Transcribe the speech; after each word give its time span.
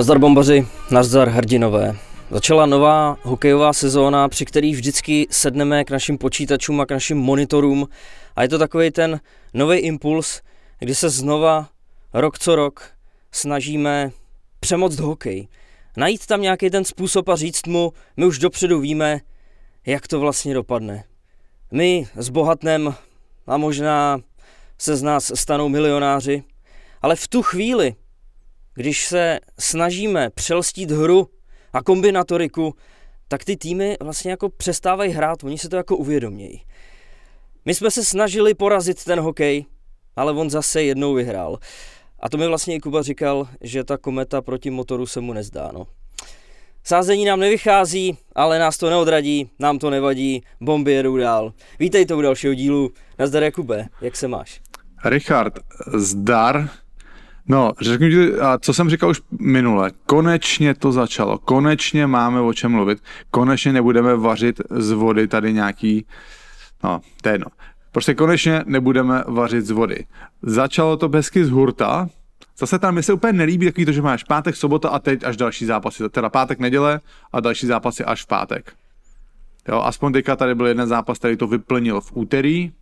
Nazdar 0.00 0.18
bombaři, 0.18 0.66
nazdar 0.90 1.28
hrdinové. 1.28 1.96
Začala 2.30 2.66
nová 2.66 3.16
hokejová 3.22 3.72
sezóna, 3.72 4.28
při 4.28 4.44
který 4.44 4.72
vždycky 4.72 5.26
sedneme 5.30 5.84
k 5.84 5.90
našim 5.90 6.18
počítačům 6.18 6.80
a 6.80 6.86
k 6.86 6.90
našim 6.90 7.18
monitorům 7.18 7.88
a 8.36 8.42
je 8.42 8.48
to 8.48 8.58
takový 8.58 8.90
ten 8.90 9.20
nový 9.54 9.78
impuls, 9.78 10.42
kdy 10.78 10.94
se 10.94 11.10
znova 11.10 11.68
rok 12.12 12.38
co 12.38 12.56
rok 12.56 12.90
snažíme 13.32 14.10
přemoct 14.60 14.98
hokej. 14.98 15.48
Najít 15.96 16.26
tam 16.26 16.42
nějaký 16.42 16.70
ten 16.70 16.84
způsob 16.84 17.28
a 17.28 17.36
říct 17.36 17.66
mu, 17.66 17.92
my 18.16 18.26
už 18.26 18.38
dopředu 18.38 18.80
víme, 18.80 19.20
jak 19.86 20.08
to 20.08 20.20
vlastně 20.20 20.54
dopadne. 20.54 21.04
My 21.72 22.06
zbohatnem 22.16 22.94
a 23.46 23.56
možná 23.56 24.20
se 24.78 24.96
z 24.96 25.02
nás 25.02 25.32
stanou 25.34 25.68
milionáři, 25.68 26.42
ale 27.02 27.16
v 27.16 27.28
tu 27.28 27.42
chvíli, 27.42 27.94
když 28.74 29.06
se 29.06 29.40
snažíme 29.58 30.30
přelstít 30.30 30.90
hru 30.90 31.28
a 31.72 31.82
kombinatoriku, 31.82 32.74
tak 33.28 33.44
ty 33.44 33.56
týmy 33.56 33.96
vlastně 34.02 34.30
jako 34.30 34.48
přestávají 34.48 35.12
hrát, 35.12 35.44
oni 35.44 35.58
se 35.58 35.68
to 35.68 35.76
jako 35.76 35.96
uvědomějí. 35.96 36.62
My 37.64 37.74
jsme 37.74 37.90
se 37.90 38.04
snažili 38.04 38.54
porazit 38.54 39.04
ten 39.04 39.20
hokej, 39.20 39.64
ale 40.16 40.32
on 40.32 40.50
zase 40.50 40.82
jednou 40.82 41.14
vyhrál. 41.14 41.58
A 42.20 42.28
to 42.28 42.36
mi 42.36 42.46
vlastně 42.46 42.74
i 42.74 42.80
Kuba 42.80 43.02
říkal, 43.02 43.48
že 43.60 43.84
ta 43.84 43.96
kometa 43.96 44.42
proti 44.42 44.70
motoru 44.70 45.06
se 45.06 45.20
mu 45.20 45.32
nezdá. 45.32 45.70
No. 45.72 45.86
Sázení 46.84 47.24
nám 47.24 47.40
nevychází, 47.40 48.18
ale 48.34 48.58
nás 48.58 48.78
to 48.78 48.90
neodradí, 48.90 49.50
nám 49.58 49.78
to 49.78 49.90
nevadí, 49.90 50.42
bomby 50.60 50.92
jedou 50.92 51.16
dál. 51.16 51.52
Vítejte 51.78 52.14
u 52.14 52.20
dalšího 52.20 52.54
dílu. 52.54 52.90
Nazdar 53.18 53.42
Jakube, 53.42 53.86
jak 54.00 54.16
se 54.16 54.28
máš? 54.28 54.60
Richard, 55.04 55.58
zdar. 55.94 56.70
No, 57.48 57.72
řeknu 57.80 58.08
ti, 58.08 58.34
a 58.34 58.58
co 58.58 58.74
jsem 58.74 58.90
říkal 58.90 59.10
už 59.10 59.22
minule, 59.40 59.90
konečně 60.06 60.74
to 60.74 60.92
začalo, 60.92 61.38
konečně 61.38 62.06
máme 62.06 62.40
o 62.40 62.52
čem 62.52 62.72
mluvit, 62.72 63.02
konečně 63.30 63.72
nebudeme 63.72 64.16
vařit 64.16 64.60
z 64.70 64.90
vody 64.90 65.28
tady 65.28 65.52
nějaký, 65.52 66.06
no, 66.84 67.00
to 67.22 67.28
je 67.28 67.34
jedno. 67.34 67.46
Prostě 67.92 68.14
konečně 68.14 68.62
nebudeme 68.66 69.24
vařit 69.26 69.66
z 69.66 69.70
vody. 69.70 70.04
Začalo 70.42 70.96
to 70.96 71.08
hezky 71.08 71.44
z 71.44 71.50
hurta, 71.50 72.08
Zase 72.60 72.78
tam 72.78 72.94
mi 72.94 73.02
se 73.02 73.12
úplně 73.12 73.32
nelíbí 73.32 73.66
takový 73.66 73.84
to, 73.84 73.92
že 73.92 74.02
máš 74.02 74.24
pátek, 74.24 74.56
sobota 74.56 74.88
a 74.88 74.98
teď 74.98 75.24
až 75.24 75.36
další 75.36 75.66
zápasy. 75.66 76.08
Teda 76.08 76.28
pátek, 76.28 76.58
neděle 76.58 77.00
a 77.32 77.40
další 77.40 77.66
zápasy 77.66 78.04
až 78.04 78.22
v 78.22 78.26
pátek. 78.26 78.72
Jo, 79.68 79.80
aspoň 79.80 80.12
teďka 80.12 80.36
tady 80.36 80.54
byl 80.54 80.66
jeden 80.66 80.86
zápas, 80.86 81.18
který 81.18 81.36
to 81.36 81.46
vyplnil 81.46 82.00
v 82.00 82.12
úterý, 82.14 82.72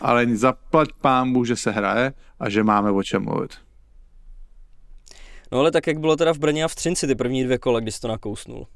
ale 0.00 0.26
zaplať 0.26 0.88
pámbu, 1.00 1.44
že 1.44 1.56
se 1.56 1.70
hraje 1.70 2.12
a 2.40 2.48
že 2.48 2.64
máme 2.64 2.90
o 2.90 3.02
čem 3.02 3.22
mluvit. 3.22 3.67
No 5.52 5.58
ale 5.58 5.70
tak 5.70 5.86
jak 5.86 5.98
bylo 5.98 6.16
teda 6.16 6.34
v 6.34 6.38
Brně 6.38 6.64
a 6.64 6.68
v 6.68 6.74
Třinci 6.74 7.06
ty 7.06 7.14
první 7.14 7.44
dvě 7.44 7.58
kola, 7.58 7.80
když 7.80 7.94
jsi 7.94 8.00
to 8.00 8.08
nakousnul? 8.08 8.66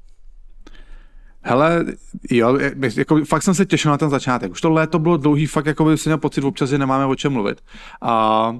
Hele, 1.41 1.85
jo, 2.31 2.57
jako, 2.95 3.25
fakt 3.25 3.43
jsem 3.43 3.53
se 3.53 3.65
těšil 3.65 3.91
na 3.91 3.97
ten 3.97 4.09
začátek. 4.09 4.51
Už 4.51 4.61
to 4.61 4.69
léto 4.69 4.99
bylo 4.99 5.17
dlouhý, 5.17 5.45
fakt 5.45 5.65
jako 5.65 5.85
by 5.85 5.97
jsem 5.97 6.09
měl 6.09 6.17
pocit 6.17 6.43
občas, 6.43 6.69
že 6.69 6.77
nemáme 6.77 7.05
o 7.05 7.15
čem 7.15 7.33
mluvit. 7.33 7.61
A 8.01 8.55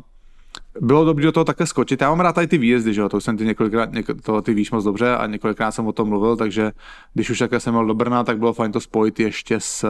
bylo 0.82 1.06
dobré 1.06 1.26
do 1.26 1.32
toho 1.32 1.44
také 1.44 1.66
skočit. 1.66 2.02
Já 2.02 2.10
mám 2.10 2.20
rád 2.20 2.36
tady 2.36 2.48
ty 2.48 2.58
výjezdy, 2.58 2.94
že 2.94 3.02
jo, 3.02 3.10
to 3.10 3.22
jsem 3.22 3.38
ty 3.38 3.46
několikrát, 3.46 3.92
něko, 3.92 4.14
to 4.14 4.42
ty 4.42 4.54
víš 4.54 4.72
moc 4.72 4.84
dobře 4.84 5.16
a 5.16 5.28
několikrát 5.28 5.72
jsem 5.72 5.88
o 5.88 5.92
tom 5.92 6.10
mluvil, 6.10 6.38
takže 6.38 6.72
když 7.14 7.30
už 7.30 7.40
také 7.40 7.60
jsem 7.60 7.74
měl 7.74 7.86
do 7.86 7.94
Brna, 7.94 8.24
tak 8.24 8.40
bylo 8.40 8.54
fajn 8.54 8.72
to 8.72 8.80
spojit 8.80 9.20
ještě 9.20 9.60
s, 9.60 9.88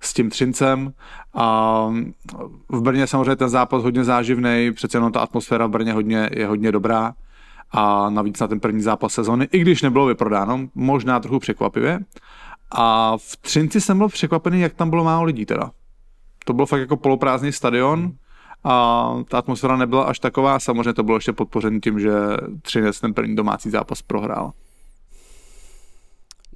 s 0.00 0.14
tím 0.14 0.30
Třincem 0.30 0.92
a 1.34 1.88
v 2.68 2.82
Brně 2.82 3.06
samozřejmě 3.06 3.36
ten 3.36 3.48
zápas 3.48 3.82
hodně 3.82 4.04
záživný, 4.04 4.72
přece 4.74 4.96
jenom 4.96 5.12
ta 5.12 5.20
atmosféra 5.20 5.66
v 5.66 5.70
Brně 5.70 5.92
hodně, 5.92 6.30
je 6.32 6.46
hodně 6.46 6.72
dobrá 6.72 7.14
a 7.74 8.10
navíc 8.10 8.40
na 8.40 8.48
ten 8.48 8.60
první 8.60 8.82
zápas 8.82 9.12
sezony, 9.12 9.48
i 9.52 9.58
když 9.58 9.82
nebylo 9.82 10.06
vyprodáno, 10.06 10.68
možná 10.74 11.20
trochu 11.20 11.38
překvapivě. 11.38 12.00
A 12.70 13.16
v 13.16 13.36
Třinci 13.36 13.80
jsem 13.80 13.98
byl 13.98 14.08
překvapený, 14.08 14.60
jak 14.60 14.74
tam 14.74 14.90
bylo 14.90 15.04
málo 15.04 15.24
lidí 15.24 15.46
teda. 15.46 15.70
To 16.44 16.52
byl 16.52 16.66
fakt 16.66 16.80
jako 16.80 16.96
poloprázdný 16.96 17.52
stadion, 17.52 18.12
a 18.64 19.08
ta 19.28 19.38
atmosféra 19.38 19.76
nebyla 19.76 20.04
až 20.04 20.18
taková, 20.18 20.60
samozřejmě 20.60 20.92
to 20.92 21.02
bylo 21.02 21.16
ještě 21.16 21.32
podpořené 21.32 21.80
tím, 21.80 22.00
že 22.00 22.12
Třinec 22.62 23.00
ten 23.00 23.14
první 23.14 23.36
domácí 23.36 23.70
zápas 23.70 24.02
prohrál. 24.02 24.52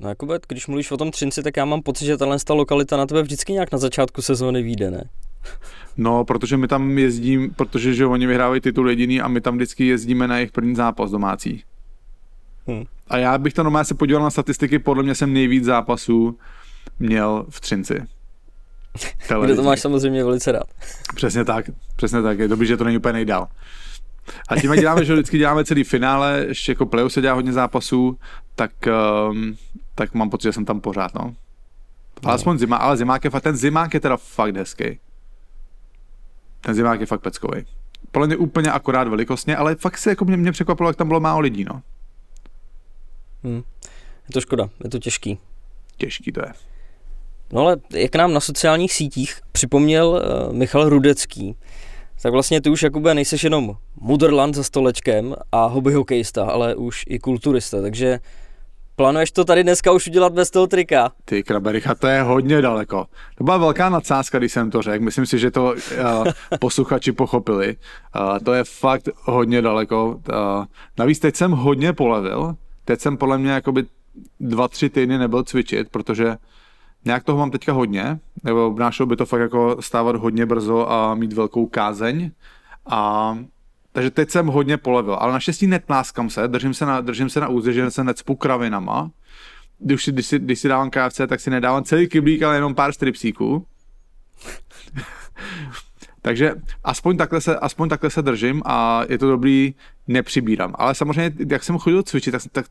No 0.00 0.08
Jakube, 0.08 0.38
když 0.48 0.66
mluvíš 0.66 0.90
o 0.90 0.96
tom 0.96 1.10
Třinci, 1.10 1.42
tak 1.42 1.56
já 1.56 1.64
mám 1.64 1.82
pocit, 1.82 2.04
že 2.04 2.16
tahle 2.16 2.36
lokalita 2.50 2.96
na 2.96 3.06
tebe 3.06 3.22
vždycky 3.22 3.52
nějak 3.52 3.72
na 3.72 3.78
začátku 3.78 4.22
sezóny 4.22 4.62
vyjde, 4.62 4.90
ne? 4.90 5.08
No, 5.96 6.24
protože 6.24 6.56
my 6.56 6.68
tam 6.68 6.98
jezdím, 6.98 7.50
protože 7.54 7.94
že 7.94 8.06
oni 8.06 8.26
vyhrávají 8.26 8.60
titul 8.60 8.90
jediný 8.90 9.20
a 9.20 9.28
my 9.28 9.40
tam 9.40 9.56
vždycky 9.56 9.86
jezdíme 9.86 10.28
na 10.28 10.36
jejich 10.36 10.52
první 10.52 10.74
zápas 10.74 11.10
domácí. 11.10 11.64
Hmm. 12.66 12.84
A 13.08 13.18
já 13.18 13.38
bych 13.38 13.52
to 13.52 13.62
normálně 13.62 13.84
se 13.84 13.94
podíval 13.94 14.22
na 14.22 14.30
statistiky, 14.30 14.78
podle 14.78 15.02
mě 15.02 15.14
jsem 15.14 15.32
nejvíc 15.32 15.64
zápasů 15.64 16.38
měl 16.98 17.46
v 17.48 17.60
Třinci. 17.60 18.02
Kde 19.44 19.54
to 19.54 19.62
máš 19.62 19.80
samozřejmě 19.80 20.24
velice 20.24 20.52
rád. 20.52 20.66
Přesně 21.14 21.44
tak, 21.44 21.70
přesně 21.96 22.22
tak. 22.22 22.38
Je 22.38 22.48
dobrý, 22.48 22.66
že 22.66 22.76
to 22.76 22.84
není 22.84 22.96
úplně 22.96 23.12
nejdál. 23.12 23.48
A 24.48 24.60
tím, 24.60 24.74
děláme, 24.74 25.04
že 25.04 25.12
vždycky 25.12 25.38
děláme 25.38 25.64
celý 25.64 25.84
finále, 25.84 26.44
ještě 26.48 26.72
jako 26.72 26.86
playoff 26.86 27.12
se 27.12 27.20
dělá 27.20 27.34
hodně 27.34 27.52
zápasů, 27.52 28.18
tak, 28.54 28.70
um, 29.30 29.56
tak 29.94 30.14
mám 30.14 30.30
pocit, 30.30 30.48
že 30.48 30.52
jsem 30.52 30.64
tam 30.64 30.80
pořád, 30.80 31.14
no. 31.14 31.34
Ale 32.24 32.34
aspoň 32.34 32.58
zima, 32.58 32.76
ale 32.76 32.96
zimák 32.96 33.24
je 33.24 33.30
fakt, 33.30 33.42
ten 33.42 33.56
zimák 33.56 33.94
je 33.94 34.00
teda 34.00 34.16
fakt 34.16 34.56
hezký. 34.56 34.98
Ten 36.60 36.74
zimák 36.74 37.00
je 37.00 37.06
fakt 37.06 37.20
peckový. 37.20 37.64
Podle 38.10 38.26
mě 38.26 38.36
úplně 38.36 38.72
akorát 38.72 39.08
velikostně, 39.08 39.56
ale 39.56 39.74
fakt 39.74 39.98
se 39.98 40.10
jako 40.10 40.24
mě, 40.24 40.36
mě 40.36 40.52
překvapilo, 40.52 40.88
jak 40.88 40.96
tam 40.96 41.08
bylo 41.08 41.20
málo 41.20 41.40
lidí, 41.40 41.64
no. 41.64 41.82
Hmm. 43.44 43.62
Je 44.28 44.32
to 44.32 44.40
škoda, 44.40 44.68
je 44.84 44.90
to 44.90 44.98
těžký. 44.98 45.38
Těžký 45.96 46.32
to 46.32 46.40
je. 46.40 46.52
No 47.52 47.60
ale 47.60 47.76
jak 47.90 48.16
nám 48.16 48.32
na 48.32 48.40
sociálních 48.40 48.92
sítích 48.92 49.40
připomněl 49.52 50.08
uh, 50.08 50.52
Michal 50.56 50.88
Rudecký, 50.88 51.56
tak 52.22 52.32
vlastně 52.32 52.60
ty 52.60 52.70
už 52.70 52.82
Jakube 52.82 53.14
nejseš 53.14 53.44
jenom 53.44 53.76
mudrland 54.00 54.54
za 54.54 54.62
stolečkem 54.62 55.34
a 55.52 55.66
hobby 55.66 55.92
hokejista, 55.92 56.44
ale 56.44 56.74
už 56.74 57.04
i 57.08 57.18
kulturista, 57.18 57.82
takže 57.82 58.20
plánuješ 58.98 59.30
to 59.30 59.44
tady 59.44 59.62
dneska 59.62 59.92
už 59.92 60.06
udělat 60.06 60.32
bez 60.32 60.50
toho 60.50 60.66
trika? 60.66 61.12
Ty 61.24 61.42
krabericha, 61.42 61.94
to 61.94 62.06
je 62.06 62.22
hodně 62.22 62.62
daleko. 62.62 63.06
To 63.34 63.44
byla 63.44 63.56
velká 63.56 63.88
nadsázka, 63.88 64.38
když 64.38 64.52
jsem 64.52 64.70
to 64.70 64.82
řekl. 64.82 65.04
Myslím 65.04 65.26
si, 65.26 65.38
že 65.38 65.50
to 65.50 65.64
uh, 65.64 66.26
posluchači 66.60 67.12
pochopili. 67.12 67.76
Uh, 67.76 68.38
to 68.38 68.54
je 68.54 68.64
fakt 68.64 69.08
hodně 69.22 69.62
daleko. 69.62 70.06
Uh, 70.06 70.64
navíc 70.98 71.18
teď 71.18 71.36
jsem 71.36 71.50
hodně 71.50 71.92
polevil. 71.92 72.54
Teď 72.84 73.00
jsem 73.00 73.16
podle 73.16 73.38
mě 73.38 73.50
jakoby 73.50 73.84
dva, 74.40 74.68
tři 74.68 74.90
týdny 74.90 75.18
nebyl 75.18 75.42
cvičit, 75.42 75.88
protože 75.88 76.36
Nějak 77.04 77.24
toho 77.24 77.38
mám 77.38 77.50
teďka 77.50 77.72
hodně, 77.72 78.18
nebo 78.44 78.66
obnášelo 78.66 79.06
by 79.06 79.16
to 79.16 79.26
fakt 79.26 79.40
jako 79.40 79.76
stávat 79.80 80.16
hodně 80.16 80.46
brzo 80.46 80.90
a 80.90 81.14
mít 81.14 81.32
velkou 81.32 81.66
kázeň. 81.66 82.30
A 82.86 83.38
takže 83.92 84.10
teď 84.10 84.30
jsem 84.30 84.46
hodně 84.46 84.76
polevil, 84.76 85.14
ale 85.14 85.32
naštěstí 85.32 85.66
netláskám 85.66 86.30
se, 86.30 86.48
držím 86.48 86.74
se 86.74 86.86
na, 86.86 87.00
držím 87.00 87.30
se 87.30 87.40
na 87.40 87.48
úzdě, 87.48 87.72
že 87.72 87.90
se 87.90 88.04
necpu 88.04 88.36
kravinama. 88.36 89.10
Když, 89.78 90.08
když, 90.08 90.26
si, 90.26 90.38
když 90.38 90.58
si 90.58 90.68
dávám 90.68 90.90
KFC, 90.90 91.20
tak 91.28 91.40
si 91.40 91.50
nedávám 91.50 91.84
celý 91.84 92.08
kyblík, 92.08 92.42
ale 92.42 92.54
jenom 92.56 92.74
pár 92.74 92.92
stripsíků. 92.92 93.66
Takže 96.22 96.52
aspoň 96.84 97.16
takhle, 97.16 97.40
se, 97.40 97.56
aspoň 97.56 97.88
takhle 97.88 98.10
se 98.10 98.22
držím 98.22 98.62
a 98.64 99.02
je 99.08 99.18
to 99.18 99.30
dobrý, 99.30 99.74
nepřibírám. 100.06 100.74
Ale 100.78 100.94
samozřejmě, 100.94 101.32
jak 101.50 101.64
jsem 101.64 101.78
chodil 101.78 102.02
cvičit, 102.02 102.32
tak, 102.32 102.42
tak 102.52 102.66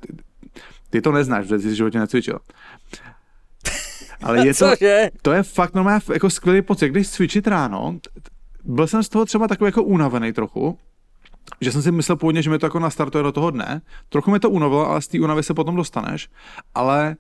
ty 0.90 1.02
to 1.02 1.12
neznáš, 1.12 1.48
že 1.48 1.60
jsi 1.60 1.75
životě 1.75 2.00
necvičil. 2.00 2.40
Ale 4.24 4.48
je 4.48 4.54
to, 4.54 4.72
to 5.22 5.31
je 5.31 5.44
fakt 5.44 5.74
normálně 5.74 6.02
jako 6.13 6.30
skvělý 6.30 6.62
pocit. 6.62 6.90
Když 6.90 7.10
cvičit 7.10 7.48
ráno, 7.48 8.00
byl 8.63 8.88
jsem 8.88 9.04
z 9.04 9.10
toho 9.10 9.25
třeba 9.25 9.48
takový 9.48 9.68
jako 9.68 9.84
unavený 9.84 10.34
trochu, 10.34 10.80
že 11.62 11.72
jsem 11.72 11.82
si 11.82 11.92
myslel 11.92 12.16
původně, 12.16 12.42
že 12.42 12.50
mi 12.50 12.60
to 12.60 12.66
jako 12.66 12.80
nastartuje 12.80 13.24
do 13.24 13.32
toho 13.32 13.52
dne. 13.52 13.82
Trochu 14.10 14.32
mi 14.32 14.40
to 14.40 14.50
unavilo, 14.50 14.90
ale 14.90 15.02
z 15.02 15.08
té 15.08 15.20
únavy 15.20 15.44
se 15.44 15.54
potom 15.54 15.76
dostaneš. 15.76 16.30
Ale 16.76 17.16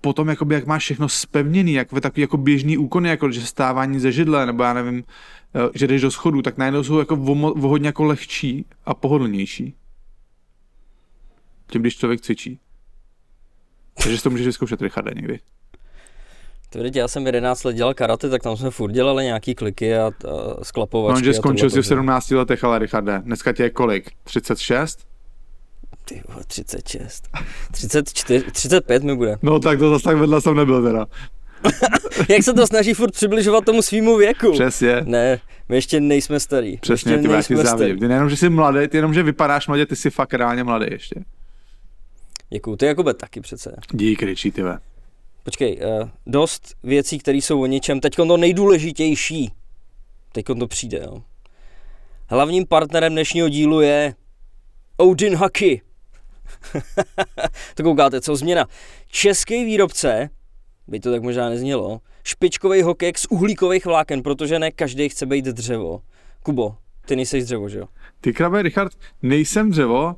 potom, 0.00 0.28
jakoby, 0.28 0.54
jak 0.54 0.66
máš 0.66 0.82
všechno 0.82 1.08
spevněný, 1.08 1.72
jak 1.72 1.92
ve 1.92 2.00
takový 2.00 2.20
jako 2.22 2.36
běžný 2.36 2.78
úkony, 2.78 3.08
jako 3.08 3.30
že 3.30 3.46
stávání 3.46 4.00
ze 4.00 4.12
židle, 4.12 4.46
nebo 4.46 4.62
já 4.62 4.72
nevím, 4.72 5.04
eh, 5.54 5.70
že 5.74 5.86
jdeš 5.86 6.02
do 6.02 6.10
schodu, 6.10 6.42
tak 6.42 6.58
najednou 6.58 6.82
jsou 6.82 6.98
jako 6.98 7.16
hodně 7.60 7.88
jako 7.88 8.04
lehčí 8.04 8.66
a 8.84 8.94
pohodlnější. 8.94 9.74
Tím, 11.66 11.82
když 11.82 11.96
člověk 11.96 12.20
cvičí. 12.20 12.60
Takže 14.02 14.22
to 14.22 14.30
můžeš 14.30 14.46
vyzkoušet, 14.46 14.82
Richarde, 14.82 15.12
někdy. 15.14 15.40
Tvrdě, 16.70 17.00
já 17.00 17.08
jsem 17.08 17.26
11 17.26 17.64
let 17.64 17.76
dělal 17.76 17.94
karate, 17.94 18.28
tak 18.28 18.42
tam 18.42 18.56
jsme 18.56 18.70
furt 18.70 18.92
dělali 18.92 19.24
nějaký 19.24 19.54
kliky 19.54 19.96
a, 19.96 20.06
a 20.06 20.64
sklapovačky. 20.64 21.22
No, 21.22 21.24
že 21.24 21.34
skončil 21.34 21.70
jsi 21.70 21.82
v 21.82 21.86
17 21.86 22.30
letech, 22.30 22.64
ale 22.64 22.78
Richarde, 22.78 23.22
dneska 23.24 23.52
tě 23.52 23.62
je 23.62 23.70
kolik? 23.70 24.10
36? 24.24 24.98
Ty 26.04 26.22
36. 26.46 27.28
34, 27.72 28.44
35 28.52 29.02
mi 29.02 29.16
bude. 29.16 29.36
No 29.42 29.58
tak 29.58 29.78
to 29.78 29.90
zase 29.90 30.04
tak 30.04 30.16
vedle 30.16 30.40
jsem 30.40 30.56
nebyl 30.56 30.82
teda. 30.82 31.06
Jak 32.28 32.42
se 32.42 32.52
to 32.52 32.66
snaží 32.66 32.94
furt 32.94 33.10
přibližovat 33.12 33.64
tomu 33.64 33.82
svýmu 33.82 34.16
věku. 34.16 34.52
Přesně. 34.52 35.00
Ne, 35.04 35.40
My 35.68 35.76
ještě 35.76 36.00
nejsme 36.00 36.40
starý. 36.40 36.76
Přesně, 36.76 37.12
ještě 37.12 37.28
ty 37.28 37.54
ti 37.54 37.56
závidím. 37.56 37.98
Ty 37.98 38.08
nejenom, 38.08 38.30
že 38.30 38.36
jsi 38.36 38.48
mladý, 38.48 38.88
ty 38.88 38.96
jenom, 38.96 39.14
že 39.14 39.22
vypadáš 39.22 39.68
mladě, 39.68 39.86
ty 39.86 39.96
jsi 39.96 40.10
fakt 40.10 40.34
reálně 40.34 40.64
mladý 40.64 40.86
ještě. 40.90 41.24
Děkuju, 42.50 42.76
ty 42.76 42.86
Jakube 42.86 43.14
taky 43.14 43.40
přece. 43.40 43.76
Díky, 43.92 44.24
Richie, 44.24 44.52
ty 44.52 44.62
Počkej, 45.42 45.80
uh, 46.02 46.08
dost 46.26 46.74
věcí, 46.82 47.18
které 47.18 47.38
jsou 47.38 47.62
o 47.62 47.66
něčem. 47.66 48.00
Teď 48.00 48.14
to 48.16 48.36
nejdůležitější. 48.36 49.52
Teď 50.32 50.46
to 50.58 50.66
přijde, 50.66 50.98
jo. 50.98 51.22
Hlavním 52.28 52.66
partnerem 52.66 53.12
dnešního 53.12 53.48
dílu 53.48 53.80
je 53.80 54.14
Odin 54.96 55.34
Haki. 55.34 55.82
to 57.74 57.82
koukáte, 57.82 58.20
co 58.20 58.36
změna. 58.36 58.66
Český 59.10 59.64
výrobce, 59.64 60.30
by 60.86 61.00
to 61.00 61.10
tak 61.10 61.22
možná 61.22 61.48
neznělo, 61.48 62.00
špičkový 62.24 62.82
hokej 62.82 63.12
z 63.16 63.26
uhlíkových 63.30 63.86
vláken, 63.86 64.22
protože 64.22 64.58
ne 64.58 64.70
každý 64.70 65.08
chce 65.08 65.26
být 65.26 65.44
dřevo. 65.44 66.00
Kubo, 66.42 66.76
ty 67.06 67.16
nejsi 67.16 67.40
dřevo, 67.40 67.68
že 67.68 67.78
jo? 67.78 67.86
Ty 68.20 68.32
krabe, 68.32 68.62
Richard, 68.62 68.92
nejsem 69.22 69.70
dřevo, 69.70 70.16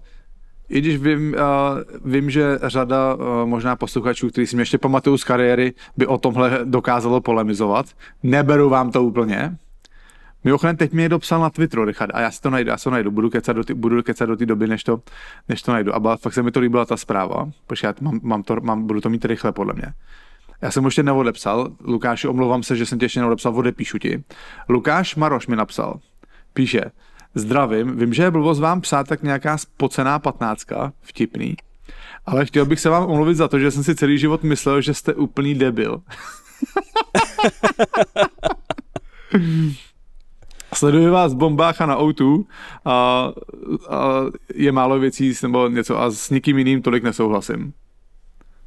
i 0.73 0.79
když 0.79 0.97
vím, 0.97 1.35
uh, 1.35 2.13
vím 2.13 2.31
že 2.31 2.59
řada 2.63 3.15
uh, 3.15 3.21
možná 3.45 3.77
posluchačů, 3.77 4.29
kteří 4.29 4.47
si 4.47 4.57
mě 4.57 4.63
ještě 4.63 4.79
pamatují 4.79 5.19
z 5.19 5.25
kariéry, 5.25 5.73
by 5.97 6.07
o 6.07 6.19
tomhle 6.19 6.61
dokázalo 6.65 7.21
polemizovat. 7.21 7.87
Neberu 8.23 8.69
vám 8.69 8.91
to 8.91 9.03
úplně. 9.03 9.57
Mimochodem, 10.45 10.77
teď 10.77 10.93
mě 10.93 11.01
někdo 11.01 11.19
psal 11.19 11.41
na 11.41 11.51
Twitteru, 11.51 11.85
Richard, 11.85 12.11
a 12.15 12.21
já 12.21 12.31
si 12.31 12.41
to 12.41 12.51
najdu, 12.51 12.71
já 12.71 12.77
si 12.77 12.85
to 12.85 12.91
najdu, 12.91 13.11
budu 13.11 13.31
kecat 13.31 13.57
do, 13.57 13.63
budu 13.75 14.03
kecat 14.03 14.29
do 14.29 14.37
té 14.37 14.47
doby, 14.47 14.67
než 14.67 14.85
to, 14.85 15.01
než 15.49 15.63
to 15.63 15.73
najdu. 15.73 15.95
A 15.95 16.01
byla, 16.01 16.17
fakt 16.17 16.35
se 16.35 16.43
mi 16.43 16.51
to 16.51 16.61
líbila 16.61 16.85
ta 16.85 16.97
zpráva, 16.97 17.51
protože 17.67 17.87
já 17.87 17.95
mám, 18.01 18.21
mám 18.23 18.43
to, 18.43 18.57
mám, 18.63 18.87
budu 18.87 19.01
to 19.01 19.11
mít 19.11 19.25
rychle 19.25 19.53
podle 19.53 19.75
mě. 19.75 19.87
Já 20.63 20.71
jsem 20.71 20.85
ještě 20.85 21.03
neodepsal, 21.03 21.69
Lukáši, 21.85 22.29
omlouvám 22.29 22.63
se, 22.63 22.77
že 22.77 22.87
jsem 22.87 22.99
tě 22.99 23.05
ještě 23.05 23.21
neodepsal, 23.21 23.57
odepíšu 23.57 23.99
ti. 23.99 24.25
Lukáš 24.69 25.17
Maroš 25.17 25.47
mi 25.47 25.57
napsal, 25.57 26.01
píše, 26.55 26.81
zdravím, 27.35 27.97
vím, 27.97 28.15
že 28.15 28.23
je 28.23 28.31
blbost 28.31 28.61
vám 28.61 28.81
psát 28.81 29.09
tak 29.09 29.23
nějaká 29.23 29.59
spocená 29.59 30.19
patnáctka, 30.19 30.93
vtipný, 31.01 31.57
ale 32.27 32.47
chtěl 32.47 32.67
bych 32.67 32.81
se 32.81 32.89
vám 32.91 33.11
omluvit 33.11 33.35
za 33.35 33.49
to, 33.49 33.59
že 33.59 33.71
jsem 33.71 33.85
si 33.85 33.95
celý 33.95 34.19
život 34.19 34.43
myslel, 34.43 34.81
že 34.81 34.95
jste 34.95 35.15
úplný 35.15 35.55
debil. 35.55 36.03
Sleduji 40.75 41.11
vás 41.11 41.35
Bombácha 41.35 41.87
na 41.87 41.99
O2 41.99 42.45
a, 42.85 43.33
a 43.89 44.25
je 44.55 44.73
málo 44.73 44.99
věcí 44.99 45.33
nebo 45.43 45.69
něco 45.69 46.01
a 46.01 46.11
s 46.11 46.31
nikým 46.31 46.59
jiným 46.59 46.83
tolik 46.83 47.03
nesouhlasím. 47.03 47.73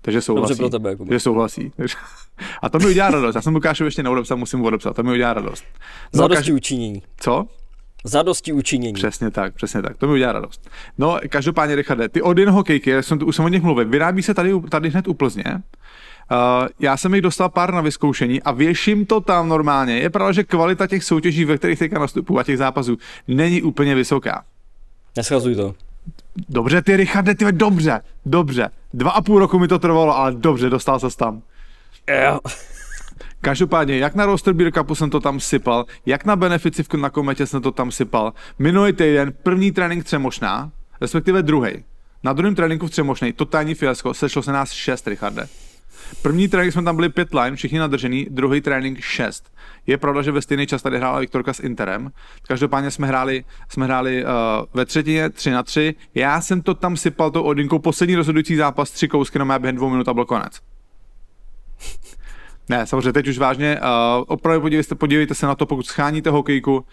Takže 0.02 0.22
souhlasí. 0.22 0.50
Dobře 0.50 0.62
pro 0.62 0.70
tebe, 0.70 0.90
Jakub. 0.90 1.08
Takže 1.08 1.20
souhlasí. 1.20 1.72
A 2.62 2.70
to 2.70 2.80
mi 2.80 2.86
udělá 2.86 3.12
radost. 3.12 3.36
Já 3.36 3.42
jsem 3.42 3.56
Lukášovi 3.56 3.88
ještě 3.88 4.04
neodepsal, 4.04 4.38
musím 4.38 4.60
mu 4.60 4.66
odepsat. 4.66 4.96
To 4.96 5.04
mi 5.04 5.12
udělá 5.12 5.34
radost. 5.34 5.66
Zadosti 6.12 6.52
učinění. 6.52 7.04
Co? 7.18 7.48
Zadosti 8.08 8.54
učinění. 8.54 8.94
Přesně 8.94 9.32
tak, 9.32 9.54
přesně 9.54 9.82
tak. 9.82 9.98
To 9.98 10.08
mi 10.08 10.14
udělá 10.14 10.32
radost. 10.32 10.70
No, 10.98 11.20
každopádně, 11.30 11.76
Richarde, 11.76 12.10
ty 12.10 12.22
Odin 12.22 12.50
hokejky, 12.50 12.90
já 12.90 13.02
jsem, 13.02 13.20
už 13.26 13.36
jsem 13.36 13.46
o 13.46 13.48
nich 13.48 13.62
mluvil, 13.64 13.86
vyrábí 13.86 14.24
se 14.24 14.34
tady, 14.34 14.62
tady 14.70 14.90
hned 14.90 15.08
u 15.08 15.14
Plzně. 15.14 15.44
Uh, 16.32 16.68
já 16.80 16.98
jsem 16.98 17.14
jich 17.14 17.22
dostal 17.22 17.50
pár 17.50 17.74
na 17.74 17.82
vyzkoušení 17.82 18.44
a 18.44 18.52
věším 18.52 19.06
to 19.06 19.22
tam 19.22 19.50
normálně. 19.50 19.98
Je 19.98 20.10
pravda, 20.10 20.32
že 20.32 20.44
kvalita 20.44 20.88
těch 20.88 21.04
soutěží, 21.04 21.46
ve 21.46 21.58
kterých 21.58 21.80
teďka 21.80 22.00
nastupují 22.00 22.40
a 22.40 22.44
těch 22.44 22.58
zápasů 22.58 22.98
není 23.28 23.62
úplně 23.62 23.96
vysoká. 23.96 24.44
Neschazuj 25.18 25.56
to. 25.56 25.76
Dobře, 26.50 26.82
ty 26.82 26.98
Richarde, 26.98 27.36
ty 27.36 27.52
dobře, 27.52 28.02
dobře. 28.26 28.70
Dva 28.94 29.12
a 29.12 29.22
půl 29.22 29.40
roku 29.40 29.60
mi 29.60 29.68
to 29.68 29.80
trvalo, 29.80 30.18
ale 30.18 30.32
dobře, 30.32 30.70
dostal 30.70 31.00
se 31.00 31.18
tam. 31.18 31.42
Jo. 32.26 32.40
Každopádně, 33.42 33.98
jak 33.98 34.16
na 34.16 34.26
roster 34.26 34.54
beer 34.54 34.72
cupu 34.72 34.96
jsem 34.96 35.10
to 35.10 35.20
tam 35.20 35.40
sypal, 35.40 35.86
jak 36.06 36.26
na 36.26 36.36
benefici 36.36 36.84
na 36.98 37.10
kometě 37.10 37.48
jsem 37.48 37.62
to 37.62 37.72
tam 37.72 37.92
sypal. 37.92 38.34
Minulý 38.60 38.94
týden 38.94 39.34
první 39.44 39.72
trénink 39.72 40.04
Třemošná, 40.04 40.72
respektive 41.02 41.44
druhý. 41.44 41.72
Na 42.24 42.34
druhém 42.34 42.56
tréninku 42.56 42.88
v 42.88 42.90
Třemošnej, 42.90 43.34
totální 43.34 43.76
fiasko, 43.76 44.14
sešlo 44.14 44.44
se 44.44 44.52
nás 44.52 44.72
šest, 44.72 45.08
Richarde. 45.08 45.48
První 46.22 46.48
trénink 46.48 46.74
jsme 46.74 46.84
tam 46.84 46.96
byli 46.96 47.10
pět 47.10 47.34
line, 47.34 47.56
všichni 47.56 47.80
nadržený, 47.80 48.28
druhý 48.30 48.62
trénink 48.62 49.00
šest. 49.00 49.52
Je 49.88 49.98
pravda, 49.98 50.22
že 50.22 50.32
ve 50.32 50.42
stejný 50.42 50.68
čas 50.68 50.82
tady 50.82 50.98
hrála 50.98 51.20
Viktorka 51.20 51.54
s 51.54 51.60
Interem. 51.60 52.12
Každopádně 52.48 52.92
jsme 52.92 53.08
hráli, 53.08 53.44
jsme 53.70 53.86
hráli 53.86 54.24
uh, 54.24 54.30
ve 54.74 54.86
třetině 54.86 55.30
3 55.30 55.52
na 55.52 55.64
3. 55.64 55.96
Já 56.16 56.42
jsem 56.42 56.62
to 56.62 56.74
tam 56.74 56.98
sypal 56.98 57.32
tou 57.32 57.42
odinkou, 57.42 57.80
poslední 57.80 58.16
rozhodující 58.16 58.56
zápas, 58.56 58.92
tři 58.92 59.08
kousky 59.08 59.40
na 59.40 59.46
mé 59.46 59.60
během 59.60 59.76
dvou 59.76 59.90
minut 59.90 60.08
a 60.08 60.14
byl 60.14 60.26
konec. 60.26 60.62
Ne, 62.70 62.88
samozřejmě, 62.88 63.14
teď 63.14 63.28
už 63.28 63.38
vážně. 63.38 63.80
Uh, 63.80 64.24
opravdu 64.28 64.62
podívejte, 64.62 64.96
podívejte 64.96 65.36
se 65.36 65.46
na 65.46 65.56
to, 65.56 65.66
pokud 65.66 65.86
scháníte 65.86 66.30
hokejku, 66.30 66.76
uh, 66.76 66.84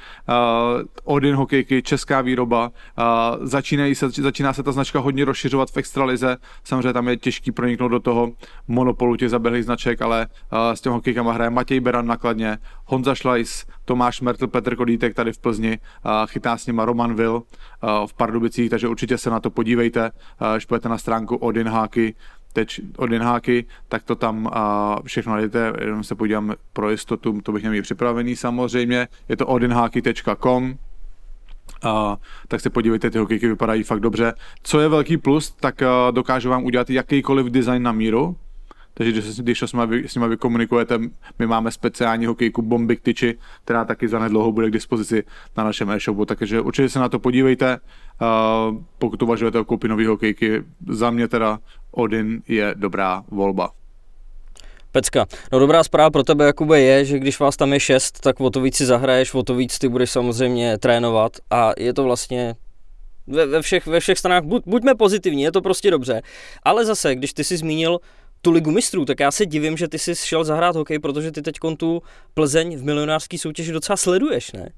Odin 1.04 1.34
hokejky, 1.34 1.82
česká 1.82 2.20
výroba, 2.20 2.70
uh, 2.98 3.46
začínají 3.46 3.94
se, 3.94 4.10
začíná 4.10 4.52
se 4.52 4.62
ta 4.62 4.72
značka 4.72 4.98
hodně 4.98 5.24
rozšiřovat 5.24 5.70
v 5.70 5.76
extralize, 5.76 6.36
samozřejmě 6.64 6.92
tam 6.92 7.08
je 7.08 7.16
těžký 7.16 7.52
proniknout 7.52 7.88
do 7.88 8.00
toho 8.00 8.32
monopolu 8.68 9.16
těch 9.16 9.30
zaběhlých 9.30 9.64
značek, 9.64 10.02
ale 10.02 10.26
uh, 10.26 10.58
s 10.74 10.80
těmi 10.80 10.94
hokejkama 10.94 11.32
hraje 11.32 11.50
Matěj 11.50 11.80
Beran 11.80 12.06
nakladně, 12.06 12.58
Honza 12.84 13.14
Šlajs, 13.14 13.66
Tomáš 13.84 14.20
Mertl, 14.20 14.46
Petr 14.46 14.76
Kodítek 14.76 15.14
tady 15.14 15.32
v 15.32 15.38
Plzni, 15.38 15.78
uh, 16.04 16.12
chytá 16.26 16.56
s 16.56 16.66
nima 16.66 16.84
Roman 16.84 17.14
Will 17.14 17.34
uh, 17.34 18.06
v 18.06 18.14
Pardubicích, 18.14 18.70
takže 18.70 18.88
určitě 18.88 19.18
se 19.18 19.30
na 19.30 19.40
to 19.40 19.50
podívejte, 19.50 20.10
uh, 20.40 20.46
půjdete 20.68 20.88
na 20.88 20.98
stránku 20.98 21.36
Odin 21.36 21.68
Hockey, 21.68 22.14
teď 22.52 22.80
od 22.96 23.12
Inháky, 23.12 23.64
tak 23.88 24.02
to 24.02 24.14
tam 24.14 24.48
a 24.52 24.96
všechno 25.04 25.32
najdete, 25.32 25.72
jenom 25.80 26.04
se 26.04 26.14
podívám 26.14 26.54
pro 26.72 26.90
jistotu, 26.90 27.40
to 27.40 27.52
bych 27.52 27.64
neměl 27.64 27.82
připravený 27.82 28.36
samozřejmě, 28.36 29.08
je 29.28 29.36
to 29.36 29.46
odinháky.com, 29.46 30.74
a, 31.82 32.16
tak 32.48 32.60
se 32.60 32.70
podívejte, 32.70 33.10
ty 33.10 33.18
hokejky 33.18 33.48
vypadají 33.48 33.82
fakt 33.82 34.00
dobře. 34.00 34.34
Co 34.62 34.80
je 34.80 34.88
velký 34.88 35.16
plus, 35.16 35.50
tak 35.50 35.82
a, 35.82 36.10
dokážu 36.10 36.50
vám 36.50 36.64
udělat 36.64 36.90
jakýkoliv 36.90 37.46
design 37.46 37.82
na 37.82 37.92
míru, 37.92 38.36
takže 38.94 39.12
když, 39.12 39.40
když 39.40 39.62
s, 39.62 39.72
nimi, 39.72 40.08
s 40.08 40.14
nimi 40.14 40.28
vy 40.28 40.36
komunikujete, 40.36 40.98
my 41.38 41.46
máme 41.46 41.70
speciální 41.70 42.26
hokejku 42.26 42.62
Bomby 42.62 42.96
Tyči, 42.96 43.38
která 43.64 43.84
taky 43.84 44.08
zanedlouho 44.08 44.52
bude 44.52 44.68
k 44.68 44.72
dispozici 44.72 45.24
na 45.56 45.64
našem 45.64 45.90
e-shopu, 45.90 46.24
takže 46.24 46.60
určitě 46.60 46.88
se 46.88 46.98
na 46.98 47.08
to 47.08 47.18
podívejte. 47.18 47.78
Uh, 48.20 48.76
pokud 48.98 49.22
uvažujete 49.22 49.58
o 49.58 49.64
koupi 49.64 49.88
nový 49.88 50.06
hokejky, 50.06 50.62
za 50.88 51.10
mě 51.10 51.28
teda 51.28 51.58
Odin 51.90 52.42
je 52.48 52.74
dobrá 52.78 53.24
volba. 53.30 53.70
Pecka. 54.92 55.26
No 55.52 55.58
dobrá 55.58 55.84
zpráva 55.84 56.10
pro 56.10 56.22
tebe, 56.22 56.44
Jakube, 56.44 56.80
je, 56.80 57.04
že 57.04 57.18
když 57.18 57.38
vás 57.38 57.56
tam 57.56 57.72
je 57.72 57.80
šest, 57.80 58.20
tak 58.20 58.40
o 58.40 58.50
to 58.50 58.60
víc 58.60 58.76
si 58.76 58.86
zahraješ, 58.86 59.34
o 59.34 59.42
to 59.42 59.54
víc 59.54 59.78
ty 59.78 59.88
budeš 59.88 60.10
samozřejmě 60.10 60.78
trénovat 60.78 61.32
a 61.50 61.72
je 61.78 61.94
to 61.94 62.04
vlastně 62.04 62.54
ve, 63.26 63.46
ve, 63.46 63.62
všech, 63.62 63.86
ve 63.86 64.00
všech 64.00 64.18
stranách, 64.18 64.44
buď, 64.44 64.62
buďme 64.66 64.94
pozitivní, 64.94 65.42
je 65.42 65.52
to 65.52 65.62
prostě 65.62 65.90
dobře. 65.90 66.22
Ale 66.62 66.84
zase, 66.84 67.14
když 67.14 67.32
ty 67.32 67.44
jsi 67.44 67.56
zmínil 67.56 67.98
tu 68.42 68.50
ligu 68.50 68.70
mistrů, 68.70 69.04
tak 69.04 69.20
já 69.20 69.30
se 69.30 69.46
divím, 69.46 69.76
že 69.76 69.88
ty 69.88 69.98
jsi 69.98 70.16
šel 70.16 70.44
zahrát 70.44 70.76
hokej, 70.76 70.98
protože 70.98 71.32
ty 71.32 71.42
teď 71.42 71.56
tu 71.76 72.02
Plzeň 72.34 72.76
v 72.78 72.84
milionářské 72.84 73.38
soutěži 73.38 73.72
docela 73.72 73.96
sleduješ, 73.96 74.52
ne? 74.52 74.72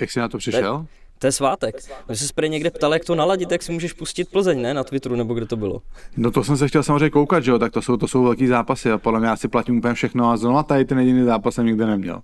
Jak 0.00 0.10
jsi 0.10 0.18
na 0.18 0.28
to 0.28 0.38
přišel? 0.38 0.78
To, 0.78 0.86
to 1.18 1.26
je 1.26 1.32
svátek. 1.32 1.76
Když 2.06 2.18
se 2.18 2.28
sprej 2.28 2.50
někde 2.50 2.70
ptal, 2.70 2.92
jak 2.92 3.04
to 3.04 3.14
naladit, 3.14 3.48
tak 3.48 3.62
si 3.62 3.72
můžeš 3.72 3.92
pustit 3.92 4.30
Plzeň, 4.30 4.62
ne? 4.62 4.74
Na 4.74 4.84
Twitteru 4.84 5.16
nebo 5.16 5.34
kde 5.34 5.46
to 5.46 5.56
bylo. 5.56 5.82
No 6.16 6.30
to 6.30 6.44
jsem 6.44 6.56
se 6.56 6.68
chtěl 6.68 6.82
samozřejmě 6.82 7.10
koukat, 7.10 7.44
že 7.44 7.50
jo, 7.50 7.58
tak 7.58 7.72
to 7.72 7.82
jsou, 7.82 7.96
to 7.96 8.08
jsou 8.08 8.22
velký 8.22 8.46
zápasy 8.46 8.90
a 8.90 8.98
podle 8.98 9.20
mě 9.20 9.28
já 9.28 9.36
si 9.36 9.48
platím 9.48 9.78
úplně 9.78 9.94
všechno 9.94 10.30
a 10.30 10.36
znovu 10.36 10.62
tady 10.62 10.84
ten 10.84 10.98
jediný 10.98 11.24
zápas 11.24 11.54
jsem 11.54 11.66
nikdy 11.66 11.86
neměl. 11.86 12.22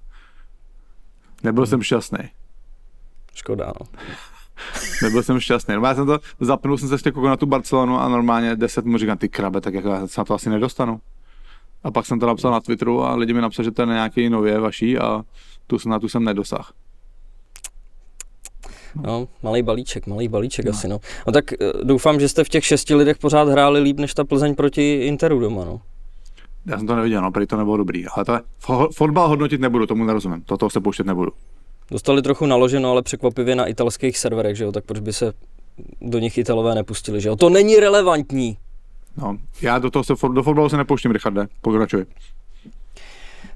Nebyl 1.42 1.64
hmm. 1.64 1.70
jsem 1.70 1.82
šťastný. 1.82 2.18
Škoda, 3.34 3.72
no. 3.80 3.86
Nebyl 5.02 5.22
jsem 5.22 5.40
šťastný. 5.40 5.74
No, 5.74 5.86
já 5.86 5.94
jsem 5.94 6.06
to 6.06 6.18
zapnul, 6.40 6.78
jsem 6.78 6.88
se 6.88 6.94
ještě 6.94 7.12
na 7.24 7.36
tu 7.36 7.46
Barcelonu 7.46 8.00
a 8.00 8.08
normálně 8.08 8.56
10 8.56 8.84
mu 8.84 8.98
říkám, 8.98 9.18
ty 9.18 9.28
krabe, 9.28 9.60
tak 9.60 9.74
jako 9.74 9.88
já 9.88 10.06
se 10.06 10.20
na 10.20 10.24
to 10.24 10.34
asi 10.34 10.50
nedostanu. 10.50 11.00
A 11.84 11.90
pak 11.90 12.06
jsem 12.06 12.20
to 12.20 12.26
napsal 12.26 12.52
na 12.52 12.60
Twitteru 12.60 13.04
a 13.04 13.14
lidi 13.14 13.34
mi 13.34 13.40
napsali, 13.40 13.64
že 13.64 13.70
to 13.70 13.82
je 13.82 13.86
nějaký 13.86 14.28
nově 14.28 14.60
vaší 14.60 14.98
a 14.98 15.22
tu, 15.66 15.76
na 15.86 15.98
tu 15.98 16.08
jsem 16.08 16.24
nedosah. 16.24 16.72
No, 19.02 19.28
malý 19.42 19.62
balíček, 19.62 20.06
malý 20.06 20.28
balíček 20.28 20.64
no. 20.64 20.70
asi, 20.70 20.88
no. 20.88 20.98
No 21.26 21.32
tak 21.32 21.52
eh, 21.52 21.56
doufám, 21.84 22.20
že 22.20 22.28
jste 22.28 22.44
v 22.44 22.48
těch 22.48 22.64
šesti 22.64 22.94
lidech 22.94 23.18
pořád 23.18 23.48
hráli 23.48 23.80
líp, 23.80 23.98
než 23.98 24.14
ta 24.14 24.24
Plzeň 24.24 24.54
proti 24.54 24.94
Interu 24.94 25.40
doma, 25.40 25.64
no. 25.64 25.80
Já 26.66 26.78
jsem 26.78 26.86
to 26.86 26.96
neviděl, 26.96 27.22
no, 27.22 27.32
prý 27.32 27.46
to 27.46 27.56
nebylo 27.56 27.76
dobrý. 27.76 28.06
Ale 28.06 28.24
to 28.24 28.32
je, 28.32 28.40
fotbal 28.94 29.28
hodnotit 29.28 29.60
nebudu, 29.60 29.86
tomu 29.86 30.04
nerozumím. 30.04 30.42
Toto 30.42 30.70
se 30.70 30.80
pouštět 30.80 31.06
nebudu. 31.06 31.32
Dostali 31.90 32.22
trochu 32.22 32.46
naloženo, 32.46 32.90
ale 32.90 33.02
překvapivě 33.02 33.54
na 33.54 33.66
italských 33.66 34.18
serverech, 34.18 34.56
že 34.56 34.64
jo, 34.64 34.72
tak 34.72 34.84
proč 34.84 35.00
by 35.00 35.12
se 35.12 35.32
do 36.00 36.18
nich 36.18 36.38
Italové 36.38 36.74
nepustili, 36.74 37.20
že 37.20 37.28
jo? 37.28 37.36
To 37.36 37.50
není 37.50 37.76
relevantní. 37.76 38.56
No, 39.16 39.38
já 39.62 39.78
do 39.78 39.90
toho 39.90 40.04
se, 40.04 40.14
do 40.32 40.42
fotbalu 40.42 40.68
se 40.68 40.76
nepouštím, 40.76 41.10
Richarde, 41.10 41.46
pokračuj. 41.60 42.04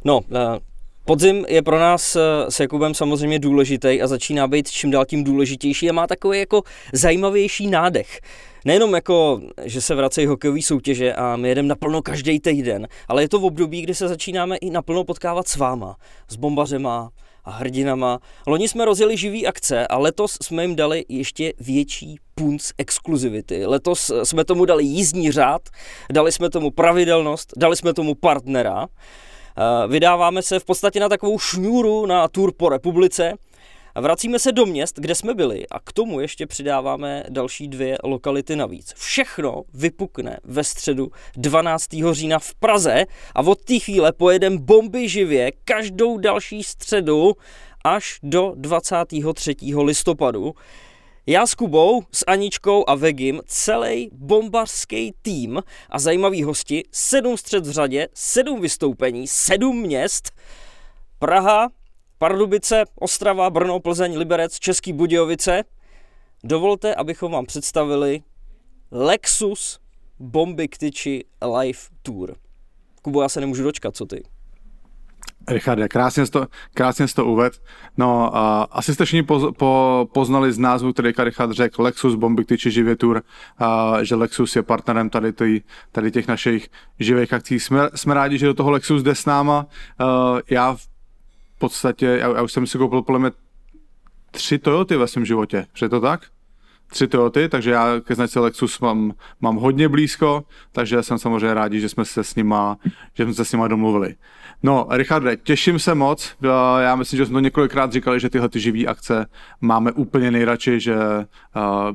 No, 0.05 0.21
eh, 0.35 0.61
Podzim 1.05 1.45
je 1.49 1.63
pro 1.63 1.79
nás 1.79 2.17
eh, 2.17 2.21
s 2.49 2.61
Jakubem 2.61 2.95
samozřejmě 2.95 3.39
důležitý 3.39 4.03
a 4.03 4.07
začíná 4.07 4.49
být 4.49 4.71
čím 4.71 4.91
dál 4.91 5.05
tím 5.05 5.25
důležitější 5.25 5.91
a 5.91 5.93
má 5.93 6.07
takový 6.07 6.39
jako 6.39 6.63
zajímavější 6.93 7.67
nádech. 7.67 8.21
Nejenom 8.65 8.95
jako, 8.95 9.41
že 9.65 9.81
se 9.81 9.95
vracejí 9.95 10.27
hokejové 10.27 10.63
soutěže 10.63 11.15
a 11.15 11.37
my 11.37 11.49
jedeme 11.49 11.69
naplno 11.69 12.03
každý 12.03 12.41
týden, 12.41 12.89
ale 13.09 13.23
je 13.23 13.29
to 13.29 13.39
v 13.39 13.45
období, 13.45 13.83
kdy 13.83 13.95
se 13.95 14.09
začínáme 14.09 14.57
i 14.57 14.71
naplno 14.71 15.05
potkávat 15.05 15.49
s 15.49 15.57
váma, 15.57 15.97
s 16.29 16.37
bombařema, 16.37 17.11
a 17.45 17.51
hrdinama. 17.51 18.19
Loni 18.47 18.69
jsme 18.69 18.85
rozjeli 18.85 19.17
živý 19.17 19.47
akce 19.47 19.87
a 19.87 19.99
letos 19.99 20.37
jsme 20.43 20.63
jim 20.63 20.77
dali 20.77 21.05
ještě 21.09 21.53
větší 21.61 22.17
punc 22.35 22.71
exkluzivity. 22.79 23.67
Letos 23.67 24.13
jsme 24.23 24.45
tomu 24.45 24.65
dali 24.65 24.85
jízdní 24.85 25.31
řád, 25.31 25.63
dali 26.13 26.33
jsme 26.33 26.51
tomu 26.51 26.71
pravidelnost, 26.71 27.53
dali 27.57 27.77
jsme 27.77 27.95
tomu 27.95 28.15
partnera. 28.15 28.87
Eh, 28.87 29.89
vydáváme 29.89 30.43
se 30.43 30.59
v 30.59 30.65
podstatě 30.65 31.01
na 31.01 31.09
takovou 31.09 31.39
šňůru 31.39 32.07
na 32.07 32.29
tour 32.29 32.53
po 32.57 32.69
republice, 32.69 33.33
a 33.95 34.01
vracíme 34.01 34.39
se 34.39 34.53
do 34.53 34.67
měst, 34.67 34.99
kde 34.99 35.15
jsme 35.15 35.35
byli 35.35 35.69
a 35.69 35.81
k 35.81 35.93
tomu 35.93 36.21
ještě 36.21 36.47
přidáváme 36.47 37.25
další 37.29 37.69
dvě 37.69 37.99
lokality 38.05 38.57
navíc. 38.57 38.95
Všechno 38.97 39.63
vypukne 39.75 40.39
ve 40.45 40.65
středu 40.65 41.11
12. 41.37 41.89
října 42.13 42.39
v 42.39 42.55
Praze 42.55 43.05
a 43.35 43.41
od 43.41 43.65
té 43.65 43.79
chvíle 43.79 44.13
pojedeme 44.13 44.59
bomby 44.59 45.09
živě 45.09 45.53
každou 45.65 46.19
další 46.19 46.63
středu 46.63 47.33
až 47.85 48.19
do 48.23 48.53
23. 48.57 49.57
listopadu. 49.77 50.55
Já 51.27 51.47
s 51.47 51.55
Kubou, 51.55 52.03
s 52.13 52.25
Aničkou 52.27 52.85
a 52.89 52.95
Vegim, 52.95 53.41
celý 53.47 54.11
bombařský 54.13 55.13
tým 55.23 55.63
a 55.91 55.99
zajímavý 55.99 56.43
hosti, 56.43 56.83
sedm 56.93 57.37
střed 57.37 57.67
v 57.67 57.71
řadě, 57.71 58.09
sedm 58.15 58.61
vystoupení, 58.61 59.27
sedm 59.27 59.81
měst, 59.81 60.33
Praha, 61.19 61.69
Pardubice, 62.23 62.85
Ostrava, 62.95 63.51
Brno, 63.51 63.81
Plzeň, 63.81 64.19
Liberec, 64.19 64.59
Český 64.59 64.93
Budějovice. 64.93 65.65
Dovolte, 66.45 66.95
abychom 66.95 67.33
vám 67.33 67.47
představili 67.47 68.23
Lexus 68.91 69.81
Bomby 70.19 70.69
Ktyči 70.69 71.25
Live 71.59 71.79
Tour. 72.03 72.35
Kubo, 73.03 73.23
já 73.23 73.29
se 73.29 73.41
nemůžu 73.41 73.63
dočkat, 73.63 73.97
co 73.97 74.07
ty? 74.07 74.23
Richarde, 75.49 75.89
krásně 75.89 76.27
jsi 76.27 76.33
to, 76.33 76.47
krásně 76.75 77.09
jsi 77.09 77.15
to 77.15 77.27
uved. 77.27 77.63
No, 77.97 78.31
uh, 78.35 78.39
asi 78.71 78.95
jste 78.95 79.05
všichni 79.05 79.23
poz, 79.23 79.55
po, 79.59 80.07
poznali 80.15 80.53
z 80.53 80.59
názvu, 80.59 80.93
který 80.93 81.13
Richard 81.19 81.53
řekl, 81.53 81.83
Lexus 81.83 82.15
Bomby 82.15 82.45
Ktyči 82.45 82.71
živě 82.71 82.97
tour, 82.97 83.23
uh, 83.61 83.99
že 83.99 84.15
Lexus 84.15 84.57
je 84.57 84.63
partnerem 84.63 85.11
tady, 85.11 85.33
tý, 85.33 85.61
tady 85.93 86.11
těch 86.11 86.29
našich 86.29 86.69
živých 86.99 87.33
akcí. 87.33 87.61
Jsme, 87.61 87.89
jsme 87.95 88.15
rádi, 88.15 88.39
že 88.39 88.47
do 88.47 88.55
toho 88.55 88.71
Lexus 88.71 89.03
jde 89.03 89.15
s 89.15 89.27
náma. 89.27 89.67
Uh, 90.01 90.41
já 90.51 90.75
v 90.75 90.92
podstatě, 91.63 92.07
já, 92.07 92.29
já 92.37 92.43
už 92.43 92.53
jsem 92.53 92.67
si 92.67 92.79
koupil 92.79 93.03
podle 93.03 93.19
mě 93.19 93.31
tři 94.31 94.59
Toyoty 94.59 94.97
ve 94.97 95.07
svém 95.07 95.25
životě, 95.25 95.67
že 95.75 95.89
to 95.89 96.01
tak? 96.01 96.21
Tři 96.87 97.07
Toyoty, 97.07 97.49
takže 97.49 97.71
já 97.71 98.01
ke 98.01 98.15
značce 98.15 98.41
Lexus 98.41 98.81
mám, 98.81 99.13
mám 99.41 99.57
hodně 99.57 99.89
blízko, 99.89 100.45
takže 100.73 101.03
jsem 101.03 101.19
samozřejmě 101.19 101.55
rádi, 101.55 101.81
že 101.81 101.89
jsme 101.89 102.05
se 102.05 102.25
s 102.25 102.35
nima, 102.35 102.77
že 103.15 103.25
jsme 103.25 103.35
se 103.35 103.45
s 103.45 103.53
nima 103.53 103.69
domluvili. 103.69 104.15
No, 104.63 104.87
Richarde, 104.91 105.37
těším 105.37 105.79
se 105.79 105.95
moc. 105.95 106.37
Já 106.81 106.97
myslím, 106.97 107.17
že 107.17 107.27
jsme 107.27 107.33
to 107.33 107.41
několikrát 107.41 107.93
říkali, 107.93 108.21
že 108.21 108.31
tyhle 108.31 108.49
ty 108.49 108.61
živý 108.61 108.87
akce 108.87 109.27
máme 109.61 109.93
úplně 109.93 110.31
nejradši, 110.31 110.81
že 110.81 110.97
uh, 110.97 111.23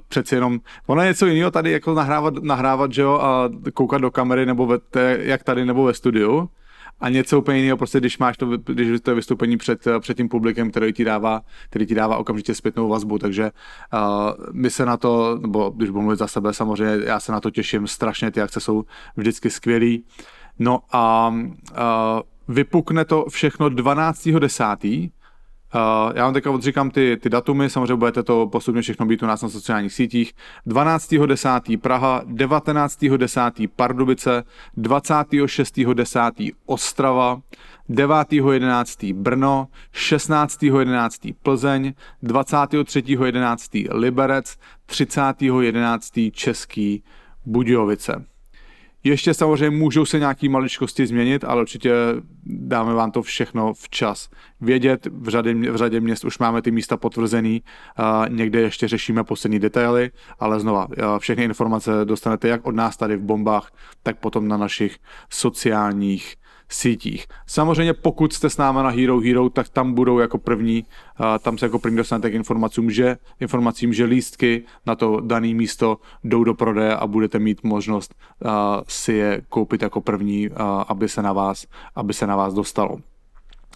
přeci 0.07 0.35
jenom, 0.35 0.59
ono 0.87 1.01
je 1.01 1.07
něco 1.07 1.25
jiného 1.25 1.51
tady 1.51 1.71
jako 1.71 1.93
nahrávat, 1.93 2.33
nahrávat, 2.43 2.93
že 2.93 3.01
jo, 3.01 3.19
a 3.21 3.49
koukat 3.73 4.01
do 4.01 4.11
kamery, 4.11 4.45
nebo 4.45 4.65
ve, 4.65 4.79
jak 5.19 5.43
tady, 5.43 5.65
nebo 5.65 5.83
ve 5.83 5.93
studiu 5.93 6.49
a 6.99 7.09
něco 7.09 7.39
úplně 7.39 7.57
jiného, 7.57 7.77
prostě 7.77 7.99
když 7.99 8.17
máš 8.17 8.37
to, 8.37 8.57
když 8.57 9.01
to 9.01 9.11
je 9.11 9.15
vystoupení 9.15 9.57
před, 9.57 9.85
před 9.99 10.17
tím 10.17 10.29
publikem, 10.29 10.71
který 10.71 10.93
ti 10.93 11.03
dává, 11.03 11.41
který 11.69 11.85
ti 11.85 11.95
dává 11.95 12.17
okamžitě 12.17 12.55
zpětnou 12.55 12.89
vazbu, 12.89 13.19
takže 13.19 13.51
uh, 13.93 13.99
my 14.51 14.69
se 14.69 14.85
na 14.85 14.97
to, 14.97 15.39
nebo 15.41 15.69
když 15.69 15.89
budu 15.89 16.01
mluvit 16.01 16.19
za 16.19 16.27
sebe, 16.27 16.53
samozřejmě 16.53 17.05
já 17.05 17.19
se 17.19 17.31
na 17.31 17.39
to 17.39 17.51
těším 17.51 17.87
strašně, 17.87 18.31
ty 18.31 18.41
akce 18.41 18.59
jsou 18.59 18.83
vždycky 19.17 19.49
skvělý. 19.49 20.05
No 20.59 20.79
a 20.91 21.29
uh, 21.29 21.75
vypukne 22.47 23.05
to 23.05 23.25
všechno 23.29 23.69
12.10. 23.69 25.11
Uh, 25.75 26.11
já 26.15 26.23
vám 26.23 26.33
teďka 26.33 26.51
odříkám 26.51 26.91
ty, 26.91 27.17
ty 27.21 27.29
datumy, 27.29 27.69
samozřejmě 27.69 27.95
budete 27.95 28.23
to 28.23 28.47
postupně 28.47 28.81
všechno 28.81 29.05
být 29.05 29.23
u 29.23 29.25
nás 29.25 29.41
na 29.41 29.49
sociálních 29.49 29.93
sítích. 29.93 30.33
12.10. 30.67 31.79
Praha, 31.79 32.21
19.10. 32.25 33.69
Pardubice, 33.75 34.43
26.10. 34.77 36.51
Ostrava, 36.65 37.41
9.11. 37.89 39.13
Brno, 39.13 39.67
16.11. 39.93 41.35
Plzeň, 41.43 41.93
23.11. 42.23 43.87
Liberec, 43.91 44.57
30.11. 44.89 46.31
Český 46.31 47.03
Budějovice. 47.45 48.36
Ještě 49.03 49.33
samozřejmě 49.33 49.77
můžou 49.77 50.05
se 50.05 50.19
nějaký 50.19 50.49
maličkosti 50.49 51.07
změnit, 51.07 51.43
ale 51.43 51.61
určitě 51.61 51.93
dáme 52.45 52.93
vám 52.93 53.11
to 53.11 53.21
všechno 53.21 53.73
včas. 53.73 54.29
Vědět, 54.61 55.07
v 55.11 55.27
řadě, 55.27 55.53
v 55.71 55.75
řadě 55.75 55.99
měst 55.99 56.25
už 56.25 56.39
máme 56.39 56.61
ty 56.61 56.71
místa 56.71 56.97
potvrzený, 56.97 57.63
někde 58.29 58.61
ještě 58.61 58.87
řešíme 58.87 59.23
poslední 59.23 59.59
detaily, 59.59 60.11
ale 60.39 60.59
znova, 60.59 60.87
všechny 61.19 61.43
informace 61.43 61.91
dostanete 62.03 62.47
jak 62.47 62.67
od 62.67 62.75
nás 62.75 62.97
tady 62.97 63.17
v 63.17 63.21
bombách, 63.21 63.71
tak 64.03 64.19
potom 64.19 64.47
na 64.47 64.57
našich 64.57 64.97
sociálních 65.29 66.35
sítích. 66.69 67.27
Samozřejmě 67.47 67.93
pokud 67.93 68.33
jste 68.33 68.49
s 68.49 68.57
náma 68.57 68.83
na 68.83 68.89
Hero 68.89 69.19
Hero, 69.19 69.49
tak 69.49 69.69
tam 69.69 69.93
budou 69.93 70.19
jako 70.19 70.37
první, 70.37 70.85
tam 71.39 71.57
se 71.57 71.65
jako 71.65 71.79
první 71.79 71.97
dostanete 71.97 72.29
k 72.29 72.33
informacím, 72.33 72.91
že, 72.91 73.17
informacím, 73.39 73.93
že 73.93 74.05
lístky 74.05 74.63
na 74.85 74.95
to 74.95 75.19
dané 75.19 75.53
místo 75.53 75.97
jdou 76.23 76.43
do 76.43 76.53
prodeje 76.53 76.95
a 76.95 77.07
budete 77.07 77.39
mít 77.39 77.63
možnost 77.63 78.15
si 78.87 79.13
je 79.13 79.41
koupit 79.49 79.81
jako 79.81 80.01
první, 80.01 80.49
aby 80.87 81.09
se 81.09 81.21
na 81.21 81.33
vás, 81.33 81.65
aby 81.95 82.13
se 82.13 82.27
na 82.27 82.35
vás 82.35 82.53
dostalo. 82.53 82.97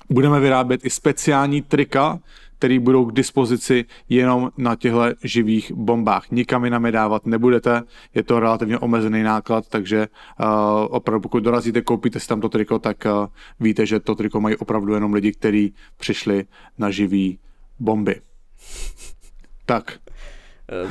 Budeme 0.09 0.39
vyrábět 0.39 0.85
i 0.85 0.89
speciální 0.89 1.61
trika, 1.61 2.19
které 2.61 2.79
budou 2.79 3.05
k 3.05 3.13
dispozici 3.13 3.85
jenom 4.09 4.51
na 4.57 4.75
těchto 4.75 5.01
živých 5.23 5.71
bombách. 5.71 6.31
Nikam 6.31 6.65
jinam 6.65 6.85
je 6.85 6.91
dávat 6.91 7.25
nebudete, 7.25 7.81
je 8.15 8.23
to 8.23 8.39
relativně 8.39 8.77
omezený 8.77 9.23
náklad, 9.23 9.67
takže 9.69 10.07
uh, 10.07 10.45
opravdu 10.89 11.21
pokud 11.21 11.43
dorazíte, 11.43 11.81
koupíte 11.81 12.19
si 12.19 12.27
tam 12.27 12.41
to 12.41 12.49
triko, 12.49 12.79
tak 12.79 13.05
uh, 13.05 13.27
víte, 13.59 13.85
že 13.85 13.99
to 13.99 14.15
triko 14.15 14.41
mají 14.41 14.55
opravdu 14.55 14.93
jenom 14.93 15.13
lidi, 15.13 15.31
kteří 15.31 15.73
přišli 15.97 16.45
na 16.77 16.91
živý 16.91 17.39
bomby. 17.79 18.21
Tak, 19.65 19.97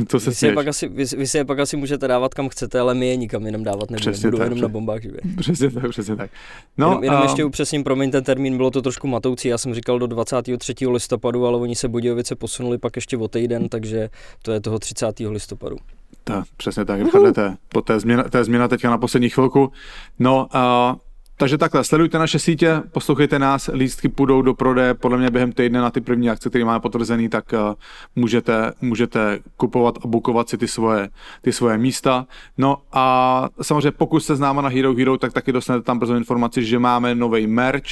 to 0.07 0.21
se 0.21 0.31
vy, 0.31 0.37
si 0.37 0.47
je 0.47 0.53
pak 0.53 0.67
asi, 0.67 0.89
vy, 0.89 1.05
vy 1.17 1.27
si 1.27 1.39
je 1.39 1.45
pak 1.45 1.59
asi 1.59 1.77
můžete 1.77 2.09
dávat 2.09 2.35
kam 2.35 2.49
chcete, 2.49 2.81
ale 2.81 2.95
my 2.95 3.09
je 3.09 3.17
nikam 3.17 3.47
jinam 3.47 3.65
dávat 3.65 3.91
nebudeme. 3.91 4.13
Přesně 4.13 4.31
tak, 4.31 4.41
jenom 4.41 4.57
přes... 4.59 4.63
na 4.63 4.69
bombách 4.69 5.03
živě. 5.03 5.21
Přesně 5.37 5.71
tak, 5.71 5.91
přesně 5.91 6.17
tak. 6.17 6.31
No, 6.79 6.89
jenom, 6.89 7.05
jenom 7.05 7.21
a... 7.21 7.23
ještě 7.23 7.45
upřesním, 7.45 7.85
promiň 7.85 8.11
ten 8.11 8.25
termín, 8.25 8.57
bylo 8.57 8.71
to 8.71 8.83
trošku 8.83 9.07
matoucí, 9.07 9.49
já 9.49 9.59
jsem 9.59 9.75
říkal 9.75 9.99
do 9.99 10.07
23. 10.07 10.75
listopadu, 10.87 11.47
ale 11.47 11.59
oni 11.59 11.77
se 11.77 11.89
Budějovice 11.89 12.35
posunuli 12.35 12.79
pak 12.79 12.97
ještě 12.97 13.17
o 13.17 13.29
týden, 13.29 13.69
takže 13.69 14.11
to 14.43 14.53
je 14.53 14.61
toho 14.61 14.79
30. 14.79 15.21
listopadu. 15.21 15.77
Tak, 16.25 16.45
přesně 16.57 16.85
tak, 16.85 17.01
Richarde, 17.01 17.33
to 17.33 17.41
je, 17.41 17.57
to 17.85 17.93
je, 17.93 18.01
změna, 18.01 18.23
to 18.29 18.39
je 18.39 18.45
změna 18.45 18.69
teďka 18.69 18.91
na 18.91 18.99
poslední 18.99 19.29
chvilku. 19.29 19.73
No, 20.19 20.49
a 20.53 20.97
takže 21.41 21.59
takhle, 21.59 21.85
sledujte 21.85 22.19
naše 22.19 22.39
sítě, 22.39 22.83
poslouchejte 22.93 23.39
nás, 23.39 23.71
lístky 23.73 24.09
půjdou 24.09 24.43
do 24.43 24.55
prodeje, 24.55 24.95
podle 24.95 25.19
mě 25.19 25.31
během 25.31 25.53
týdne 25.53 25.81
na 25.81 25.91
ty 25.91 26.01
první 26.01 26.31
akce, 26.31 26.49
které 26.49 26.65
máme 26.65 26.81
potvrzený, 26.81 27.29
tak 27.29 27.53
uh, 27.53 27.75
můžete, 28.17 28.73
můžete 28.81 29.39
kupovat 29.57 29.95
a 30.05 30.07
bukovat 30.07 30.49
si 30.49 30.59
ty 30.59 30.69
svoje, 30.69 31.09
ty 31.43 31.53
svoje 31.53 31.79
místa. 31.79 32.27
No 32.59 32.77
a 32.93 33.49
samozřejmě 33.63 33.91
pokud 33.91 34.21
jste 34.21 34.37
s 34.37 34.41
náma 34.41 34.63
na 34.63 34.69
Hero 34.69 34.95
Hero, 34.95 35.19
tak 35.19 35.33
taky 35.33 35.53
dostanete 35.53 35.85
tam 35.85 35.99
brzo 35.99 36.17
informaci, 36.17 36.65
že 36.65 36.79
máme 36.79 37.15
nový 37.15 37.47
merch, 37.47 37.91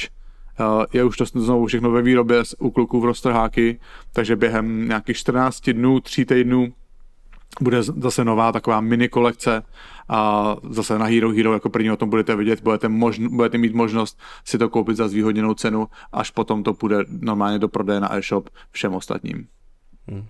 Uh, 0.59 0.83
je 0.93 1.03
už 1.03 1.17
to 1.17 1.25
znovu 1.25 1.65
všechno 1.65 1.91
ve 1.91 2.01
výrobě 2.01 2.43
u 2.59 2.71
kluků 2.71 2.99
v 2.99 3.05
Rosterháky, 3.05 3.79
takže 4.13 4.35
během 4.35 4.87
nějakých 4.87 5.17
14 5.17 5.69
dnů, 5.69 5.99
3 5.99 6.25
týdnů 6.25 6.73
bude 7.61 7.83
zase 7.83 8.25
nová 8.25 8.51
taková 8.51 8.81
mini 8.81 9.09
kolekce 9.09 9.63
a 10.09 10.55
zase 10.69 10.99
na 10.99 11.05
Hero 11.05 11.31
Hero 11.31 11.53
jako 11.53 11.69
první 11.69 11.91
o 11.91 11.97
tom 11.97 12.09
budete 12.09 12.35
vidět, 12.35 12.61
budete, 12.61 12.89
možn, 12.89 13.27
budete 13.35 13.57
mít 13.57 13.73
možnost 13.73 14.19
si 14.45 14.57
to 14.57 14.69
koupit 14.69 14.97
za 14.97 15.07
zvýhodněnou 15.07 15.53
cenu, 15.53 15.87
až 16.11 16.31
potom 16.31 16.63
to 16.63 16.73
půjde 16.73 16.97
normálně 17.07 17.59
do 17.59 17.67
prodeje 17.67 17.99
na 17.99 18.15
e-shop 18.15 18.49
všem 18.71 18.93
ostatním. 18.93 19.47
Hmm. 20.07 20.25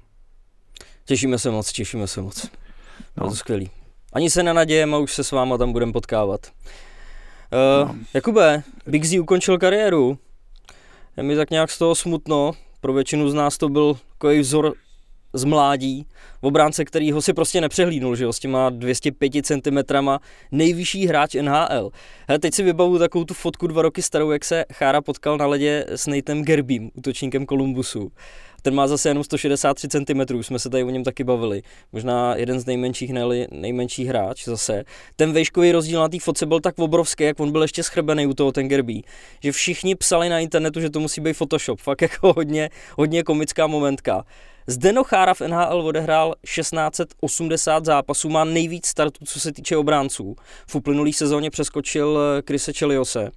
Těšíme 1.05 1.38
se 1.39 1.51
moc, 1.51 1.71
těšíme 1.71 2.07
se 2.07 2.21
moc. 2.21 2.49
No. 3.17 3.29
to 3.29 3.35
skvělý. 3.35 3.69
Ani 4.13 4.29
se 4.29 4.43
nenadějeme 4.43 4.97
už 4.97 5.13
se 5.13 5.23
s 5.23 5.31
váma 5.31 5.57
tam 5.57 5.71
budeme 5.71 5.91
potkávat. 5.91 6.47
Uh, 7.83 7.88
no. 7.88 7.95
Jakube, 8.13 8.63
Big 8.88 9.05
Z 9.05 9.19
ukončil 9.19 9.57
kariéru. 9.57 10.17
Je 11.17 11.23
mi 11.23 11.35
tak 11.35 11.49
nějak 11.49 11.71
z 11.71 11.77
toho 11.77 11.95
smutno. 11.95 12.51
Pro 12.81 12.93
většinu 12.93 13.29
z 13.29 13.33
nás 13.33 13.57
to 13.57 13.69
byl 13.69 13.97
takový 14.11 14.39
vzor 14.39 14.73
z 15.33 15.43
mládí, 15.43 16.05
obránce, 16.41 16.86
který 16.86 17.12
ho 17.12 17.21
si 17.21 17.33
prostě 17.33 17.62
nepřehlídnul, 17.62 18.15
že 18.15 18.24
jo, 18.24 18.33
s 18.33 18.39
těma 18.39 18.69
205 18.69 19.45
cm 19.45 19.77
nejvyšší 20.51 21.07
hráč 21.07 21.36
NHL. 21.36 21.91
Hele, 22.27 22.39
teď 22.39 22.53
si 22.53 22.63
vybavu 22.63 23.00
takovou 23.00 23.25
tu 23.25 23.33
fotku 23.33 23.67
dva 23.67 23.81
roky 23.81 24.01
starou, 24.01 24.31
jak 24.31 24.45
se 24.45 24.65
Chára 24.74 25.01
potkal 25.01 25.38
na 25.38 25.45
ledě 25.45 25.86
s 25.88 26.07
Natem 26.07 26.43
Gerbím, 26.43 26.91
útočníkem 26.93 27.45
Kolumbusu. 27.45 28.12
Ten 28.61 28.75
má 28.75 28.87
zase 28.87 29.09
jenom 29.09 29.23
163 29.23 29.87
cm, 29.87 30.43
jsme 30.43 30.59
se 30.59 30.69
tady 30.69 30.83
o 30.83 30.89
něm 30.89 31.03
taky 31.03 31.23
bavili. 31.23 31.61
Možná 31.91 32.35
jeden 32.35 32.59
z 32.59 32.65
nejmenších, 32.65 33.13
ne 33.13 33.47
nejmenší 33.51 34.05
hráč 34.05 34.45
zase. 34.45 34.83
Ten 35.15 35.33
vejškový 35.33 35.71
rozdíl 35.71 35.99
na 35.99 36.09
té 36.09 36.19
fotce 36.19 36.45
byl 36.45 36.59
tak 36.59 36.79
obrovský, 36.79 37.23
jak 37.23 37.39
on 37.39 37.51
byl 37.51 37.61
ještě 37.61 37.83
schrbený 37.83 38.27
u 38.27 38.33
toho 38.33 38.51
Tengerby, 38.51 39.01
že 39.43 39.51
všichni 39.51 39.95
psali 39.95 40.29
na 40.29 40.39
internetu, 40.39 40.81
že 40.81 40.89
to 40.89 40.99
musí 40.99 41.21
být 41.21 41.33
Photoshop. 41.33 41.79
Fakt 41.79 42.01
jako 42.01 42.33
hodně, 42.33 42.69
hodně 42.97 43.23
komická 43.23 43.67
momentka. 43.67 44.25
Zdeno 44.67 45.03
Chára 45.03 45.33
v 45.33 45.41
NHL 45.41 45.81
odehrál 45.81 46.35
1680 46.55 47.85
zápasů, 47.85 48.29
má 48.29 48.43
nejvíc 48.43 48.85
startů, 48.85 49.25
co 49.25 49.39
se 49.39 49.51
týče 49.51 49.77
obránců. 49.77 50.35
V 50.67 50.75
uplynulý 50.75 51.13
sezóně 51.13 51.49
přeskočil 51.49 52.19
Krise 52.43 52.73
Cheliose. 52.73 53.31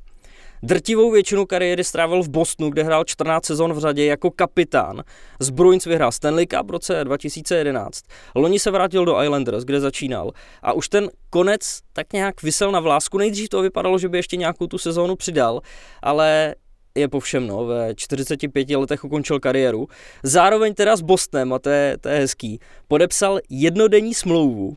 Drtivou 0.64 1.10
většinu 1.10 1.46
kariéry 1.46 1.84
strávil 1.84 2.22
v 2.22 2.28
Bostonu, 2.28 2.70
kde 2.70 2.82
hrál 2.82 3.04
14 3.04 3.46
sezon 3.46 3.72
v 3.72 3.78
řadě 3.78 4.04
jako 4.04 4.30
kapitán. 4.30 5.02
Z 5.40 5.50
Bruins 5.50 5.84
vyhrál 5.84 6.12
Stanley 6.12 6.46
Cup 6.46 6.66
v 6.66 6.70
roce 6.70 7.04
2011. 7.04 8.04
Loni 8.34 8.58
se 8.58 8.70
vrátil 8.70 9.04
do 9.04 9.22
Islanders, 9.22 9.64
kde 9.64 9.80
začínal. 9.80 10.30
A 10.62 10.72
už 10.72 10.88
ten 10.88 11.10
konec 11.30 11.80
tak 11.92 12.12
nějak 12.12 12.42
vysel 12.42 12.72
na 12.72 12.80
vlásku. 12.80 13.18
Nejdřív 13.18 13.48
to 13.48 13.62
vypadalo, 13.62 13.98
že 13.98 14.08
by 14.08 14.18
ještě 14.18 14.36
nějakou 14.36 14.66
tu 14.66 14.78
sezónu 14.78 15.16
přidal, 15.16 15.60
ale 16.02 16.54
je 16.94 17.08
po 17.08 17.20
všem, 17.20 17.46
no, 17.46 17.66
ve 17.66 17.94
45 17.94 18.70
letech 18.70 19.04
ukončil 19.04 19.40
kariéru. 19.40 19.86
Zároveň 20.22 20.74
teda 20.74 20.96
s 20.96 21.00
Bostonem, 21.00 21.52
a 21.52 21.58
to 21.58 21.70
je, 21.70 21.98
to 21.98 22.08
je 22.08 22.18
hezký, 22.18 22.58
podepsal 22.88 23.40
jednodenní 23.50 24.14
smlouvu, 24.14 24.76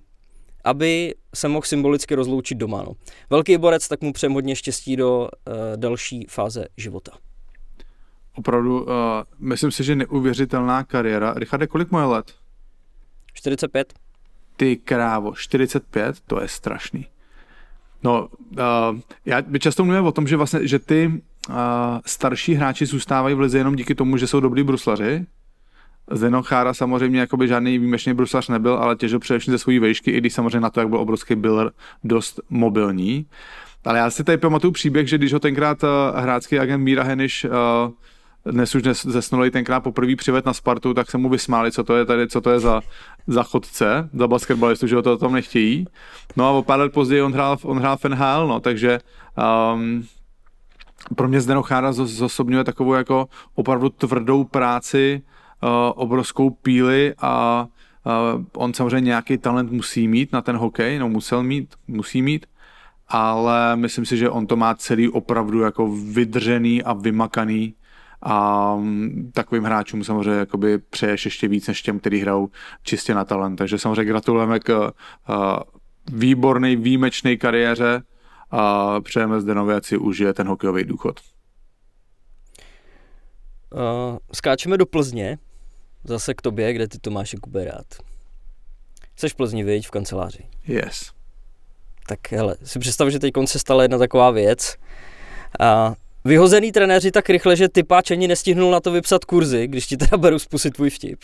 aby 0.65 1.15
se 1.35 1.47
mohl 1.47 1.65
symbolicky 1.65 2.15
rozloučit 2.15 2.57
doma. 2.57 2.83
No. 2.83 2.91
Velký 3.29 3.57
borec, 3.57 3.87
tak 3.87 4.01
mu 4.01 4.13
přejem 4.13 4.33
hodně 4.33 4.55
štěstí 4.55 4.95
do 4.95 5.19
uh, 5.19 5.53
další 5.75 6.25
fáze 6.29 6.65
života. 6.77 7.11
Opravdu, 8.35 8.81
uh, 8.81 8.89
myslím 9.39 9.71
si, 9.71 9.83
že 9.83 9.95
neuvěřitelná 9.95 10.83
kariéra. 10.83 11.33
Richarde, 11.33 11.67
kolik 11.67 11.91
moje 11.91 12.05
let? 12.05 12.33
45. 13.33 13.93
Ty 14.57 14.75
krávo, 14.75 15.35
45, 15.35 16.15
to 16.27 16.41
je 16.41 16.47
strašný. 16.47 17.05
No, 18.03 18.27
uh, 18.51 18.99
já, 19.25 19.43
my 19.47 19.59
často 19.59 19.83
mluvíme 19.83 20.07
o 20.07 20.11
tom, 20.11 20.27
že 20.27 20.37
vlastně, 20.37 20.67
že 20.67 20.79
ty 20.79 21.07
uh, 21.49 21.55
starší 22.05 22.53
hráči 22.53 22.85
zůstávají 22.85 23.35
v 23.35 23.39
lize 23.39 23.57
jenom 23.57 23.75
díky 23.75 23.95
tomu, 23.95 24.17
že 24.17 24.27
jsou 24.27 24.39
dobrý 24.39 24.63
bruslaři, 24.63 25.25
Zdeno 26.11 26.43
Chára 26.43 26.73
samozřejmě 26.73 27.19
jakoby 27.19 27.47
žádný 27.47 27.77
výjimečný 27.77 28.13
bruslař 28.13 28.47
nebyl, 28.49 28.73
ale 28.73 28.95
těžil 28.95 29.19
především 29.19 29.51
ze 29.51 29.57
svojí 29.57 29.79
vejšky, 29.79 30.11
i 30.11 30.17
když 30.17 30.33
samozřejmě 30.33 30.59
na 30.59 30.69
to, 30.69 30.79
jak 30.79 30.89
byl 30.89 30.99
obrovský, 30.99 31.35
byl 31.35 31.71
dost 32.03 32.39
mobilní. 32.49 33.25
Ale 33.85 33.99
já 33.99 34.09
si 34.09 34.23
tady 34.23 34.37
pamatuju 34.37 34.71
příběh, 34.71 35.07
že 35.07 35.17
když 35.17 35.33
ho 35.33 35.39
tenkrát 35.39 35.83
uh, 35.83 35.89
hrácký 36.19 36.59
agent 36.59 36.83
Míra 36.83 37.03
Heniš 37.03 37.45
uh, 37.45 37.51
dnes 38.51 38.75
už 38.75 38.83
zesnulej 38.83 39.51
tenkrát 39.51 39.79
poprvé 39.79 40.15
přived 40.15 40.45
na 40.45 40.53
Spartu, 40.53 40.93
tak 40.93 41.11
se 41.11 41.17
mu 41.17 41.29
vysmáli, 41.29 41.71
co 41.71 41.83
to 41.83 41.95
je 41.95 42.05
tady, 42.05 42.27
co 42.27 42.41
to 42.41 42.51
je 42.51 42.59
za, 42.59 42.81
za 43.27 43.43
chodce, 43.43 44.09
za 44.13 44.27
basketbalistu, 44.27 44.87
že 44.87 44.95
ho 44.95 45.01
to 45.01 45.17
tam 45.17 45.33
nechtějí. 45.33 45.85
No 46.35 46.45
a 46.45 46.51
o 46.51 46.63
pár 46.63 46.79
let 46.79 46.93
později 46.93 47.21
on 47.21 47.33
hrál, 47.33 47.57
on 47.63 47.79
hrál 47.79 47.97
v 47.97 48.05
NHL, 48.05 48.47
no, 48.47 48.59
takže 48.59 48.99
um, 49.73 50.05
pro 51.15 51.27
mě 51.27 51.41
Zdeno 51.41 51.63
Chára 51.63 51.93
zosobňuje 51.93 52.63
takovou 52.63 52.93
jako 52.93 53.27
opravdu 53.55 53.89
tvrdou 53.89 54.43
práci, 54.43 55.21
obrovskou 55.95 56.49
píli 56.49 57.13
a 57.21 57.67
on 58.53 58.73
samozřejmě 58.73 59.07
nějaký 59.07 59.37
talent 59.37 59.71
musí 59.71 60.07
mít 60.07 60.31
na 60.31 60.41
ten 60.41 60.57
hokej, 60.57 60.99
no 60.99 61.09
musel 61.09 61.43
mít, 61.43 61.75
musí 61.87 62.21
mít, 62.21 62.45
ale 63.07 63.75
myslím 63.75 64.05
si, 64.05 64.17
že 64.17 64.29
on 64.29 64.47
to 64.47 64.55
má 64.55 64.75
celý 64.75 65.09
opravdu 65.09 65.59
jako 65.59 65.87
vydržený 65.91 66.83
a 66.83 66.93
vymakaný 66.93 67.73
a 68.21 68.73
um, 68.73 69.31
takovým 69.33 69.63
hráčům 69.63 70.03
samozřejmě 70.03 70.39
jakoby 70.39 70.77
přeješ 70.77 71.25
ještě 71.25 71.47
víc 71.47 71.67
než 71.67 71.81
těm, 71.81 71.99
kteří 71.99 72.19
hrajou 72.19 72.49
čistě 72.83 73.13
na 73.13 73.25
talent. 73.25 73.55
Takže 73.55 73.77
samozřejmě 73.77 74.05
gratulujeme 74.05 74.59
k 74.59 74.79
uh, 74.79 75.33
výborné, 76.11 76.75
výjimečné 76.75 77.35
kariéře 77.37 78.03
a 78.51 79.01
přejeme 79.01 79.41
Zdenovi, 79.41 79.73
ať 79.73 79.85
si 79.85 79.97
užije 79.97 80.33
ten 80.33 80.47
hokejový 80.47 80.83
důchod. 80.83 81.19
Uh, 83.73 84.17
skáčeme 84.33 84.77
do 84.77 84.85
Plzně, 84.85 85.37
zase 86.05 86.33
k 86.33 86.41
tobě, 86.41 86.73
kde 86.73 86.87
ty 86.87 86.99
Tomáše 86.99 87.37
Kube 87.37 87.65
rád. 87.65 87.85
Jsi 89.15 89.29
v 89.29 89.35
Plzni, 89.35 89.63
viď, 89.63 89.87
v 89.87 89.91
kanceláři. 89.91 90.43
Yes. 90.67 91.11
Tak 92.07 92.31
hele, 92.31 92.55
si 92.63 92.79
představ, 92.79 93.09
že 93.09 93.19
teď 93.19 93.33
se 93.45 93.59
stala 93.59 93.81
jedna 93.81 93.97
taková 93.97 94.31
věc. 94.31 94.75
A 95.59 95.93
vyhozený 96.25 96.71
trenéři 96.71 97.11
tak 97.11 97.29
rychle, 97.29 97.55
že 97.55 97.69
ty 97.69 97.83
páč 97.83 98.11
ani 98.11 98.27
nestihnul 98.27 98.71
na 98.71 98.79
to 98.79 98.91
vypsat 98.91 99.25
kurzy, 99.25 99.67
když 99.67 99.87
ti 99.87 99.97
teda 99.97 100.17
beru 100.17 100.39
zpusit 100.39 100.73
tvůj 100.73 100.89
vtip. 100.89 101.19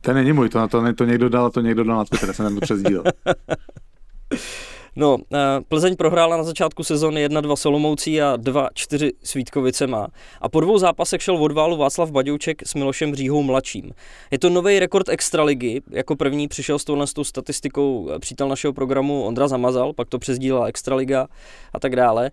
To 0.00 0.12
není 0.12 0.32
můj, 0.32 0.48
to, 0.48 0.68
to, 0.68 0.92
to 0.92 1.04
někdo 1.04 1.28
dal, 1.28 1.50
to 1.50 1.60
někdo 1.60 1.84
dal 1.84 1.96
na 1.96 2.04
Twitter, 2.04 2.32
jsem 2.32 2.54
to 2.54 2.60
přezdílel. 2.60 3.04
No, 4.96 5.18
eh, 5.32 5.38
Plzeň 5.68 5.96
prohrála 5.96 6.36
na 6.36 6.42
začátku 6.42 6.84
sezóny 6.84 7.28
1-2 7.28 7.56
Solomoucí 7.56 8.22
a 8.22 8.36
2-4 8.36 9.12
s 9.22 9.34
Vítkovicema. 9.34 10.08
A 10.40 10.48
po 10.48 10.60
dvou 10.60 10.78
zápasech 10.78 11.22
šel 11.22 11.36
od 11.36 11.52
válu 11.52 11.76
Václav 11.76 12.10
Baďouček 12.10 12.62
s 12.66 12.74
Milošem 12.74 13.12
Bříhou 13.12 13.42
mladším. 13.42 13.90
Je 14.30 14.38
to 14.38 14.50
nový 14.50 14.78
rekord 14.78 15.08
extraligy. 15.08 15.82
Jako 15.90 16.16
první 16.16 16.48
přišel 16.48 16.78
s 16.78 16.84
touhle 16.84 17.06
statistikou 17.22 18.10
přítel 18.20 18.48
našeho 18.48 18.72
programu 18.72 19.22
Ondra 19.22 19.48
Zamazal, 19.48 19.92
pak 19.92 20.08
to 20.08 20.18
přezdílela 20.18 20.66
Extraliga 20.66 21.26
a 21.72 21.80
tak 21.80 21.96
dále. 21.96 22.30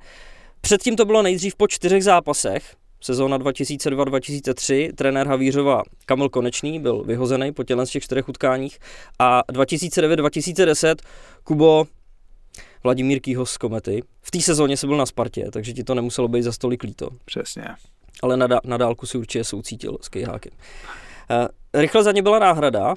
Předtím 0.62 0.96
to 0.96 1.06
bylo 1.06 1.22
nejdřív 1.22 1.56
po 1.56 1.68
čtyřech 1.68 2.04
zápasech, 2.04 2.76
sezóna 3.02 3.40
2002-2003, 3.40 4.92
trenér 4.96 5.28
Havířova 5.28 5.84
Kamil 6.06 6.30
Konečný 6.30 6.80
byl 6.80 7.04
vyhozený 7.04 7.52
po 7.54 7.64
těle 7.64 7.86
z 7.86 7.90
těch 7.90 8.04
čtyřech 8.04 8.30
utkáních 8.30 8.80
a 9.20 9.44
2009-2010 9.52 10.96
Kubo 11.44 11.88
Vladimír 12.88 13.20
Kýho 13.20 13.46
z 13.46 13.58
Komety. 13.58 14.04
V 14.22 14.32
té 14.32 14.42
sezóně 14.42 14.78
se 14.78 14.88
byl 14.88 14.98
na 14.98 15.06
Spartě, 15.06 15.48
takže 15.52 15.74
ti 15.74 15.84
to 15.84 15.96
nemuselo 15.96 16.28
být 16.28 16.44
za 16.44 16.52
stolik 16.52 16.84
líto. 16.84 17.10
Přesně. 17.26 17.64
Ale 18.24 18.38
na, 18.38 18.48
na 18.64 18.78
dálku 18.78 19.06
si 19.06 19.18
určitě 19.18 19.44
soucítil 19.44 19.98
s 20.02 20.10
Kejhákem. 20.10 20.52
Uh, 20.54 21.48
rychle 21.82 22.04
za 22.04 22.12
ně 22.12 22.22
byla 22.22 22.40
náhrada. 22.40 22.90
Uh, 22.90 22.96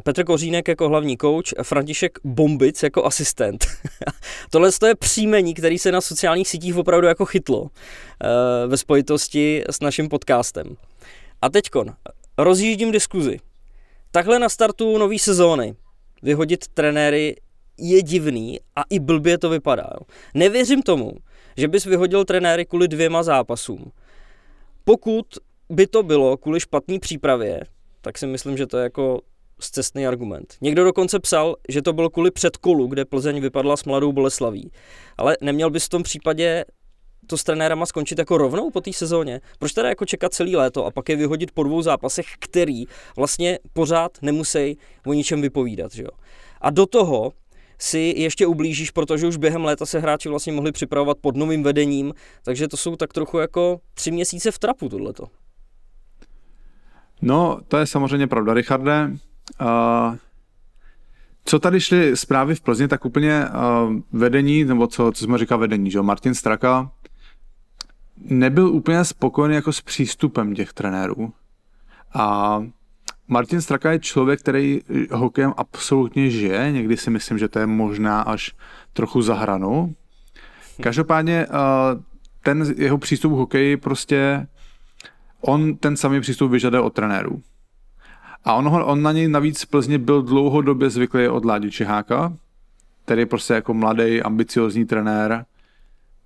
Petr 0.00 0.24
Kořínek 0.24 0.68
jako 0.68 0.88
hlavní 0.88 1.16
kouč, 1.16 1.54
František 1.62 2.18
Bombic 2.24 2.82
jako 2.82 3.04
asistent. 3.04 3.66
Tohle 4.50 4.70
je 4.86 4.94
příjmení, 4.94 5.54
který 5.54 5.78
se 5.78 5.92
na 5.92 6.00
sociálních 6.00 6.48
sítích 6.48 6.76
opravdu 6.76 7.06
jako 7.06 7.24
chytlo 7.24 7.60
uh, 7.60 7.68
ve 8.66 8.76
spojitosti 8.76 9.64
s 9.70 9.80
naším 9.80 10.08
podcastem. 10.08 10.76
A 11.42 11.48
teďkon, 11.48 11.94
rozjíždím 12.38 12.92
diskuzi. 12.92 13.38
Takhle 14.10 14.38
na 14.38 14.48
startu 14.48 14.98
nové 14.98 15.18
sezóny 15.18 15.74
vyhodit 16.22 16.68
trenéry 16.68 17.36
je 17.78 18.02
divný 18.02 18.60
a 18.76 18.82
i 18.90 18.98
blbě 18.98 19.38
to 19.38 19.50
vypadá. 19.50 19.90
Jo. 19.94 20.06
Nevěřím 20.34 20.82
tomu, 20.82 21.12
že 21.56 21.68
bys 21.68 21.84
vyhodil 21.84 22.24
trenéry 22.24 22.66
kvůli 22.66 22.88
dvěma 22.88 23.22
zápasům. 23.22 23.92
Pokud 24.84 25.26
by 25.70 25.86
to 25.86 26.02
bylo 26.02 26.36
kvůli 26.36 26.60
špatné 26.60 26.98
přípravě, 26.98 27.60
tak 28.00 28.18
si 28.18 28.26
myslím, 28.26 28.56
že 28.56 28.66
to 28.66 28.78
je 28.78 28.82
jako 28.82 29.20
zcestný 29.60 30.06
argument. 30.06 30.54
Někdo 30.60 30.84
dokonce 30.84 31.18
psal, 31.18 31.56
že 31.68 31.82
to 31.82 31.92
bylo 31.92 32.10
kvůli 32.10 32.30
předkolu, 32.30 32.86
kde 32.86 33.04
Plzeň 33.04 33.40
vypadla 33.40 33.76
s 33.76 33.84
mladou 33.84 34.12
Boleslaví. 34.12 34.70
Ale 35.16 35.36
neměl 35.40 35.70
bys 35.70 35.86
v 35.86 35.88
tom 35.88 36.02
případě 36.02 36.64
to 37.26 37.38
s 37.38 37.44
trenérama 37.44 37.86
skončit 37.86 38.18
jako 38.18 38.38
rovnou 38.38 38.70
po 38.70 38.80
té 38.80 38.92
sezóně? 38.92 39.40
Proč 39.58 39.72
teda 39.72 39.88
jako 39.88 40.04
čekat 40.04 40.34
celý 40.34 40.56
léto 40.56 40.86
a 40.86 40.90
pak 40.90 41.08
je 41.08 41.16
vyhodit 41.16 41.50
po 41.50 41.62
dvou 41.62 41.82
zápasech, 41.82 42.26
který 42.38 42.84
vlastně 43.16 43.58
pořád 43.72 44.18
nemusí 44.22 44.78
o 45.06 45.12
ničem 45.12 45.42
vypovídat, 45.42 45.92
že 45.92 46.02
jo? 46.02 46.10
A 46.60 46.70
do 46.70 46.86
toho 46.86 47.32
si 47.82 48.14
ještě 48.16 48.46
ublížíš, 48.46 48.90
protože 48.90 49.26
už 49.26 49.36
během 49.36 49.64
léta 49.64 49.86
se 49.86 49.98
hráči 49.98 50.28
vlastně 50.28 50.52
mohli 50.52 50.72
připravovat 50.72 51.18
pod 51.20 51.36
novým 51.36 51.62
vedením, 51.62 52.14
takže 52.44 52.68
to 52.68 52.76
jsou 52.76 52.96
tak 52.96 53.12
trochu 53.12 53.38
jako 53.38 53.80
tři 53.94 54.10
měsíce 54.10 54.50
v 54.50 54.58
trapu 54.58 54.88
tohleto. 54.88 55.24
No, 57.22 57.60
to 57.68 57.76
je 57.76 57.86
samozřejmě 57.86 58.26
pravda, 58.26 58.54
Richarde. 58.54 59.10
Uh, 59.60 60.16
co 61.44 61.58
tady 61.58 61.80
šly 61.80 62.16
zprávy 62.16 62.54
v 62.54 62.60
Plzni, 62.60 62.88
tak 62.88 63.04
úplně 63.04 63.44
uh, 63.46 63.96
vedení, 64.12 64.64
nebo 64.64 64.86
co, 64.86 65.12
co 65.12 65.24
jsme 65.24 65.38
říkal 65.38 65.58
vedení, 65.58 65.90
že 65.90 66.02
Martin 66.02 66.34
Straka 66.34 66.90
nebyl 68.16 68.68
úplně 68.68 69.04
spokojený 69.04 69.54
jako 69.54 69.72
s 69.72 69.80
přístupem 69.80 70.54
těch 70.54 70.72
trenérů. 70.72 71.32
A 72.14 72.58
Martin 73.32 73.60
Straka 73.60 73.92
je 73.92 73.98
člověk, 73.98 74.40
který 74.40 74.80
hokejem 75.10 75.52
absolutně 75.56 76.30
žije, 76.30 76.72
někdy 76.72 76.96
si 76.96 77.10
myslím, 77.10 77.38
že 77.38 77.48
to 77.48 77.58
je 77.58 77.66
možná 77.66 78.22
až 78.22 78.52
trochu 78.92 79.22
za 79.22 79.34
hranou. 79.34 79.94
Každopádně 80.80 81.46
eh, 81.46 81.48
ten 82.42 82.74
jeho 82.76 82.98
přístup 82.98 83.32
k 83.32 83.36
hokeji 83.36 83.76
prostě, 83.76 84.46
on 85.40 85.76
ten 85.76 85.96
samý 85.96 86.20
přístup 86.20 86.50
vyžaduje 86.50 86.80
od 86.80 86.94
trenérů. 86.94 87.42
A 88.44 88.54
on, 88.54 88.68
ho, 88.68 88.86
on 88.86 89.02
na 89.02 89.12
něj 89.12 89.28
navíc 89.28 89.62
v 89.62 89.66
Plzni 89.66 89.98
byl 89.98 90.22
dlouhodobě 90.22 90.90
zvyklý 90.90 91.28
od 91.28 91.44
Ládi 91.44 91.70
Čeháka, 91.70 92.36
který 93.04 93.22
je 93.22 93.26
prostě 93.26 93.54
jako 93.54 93.74
mladý, 93.74 94.22
ambiciozní 94.22 94.84
trenér, 94.84 95.44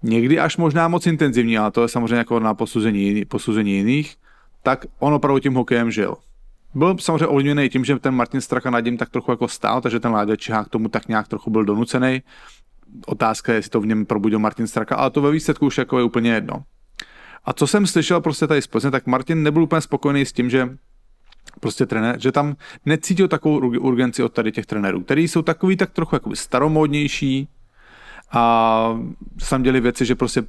někdy 0.02 0.38
až 0.38 0.56
možná 0.56 0.88
moc 0.88 1.06
intenzivní, 1.06 1.58
ale 1.58 1.70
to 1.70 1.82
je 1.82 1.88
samozřejmě 1.88 2.16
jako 2.16 2.40
na 2.40 2.54
posuzení, 2.54 3.24
posuzení 3.24 3.72
jiných 3.72 4.16
tak 4.62 4.86
on 4.98 5.14
opravdu 5.14 5.38
tím 5.38 5.54
hokejem 5.54 5.90
žil. 5.90 6.16
Byl 6.76 6.96
samozřejmě 6.98 7.26
ovlivněný 7.26 7.68
tím, 7.68 7.84
že 7.84 7.98
ten 7.98 8.14
Martin 8.14 8.40
Straka 8.40 8.70
nad 8.70 8.80
ním 8.80 8.96
tak 8.96 9.10
trochu 9.10 9.30
jako 9.30 9.48
stál, 9.48 9.80
takže 9.80 10.00
ten 10.00 10.12
Láďa 10.12 10.36
Čihák 10.36 10.68
tomu 10.68 10.88
tak 10.88 11.08
nějak 11.08 11.28
trochu 11.28 11.50
byl 11.50 11.64
donucený. 11.64 12.22
Otázka 13.06 13.52
je, 13.52 13.58
jestli 13.58 13.70
to 13.70 13.80
v 13.80 13.86
něm 13.86 14.06
probudil 14.06 14.38
Martin 14.38 14.66
Straka, 14.66 14.96
ale 14.96 15.10
to 15.10 15.22
ve 15.22 15.30
výsledku 15.30 15.66
už 15.66 15.78
jako 15.78 15.98
je 15.98 16.04
úplně 16.04 16.32
jedno. 16.32 16.62
A 17.44 17.52
co 17.52 17.66
jsem 17.66 17.86
slyšel 17.86 18.20
prostě 18.20 18.46
tady 18.46 18.62
z 18.62 18.66
tak 18.90 19.06
Martin 19.06 19.42
nebyl 19.42 19.62
úplně 19.62 19.80
spokojený 19.80 20.26
s 20.26 20.32
tím, 20.32 20.50
že 20.50 20.76
prostě 21.60 21.86
trenér, 21.86 22.20
že 22.20 22.32
tam 22.32 22.56
necítil 22.86 23.28
takovou 23.28 23.58
urgenci 23.78 24.22
od 24.22 24.32
tady 24.32 24.52
těch 24.52 24.66
trenérů, 24.66 25.00
který 25.00 25.28
jsou 25.28 25.42
takový 25.42 25.76
tak 25.76 25.90
trochu 25.90 26.16
jako 26.16 26.36
staromódnější 26.36 27.48
a 28.32 29.00
tam 29.50 29.62
děli 29.62 29.80
věci, 29.80 30.04
že 30.04 30.14
prostě 30.14 30.42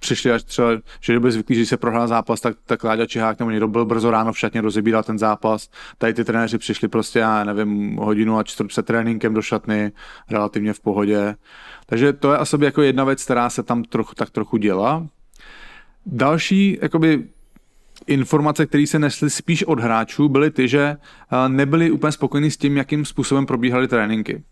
přišli 0.00 0.32
až 0.32 0.42
třeba, 0.42 0.68
že 1.00 1.20
byli 1.20 1.32
zvyklí, 1.32 1.56
že 1.56 1.66
se 1.66 1.76
prohrál 1.76 2.08
zápas, 2.08 2.40
tak, 2.40 2.56
tak 2.66 2.84
Láďa 2.84 3.06
Čihák 3.06 3.38
nebo 3.38 3.50
někdo 3.50 3.68
byl 3.68 3.84
brzo 3.84 4.10
ráno 4.10 4.32
v 4.32 4.38
šatně, 4.38 4.60
rozebíral 4.60 5.02
ten 5.02 5.18
zápas. 5.18 5.68
Tady 5.98 6.14
ty 6.14 6.24
trenéři 6.24 6.58
přišli 6.58 6.88
prostě, 6.88 7.18
já 7.18 7.44
nevím, 7.44 7.96
hodinu 7.96 8.38
a 8.38 8.42
čtvrt 8.42 8.66
před 8.66 8.86
tréninkem 8.86 9.34
do 9.34 9.42
šatny, 9.42 9.92
relativně 10.30 10.72
v 10.72 10.80
pohodě. 10.80 11.34
Takže 11.86 12.12
to 12.12 12.32
je 12.32 12.38
asi 12.38 12.56
jako 12.60 12.82
jedna 12.82 13.04
věc, 13.04 13.24
která 13.24 13.50
se 13.50 13.62
tam 13.62 13.84
trochu, 13.84 14.14
tak 14.14 14.30
trochu 14.30 14.56
dělá. 14.56 15.06
Další 16.06 16.78
jakoby, 16.82 17.24
informace, 18.06 18.66
které 18.66 18.86
se 18.86 18.98
nesly 18.98 19.30
spíš 19.30 19.64
od 19.64 19.80
hráčů, 19.80 20.28
byly 20.28 20.50
ty, 20.50 20.68
že 20.68 20.96
nebyli 21.48 21.90
úplně 21.90 22.12
spokojení 22.12 22.50
s 22.50 22.56
tím, 22.56 22.76
jakým 22.76 23.04
způsobem 23.04 23.46
probíhaly 23.46 23.88
tréninky. 23.88 24.42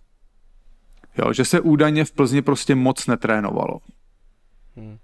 Jo, 1.19 1.33
že 1.33 1.45
se 1.45 1.61
údajně 1.61 2.05
v 2.05 2.13
Plzni 2.13 2.43
prostě 2.43 2.75
moc 2.75 3.07
netrénovalo. 3.07 3.79
Hmm. 4.77 4.99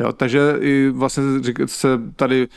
Jo, 0.00 0.12
takže 0.12 0.56
i 0.60 0.90
vlastně 0.90 1.24
se 1.66 1.88
tady 2.16 2.48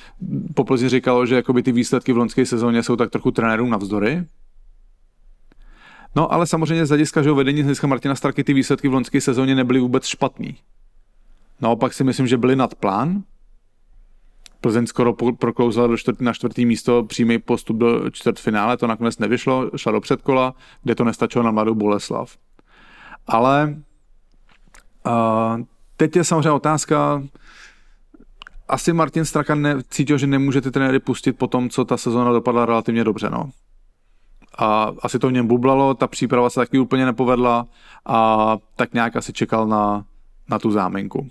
po 0.54 0.64
Plzni 0.64 0.90
říkalo, 0.90 1.26
že 1.26 1.36
jakoby 1.36 1.64
ty 1.64 1.72
výsledky 1.72 2.14
v 2.14 2.18
loňské 2.18 2.46
sezóně 2.46 2.84
jsou 2.84 2.96
tak 2.96 3.10
trochu 3.10 3.32
trenérům 3.32 3.70
navzdory. 3.70 4.26
No 6.16 6.34
ale 6.34 6.48
samozřejmě 6.48 6.86
z 6.86 6.90
hlediska, 6.90 7.22
že 7.22 7.32
vedení 7.32 7.62
z 7.62 7.64
hlediska 7.64 7.88
Martina 7.88 8.16
Starky 8.16 8.44
ty 8.44 8.54
výsledky 8.54 8.88
v 8.88 8.94
loňské 8.94 9.22
sezóně 9.22 9.56
nebyly 9.56 9.80
vůbec 9.80 10.06
špatný. 10.06 10.58
Naopak 11.62 11.94
si 11.94 12.04
myslím, 12.04 12.28
že 12.28 12.38
byly 12.38 12.56
nad 12.56 12.76
plán. 12.76 13.24
Plzeň 14.62 14.88
skoro 14.88 15.14
proklouzala 15.14 15.88
do 15.88 15.98
čtvrt, 15.98 16.22
na 16.22 16.34
čtvrtý 16.34 16.66
místo, 16.66 17.04
přímý 17.04 17.40
postup 17.40 17.78
do 17.78 18.10
čtvrtfinále, 18.10 18.78
to 18.78 18.88
nakonec 18.88 19.18
nevyšlo, 19.18 19.70
šla 19.76 19.92
do 19.92 20.02
předkola, 20.02 20.54
kde 20.84 20.96
to 20.96 21.04
nestačilo 21.04 21.44
na 21.44 21.52
mladou 21.52 21.76
Boleslav. 21.76 22.38
Ale 23.28 23.76
uh, 25.06 25.64
teď 26.02 26.16
je 26.16 26.24
samozřejmě 26.24 26.52
otázka, 26.52 27.24
asi 28.68 28.94
Martin 28.94 29.26
Straka 29.26 29.56
ne, 29.56 29.76
cítil, 29.90 30.18
že 30.18 30.28
nemůže 30.28 30.62
ty 30.62 30.72
trenéry 30.72 31.00
pustit 31.00 31.34
po 31.34 31.48
tom, 31.48 31.70
co 31.70 31.86
ta 31.86 31.98
sezóna 31.98 32.32
dopadla 32.32 32.66
relativně 32.66 33.04
dobře, 33.04 33.30
no. 33.30 33.50
A 34.58 34.92
asi 35.02 35.20
to 35.20 35.28
v 35.28 35.32
něm 35.32 35.48
bublalo, 35.48 35.94
ta 35.94 36.08
příprava 36.08 36.50
se 36.50 36.60
taky 36.60 36.80
úplně 36.80 37.06
nepovedla 37.06 37.68
a 38.06 38.58
tak 38.76 38.94
nějak 38.94 39.16
asi 39.16 39.34
čekal 39.34 39.68
na, 39.68 40.06
na 40.50 40.60
tu 40.60 40.72
záminku. 40.72 41.28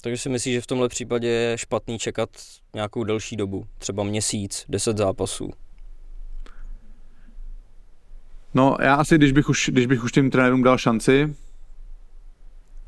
Takže 0.00 0.22
si 0.22 0.28
myslíš, 0.28 0.54
že 0.54 0.60
v 0.60 0.66
tomhle 0.66 0.88
případě 0.88 1.28
je 1.28 1.58
špatný 1.58 1.98
čekat 1.98 2.30
nějakou 2.74 3.04
delší 3.04 3.36
dobu, 3.36 3.66
třeba 3.78 4.04
měsíc, 4.04 4.64
deset 4.68 4.96
zápasů? 4.96 5.50
No 8.54 8.76
já 8.80 8.94
asi, 8.94 9.18
když 9.18 9.32
bych 9.32 9.48
už, 9.48 9.70
když 9.72 9.86
bych 9.86 10.04
už 10.04 10.12
těm 10.12 10.30
trenérům 10.30 10.62
dal 10.62 10.78
šanci, 10.78 11.34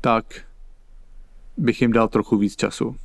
tak 0.05 0.25
bych 1.57 1.81
jim 1.81 1.91
dal 1.91 2.07
trochu 2.07 2.37
víc 2.37 2.55
času. 2.55 2.95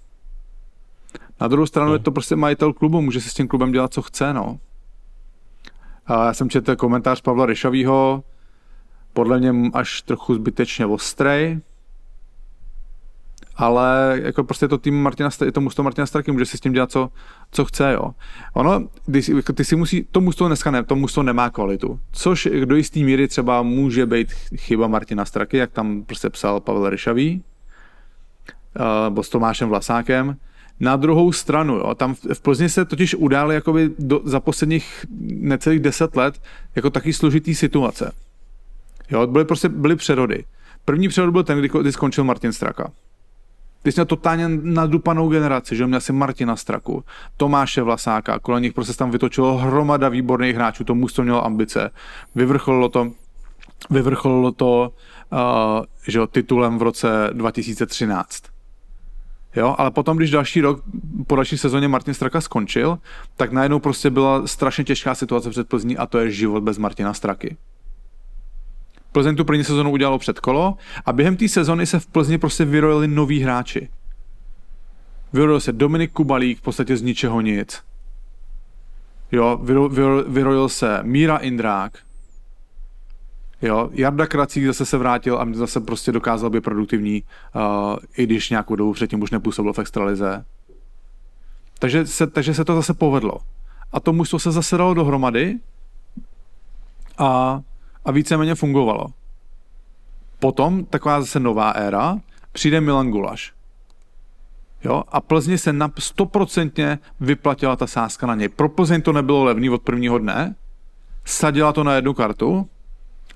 Na 1.40 1.48
druhou 1.48 1.66
stranu 1.66 1.88
no. 1.88 1.94
je 1.94 1.98
to 1.98 2.12
prostě 2.12 2.36
majitel 2.36 2.72
klubu, 2.72 3.00
může 3.00 3.20
si 3.20 3.28
s 3.30 3.34
tím 3.34 3.48
klubem 3.48 3.72
dělat, 3.72 3.92
co 3.94 4.02
chce, 4.02 4.32
no. 4.32 4.58
A 6.06 6.26
já 6.26 6.34
jsem 6.34 6.50
četl 6.50 6.76
komentář 6.76 7.20
Pavla 7.20 7.46
Ryšavýho, 7.46 8.24
podle 9.12 9.38
mě 9.38 9.70
až 9.74 10.02
trochu 10.02 10.34
zbytečně 10.34 10.86
ostrej, 10.86 11.60
ale 13.60 14.20
jako 14.22 14.44
prostě 14.44 14.68
to 14.68 14.78
tým 14.78 15.02
Martina, 15.02 15.30
je 15.44 15.52
to 15.52 15.60
musto 15.60 15.82
Martina 15.82 16.06
Starky, 16.06 16.32
může 16.32 16.46
si 16.46 16.56
s 16.56 16.60
tím 16.60 16.72
dělat, 16.72 16.90
co, 16.90 17.10
co 17.50 17.64
chce, 17.64 17.92
jo. 17.92 18.10
Ono, 18.54 18.88
ty, 19.12 19.36
jako 19.36 19.52
ty 19.52 19.64
si 19.64 19.76
musí, 19.76 20.06
to 20.10 20.20
musto 20.20 20.46
dneska 20.46 20.70
ne, 20.70 20.84
to 20.84 20.96
musto 20.96 21.22
nemá 21.22 21.50
kvalitu, 21.50 22.00
což 22.12 22.48
do 22.64 22.76
jistý 22.76 23.04
míry 23.04 23.28
třeba 23.28 23.62
může 23.62 24.06
být 24.06 24.32
chyba 24.56 24.86
Martina 24.86 25.24
Straky, 25.24 25.56
jak 25.56 25.72
tam 25.72 26.02
prostě 26.02 26.30
psal 26.30 26.60
Pavel 26.60 26.90
Ryšavý, 26.90 27.42
uh, 29.14 29.20
s 29.20 29.28
Tomášem 29.28 29.68
Vlasákem. 29.68 30.36
Na 30.80 30.96
druhou 30.96 31.32
stranu, 31.32 31.74
jo, 31.74 31.94
tam 31.94 32.14
v 32.14 32.40
Plzni 32.42 32.68
se 32.68 32.84
totiž 32.84 33.14
udály 33.14 33.54
jakoby 33.54 33.90
do, 33.98 34.20
za 34.24 34.40
posledních 34.40 35.06
necelých 35.20 35.80
deset 35.80 36.16
let 36.16 36.42
jako 36.76 36.90
taky 36.90 37.12
složitý 37.12 37.54
situace. 37.54 38.12
Jo, 39.10 39.26
byly 39.26 39.44
prostě 39.44 39.68
byly 39.68 39.96
přerody. 39.96 40.44
První 40.84 41.08
přerod 41.08 41.32
byl 41.32 41.44
ten, 41.44 41.58
kdy, 41.58 41.68
kdy 41.80 41.92
skončil 41.92 42.24
Martin 42.24 42.52
Straka. 42.52 42.92
Ty 43.82 43.92
jsi 43.92 44.00
měl 44.00 44.06
totálně 44.06 44.48
nadupanou 44.62 45.28
generaci, 45.28 45.76
že 45.76 45.86
měl 45.86 46.00
si 46.00 46.12
Martina 46.12 46.56
Straku, 46.56 47.04
Tomáše 47.36 47.82
Vlasáka, 47.82 48.38
kolem 48.38 48.62
nich 48.62 48.72
prostě 48.72 48.94
tam 48.94 49.10
vytočilo 49.10 49.56
hromada 49.56 50.08
výborných 50.08 50.54
hráčů, 50.54 50.84
to 50.84 50.94
mužstvo 50.94 51.24
mělo 51.24 51.44
ambice. 51.44 51.90
Vyvrcholilo 52.34 52.88
to, 52.88 53.12
vyvrcholilo 53.90 54.52
to 54.52 54.92
uh, 55.32 55.38
že 56.06 56.18
jo, 56.18 56.26
titulem 56.26 56.78
v 56.78 56.82
roce 56.82 57.30
2013. 57.32 58.42
Jo, 59.56 59.74
ale 59.78 59.90
potom, 59.90 60.16
když 60.16 60.30
další 60.30 60.60
rok, 60.60 60.82
po 61.26 61.36
další 61.36 61.58
sezóně 61.58 61.88
Martin 61.88 62.14
Straka 62.14 62.40
skončil, 62.40 62.98
tak 63.36 63.52
najednou 63.52 63.78
prostě 63.78 64.10
byla 64.10 64.46
strašně 64.46 64.84
těžká 64.84 65.14
situace 65.14 65.50
před 65.50 65.68
Plzní 65.68 65.96
a 65.96 66.06
to 66.06 66.18
je 66.18 66.30
život 66.30 66.62
bez 66.62 66.78
Martina 66.78 67.14
Straky. 67.14 67.56
Plzeň 69.12 69.36
tu 69.36 69.44
první 69.44 69.64
sezonu 69.64 69.90
udělalo 69.90 70.18
kolo 70.42 70.74
a 71.06 71.12
během 71.12 71.36
té 71.36 71.48
sezony 71.48 71.86
se 71.86 72.00
v 72.00 72.06
Plzni 72.06 72.38
prostě 72.38 72.64
vyrojili 72.64 73.08
noví 73.08 73.40
hráči. 73.40 73.88
Vyrojil 75.32 75.60
se 75.60 75.72
Dominik 75.72 76.12
Kubalík 76.12 76.58
v 76.58 76.62
podstatě 76.62 76.96
z 76.96 77.02
ničeho 77.02 77.40
nic. 77.40 77.82
Jo, 79.32 79.58
vyrojil, 79.62 80.24
vyrojil 80.28 80.68
se 80.68 80.98
Míra 81.02 81.36
Indrák. 81.36 81.98
Jo, 83.62 83.90
Jarda 83.92 84.26
Kracík 84.26 84.66
zase 84.66 84.86
se 84.86 84.98
vrátil 84.98 85.38
a 85.38 85.46
zase 85.52 85.80
prostě 85.80 86.12
dokázal 86.12 86.50
být 86.50 86.64
produktivní, 86.64 87.22
uh, 87.54 87.62
i 88.16 88.24
když 88.24 88.50
nějakou 88.50 88.76
dobu 88.76 88.92
předtím 88.92 89.22
už 89.22 89.30
nepůsobil 89.30 89.72
v 89.72 89.78
extralize. 89.78 90.44
Takže 91.78 92.06
se, 92.06 92.26
takže 92.26 92.54
se 92.54 92.64
to 92.64 92.74
zase 92.74 92.94
povedlo. 92.94 93.38
A 93.92 94.00
to 94.00 94.12
mužstvo 94.12 94.38
se 94.38 94.52
zase 94.52 94.76
dalo 94.76 94.94
dohromady 94.94 95.58
a 97.18 97.60
a 98.04 98.10
víceméně 98.10 98.54
fungovalo. 98.54 99.06
Potom 100.38 100.84
taková 100.84 101.20
zase 101.20 101.40
nová 101.40 101.70
éra, 101.70 102.18
přijde 102.52 102.80
Milan 102.80 103.10
Gulaš. 103.10 103.52
Jo? 104.84 105.04
A 105.08 105.20
Plzně 105.20 105.58
se 105.58 105.72
na 105.72 105.88
100% 105.88 106.98
vyplatila 107.20 107.76
ta 107.76 107.86
sázka 107.86 108.26
na 108.26 108.34
něj. 108.34 108.48
Pro 108.48 108.68
Plzeň 108.68 109.02
to 109.02 109.12
nebylo 109.12 109.44
levný 109.44 109.70
od 109.70 109.82
prvního 109.82 110.18
dne, 110.18 110.54
sadila 111.24 111.72
to 111.72 111.84
na 111.84 111.94
jednu 111.94 112.14
kartu 112.14 112.68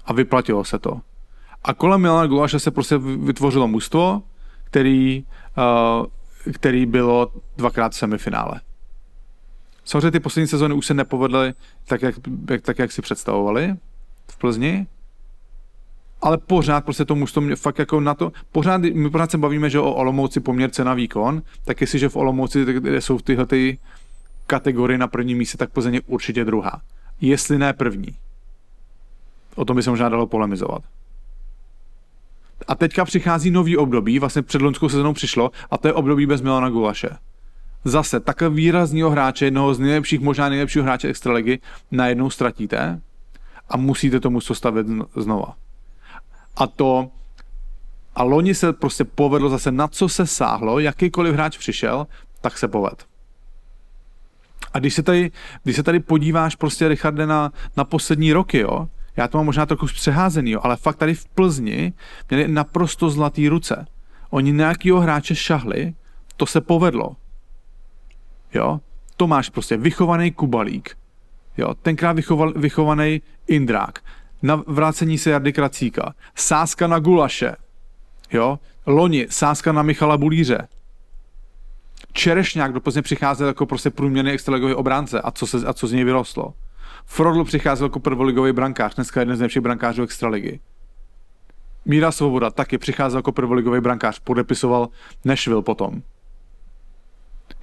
a 0.05 0.13
vyplatilo 0.13 0.65
se 0.65 0.79
to. 0.79 1.01
A 1.65 1.75
kolem 1.75 2.01
Milana 2.01 2.27
Gulaše 2.27 2.59
se 2.59 2.71
prostě 2.71 2.99
vytvořilo 2.99 3.69
mužstvo, 3.69 4.23
který, 4.65 5.25
uh, 6.01 6.07
který 6.53 6.87
bylo 6.87 7.33
dvakrát 7.57 7.93
v 7.93 7.97
semifinále. 7.97 8.61
Samozřejmě 9.85 10.11
ty 10.11 10.21
poslední 10.21 10.49
sezóny 10.49 10.75
už 10.75 10.87
se 10.87 10.95
nepovedly 10.95 11.55
tak, 11.87 12.03
jak, 12.03 12.15
tak, 12.63 12.79
jak 12.79 12.93
si 12.93 13.03
představovali, 13.03 13.77
v 14.31 14.39
Plzni, 14.39 14.87
ale 16.23 16.39
pořád 16.39 16.85
prostě 16.85 17.05
to 17.05 17.15
mužstvo 17.15 17.43
mě 17.43 17.57
fakt 17.57 17.79
jako 17.79 18.01
na 18.01 18.15
to, 18.15 18.33
pořád, 18.53 18.81
my 18.81 19.11
pořád 19.11 19.31
se 19.31 19.39
bavíme, 19.39 19.71
že 19.71 19.81
o 19.81 19.95
Olomouci 19.95 20.41
poměr 20.41 20.71
cena 20.71 20.95
výkon, 20.95 21.43
tak 21.65 21.81
jestliže 21.81 22.09
v 22.09 22.17
Olomouci 22.17 22.67
jsou 22.99 23.19
tyhle 23.19 23.47
ty 23.47 23.79
kategorie 24.47 24.99
na 24.99 25.09
prvním 25.09 25.39
místě, 25.39 25.59
tak 25.59 25.71
Plzeň 25.71 25.95
je 25.95 26.01
určitě 26.07 26.45
druhá. 26.45 26.83
Jestli 27.21 27.59
ne 27.59 27.73
první. 27.73 28.09
O 29.55 29.65
tom 29.65 29.77
by 29.77 29.83
se 29.83 29.91
možná 29.91 30.09
dalo 30.09 30.27
polemizovat. 30.27 30.83
A 32.69 32.75
teďka 32.75 33.05
přichází 33.05 33.51
nový 33.51 33.77
období, 33.77 34.19
vlastně 34.19 34.43
před 34.43 34.63
loňskou 34.63 34.89
sezónou 34.89 35.13
přišlo, 35.13 35.51
a 35.71 35.79
to 35.79 35.89
je 35.89 35.95
období 35.95 36.27
bez 36.27 36.41
Milana 36.41 36.71
Gulaše. 36.71 37.09
Zase 37.85 38.21
takhle 38.21 38.51
výrazního 38.51 39.11
hráče, 39.11 39.45
jednoho 39.45 39.75
z 39.75 39.79
nejlepších, 39.79 40.21
možná 40.21 40.49
nejlepšího 40.49 40.85
hráče 40.85 41.09
extraligy, 41.09 41.59
najednou 41.91 42.31
ztratíte 42.31 43.01
a 43.69 43.77
musíte 43.77 44.21
tomu 44.21 44.41
stavět 44.41 44.87
znova. 45.17 45.57
A 46.57 46.67
to 46.67 47.11
a 48.15 48.23
loni 48.23 48.55
se 48.55 48.73
prostě 48.73 49.05
povedlo 49.05 49.49
zase 49.49 49.73
na 49.73 49.89
co 49.89 50.09
se 50.09 50.27
sáhlo, 50.27 50.79
jakýkoliv 50.79 51.35
hráč 51.35 51.59
přišel, 51.59 52.07
tak 52.41 52.59
se 52.59 52.69
poved. 52.69 53.07
A 54.73 54.79
když 54.79 54.95
se 54.95 55.03
tady, 55.03 55.31
když 55.63 55.77
se 55.77 55.83
tady 55.83 56.01
podíváš 56.01 56.57
prostě, 56.57 56.89
Richarde, 56.89 57.27
na, 57.27 57.53
na 57.77 57.85
poslední 57.85 58.33
roky, 58.33 58.59
jo, 58.59 58.89
já 59.17 59.29
to 59.29 59.39
mám 59.39 59.47
možná 59.47 59.67
trochu 59.67 59.89
zpřeházený, 59.89 60.51
jo, 60.51 60.61
ale 60.63 60.77
fakt 60.77 60.97
tady 60.97 61.15
v 61.15 61.27
Plzni 61.27 61.93
měli 62.31 62.49
naprosto 62.49 63.11
zlatý 63.11 63.49
ruce. 63.49 63.87
Oni 64.31 64.53
nějakýho 64.53 65.01
hráče 65.01 65.35
šahli, 65.35 65.95
to 66.37 66.47
se 66.47 66.61
povedlo. 66.61 67.17
Jo? 68.55 68.81
To 69.17 69.27
máš 69.27 69.51
prostě 69.51 69.77
vychovaný 69.77 70.31
Kubalík. 70.31 70.97
Jo? 71.57 71.75
Tenkrát 71.75 72.13
vychoval, 72.13 72.53
vychovaný 72.57 73.23
Indrák. 73.47 73.99
Na 74.43 74.63
vrácení 74.67 75.19
se 75.19 75.31
Jardy 75.31 75.53
Kracíka. 75.53 76.15
Sáska 76.35 76.87
na 76.87 76.99
Gulaše. 76.99 77.57
Jo? 78.33 78.59
Loni 78.87 79.27
sáska 79.31 79.73
na 79.73 79.83
Michala 79.83 80.17
Bulíře. 80.17 80.69
Čerešňák 82.13 82.73
do 82.73 82.81
Plzně 82.81 83.03
přicházel 83.03 83.47
jako 83.47 83.67
prostě 83.67 83.91
průměrný 83.91 84.31
extraligový 84.31 84.75
obránce 84.75 85.21
a 85.21 85.31
co, 85.31 85.47
se, 85.47 85.59
a 85.67 85.73
co 85.73 85.87
z 85.87 85.93
něj 85.93 86.05
vyrostlo. 86.05 86.55
Frodl 87.07 87.45
přicházel 87.45 87.85
jako 87.87 88.01
prvoligový 88.01 88.53
brankář, 88.53 88.95
dneska 88.95 89.21
jeden 89.21 89.37
z 89.37 89.39
nejlepších 89.39 89.63
brankářů 89.63 90.03
extraligy. 90.03 90.61
Míra 91.85 92.13
Svoboda 92.13 92.51
taky 92.51 92.79
přicházel 92.79 93.19
jako 93.19 93.33
prvoligový 93.33 93.81
brankář, 93.81 94.19
podepisoval 94.19 94.89
Nashville 95.25 95.63
potom. 95.63 96.03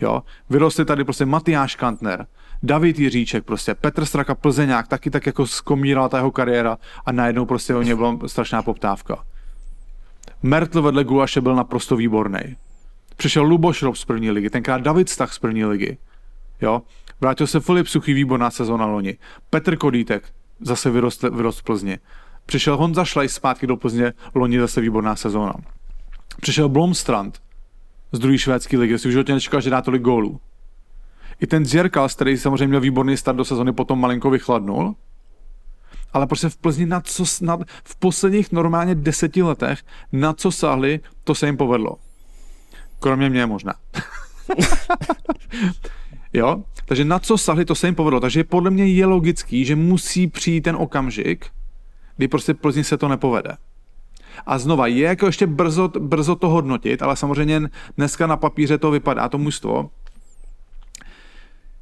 Jo, 0.02 0.24
vyrostli 0.50 0.86
tady 0.86 1.04
prostě 1.04 1.26
Matyáš 1.26 1.76
Kantner, 1.76 2.28
David 2.64 3.00
Jiříček, 3.00 3.44
prostě 3.44 3.76
Petr 3.76 4.06
Straka 4.06 4.36
Plzeňák, 4.36 4.88
taky 4.88 5.10
tak 5.10 5.26
jako 5.26 5.48
skomírala 5.48 6.10
ta 6.10 6.18
jeho 6.18 6.32
kariéra 6.32 6.78
a 7.06 7.12
najednou 7.12 7.46
prostě 7.46 7.76
o 7.76 7.82
ně 7.82 7.96
byla 7.96 8.18
strašná 8.28 8.62
poptávka. 8.62 9.24
Mertl 10.44 10.82
vedle 10.82 11.04
Gulaše 11.04 11.42
byl 11.42 11.56
naprosto 11.56 11.96
výborný. 11.96 12.40
Přišel 13.18 13.44
Luboš 13.44 13.82
Rob 13.82 13.96
z 13.96 14.06
první 14.06 14.32
ligy, 14.32 14.50
tenkrát 14.50 14.82
David 14.82 15.10
Stach 15.10 15.34
z 15.34 15.40
první 15.40 15.66
ligy. 15.66 15.98
Jo? 16.62 16.82
Vrátil 17.22 17.48
se 17.48 17.60
Filip 17.60 17.88
Suchý, 17.88 18.14
výborná 18.14 18.52
sezóna 18.52 18.86
loni. 18.86 19.18
Petr 19.50 19.76
Kodítek 19.76 20.24
zase 20.60 20.90
vyrost, 20.90 21.24
vyrost 21.24 21.60
v 21.60 21.64
Plzni. 21.64 22.00
Přišel 22.46 22.78
Honza 22.78 23.06
Šlejs 23.06 23.34
zpátky 23.34 23.68
do 23.68 23.78
Plzně, 23.78 24.14
loni 24.36 24.60
zase 24.60 24.82
výborná 24.82 25.16
sezóna. 25.16 25.54
Přišel 26.42 26.70
Blomstrand 26.70 27.42
z 28.12 28.20
druhé 28.20 28.38
švédské 28.38 28.78
ligy, 28.78 29.00
si 29.00 29.08
už 29.08 29.12
životě 29.12 29.34
nečekal, 29.34 29.62
že 29.62 29.70
dá 29.70 29.82
tolik 29.82 30.02
gólů. 30.02 30.40
I 31.42 31.48
ten 31.48 31.66
Zjerkal, 31.66 32.10
který 32.10 32.38
samozřejmě 32.38 32.68
měl 32.68 32.82
výborný 32.82 33.18
start 33.18 33.38
do 33.38 33.46
sezony, 33.46 33.74
potom 33.74 34.00
malinko 34.00 34.30
vychladnul, 34.30 34.96
ale 36.14 36.28
prostě 36.28 36.50
v 36.50 36.58
Plzni 36.58 36.86
na 36.86 37.02
co, 37.02 37.24
na, 37.42 37.58
v 37.84 37.96
posledních 37.96 38.52
normálně 38.52 38.96
deseti 38.96 39.44
letech, 39.44 39.84
na 40.12 40.34
co 40.34 40.52
sáhli, 40.52 41.00
to 41.24 41.36
se 41.36 41.46
jim 41.46 41.58
povedlo. 41.58 41.98
Kromě 43.00 43.30
mě 43.30 43.46
možná. 43.46 43.74
jo? 46.34 46.64
Takže 46.86 47.06
na 47.06 47.20
co 47.20 47.38
sahli, 47.38 47.66
to 47.66 47.76
se 47.76 47.88
jim 47.88 47.96
povedlo. 47.96 48.20
Takže 48.20 48.44
podle 48.44 48.72
mě 48.72 48.88
je 48.88 49.06
logický, 49.06 49.66
že 49.66 49.76
musí 49.76 50.28
přijít 50.28 50.62
ten 50.62 50.76
okamžik, 50.76 51.46
kdy 52.18 52.28
prostě 52.28 52.54
Plzni 52.54 52.84
se 52.84 52.98
to 52.98 53.08
nepovede. 53.08 53.58
A 54.46 54.60
znova, 54.60 54.88
je 54.88 55.08
jako 55.08 55.26
ještě 55.26 55.48
brzo, 55.48 55.88
brzo 56.00 56.36
to 56.36 56.50
hodnotit, 56.50 57.02
ale 57.02 57.16
samozřejmě 57.16 57.62
dneska 57.98 58.28
na 58.28 58.38
papíře 58.38 58.78
to 58.78 58.92
vypadá, 58.92 59.30
to 59.30 59.38
mužstvo, 59.38 59.90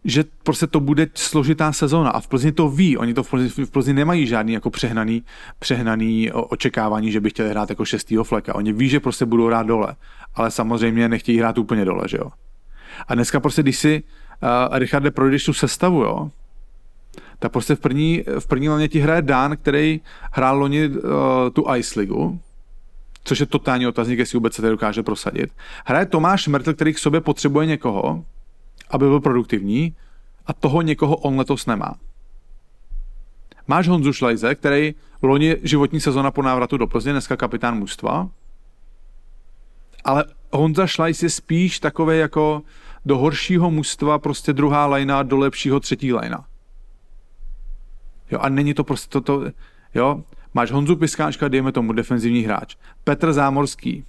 že 0.05 0.23
prostě 0.43 0.67
to 0.67 0.79
bude 0.79 1.07
složitá 1.13 1.73
sezóna 1.73 2.09
a 2.09 2.19
v 2.19 2.27
Plzni 2.27 2.51
to 2.51 2.69
ví, 2.69 2.97
oni 2.97 3.13
to 3.13 3.23
v 3.23 3.29
Plzni, 3.29 3.65
v 3.65 3.71
Plzni 3.71 3.93
nemají 3.93 4.27
žádný 4.27 4.53
jako 4.53 4.69
přehnaný, 4.69 5.23
přehnaný 5.59 6.31
očekávání, 6.31 7.11
že 7.11 7.21
by 7.21 7.29
chtěli 7.29 7.49
hrát 7.49 7.69
jako 7.69 7.85
šestýho 7.85 8.23
fleka. 8.23 8.55
Oni 8.55 8.73
ví, 8.73 8.89
že 8.89 8.99
prostě 8.99 9.25
budou 9.25 9.47
hrát 9.47 9.67
dole, 9.67 9.95
ale 10.35 10.51
samozřejmě 10.51 11.09
nechtějí 11.09 11.37
hrát 11.37 11.57
úplně 11.57 11.85
dole, 11.85 12.03
že 12.07 12.17
jo. 12.17 12.31
A 13.07 13.15
dneska 13.15 13.39
prostě, 13.39 13.61
když 13.61 13.77
si 13.77 14.03
uh, 14.43 14.77
Richarde 14.77 15.11
projdeš 15.11 15.45
tu 15.45 15.53
sestavu, 15.53 16.01
jo, 16.01 16.31
tak 17.39 17.51
prostě 17.51 17.75
v 17.75 17.79
první, 17.79 18.23
v 18.39 18.47
první 18.47 18.69
laně 18.69 18.87
ti 18.87 18.99
hraje 18.99 19.21
Dan, 19.21 19.57
který 19.57 20.01
hrál 20.31 20.59
loni 20.59 20.87
uh, 20.87 20.99
tu 21.53 21.65
Ice 21.75 21.99
Ligu, 21.99 22.39
což 23.23 23.39
je 23.39 23.45
totální 23.45 23.87
otazník, 23.87 24.19
jestli 24.19 24.37
vůbec 24.37 24.53
se 24.53 24.61
tady 24.61 24.71
dokáže 24.71 25.03
prosadit. 25.03 25.51
Hraje 25.85 26.05
Tomáš 26.05 26.47
Mrtl, 26.47 26.73
který 26.73 26.93
k 26.93 26.99
sobě 26.99 27.21
potřebuje 27.21 27.65
někoho, 27.65 28.23
aby 28.89 29.05
byl 29.05 29.19
produktivní 29.19 29.95
a 30.45 30.53
toho 30.53 30.81
někoho 30.81 31.15
on 31.15 31.37
letos 31.37 31.65
nemá. 31.65 31.95
Máš 33.67 33.87
Honzu 33.87 34.13
Šlajze, 34.13 34.55
který 34.55 34.95
loni 35.21 35.55
životní 35.63 35.99
sezona 35.99 36.31
po 36.31 36.41
návratu 36.41 36.77
do 36.77 36.87
Plzně, 36.87 37.11
dneska 37.11 37.37
kapitán 37.37 37.77
mužstva, 37.77 38.29
ale 40.03 40.25
Honza 40.51 40.87
Šlajs 40.87 41.23
je 41.23 41.29
spíš 41.29 41.79
takové 41.79 42.15
jako 42.15 42.61
do 43.05 43.17
horšího 43.17 43.71
mužstva 43.71 44.19
prostě 44.19 44.53
druhá 44.53 44.85
lajna, 44.85 45.23
do 45.23 45.37
lepšího 45.37 45.79
třetí 45.79 46.13
lajna. 46.13 46.45
Jo, 48.31 48.39
a 48.39 48.49
není 48.49 48.73
to 48.73 48.83
prostě 48.83 49.09
toto, 49.09 49.43
jo, 49.95 50.23
máš 50.53 50.71
Honzu 50.71 50.95
Piskáčka, 50.95 51.47
dejme 51.47 51.71
tomu 51.71 51.93
defenzivní 51.93 52.41
hráč. 52.41 52.75
Petr 53.03 53.33
Zámorský, 53.33 54.05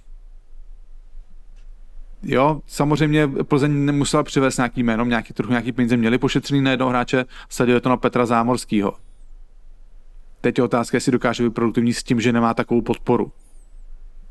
Jo, 2.23 2.61
samozřejmě 2.65 3.27
Plzeň 3.27 3.85
nemusela 3.85 4.23
přivést 4.23 4.57
nějaký 4.57 4.83
jméno, 4.83 5.05
nějaký 5.05 5.33
trochu 5.33 5.51
nějaký 5.51 5.71
peníze 5.71 5.97
měli 5.97 6.17
pošetřený 6.17 6.61
na 6.61 6.71
jednoho 6.71 6.89
hráče, 6.89 7.25
sadili 7.49 7.81
to 7.81 7.89
na 7.89 7.97
Petra 7.97 8.25
Zámorského. 8.25 8.93
Teď 10.41 10.57
je 10.57 10.63
otázka, 10.63 10.97
jestli 10.97 11.11
dokáže 11.11 11.43
být 11.43 11.53
produktivní 11.53 11.93
s 11.93 12.03
tím, 12.03 12.21
že 12.21 12.33
nemá 12.33 12.53
takovou 12.53 12.81
podporu. 12.81 13.31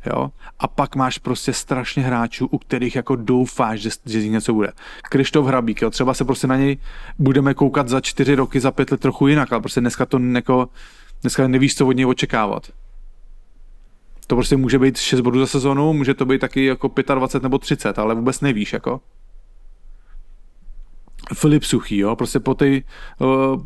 Jo? 0.06 0.30
A 0.58 0.68
pak 0.68 0.96
máš 0.96 1.18
prostě 1.18 1.52
strašně 1.52 2.02
hráčů, 2.02 2.46
u 2.46 2.58
kterých 2.58 2.96
jako 2.96 3.16
doufáš, 3.16 3.80
že, 3.80 3.90
že 4.06 4.20
z 4.20 4.22
nich 4.22 4.32
něco 4.32 4.54
bude. 4.54 4.72
Krištof 5.02 5.46
Hrabík, 5.46 5.82
jo? 5.82 5.90
třeba 5.90 6.14
se 6.14 6.24
prostě 6.24 6.46
na 6.46 6.56
něj 6.56 6.78
budeme 7.18 7.54
koukat 7.54 7.88
za 7.88 8.00
čtyři 8.00 8.34
roky, 8.34 8.60
za 8.60 8.70
pět 8.70 8.90
let 8.90 9.00
trochu 9.00 9.28
jinak, 9.28 9.52
ale 9.52 9.60
prostě 9.60 9.80
dneska 9.80 10.06
to 10.06 10.18
jako, 10.18 10.68
dneska 11.22 11.48
nevíš, 11.48 11.74
co 11.74 11.86
od 11.86 11.92
něj 11.92 12.06
očekávat. 12.06 12.70
To 14.30 14.36
prostě 14.36 14.56
může 14.56 14.78
být 14.78 14.96
6 14.98 15.20
bodů 15.20 15.40
za 15.40 15.46
sezonu, 15.46 15.92
může 15.92 16.14
to 16.14 16.26
být 16.26 16.40
taky 16.40 16.64
jako 16.64 16.92
25 17.14 17.42
nebo 17.42 17.58
30, 17.58 17.98
ale 17.98 18.14
vůbec 18.14 18.40
nevíš, 18.40 18.72
jako. 18.72 19.00
Filip 21.34 21.64
Suchý, 21.64 21.98
jo, 21.98 22.16
prostě 22.16 22.40
po, 22.40 22.54
tej, 22.54 22.82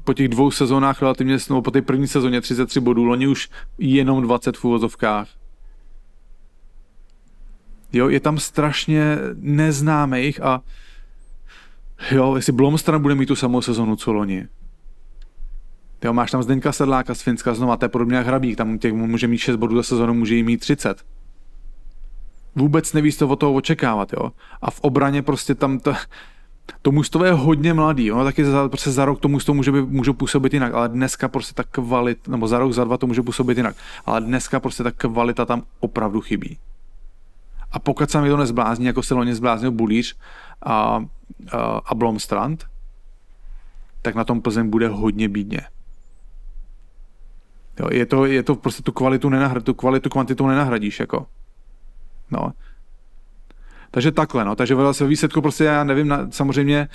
po 0.05 0.15
těch 0.15 0.29
dvou 0.29 0.51
sezónách 0.51 1.03
relativně, 1.03 1.37
nebo 1.49 1.63
po 1.63 1.71
té 1.71 1.83
první 1.83 2.07
sezóně 2.07 2.41
33 2.41 2.81
bodů, 2.81 3.05
loni 3.05 3.27
už 3.27 3.51
jenom 3.79 4.23
20 4.23 4.57
v 4.57 4.65
úvozovkách. 4.65 5.29
Jo, 7.93 8.09
je 8.09 8.21
tam 8.21 8.39
strašně 8.39 9.19
neznámých 9.35 10.43
a 10.43 10.63
jo, 12.11 12.37
jestli 12.37 12.53
Blomstrand 12.53 13.03
bude 13.03 13.15
mít 13.15 13.27
tu 13.27 13.37
samou 13.37 13.63
sezonu, 13.63 13.97
co 13.97 14.13
loni. 14.13 14.47
Jo, 16.05 16.13
máš 16.13 16.31
tam 16.31 16.43
Zdeňka 16.43 16.73
Sedláka 16.73 17.15
z 17.15 17.23
Finska 17.23 17.55
znova, 17.55 17.77
to 17.77 17.85
je 17.85 17.89
podobně 17.89 18.17
jak 18.17 18.27
Hrabík, 18.27 18.57
tam 18.57 18.79
těch 18.79 18.93
může 18.93 19.29
mít 19.29 19.39
6 19.39 19.57
bodů 19.57 19.77
za 19.77 19.83
sezonu, 19.83 20.15
může 20.15 20.35
jí 20.35 20.43
mít 20.43 20.61
30. 20.61 21.05
Vůbec 22.57 22.93
nevíš, 22.93 23.19
co 23.19 23.29
od 23.29 23.37
toho 23.37 23.53
očekávat, 23.53 24.13
jo. 24.13 24.33
A 24.63 24.71
v 24.71 24.81
obraně 24.81 25.23
prostě 25.23 25.55
tam 25.55 25.79
to, 25.79 25.95
to 26.83 26.93
mužstvo 26.93 27.25
je 27.25 27.33
hodně 27.33 27.75
mladý, 27.75 28.13
ono 28.13 28.25
taky 28.25 28.45
za, 28.45 28.69
prostě 28.69 28.91
za 28.91 29.05
rok 29.05 29.21
to 29.21 29.29
mužstvo 29.29 29.55
může, 29.55 29.73
může 29.73 30.13
působit 30.13 30.55
jinak, 30.55 30.75
ale 30.75 30.89
dneska 30.89 31.29
prostě 31.29 31.55
ta 31.55 31.63
kvalita, 31.63 32.31
nebo 32.31 32.49
za 32.49 32.59
rok, 32.59 32.73
za 32.73 32.85
dva 32.85 32.99
to 32.99 33.07
může 33.07 33.23
působit 33.23 33.57
jinak, 33.57 33.77
ale 34.07 34.21
dneska 34.21 34.61
prostě 34.61 34.83
ta 34.83 34.91
kvalita 34.91 35.45
tam 35.45 35.63
opravdu 35.81 36.21
chybí. 36.21 36.59
A 37.73 37.79
pokud 37.79 38.11
se 38.11 38.21
mi 38.21 38.29
to 38.29 38.37
nezblázní, 38.37 38.87
jako 38.87 39.03
se 39.03 39.15
loni 39.15 39.35
zbláznil 39.35 39.71
Bulíř 39.71 40.17
a, 40.63 41.05
a, 41.53 41.59
a 41.87 41.95
Blomstrand, 41.95 42.65
tak 44.03 44.15
na 44.15 44.25
tom 44.25 44.41
Plzeň 44.41 44.71
bude 44.71 44.89
hodně 44.89 45.29
bídně. 45.29 45.61
Jo, 47.81 47.89
je, 47.93 48.07
to, 48.07 48.27
je 48.27 48.43
to 48.43 48.55
prostě 48.55 48.83
tu 48.83 48.93
kvalitu, 48.93 49.29
nenahr- 49.29 49.63
tu 49.63 49.75
kvalitu 49.75 50.11
kvantitu 50.11 50.47
nenahradíš, 50.47 51.01
jako. 51.01 51.27
No. 52.31 52.53
Takže 53.91 54.13
takhle, 54.13 54.45
no. 54.45 54.57
Takže 54.57 54.75
ve 54.75 55.07
výsledku 55.07 55.43
prostě 55.43 55.65
já 55.65 55.85
nevím, 55.85 56.09
na, 56.09 56.31
samozřejmě, 56.31 56.89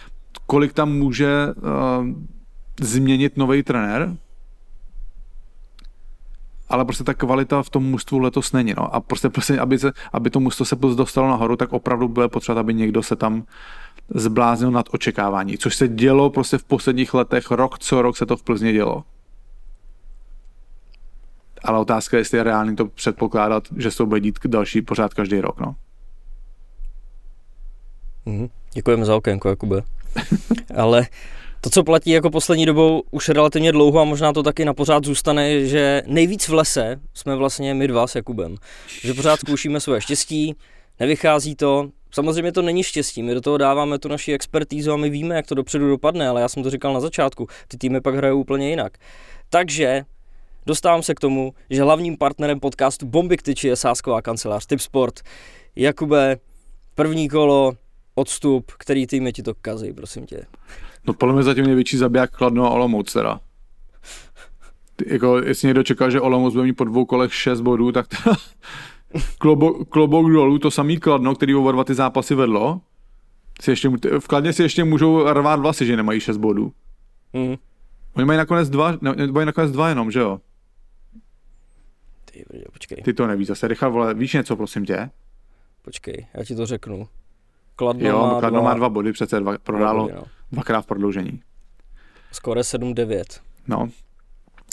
kolik 0.45 0.73
tam 0.73 0.91
může 0.91 1.47
uh, 1.47 2.07
změnit 2.79 3.37
nový 3.37 3.63
trenér, 3.63 4.17
ale 6.69 6.85
prostě 6.85 7.03
ta 7.03 7.13
kvalita 7.13 7.63
v 7.63 7.69
tom 7.69 7.83
mužstvu 7.83 8.19
letos 8.19 8.51
není. 8.51 8.73
No. 8.77 8.95
A 8.95 8.99
prostě, 8.99 9.29
prostě 9.29 9.59
aby, 9.59 9.79
se, 9.79 9.91
aby 10.13 10.29
to 10.29 10.39
mužstvo 10.39 10.65
se 10.65 10.75
dostalo 10.75 11.27
nahoru, 11.27 11.55
tak 11.55 11.73
opravdu 11.73 12.07
bude 12.07 12.27
potřeba, 12.27 12.59
aby 12.59 12.73
někdo 12.73 13.03
se 13.03 13.15
tam 13.15 13.43
zbláznil 14.15 14.71
nad 14.71 14.85
očekávání. 14.91 15.57
Což 15.57 15.75
se 15.75 15.87
dělo 15.87 16.29
prostě 16.29 16.57
v 16.57 16.63
posledních 16.63 17.13
letech, 17.13 17.51
rok 17.51 17.79
co 17.79 18.01
rok 18.01 18.17
se 18.17 18.25
to 18.25 18.37
v 18.37 18.43
Plzně 18.43 18.73
dělo 18.73 19.03
ale 21.63 21.79
otázka 21.79 22.17
je, 22.17 22.21
jestli 22.21 22.37
je 22.37 22.43
reálný 22.43 22.75
to 22.75 22.85
předpokládat, 22.87 23.63
že 23.77 23.95
to 23.95 24.05
bude 24.05 24.19
dít 24.19 24.39
další 24.45 24.81
pořád 24.81 25.13
každý 25.13 25.41
rok. 25.41 25.59
No. 25.59 25.75
Mm-hmm. 28.27 28.49
Děkujeme 28.73 29.05
za 29.05 29.15
okénko, 29.15 29.49
Jakube. 29.49 29.81
ale 30.75 31.07
to, 31.61 31.69
co 31.69 31.83
platí 31.83 32.09
jako 32.09 32.29
poslední 32.29 32.65
dobou 32.65 33.03
už 33.11 33.29
relativně 33.29 33.71
dlouho 33.71 33.99
a 33.99 34.03
možná 34.03 34.33
to 34.33 34.43
taky 34.43 34.65
na 34.65 34.73
pořád 34.73 35.05
zůstane, 35.05 35.65
že 35.65 36.03
nejvíc 36.05 36.47
v 36.47 36.53
lese 36.53 36.99
jsme 37.13 37.35
vlastně 37.35 37.73
my 37.73 37.87
dva 37.87 38.07
s 38.07 38.15
Jakubem. 38.15 38.55
Že 39.01 39.13
pořád 39.13 39.39
zkoušíme 39.39 39.79
svoje 39.79 40.01
štěstí, 40.01 40.55
nevychází 40.99 41.55
to, 41.55 41.89
Samozřejmě 42.11 42.51
to 42.51 42.61
není 42.61 42.83
štěstí, 42.83 43.23
my 43.23 43.33
do 43.33 43.41
toho 43.41 43.57
dáváme 43.57 43.99
tu 43.99 44.07
naši 44.07 44.33
expertízu 44.33 44.91
a 44.91 44.97
my 44.97 45.09
víme, 45.09 45.35
jak 45.35 45.47
to 45.47 45.55
dopředu 45.55 45.89
dopadne, 45.89 46.27
ale 46.27 46.41
já 46.41 46.49
jsem 46.49 46.63
to 46.63 46.69
říkal 46.69 46.93
na 46.93 46.99
začátku, 46.99 47.47
ty 47.67 47.77
týmy 47.77 48.01
pak 48.01 48.15
hrajou 48.15 48.39
úplně 48.39 48.69
jinak. 48.69 48.97
Takže 49.49 50.05
dostávám 50.69 51.03
se 51.03 51.15
k 51.15 51.19
tomu, 51.19 51.53
že 51.69 51.83
hlavním 51.83 52.17
partnerem 52.17 52.59
podcastu 52.59 53.05
Bomby 53.05 53.37
k 53.37 53.41
tyči 53.41 53.67
je 53.67 53.75
sásková 53.75 54.21
kancelář 54.21 54.65
Tipsport. 54.65 55.19
Jakube, 55.75 56.37
první 56.95 57.29
kolo 57.29 57.73
odstup, 58.15 58.71
který 58.77 59.07
týmy 59.07 59.33
ti 59.33 59.43
to 59.43 59.53
kazí, 59.61 59.93
prosím 59.93 60.25
tě. 60.25 60.45
No 61.07 61.13
podle 61.13 61.33
mě 61.33 61.43
zatím 61.43 61.65
největší 61.65 61.97
zabiják 61.97 62.31
Kladno 62.31 62.65
a 62.65 62.69
Olomouc 62.69 63.13
teda. 63.13 63.39
Ty, 64.95 65.13
jako, 65.13 65.37
jestli 65.37 65.67
někdo 65.67 65.83
čekal, 65.83 66.11
že 66.11 66.21
Olomouc 66.21 66.53
bude 66.53 66.65
mít 66.65 66.73
po 66.73 66.83
dvou 66.83 67.05
kolech 67.05 67.33
6 67.33 67.61
bodů, 67.61 67.91
tak 67.91 68.07
teda 68.07 68.35
klobouk, 69.37 69.89
klobouk 69.89 70.31
dolů, 70.31 70.59
to 70.59 70.71
samý 70.71 70.97
Kladno, 70.97 71.35
který 71.35 71.55
oba 71.55 71.71
dva 71.71 71.83
ty 71.83 71.93
zápasy 71.93 72.35
vedlo, 72.35 72.81
si 73.61 73.71
ještě, 73.71 73.89
v 74.19 74.27
Kladně 74.27 74.53
si 74.53 74.63
ještě 74.63 74.83
můžou 74.83 75.33
rvát 75.33 75.59
vlasy, 75.59 75.85
že 75.85 75.97
nemají 75.97 76.19
6 76.19 76.37
bodů. 76.37 76.71
Mm. 77.33 77.55
Oni 78.13 78.25
mají 78.25 78.37
nakonec 78.37 78.69
dva, 78.69 78.97
ne, 79.01 79.27
mají 79.31 79.45
nakonec 79.45 79.71
dva 79.71 79.89
jenom, 79.89 80.11
že 80.11 80.19
jo? 80.19 80.39
Ty, 82.51 82.65
počkej, 82.73 82.97
Ty 83.03 83.13
to 83.13 83.27
nevíš 83.27 83.47
zase. 83.47 83.67
Richard, 83.67 83.89
vole, 83.89 84.13
víš 84.13 84.33
něco, 84.33 84.55
prosím 84.55 84.85
tě? 84.85 85.09
počkej, 85.81 86.27
já 86.33 86.43
ti 86.43 86.55
to 86.55 86.65
řeknu. 86.65 87.07
Kladno 87.75 88.09
jo, 88.09 88.19
má 88.21 88.39
Kladno 88.39 88.59
dva, 88.59 88.69
má 88.69 88.73
dva 88.73 88.89
body, 88.89 89.11
přece 89.11 89.39
dva, 89.39 89.51
dva 89.51 89.59
prodálo 89.63 90.03
body, 90.03 90.15
no. 90.15 90.23
dvakrát 90.51 90.81
v 90.81 90.85
prodloužení. 90.85 91.41
Skore 92.31 92.61
7-9. 92.61 93.23
No. 93.67 93.89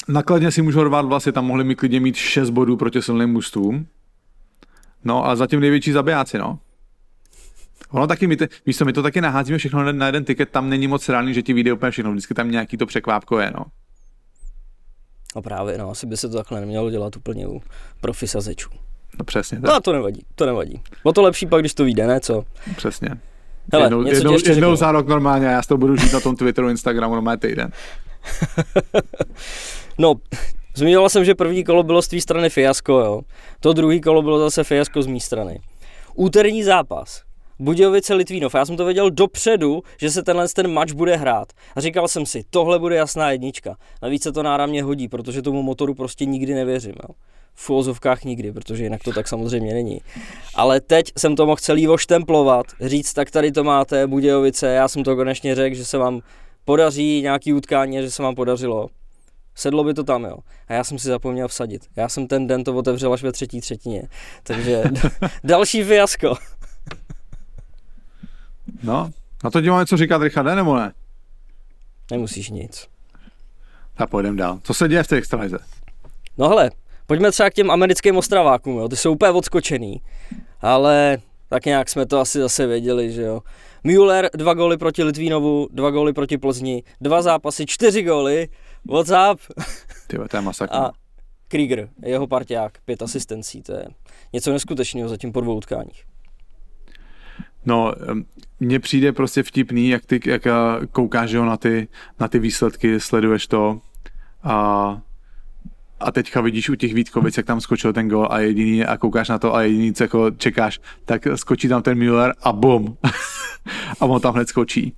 Nakladně 0.09 0.51
si 0.51 0.63
můžou 0.63 0.85
rvát 0.85 1.05
vlasy, 1.07 1.33
tam 1.33 1.47
mohli 1.47 1.65
mi 1.65 1.75
klidně 1.75 2.01
mít 2.01 2.17
6 2.17 2.51
bodů 2.51 2.77
proti 2.77 3.03
silným 3.03 3.31
mužstvům. 3.31 3.87
No 5.05 5.27
a 5.27 5.37
zatím 5.37 5.61
největší 5.61 5.93
zabijáci, 5.93 6.39
no. 6.39 6.59
Ono 7.91 8.07
taky, 8.07 8.27
my, 8.27 8.37
te, 8.37 8.49
víš 8.67 8.77
co, 8.77 8.85
my 8.85 8.93
to 8.93 9.03
taky 9.03 9.21
naházíme 9.21 9.59
všechno 9.59 9.85
na, 9.85 9.93
na 9.93 10.07
jeden 10.07 10.25
tiket, 10.25 10.51
tam 10.51 10.69
není 10.71 10.87
moc 10.87 11.09
reálný, 11.09 11.35
že 11.35 11.43
ti 11.43 11.53
vyjde 11.53 11.73
úplně 11.73 11.91
všechno, 11.91 12.11
vždycky 12.11 12.35
tam 12.35 12.51
nějaký 12.51 12.77
to 12.77 12.87
překvápko 12.87 13.39
je, 13.39 13.53
no. 13.55 13.65
No 15.37 15.43
právě, 15.43 15.79
no, 15.79 15.91
asi 15.91 16.07
by 16.07 16.17
se 16.17 16.29
to 16.29 16.37
takhle 16.37 16.61
nemělo 16.61 16.91
dělat 16.91 17.17
úplně 17.17 17.49
u 17.49 17.63
profisazečů. 18.01 18.71
No 19.19 19.25
přesně, 19.25 19.59
No 19.59 19.67
tak, 19.67 19.77
a 19.77 19.81
to 19.81 19.93
nevadí, 19.93 20.23
to 20.35 20.47
nevadí. 20.47 20.81
O 21.03 21.13
to 21.13 21.23
lepší 21.23 21.47
pak, 21.47 21.61
když 21.63 21.75
to 21.75 21.85
vyjde, 21.85 22.07
ne 22.07 22.21
co? 22.21 22.45
přesně. 22.77 23.09
Hele, 23.73 23.85
jednou, 23.85 24.03
něco 24.03 24.17
jednou, 24.17 24.33
ještě 24.33 24.51
jednou 24.51 24.77
za 24.77 24.93
rok 24.93 25.09
normálně, 25.09 25.47
já 25.47 25.63
si 25.63 25.69
to 25.69 25.77
budu 25.77 25.97
žít 25.97 26.13
na 26.13 26.21
tom 26.21 26.37
Twitteru, 26.37 26.69
Instagramu, 26.69 27.15
normálně 27.15 27.39
týden. 27.39 27.71
No, 29.99 30.15
zmiňoval 30.77 31.09
jsem, 31.09 31.25
že 31.25 31.35
první 31.35 31.65
kolo 31.65 31.83
bylo 31.83 32.03
z 32.03 32.09
tvý 32.09 32.21
strany 32.21 32.51
fiasko, 32.51 32.93
jo. 32.93 33.21
To 33.61 33.73
druhý 33.73 34.01
kolo 34.01 34.23
bylo 34.23 34.39
zase 34.39 34.65
fiasko 34.65 35.03
z 35.03 35.07
mé 35.07 35.21
strany. 35.21 35.61
Úterní 36.15 36.63
zápas. 36.63 37.23
Budějovice 37.59 38.15
Litvínov. 38.15 38.55
Já 38.55 38.65
jsem 38.65 38.77
to 38.77 38.85
věděl 38.85 39.11
dopředu, 39.11 39.83
že 40.01 40.11
se 40.11 40.23
tenhle 40.23 40.49
ten 40.49 40.73
match 40.73 40.93
bude 40.93 41.17
hrát. 41.17 41.53
A 41.77 41.81
říkal 41.81 42.09
jsem 42.09 42.27
si, 42.27 42.45
tohle 42.51 42.79
bude 42.79 42.97
jasná 42.97 43.31
jednička. 43.31 43.77
Navíc 44.03 44.23
se 44.23 44.33
to 44.33 44.43
náramně 44.43 44.83
hodí, 44.83 45.09
protože 45.09 45.43
tomu 45.43 45.63
motoru 45.63 45.95
prostě 45.95 46.25
nikdy 46.25 46.55
nevěřím. 46.55 46.95
Jo. 47.03 47.15
V 47.55 47.71
uvozovkách 47.71 48.25
nikdy, 48.25 48.53
protože 48.53 48.85
jinak 48.85 49.03
to 49.03 49.13
tak 49.13 49.29
samozřejmě 49.29 49.75
není. 49.75 50.01
Ale 50.55 50.81
teď 50.81 51.13
jsem 51.19 51.37
to 51.37 51.47
mohl 51.47 51.57
celý 51.57 51.89
oštemplovat, 51.89 52.67
říct, 52.81 53.13
tak 53.13 53.31
tady 53.31 53.53
to 53.53 53.65
máte, 53.65 54.07
Budějovice, 54.07 54.67
já 54.67 54.89
jsem 54.89 55.05
to 55.05 55.17
konečně 55.17 55.55
řekl, 55.55 55.77
že 55.77 55.85
se 55.85 55.99
vám 55.99 56.21
podaří 56.65 57.23
nějaký 57.23 57.53
utkání, 57.53 58.03
že 58.03 58.11
se 58.11 58.23
vám 58.23 58.35
podařilo. 58.35 58.89
Sedlo 59.55 59.85
by 59.85 59.95
to 59.95 60.05
tam, 60.05 60.25
jo. 60.25 60.37
A 60.69 60.73
já 60.73 60.85
jsem 60.85 60.99
si 60.99 61.09
zapomněl 61.09 61.49
vsadit. 61.49 61.83
Já 61.97 62.09
jsem 62.09 62.27
ten 62.27 62.47
den 62.47 62.65
to 62.65 62.75
otevřel 62.75 63.13
až 63.13 63.23
ve 63.23 63.33
třetí 63.33 63.61
třetině. 63.61 64.03
Takže 64.43 64.85
další 65.45 65.85
fiasko. 65.85 66.35
No, 68.83 69.11
na 69.45 69.51
to 69.51 69.61
ti 69.61 69.71
máme 69.71 69.87
co 69.87 69.97
říkat, 69.97 70.23
Richarde, 70.23 70.55
nebo 70.55 70.77
ne? 70.77 70.93
Nemusíš 72.11 72.51
nic. 72.51 72.89
Tak 73.95 74.11
půjdeme 74.11 74.37
dál. 74.37 74.61
Co 74.63 74.75
se 74.75 74.89
děje 74.89 75.03
v 75.03 75.09
té 75.09 75.17
extralize? 75.17 75.59
No 76.39 76.49
hele, 76.49 76.71
pojďme 77.07 77.31
třeba 77.33 77.51
k 77.51 77.55
těm 77.55 77.71
americkým 77.71 78.17
ostravákům, 78.17 78.79
jo. 78.79 78.89
Ty 78.89 78.97
jsou 78.97 79.13
úplně 79.13 79.31
odskočený. 79.31 80.03
Ale 80.61 81.19
tak 81.49 81.65
nějak 81.65 81.89
jsme 81.89 82.07
to 82.07 82.21
asi 82.21 82.39
zase 82.39 82.67
věděli, 82.67 83.13
že 83.13 83.23
jo. 83.23 83.41
Müller, 83.85 84.31
dva 84.35 84.55
góly 84.55 84.77
proti 84.77 85.05
Litvínovu, 85.05 85.69
dva 85.73 85.91
góly 85.91 86.13
proti 86.13 86.39
Plzni, 86.39 86.83
dva 87.01 87.23
zápasy, 87.23 87.67
čtyři 87.67 88.03
góly, 88.03 88.49
WhatsApp 88.91 89.41
Ty 90.07 90.19
to 90.29 90.37
je 90.37 90.41
masakr. 90.41 90.75
a 90.75 90.91
Krieger, 91.49 91.89
jeho 92.03 92.27
parťák, 92.27 92.79
pět 92.85 93.03
asistencí, 93.03 93.63
to 93.63 93.73
je 93.73 93.85
něco 94.33 94.53
neskutečného 94.53 95.09
zatím 95.09 95.33
po 95.33 95.41
dvou 95.41 95.57
utkáních. 95.57 96.05
No, 97.67 97.95
mně 98.61 98.81
přijde 98.81 99.13
prostě 99.13 99.43
vtipný, 99.43 99.89
jak 99.89 100.07
ty 100.07 100.21
jak 100.27 100.47
a, 100.47 100.81
koukáš 100.93 101.31
jo, 101.31 101.45
na, 101.45 101.57
ty, 101.57 101.89
na 102.21 102.29
ty 102.29 102.39
výsledky, 102.39 103.01
sleduješ 103.01 103.47
to 103.47 103.81
a, 104.45 104.99
a 106.01 106.13
teďka 106.13 106.41
vidíš 106.41 106.71
u 106.71 106.75
těch 106.75 106.95
Vítkovic, 106.95 107.37
jak 107.37 107.47
tam 107.47 107.61
skočil 107.61 107.93
ten 107.93 108.09
gol 108.09 108.29
a 108.31 108.41
jediný 108.41 108.85
a 108.85 108.97
koukáš 108.97 109.29
na 109.29 109.39
to 109.39 109.55
a 109.55 109.63
jediný, 109.63 109.95
co 109.95 110.05
jako 110.05 110.31
čekáš, 110.31 110.81
tak 111.05 111.27
skočí 111.35 111.69
tam 111.69 111.83
ten 111.83 111.99
Müller 111.99 112.35
a 112.43 112.53
bum. 112.53 112.97
a 114.01 114.05
on 114.07 114.21
tam 114.21 114.35
hned 114.35 114.49
skočí. 114.49 114.95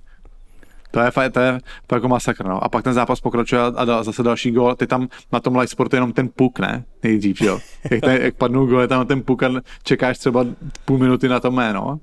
To 0.91 0.99
je, 0.99 1.09
fa- 1.09 1.31
to 1.31 1.39
je 1.39 1.59
to 1.87 1.95
jako 1.95 2.07
masakr, 2.07 2.45
no. 2.45 2.63
A 2.63 2.69
pak 2.69 2.83
ten 2.83 2.93
zápas 2.93 3.21
pokračuje 3.21 3.61
a 3.61 3.85
dá 3.85 4.03
zase 4.03 4.23
další 4.23 4.51
gol. 4.51 4.75
Ty 4.75 4.87
tam 4.87 5.07
na 5.31 5.39
tom 5.39 5.55
live 5.55 5.67
sportu 5.67 5.95
jenom 5.95 6.13
ten 6.13 6.29
puk, 6.35 6.59
ne? 6.59 6.83
Nejdřív, 7.03 7.41
jo. 7.41 7.59
Jak, 7.91 8.01
ten, 8.01 8.21
jak 8.21 8.35
padnou 8.35 8.65
gol, 8.65 8.81
je 8.81 8.87
tam 8.87 9.07
ten 9.07 9.21
puk 9.21 9.43
a 9.43 9.51
čekáš 9.83 10.17
třeba 10.17 10.45
půl 10.85 10.97
minuty 10.97 11.27
na 11.27 11.39
to 11.39 11.51
jméno 11.51 11.99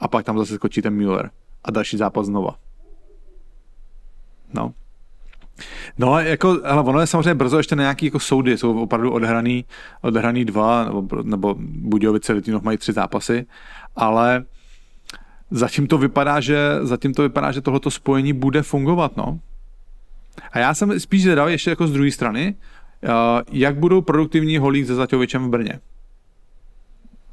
a 0.00 0.08
pak 0.08 0.24
tam 0.24 0.38
zase 0.38 0.54
skočí 0.54 0.82
ten 0.82 0.94
Müller 0.94 1.30
a 1.64 1.70
další 1.70 1.96
zápas 1.96 2.26
znova. 2.26 2.56
No. 4.54 4.74
No, 5.98 6.18
jako, 6.18 6.60
ale 6.64 6.82
ono 6.82 7.00
je 7.00 7.06
samozřejmě 7.06 7.34
brzo 7.34 7.56
ještě 7.56 7.76
na 7.76 7.82
nějaký 7.82 8.06
jako 8.06 8.20
soudy, 8.20 8.58
jsou 8.58 8.82
opravdu 8.82 9.12
odhraný, 9.12 9.64
odhraný 10.00 10.44
dva, 10.44 10.84
nebo, 10.84 11.22
nebo 11.22 11.54
Budějovice 11.58 12.32
Litvinov 12.32 12.62
mají 12.62 12.78
tři 12.78 12.92
zápasy, 12.92 13.46
ale 13.96 14.44
zatím 15.50 15.86
to 15.86 15.98
vypadá, 15.98 16.40
že, 16.40 16.58
zatím 16.82 17.14
to 17.14 17.22
vypadá, 17.22 17.52
že 17.52 17.60
tohleto 17.60 17.90
spojení 17.90 18.32
bude 18.32 18.62
fungovat, 18.62 19.16
no. 19.16 19.40
A 20.52 20.58
já 20.58 20.74
jsem 20.74 21.00
spíš 21.00 21.22
zvědavý 21.22 21.52
ještě 21.52 21.70
jako 21.70 21.86
z 21.86 21.92
druhé 21.92 22.10
strany, 22.10 22.54
uh, 23.02 23.10
jak 23.52 23.76
budou 23.76 24.02
produktivní 24.02 24.58
holík 24.58 24.86
se 24.86 24.94
Zaťovičem 24.94 25.44
v 25.44 25.48
Brně. 25.48 25.80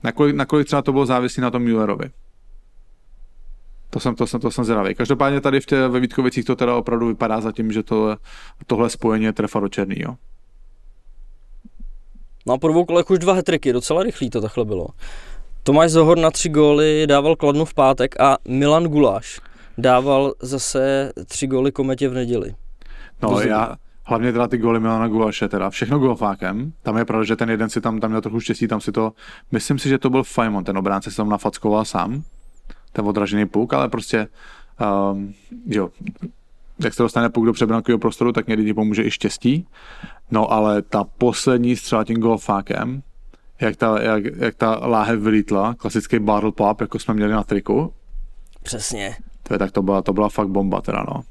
Nakolik, 0.03 0.35
nakolik 0.35 0.67
třeba 0.67 0.81
to 0.81 0.91
bylo 0.91 1.05
závislý 1.05 1.41
na 1.41 1.51
tom 1.51 1.63
Müllerovi. 1.63 2.11
To 3.97 4.01
jsem, 4.01 4.15
to 4.15 4.27
jsem, 4.27 4.39
to 4.39 4.51
jsem 4.51 4.63
zvědavý. 4.63 4.95
Každopádně 4.95 5.41
tady 5.41 5.59
v 5.59 5.65
tě, 5.65 5.87
ve 5.87 5.99
Vítkovicích 5.99 6.45
to 6.45 6.55
teda 6.55 6.75
opravdu 6.75 7.07
vypadá 7.07 7.41
zatím, 7.41 7.71
že 7.71 7.83
to, 7.83 8.17
tohle 8.67 8.89
spojení 8.89 9.25
je 9.25 9.33
trefa 9.33 9.59
do 9.59 9.67
černýho. 9.67 10.15
No 12.45 12.53
a 12.53 12.57
po 12.57 12.67
dvou 12.67 12.85
kolech 12.85 13.09
už 13.09 13.19
dva 13.19 13.33
hetriky, 13.33 13.73
docela 13.73 14.03
rychlý 14.03 14.29
to 14.29 14.41
takhle 14.41 14.65
bylo. 14.65 14.87
Tomáš 15.63 15.91
Zohor 15.91 16.17
na 16.17 16.31
tři 16.31 16.49
góly 16.49 17.07
dával 17.07 17.35
Kladnu 17.35 17.65
v 17.65 17.73
pátek 17.73 18.19
a 18.19 18.37
Milan 18.47 18.83
Guláš 18.83 19.39
dával 19.77 20.33
zase 20.41 21.11
tři 21.25 21.47
góly 21.47 21.71
Kometě 21.71 22.09
v 22.09 22.13
neděli. 22.13 22.53
No 23.21 23.29
To 23.29 23.41
já, 23.41 23.75
hlavně 24.05 24.31
teda 24.31 24.47
ty 24.47 24.57
góly 24.57 24.79
Milana 24.79 25.07
Gulaše, 25.07 25.47
teda 25.47 25.69
všechno 25.69 25.99
golfákem. 25.99 26.73
Tam 26.83 26.97
je 26.97 27.05
pravda, 27.05 27.25
že 27.25 27.35
ten 27.35 27.49
jeden 27.49 27.69
si 27.69 27.81
tam, 27.81 27.99
tam 27.99 28.09
měl 28.09 28.21
trochu 28.21 28.39
štěstí, 28.39 28.67
tam 28.67 28.81
si 28.81 28.91
to, 28.91 29.11
myslím 29.51 29.79
si, 29.79 29.89
že 29.89 29.97
to 29.97 30.09
byl 30.09 30.23
Fajmon, 30.23 30.63
ten 30.63 30.77
obránce 30.77 31.11
si 31.11 31.17
tam 31.17 31.29
nafackoval 31.29 31.85
sám, 31.85 32.23
ten 32.91 33.07
odražený 33.07 33.45
puk, 33.45 33.73
ale 33.73 33.89
prostě, 33.89 34.27
um, 35.11 35.33
jo, 35.65 35.89
jak 36.79 36.93
se 36.93 37.03
dostane 37.03 37.29
puk 37.29 37.45
do 37.45 37.53
přebrankového 37.53 37.99
prostoru, 37.99 38.31
tak 38.31 38.47
někdy 38.47 38.65
ti 38.65 38.73
pomůže 38.73 39.03
i 39.03 39.11
štěstí. 39.11 39.67
No 40.31 40.51
ale 40.51 40.81
ta 40.81 41.03
poslední 41.03 41.75
střela 41.75 42.03
tím 42.03 42.17
golfákem, 42.17 43.03
jak 43.61 43.75
ta, 43.75 44.01
jak, 44.01 44.23
jak 44.25 44.55
ta 44.55 44.87
láhev 44.87 45.19
vylítla, 45.19 45.73
klasický 45.73 46.19
barrel 46.19 46.51
pop, 46.51 46.81
jako 46.81 46.99
jsme 46.99 47.13
měli 47.13 47.31
na 47.31 47.43
triku, 47.43 47.93
Přesně. 48.63 49.15
to 49.43 49.53
je, 49.53 49.59
tak 49.59 49.71
to 49.71 49.81
byla, 49.81 50.01
to 50.01 50.13
byla 50.13 50.29
fakt 50.29 50.47
bomba 50.47 50.81
teda, 50.81 51.05
no. 51.07 51.21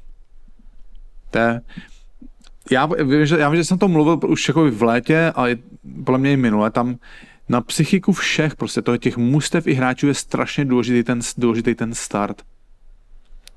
To 1.31 1.37
je, 1.37 1.61
já, 2.71 2.85
vím, 2.85 3.25
že, 3.25 3.37
já 3.37 3.49
vím, 3.49 3.57
že 3.57 3.65
jsem 3.65 3.77
to 3.77 3.87
mluvil 3.87 4.19
už 4.27 4.47
jako 4.47 4.71
v 4.71 4.83
létě 4.83 5.31
a 5.35 5.47
je, 5.47 5.57
podle 6.05 6.19
mě 6.19 6.33
i 6.33 6.37
minule, 6.37 6.71
tam 6.71 6.95
na 7.49 7.61
psychiku 7.61 8.11
všech, 8.11 8.55
prostě 8.55 8.81
toho 8.81 8.97
těch 8.97 9.17
mustev 9.17 9.67
i 9.67 9.73
hráčů 9.73 10.07
je 10.07 10.13
strašně 10.13 10.65
důležitý 10.65 11.03
ten, 11.03 11.19
důležitý 11.37 11.75
ten 11.75 11.93
start. 11.93 12.41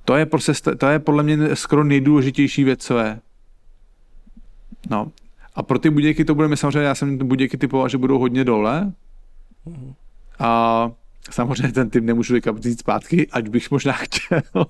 To 0.05 0.17
je 0.17 0.27
prostě, 0.27 0.53
st- 0.53 0.77
to 0.77 0.87
je 0.87 0.99
podle 0.99 1.23
mě 1.23 1.57
skoro 1.57 1.85
nejdůležitější 1.85 2.65
věc, 2.65 2.83
co 2.85 2.99
je. 2.99 3.21
No. 4.91 5.13
A 5.55 5.63
pro 5.63 5.79
ty 5.79 5.91
budějky 5.91 6.25
to 6.25 6.35
bude, 6.35 6.49
my 6.49 6.57
samozřejmě, 6.57 6.81
já 6.89 6.95
jsem 6.95 7.19
budějky 7.19 7.59
typoval, 7.59 7.89
že 7.89 7.99
budou 7.99 8.19
hodně 8.19 8.45
dole. 8.45 8.93
A 10.39 10.91
samozřejmě 11.31 11.73
ten 11.73 11.91
tým 11.91 12.07
nemůžu 12.07 12.35
říct 12.61 12.81
zpátky, 12.81 13.29
ať 13.33 13.49
bych 13.49 13.71
možná 13.71 13.93
chtěl. 13.93 14.41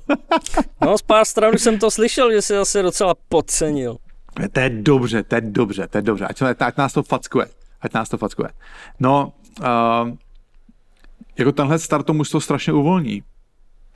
No 0.80 0.98
z 0.98 1.02
pár 1.02 1.24
stran 1.24 1.58
jsem 1.58 1.78
to 1.78 1.90
slyšel, 1.90 2.32
že 2.32 2.42
se 2.42 2.54
zase 2.56 2.82
docela 2.82 3.14
podcenil. 3.28 3.96
To 4.52 4.60
je 4.60 4.70
dobře, 4.70 5.22
to 5.22 5.34
je 5.34 5.40
dobře, 5.40 5.86
to 5.88 5.98
je 5.98 6.02
dobře. 6.02 6.26
Ať, 6.26 6.38
jsme- 6.38 6.54
ať 6.58 6.76
nás 6.76 6.92
to 6.92 7.02
fackuje. 7.02 7.46
Ať 7.80 7.94
nás 7.94 8.08
to 8.08 8.18
fackuje. 8.18 8.48
No, 9.00 9.32
uh, 9.60 10.10
jako 11.38 11.52
tenhle 11.52 11.78
start 11.78 12.06
to 12.06 12.14
mužstvo 12.14 12.40
strašně 12.40 12.72
uvolní. 12.72 13.22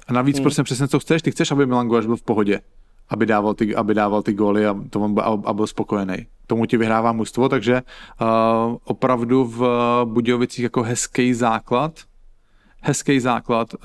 A 0.06 0.12
navíc 0.12 0.36
hmm. 0.36 0.42
prostě 0.42 0.62
přesně 0.62 0.88
co 0.88 1.00
chceš, 1.00 1.22
ty 1.22 1.30
chceš, 1.30 1.50
aby 1.50 1.66
Milan 1.66 1.88
Guláš 1.88 2.06
byl 2.06 2.16
v 2.16 2.22
pohodě. 2.22 2.60
Aby 3.08 3.26
dával 3.26 3.54
ty, 3.54 3.74
aby 3.74 3.94
dával 3.94 4.22
ty 4.22 4.32
góly 4.32 4.66
a, 4.66 4.76
to 4.90 5.00
on, 5.00 5.14
byl- 5.14 5.42
a 5.44 5.52
byl 5.52 5.66
spokojený. 5.66 6.26
Tomu 6.46 6.66
ti 6.66 6.76
vyhrává 6.76 7.12
mužstvo, 7.12 7.48
takže 7.48 7.82
uh, 8.20 8.76
opravdu 8.84 9.44
v 9.44 9.60
Budějovicích 10.04 10.62
jako 10.62 10.82
hezký 10.82 11.34
základ, 11.34 12.00
hezký 12.80 13.20
základ 13.20 13.74
uh, 13.74 13.80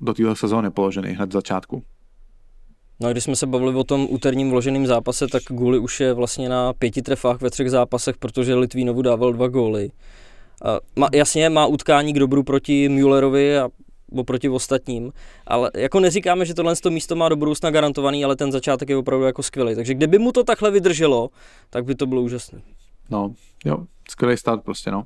do 0.00 0.14
téhle 0.14 0.36
sezóny 0.36 0.70
položený 0.70 1.08
hned 1.08 1.28
v 1.28 1.32
začátku. 1.32 1.82
No 3.02 3.08
a 3.08 3.12
když 3.12 3.24
jsme 3.24 3.36
se 3.36 3.46
bavili 3.46 3.74
o 3.74 3.84
tom 3.84 4.06
úterním 4.10 4.50
vloženém 4.50 4.86
zápase, 4.86 5.26
tak 5.26 5.42
Guli 5.48 5.78
už 5.78 6.00
je 6.00 6.12
vlastně 6.12 6.48
na 6.48 6.72
pěti 6.72 7.02
trefách 7.02 7.40
ve 7.40 7.50
třech 7.50 7.70
zápasech, 7.70 8.16
protože 8.16 8.54
Litvínovu 8.54 9.02
dával 9.02 9.32
dva 9.32 9.48
góly. 9.48 9.90
má, 10.96 11.08
jasně, 11.14 11.48
má 11.48 11.66
utkání 11.66 12.12
k 12.12 12.18
dobru 12.18 12.42
proti 12.42 12.88
Müllerovi 12.88 13.58
a 13.58 13.68
oproti 14.16 14.48
ostatním, 14.48 15.12
ale 15.46 15.70
jako 15.74 16.00
neříkáme, 16.00 16.44
že 16.44 16.54
tohle 16.54 16.74
místo 16.90 17.16
má 17.16 17.28
do 17.28 17.36
budoucna 17.36 17.70
garantovaný, 17.70 18.24
ale 18.24 18.36
ten 18.36 18.52
začátek 18.52 18.88
je 18.88 18.96
opravdu 18.96 19.24
jako 19.24 19.42
skvělý. 19.42 19.74
Takže 19.74 19.94
kdyby 19.94 20.18
mu 20.18 20.32
to 20.32 20.44
takhle 20.44 20.70
vydrželo, 20.70 21.30
tak 21.70 21.84
by 21.84 21.94
to 21.94 22.06
bylo 22.06 22.22
úžasné. 22.22 22.62
No, 23.10 23.34
jo, 23.64 23.86
skvělý 24.10 24.36
start 24.36 24.64
prostě, 24.64 24.90
no. 24.90 25.04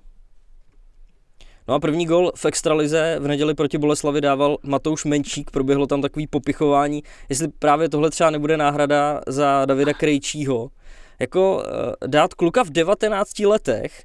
No 1.68 1.74
a 1.74 1.80
první 1.80 2.06
gol 2.06 2.32
v 2.36 2.44
extralize 2.44 3.16
v 3.20 3.28
neděli 3.28 3.54
proti 3.54 3.78
Boleslavi 3.78 4.20
dával 4.20 4.58
Matouš 4.62 5.04
Menčík, 5.04 5.50
proběhlo 5.50 5.86
tam 5.86 6.02
takový 6.02 6.26
popichování, 6.26 7.02
jestli 7.28 7.48
právě 7.48 7.88
tohle 7.88 8.10
třeba 8.10 8.30
nebude 8.30 8.56
náhrada 8.56 9.20
za 9.26 9.64
Davida 9.64 9.92
Krejčího. 9.92 10.70
Jako 11.18 11.62
eh, 11.66 12.08
dát 12.08 12.34
kluka 12.34 12.64
v 12.64 12.70
19 12.70 13.38
letech 13.38 14.04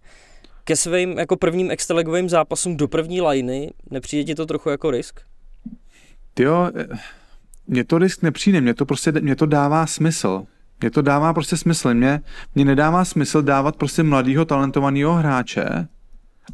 ke 0.64 0.76
svým 0.76 1.20
jako 1.20 1.38
prvním 1.38 1.72
extraligovým 1.72 2.30
zápasům 2.30 2.78
do 2.78 2.88
první 2.88 3.22
lajny, 3.22 3.72
nepřijde 3.92 4.24
ti 4.24 4.36
to 4.36 4.46
trochu 4.46 4.70
jako 4.70 4.92
risk? 4.92 5.20
Jo, 6.40 6.70
eh, 6.76 6.88
mně 7.68 7.84
to 7.84 7.98
risk 7.98 8.22
nepřijde, 8.22 8.62
mně 8.62 8.74
to 8.74 8.86
prostě, 8.86 9.12
mě 9.12 9.36
to 9.36 9.46
dává 9.46 9.88
smysl. 9.88 10.44
Mně 10.82 10.92
to 10.92 11.02
dává 11.02 11.34
prostě 11.34 11.58
smysl. 11.58 11.94
Mně, 11.94 12.22
mně 12.56 12.66
nedává 12.66 13.06
smysl 13.06 13.42
dávat 13.42 13.76
prostě 13.76 14.04
mladého 14.04 14.46
talentovaného 14.46 15.14
hráče, 15.14 15.88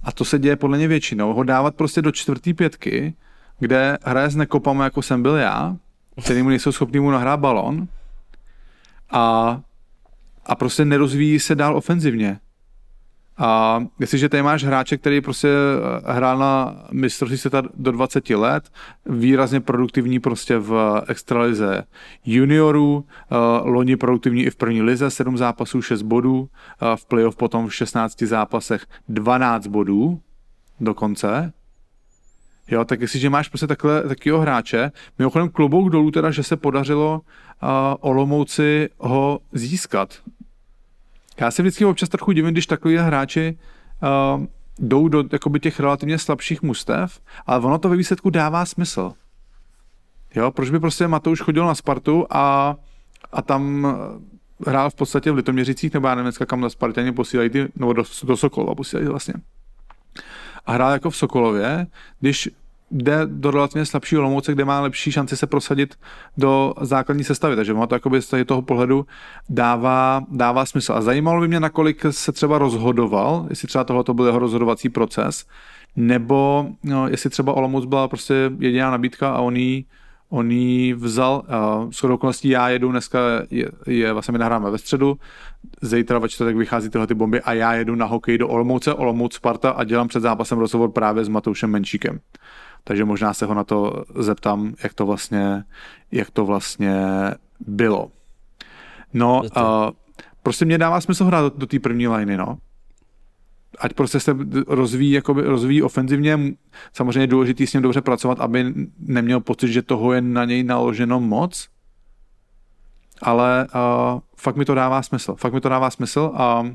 a 0.04 0.12
to 0.12 0.26
se 0.26 0.40
děje 0.40 0.56
podle 0.56 0.78
mě 0.78 0.88
většinou, 0.88 1.34
ho 1.34 1.44
dávat 1.44 1.76
prostě 1.76 2.02
do 2.02 2.12
čtvrtý 2.12 2.54
pětky, 2.54 3.16
kde 3.60 3.98
hraje 4.04 4.30
s 4.30 4.36
nekopama, 4.36 4.84
jako 4.84 5.02
jsem 5.02 5.22
byl 5.22 5.36
já, 5.36 5.76
který 6.24 6.44
mu 6.44 6.50
nejsou 6.50 6.72
schopný 6.72 7.00
mu 7.00 7.12
nahrát 7.12 7.40
balon 7.40 7.88
a, 9.10 9.60
a 10.46 10.56
prostě 10.56 10.86
nerozvíjí 10.86 11.40
se 11.40 11.56
dál 11.56 11.78
ofenzivně. 11.78 12.40
A 13.38 13.84
jestliže 14.00 14.30
tady 14.30 14.44
máš 14.44 14.64
hráče, 14.64 14.98
který 14.98 15.22
prostě 15.22 15.48
eh, 15.48 16.14
hrál 16.14 16.38
na 16.38 16.86
mistrovství 16.92 17.38
světa 17.38 17.62
do 17.74 17.92
20 17.92 18.30
let, 18.30 18.72
výrazně 19.06 19.60
produktivní 19.60 20.20
prostě 20.20 20.58
v 20.58 21.02
extralize 21.08 21.84
juniorů, 22.26 22.96
uh, 22.96 23.38
loni 23.68 23.98
produktivní 23.98 24.44
i 24.44 24.50
v 24.50 24.56
první 24.56 24.82
lize, 24.82 25.10
7 25.10 25.38
zápasů, 25.38 25.82
6 25.82 26.02
bodů, 26.02 26.50
v 26.96 27.06
playoff 27.06 27.36
potom 27.36 27.68
v 27.68 27.76
16 27.76 28.24
zápasech 28.24 28.86
12 29.10 29.68
bodů 29.68 30.20
dokonce. 30.80 31.54
Jo, 32.72 32.86
tak 32.86 33.02
jestliže 33.02 33.30
máš 33.30 33.50
prostě 33.50 33.68
takhle 33.68 34.04
takového 34.04 34.40
hráče, 34.40 34.92
mimochodem 35.20 35.50
klobouk 35.50 35.90
dolů 35.90 36.12
teda, 36.12 36.32
že 36.32 36.44
se 36.44 36.58
podařilo 36.58 37.22
uh, 37.64 37.70
Olomouci 38.00 38.90
ho 38.98 39.40
získat 39.54 40.14
já 41.40 41.52
se 41.52 41.62
vždycky 41.62 41.86
občas 41.86 42.10
trochu 42.10 42.32
divím, 42.32 42.52
když 42.52 42.68
takový 42.68 42.98
hráči 42.98 43.58
uh, 44.38 44.46
jdou 44.80 45.08
do 45.08 45.24
jakoby, 45.32 45.60
těch 45.60 45.80
relativně 45.80 46.18
slabších 46.20 46.62
mustev, 46.62 47.20
ale 47.46 47.60
ono 47.60 47.78
to 47.78 47.90
ve 47.90 47.96
výsledku 47.96 48.30
dává 48.30 48.66
smysl. 48.66 49.14
Jo, 50.36 50.52
proč 50.52 50.70
by 50.70 50.80
prostě 50.80 51.08
Matouš 51.08 51.42
chodil 51.42 51.66
na 51.66 51.76
Spartu 51.76 52.26
a, 52.30 52.76
a 53.32 53.42
tam 53.42 53.88
hrál 54.68 54.90
v 54.90 54.96
podstatě 54.96 55.32
v 55.32 55.36
Litoměřicích, 55.36 55.94
nebo 55.94 56.08
já 56.08 56.16
nevím 56.16 56.32
kam 56.32 56.62
na 56.62 56.70
Spartaně 56.70 57.14
posílají 57.14 57.50
ty, 57.50 57.68
nebo 57.76 57.94
do, 57.94 58.04
do 58.24 58.38
Sokolova 58.38 58.76
posílají 58.76 59.08
vlastně. 59.08 59.34
A 60.66 60.72
hrál 60.72 60.92
jako 60.92 61.10
v 61.10 61.18
Sokolově, 61.18 61.88
když 62.20 62.50
jde 62.92 63.22
do 63.26 63.52
relativně 63.52 63.86
slabší 63.86 64.18
Olomouce, 64.18 64.52
kde 64.52 64.66
má 64.66 64.82
lepší 64.82 65.12
šanci 65.12 65.38
se 65.38 65.48
prosadit 65.48 65.96
do 66.38 66.74
základní 66.82 67.24
sestavy. 67.24 67.56
Takže 67.56 67.74
ono 67.74 67.88
to 67.88 67.96
jakoby 67.96 68.22
z 68.22 68.46
toho 68.46 68.62
pohledu 68.62 69.06
dává, 69.50 70.22
dává 70.32 70.66
smysl. 70.66 70.94
A 70.94 71.02
zajímalo 71.02 71.42
by 71.42 71.48
mě, 71.48 71.60
nakolik 71.60 72.06
se 72.10 72.32
třeba 72.32 72.58
rozhodoval, 72.58 73.46
jestli 73.50 73.68
třeba 73.68 73.84
tohle 73.84 74.04
byl 74.14 74.26
jeho 74.26 74.40
rozhodovací 74.40 74.90
proces, 74.90 75.46
nebo 75.96 76.68
no, 76.84 77.08
jestli 77.08 77.30
třeba 77.30 77.54
Olomouc 77.54 77.86
byla 77.86 78.08
prostě 78.08 78.52
jediná 78.60 78.92
nabídka 78.92 79.30
a 79.30 79.40
on 79.40 79.56
jí, 79.56 79.86
on 80.30 80.50
vzal. 80.96 81.44
Uh, 81.84 81.92
s 81.92 82.04
okolností 82.04 82.50
já 82.50 82.70
jedu 82.70 82.92
dneska, 82.92 83.20
je, 83.52 83.68
je 83.88 84.14
vlastně 84.14 84.32
my 84.32 84.38
nahráme 84.38 84.72
ve 84.72 84.78
středu, 84.78 85.18
zítra 85.82 86.20
ve 86.20 86.30
čtvrtek 86.30 86.56
vychází 86.56 86.90
tyhle 86.90 87.08
ty 87.08 87.14
bomby 87.14 87.42
a 87.42 87.54
já 87.54 87.74
jedu 87.74 87.96
na 87.96 88.06
hokej 88.06 88.38
do 88.38 88.48
Olomouce, 88.48 88.94
Olomouc 88.94 89.34
Sparta 89.34 89.70
a 89.70 89.84
dělám 89.84 90.08
před 90.08 90.20
zápasem 90.20 90.58
rozhovor 90.58 90.92
právě 90.92 91.26
s 91.26 91.28
Matoušem 91.28 91.70
Menšíkem 91.70 92.20
takže 92.88 93.06
možná 93.06 93.34
se 93.34 93.46
ho 93.46 93.54
na 93.54 93.64
to 93.64 94.04
zeptám, 94.16 94.74
jak 94.84 94.94
to 94.94 95.06
vlastně, 95.06 95.64
jak 96.12 96.32
to 96.32 96.46
vlastně 96.46 96.96
bylo. 97.60 98.12
No, 99.14 99.42
uh, 99.42 99.64
prostě 100.44 100.66
mě 100.66 100.78
dává 100.78 101.02
smysl 101.02 101.26
hrát 101.26 101.42
do, 101.42 101.60
do 101.60 101.68
té 101.68 101.80
první 101.80 102.08
liney, 102.08 102.38
no. 102.38 102.58
Ať 103.80 103.94
prostě 103.94 104.20
se 104.20 104.36
rozvíjí, 104.68 105.12
jakoby, 105.12 105.42
rozvíjí 105.42 105.82
ofenzivně, 105.82 106.40
samozřejmě 106.94 107.20
je 107.20 107.28
důležité 107.28 107.68
s 107.68 107.74
ním 107.74 107.84
dobře 107.84 108.02
pracovat, 108.02 108.40
aby 108.40 108.74
neměl 109.00 109.40
pocit, 109.40 109.68
že 109.68 109.82
toho 109.82 110.14
je 110.14 110.22
na 110.22 110.46
něj 110.46 110.64
naloženo 110.64 111.20
moc, 111.20 111.70
ale 113.22 113.68
uh, 113.76 114.20
fakt 114.36 114.56
mi 114.56 114.66
to 114.66 114.76
dává 114.76 115.02
smysl. 115.02 115.36
Fakt 115.36 115.54
mi 115.54 115.62
to 115.62 115.70
dává 115.70 115.90
smysl 115.90 116.32
a 116.36 116.68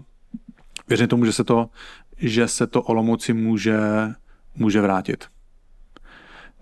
věřím 0.89 1.09
tomu, 1.09 1.25
že 1.25 1.33
se 1.33 1.45
to, 1.45 1.71
že 2.17 2.49
se 2.49 2.67
to 2.67 2.83
Olomouci 2.83 3.33
může, 3.33 3.81
může 4.57 4.81
vrátit. 4.81 5.32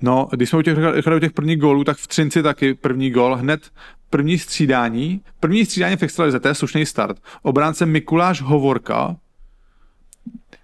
No, 0.02 0.28
když 0.32 0.50
jsme 0.50 0.58
u 0.58 0.62
těch, 0.62 0.78
u 1.16 1.18
těch 1.18 1.32
prvních 1.32 1.58
gólů, 1.58 1.84
tak 1.84 1.96
v 1.96 2.06
Třinci 2.06 2.42
taky 2.42 2.74
první 2.74 3.10
gól, 3.10 3.36
hned 3.36 3.70
první 4.10 4.38
střídání, 4.38 5.20
první 5.40 5.64
střídání 5.64 5.96
v 5.96 6.02
extralize, 6.02 6.40
to 6.40 6.48
je 6.48 6.54
slušný 6.54 6.86
start. 6.86 7.16
Obránce 7.42 7.86
Mikuláš 7.86 8.42
Hovorka, 8.42 9.16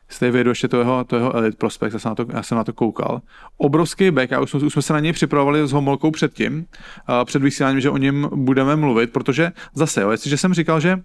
jste 0.08 0.30
vědu 0.30 0.50
ještě 0.50 0.68
to 0.68 0.78
jeho, 0.78 1.04
to 1.04 1.16
jeho 1.16 1.36
Elite 1.36 1.56
Prospect, 1.56 1.92
já 1.92 1.98
jsem, 1.98 2.08
na 2.08 2.14
to, 2.14 2.26
já 2.32 2.42
jsem 2.42 2.58
na 2.58 2.64
to 2.64 2.72
koukal. 2.72 3.20
Obrovský 3.56 4.10
back, 4.10 4.32
a 4.32 4.40
už, 4.40 4.50
jsme, 4.50 4.60
už 4.60 4.72
jsme 4.72 4.82
se 4.82 4.92
na 4.92 5.00
něj 5.00 5.12
připravovali 5.12 5.68
s 5.68 5.72
Homolkou 5.72 6.10
předtím, 6.10 6.58
uh, 6.58 7.24
před 7.24 7.42
vysíláním, 7.42 7.80
že 7.80 7.90
o 7.90 7.96
něm 7.96 8.28
budeme 8.34 8.76
mluvit, 8.76 9.12
protože 9.12 9.52
zase, 9.74 10.00
jo, 10.00 10.10
jestliže 10.10 10.36
jsem 10.36 10.54
říkal, 10.54 10.80
že, 10.80 10.94
uh, 10.94 11.00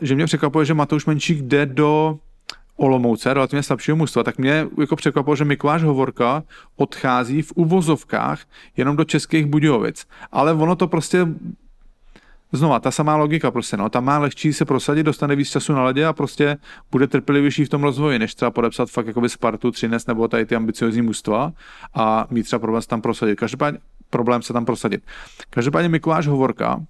že 0.00 0.14
mě 0.14 0.26
překvapuje, 0.26 0.64
že 0.66 0.74
Matouš 0.74 1.06
Menčík 1.06 1.38
jde 1.38 1.66
do 1.66 2.18
Olomouce, 2.76 3.34
relativně 3.34 3.62
slabšího 3.62 3.96
mužstva, 3.96 4.22
tak 4.22 4.38
mě 4.38 4.66
jako 4.80 4.96
překvapilo, 4.96 5.36
že 5.36 5.44
Mikuláš 5.44 5.82
Hovorka 5.82 6.42
odchází 6.76 7.42
v 7.42 7.52
uvozovkách 7.54 8.40
jenom 8.76 8.96
do 8.96 9.04
českých 9.04 9.46
Budějovic. 9.46 10.06
Ale 10.32 10.52
ono 10.52 10.76
to 10.76 10.88
prostě 10.88 11.26
Znova, 12.54 12.80
ta 12.80 12.90
samá 12.90 13.16
logika 13.16 13.50
prostě, 13.50 13.76
no, 13.76 13.88
tam 13.88 14.04
má 14.04 14.18
lehčí 14.18 14.52
se 14.52 14.64
prosadit, 14.64 15.02
dostane 15.02 15.36
víc 15.36 15.50
času 15.50 15.72
na 15.72 15.84
ledě 15.84 16.06
a 16.06 16.12
prostě 16.12 16.56
bude 16.90 17.06
trpělivější 17.06 17.64
v 17.64 17.68
tom 17.68 17.82
rozvoji, 17.82 18.18
než 18.18 18.34
třeba 18.34 18.50
podepsat 18.50 18.90
fakt 18.90 19.06
jakoby 19.06 19.28
Spartu, 19.28 19.70
Třines 19.70 20.06
nebo 20.06 20.28
tady 20.28 20.46
ty 20.46 20.56
ambiciozní 20.56 21.02
mužstva 21.02 21.52
a 21.94 22.26
mít 22.30 22.42
třeba 22.42 22.60
problém 22.60 22.82
se 22.82 22.88
tam 22.88 23.00
prosadit. 23.00 23.38
Každopádně 23.38 23.80
problém 24.10 24.42
se 24.42 24.52
tam 24.52 24.64
prosadit. 24.64 25.02
Každopádně 25.50 25.88
Mikuláš 25.88 26.26
Hovorka, 26.26 26.82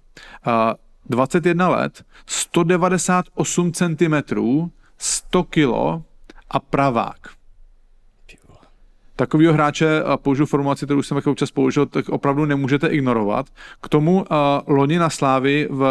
21 1.09 1.69
let, 1.69 2.03
198 2.25 3.71
cm, 3.71 4.15
100 4.97 5.43
kilo 5.43 6.03
a 6.49 6.59
pravák. 6.59 7.35
Takovýho 9.17 9.53
hráče, 9.53 10.03
a 10.03 10.17
použiju 10.17 10.45
formulaci, 10.45 10.85
kterou 10.85 11.03
jsem 11.03 11.21
občas 11.25 11.51
použil, 11.51 11.85
tak 11.85 12.09
opravdu 12.09 12.45
nemůžete 12.45 12.87
ignorovat. 12.87 13.45
K 13.81 13.89
tomu 13.89 14.15
uh, 14.15 14.25
loni 14.67 14.99
na 14.99 15.09
Slávy 15.09 15.67
v, 15.71 15.83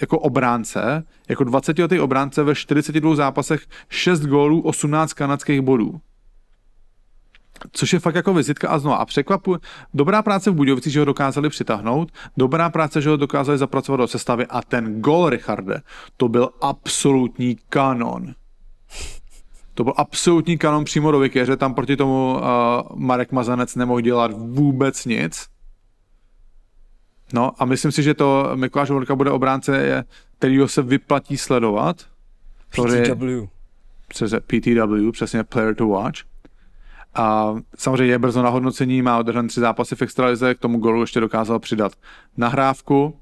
jako 0.00 0.18
obránce, 0.18 1.04
jako 1.28 1.44
20 1.44 1.78
letý 1.78 2.00
obránce 2.00 2.42
ve 2.42 2.54
42 2.54 3.14
zápasech 3.14 3.66
6 3.88 4.20
gólů, 4.20 4.60
18 4.60 5.12
kanadských 5.12 5.60
bodů. 5.60 6.00
Což 7.72 7.92
je 7.92 7.98
fakt 7.98 8.14
jako 8.14 8.34
vizitka 8.34 8.68
a 8.68 8.78
znovu. 8.78 8.96
A 8.96 9.04
překvapu, 9.04 9.56
dobrá 9.94 10.22
práce 10.22 10.50
v 10.50 10.54
Budějovicích, 10.54 10.92
že 10.92 10.98
ho 10.98 11.04
dokázali 11.04 11.48
přitáhnout, 11.48 12.12
dobrá 12.36 12.70
práce, 12.70 13.00
že 13.00 13.10
ho 13.10 13.16
dokázali 13.16 13.58
zapracovat 13.58 13.96
do 13.96 14.08
sestavy 14.08 14.46
a 14.46 14.62
ten 14.62 15.00
gol, 15.00 15.28
Richarde, 15.28 15.82
to 16.16 16.28
byl 16.28 16.50
absolutní 16.60 17.56
kanon. 17.68 18.34
To 19.74 19.84
byl 19.84 19.92
absolutní 19.96 20.58
kanon 20.58 20.84
přímo 20.84 21.10
do 21.10 21.18
vykeře, 21.18 21.56
tam 21.56 21.74
proti 21.74 21.96
tomu 21.96 22.34
uh, 22.34 22.42
Marek 22.94 23.32
Mazanec 23.32 23.76
nemohl 23.76 24.00
dělat 24.00 24.32
vůbec 24.32 25.04
nic. 25.04 25.46
No 27.32 27.52
a 27.58 27.64
myslím 27.64 27.92
si, 27.92 28.02
že 28.02 28.14
to 28.14 28.50
Mikuláš 28.54 28.88
Hovorka 28.88 29.14
bude 29.14 29.30
obránce, 29.30 30.04
kterýho 30.38 30.68
se 30.68 30.82
vyplatí 30.82 31.36
sledovat. 31.36 31.96
PTW. 32.70 33.46
Přes 34.08 34.34
PTW, 34.46 35.10
přesně 35.12 35.44
Player 35.44 35.74
to 35.74 35.88
Watch. 35.88 36.18
A 37.14 37.54
samozřejmě 37.76 38.14
je 38.14 38.18
brzo 38.18 38.42
na 38.42 38.48
hodnocení, 38.48 39.02
má 39.02 39.18
odehrané 39.18 39.48
tři 39.48 39.60
zápasy 39.60 39.96
v 39.96 40.02
extralize, 40.02 40.54
k 40.54 40.58
tomu 40.58 40.78
golu 40.78 41.00
ještě 41.00 41.20
dokázal 41.20 41.58
přidat 41.58 41.92
nahrávku 42.36 43.16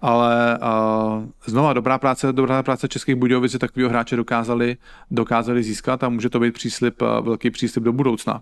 ale 0.00 0.58
uh, 0.58 1.24
znova 1.46 1.72
dobrá 1.72 1.98
práce, 1.98 2.32
dobrá 2.32 2.62
práce 2.62 2.88
českých 2.88 3.14
Budějovic, 3.14 3.58
takového 3.58 3.90
hráče 3.90 4.16
dokázali, 4.16 4.76
dokázali 5.10 5.62
získat 5.62 6.04
a 6.04 6.08
může 6.08 6.30
to 6.30 6.40
být 6.40 6.54
příslip, 6.54 7.02
uh, 7.02 7.08
velký 7.20 7.50
příslip 7.50 7.84
do 7.84 7.92
budoucna. 7.92 8.40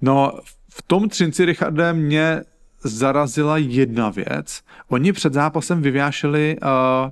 No, 0.00 0.32
v 0.72 0.82
tom 0.82 1.08
Třinci, 1.08 1.44
Richarde, 1.44 1.92
mě 1.92 2.42
zarazila 2.84 3.56
jedna 3.56 4.10
věc. 4.10 4.60
Oni 4.88 5.12
před 5.12 5.32
zápasem 5.32 5.82
vyvěšili 5.82 6.56
uh, 6.62 7.10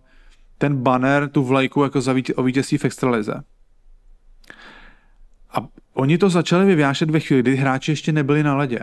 ten 0.59 0.77
banner, 0.77 1.29
tu 1.29 1.45
vlajku 1.45 1.83
jako 1.83 2.01
za 2.01 2.13
vítě, 2.13 2.35
o 2.35 2.43
vítězství 2.43 2.79
v 2.79 2.85
extralize. 2.85 3.43
A 5.51 5.67
oni 5.95 6.19
to 6.19 6.31
začali 6.31 6.67
vyvěšet 6.67 7.11
ve 7.11 7.21
chvíli, 7.21 7.43
kdy 7.43 7.57
hráči 7.57 7.93
ještě 7.93 8.13
nebyli 8.13 8.43
na 8.43 8.57
ledě. 8.57 8.81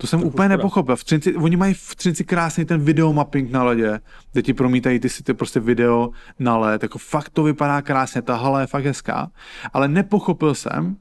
To 0.00 0.06
jsem 0.06 0.20
to 0.20 0.26
úplně 0.26 0.48
nepochopil. 0.48 0.96
V 0.96 1.04
Třinci, 1.04 1.36
oni 1.36 1.56
mají 1.56 1.74
v 1.74 1.94
Třinci 1.96 2.24
krásný 2.24 2.64
ten 2.64 2.80
videomapping 2.80 3.50
na 3.50 3.62
ledě, 3.62 4.00
kde 4.32 4.42
ti 4.42 4.54
promítají 4.54 5.00
ty 5.00 5.08
si 5.08 5.22
ty 5.22 5.34
prostě 5.34 5.60
video 5.60 6.10
na 6.38 6.56
led. 6.56 6.82
Jako 6.82 6.98
fakt 6.98 7.28
to 7.28 7.42
vypadá 7.42 7.82
krásně, 7.82 8.22
ta 8.22 8.36
hala 8.36 8.60
je 8.60 8.66
fakt 8.66 8.84
hezká. 8.84 9.30
Ale 9.72 9.88
nepochopil 9.88 10.54
jsem, 10.54 10.96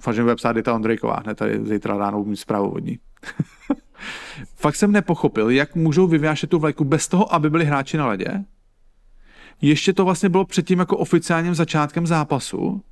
fakt, 0.00 0.14
že 0.14 0.22
bude 0.22 0.34
psát 0.34 0.52
Dita 0.52 0.74
Ondrejková, 0.74 1.20
hned 1.24 1.38
tady 1.38 1.60
zítra 1.64 1.96
ráno 1.96 2.24
mít 2.24 2.36
zprávu 2.36 2.70
od 2.70 2.84
ní. 2.84 2.98
fakt 4.56 4.76
jsem 4.76 4.92
nepochopil, 4.92 5.50
jak 5.50 5.74
můžou 5.74 6.06
vyvěšet 6.06 6.50
tu 6.50 6.58
vlajku 6.58 6.84
bez 6.84 7.08
toho, 7.08 7.34
aby 7.34 7.50
byli 7.50 7.64
hráči 7.64 7.96
na 7.96 8.06
ledě. 8.06 8.44
Ještě 9.62 9.92
to 9.92 10.04
vlastně 10.04 10.28
bylo 10.28 10.44
předtím 10.44 10.78
jako 10.78 10.96
oficiálním 10.96 11.54
začátkem 11.54 12.06
zápasu, 12.06 12.82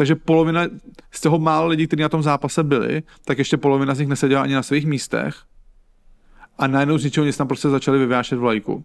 takže 0.00 0.14
polovina 0.14 0.64
z 1.10 1.20
toho 1.20 1.38
málo 1.38 1.68
lidí, 1.68 1.86
kteří 1.86 2.02
na 2.02 2.08
tom 2.08 2.22
zápase 2.22 2.62
byli, 2.62 3.02
tak 3.24 3.38
ještě 3.38 3.56
polovina 3.56 3.94
z 3.94 3.98
nich 3.98 4.08
neseděla 4.08 4.42
ani 4.42 4.54
na 4.54 4.62
svých 4.62 4.86
místech. 4.86 5.34
A 6.58 6.66
najednou 6.66 6.98
z 6.98 7.04
ničeho 7.04 7.26
nic 7.26 7.36
tam 7.36 7.48
prostě 7.48 7.68
začali 7.68 7.98
vyvášet 7.98 8.38
vlajku. 8.38 8.84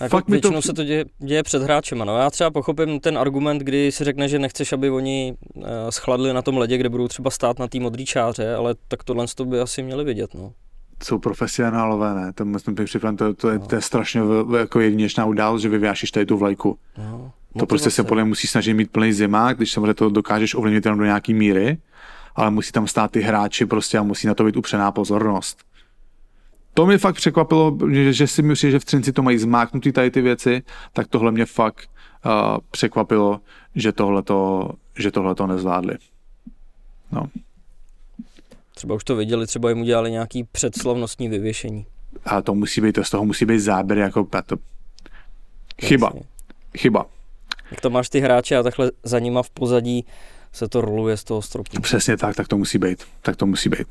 Jako 0.00 0.16
Fakt 0.16 0.28
většinou 0.28 0.54
to... 0.54 0.62
se 0.62 0.72
to 0.72 0.84
děje, 0.84 1.04
děje 1.18 1.42
před 1.42 1.62
hráčem. 1.62 1.98
No. 1.98 2.18
Já 2.18 2.30
třeba 2.30 2.50
pochopím 2.50 3.00
ten 3.00 3.18
argument, 3.18 3.58
kdy 3.58 3.92
si 3.92 4.04
řekne, 4.04 4.28
že 4.28 4.38
nechceš, 4.38 4.72
aby 4.72 4.90
oni 4.90 5.34
uh, 5.54 5.64
schladli 5.90 6.32
na 6.32 6.42
tom 6.42 6.58
ledě, 6.58 6.78
kde 6.78 6.88
budou 6.88 7.08
třeba 7.08 7.30
stát 7.30 7.58
na 7.58 7.68
té 7.68 7.80
modrý 7.80 8.06
čáře, 8.06 8.54
ale 8.54 8.74
tak 8.88 9.04
tohle 9.04 9.26
to 9.34 9.44
by 9.44 9.60
asi 9.60 9.82
měli 9.82 10.04
vidět. 10.04 10.34
No. 10.34 10.52
Jsou 11.02 11.18
profesionálové, 11.18 12.14
ne? 12.14 12.32
To, 12.32 12.44
myslím, 12.44 12.74
to, 12.74 12.84
to, 13.16 13.34
to, 13.34 13.50
je, 13.50 13.58
no. 13.58 13.66
to 13.66 13.74
je 13.74 13.80
strašně 13.80 14.20
jako 14.58 14.80
jedinečná 14.80 15.24
událost, 15.24 15.62
že 15.62 15.68
vyvášíš 15.68 16.10
tady 16.10 16.26
tu 16.26 16.36
vlajku. 16.36 16.78
No. 16.98 17.32
To 17.58 17.66
prostě 17.66 17.90
se 17.90 18.04
podle 18.04 18.24
musí 18.24 18.46
snažit 18.46 18.74
mít 18.74 18.90
plný 18.90 19.12
zima, 19.12 19.52
když 19.52 19.72
samozřejmě 19.72 19.94
to 19.94 20.10
dokážeš 20.10 20.54
ovlivnit 20.54 20.84
jenom 20.84 20.98
do 20.98 21.04
nějaký 21.04 21.34
míry, 21.34 21.78
ale 22.34 22.50
musí 22.50 22.72
tam 22.72 22.86
stát 22.86 23.10
ty 23.10 23.20
hráči 23.20 23.66
prostě 23.66 23.98
a 23.98 24.02
musí 24.02 24.26
na 24.26 24.34
to 24.34 24.44
být 24.44 24.56
upřená 24.56 24.92
pozornost. 24.92 25.64
To 26.74 26.86
mě 26.86 26.98
fakt 26.98 27.14
překvapilo, 27.14 27.78
že, 27.92 28.12
že 28.12 28.26
si 28.26 28.42
myslím, 28.42 28.70
že 28.70 28.78
v 28.78 28.84
Třinci 28.84 29.12
to 29.12 29.22
mají 29.22 29.38
zmáknutý 29.38 29.92
tady 29.92 30.10
ty 30.10 30.22
věci, 30.22 30.62
tak 30.92 31.06
tohle 31.06 31.32
mě 31.32 31.46
fakt 31.46 31.90
uh, 32.26 32.32
překvapilo, 32.70 33.40
že 33.74 33.92
tohleto, 33.92 34.70
že 34.98 35.10
tohleto 35.10 35.46
nezvládli. 35.46 35.94
No. 37.12 37.26
Třeba 38.74 38.94
už 38.94 39.04
to 39.04 39.16
viděli, 39.16 39.46
třeba 39.46 39.68
jim 39.68 39.80
udělali 39.80 40.10
nějaký 40.10 40.44
předslavnostní 40.44 41.28
vyvěšení. 41.28 41.86
A 42.24 42.42
to 42.42 42.54
musí 42.54 42.80
být, 42.80 42.92
to 42.92 43.04
z 43.04 43.10
toho 43.10 43.24
musí 43.24 43.44
být 43.44 43.60
záběr 43.60 43.98
jako 43.98 44.28
to... 44.46 44.56
Chyba. 45.82 46.12
Chyba. 46.78 47.06
Jak 47.70 47.80
to 47.80 47.90
máš 47.90 48.08
ty 48.08 48.20
hráče 48.20 48.56
a 48.56 48.62
takhle 48.62 48.90
za 49.02 49.18
nima 49.18 49.42
v 49.42 49.50
pozadí 49.50 50.06
se 50.52 50.68
to 50.68 50.80
roluje 50.80 51.16
z 51.16 51.24
toho 51.24 51.42
stropu. 51.42 51.80
Přesně 51.80 52.16
tak, 52.16 52.36
tak 52.36 52.48
to 52.48 52.58
musí 52.58 52.78
být. 52.78 53.04
Tak 53.22 53.36
to 53.36 53.46
musí 53.46 53.68
být. 53.68 53.86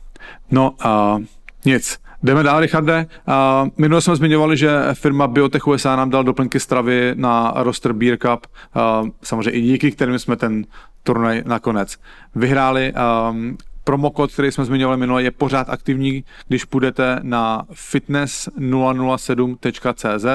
No, 0.52 0.76
uh, 0.86 1.24
nic. 1.66 2.00
Jdeme 2.24 2.44
dál, 2.44 2.60
Richarde. 2.60 3.06
Uh, 3.28 3.70
minule 3.78 4.02
jsme 4.02 4.16
zmiňovali, 4.16 4.58
že 4.58 4.80
firma 4.94 5.28
Biotech 5.28 5.68
USA 5.68 5.96
nám 5.96 6.10
dal 6.10 6.24
doplňky 6.24 6.60
stravy 6.60 7.12
na 7.16 7.54
roster 7.56 7.94
Beer 7.94 8.18
Cup. 8.18 8.48
Uh, 8.76 9.10
samozřejmě 9.24 9.52
i 9.52 9.62
díky, 9.62 9.92
kterým 9.92 10.20
jsme 10.20 10.36
ten 10.36 10.66
turnaj 11.04 11.44
nakonec 11.46 11.98
vyhráli. 12.36 12.94
Um, 13.30 13.58
Promokód, 13.84 14.34
který 14.34 14.52
jsme 14.52 14.66
zmiňovali 14.66 15.00
minule, 15.00 15.24
je 15.24 15.32
pořád 15.32 15.70
aktivní, 15.70 16.24
když 16.48 16.66
půjdete 16.66 17.20
na 17.24 17.64
fitness007.cz, 17.72 20.26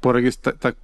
po 0.00 0.08
registr- 0.12 0.52
tak 0.58 0.74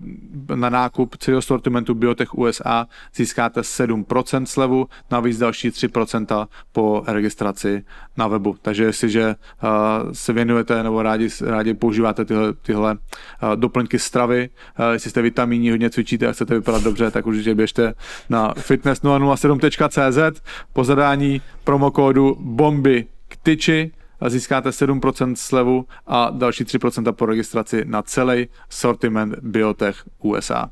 na 0.55 0.71
nákup 0.71 1.17
celého 1.17 1.43
sortimentu 1.43 1.95
Biotech 1.95 2.35
USA 2.35 2.87
získáte 3.15 3.61
7% 3.61 4.45
slevu, 4.45 4.87
navíc 5.11 5.39
další 5.39 5.71
3% 5.71 6.47
po 6.73 7.03
registraci 7.07 7.85
na 8.17 8.29
webu. 8.29 8.57
Takže 8.63 8.85
jestliže 8.85 9.35
uh, 9.63 10.13
se 10.13 10.33
věnujete 10.33 10.83
nebo 10.83 11.03
rádi, 11.03 11.29
rádi 11.45 11.75
používáte 11.75 12.25
tyhle, 12.25 12.53
tyhle 12.53 12.93
uh, 12.93 13.57
doplňky 13.57 13.99
stravy, 13.99 14.49
uh, 14.79 14.93
jestli 14.93 15.11
jste 15.11 15.23
vitamíní, 15.23 15.71
hodně 15.71 15.91
cvičíte 15.91 16.27
a 16.27 16.33
chcete 16.33 16.55
vypadat 16.55 16.83
dobře, 16.83 17.11
tak 17.11 17.27
určitě 17.27 17.55
běžte 17.55 17.95
na 18.29 18.55
fitness007.cz 18.55 20.43
po 20.73 20.85
zadání 20.85 21.41
promokódu 21.65 22.37
bomby 22.41 23.07
k 23.29 23.37
tyči 23.37 23.93
získáte 24.27 24.71
7% 24.71 25.35
slevu 25.35 25.85
a 26.07 26.31
další 26.31 26.65
3% 26.65 27.13
po 27.13 27.27
registraci 27.27 27.85
na 27.85 28.03
celý 28.03 28.49
sortiment 28.71 29.35
Biotech 29.43 30.05
USA. 30.19 30.71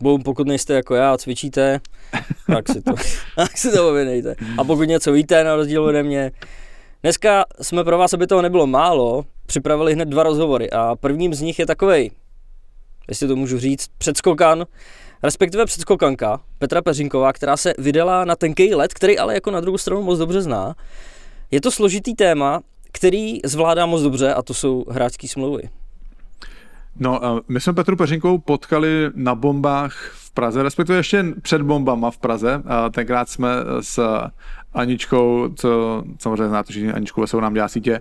Boom, 0.00 0.22
pokud 0.22 0.46
nejste 0.46 0.74
jako 0.74 0.94
já 0.94 1.12
a 1.12 1.18
cvičíte, 1.18 1.80
tak 2.46 2.68
si 2.68 2.82
to, 2.82 2.94
tak 3.36 3.58
si 3.58 3.72
to 3.72 3.88
objednejte. 3.88 4.34
A 4.58 4.64
pokud 4.64 4.82
něco 4.82 5.12
víte, 5.12 5.44
na 5.44 5.56
rozdíl 5.56 5.84
ode 5.84 6.02
mě, 6.02 6.32
dneska 7.02 7.44
jsme 7.62 7.84
pro 7.84 7.98
vás, 7.98 8.14
aby 8.14 8.26
toho 8.26 8.42
nebylo 8.42 8.66
málo, 8.66 9.24
připravili 9.46 9.94
hned 9.94 10.08
dva 10.08 10.22
rozhovory 10.22 10.70
a 10.70 10.96
prvním 10.96 11.34
z 11.34 11.40
nich 11.40 11.58
je 11.58 11.66
takovej, 11.66 12.10
jestli 13.08 13.28
to 13.28 13.36
můžu 13.36 13.58
říct, 13.58 13.86
předskokan, 13.98 14.66
respektive 15.22 15.66
předskokanka 15.66 16.40
Petra 16.58 16.82
Peřinková, 16.82 17.32
která 17.32 17.56
se 17.56 17.74
vydala 17.78 18.24
na 18.24 18.36
tenký 18.36 18.74
let, 18.74 18.94
který 18.94 19.18
ale 19.18 19.34
jako 19.34 19.50
na 19.50 19.60
druhou 19.60 19.78
stranu 19.78 20.02
moc 20.02 20.18
dobře 20.18 20.42
zná. 20.42 20.74
Je 21.50 21.60
to 21.60 21.70
složitý 21.70 22.14
téma, 22.14 22.60
který 22.92 23.40
zvládá 23.44 23.86
moc 23.86 24.02
dobře 24.02 24.34
a 24.34 24.42
to 24.42 24.54
jsou 24.54 24.84
hráčské 24.90 25.28
smlouvy. 25.28 25.62
No, 26.98 27.40
my 27.48 27.60
jsme 27.60 27.72
Petru 27.72 27.96
Peřinkovou 27.96 28.38
potkali 28.38 29.10
na 29.14 29.34
bombách 29.34 30.12
v 30.14 30.30
Praze, 30.30 30.62
respektive 30.62 30.98
ještě 30.98 31.24
před 31.42 31.62
bombama 31.62 32.10
v 32.10 32.18
Praze. 32.18 32.62
A 32.66 32.90
tenkrát 32.90 33.28
jsme 33.28 33.48
s 33.80 34.20
Aničkou, 34.74 35.48
co 35.54 36.02
samozřejmě 36.18 36.48
znáte, 36.48 36.72
že 36.72 36.92
Aničku 36.92 37.20
Veselou 37.20 37.40
nám 37.40 37.54
dělá 37.54 37.68
sítě, 37.68 38.00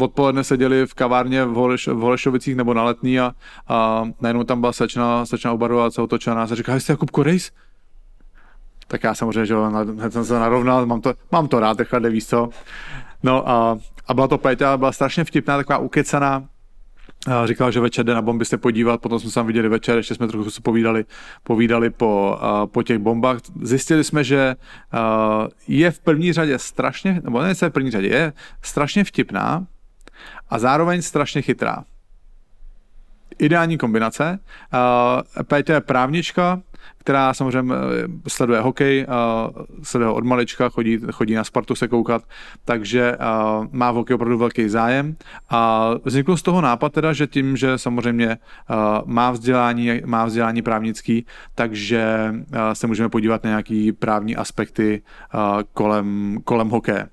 odpoledne 0.00 0.44
seděli 0.44 0.86
v 0.86 0.94
kavárně 0.94 1.44
v, 1.44 1.54
Holeš, 1.54 1.88
v 1.88 1.98
Holešovicích 1.98 2.56
nebo 2.56 2.74
na 2.74 2.84
letní 2.84 3.20
a, 3.20 3.32
a 3.68 4.08
najednou 4.20 4.44
tam 4.44 4.60
byla 4.60 4.72
sečna, 4.72 5.26
sečna 5.26 5.52
obarová, 5.52 5.90
co 5.90 6.04
otočila 6.04 6.36
nás 6.36 6.50
a 6.50 6.54
říká, 6.54 6.80
jste 6.80 6.92
Jakub 6.92 7.10
Korejs? 7.10 7.50
Tak 8.92 9.04
já 9.04 9.14
samozřejmě, 9.14 9.46
že 9.46 9.54
hned 9.98 10.12
jsem 10.12 10.24
se 10.24 10.38
narovnal, 10.38 10.86
mám 10.86 11.00
to, 11.00 11.14
mám 11.32 11.48
to 11.48 11.60
rád, 11.60 11.76
takhle 11.76 12.10
víš 12.10 12.26
co. 12.26 12.48
No 13.22 13.48
a, 13.48 13.78
a 14.06 14.14
byla 14.14 14.28
to 14.28 14.38
Péťa, 14.38 14.76
byla 14.76 14.92
strašně 14.92 15.24
vtipná, 15.24 15.56
taková 15.56 15.78
ukecaná, 15.78 16.44
Říkal, 17.44 17.70
že 17.70 17.80
večer 17.80 18.06
jde 18.06 18.14
na 18.14 18.22
bomby 18.22 18.44
se 18.44 18.58
podívat, 18.58 19.00
potom 19.00 19.20
jsme 19.20 19.30
se 19.30 19.34
tam 19.34 19.46
viděli 19.46 19.68
večer, 19.68 19.96
ještě 19.96 20.14
jsme 20.14 20.28
trochu 20.28 20.50
se 20.50 20.60
povídali, 20.60 21.04
povídali 21.42 21.90
po, 21.90 22.38
po 22.66 22.82
těch 22.82 22.98
bombách. 22.98 23.38
Zjistili 23.62 24.04
jsme, 24.04 24.24
že 24.24 24.56
je 25.68 25.90
v 25.90 26.00
první 26.00 26.32
řadě 26.32 26.58
strašně, 26.58 27.20
nebo 27.24 27.42
ne, 27.42 27.54
v 27.54 27.70
první 27.70 27.90
řadě, 27.90 28.08
je 28.08 28.32
strašně 28.62 29.04
vtipná 29.04 29.66
a 30.50 30.58
zároveň 30.58 31.02
strašně 31.02 31.42
chytrá. 31.42 31.84
Ideální 33.38 33.78
kombinace. 33.78 34.38
Péťa 35.46 35.74
je 35.74 35.80
právnička, 35.80 36.60
která 36.98 37.34
samozřejmě 37.34 37.74
eh, 37.74 38.06
sleduje 38.28 38.60
hokej, 38.60 39.06
sleduje 39.82 40.08
ho 40.08 40.14
od 40.14 40.24
malička, 40.24 40.68
chodí, 40.68 40.98
chodí 41.12 41.34
na 41.34 41.44
Spartu 41.44 41.74
se 41.74 41.88
koukat, 41.88 42.22
takže 42.64 43.16
má 43.70 43.90
v 43.90 43.94
hokej 43.94 44.14
opravdu 44.14 44.38
velký 44.38 44.68
zájem. 44.68 45.16
A 45.50 45.90
vznikl 46.04 46.36
z 46.36 46.42
toho 46.42 46.60
nápad 46.60 46.92
teda, 46.92 47.12
že 47.12 47.26
tím, 47.26 47.56
že 47.56 47.78
samozřejmě 47.78 48.38
má 49.04 49.30
vzdělání, 49.30 50.00
má 50.04 50.24
vzdělání 50.24 50.62
právnický, 50.62 51.26
takže 51.54 52.34
se 52.72 52.86
můžeme 52.86 53.08
podívat 53.08 53.44
na 53.44 53.50
nějaký 53.50 53.92
právní 53.92 54.36
aspekty 54.36 55.02
kolem, 55.74 56.38
kolem 56.44 56.68
hokeje. 56.68 57.08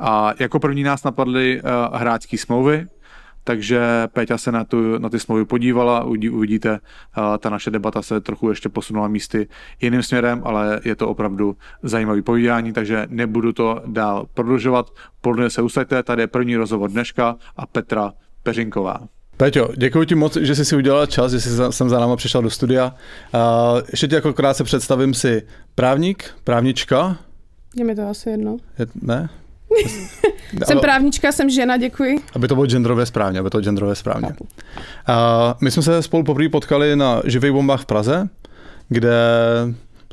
A 0.00 0.32
jako 0.38 0.58
první 0.58 0.82
nás 0.82 1.04
napadly 1.04 1.62
hráčské 1.92 2.38
smlouvy, 2.38 2.86
takže 3.44 4.08
Péťa 4.12 4.38
se 4.38 4.52
na, 4.52 4.64
tu, 4.64 4.98
na 4.98 5.08
ty 5.08 5.20
smlouvy 5.20 5.44
podívala, 5.44 6.04
uvidíte, 6.04 6.80
ta 7.38 7.50
naše 7.50 7.70
debata 7.70 8.02
se 8.02 8.20
trochu 8.20 8.48
ještě 8.48 8.68
posunula 8.68 9.08
místy 9.08 9.48
jiným 9.80 10.02
směrem, 10.02 10.42
ale 10.44 10.80
je 10.84 10.96
to 10.96 11.08
opravdu 11.08 11.56
zajímavý 11.82 12.22
povídání, 12.22 12.72
takže 12.72 13.06
nebudu 13.10 13.52
to 13.52 13.82
dál 13.86 14.26
prodlužovat. 14.34 14.90
Podle 15.20 15.50
se 15.50 15.62
usaďte, 15.62 16.02
tady 16.02 16.22
je 16.22 16.26
první 16.26 16.56
rozhovor 16.56 16.90
dneška 16.90 17.36
a 17.56 17.66
Petra 17.66 18.12
Peřinková. 18.42 18.98
Peťo, 19.36 19.68
děkuji 19.76 20.04
ti 20.04 20.14
moc, 20.14 20.36
že 20.36 20.54
jsi 20.54 20.64
si 20.64 20.76
udělal 20.76 21.06
čas, 21.06 21.32
že 21.32 21.40
jsi 21.40 21.50
sem 21.70 21.88
za 21.88 22.00
náma 22.00 22.16
přišel 22.16 22.42
do 22.42 22.50
studia. 22.50 22.94
ještě 23.90 24.08
ti 24.08 24.14
jako 24.14 24.32
krátce 24.32 24.64
představím 24.64 25.14
si 25.14 25.42
právník, 25.74 26.30
právnička, 26.44 27.16
Je 27.76 27.84
mi 27.84 27.94
to 27.94 28.08
asi 28.08 28.30
jedno. 28.30 28.56
Je, 28.78 28.86
ne? 29.02 29.28
Jsem 30.64 30.78
právnička, 30.78 31.32
jsem 31.32 31.50
žena, 31.50 31.76
děkuji. 31.76 32.18
Aby 32.34 32.48
to 32.48 32.54
bylo 32.54 32.66
genderově 32.66 33.06
správně, 33.06 33.40
aby 33.40 33.50
to 33.50 33.58
bylo 33.58 33.64
genderově 33.64 33.94
správně. 33.94 34.28
A 35.06 35.56
my 35.60 35.70
jsme 35.70 35.82
se 35.82 36.02
spolu 36.02 36.24
poprvé 36.24 36.48
potkali 36.48 36.96
na 36.96 37.22
živých 37.24 37.52
bombách 37.52 37.80
v 37.80 37.86
Praze, 37.86 38.28
kde 38.88 39.12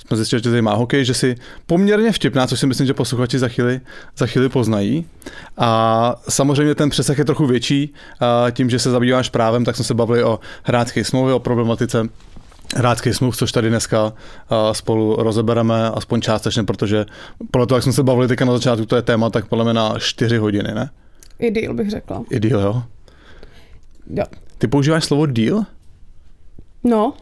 jsme 0.07 0.17
zjistili, 0.17 0.39
že 0.39 0.49
tady 0.49 0.61
má 0.61 0.73
hokej, 0.73 1.05
že 1.05 1.13
si 1.13 1.35
poměrně 1.65 2.11
vtipná, 2.11 2.47
což 2.47 2.59
si 2.59 2.67
myslím, 2.67 2.87
že 2.87 2.93
posluchači 2.93 3.39
za 3.39 3.47
chvíli, 3.47 3.81
za 4.17 4.25
chvíli 4.27 4.49
poznají. 4.49 5.05
A 5.57 6.15
samozřejmě 6.29 6.75
ten 6.75 6.89
přesah 6.89 7.17
je 7.17 7.25
trochu 7.25 7.47
větší. 7.47 7.93
A 8.19 8.51
tím, 8.51 8.69
že 8.69 8.79
se 8.79 8.91
zabýváš 8.91 9.29
právem, 9.29 9.65
tak 9.65 9.75
jsme 9.75 9.85
se 9.85 9.93
bavili 9.93 10.23
o 10.23 10.39
hráčské 10.63 11.03
smlouvy, 11.03 11.33
o 11.33 11.39
problematice 11.39 12.07
hráčských 12.75 13.15
smluv, 13.15 13.37
což 13.37 13.51
tady 13.51 13.69
dneska 13.69 14.13
spolu 14.71 15.15
rozebereme, 15.15 15.89
aspoň 15.89 16.21
částečně, 16.21 16.63
protože 16.63 17.05
podle 17.51 17.67
toho, 17.67 17.77
jak 17.77 17.83
jsme 17.83 17.93
se 17.93 18.03
bavili 18.03 18.27
teďka 18.27 18.45
na 18.45 18.53
začátku, 18.53 18.85
to 18.85 18.95
je 18.95 19.01
téma, 19.01 19.29
tak 19.29 19.45
podle 19.47 19.63
mě 19.63 19.73
na 19.73 19.93
4 19.99 20.37
hodiny, 20.37 20.69
ne? 20.73 20.89
I 21.39 21.51
deal 21.51 21.73
bych 21.73 21.89
řekla. 21.89 22.23
I 22.29 22.39
deal, 22.39 22.61
jo? 22.61 22.83
Jo. 24.13 24.23
Ty 24.57 24.67
používáš 24.67 25.05
slovo 25.05 25.25
deal? 25.25 25.63
No, 26.83 27.13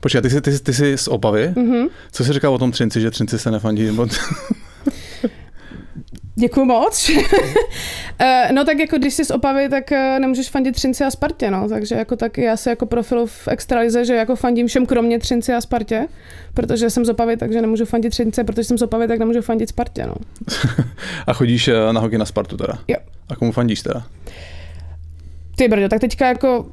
Počkej, 0.00 0.22
ty 0.22 0.30
jsi, 0.30 0.40
ty, 0.40 0.52
jsi, 0.52 0.62
ty 0.62 0.74
jsi 0.74 0.98
z 0.98 1.08
Opavy? 1.08 1.52
mhm. 1.56 1.86
Co 2.12 2.24
jsi 2.24 2.32
říkal 2.32 2.54
o 2.54 2.58
tom 2.58 2.70
Třinci, 2.72 3.00
že 3.00 3.10
Třinci 3.10 3.38
se 3.38 3.50
nefandí? 3.50 3.90
Nebo... 6.38 6.48
Děkuju 6.48 6.66
moc. 6.66 7.10
Eh, 8.20 8.52
no 8.52 8.64
tak 8.64 8.78
jako 8.78 8.98
když 8.98 9.14
jsi 9.14 9.24
z 9.24 9.30
Opavy, 9.30 9.68
tak 9.68 9.92
eh, 9.92 10.18
nemůžeš 10.20 10.50
fandit 10.50 10.74
Třinci 10.74 11.04
a 11.04 11.10
Spartě, 11.10 11.50
no. 11.50 11.68
Takže 11.68 11.94
jako 11.94 12.16
tak 12.16 12.38
já 12.38 12.56
se 12.56 12.70
jako 12.70 12.86
profilu 12.86 13.26
v 13.26 13.48
extralize, 13.48 14.04
že 14.04 14.14
jako 14.14 14.36
fandím 14.36 14.66
všem 14.66 14.86
kromě 14.86 15.18
Třinci 15.18 15.54
a 15.54 15.60
Spartě, 15.60 16.08
protože 16.54 16.90
jsem 16.90 17.04
z 17.04 17.08
Opavy, 17.08 17.36
takže 17.36 17.60
nemůžu 17.60 17.84
fandit 17.84 18.10
Třince, 18.10 18.44
protože 18.44 18.64
jsem 18.64 18.78
z 18.78 18.82
Opavy, 18.82 19.08
tak 19.08 19.18
nemůžu 19.18 19.42
fandit 19.42 19.68
Spartě, 19.68 20.06
no. 20.06 20.14
A 21.26 21.32
chodíš 21.32 21.68
eh, 21.68 21.92
na 21.92 22.00
hokej 22.00 22.18
na 22.18 22.24
Spartu 22.24 22.56
teda? 22.56 22.78
Jo. 22.88 22.96
A 23.28 23.36
komu 23.36 23.52
fandíš 23.52 23.82
teda? 23.82 24.06
Ty 25.56 25.68
brďo, 25.68 25.88
tak 25.88 26.00
teďka 26.00 26.28
jako 26.28 26.66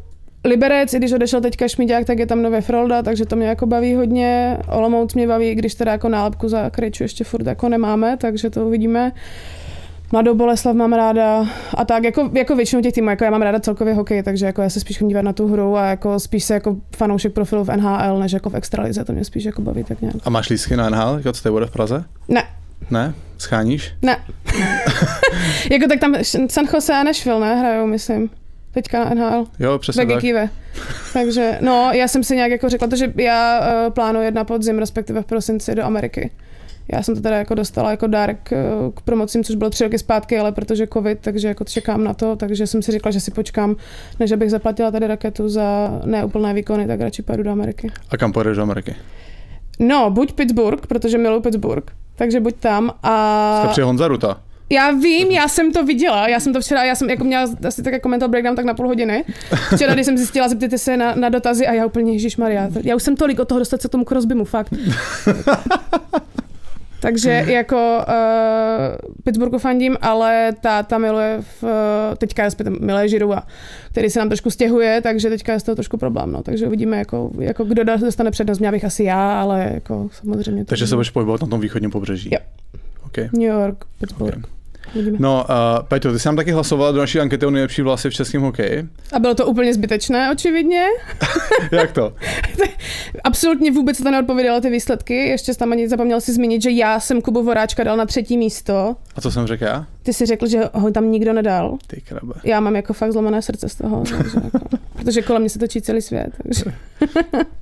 Liberec, 0.46 0.94
i 0.94 0.98
když 0.98 1.12
odešel 1.12 1.42
teďka 1.42 1.68
Šmíďák, 1.68 2.06
tak 2.06 2.20
je 2.20 2.26
tam 2.26 2.42
nově 2.42 2.62
Frolda, 2.62 3.02
takže 3.04 3.26
to 3.26 3.36
mě 3.36 3.48
jako 3.48 3.66
baví 3.66 3.96
hodně. 3.96 4.58
Olomouc 4.68 5.14
mě 5.14 5.28
baví, 5.28 5.48
i 5.48 5.56
když 5.56 5.76
teda 5.76 5.92
jako 5.92 6.10
nálepku 6.10 6.50
za 6.50 6.70
Krejču 6.70 7.04
ještě 7.04 7.24
furt 7.24 7.48
jako 7.48 7.70
nemáme, 7.70 8.18
takže 8.18 8.50
to 8.50 8.68
uvidíme. 8.68 9.12
Mladou 10.12 10.36
Boleslav 10.36 10.76
mám 10.76 10.94
ráda 10.94 11.46
a 11.74 11.86
tak, 11.86 12.04
jako, 12.04 12.30
jako 12.34 12.56
většinu 12.56 12.82
těch 12.82 12.94
týmů, 12.94 13.10
jako 13.10 13.24
já 13.24 13.30
mám 13.32 13.42
ráda 13.42 13.60
celkově 13.60 13.94
hokej, 13.94 14.24
takže 14.24 14.46
jako 14.46 14.62
já 14.62 14.70
se 14.70 14.80
spíš 14.80 14.98
chodím 14.98 15.08
dívat 15.08 15.22
na 15.22 15.34
tu 15.34 15.48
hru 15.48 15.78
a 15.78 15.86
jako 15.86 16.20
spíš 16.20 16.44
se 16.44 16.54
jako 16.54 16.76
fanoušek 16.96 17.34
profilu 17.34 17.64
v 17.64 17.78
NHL, 17.78 18.20
než 18.20 18.32
jako 18.32 18.50
v 18.50 18.56
extralize, 18.56 19.06
to 19.06 19.14
mě 19.14 19.26
spíš 19.26 19.44
jako 19.44 19.62
baví 19.62 19.84
tak 19.84 20.02
nějak. 20.02 20.16
A 20.24 20.30
máš 20.30 20.50
lístky 20.50 20.76
na 20.76 20.90
NHL, 20.90 21.18
jako 21.18 21.32
co 21.34 21.52
bude 21.52 21.66
v 21.66 21.72
Praze? 21.72 22.04
Ne, 22.28 22.44
Ne? 22.92 23.14
Scháníš? 23.38 23.94
ne. 24.02 24.18
jako 25.72 25.88
tak 25.88 26.00
tam 26.00 26.16
San 26.50 26.66
Jose 26.74 26.94
a 26.94 27.04
Nashville, 27.04 27.40
ne, 27.40 27.56
hrajou, 27.56 27.88
myslím. 27.88 28.30
Teďka 28.76 29.06
na 29.06 29.14
NHL. 29.14 29.46
Jo, 29.60 29.78
přesně 29.80 30.00
tak. 30.00 30.08
Vegekive. 30.08 30.50
Takže, 31.14 31.58
no, 31.62 31.90
já 31.94 32.08
jsem 32.08 32.24
si 32.24 32.36
nějak 32.36 32.52
jako 32.52 32.70
řekla, 32.70 32.88
to, 32.88 32.96
že 32.96 33.14
já 33.16 33.60
uh, 33.60 33.94
plánuji 33.94 34.26
jet 34.26 34.36
na 34.36 34.44
podzim, 34.44 34.80
respektive 34.80 35.22
v 35.22 35.26
prosinci 35.26 35.76
do 35.76 35.84
Ameriky. 35.84 36.32
Já 36.92 37.04
jsem 37.04 37.16
to 37.16 37.22
teda 37.22 37.38
jako 37.38 37.56
dostala 37.56 37.92
jako 37.92 38.08
dárek 38.08 38.50
uh, 38.52 38.92
k 38.92 39.02
promocím, 39.02 39.44
což 39.44 39.56
bylo 39.56 39.70
tři 39.70 39.84
roky 39.84 40.00
zpátky, 40.00 40.40
ale 40.40 40.52
protože 40.52 40.88
covid, 40.88 41.20
takže 41.22 41.48
jako 41.48 41.64
čekám 41.64 42.04
na 42.04 42.14
to, 42.14 42.36
takže 42.36 42.68
jsem 42.68 42.82
si 42.82 42.92
řekla, 42.92 43.12
že 43.12 43.20
si 43.20 43.32
počkám, 43.32 43.76
než 44.20 44.32
abych 44.32 44.52
zaplatila 44.52 44.92
tady 44.92 45.08
raketu 45.08 45.50
za 45.50 46.00
neúplné 46.06 46.54
výkony, 46.54 46.88
tak 46.88 47.02
radši 47.02 47.22
pojedu 47.22 47.44
do 47.44 47.52
Ameriky. 47.52 47.92
A 48.10 48.18
kam 48.18 48.34
pojedeš 48.34 48.58
do 48.58 48.64
Ameriky? 48.64 48.96
No, 49.80 50.10
buď 50.10 50.34
Pittsburgh, 50.34 50.88
protože 50.88 51.18
miluji 51.18 51.42
Pittsburgh, 51.42 51.92
takže 52.16 52.40
buď 52.40 52.56
tam 52.56 52.92
a... 53.04 53.58
Jste 53.60 53.72
při 53.72 53.82
Honza 53.82 54.08
Ruta. 54.08 54.42
Já 54.70 54.92
vím, 54.92 55.32
já 55.32 55.48
jsem 55.48 55.72
to 55.72 55.86
viděla, 55.86 56.28
já 56.28 56.40
jsem 56.40 56.54
to 56.54 56.62
včera, 56.62 56.84
já 56.84 56.96
jsem 56.96 57.10
jako 57.10 57.24
měla 57.24 57.48
asi 57.68 57.84
tak 57.84 57.94
jako 57.94 58.10
mental 58.10 58.30
breakdown 58.30 58.56
tak 58.56 58.66
na 58.66 58.74
půl 58.74 58.88
hodiny. 58.88 59.24
Včera, 59.76 59.94
když 59.94 60.06
jsem 60.06 60.18
zjistila, 60.18 60.48
zeptejte 60.48 60.78
se 60.78 60.98
na, 60.98 61.16
na 61.16 61.30
dotazy 61.30 61.68
a 61.68 61.74
já 61.74 61.86
úplně, 61.86 62.14
Ježíš 62.14 62.38
Maria, 62.38 62.70
já 62.84 62.96
už 62.96 63.04
jsem 63.04 63.16
tolik 63.16 63.40
od 63.40 63.48
toho 63.48 63.60
dostat 63.60 63.82
se 63.82 63.88
k 63.88 63.92
tomu 63.92 64.06
Crosbymu, 64.06 64.46
fakt. 64.46 64.74
Takže 67.00 67.46
jako 67.48 68.06
uh, 68.08 69.14
Pittsburghu 69.24 69.60
fandím, 69.60 69.98
ale 70.02 70.54
táta 70.62 70.98
miluje 70.98 71.38
v, 71.42 71.64
uh, 71.64 71.70
teďka 72.18 72.50
miluje 72.80 73.10
Žirua, 73.10 73.44
který 73.92 74.10
se 74.10 74.20
nám 74.20 74.30
trošku 74.30 74.50
stěhuje, 74.50 75.02
takže 75.02 75.30
teďka 75.30 75.54
je 75.54 75.60
z 75.60 75.64
toho 75.64 75.76
trošku 75.76 75.98
problém, 75.98 76.32
no. 76.32 76.44
Takže 76.44 76.68
uvidíme, 76.68 76.98
jako, 76.98 77.32
jako 77.40 77.64
kdo 77.64 77.84
dostane 77.98 78.32
přednost. 78.32 78.60
Měla 78.60 78.72
bych 78.72 78.86
asi 78.86 79.04
já, 79.04 79.42
ale 79.42 79.72
jako 79.74 80.10
samozřejmě. 80.12 80.66
to 80.66 80.70
Takže 80.70 80.88
se 80.88 80.96
budeš 80.96 81.10
pohybovat 81.10 81.42
na 81.42 81.48
tom 81.48 81.60
východním 81.60 81.92
pobřeží. 81.92 82.30
Jo. 82.34 82.40
Okay. 83.06 83.30
New 83.34 83.50
York, 83.50 83.86
Pittsburgh. 84.00 84.46
Ok. 84.46 84.55
Uvidíme. 84.94 85.18
No, 85.20 85.46
uh, 85.50 85.86
Peťo, 85.88 86.12
ty 86.12 86.20
jsi 86.20 86.28
nám 86.28 86.36
taky 86.36 86.52
hlasoval 86.52 86.94
do 86.94 87.00
naší 87.00 87.20
ankety 87.20 87.46
o 87.46 87.52
nejlepší 87.52 87.82
vlasy 87.82 88.10
v 88.10 88.14
českém 88.14 88.42
hokeji. 88.42 88.88
A 89.14 89.20
bylo 89.20 89.36
to 89.36 89.46
úplně 89.46 89.74
zbytečné, 89.74 90.32
očividně. 90.32 90.86
Jak 91.72 91.92
to? 91.92 92.14
Absolutně 93.24 93.72
vůbec 93.72 93.98
to 93.98 94.12
neodpovědělo 94.12 94.62
ty 94.62 94.70
výsledky. 94.70 95.28
Ještě 95.28 95.54
tam 95.54 95.72
ani 95.72 95.90
zapomněl 95.90 96.22
si 96.22 96.34
zmínit, 96.34 96.62
že 96.62 96.72
já 96.72 97.00
jsem 97.00 97.22
Kubu 97.22 97.44
Voráčka 97.44 97.84
dal 97.84 97.98
na 97.98 98.06
třetí 98.06 98.38
místo. 98.38 98.96
A 99.16 99.22
co 99.22 99.32
jsem 99.32 99.48
řekl 99.48 99.64
já? 99.64 99.86
Ty 100.06 100.14
si 100.14 100.26
řekl, 100.26 100.48
že 100.48 100.62
ho 100.74 100.92
tam 100.92 101.12
nikdo 101.12 101.34
nedal. 101.34 101.78
Ty 101.88 102.02
krabe. 102.02 102.34
Já 102.44 102.60
mám 102.60 102.76
jako 102.76 102.94
fakt 102.94 103.12
zlomené 103.12 103.42
srdce 103.42 103.70
z 103.70 103.76
toho, 103.76 104.04
takže 104.18 104.40
jako, 104.44 104.60
protože 104.96 105.22
kolem 105.22 105.42
mě 105.42 105.50
se 105.50 105.60
točí 105.60 105.82
celý 105.82 106.02
svět. 106.02 106.30
Takže. 106.44 106.64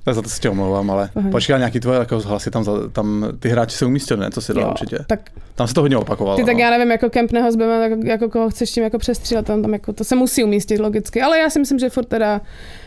Tak 0.04 0.14
za 0.14 0.22
to 0.22 0.28
se 0.28 0.40
tě 0.40 0.50
omlouvám, 0.50 0.90
ale 0.90 1.10
Pohodě. 1.14 1.30
počkej, 1.32 1.58
nějaký 1.58 1.80
tvoje 1.80 1.98
jako 1.98 2.20
hlasy 2.20 2.50
tam, 2.50 2.64
tam 2.92 3.26
ty 3.38 3.48
hráči 3.48 3.76
se 3.76 3.86
umístili, 3.86 4.20
ne? 4.20 4.30
Co 4.30 4.40
si 4.40 4.54
dal 4.54 4.70
určitě. 4.70 4.98
Tak 5.06 5.20
Tam 5.54 5.68
se 5.68 5.74
to 5.74 5.80
hodně 5.80 5.96
opakovalo. 5.96 6.36
ty 6.36 6.44
tak 6.44 6.54
no. 6.54 6.60
já 6.60 6.70
nevím, 6.70 6.90
jako 6.90 7.10
Kemp 7.10 7.32
nehozbeme, 7.32 7.88
jako, 7.88 8.06
jako 8.06 8.28
koho 8.28 8.50
chceš 8.50 8.70
tím 8.70 8.82
jako 8.84 8.98
přestřílet, 8.98 9.46
tam, 9.46 9.62
tam 9.62 9.72
jako, 9.72 9.92
to 9.92 10.04
se 10.04 10.16
musí 10.16 10.44
umístit 10.44 10.78
logicky, 10.80 11.22
ale 11.22 11.38
já 11.38 11.50
si 11.50 11.58
myslím, 11.58 11.78
že 11.78 11.90
furt 11.90 12.04
teda 12.04 12.40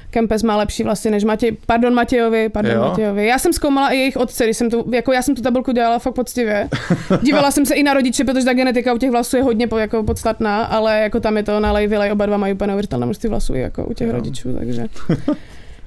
Kempes 0.09 0.43
má 0.43 0.57
lepší 0.57 0.83
vlasy 0.83 1.11
než 1.11 1.23
Matěj, 1.23 1.57
pardon 1.65 1.93
Matějovi, 1.93 2.49
pardon 2.49 2.73
Jo? 2.73 2.81
Matějovi. 2.81 3.27
Já 3.27 3.39
jsem 3.39 3.53
zkoumala 3.53 3.89
i 3.89 3.97
jejich 3.97 4.17
otce, 4.17 4.43
když 4.43 4.57
jsem 4.57 4.69
tu, 4.69 4.91
jako 4.93 5.13
já 5.13 5.21
jsem 5.21 5.35
tu 5.35 5.41
tabulku 5.41 5.71
dělala 5.71 5.99
fakt 5.99 6.13
poctivě. 6.13 6.69
Dívala 7.21 7.51
jsem 7.51 7.65
se 7.65 7.75
i 7.75 7.83
na 7.83 7.93
rodiče, 7.93 8.23
protože 8.23 8.45
ta 8.45 8.53
genetika 8.53 8.93
u 8.93 8.97
těch 8.97 9.11
vlasů 9.11 9.37
je 9.37 9.43
hodně 9.43 9.67
po, 9.67 9.77
jako 9.77 10.03
podstatná, 10.03 10.63
ale 10.63 10.99
jako 10.99 11.19
tam 11.19 11.37
je 11.37 11.43
to 11.43 11.59
nalej, 11.59 11.87
vylej, 11.87 12.11
oba 12.11 12.25
dva 12.25 12.37
mají 12.37 12.53
úplně 12.53 12.67
neuvěřitelné 12.67 13.05
množství 13.05 13.29
vlasů 13.29 13.53
jako 13.55 13.85
u 13.85 13.93
těch 13.93 14.07
Jo. 14.07 14.13
rodičů, 14.13 14.53
takže. 14.53 14.85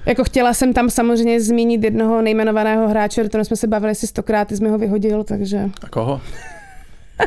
Jako 0.05 0.23
chtěla 0.23 0.53
jsem 0.53 0.73
tam 0.73 0.89
samozřejmě 0.89 1.41
zmínit 1.41 1.83
jednoho 1.83 2.21
nejmenovaného 2.21 2.87
hráče, 2.87 3.23
o 3.23 3.27
kterém 3.27 3.45
jsme 3.45 3.55
se 3.55 3.67
bavili 3.67 3.95
si 3.95 4.07
stokrát, 4.07 4.47
ty 4.47 4.57
jsi 4.57 4.63
mi 4.63 4.69
ho 4.69 4.77
vyhodil, 4.77 5.23
takže 5.23 5.69
A 5.83 5.89
koho? 5.89 6.21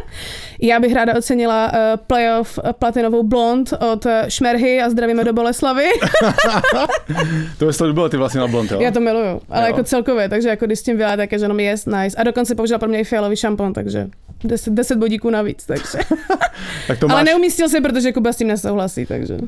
já 0.63 0.81
bych 0.81 0.93
ráda 0.93 1.15
ocenila 1.17 1.73
uh, 1.73 1.79
playoff 2.07 2.59
uh, 2.59 2.73
platinovou 2.73 3.23
blond 3.23 3.73
od 3.93 4.07
uh, 4.07 4.13
Šmerhy 4.29 4.83
a 4.83 4.91
zdravíme 4.91 5.25
do 5.25 5.33
Boleslavy. 5.33 5.85
To 7.59 7.67
by 7.67 7.73
to 7.73 7.93
bylo 7.93 8.09
ty 8.09 8.17
vlastně 8.17 8.41
na 8.41 8.49
blond, 8.49 8.71
jo? 8.71 8.81
Já 8.81 8.91
to 8.91 9.01
miluju, 9.01 9.41
ale 9.51 9.63
Jo. 9.63 9.67
jako 9.67 9.85
celkově, 9.85 10.29
takže 10.29 10.49
jako 10.49 10.67
když 10.67 10.79
s 10.79 10.83
tím 10.83 10.97
vyjádá, 10.97 11.17
tak 11.17 11.33
je, 11.33 11.39
že 11.39 11.45
jenom 11.45 11.61
yes, 11.61 11.87
nice. 11.87 12.17
A 12.17 12.23
dokonce 12.23 12.55
použila 12.55 12.79
pro 12.79 12.89
mě 12.89 13.01
i 13.01 13.05
fialový 13.05 13.37
šampon, 13.37 13.73
takže 13.73 14.09
10, 14.45 14.73
10 14.75 14.99
bodíků 14.99 15.31
navíc, 15.31 15.67
takže. 15.67 15.99
tak 16.87 16.99
to 16.99 17.07
Ale 17.11 17.21
máš, 17.21 17.27
neumístil 17.27 17.69
se, 17.69 17.81
protože 17.81 18.13
Kuba 18.13 18.33
s 18.33 18.37
tím 18.37 18.49
nesouhlasí, 18.49 19.07
takže. 19.07 19.39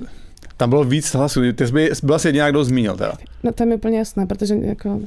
tam 0.57 0.70
bylo 0.70 0.84
víc 0.84 1.14
hlasů, 1.14 1.53
ty 1.53 1.66
jsi 1.66 1.72
by, 1.72 1.90
byla 2.03 2.18
jediná, 2.24 2.51
kdo 2.51 2.64
zmínil 2.64 2.97
teda. 2.97 3.12
No 3.42 3.53
to 3.53 3.62
je 3.62 3.66
mi 3.66 3.74
úplně 3.74 3.99
jasné, 3.99 4.26
protože 4.26 4.55
jako... 4.55 5.01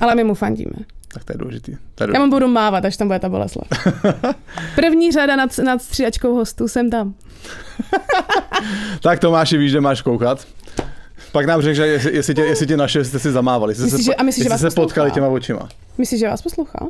Ale 0.00 0.14
my 0.14 0.24
mu 0.24 0.34
fandíme. 0.34 0.72
Tak 1.14 1.24
to 1.24 1.32
je 1.32 1.38
důležitý. 1.38 1.72
To 1.72 1.76
je 1.76 1.80
Já 2.04 2.06
důležitý. 2.06 2.24
mu 2.24 2.30
budu 2.30 2.48
mávat, 2.48 2.84
až 2.84 2.96
tam 2.96 3.08
bude 3.08 3.18
ta 3.18 3.28
Boleslav. 3.28 3.68
První 4.74 5.12
řada 5.12 5.36
nad, 5.36 5.58
nad 5.58 5.82
střídačkou 5.82 6.34
hostů 6.34 6.68
jsem 6.68 6.90
tam. 6.90 7.14
Tak 9.02 9.18
Tomáši, 9.18 9.56
víš, 9.58 9.70
že 9.72 9.80
máš 9.80 10.02
koukat. 10.02 10.46
Pak 11.32 11.46
nám 11.46 11.62
řekl, 11.62 11.74
že 11.74 11.86
jestli, 11.86 12.14
jestli, 12.16 12.34
tě, 12.34 12.40
jestli 12.42 12.66
tě 12.66 12.76
naše, 12.76 13.04
jste 13.04 13.18
si 13.18 13.32
zamávali. 13.32 13.70
Jestli 13.70 13.84
Myslíš, 13.84 14.04
se, 14.06 14.10
že- 14.12 14.14
a 14.14 14.22
myslíš, 14.22 14.44
že 14.44 14.50
jestli 14.52 14.64
vás 14.64 14.72
se 14.72 14.80
potkali 14.80 15.10
těma 15.10 15.28
očima. 15.28 15.68
Myslíš, 15.98 16.20
že 16.20 16.28
vás 16.28 16.42
poslouchá? 16.42 16.86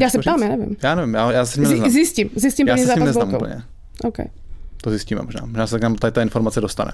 Já 0.00 0.10
se 0.10 0.18
ptám, 0.18 0.40
říct? 0.40 0.50
já 0.50 0.56
nevím. 0.56 0.76
Já 0.82 0.94
nevím, 0.94 1.14
já, 1.14 1.32
já 1.32 1.46
se 1.46 1.52
s 1.52 1.56
ním 1.56 1.66
Z, 1.66 1.70
neznám. 1.70 1.90
zjistím, 1.90 2.30
zjistím 2.36 2.68
Já 2.68 2.76
se 2.76 2.86
s 2.86 2.94
ním 2.94 3.04
neznám 3.04 3.34
úplně. 3.34 3.62
Okay. 4.04 4.26
To 4.82 4.90
zjistíme 4.90 5.22
možná. 5.22 5.40
Možná 5.46 5.66
se 5.66 5.78
k 5.78 5.82
nám 5.82 5.94
tady 5.94 6.12
ta 6.12 6.22
informace 6.22 6.60
dostane. 6.60 6.92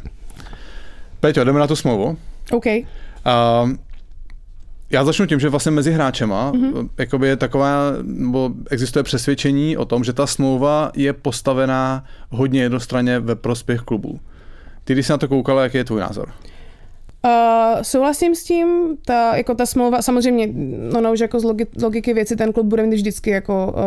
Peťo, 1.21 1.45
jdeme 1.45 1.59
na 1.61 1.67
tu 1.67 1.77
smlouvu. 1.77 2.19
OK. 2.53 2.67
Uh, 2.67 3.71
já 4.91 5.05
začnu 5.05 5.27
tím, 5.27 5.41
že 5.41 5.49
vlastně 5.49 5.73
mezi 5.73 5.93
hráčema 5.93 6.53
Mhm. 6.53 6.73
mm-hmm. 6.73 6.89
jakoby 6.99 7.29
je 7.29 7.37
taková, 7.37 7.77
nebo 8.03 8.51
existuje 8.71 9.03
přesvědčení 9.03 9.77
o 9.77 9.85
tom, 9.85 10.05
že 10.05 10.13
ta 10.13 10.27
smlouva 10.27 10.91
je 10.97 11.13
postavená 11.13 12.05
hodně 12.31 12.63
jednostranně 12.63 13.21
ve 13.21 13.35
prospěch 13.35 13.81
klubů. 13.81 14.21
Ty, 14.85 14.93
když 14.93 15.07
jsi 15.07 15.13
na 15.13 15.19
to 15.19 15.29
koukala, 15.29 15.63
jaký 15.63 15.77
je 15.77 15.85
tvůj 15.85 16.01
názor? 16.01 16.29
Uh, 16.29 16.56
souhlasím 17.83 18.35
s 18.35 18.45
tím, 18.45 18.97
ta, 19.05 19.37
jako 19.37 19.55
ta 19.55 19.67
smlouva, 19.67 20.03
samozřejmě, 20.03 20.49
ono 20.99 21.13
už 21.13 21.21
jako 21.21 21.41
z 21.41 21.45
logi, 21.45 21.67
logiky 21.83 22.15
věci 22.15 22.37
ten 22.37 22.53
klub 22.53 22.67
bude 22.67 22.83
mít 22.87 22.97
vždycky 22.97 23.31
jako 23.31 23.75
uh, 23.77 23.83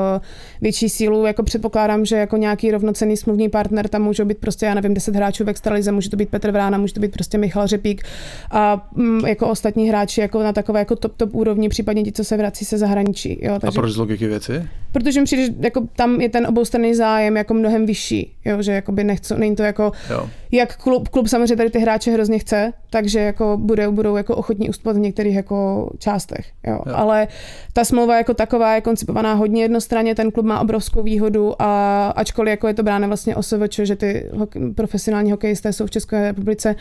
větší 0.61 0.89
sílu, 0.89 1.25
jako 1.25 1.43
předpokládám, 1.43 2.05
že 2.05 2.15
jako 2.15 2.37
nějaký 2.37 2.71
rovnocený 2.71 3.17
smluvní 3.17 3.49
partner 3.49 3.87
tam 3.87 4.01
může 4.01 4.25
být 4.25 4.37
prostě, 4.37 4.65
já 4.65 4.73
nevím, 4.73 4.93
10 4.93 5.15
hráčů 5.15 5.43
v 5.43 5.49
extralize, 5.49 5.91
může 5.91 6.09
to 6.09 6.17
být 6.17 6.29
Petr 6.29 6.51
Vrána, 6.51 6.77
může 6.77 6.93
to 6.93 6.99
být 6.99 7.11
prostě 7.11 7.37
Michal 7.37 7.67
Řepík 7.67 8.03
a 8.51 8.89
mm, 8.95 9.25
jako 9.25 9.47
ostatní 9.47 9.89
hráči 9.89 10.21
jako 10.21 10.43
na 10.43 10.53
takové 10.53 10.79
jako 10.79 10.95
top, 10.95 11.13
top 11.17 11.35
úrovni, 11.35 11.69
případně 11.69 12.03
ti, 12.03 12.11
co 12.11 12.23
se 12.23 12.37
vrací 12.37 12.65
se 12.65 12.77
zahraničí. 12.77 13.39
Jo, 13.41 13.59
takže, 13.59 13.79
a 13.79 13.81
proč 13.81 13.91
z 13.91 13.97
logiky 13.97 14.27
věci? 14.27 14.67
Protože 14.91 15.19
mi 15.19 15.25
přijde, 15.25 15.55
jako 15.59 15.87
tam 15.95 16.21
je 16.21 16.29
ten 16.29 16.47
oboustranný 16.47 16.95
zájem 16.95 17.37
jako 17.37 17.53
mnohem 17.53 17.85
vyšší, 17.85 18.33
jo, 18.45 18.61
že 18.61 18.71
jakoby 18.71 19.03
nechce, 19.03 19.37
není 19.37 19.55
to 19.55 19.63
jako, 19.63 19.91
jo. 20.09 20.29
jak 20.51 20.77
klub, 20.77 21.07
klub 21.07 21.27
samozřejmě 21.27 21.55
tady 21.55 21.69
ty 21.69 21.79
hráče 21.79 22.11
hrozně 22.11 22.39
chce, 22.39 22.73
takže 22.89 23.19
jako 23.19 23.57
budou, 23.61 23.91
budou 23.91 24.15
jako 24.15 24.35
ochotní 24.35 24.69
ustupovat 24.69 24.97
v 24.97 24.99
některých 24.99 25.35
jako 25.35 25.89
částech. 25.99 26.45
Jo. 26.67 26.79
Jo. 26.85 26.93
Ale 26.95 27.27
ta 27.73 27.85
smlouva 27.85 28.17
jako 28.17 28.33
taková 28.33 28.75
je 28.75 28.81
koncipovaná 28.81 29.33
hodně 29.33 29.61
jednostranně, 29.61 30.15
ten 30.15 30.31
klub 30.31 30.45
má 30.45 30.59
obrovskou 30.59 31.03
výhodu 31.03 31.61
a 31.61 32.07
ačkoliv 32.15 32.49
jako 32.49 32.67
je 32.67 32.73
to 32.73 32.83
bráno 32.83 33.07
vlastně 33.07 33.35
OSVČ, 33.35 33.79
že 33.83 33.95
ty 33.95 34.29
hokej, 34.33 34.73
profesionální 34.73 35.31
hokejisté 35.31 35.73
jsou 35.73 35.85
v 35.85 35.91
České 35.91 36.21
republice 36.21 36.75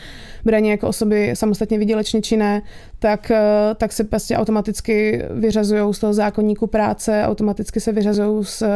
braně 0.45 0.71
jako 0.71 0.87
osoby 0.87 1.31
samostatně 1.33 1.77
vydělečně 1.77 2.21
činné, 2.21 2.61
tak, 2.99 3.31
eh, 3.31 3.41
tak 3.77 3.91
se 3.91 4.03
prostě 4.03 4.35
automaticky 4.37 5.23
vyřazují 5.29 5.93
z 5.93 5.99
toho 5.99 6.13
zákonníku 6.13 6.67
práce, 6.67 7.23
automaticky 7.25 7.79
se 7.79 7.91
vyřazují 7.91 8.45
z 8.45 8.61
eh, 8.61 8.67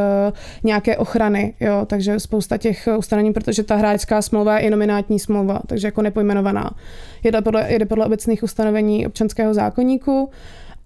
nějaké 0.64 0.98
ochrany, 0.98 1.54
jo, 1.60 1.86
takže 1.88 2.20
spousta 2.20 2.58
těch 2.58 2.88
ustanovení, 2.98 3.34
protože 3.34 3.64
ta 3.64 3.76
hráčská 3.76 4.22
smlouva 4.22 4.60
je 4.60 4.72
nominátní 4.72 5.20
smlouva, 5.20 5.60
takže 5.68 5.88
jako 5.88 6.02
nepojmenovaná. 6.02 6.72
Jede 7.24 7.42
podle, 7.42 7.72
jede 7.72 7.86
podle 7.86 8.06
obecných 8.06 8.44
ustanovení 8.44 9.08
občanského 9.08 9.54
zákonníku 9.54 10.30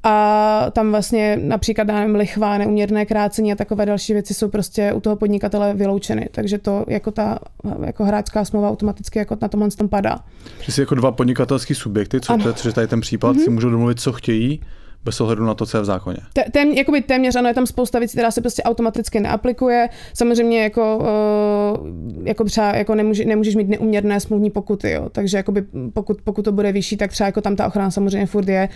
a 0.03 0.65
tam 0.71 0.91
vlastně 0.91 1.39
například, 1.43 1.87
nevím, 1.87 2.15
lichva, 2.15 2.57
neuměrné 2.57 3.05
krácení 3.05 3.51
a 3.51 3.55
takové 3.55 3.85
další 3.85 4.13
věci 4.13 4.33
jsou 4.33 4.49
prostě 4.49 4.93
u 4.93 4.99
toho 4.99 5.15
podnikatele 5.15 5.73
vyloučeny. 5.73 6.29
Takže 6.31 6.57
to 6.57 6.85
jako 6.87 7.11
ta 7.11 7.39
jako 7.85 8.05
hráčská 8.05 8.45
smlouva 8.45 8.69
automaticky 8.69 9.19
jako 9.19 9.37
na 9.41 9.47
tomhle 9.47 9.69
tom 9.69 9.89
padá. 9.89 10.19
Že 10.61 10.71
si 10.71 10.81
jako 10.81 10.95
dva 10.95 11.11
podnikatelské 11.11 11.75
subjekty, 11.75 12.21
co 12.21 12.37
to 12.37 12.67
je 12.67 12.73
tady 12.73 12.87
ten 12.87 13.01
případ, 13.01 13.35
mm-hmm. 13.35 13.43
si 13.43 13.49
můžou 13.49 13.69
domluvit, 13.69 13.99
co 13.99 14.13
chtějí, 14.13 14.61
bez 15.07 15.21
ohledu 15.21 15.45
na 15.45 15.53
to, 15.53 15.65
co 15.65 15.77
je 15.77 15.81
v 15.81 15.85
zákoně. 15.85 16.17
Tém, 16.51 16.69
jakoby 16.69 17.01
téměř 17.01 17.35
ano, 17.35 17.47
je 17.47 17.53
tam 17.53 17.65
spousta 17.65 17.99
věcí, 17.99 18.13
která 18.13 18.31
se 18.31 18.41
prostě 18.41 18.63
automaticky 18.63 19.19
neaplikuje. 19.19 19.89
Samozřejmě 20.13 20.63
jako, 20.63 20.97
uh, 20.97 22.27
jako 22.27 22.43
třeba 22.43 22.75
jako 22.75 22.95
nemůže, 22.95 23.25
nemůžeš 23.25 23.55
mít 23.55 23.69
neuměrné 23.69 24.19
smluvní 24.19 24.49
pokuty, 24.49 24.91
jo. 24.91 25.09
takže 25.11 25.37
jakoby 25.37 25.63
pokud, 25.93 26.21
pokud 26.21 26.41
to 26.41 26.51
bude 26.51 26.71
vyšší, 26.71 26.97
tak 26.97 27.11
třeba 27.11 27.25
jako 27.25 27.41
tam 27.41 27.55
ta 27.55 27.67
ochrana 27.67 27.91
samozřejmě 27.91 28.25
furt 28.25 28.47
je, 28.47 28.69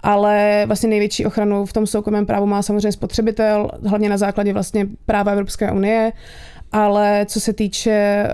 ale 0.00 0.62
vlastně 0.66 0.88
největší 0.88 1.26
ochranu 1.26 1.66
v 1.66 1.72
tom 1.72 1.86
soukromém 1.86 2.26
právu 2.26 2.46
má 2.46 2.62
samozřejmě 2.62 2.92
spotřebitel, 2.92 3.70
hlavně 3.86 4.08
na 4.08 4.16
základě 4.16 4.52
vlastně 4.52 4.86
práva 5.06 5.32
Evropské 5.32 5.72
unie 5.72 6.12
ale 6.74 7.26
co 7.28 7.40
se 7.40 7.52
týče 7.52 8.26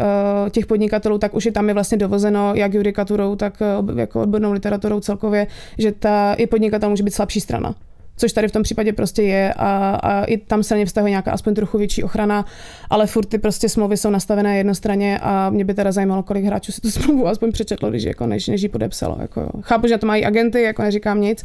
uh, 0.42 0.48
těch 0.48 0.66
podnikatelů, 0.66 1.18
tak 1.18 1.34
už 1.34 1.46
je 1.46 1.52
tam 1.52 1.68
je 1.68 1.74
vlastně 1.74 1.98
dovozeno 1.98 2.52
jak 2.54 2.74
judikaturou, 2.74 3.36
tak 3.36 3.54
uh, 3.80 3.98
jako 3.98 4.22
odbornou 4.22 4.52
literaturou 4.52 5.00
celkově, 5.00 5.46
že 5.78 5.92
ta 5.92 6.34
i 6.34 6.46
podnikatel 6.46 6.90
může 6.90 7.02
být 7.02 7.14
slabší 7.14 7.40
strana 7.40 7.74
což 8.20 8.32
tady 8.32 8.48
v 8.48 8.52
tom 8.52 8.62
případě 8.62 8.92
prostě 8.92 9.22
je 9.22 9.54
a, 9.56 9.98
a 10.02 10.24
i 10.24 10.36
tam 10.36 10.62
se 10.62 10.74
na 10.74 10.78
ně 10.78 10.86
vztahuje 10.86 11.10
nějaká 11.10 11.32
aspoň 11.32 11.54
trochu 11.54 11.78
větší 11.78 12.02
ochrana, 12.02 12.44
ale 12.90 13.06
furt 13.06 13.26
ty 13.26 13.38
prostě 13.38 13.68
smlouvy 13.68 13.96
jsou 13.96 14.10
nastavené 14.10 14.58
jednostranně 14.58 15.18
a 15.18 15.50
mě 15.50 15.64
by 15.64 15.74
teda 15.74 15.92
zajímalo, 15.92 16.22
kolik 16.22 16.44
hráčů 16.44 16.72
si 16.72 16.80
tu 16.80 16.90
smlouvu 16.90 17.28
aspoň 17.28 17.52
přečetlo, 17.52 17.90
když 17.90 18.02
jako 18.02 18.26
než, 18.26 18.48
než 18.48 18.62
ji 18.62 18.68
podepsalo. 18.68 19.16
Jako 19.20 19.40
jo. 19.40 19.48
Chápu, 19.60 19.86
že 19.86 19.98
to 19.98 20.06
mají 20.06 20.24
agenty, 20.24 20.62
jako 20.62 20.82
neříkám 20.82 21.20
nic, 21.20 21.44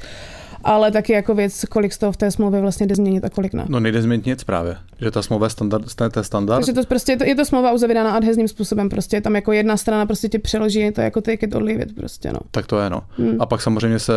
ale 0.65 0.91
taky 0.91 1.13
jako 1.13 1.35
věc, 1.35 1.65
kolik 1.69 1.93
z 1.93 1.97
toho 1.97 2.11
v 2.11 2.17
té 2.17 2.31
smlouvě 2.31 2.61
vlastně 2.61 2.87
jde 2.87 2.95
změnit 2.95 3.25
a 3.25 3.29
kolik 3.29 3.53
ne. 3.53 3.65
No 3.69 3.79
nejde 3.79 4.01
změnit 4.01 4.25
nic 4.25 4.43
právě, 4.43 4.75
že 5.01 5.11
ta 5.11 5.21
smlouva 5.21 5.45
je 5.45 5.49
standard, 5.49 5.95
to 5.95 6.19
je 6.19 6.23
standard. 6.23 6.57
Takže 6.57 6.73
to 6.73 6.87
prostě 6.87 7.11
je 7.11 7.17
to, 7.17 7.23
je 7.23 7.35
to 7.35 7.45
smlouva 7.45 7.71
uzavírána 7.71 8.11
adhezním 8.11 8.47
způsobem, 8.47 8.89
prostě 8.89 9.21
tam 9.21 9.35
jako 9.35 9.51
jedna 9.51 9.77
strana 9.77 10.05
prostě 10.05 10.29
ti 10.29 10.39
přeloží, 10.39 10.91
to 10.91 11.01
jako 11.01 11.21
take 11.21 11.45
it 11.45 11.55
or 11.55 11.63
leave 11.63 11.83
it 11.83 11.95
prostě, 11.95 12.31
no. 12.33 12.39
Tak 12.51 12.67
to 12.67 12.79
je, 12.79 12.89
no. 12.89 13.01
Hmm. 13.17 13.41
A 13.41 13.45
pak 13.45 13.61
samozřejmě 13.61 13.99
se 13.99 14.13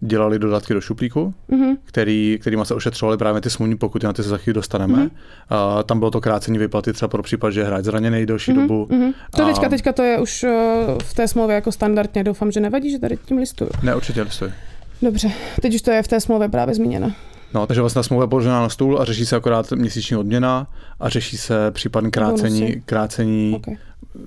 dělali 0.00 0.38
dodatky 0.38 0.74
do 0.74 0.80
šuplíku, 0.80 1.34
mm-hmm. 1.50 1.76
který, 1.84 2.38
kterýma 2.40 2.64
se 2.64 2.74
ošetřovali 2.74 3.18
právě 3.18 3.40
ty 3.40 3.50
smluvní 3.50 3.76
pokuty, 3.76 4.06
na 4.06 4.12
ty 4.12 4.22
se 4.22 4.28
za 4.28 4.38
chvíli 4.38 4.54
dostaneme. 4.54 4.98
Mm-hmm. 4.98 5.10
A 5.48 5.82
tam 5.82 5.98
bylo 5.98 6.10
to 6.10 6.20
krácení 6.20 6.58
vyplaty 6.58 6.92
třeba 6.92 7.08
pro 7.08 7.22
případ, 7.22 7.50
že 7.50 7.64
hráč 7.64 7.84
zraněný 7.84 8.26
delší 8.26 8.52
mm-hmm. 8.52 8.60
dobu. 8.60 8.86
Mm-hmm. 8.90 9.14
To 9.36 9.42
a... 9.42 9.46
teďka, 9.46 9.68
teďka 9.68 9.92
to 9.92 10.02
je 10.02 10.18
už 10.18 10.44
uh, 10.44 10.50
v 11.02 11.14
té 11.14 11.28
smlouvě 11.28 11.54
jako 11.54 11.72
standardně, 11.72 12.24
doufám, 12.24 12.50
že 12.50 12.60
nevadí, 12.60 12.90
že 12.90 12.98
tady 12.98 13.16
tím 13.16 13.38
listuju. 13.38 13.70
Ne, 13.82 13.94
určitě 13.94 14.22
listuji. 14.22 14.52
Dobře, 15.02 15.32
teď 15.62 15.74
už 15.74 15.82
to 15.82 15.90
je 15.90 16.02
v 16.02 16.08
té 16.08 16.20
smlouvě 16.20 16.48
právě 16.48 16.74
zmíněno. 16.74 17.12
No, 17.54 17.66
takže 17.66 17.80
vlastně 17.80 17.98
ta 17.98 18.02
smlouva 18.02 18.24
je 18.24 18.28
položená 18.28 18.60
na 18.60 18.68
stůl 18.68 19.00
a 19.00 19.04
řeší 19.04 19.26
se 19.26 19.36
akorát 19.36 19.72
měsíční 19.72 20.16
odměna 20.16 20.66
a 21.00 21.08
řeší 21.08 21.36
se 21.36 21.70
případně 21.70 22.10
krácení, 22.10 22.60
bonusy. 22.60 22.82
krácení 22.86 23.52
okay. 23.56 23.76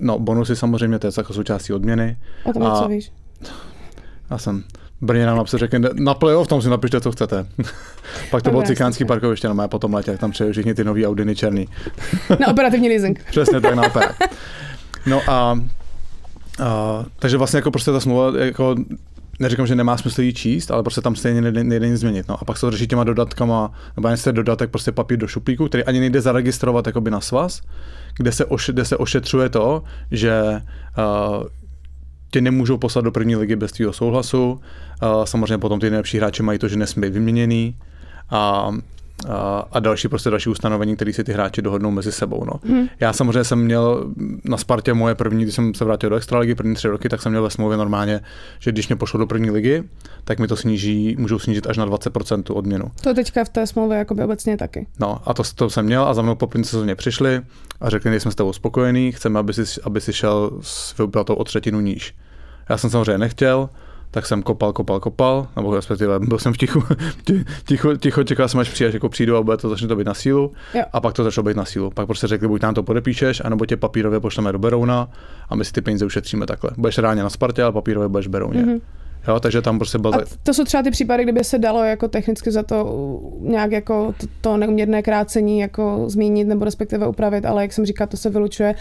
no 0.00 0.18
bonusy 0.18 0.56
samozřejmě, 0.56 0.98
to 0.98 1.06
je 1.06 1.12
jako 1.16 1.32
součástí 1.32 1.72
odměny. 1.72 2.16
O 2.44 2.52
tom 2.52 2.62
a, 2.62 2.82
co 2.82 2.88
víš? 2.88 3.12
Já 4.30 4.38
jsem 4.38 4.64
Brně 5.00 5.26
nám 5.26 5.36
napsal, 5.36 5.58
řekne, 5.58 5.88
na 5.94 6.14
playoff 6.14 6.48
tam 6.48 6.62
si 6.62 6.68
napište, 6.68 7.00
co 7.00 7.12
chcete. 7.12 7.46
Pak 8.30 8.42
to 8.42 8.50
bylo 8.50 8.62
cikánský 8.62 9.04
parkoviště 9.04 9.48
na 9.48 9.54
mé 9.54 9.68
potom 9.68 9.94
letě, 9.94 10.10
jak 10.10 10.20
tam 10.20 10.30
přejeli 10.30 10.52
všichni 10.52 10.74
ty 10.74 10.84
nový 10.84 11.06
Audiny 11.06 11.36
černý. 11.36 11.68
na 12.40 12.48
operativní 12.48 12.88
leasing. 12.88 13.24
Přesně 13.30 13.60
tak, 13.60 13.74
na 13.74 13.82
operák. 13.82 14.16
No 15.06 15.20
a, 15.28 15.60
a, 16.62 17.04
takže 17.18 17.36
vlastně 17.36 17.56
jako 17.56 17.70
prostě 17.70 17.92
ta 17.92 18.00
smlouva 18.00 18.38
jako 18.38 18.74
neříkám, 19.40 19.66
že 19.66 19.74
nemá 19.74 19.96
smysl 19.96 20.22
jí 20.22 20.34
číst, 20.34 20.70
ale 20.70 20.82
prostě 20.82 21.00
tam 21.00 21.16
stejně 21.16 21.40
nejde, 21.40 21.64
nejde 21.64 21.88
nic 21.88 22.00
změnit. 22.00 22.28
No. 22.28 22.42
A 22.42 22.44
pak 22.44 22.56
se 22.56 22.60
to 22.60 22.70
řeší 22.70 22.86
těma 22.86 23.04
dodatkama, 23.04 23.72
nebo 23.96 24.08
jen 24.08 24.16
dodatek 24.32 24.70
prostě 24.70 24.92
papír 24.92 25.18
do 25.18 25.26
šuplíku, 25.26 25.68
který 25.68 25.84
ani 25.84 26.00
nejde 26.00 26.20
zaregistrovat 26.20 26.86
jakoby 26.86 27.10
na 27.10 27.20
svaz, 27.20 27.60
kde 28.16 28.32
se, 28.32 28.44
oš, 28.44 28.70
kde 28.72 28.84
se 28.84 28.96
ošetřuje 28.96 29.48
to, 29.48 29.82
že 30.10 30.42
uh, 30.98 31.44
tě 32.30 32.40
nemůžou 32.40 32.78
poslat 32.78 33.04
do 33.04 33.10
první 33.10 33.36
ligy 33.36 33.56
bez 33.56 33.72
tvého 33.72 33.92
souhlasu. 33.92 34.52
Uh, 34.52 35.24
samozřejmě 35.24 35.58
potom 35.58 35.80
ty 35.80 35.90
nejlepší 35.90 36.18
hráči 36.18 36.42
mají 36.42 36.58
to, 36.58 36.68
že 36.68 36.76
nesmí 36.76 37.02
být 37.02 37.12
vyměněný. 37.12 37.78
A 38.30 38.70
a, 39.28 39.64
a 39.72 39.80
další 39.80 40.08
prostě 40.08 40.30
další 40.30 40.48
ustanovení, 40.50 40.96
které 40.96 41.12
si 41.12 41.24
ty 41.24 41.32
hráči 41.32 41.62
dohodnou 41.62 41.90
mezi 41.90 42.12
sebou. 42.12 42.44
No. 42.44 42.52
Hmm. 42.68 42.86
Já 43.00 43.12
samozřejmě 43.12 43.44
jsem 43.44 43.58
měl 43.64 44.12
na 44.44 44.56
Spartě 44.56 44.94
moje 44.94 45.14
první, 45.14 45.42
když 45.42 45.54
jsem 45.54 45.74
se 45.74 45.84
vrátil 45.84 46.10
do 46.10 46.16
extraligy 46.16 46.54
první 46.54 46.74
tři 46.74 46.88
roky, 46.88 47.08
tak 47.08 47.22
jsem 47.22 47.32
měl 47.32 47.42
ve 47.42 47.50
smlouvě 47.50 47.76
normálně, 47.76 48.20
že 48.58 48.72
když 48.72 48.88
mě 48.88 48.96
pošlo 48.96 49.18
do 49.18 49.26
první 49.26 49.50
ligy, 49.50 49.84
tak 50.24 50.38
mi 50.38 50.48
to 50.48 50.56
sníží, 50.56 51.16
můžou 51.18 51.38
snížit 51.38 51.66
až 51.66 51.76
na 51.76 51.86
20% 51.86 52.56
odměnu. 52.56 52.84
To 53.02 53.14
teďka 53.14 53.44
v 53.44 53.48
té 53.48 53.66
smlouvě 53.66 53.98
jakoby 53.98 54.24
obecně 54.24 54.56
taky. 54.56 54.86
No 55.00 55.28
a 55.28 55.34
to, 55.34 55.42
to 55.54 55.70
jsem 55.70 55.86
měl 55.86 56.04
a 56.04 56.14
za 56.14 56.22
mnou 56.22 56.34
po 56.34 56.46
první 56.46 56.64
sezóně 56.64 56.94
přišli 56.94 57.40
a 57.80 57.90
řekli, 57.90 58.12
že 58.12 58.20
jsme 58.20 58.30
s 58.30 58.34
tebou 58.34 58.52
spokojení, 58.52 59.12
chceme, 59.12 59.38
aby 59.40 59.54
si, 59.54 59.80
aby 59.82 60.00
si 60.00 60.12
šel 60.12 60.50
s 60.60 60.98
vyplatou 60.98 61.34
o 61.34 61.44
třetinu 61.44 61.80
níž. 61.80 62.14
Já 62.68 62.78
jsem 62.78 62.90
samozřejmě 62.90 63.18
nechtěl, 63.18 63.68
tak 64.14 64.26
jsem 64.26 64.42
kopal, 64.42 64.72
kopal, 64.72 65.00
kopal, 65.00 65.46
nebo 65.56 65.76
respektive 65.76 66.20
byl 66.20 66.38
jsem 66.38 66.52
v 66.52 66.56
tichu, 66.56 66.82
ticho, 67.66 67.96
ticho 67.96 68.24
čekal 68.24 68.48
jsem, 68.48 68.60
až 68.60 68.70
přijdeš, 68.70 68.94
jako 68.94 69.08
přijdu 69.08 69.36
a 69.36 69.42
bude 69.42 69.56
to, 69.56 69.68
začne 69.68 69.88
to 69.88 69.96
být 69.96 70.06
na 70.06 70.14
sílu. 70.14 70.52
Jo. 70.74 70.82
A 70.92 71.00
pak 71.00 71.14
to 71.14 71.24
začalo 71.24 71.42
být 71.44 71.56
na 71.56 71.64
sílu. 71.64 71.90
Pak 71.90 72.06
prostě 72.06 72.26
řekli, 72.26 72.48
buď 72.48 72.62
nám 72.62 72.74
to 72.74 72.82
podepíšeš, 72.82 73.42
anebo 73.44 73.66
tě 73.66 73.76
papírově 73.76 74.20
pošleme 74.20 74.52
do 74.52 74.58
Berouna 74.58 75.08
a 75.48 75.54
my 75.54 75.64
si 75.64 75.72
ty 75.72 75.80
peníze 75.80 76.06
ušetříme 76.06 76.46
takhle. 76.46 76.70
Budeš 76.76 76.98
ráně 76.98 77.22
na 77.22 77.30
Spartě, 77.30 77.62
ale 77.62 77.72
papírově 77.72 78.08
budeš 78.08 78.26
v 78.26 78.30
Berouně. 78.30 78.62
Mm-hmm. 78.62 78.80
Jo, 79.28 79.40
takže 79.40 79.62
tam 79.62 79.78
prostě 79.78 79.98
byl... 79.98 80.14
A 80.14 80.18
to 80.42 80.54
jsou 80.54 80.64
třeba 80.64 80.82
ty 80.82 80.90
případy, 80.90 81.22
kdyby 81.22 81.44
se 81.44 81.58
dalo 81.58 81.84
jako 81.84 82.08
technicky 82.08 82.50
za 82.50 82.62
to 82.62 83.20
nějak 83.40 83.72
jako 83.72 84.14
to, 84.20 84.26
to 84.40 84.56
neuměrné 84.56 85.02
krácení 85.02 85.58
jako 85.58 86.04
zmínit 86.06 86.48
nebo 86.48 86.64
respektive 86.64 87.08
upravit, 87.08 87.46
ale 87.46 87.62
jak 87.62 87.72
jsem 87.72 87.86
říkal, 87.86 88.06
to 88.06 88.16
se 88.16 88.30
vylučuje. 88.30 88.74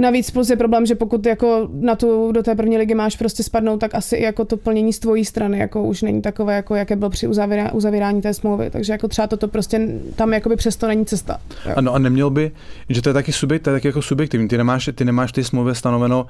Navíc 0.00 0.30
plus 0.30 0.50
je 0.50 0.56
problém, 0.56 0.86
že 0.86 0.94
pokud 0.94 1.26
jako 1.26 1.68
na 1.72 1.96
tu, 1.96 2.32
do 2.32 2.42
té 2.42 2.54
první 2.54 2.78
ligy 2.78 2.94
máš 2.94 3.16
prostě 3.16 3.42
spadnout, 3.42 3.80
tak 3.80 3.94
asi 3.94 4.18
jako 4.18 4.44
to 4.44 4.56
plnění 4.56 4.92
z 4.92 4.98
tvojí 4.98 5.24
strany 5.24 5.58
jako 5.58 5.82
už 5.82 6.02
není 6.02 6.22
takové, 6.22 6.56
jako 6.56 6.74
jaké 6.74 6.96
bylo 6.96 7.10
při 7.10 7.26
uzavírání, 7.26 7.70
uzavírání 7.72 8.22
té 8.22 8.34
smlouvy. 8.34 8.70
Takže 8.70 8.92
jako 8.92 9.08
třeba 9.08 9.26
toto 9.26 9.48
prostě 9.48 9.88
tam 10.16 10.32
jakoby 10.32 10.56
přesto 10.56 10.86
není 10.86 11.06
cesta. 11.06 11.40
Jo. 11.66 11.72
Ano 11.76 11.94
a 11.94 11.98
neměl 11.98 12.30
by, 12.30 12.52
že 12.88 13.02
to 13.02 13.08
je 13.08 13.14
taky 13.14 13.32
subjekt, 13.32 13.62
to 13.62 13.70
je 13.70 13.76
taky 13.76 13.88
jako 13.88 14.02
subjektivní. 14.02 14.48
Ty 14.48 14.58
nemáš, 14.58 14.90
ty 14.94 15.04
nemáš 15.04 15.30
v 15.30 15.32
té 15.32 15.44
smlouvě 15.44 15.74
stanoveno 15.74 16.26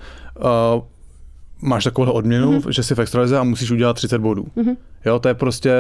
uh, 0.77 0.83
máš 1.63 1.85
takovou 1.85 2.13
odměnu, 2.13 2.53
mm-hmm. 2.53 2.71
že 2.71 2.83
jsi 2.83 2.95
v 2.95 2.99
extralize 2.99 3.39
a 3.39 3.45
musíš 3.45 3.71
udělat 3.71 3.93
30 3.93 4.19
bodů. 4.19 4.47
Mm-hmm. 4.57 4.77
Jo, 5.05 5.19
to 5.19 5.29
je 5.29 5.35
prostě, 5.35 5.73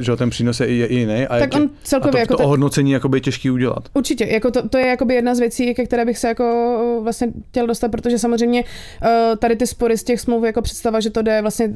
že 0.00 0.16
ten 0.16 0.30
přínos 0.30 0.60
je, 0.60 0.76
je 0.76 0.86
i 0.86 0.94
jiný. 0.94 1.26
A, 1.26 1.38
tak 1.38 1.54
on 1.54 1.70
celkově 1.82 2.10
a 2.10 2.12
to, 2.12 2.18
jako 2.18 2.36
to 2.36 2.44
ohodnocení 2.44 2.90
je 2.90 3.00
těžký 3.20 3.50
udělat. 3.50 3.88
Určitě, 3.94 4.26
jako 4.26 4.50
to, 4.50 4.68
to, 4.68 4.78
je 4.78 4.86
jakoby 4.86 5.14
jedna 5.14 5.34
z 5.34 5.38
věcí, 5.38 5.74
ke 5.74 5.84
které 5.84 6.04
bych 6.04 6.18
se 6.18 6.28
jako 6.28 7.00
vlastně 7.02 7.28
chtěl 7.48 7.66
dostat, 7.66 7.90
protože 7.90 8.18
samozřejmě 8.18 8.62
uh, 8.62 9.08
tady 9.38 9.56
ty 9.56 9.66
spory 9.66 9.98
z 9.98 10.04
těch 10.04 10.20
smluv 10.20 10.44
jako 10.44 10.62
představa, 10.62 11.00
že 11.00 11.10
to 11.10 11.22
jde, 11.22 11.42
vlastně 11.42 11.68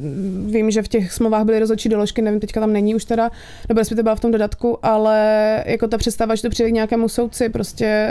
vím, 0.46 0.70
že 0.70 0.82
v 0.82 0.88
těch 0.88 1.12
smlouvách 1.12 1.44
byly 1.44 1.58
rozhodčí 1.58 1.88
doložky, 1.88 2.22
nevím, 2.22 2.40
teďka 2.40 2.60
tam 2.60 2.72
není 2.72 2.94
už 2.94 3.04
teda, 3.04 3.30
nebo 3.68 3.80
jestli 3.80 3.96
to 3.96 4.02
byla 4.02 4.14
v 4.14 4.20
tom 4.20 4.32
dodatku, 4.32 4.78
ale 4.82 5.64
jako 5.66 5.88
ta 5.88 5.98
představa, 5.98 6.34
že 6.34 6.42
to 6.42 6.50
přijde 6.50 6.70
k 6.70 6.74
nějakému 6.74 7.08
soudci, 7.08 7.48
prostě, 7.48 8.08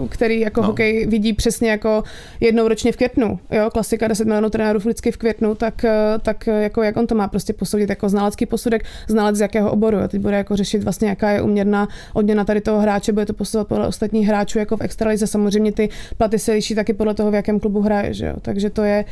uh, 0.00 0.08
který 0.08 0.40
jako 0.40 0.60
no. 0.60 0.66
hokej 0.66 1.06
vidí 1.06 1.32
přesně 1.32 1.70
jako 1.70 2.02
jednou 2.40 2.68
ročně 2.68 2.92
v 2.92 2.96
květnu, 2.96 3.38
jo, 3.50 3.70
klasika 3.72 4.08
10 4.08 4.26
milionů 4.26 4.50
trenérů 4.50 4.80
vždycky 4.90 5.12
v 5.12 5.16
květnu, 5.16 5.54
tak, 5.54 5.84
eh, 5.84 6.18
tak 6.22 6.48
eh, 6.48 6.62
jako 6.62 6.82
jak 6.82 6.96
on 6.96 7.06
to 7.06 7.14
má 7.14 7.28
prostě 7.28 7.52
posoudit 7.52 7.90
jako 7.90 8.08
znalecký 8.08 8.46
posudek, 8.46 8.82
znalec 9.08 9.36
z 9.36 9.40
jakého 9.40 9.70
oboru. 9.72 9.98
A 9.98 10.08
teď 10.08 10.20
bude 10.20 10.36
jako 10.36 10.56
řešit 10.56 10.84
vlastně, 10.84 11.08
jaká 11.08 11.30
je 11.30 11.42
uměrná 11.42 11.88
odměna 12.14 12.44
tady 12.44 12.60
toho 12.60 12.80
hráče, 12.80 13.12
bude 13.12 13.26
to 13.26 13.32
posuzovat 13.32 13.68
podle 13.68 13.86
ostatních 13.86 14.26
hráčů 14.26 14.58
jako 14.58 14.76
v 14.76 14.80
extralize. 14.80 15.26
Samozřejmě 15.26 15.72
ty 15.72 15.88
platy 16.16 16.38
se 16.38 16.52
liší 16.52 16.74
taky 16.74 16.92
podle 16.92 17.14
toho, 17.14 17.30
v 17.30 17.34
jakém 17.34 17.60
klubu 17.60 17.80
hraje, 17.80 18.14
že 18.14 18.26
jo. 18.26 18.34
Takže 18.42 18.70
to 18.70 18.82
je, 18.82 19.04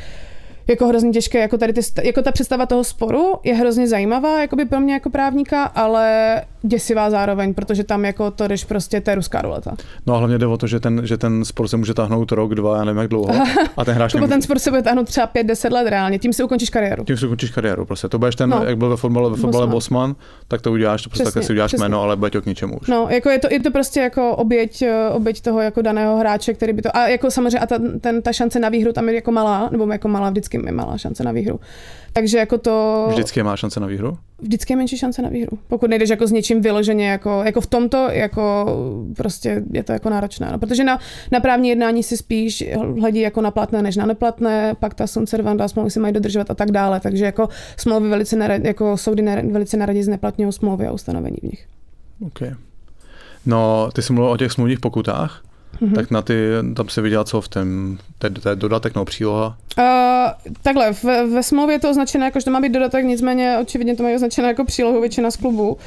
jako 0.69 0.87
hrozně 0.87 1.11
těžké, 1.11 1.39
jako 1.39 1.57
tady 1.57 1.73
ty, 1.73 1.81
jako 2.03 2.21
ta 2.21 2.31
představa 2.31 2.65
toho 2.65 2.83
sporu 2.83 3.33
je 3.43 3.53
hrozně 3.53 3.87
zajímavá, 3.87 4.41
jako 4.41 4.55
by 4.55 4.65
pro 4.65 4.79
mě 4.79 4.93
jako 4.93 5.09
právníka, 5.09 5.63
ale 5.63 6.41
děsivá 6.61 7.09
zároveň, 7.09 7.53
protože 7.53 7.83
tam 7.83 8.05
jako 8.05 8.31
to 8.31 8.47
jdeš 8.47 8.63
prostě, 8.63 9.01
to 9.01 9.09
je 9.09 9.15
ruská 9.15 9.41
ruleta. 9.41 9.75
No 10.07 10.15
a 10.15 10.17
hlavně 10.17 10.37
jde 10.37 10.47
o 10.47 10.57
to, 10.57 10.67
že 10.67 10.79
ten, 10.79 11.01
že 11.07 11.17
ten 11.17 11.45
spor 11.45 11.67
se 11.67 11.77
může 11.77 11.93
táhnout 11.93 12.31
rok, 12.31 12.55
dva, 12.55 12.77
já 12.77 12.83
nevím 12.83 12.99
jak 13.01 13.09
dlouho. 13.09 13.33
A 13.77 13.85
ten 13.85 13.95
hráč 13.95 14.11
Kubo, 14.19 14.27
ten 14.27 14.41
spor 14.41 14.59
se 14.59 14.69
bude 14.69 14.81
táhnout 14.81 15.07
třeba 15.07 15.27
5-10 15.27 15.71
let 15.71 15.89
reálně, 15.89 16.19
tím 16.19 16.33
si 16.33 16.43
ukončíš 16.43 16.69
kariéru. 16.69 17.03
Tím 17.03 17.17
si 17.17 17.25
ukončíš 17.25 17.51
kariéru, 17.51 17.85
prostě. 17.85 18.07
To 18.07 18.19
budeš 18.19 18.35
ten, 18.35 18.49
no. 18.49 18.63
jak 18.63 18.77
byl 18.77 18.89
ve 18.89 18.97
fotbale, 18.97 19.29
ve 19.29 19.35
fotbale 19.35 19.67
Bosman. 19.67 20.09
Bosman, 20.09 20.15
tak 20.47 20.61
to 20.61 20.71
uděláš, 20.71 21.01
to 21.01 21.09
prostě 21.09 21.23
takhle 21.23 21.43
si 21.43 21.53
uděláš 21.53 21.69
přesně. 21.69 21.83
jméno, 21.83 22.01
ale 22.01 22.15
bude 22.15 22.31
to 22.31 22.41
k 22.41 22.45
ničemu 22.45 22.77
už. 22.81 22.87
No, 22.87 23.07
jako 23.09 23.29
je 23.29 23.39
to, 23.39 23.47
je 23.51 23.59
to 23.59 23.71
prostě 23.71 23.99
jako 23.99 24.35
oběť, 24.35 24.83
oběť 25.11 25.41
toho 25.41 25.61
jako 25.61 25.81
daného 25.81 26.17
hráče, 26.17 26.53
který 26.53 26.73
by 26.73 26.81
to, 26.81 26.97
a 26.97 27.07
jako 27.07 27.31
samozřejmě 27.31 27.59
a 27.59 27.65
ta, 27.65 27.75
ten, 28.01 28.21
ta 28.21 28.33
šance 28.33 28.59
na 28.59 28.69
výhru 28.69 28.93
tam 28.93 29.09
je 29.09 29.15
jako 29.15 29.31
malá, 29.31 29.69
nebo 29.71 29.91
jako 29.91 30.07
malá, 30.07 30.29
vždycky 30.29 30.61
je 30.65 30.71
malá 30.71 30.97
šance 30.97 31.23
na 31.23 31.31
výhru. 31.31 31.59
Takže 32.13 32.37
jako 32.37 32.57
to... 32.57 33.05
Vždycky 33.09 33.43
má 33.43 33.55
šance 33.55 33.79
na 33.79 33.87
výhru? 33.87 34.17
Vždycky 34.41 34.73
je 34.73 34.77
menší 34.77 34.97
šance 34.97 35.21
na 35.21 35.29
výhru. 35.29 35.57
Pokud 35.67 35.89
nejdeš 35.89 36.09
jako 36.09 36.27
s 36.27 36.31
něčím 36.31 36.61
vyloženě, 36.61 37.09
jako, 37.09 37.41
jako 37.43 37.61
v 37.61 37.67
tomto, 37.67 38.07
jako 38.11 38.65
prostě 39.17 39.63
je 39.71 39.83
to 39.83 39.91
jako 39.91 40.09
náročné. 40.09 40.49
No, 40.51 40.59
protože 40.59 40.83
na, 40.83 40.99
na 41.31 41.39
právní 41.39 41.69
jednání 41.69 42.03
si 42.03 42.17
spíš 42.17 42.63
hledí 42.99 43.19
jako 43.19 43.41
na 43.41 43.51
platné 43.51 43.81
než 43.81 43.95
na 43.95 44.05
neplatné, 44.05 44.75
pak 44.79 44.93
ta 44.93 45.07
sunt 45.07 45.29
servanda, 45.29 45.67
smlouvy 45.67 45.91
si 45.91 45.99
mají 45.99 46.13
dodržovat 46.13 46.51
a 46.51 46.55
tak 46.55 46.71
dále. 46.71 46.99
Takže 46.99 47.25
jako 47.25 47.49
smlouvy 47.77 48.09
velice 48.09 48.35
nerad, 48.35 48.63
jako 48.63 48.97
soudy 48.97 49.21
nerad, 49.21 49.45
velice 49.45 49.77
neradí 49.77 50.03
zneplatňují 50.03 50.53
smlouvy 50.53 50.87
a 50.87 50.91
ustanovení 50.91 51.37
v 51.41 51.43
nich. 51.43 51.65
Okay. 52.25 52.51
No, 53.45 53.89
ty 53.93 54.01
jsi 54.01 54.13
mluvil 54.13 54.31
o 54.31 54.37
těch 54.37 54.51
smluvních 54.51 54.79
pokutách. 54.79 55.43
Mm-hmm. 55.81 55.95
Tak 55.95 56.11
na 56.11 56.21
ty, 56.21 56.33
tam 56.75 56.89
se 56.89 57.01
viděla 57.01 57.23
co 57.23 57.41
v 57.41 57.47
tom, 57.47 57.97
to 58.17 58.49
je 58.49 58.55
dodatek 58.55 58.95
nebo 58.95 59.05
příloha? 59.05 59.57
Uh, 59.77 60.53
takhle, 60.61 60.91
ve, 61.03 61.27
ve 61.27 61.43
smlouvě 61.43 61.75
je 61.75 61.79
to 61.79 61.89
označené 61.89 62.25
jako, 62.25 62.39
že 62.39 62.45
to 62.45 62.51
má 62.51 62.59
být 62.59 62.71
dodatek, 62.71 63.05
nicméně 63.05 63.57
očividně 63.61 63.95
to 63.95 64.03
mají 64.03 64.15
označené 64.15 64.47
jako 64.47 64.65
přílohu 64.65 65.01
většina 65.01 65.31
z 65.31 65.37
klubů. 65.37 65.77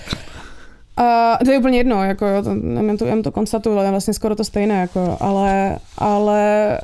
A 0.96 1.38
to 1.44 1.50
je 1.50 1.58
úplně 1.58 1.78
jedno, 1.78 2.04
jako 2.04 2.26
jo, 2.26 2.42
to, 2.42 2.50
jen 2.86 2.96
to, 2.98 3.06
jen 3.06 3.22
to 3.22 3.32
konstatuju, 3.32 3.78
ale 3.78 3.90
vlastně 3.90 4.14
skoro 4.14 4.36
to 4.36 4.44
stejné, 4.44 4.80
jako, 4.80 5.16
ale, 5.20 5.78
ale 5.98 6.78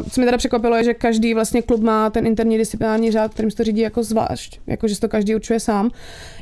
uh, 0.00 0.08
co 0.08 0.20
mi 0.20 0.24
teda 0.24 0.38
překvapilo 0.38 0.76
je, 0.76 0.84
že 0.84 0.94
každý 0.94 1.34
vlastně 1.34 1.62
klub 1.62 1.80
má 1.80 2.10
ten 2.10 2.26
interní 2.26 2.58
disciplinární 2.58 3.10
řád, 3.10 3.34
kterým 3.34 3.50
se 3.50 3.56
to 3.56 3.64
řídí 3.64 3.80
jako 3.80 4.02
zvlášť, 4.02 4.60
jako 4.66 4.88
že 4.88 4.94
se 4.94 5.00
to 5.00 5.08
každý 5.08 5.34
určuje 5.34 5.60
sám. 5.60 5.90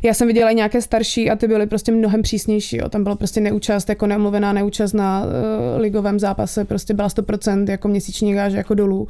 Já 0.05 0.15
jsem 0.15 0.29
viděla 0.29 0.51
i 0.51 0.55
nějaké 0.55 0.83
starší 0.83 1.31
a 1.31 1.37
ty 1.37 1.49
byly 1.49 1.67
prostě 1.67 1.93
mnohem 1.93 2.23
přísnější, 2.23 2.77
jo. 2.77 2.89
tam 2.89 3.03
bylo 3.03 3.17
prostě 3.17 3.41
neúčast, 3.41 3.89
jako 3.89 4.07
neomluvená 4.07 4.53
neúčast 4.53 4.95
na 4.95 5.25
uh, 5.25 5.81
ligovém 5.81 6.19
zápase, 6.19 6.65
prostě 6.65 6.95
byla 6.95 7.09
100% 7.09 7.71
jako 7.71 7.89
měsíční 7.89 8.35
gáž 8.35 8.53
jako 8.53 8.75
dolů 8.75 9.09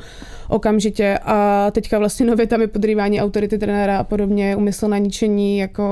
okamžitě 0.49 1.19
a 1.23 1.71
teďka 1.71 1.99
vlastně 1.99 2.27
nově 2.27 2.47
tam 2.47 2.61
je 2.61 2.67
podrývání 2.67 3.21
autority 3.21 3.59
trenéra 3.59 3.99
a 3.99 4.05
podobně, 4.05 4.57
umysl 4.57 4.89
na 4.89 4.99
ničení 4.99 5.59
jako 5.59 5.85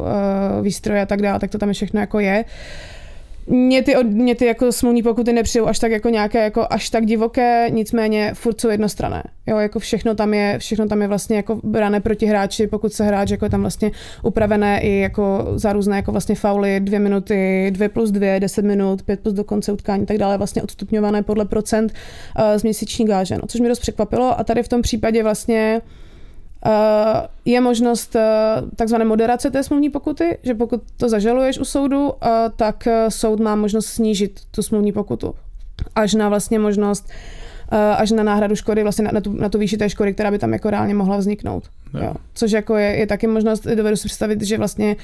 uh, 0.00 0.64
výstroje 0.64 1.02
a 1.02 1.06
tak 1.06 1.22
dále, 1.22 1.38
tak 1.38 1.50
to 1.50 1.58
tam 1.58 1.68
je 1.68 1.74
všechno 1.74 2.00
jako 2.00 2.20
je. 2.20 2.44
Mě 3.50 3.82
ty, 3.82 3.94
mě 4.04 4.34
ty 4.34 4.46
jako 4.46 4.72
smluvní 4.72 5.02
pokuty 5.02 5.32
nepřijou 5.32 5.66
až 5.66 5.78
tak 5.78 5.92
jako 5.92 6.08
nějaké 6.08 6.44
jako 6.44 6.66
až 6.70 6.90
tak 6.90 7.06
divoké, 7.06 7.66
nicméně 7.70 8.30
furt 8.34 8.60
jsou 8.60 8.68
jednostrané. 8.68 9.22
Jo, 9.46 9.58
jako 9.58 9.78
všechno 9.78 10.14
tam 10.14 10.34
je, 10.34 10.58
všechno 10.58 10.88
tam 10.88 11.02
je 11.02 11.08
vlastně 11.08 11.36
jako 11.36 11.60
brané 11.64 12.00
proti 12.00 12.26
hráči, 12.26 12.66
pokud 12.66 12.92
se 12.92 13.04
hráč 13.04 13.30
jako 13.30 13.44
je 13.44 13.50
tam 13.50 13.60
vlastně 13.60 13.90
upravené 14.22 14.80
i 14.80 14.98
jako 14.98 15.46
za 15.54 15.72
různé 15.72 15.96
jako 15.96 16.12
vlastně 16.12 16.34
fauly, 16.34 16.80
dvě 16.80 16.98
minuty, 16.98 17.70
dvě 17.70 17.88
plus 17.88 18.10
dvě, 18.10 18.40
deset 18.40 18.64
minut, 18.64 19.02
pět 19.02 19.20
plus 19.20 19.34
do 19.34 19.44
konce 19.44 19.72
utkání, 19.72 20.06
tak 20.06 20.18
dále, 20.18 20.38
vlastně 20.38 20.62
odstupňované 20.62 21.22
podle 21.22 21.44
procent 21.44 21.92
uh, 21.92 22.58
z 22.58 22.62
měsíční 22.62 23.06
gáže, 23.06 23.34
no, 23.34 23.42
což 23.48 23.60
mi 23.60 23.68
dost 23.68 23.80
překvapilo 23.80 24.40
a 24.40 24.44
tady 24.44 24.62
v 24.62 24.68
tom 24.68 24.82
případě 24.82 25.22
vlastně 25.22 25.80
je 27.44 27.60
možnost 27.60 28.16
eh, 28.16 28.22
takzvané 28.76 29.04
moderace 29.04 29.50
té 29.50 29.62
smluvní 29.62 29.90
pokuty, 29.90 30.38
že 30.42 30.54
pokud 30.54 30.82
to 30.96 31.08
zažaluješ 31.08 31.58
u 31.58 31.64
soudu, 31.64 32.12
eh, 32.22 32.28
tak 32.56 32.88
soud 33.08 33.40
má 33.40 33.56
možnost 33.56 33.86
snížit 33.86 34.40
tu 34.50 34.62
smluvní 34.62 34.92
pokutu 34.92 35.34
až 35.94 36.14
na 36.14 36.28
vlastně 36.28 36.58
možnost 36.58 37.08
až 37.96 38.10
na 38.10 38.22
náhradu 38.22 38.56
škody, 38.56 38.82
vlastně 38.82 39.04
na, 39.04 39.10
na, 39.12 39.20
tu, 39.20 39.32
na 39.32 39.48
tu 39.48 39.58
výši 39.58 39.76
té 39.76 39.90
škody, 39.90 40.14
která 40.14 40.30
by 40.30 40.38
tam 40.38 40.52
jako 40.52 40.70
reálně 40.70 40.94
mohla 40.94 41.16
vzniknout. 41.16 41.64
Jo. 42.02 42.14
Což 42.34 42.52
jako 42.52 42.76
je, 42.76 42.86
je 42.86 43.06
taky 43.06 43.26
možnost, 43.26 43.66
dovedu 43.66 43.96
si 43.96 44.08
představit, 44.08 44.42
že 44.42 44.58
vlastně 44.58 44.96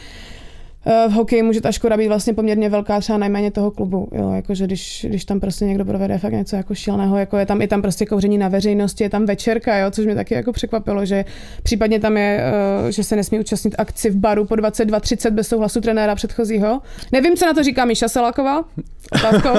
v 1.08 1.12
hokeji 1.12 1.42
může 1.42 1.60
ta 1.60 1.72
škoda 1.72 1.96
být 1.96 2.08
vlastně 2.08 2.34
poměrně 2.34 2.68
velká, 2.68 3.00
třeba 3.00 3.18
najméně 3.18 3.50
toho 3.50 3.70
klubu. 3.70 4.08
Jo, 4.12 4.32
jakože 4.32 4.66
když, 4.66 5.06
když 5.08 5.24
tam 5.24 5.40
prostě 5.40 5.64
někdo 5.64 5.84
provede 5.84 6.18
fakt 6.18 6.32
něco 6.32 6.56
jako 6.56 6.74
šíleného, 6.74 7.18
jako 7.18 7.36
je 7.36 7.46
tam 7.46 7.62
i 7.62 7.68
tam 7.68 7.82
prostě 7.82 8.06
kouření 8.06 8.38
na 8.38 8.48
veřejnosti, 8.48 9.04
je 9.04 9.10
tam 9.10 9.26
večerka, 9.26 9.78
jo, 9.78 9.90
což 9.90 10.04
mě 10.04 10.14
taky 10.14 10.34
jako 10.34 10.52
překvapilo, 10.52 11.04
že 11.04 11.24
případně 11.62 12.00
tam 12.00 12.16
je, 12.16 12.40
eh, 12.88 12.92
že 12.92 13.04
se 13.04 13.16
nesmí 13.16 13.40
účastnit 13.40 13.74
akci 13.78 14.10
v 14.10 14.16
baru 14.16 14.44
po 14.44 14.54
22.30 14.54 15.30
bez 15.30 15.48
souhlasu 15.48 15.80
trenéra 15.80 16.14
předchozího. 16.14 16.80
Nevím, 17.12 17.36
co 17.36 17.46
na 17.46 17.54
to 17.54 17.62
říká 17.62 17.84
Míša 17.84 18.08
Seláková. 18.08 18.64
Tato, 19.22 19.52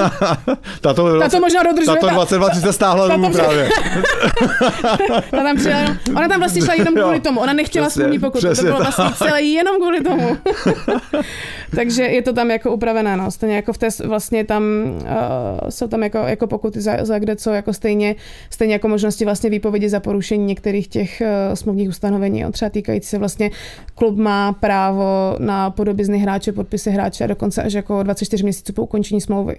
tato, 0.80 1.18
tato 1.18 1.40
možná 1.40 1.62
dodržuje. 1.62 1.98
Tato 2.00 2.14
22 2.14 2.50
se 2.50 2.72
stáhla 2.72 3.08
tato, 3.08 3.30
právě. 3.30 3.68
ta 5.30 5.42
tam 5.42 5.56
přijela, 5.56 5.96
ona 6.16 6.28
tam 6.28 6.40
vlastně 6.40 6.62
šla 6.62 6.74
jenom 6.74 6.94
kvůli 6.94 7.20
tomu. 7.20 7.40
Ona 7.40 7.52
nechtěla 7.52 7.90
smluvní 7.90 8.18
pokutu. 8.18 8.54
To 8.54 8.62
bylo 8.62 8.78
vlastně 8.78 9.04
celé 9.16 9.42
jenom 9.42 9.76
kvůli 9.76 10.00
tomu. 10.00 10.36
Takže 11.76 12.02
je 12.02 12.22
to 12.22 12.32
tam 12.32 12.50
jako 12.50 12.72
upravené, 12.72 13.16
no. 13.16 13.30
Stejně 13.30 13.56
jako 13.56 13.72
v 13.72 13.78
té, 13.78 13.88
vlastně 14.04 14.44
tam 14.44 14.62
uh, 15.00 15.68
jsou 15.68 15.88
tam 15.88 16.02
jako, 16.02 16.18
jako 16.18 16.46
pokuty 16.46 16.80
za, 16.80 17.04
za 17.04 17.18
kde 17.18 17.36
co, 17.36 17.50
jako 17.50 17.72
stejně, 17.72 18.16
stejně 18.50 18.72
jako 18.72 18.88
možnosti 18.88 19.24
vlastně 19.24 19.50
výpovědi 19.50 19.88
za 19.88 20.00
porušení 20.00 20.46
některých 20.46 20.88
těch 20.88 21.22
uh, 21.22 21.54
smluvních 21.54 21.88
ustanovení, 21.88 22.40
jo. 22.40 22.52
třeba 22.52 22.70
týkající 22.70 23.08
se 23.08 23.18
vlastně 23.18 23.50
klub 23.94 24.16
má 24.16 24.52
právo 24.52 25.36
na 25.38 25.70
podobizny 25.70 26.18
hráče, 26.18 26.52
podpisy 26.52 26.90
hráče 26.90 27.24
a 27.24 27.26
dokonce 27.26 27.62
až 27.62 27.72
jako 27.72 28.02
24 28.02 28.42
měsíců 28.42 28.72
po 28.72 28.82
ukončení 28.82 29.20
smlouvy. 29.20 29.56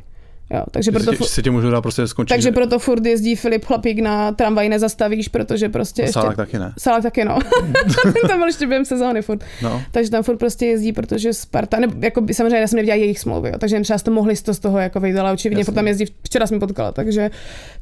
Jo, 0.54 0.64
takže 0.72 0.92
proto, 0.92 1.14
se, 1.14 1.24
se 1.24 1.42
tě 1.42 1.52
můžu 1.52 1.70
dát 1.72 1.82
prostě 1.82 2.08
skončit. 2.08 2.34
Takže 2.34 2.52
proto 2.52 2.80
furt 2.80 3.06
jezdí 3.06 3.36
Filip 3.36 3.66
Chlapík 3.66 4.00
na 4.00 4.32
tramvaj 4.32 4.70
nezastavíš, 4.70 5.28
protože 5.28 5.70
prostě... 5.70 6.04
A 6.04 6.12
Salák 6.12 6.36
taky 6.36 6.60
ne. 6.60 6.74
Salák 6.78 7.04
taky 7.04 7.26
no. 7.26 7.40
to 8.22 8.38
byl 8.38 8.48
ještě 8.48 8.68
během 8.68 8.86
sezóny 8.86 9.22
furt. 9.22 9.44
No. 9.64 9.82
Takže 9.92 10.12
tam 10.12 10.24
furt 10.24 10.38
prostě 10.38 10.66
jezdí, 10.66 10.94
protože 10.94 11.34
Sparta, 11.34 11.80
ne, 11.80 11.88
jako 12.00 12.26
samozřejmě 12.32 12.58
já 12.58 12.68
jsem 12.68 12.78
neviděla 12.78 12.96
jejich 12.96 13.20
smlouvy, 13.20 13.50
jo, 13.50 13.56
takže 13.58 13.76
jim 13.76 13.84
třeba 13.84 14.00
to 14.00 14.12
mohli 14.12 14.36
z 14.36 14.60
toho 14.60 14.80
jako 14.80 15.00
vyjít, 15.00 15.18
ale 15.18 15.32
očividně 15.32 15.64
furt 15.64 15.74
tam 15.74 15.88
jezdí, 15.88 16.06
včera 16.24 16.48
jsem 16.48 16.60
potkala, 16.60 16.92
takže, 16.92 17.32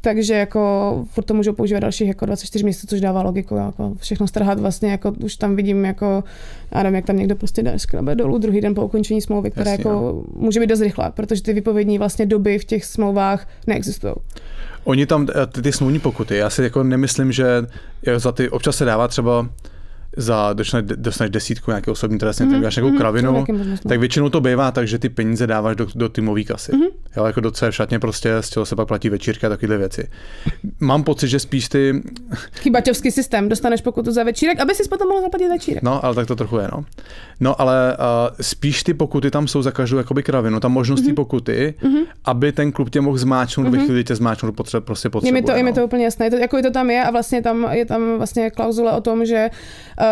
takže 0.01 0.34
jako 0.34 1.05
furt 1.11 1.24
to 1.24 1.34
můžou 1.34 1.53
používat 1.53 1.80
dalších 1.80 2.07
jako 2.07 2.26
24 2.26 2.63
měsíců, 2.63 2.88
což 2.88 3.01
dává 3.01 3.22
logiku, 3.22 3.55
jako 3.55 3.93
všechno 3.97 4.28
strhat 4.28 4.59
vlastně, 4.59 4.91
jako 4.91 5.11
už 5.24 5.36
tam 5.36 5.55
vidím 5.55 5.86
jako, 5.86 6.24
já 6.72 6.84
nevím, 6.84 6.95
jak 6.95 7.05
tam 7.05 7.18
někdo 7.18 7.36
prostě 7.36 7.63
jde 7.63 7.78
dolů 8.15 8.38
druhý 8.38 8.61
den 8.61 8.76
po 8.76 8.86
ukončení 8.86 9.22
smlouvy, 9.22 9.51
která 9.51 9.72
Jasně, 9.72 9.82
jako 9.82 10.01
no. 10.01 10.24
může 10.36 10.59
být 10.59 10.68
dost 10.68 10.82
rychlá, 10.82 11.11
protože 11.11 11.43
ty 11.43 11.53
vypovědní 11.53 11.97
vlastně 11.97 12.26
doby 12.26 12.57
v 12.60 12.66
těch 12.66 12.86
smlouvách 12.86 13.47
neexistují. 13.68 14.14
Oni 14.84 15.05
tam, 15.05 15.28
eh, 15.36 15.47
ty, 15.47 15.62
ty 15.62 15.72
smluvní 15.72 15.99
pokuty, 15.99 16.38
já 16.38 16.49
si 16.49 16.64
jako 16.64 16.84
nemyslím, 16.84 17.32
že 17.32 17.66
za 18.18 18.32
ty 18.32 18.49
občas 18.49 18.76
se 18.78 18.86
dává 18.86 19.08
třeba 19.08 19.49
za, 20.18 20.53
dostaneš, 20.53 20.86
dostaneš 20.95 21.32
desítku 21.32 21.72
nějakého 21.72 21.93
osobní 21.93 22.18
trestně, 22.18 22.45
mm-hmm. 22.45 22.61
tak 22.61 22.76
nějakou 22.76 22.95
mm-hmm. 22.95 22.97
kravinu, 22.97 23.45
tak 23.88 23.99
většinou 23.99 24.30
to 24.30 24.41
bývá 24.41 24.72
tak, 24.72 24.88
že 24.88 24.99
ty 24.99 25.09
peníze 25.09 25.47
dáváš 25.47 25.76
do, 25.76 25.88
do 25.95 26.09
týmové 26.09 26.43
kasy. 26.43 26.72
Mm-hmm. 26.72 26.89
Jo, 27.18 27.26
jako 27.26 27.41
do 27.41 27.51
v 27.51 27.72
šatně 27.72 27.99
prostě, 27.99 28.38
z 28.41 28.49
čeho 28.49 28.65
se 28.65 28.76
pak 28.76 28.88
platí 28.88 29.09
večírky 29.09 29.45
a 29.45 29.49
takovéhle 29.49 29.78
věci. 29.78 30.09
Mám 30.80 31.03
pocit, 31.03 31.28
že 31.28 31.39
spíš 31.39 31.70
ty... 31.70 32.01
Chybačovský 32.55 33.11
systém, 33.11 33.49
dostaneš 33.49 33.82
pokutu 33.82 34.11
za 34.11 34.24
večírek, 34.24 34.59
aby 34.59 34.76
si 34.76 34.89
potom 34.89 35.07
mohl 35.07 35.22
zaplatit 35.22 35.49
večírek. 35.49 35.84
No, 35.84 36.05
ale 36.05 36.15
tak 36.15 36.28
to 36.28 36.36
trochu 36.36 36.57
je, 36.57 36.68
no. 36.72 36.86
No, 37.39 37.61
ale 37.61 37.97
uh, 37.97 38.36
spíš 38.41 38.84
ty 38.84 38.93
pokuty 38.93 39.32
tam 39.32 39.47
jsou 39.47 39.61
za 39.61 39.72
každou 39.72 39.97
jakoby 39.97 40.24
kravinu, 40.24 40.59
tam 40.59 40.72
možnost 40.72 41.01
mm-hmm. 41.01 41.13
pokuty, 41.13 41.74
mm-hmm. 41.82 42.05
aby 42.26 42.51
ten 42.51 42.72
klub 42.72 42.89
tě 42.89 43.01
mohl 43.01 43.18
zmáčknout, 43.18 43.68
mm-hmm. 43.68 43.80
ve 43.80 43.86
chvíli 43.86 44.03
tě 44.03 44.15
zmáčknout 44.15 44.55
potře- 44.55 44.82
prostě 44.82 45.09
potřebuje. 45.09 45.38
Je 45.38 45.41
mi 45.41 45.45
to, 45.45 45.51
no. 45.51 45.57
je 45.57 45.63
mi 45.63 45.74
to 45.74 45.86
úplně 45.86 46.03
jasné, 46.03 46.26
je 46.26 46.30
to, 46.30 46.38
jako 46.38 46.61
to 46.61 46.72
tam 46.72 46.89
je 46.89 47.03
a 47.03 47.11
vlastně 47.11 47.41
tam 47.41 47.68
je 47.72 47.86
tam 47.86 48.18
vlastně 48.18 48.49
klauzule 48.49 48.91
o 48.91 49.01
tom, 49.01 49.26
že 49.26 49.49
uh, 49.49 50.07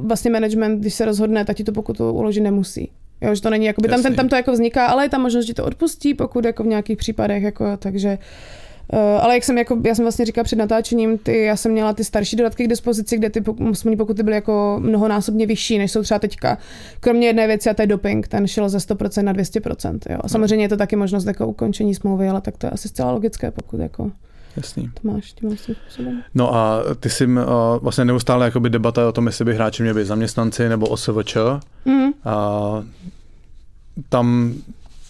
vlastně 0.00 0.30
management, 0.30 0.80
když 0.80 0.94
se 0.94 1.04
rozhodne, 1.04 1.44
tak 1.44 1.56
ti 1.56 1.64
to 1.64 1.72
pokutu 1.72 2.12
uložit 2.12 2.40
nemusí. 2.40 2.90
Jo, 3.20 3.34
že 3.34 3.42
to 3.42 3.50
není, 3.50 3.66
jakoby, 3.66 3.88
tam, 3.88 4.02
ten, 4.02 4.14
tam 4.14 4.28
to 4.28 4.36
jako 4.36 4.52
vzniká, 4.52 4.86
ale 4.86 5.04
je 5.04 5.08
tam 5.08 5.22
možnost, 5.22 5.46
že 5.46 5.54
to 5.54 5.64
odpustí, 5.64 6.14
pokud 6.14 6.44
jako 6.44 6.62
v 6.62 6.66
nějakých 6.66 6.98
případech, 6.98 7.42
jako, 7.42 7.76
takže 7.76 8.18
Uh, 8.92 8.98
ale 9.24 9.34
jak 9.34 9.44
jsem, 9.44 9.58
jako, 9.58 9.78
já 9.84 9.94
jsem 9.94 10.04
vlastně 10.04 10.24
říkala 10.24 10.44
před 10.44 10.56
natáčením, 10.56 11.18
ty, 11.18 11.44
já 11.44 11.56
jsem 11.56 11.72
měla 11.72 11.92
ty 11.92 12.04
starší 12.04 12.36
dodatky 12.36 12.64
k 12.64 12.68
dispozici, 12.68 13.16
kde 13.16 13.30
ty 13.30 13.42
smluvní 13.72 13.96
pokuty 13.96 14.22
byly 14.22 14.36
jako 14.36 14.76
mnohonásobně 14.80 15.46
vyšší, 15.46 15.78
než 15.78 15.92
jsou 15.92 16.02
třeba 16.02 16.18
teďka. 16.18 16.58
Kromě 17.00 17.26
jedné 17.26 17.46
věci, 17.46 17.70
a 17.70 17.74
to 17.74 17.82
je 17.82 17.86
doping, 17.86 18.28
ten 18.28 18.46
šel 18.46 18.68
ze 18.68 18.78
100% 18.78 19.22
na 19.22 19.34
200%. 19.34 19.98
Jo. 20.10 20.18
A 20.20 20.28
samozřejmě 20.28 20.64
je 20.64 20.68
to 20.68 20.76
taky 20.76 20.96
možnost 20.96 21.24
jako 21.24 21.46
ukončení 21.46 21.94
smlouvy, 21.94 22.28
ale 22.28 22.40
tak 22.40 22.56
to 22.56 22.66
je 22.66 22.70
asi 22.70 22.88
zcela 22.88 23.12
logické, 23.12 23.50
pokud 23.50 23.80
jako 23.80 24.10
jasný. 24.56 24.90
To 25.02 25.08
máš 25.12 25.32
tím 25.32 25.56
způsobem. 25.56 26.22
No 26.34 26.54
a 26.54 26.80
ty 27.00 27.10
jsi 27.10 27.26
uh, 27.26 27.32
vlastně 27.82 28.04
neustále 28.04 28.44
jakoby 28.44 28.70
debata 28.70 29.08
o 29.08 29.12
tom, 29.12 29.26
jestli 29.26 29.44
by 29.44 29.54
hráči 29.54 29.82
měli 29.82 30.00
být 30.00 30.06
zaměstnanci 30.06 30.68
nebo 30.68 30.86
OSVČ. 30.86 31.36
Mm. 31.84 32.10
A 32.24 32.60
tam 34.08 34.54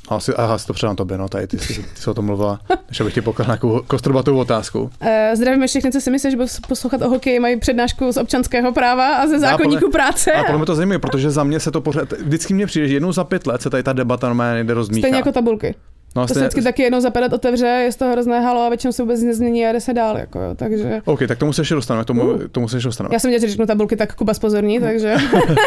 asi, 0.09 0.35
aha, 0.35 0.59
to 0.67 0.73
předám 0.73 0.97
tobě, 0.97 1.19
no, 1.19 1.29
tady 1.29 1.47
ty, 1.47 1.57
ty, 1.57 1.67
ty 1.67 1.85
jsi 1.95 2.11
o 2.11 2.15
tom 2.15 2.25
mluvila, 2.25 2.61
než 2.89 3.01
abych 3.01 3.15
ti 3.15 3.21
pokládal 3.21 3.53
nějakou 3.53 3.83
kostrbatou 3.87 4.37
otázku. 4.39 4.81
Uh, 4.83 5.09
zdravíme 5.35 5.67
všechny, 5.67 5.93
co 5.93 6.01
si 6.01 6.11
myslíš, 6.11 6.31
že 6.31 6.37
budou 6.37 6.49
poslouchat 6.69 7.03
o 7.03 7.09
hokeji, 7.09 7.41
mají 7.41 7.59
přednášku 7.59 8.13
z 8.13 8.17
občanského 8.17 8.73
práva 8.73 9.17
a 9.17 9.27
ze 9.27 9.39
zákonníku 9.39 9.81
podle- 9.81 9.91
práce. 9.91 10.33
A 10.33 10.43
podle 10.45 10.57
mě 10.57 10.67
to 10.67 10.75
zajímavé, 10.75 10.99
protože 10.99 11.31
za 11.31 11.45
mě 11.45 11.61
se 11.61 11.71
to 11.71 11.81
pořád, 11.81 12.13
vždycky 12.13 12.55
mě 12.55 12.67
přijde, 12.67 12.89
že 12.89 12.95
jednou 12.95 13.13
za 13.13 13.25
pět 13.25 13.47
let 13.47 13.63
se 13.63 13.71
tady 13.71 13.83
ta 13.83 13.93
debata 13.93 14.27
normálně 14.27 14.55
nejde 14.55 14.75
rozmíchat. 14.75 15.01
Stejně 15.01 15.17
jako 15.17 15.33
tabulky. 15.33 15.75
No, 16.17 16.27
To 16.27 16.35
se 16.35 16.41
vždycky 16.41 16.63
taky 16.63 16.83
jednou 16.83 17.01
za 17.01 17.11
pět 17.11 17.33
otevře, 17.33 17.67
je 17.67 17.93
z 17.93 17.97
toho 17.97 18.13
hrozné 18.13 18.41
halo 18.41 18.61
a 18.61 18.69
většinou 18.69 18.93
se 18.93 19.03
vůbec 19.03 19.23
nezmění 19.23 19.67
a 19.67 19.73
jde 19.73 19.81
se 19.81 19.95
dál. 19.95 20.17
Jako, 20.17 20.41
jo. 20.41 20.55
Takže 20.57 21.01
OK, 21.05 21.21
tak 21.29 21.39
tomu 21.39 21.53
se 21.53 21.61
ještě 21.61 21.75
dostaneme, 21.75 22.05
tomu, 22.05 22.23
Uh. 22.23 22.39
tomu 22.53 22.69
se 22.69 22.77
ještě 22.77 22.89
dostaneme. 22.89 23.15
já 23.15 23.19
jsem 23.19 23.31
věděla, 23.31 23.49
že 23.49 23.53
řeknu 23.53 23.67
tabulky, 23.67 23.97
tak 23.97 24.15
Kuba 24.15 24.35
spozorní, 24.35 24.81
takže 24.81 25.17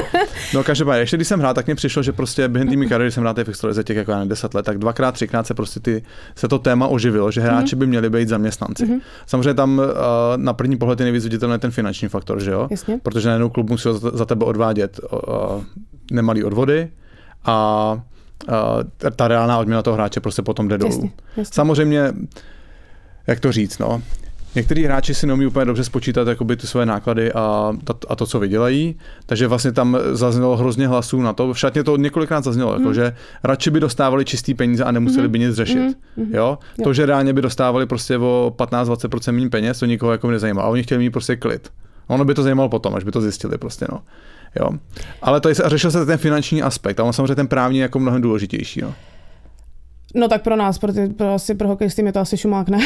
No 0.53 0.63
každopádně, 0.63 1.01
ještě 1.01 1.17
když 1.17 1.27
jsem 1.27 1.39
hrál, 1.39 1.53
tak 1.53 1.67
mi 1.67 1.75
přišlo, 1.75 2.03
že 2.03 2.11
prostě 2.11 2.47
během 2.47 2.69
té 2.69 2.75
mé 2.75 2.85
kariéry 2.85 3.11
jsem 3.11 3.23
hrál 3.23 3.33
v 3.43 3.49
extralize 3.49 3.83
těch 3.83 3.97
jako 3.97 4.11
já 4.11 4.17
nevím, 4.17 4.29
10 4.29 4.53
let, 4.53 4.65
tak 4.65 4.77
dvakrát, 4.77 5.11
třikrát 5.11 5.47
se 5.47 5.53
prostě 5.53 5.79
ty, 5.79 6.03
se 6.35 6.47
to 6.47 6.59
téma 6.59 6.87
oživilo, 6.87 7.31
že 7.31 7.41
hráči 7.41 7.75
by 7.75 7.87
měli 7.87 8.09
být 8.09 8.27
zaměstnanci. 8.27 8.85
Mhm. 8.85 8.99
Samozřejmě 9.25 9.53
tam 9.53 9.77
uh, 9.79 9.85
na 10.35 10.53
první 10.53 10.77
pohled 10.77 10.99
je 10.99 11.03
nejvíc 11.03 11.23
viditelný 11.23 11.59
ten 11.59 11.71
finanční 11.71 12.07
faktor, 12.07 12.43
že 12.43 12.51
jo? 12.51 12.67
jasně. 12.71 12.99
Protože 13.03 13.27
najednou 13.27 13.49
klub 13.49 13.69
musel 13.69 13.93
za, 13.93 14.25
tebe 14.25 14.45
odvádět 14.45 14.99
uh, 15.11 15.63
nemalý 16.11 16.43
odvody 16.43 16.89
a 17.45 17.93
uh, 17.95 18.12
ta 19.15 19.27
reálná 19.27 19.59
odměna 19.59 19.81
toho 19.81 19.93
hráče 19.93 20.19
prostě 20.19 20.41
potom 20.41 20.67
jde 20.67 20.77
dolů. 20.77 20.91
Jasně, 20.91 21.11
jasně. 21.37 21.53
Samozřejmě, 21.55 22.13
jak 23.27 23.39
to 23.39 23.51
říct, 23.51 23.79
no. 23.79 24.01
Některý 24.55 24.83
hráči 24.85 25.13
si 25.13 25.27
neumí 25.27 25.45
úplně 25.45 25.65
dobře 25.65 25.83
spočítat 25.83 26.27
jakoby 26.27 26.55
ty 26.57 26.67
své 26.67 26.85
náklady 26.85 27.31
a, 27.33 27.73
a 28.09 28.15
to, 28.15 28.25
co 28.25 28.39
vydělají, 28.39 28.95
takže 29.25 29.47
vlastně 29.47 29.71
tam 29.71 29.97
zaznělo 30.11 30.57
hrozně 30.57 30.87
hlasů 30.87 31.21
na 31.21 31.33
to. 31.33 31.53
V 31.53 31.59
šatně 31.59 31.83
to 31.83 31.97
několikrát 31.97 32.43
zaznělo, 32.43 32.71
Mhm. 32.71 32.81
jako, 32.81 32.93
že 32.93 33.15
radši 33.43 33.69
by 33.69 33.79
dostávali 33.79 34.25
čistý 34.25 34.53
peníze 34.53 34.83
a 34.83 34.91
nemuseli 34.91 35.27
by 35.27 35.39
nic 35.39 35.55
řešit. 35.55 35.97
Mhm. 36.17 36.33
Jo? 36.35 36.57
Jo. 36.77 36.83
To, 36.83 36.93
že 36.93 37.05
reálně 37.05 37.33
by 37.33 37.41
dostávali 37.41 37.85
prostě 37.85 38.17
o 38.17 38.53
15-20% 38.57 39.31
méně 39.35 39.49
peněz, 39.49 39.79
to 39.79 39.85
nikoho 39.85 40.11
jako 40.11 40.31
nezajímá. 40.31 40.61
A 40.61 40.67
oni 40.67 40.83
chtěli 40.83 40.99
mít 40.99 41.09
prostě 41.09 41.35
klid. 41.35 41.69
Ono 42.07 42.25
by 42.25 42.33
to 42.33 42.43
zajímalo 42.43 42.69
potom, 42.69 42.95
až 42.95 43.03
by 43.03 43.11
to 43.11 43.21
zjistili 43.21 43.57
prostě, 43.57 43.85
no. 43.91 44.01
Jo. 44.55 44.69
Ale 45.21 45.41
tady 45.41 45.55
se, 45.55 45.63
a 45.63 45.69
řešil 45.69 45.91
se 45.91 46.05
ten 46.05 46.17
finanční 46.17 46.61
aspekt, 46.61 46.99
a 46.99 47.03
on 47.03 47.13
samozřejmě 47.13 47.35
ten 47.35 47.47
právní 47.47 47.77
je 47.77 47.81
jako 47.81 47.99
mnohem 47.99 48.21
důležitější. 48.21 48.81
No. 48.81 48.93
No 50.15 50.27
tak 50.27 50.41
pro 50.41 50.55
nás, 50.55 50.77
pro, 50.77 50.93
ty, 50.93 51.07
pro, 51.07 51.33
asi 51.33 51.55
pro 51.55 51.67
hokejisty 51.67 52.05
je 52.05 52.13
to 52.13 52.19
asi 52.19 52.37
šumák, 52.37 52.69
ne? 52.69 52.79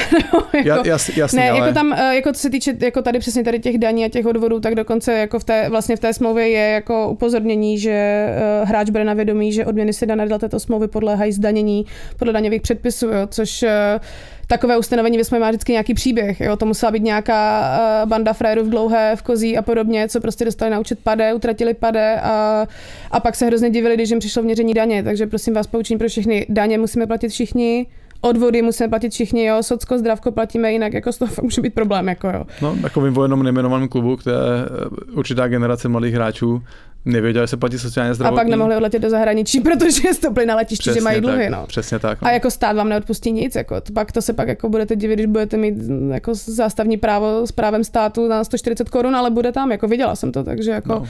jako, 0.53 0.67
Ja, 0.69 0.81
jas, 0.85 1.09
jasný, 1.17 1.39
ne, 1.39 1.49
ale... 1.49 1.59
jako 1.59 1.73
tam, 1.73 1.93
eh, 1.93 2.15
jako 2.15 2.33
co 2.33 2.39
se 2.39 2.49
týče 2.49 2.73
jako 2.81 3.01
tady 3.01 3.19
přesně 3.19 3.43
tady 3.43 3.59
těch 3.59 3.77
daní 3.77 4.05
a 4.05 4.09
těch 4.09 4.25
odvodů, 4.25 4.59
tak 4.59 4.75
dokonce 4.75 5.13
jako 5.13 5.39
v 5.39 5.43
té, 5.43 5.69
vlastně 5.69 5.95
v 5.95 5.99
té 5.99 6.13
smlouvě 6.13 6.49
je 6.49 6.69
jako 6.69 7.09
upozornění, 7.09 7.79
že 7.79 7.91
eh, 7.91 8.65
hráč 8.65 8.89
bere 8.89 9.05
na 9.05 9.13
vědomí, 9.13 9.53
že 9.53 9.65
odměny 9.65 9.93
se 9.93 10.05
dané 10.05 10.27
dle 10.27 10.39
této 10.39 10.59
smlouvy 10.59 10.87
podléhají 10.87 11.31
zdanění 11.31 11.85
podle 12.17 12.33
daňových 12.33 12.61
předpisů, 12.61 13.07
jo, 13.07 13.27
což 13.29 13.63
eh, 13.63 13.99
takové 14.47 14.77
ustanovení 14.77 15.17
ve 15.17 15.23
smlouvě 15.23 15.45
má 15.45 15.49
vždycky 15.49 15.71
nějaký 15.71 15.93
příběh. 15.93 16.41
Jo? 16.41 16.55
To 16.55 16.65
musela 16.65 16.91
být 16.91 17.03
nějaká 17.03 17.71
eh, 18.03 18.05
banda 18.05 18.33
frérů 18.33 18.63
v 18.63 18.69
dlouhé, 18.69 19.15
v 19.15 19.21
kozí 19.21 19.57
a 19.57 19.61
podobně, 19.61 20.09
co 20.09 20.21
prostě 20.21 20.45
dostali 20.45 20.71
na 20.71 20.79
účet 20.79 20.99
pade, 20.99 21.33
utratili 21.33 21.73
pade 21.73 22.19
a, 22.21 22.67
a 23.11 23.19
pak 23.19 23.35
se 23.35 23.45
hrozně 23.45 23.69
divili, 23.69 23.95
když 23.95 24.09
jim 24.09 24.19
přišlo 24.19 24.43
měření 24.43 24.73
daně. 24.73 25.03
Takže 25.03 25.27
prosím 25.27 25.53
vás, 25.53 25.67
poučení 25.67 25.97
pro 25.97 26.07
všechny. 26.07 26.45
Daně 26.49 26.77
musíme 26.77 27.07
platit 27.07 27.29
všichni, 27.29 27.87
odvody 28.21 28.61
musíme 28.61 28.89
platit 28.89 29.09
všichni, 29.11 29.45
jo, 29.45 29.63
socko, 29.63 29.97
zdravko 29.97 30.31
platíme 30.31 30.71
jinak, 30.71 30.93
jako 30.93 31.11
z 31.11 31.17
toho 31.17 31.31
může 31.41 31.61
být 31.61 31.73
problém, 31.73 32.07
jako 32.09 32.27
jo. 32.27 32.43
No, 32.61 32.75
jako 32.83 33.01
vím 33.01 33.17
o 33.17 33.23
jednom 33.23 33.43
nejmenovaném 33.43 33.87
klubu, 33.87 34.15
kde 34.23 34.31
eh, 34.31 35.11
určitá 35.11 35.47
generace 35.47 35.89
mladých 35.89 36.13
hráčů 36.13 36.61
nevěděla, 37.05 37.43
že 37.43 37.47
se 37.47 37.57
platí 37.57 37.79
sociálně 37.79 38.11
A 38.11 38.13
zdravotní. 38.13 38.37
pak 38.37 38.47
nemohli 38.47 38.75
odletět 38.75 39.01
do 39.01 39.09
zahraničí, 39.09 39.59
protože 39.61 40.13
stopli 40.13 40.45
na 40.45 40.55
letišti, 40.55 40.81
Přesně 40.81 41.01
že 41.01 41.03
mají 41.03 41.21
dluhy, 41.21 41.43
tak, 41.43 41.49
no. 41.49 41.65
Přesně 41.67 41.99
tak. 41.99 42.21
No. 42.21 42.27
A 42.27 42.31
jako 42.31 42.51
stát 42.51 42.75
vám 42.75 42.89
neodpustí 42.89 43.31
nic, 43.31 43.55
jako 43.55 43.81
to, 43.81 43.93
pak 43.93 44.11
to 44.11 44.21
se 44.21 44.33
pak 44.33 44.47
jako 44.47 44.69
budete 44.69 44.95
divit, 44.95 45.15
když 45.15 45.25
budete 45.25 45.57
mít 45.57 45.75
mm, 45.77 46.11
jako 46.11 46.31
zástavní 46.35 46.97
právo 46.97 47.47
s 47.47 47.51
právem 47.51 47.83
státu 47.83 48.27
na 48.27 48.43
140 48.43 48.89
korun, 48.89 49.15
ale 49.15 49.29
bude 49.31 49.51
tam, 49.51 49.71
jako 49.71 49.87
viděla 49.87 50.15
jsem 50.15 50.31
to, 50.31 50.43
takže 50.43 50.71
jako 50.71 50.89
No. 50.89 51.05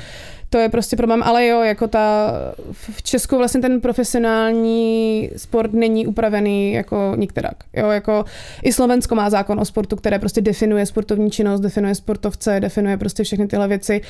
To 0.49 0.57
je 0.57 0.69
prostě 0.69 0.95
problém, 0.95 1.23
ale 1.23 1.47
jo, 1.47 1.61
jako 1.61 1.87
ta, 1.87 2.31
v 2.71 3.03
Česku 3.03 3.37
vlastně 3.37 3.61
ten 3.61 3.81
profesionální 3.81 5.29
sport 5.37 5.73
není 5.73 6.07
upravený 6.07 6.73
jako 6.73 7.13
nikterak, 7.15 7.55
jo, 7.73 7.89
jako 7.89 8.25
i 8.63 8.73
Slovensko 8.73 9.15
má 9.15 9.29
zákon 9.29 9.59
o 9.59 9.65
sportu, 9.65 9.95
které 9.95 10.19
prostě 10.19 10.41
definuje 10.41 10.85
sportovní 10.85 11.31
činnost, 11.31 11.59
definuje 11.59 11.95
sportovce, 11.95 12.59
definuje 12.59 12.97
prostě 12.97 13.23
všechny 13.23 13.47
tyhle 13.47 13.67
věci 13.67 14.01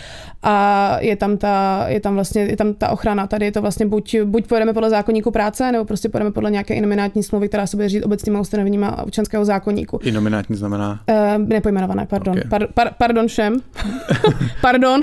a 0.43 0.97
je 1.01 1.15
tam 1.15 1.37
ta, 1.37 1.85
je 1.87 1.99
tam 1.99 2.13
vlastně, 2.13 2.41
je 2.41 2.57
tam 2.57 2.73
ta 2.73 2.89
ochrana, 2.89 3.27
tady 3.27 3.45
je 3.45 3.51
to 3.51 3.61
vlastně 3.61 3.85
buď, 3.85 4.15
buď 4.23 4.47
pojedeme 4.47 4.73
podle 4.73 4.89
zákonníku 4.89 5.31
práce, 5.31 5.71
nebo 5.71 5.85
prostě 5.85 6.09
pojedeme 6.09 6.31
podle 6.31 6.51
nějaké 6.51 6.73
inominátní 6.73 7.23
smlouvy, 7.23 7.47
která 7.47 7.67
se 7.67 7.77
bude 7.77 7.89
řídit 7.89 8.03
obecnýma 8.03 8.39
ustanoveníma 8.39 9.03
občanského 9.03 9.45
zákonníku. 9.45 9.99
I 10.03 10.11
nominátní 10.11 10.55
znamená. 10.55 10.99
Uh, 11.09 11.47
nepojmenované, 11.47 12.05
pardon. 12.05 12.33
Ok. 12.33 12.37
Okay. 12.37 12.49
Par, 12.49 12.67
par, 12.73 12.93
pardon 12.97 13.27
všem. 13.27 13.59
pardon. 14.61 15.01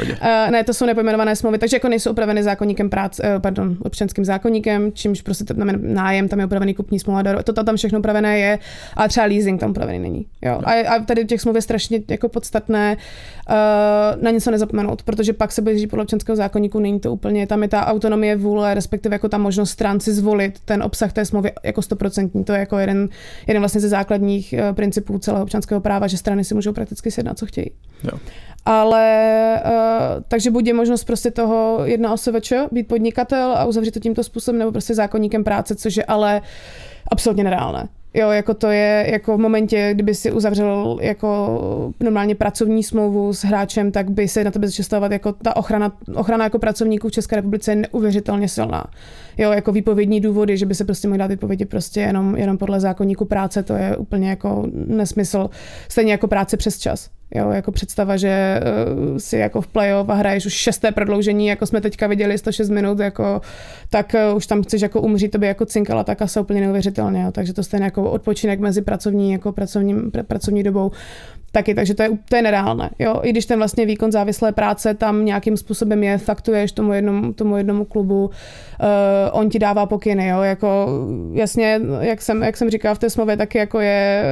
Uh, 0.00 0.50
ne, 0.50 0.64
to 0.64 0.73
jsou 0.74 0.86
nepojmenované 0.86 1.36
smlouvy, 1.36 1.58
takže 1.58 1.76
jako 1.76 1.88
nejsou 1.88 2.10
upraveny 2.10 2.42
zákonníkem 2.42 2.90
práce, 2.90 3.22
uh, 3.22 3.42
pardon, 3.42 3.76
občanským 3.82 4.24
zákonníkem, 4.24 4.92
čímž 4.92 5.22
prostě 5.22 5.44
tam 5.44 5.68
je 5.68 5.74
nájem, 5.80 6.28
tam 6.28 6.38
je 6.38 6.46
upravený 6.46 6.74
kupní 6.74 7.00
smlouva, 7.00 7.42
to, 7.42 7.52
to 7.52 7.64
tam 7.64 7.76
všechno 7.76 7.98
upravené 7.98 8.38
je, 8.38 8.58
a 8.96 9.08
třeba 9.08 9.26
leasing 9.26 9.60
tam 9.60 9.70
upravený 9.70 9.98
není. 9.98 10.26
Jo. 10.42 10.60
A, 10.64 10.72
a 10.72 10.98
tady 10.98 11.24
těch 11.24 11.40
smluv 11.40 11.56
je 11.56 11.62
strašně 11.62 12.00
jako 12.08 12.28
podstatné 12.28 12.96
uh, 12.96 14.22
na 14.22 14.30
něco 14.30 14.50
nezapomenout, 14.50 15.02
protože 15.02 15.32
pak 15.32 15.52
se 15.52 15.62
říct 15.74 15.90
podle 15.90 16.02
občanského 16.02 16.36
zákonníku, 16.36 16.78
není 16.78 17.00
to 17.00 17.12
úplně, 17.12 17.46
tam 17.46 17.62
je 17.62 17.68
ta 17.68 17.86
autonomie 17.86 18.36
vůle, 18.36 18.74
respektive 18.74 19.14
jako 19.14 19.28
ta 19.28 19.38
možnost 19.38 19.70
stran 19.70 20.00
si 20.00 20.12
zvolit 20.12 20.60
ten 20.64 20.82
obsah 20.82 21.12
té 21.12 21.24
smlouvy 21.24 21.52
jako 21.64 21.82
stoprocentní. 21.82 22.44
To 22.44 22.52
je 22.52 22.58
jako 22.58 22.78
jeden, 22.78 23.08
jeden 23.46 23.60
vlastně 23.60 23.80
ze 23.80 23.88
základních 23.88 24.54
uh, 24.58 24.74
principů 24.74 25.18
celého 25.18 25.42
občanského 25.42 25.80
práva, 25.80 26.06
že 26.06 26.18
strany 26.18 26.44
si 26.44 26.54
můžou 26.54 26.72
prakticky 26.72 27.10
sjednat, 27.10 27.38
co 27.38 27.46
chtějí. 27.46 27.70
Jo. 28.04 28.18
Ale 28.66 29.62
uh, 29.64 30.22
takže 30.28 30.50
buď 30.50 30.66
je 30.66 30.74
možnost 30.74 31.04
prostě 31.04 31.30
toho 31.30 31.80
jedna 31.84 32.12
OSVČ, 32.12 32.52
být 32.72 32.88
podnikatel 32.88 33.52
a 33.56 33.64
uzavřít 33.64 33.90
to 33.90 34.00
tímto 34.00 34.24
způsobem, 34.24 34.58
nebo 34.58 34.72
prostě 34.72 34.94
zákonníkem 34.94 35.44
práce, 35.44 35.74
což 35.74 35.96
je 35.96 36.04
ale 36.04 36.42
absolutně 37.10 37.44
nereálné. 37.44 37.88
Jo, 38.16 38.30
jako 38.30 38.54
to 38.54 38.66
je 38.66 39.06
jako 39.12 39.36
v 39.36 39.40
momentě, 39.40 39.90
kdyby 39.94 40.14
si 40.14 40.32
uzavřel 40.32 40.98
jako 41.00 41.58
normálně 42.00 42.34
pracovní 42.34 42.82
smlouvu 42.82 43.32
s 43.32 43.44
hráčem, 43.44 43.92
tak 43.92 44.10
by 44.10 44.28
se 44.28 44.44
na 44.44 44.50
tebe 44.50 44.66
začal 44.66 44.84
stavovat 44.84 45.12
jako 45.12 45.32
ta 45.32 45.56
ochrana, 45.56 45.92
ochrana 46.14 46.44
jako 46.44 46.58
pracovníků 46.58 47.08
v 47.08 47.12
České 47.12 47.36
republice 47.36 47.72
je 47.72 47.76
neuvěřitelně 47.76 48.48
silná. 48.48 48.84
Jo, 49.38 49.52
jako 49.52 49.72
výpovědní 49.72 50.20
důvody, 50.20 50.56
že 50.56 50.66
by 50.66 50.74
se 50.74 50.84
prostě 50.84 51.08
mohly 51.08 51.18
dát 51.18 51.26
výpovědi 51.26 51.64
prostě 51.64 52.00
jenom, 52.00 52.36
jenom 52.36 52.58
podle 52.58 52.80
zákonníku 52.80 53.24
práce, 53.24 53.62
to 53.62 53.72
je 53.72 53.96
úplně 53.96 54.30
jako 54.30 54.66
nesmysl. 54.72 55.50
Stejně 55.88 56.12
jako 56.12 56.28
práce 56.28 56.56
přes 56.56 56.78
čas. 56.78 57.10
Jo, 57.34 57.50
jako 57.50 57.72
představa, 57.72 58.16
že 58.16 58.60
uh, 59.10 59.16
si 59.18 59.36
jako 59.36 59.60
v 59.60 59.66
playoff 59.66 60.10
a 60.10 60.14
hraješ 60.14 60.46
už 60.46 60.52
šesté 60.52 60.92
prodloužení, 60.92 61.46
jako 61.46 61.66
jsme 61.66 61.80
teďka 61.80 62.06
viděli 62.06 62.38
106 62.38 62.70
minut, 62.70 62.98
jako, 62.98 63.40
tak 63.90 64.14
uh, 64.30 64.36
už 64.36 64.46
tam 64.46 64.62
chceš 64.62 64.82
jako 64.82 65.00
umřít, 65.00 65.30
to 65.30 65.38
by 65.38 65.46
jako 65.46 65.66
cinkala 65.66 66.04
tak 66.04 66.22
asi 66.22 66.40
úplně 66.40 66.60
neuvěřitelně. 66.60 67.22
Jo. 67.22 67.32
Takže 67.32 67.52
to 67.52 67.62
stejně 67.62 67.84
jako 67.84 68.10
odpočinek 68.10 68.60
mezi 68.60 68.82
pracovní, 68.82 69.32
jako 69.32 69.52
pracovním, 69.52 70.10
pr- 70.10 70.22
pracovní 70.22 70.62
dobou 70.62 70.90
taky, 71.54 71.74
takže 71.74 71.94
to 71.94 72.02
je, 72.02 72.10
to 72.28 72.36
je 72.36 72.42
nereálné. 72.42 72.90
Jo? 72.98 73.20
I 73.22 73.30
když 73.30 73.46
ten 73.46 73.58
vlastně 73.58 73.86
výkon 73.86 74.12
závislé 74.12 74.52
práce 74.52 74.94
tam 74.94 75.24
nějakým 75.24 75.56
způsobem 75.56 76.02
je, 76.02 76.18
faktuješ 76.18 76.72
tomu 76.72 76.92
jednomu, 76.92 77.32
tomu 77.32 77.56
jednomu 77.56 77.84
klubu, 77.84 78.24
uh, 78.24 78.30
on 79.32 79.50
ti 79.50 79.58
dává 79.58 79.86
pokyny, 79.86 80.28
jo? 80.28 80.42
Jako, 80.42 80.88
jasně, 81.32 81.80
jak 82.00 82.22
jsem, 82.22 82.42
jak 82.42 82.56
jsem 82.56 82.70
říkala 82.70 82.94
v 82.94 82.98
té 82.98 83.10
smlouvě, 83.10 83.36
taky 83.36 83.58
jako 83.58 83.80
je 83.80 84.24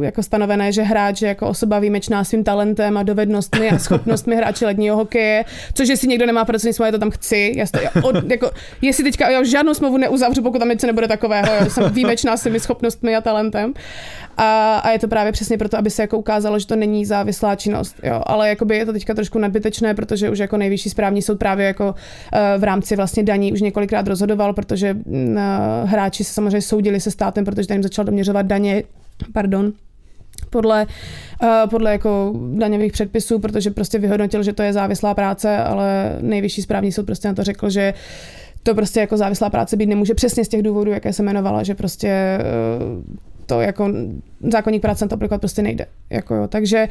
jako 0.00 0.22
stanovené, 0.22 0.72
že 0.72 0.82
hráč 0.82 1.22
je 1.22 1.28
jako 1.28 1.48
osoba 1.48 1.78
výjimečná 1.78 2.24
svým 2.24 2.44
talentem 2.46 2.96
a 2.96 3.02
dovednostmi 3.02 3.70
a 3.70 3.78
schopnostmi 3.78 4.36
hráče 4.36 4.66
ledního 4.66 4.96
hokeje, 4.96 5.44
což 5.74 5.88
jestli 5.88 6.08
někdo 6.08 6.26
nemá 6.26 6.44
pracovní 6.44 6.72
smlouvu, 6.72 6.92
to 6.92 6.98
tam 6.98 7.10
chci. 7.10 7.52
Já 7.56 7.66
to, 7.66 8.08
od, 8.08 8.30
jako, 8.30 8.50
jestli 8.82 9.04
teďka 9.04 9.30
já 9.30 9.44
žádnou 9.44 9.74
smlouvu 9.74 9.96
neuzavřu, 9.96 10.42
pokud 10.42 10.58
tam 10.58 10.68
něco 10.68 10.86
nebude 10.86 11.08
takového, 11.08 11.48
jo? 11.60 11.70
jsem 11.70 11.90
výjimečná 11.92 12.36
svými 12.36 12.60
schopnostmi 12.60 13.16
a 13.16 13.20
talentem. 13.20 13.74
A, 14.36 14.76
a 14.78 14.90
je 14.90 14.98
to 14.98 15.08
právě 15.08 15.32
přesně 15.32 15.58
proto, 15.58 15.78
aby 15.78 15.90
se 15.90 16.02
jako 16.02 16.18
ukázalo, 16.18 16.58
že 16.58 16.66
to 16.66 16.76
není 16.76 17.06
závislá 17.06 17.56
činnost. 17.56 17.96
Jo. 18.02 18.22
Ale 18.26 18.48
jakoby 18.48 18.76
je 18.76 18.86
to 18.86 18.92
teďka 18.92 19.14
trošku 19.14 19.38
nadbytečné, 19.38 19.94
protože 19.94 20.30
už 20.30 20.38
jako 20.38 20.56
nejvyšší 20.56 20.90
správní 20.90 21.22
soud 21.22 21.38
právě 21.38 21.66
jako 21.66 21.88
uh, 21.88 22.60
v 22.60 22.64
rámci 22.64 22.96
vlastně 22.96 23.22
daní 23.22 23.52
už 23.52 23.60
několikrát 23.60 24.08
rozhodoval, 24.08 24.52
protože 24.52 24.94
uh, 24.94 25.38
hráči 25.84 26.24
se 26.24 26.32
samozřejmě 26.32 26.62
soudili 26.62 27.00
se 27.00 27.10
státem, 27.10 27.44
protože 27.44 27.68
tam 27.68 27.74
jim 27.74 27.82
začal 27.82 28.04
doměřovat 28.04 28.46
daně, 28.46 28.82
pardon, 29.32 29.72
podle, 30.50 30.86
uh, 31.42 31.70
podle 31.70 31.92
jako 31.92 32.32
daňových 32.54 32.92
předpisů, 32.92 33.38
protože 33.38 33.70
prostě 33.70 33.98
vyhodnotil, 33.98 34.42
že 34.42 34.52
to 34.52 34.62
je 34.62 34.72
závislá 34.72 35.14
práce, 35.14 35.56
ale 35.56 36.16
nejvyšší 36.20 36.62
správní 36.62 36.92
soud 36.92 37.06
prostě 37.06 37.28
na 37.28 37.34
to 37.34 37.44
řekl, 37.44 37.70
že 37.70 37.94
to 38.62 38.74
prostě 38.74 39.00
jako 39.00 39.16
závislá 39.16 39.50
práce 39.50 39.76
být 39.76 39.86
nemůže 39.86 40.14
přesně 40.14 40.44
z 40.44 40.48
těch 40.48 40.62
důvodů, 40.62 40.90
jaké 40.90 41.12
se 41.12 41.22
jmenovala, 41.22 41.62
že 41.62 41.74
prostě 41.74 42.38
uh, 42.98 43.16
to 43.46 43.60
jako 43.60 43.90
zákonník 44.52 44.82
práce 44.82 45.08
to 45.08 45.14
aplikovat 45.14 45.38
prostě 45.38 45.62
nejde. 45.62 45.86
Jako 46.10 46.34
jo. 46.34 46.48
Takže 46.48 46.88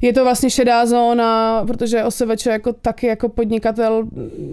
je 0.00 0.12
to 0.12 0.24
vlastně 0.24 0.50
šedá 0.50 0.86
zóna, 0.86 1.64
protože 1.66 2.04
OSVČ 2.04 2.46
jako 2.46 2.72
taky 2.72 3.06
jako 3.06 3.28
podnikatel, 3.28 4.04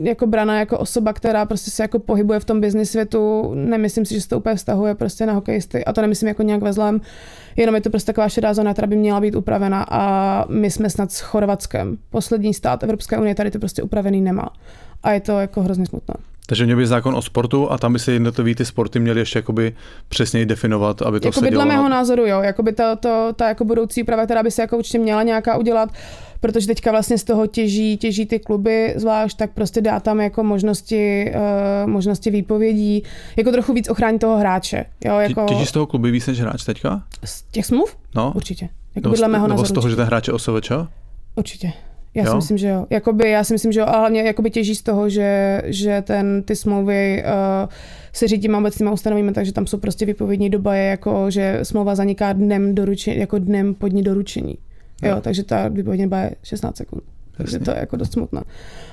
jako 0.01 0.28
brana 0.28 0.60
jako 0.60 0.78
osoba, 0.78 1.14
která 1.14 1.45
prostě 1.45 1.72
se 1.72 1.84
jako 1.84 1.99
pohybuje 1.99 2.39
v 2.39 2.45
tom 2.45 2.62
business 2.62 2.91
světu, 2.91 3.51
nemyslím 3.53 4.06
si, 4.06 4.14
že 4.14 4.22
se 4.22 4.30
to 4.30 4.38
úplně 4.38 4.56
vztahuje 4.56 4.95
prostě 4.95 5.26
na 5.26 5.34
hokejisty 5.34 5.86
a 5.86 5.93
to 5.93 6.01
nemyslím 6.01 6.28
jako 6.28 6.43
nějak 6.43 6.62
ve 6.62 6.74
zlém, 6.74 7.01
jenom 7.56 7.76
je 7.76 7.82
to 7.82 7.89
prostě 7.89 8.06
taková 8.06 8.30
šedá 8.30 8.53
zóna, 8.53 8.74
která 8.74 8.88
by 8.88 8.95
měla 8.95 9.22
být 9.22 9.36
upravena 9.36 9.86
a 9.89 10.45
my 10.49 10.72
jsme 10.72 10.89
snad 10.89 11.12
s 11.12 11.20
Chorvatskem. 11.20 11.97
Poslední 12.10 12.53
stát 12.53 12.84
Evropské 12.84 13.18
unie 13.18 13.36
tady 13.36 13.51
to 13.51 13.60
prostě 13.60 13.84
upravený 13.84 14.22
nemá. 14.22 14.49
A 15.03 15.12
je 15.12 15.20
to 15.20 15.39
jako 15.39 15.62
hrozně 15.62 15.86
smutné. 15.86 16.16
Takže 16.46 16.66
měl 16.66 16.78
by 16.78 16.88
zákon 16.88 17.16
o 17.16 17.22
sportu 17.22 17.72
a 17.72 17.78
tam 17.78 17.93
by 17.93 18.00
se 18.00 18.12
jednotlivý 18.12 18.56
ty 18.56 18.66
sporty 18.66 19.00
měly 19.00 19.20
ještě 19.20 19.39
jakoby 19.39 19.76
přesněji 20.10 20.46
definovat, 20.46 21.02
aby 21.02 21.20
to 21.20 21.28
jakoby 21.28 21.48
se 21.48 21.52
dle 21.52 21.66
mého 21.66 21.89
názoru, 21.89 22.26
jo. 22.26 22.41
Jakoby 22.41 22.74
to, 22.74 22.96
to, 23.00 23.34
ta 23.36 23.48
jako 23.48 23.66
budoucí 23.66 24.04
úprava, 24.04 24.26
která 24.26 24.43
by 24.43 24.52
se 24.52 24.62
jako 24.62 24.78
určitě 24.78 25.00
měla 25.00 25.24
nějaká 25.24 25.58
udělat, 25.58 25.89
protože 26.39 26.68
teďka 26.68 26.91
vlastně 26.91 27.18
z 27.18 27.24
toho 27.24 27.48
těží, 27.48 27.98
těží 27.98 28.26
ty 28.26 28.39
kluby 28.39 28.93
zvlášť, 28.98 29.38
tak 29.38 29.52
prostě 29.52 29.82
dá 29.82 30.00
tam 30.00 30.20
jako 30.20 30.43
možnosti, 30.43 31.32
uh, 31.84 31.89
možnosti 31.89 32.30
výpovědí, 32.30 33.04
jako 33.38 33.52
trochu 33.52 33.74
víc 33.74 33.89
ochránit 33.89 34.20
toho 34.20 34.38
hráče. 34.38 34.86
Jo, 35.06 35.20
jako... 35.20 35.46
Těží 35.46 35.66
z 35.66 35.72
toho 35.72 35.86
kluby 35.86 36.12
víc 36.12 36.28
než 36.28 36.41
hráč 36.41 36.64
teďka? 36.64 37.04
Z 37.24 37.43
těch 37.52 37.66
smluv? 37.66 37.98
No. 38.16 38.34
Určitě. 38.36 38.70
Jako 38.96 39.08
nebo, 39.08 39.16
dle 39.16 39.28
mého 39.28 39.48
nebo 39.48 39.66
z 39.66 39.72
toho, 39.72 39.84
určitě. 39.84 39.89
že 39.89 39.96
ten 39.96 40.06
hráč 40.06 40.28
je 40.28 40.34
OSVČ? 40.34 40.72
Určitě. 41.36 41.74
Já 42.16 42.24
jo? 42.24 42.32
si 42.32 42.36
myslím, 42.36 42.57
že 42.57 42.68
jo. 42.68 42.86
Jakoby, 42.89 43.30
já 43.30 43.43
si 43.43 43.53
myslím, 43.53 43.72
že 43.72 43.80
jo, 43.80 43.86
a 43.86 43.99
hlavně 43.99 44.22
jakoby 44.22 44.49
těží 44.49 44.76
z 44.76 44.84
toho, 44.84 45.09
že, 45.09 45.61
že 45.66 46.01
ten, 46.01 46.43
ty 46.43 46.55
smlouvy 46.55 47.24
uh, 47.26 47.70
se 48.13 48.28
řídí 48.28 48.49
obecnýma 48.49 48.91
ustanovími, 48.91 49.32
takže 49.32 49.53
tam 49.53 49.68
jsou 49.68 49.78
prostě 49.78 50.05
výpovědní 50.05 50.49
doba, 50.49 50.76
je 50.76 50.89
jako, 50.89 51.32
že 51.32 51.59
smlouva 51.63 51.95
zaniká 51.95 52.34
dnem 52.34 52.76
doručení, 52.76 53.20
jako 53.20 53.39
dnem 53.39 53.74
po 53.74 53.88
dní 53.88 54.03
doručení. 54.03 54.57
Jo, 55.03 55.09
jo 55.09 55.22
takže 55.22 55.43
ta 55.43 55.68
výpovědní 55.68 56.05
doba 56.05 56.20
je 56.20 56.32
16 56.43 56.78
sekund. 56.78 57.03
Takže 57.38 57.59
to 57.59 57.72
je 57.72 57.78
jako 57.78 57.97
dost 57.97 58.13
smutné. 58.13 58.41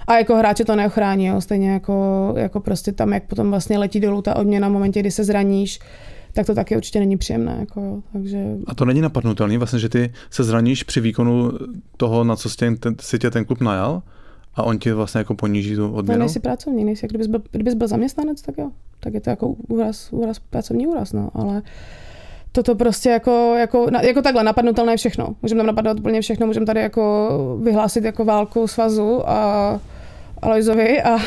A 0.07 0.19
jako 0.19 0.37
hráče 0.37 0.65
to 0.65 0.77
neochrání, 0.77 1.27
jo, 1.27 1.41
stejně 1.41 1.71
jako, 1.71 2.35
jako 2.37 2.61
prostě 2.61 2.93
tam, 2.93 3.13
jak 3.13 3.23
potom 3.25 3.51
vlastně 3.51 3.79
letí 3.79 4.01
dolů 4.01 4.23
ta 4.23 4.37
odměna 4.37 4.69
v 4.69 4.73
momentě, 4.73 5.01
kdy 5.01 5.11
se 5.11 5.25
zraníš, 5.25 5.81
tak 6.33 6.47
to 6.47 6.55
taky 6.55 6.77
určitě 6.77 7.01
není 7.01 7.17
příjemné. 7.17 7.57
Jako, 7.61 8.03
takže... 8.13 8.45
A 8.67 8.75
to 8.75 8.85
není 8.85 9.01
napadnutelný, 9.01 9.59
vlastně, 9.59 9.79
že 9.79 9.89
ty 9.89 10.13
se 10.31 10.45
zraníš 10.45 10.83
při 10.83 11.01
výkonu 11.01 11.53
toho, 11.97 12.25
na 12.25 12.37
co 12.37 12.51
si, 12.51 12.57
ten, 12.57 12.77
si 13.01 13.19
tě 13.19 13.31
ten 13.31 13.45
klub 13.45 13.61
najal 13.61 14.03
a 14.55 14.63
on 14.63 14.79
ti 14.79 14.93
vlastně 14.93 15.19
jako 15.19 15.35
poníží 15.35 15.77
tu 15.77 15.93
odměnu? 15.93 16.19
No, 16.19 16.25
nejsi 16.25 16.41
pracovní, 16.41 16.85
nejsi, 16.85 17.07
kdybys 17.07 17.27
byl, 17.27 17.43
kdybys 17.51 17.75
byl 17.75 17.89
zaměstnanec, 17.89 18.43
tak 18.43 18.59
jo. 18.59 18.71
Tak 19.01 19.15
je 19.15 19.21
to 19.21 19.31
jako 19.31 19.49
úraz, 19.49 20.13
úraz 20.13 20.39
pracovní 20.39 20.87
úraz, 20.87 21.13
no, 21.13 21.31
ale 21.35 21.63
toto 22.53 22.75
prostě 22.75 23.09
jako, 23.09 23.55
jako, 23.59 23.87
jako 24.03 24.23
takhle 24.23 24.45
napadnutelné 24.45 24.97
všechno. 24.97 25.37
Můžeme 25.43 25.59
tam 25.59 25.67
napadnout 25.67 26.01
úplně 26.01 26.21
všechno, 26.21 26.47
můžeme 26.47 26.67
tady 26.67 26.81
jako 26.81 27.31
vyhlásit 27.63 28.05
jako 28.05 28.25
válku 28.25 28.67
svazu 28.67 29.29
a 29.31 29.81
Alojzovi, 30.43 31.03
a, 31.03 31.19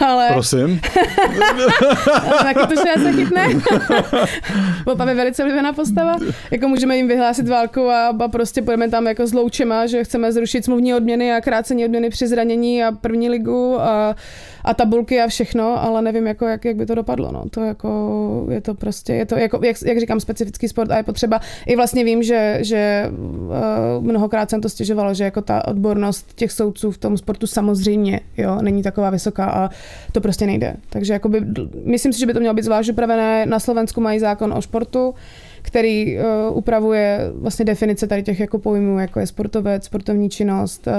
ale... 0.06 0.28
Prosím. 0.32 0.80
taky 2.42 2.74
to 2.74 2.80
se 3.02 3.12
chytne. 3.12 3.46
Opa 4.86 5.08
je 5.08 5.14
velice 5.14 5.42
oblíbená 5.42 5.72
postava. 5.72 6.16
Jako 6.50 6.68
můžeme 6.68 6.96
jim 6.96 7.08
vyhlásit 7.08 7.48
válku 7.48 7.90
a, 7.90 8.06
a 8.24 8.28
prostě 8.28 8.62
půjdeme 8.62 8.88
tam 8.88 9.06
jako 9.06 9.26
s 9.26 9.32
loučema, 9.32 9.86
že 9.86 10.04
chceme 10.04 10.32
zrušit 10.32 10.64
smluvní 10.64 10.94
odměny 10.94 11.32
a 11.32 11.40
krácení 11.40 11.84
odměny 11.84 12.10
při 12.10 12.26
zranění 12.26 12.84
a 12.84 12.92
první 12.92 13.30
ligu 13.30 13.80
a 13.80 14.16
a 14.64 14.74
tabulky 14.74 15.20
a 15.20 15.26
všechno, 15.26 15.84
ale 15.84 16.02
nevím, 16.02 16.26
jako, 16.26 16.46
jak, 16.46 16.64
jak 16.64 16.76
by 16.76 16.86
to 16.86 16.94
dopadlo. 16.94 17.32
No. 17.32 17.44
To 17.50 17.60
jako, 17.60 18.46
je 18.50 18.60
to 18.60 18.74
prostě, 18.74 19.14
je 19.14 19.26
to, 19.26 19.36
jako, 19.36 19.60
jak, 19.64 19.76
jak, 19.86 20.00
říkám, 20.00 20.20
specifický 20.20 20.68
sport 20.68 20.90
a 20.90 20.96
je 20.96 21.02
potřeba. 21.02 21.40
I 21.66 21.76
vlastně 21.76 22.04
vím, 22.04 22.22
že, 22.22 22.58
že 22.60 23.10
uh, 23.10 24.04
mnohokrát 24.04 24.50
jsem 24.50 24.60
to 24.60 24.68
stěžovalo, 24.68 25.14
že 25.14 25.24
jako 25.24 25.42
ta 25.42 25.68
odbornost 25.68 26.32
těch 26.34 26.52
soudců 26.52 26.90
v 26.90 26.98
tom 26.98 27.16
sportu 27.16 27.46
samozřejmě 27.46 28.20
jo, 28.36 28.58
není 28.62 28.82
taková 28.82 29.10
vysoká 29.10 29.44
a 29.44 29.70
to 30.12 30.20
prostě 30.20 30.46
nejde. 30.46 30.76
Takže 30.90 31.12
jakoby, 31.12 31.40
myslím 31.84 32.12
si, 32.12 32.20
že 32.20 32.26
by 32.26 32.34
to 32.34 32.40
mělo 32.40 32.54
být 32.54 32.64
zvlášť 32.64 32.90
upravené. 32.90 33.46
Na 33.46 33.58
Slovensku 33.58 34.00
mají 34.00 34.20
zákon 34.20 34.52
o 34.52 34.62
sportu, 34.62 35.14
který 35.62 36.18
uh, 36.18 36.56
upravuje 36.56 37.32
vlastně 37.34 37.64
definice 37.64 38.06
tady 38.06 38.22
těch 38.22 38.40
jako 38.40 38.58
pojmů, 38.58 38.98
jako 38.98 39.20
je 39.20 39.26
sportovec, 39.26 39.84
sportovní 39.84 40.30
činnost, 40.30 40.86
uh, 40.86 40.92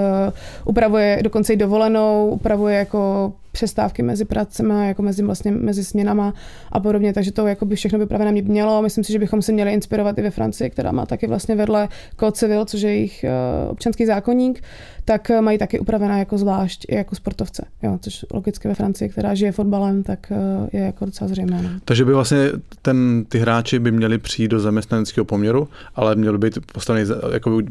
upravuje 0.66 1.20
dokonce 1.22 1.54
i 1.54 1.58
dovolenou, 1.58 2.30
upravuje 2.30 2.76
jako 2.76 3.34
přestávky 3.52 4.04
mezi 4.04 4.26
pracemi, 4.26 4.88
jako 4.88 5.02
mezi, 5.02 5.24
vlastně, 5.24 5.52
mezi 5.52 5.84
směnama 5.84 6.34
a 6.72 6.80
podobně, 6.80 7.14
takže 7.14 7.32
to 7.32 7.48
jako 7.48 7.66
by 7.66 7.76
všechno 7.76 8.00
vypravené 8.00 8.42
mělo. 8.42 8.82
Myslím 8.82 9.04
si, 9.04 9.14
že 9.14 9.20
bychom 9.20 9.42
se 9.42 9.52
měli 9.52 9.74
inspirovat 9.74 10.18
i 10.18 10.22
ve 10.22 10.32
Francii, 10.32 10.70
která 10.70 10.92
má 10.92 11.06
taky 11.06 11.28
vlastně 11.28 11.56
vedle 11.56 11.90
Code 12.20 12.32
Civil, 12.32 12.66
což 12.66 12.82
je 12.82 12.90
jejich 12.90 13.26
uh, 13.66 13.72
občanský 13.72 14.06
zákonník, 14.06 14.64
tak 15.06 15.32
mají 15.42 15.58
taky 15.58 15.80
upravená 15.80 16.18
jako 16.18 16.38
zvlášť 16.38 16.86
i 16.88 16.96
jako 16.96 17.16
sportovce, 17.16 17.66
jo, 17.84 17.98
což 18.02 18.26
logicky 18.34 18.68
ve 18.68 18.76
Francii, 18.76 19.10
která 19.10 19.36
žije 19.36 19.52
fotbalem, 19.52 20.04
tak 20.04 20.32
uh, 20.32 20.68
je 20.74 20.82
jako 20.82 21.06
docela 21.06 21.28
zřejmé. 21.28 21.62
No. 21.62 21.70
Takže 21.86 22.06
by 22.06 22.14
vlastně 22.14 22.50
ten, 22.82 23.26
ty 23.30 23.40
hráči 23.40 23.80
by 23.80 23.92
měli 23.92 24.18
přijít 24.18 24.48
do 24.48 24.60
zaměstnaneckého 24.60 25.26
poměru, 25.26 25.68
ale 25.96 26.16
měl 26.16 26.38
být 26.38 26.60
postavený, 26.74 27.10
jako 27.34 27.62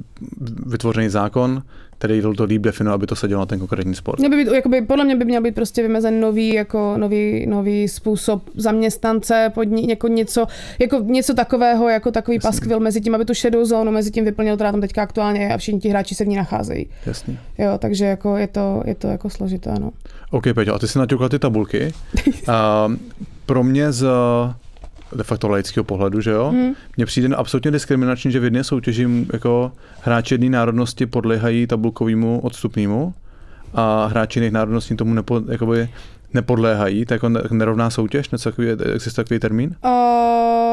vytvořený 0.66 1.08
zákon, 1.08 1.62
který 2.00 2.22
to 2.36 2.44
líp 2.44 2.62
definuje, 2.62 2.94
aby 2.94 3.06
to 3.06 3.16
sedělo 3.16 3.40
na 3.40 3.46
ten 3.46 3.58
konkrétní 3.58 3.94
sport. 3.94 4.18
Měl 4.18 4.30
by 4.30 4.36
být, 4.36 4.52
jakoby, 4.54 4.82
podle 4.82 5.04
mě 5.04 5.16
by 5.16 5.24
měl 5.24 5.42
být 5.42 5.54
prostě 5.54 5.82
vymezen 5.82 6.20
nový, 6.20 6.54
jako 6.54 6.94
nový, 6.96 7.46
nový 7.46 7.88
způsob 7.88 8.42
zaměstnance, 8.54 9.50
podní, 9.54 9.88
jako 9.88 10.08
něco, 10.08 10.46
jako 10.78 10.98
něco 10.98 11.34
takového, 11.34 11.88
jako 11.88 12.10
takový 12.10 12.34
Jasný. 12.34 12.48
paskvil 12.48 12.80
mezi 12.80 13.00
tím, 13.00 13.14
aby 13.14 13.24
tu 13.24 13.34
šedou 13.34 13.64
zónu 13.64 13.92
mezi 13.92 14.10
tím 14.10 14.24
vyplnil, 14.24 14.54
která 14.54 14.72
tam 14.72 14.80
teďka 14.80 15.02
aktuálně 15.02 15.40
je 15.40 15.54
a 15.54 15.58
všichni 15.58 15.80
ti 15.80 15.88
hráči 15.88 16.14
se 16.14 16.24
v 16.24 16.28
ní 16.28 16.36
nacházejí. 16.36 16.86
Jasně. 17.06 17.38
Jo, 17.58 17.78
takže 17.78 18.04
jako 18.04 18.36
je 18.36 18.46
to, 18.46 18.82
je 18.86 18.94
to 18.94 19.08
jako 19.08 19.30
složité, 19.30 19.74
no. 19.80 19.90
OK, 20.30 20.44
Peťo, 20.54 20.74
a 20.74 20.78
ty 20.78 20.88
jsi 20.88 20.98
naťukla 20.98 21.28
ty 21.28 21.38
tabulky. 21.38 21.92
a 22.48 22.88
pro 23.46 23.64
mě 23.64 23.92
z 23.92 24.06
de 25.16 25.24
facto 25.24 25.48
laického 25.48 25.84
pohledu, 25.84 26.20
že 26.20 26.30
jo? 26.30 26.50
Hmm. 26.50 26.74
Mně 26.96 27.06
přijde 27.06 27.36
absolutně 27.36 27.70
diskriminační, 27.70 28.32
že 28.32 28.40
v 28.40 28.44
jedné 28.44 28.64
soutěži 28.64 29.26
jako 29.32 29.72
hráči 30.02 30.34
jedné 30.34 30.50
národnosti 30.50 31.06
podléhají 31.06 31.66
tabulkovému 31.66 32.40
odstupnému 32.40 33.14
a 33.74 34.06
hráči 34.06 34.38
jiných 34.38 34.52
národností 34.52 34.96
tomu 34.96 35.14
nepo, 35.14 35.42
jakoby, 35.48 35.88
nepodléhají, 36.34 37.04
tak 37.04 37.22
jako 37.22 37.54
nerovná 37.54 37.90
soutěž, 37.90 38.30
něco 38.30 38.50
takový, 38.50 38.68
existuje 38.68 39.24
takový 39.24 39.40
termín? 39.40 39.76
Uh, 39.84 40.69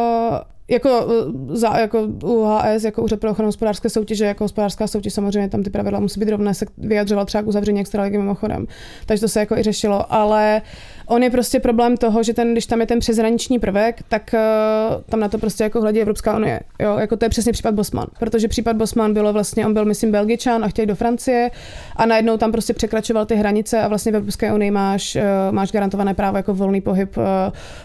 jako, 0.69 1.07
za, 1.49 1.77
jako 1.77 2.01
UHS, 2.23 2.83
jako 2.83 3.03
Úřad 3.03 3.19
pro 3.19 3.31
ochranu 3.31 3.47
hospodářské 3.47 3.89
soutěže, 3.89 4.25
jako 4.25 4.43
hospodářská 4.43 4.87
soutěž, 4.87 5.13
samozřejmě 5.13 5.49
tam 5.49 5.63
ty 5.63 5.69
pravidla 5.69 5.99
musí 5.99 6.19
být 6.19 6.29
rovné, 6.29 6.53
se 6.53 6.65
vyjadřoval 6.77 7.25
třeba 7.25 7.41
k 7.41 7.47
uzavření 7.47 7.79
extraligy 7.79 8.17
mimochodem. 8.17 8.67
Takže 9.05 9.21
to 9.21 9.27
se 9.27 9.39
jako 9.39 9.57
i 9.57 9.63
řešilo, 9.63 10.13
ale 10.13 10.61
On 11.07 11.23
je 11.23 11.29
prostě 11.29 11.59
problém 11.59 11.97
toho, 11.97 12.23
že 12.23 12.33
ten, 12.33 12.51
když 12.51 12.65
tam 12.65 12.81
je 12.81 12.87
ten 12.87 12.99
přeshraniční 12.99 13.59
prvek, 13.59 14.03
tak 14.07 14.31
uh, 14.33 15.01
tam 15.09 15.19
na 15.19 15.29
to 15.29 15.37
prostě 15.37 15.63
jako 15.63 15.81
hledí 15.81 16.01
Evropská 16.01 16.37
unie. 16.37 16.59
Jo, 16.79 16.97
jako 16.97 17.17
to 17.17 17.25
je 17.25 17.29
přesně 17.29 17.51
případ 17.53 17.75
Bosman, 17.75 18.07
protože 18.19 18.47
případ 18.47 18.75
Bosman 18.75 19.13
bylo 19.13 19.33
vlastně, 19.33 19.65
on 19.65 19.73
byl 19.73 19.85
myslím 19.85 20.11
Belgičan 20.11 20.63
a 20.63 20.67
chtěl 20.67 20.85
do 20.85 20.95
Francie 20.95 21.51
a 21.95 22.05
najednou 22.05 22.37
tam 22.37 22.51
prostě 22.51 22.73
překračoval 22.73 23.25
ty 23.25 23.35
hranice 23.35 23.81
a 23.81 23.87
vlastně 23.87 24.11
v 24.11 24.15
Evropské 24.15 24.53
unii 24.53 24.71
máš, 24.71 25.15
uh, 25.15 25.21
máš 25.51 25.71
garantované 25.71 26.13
právo 26.13 26.37
jako 26.37 26.53
volný 26.53 26.81
pohyb 26.81 27.17
uh, 27.17 27.23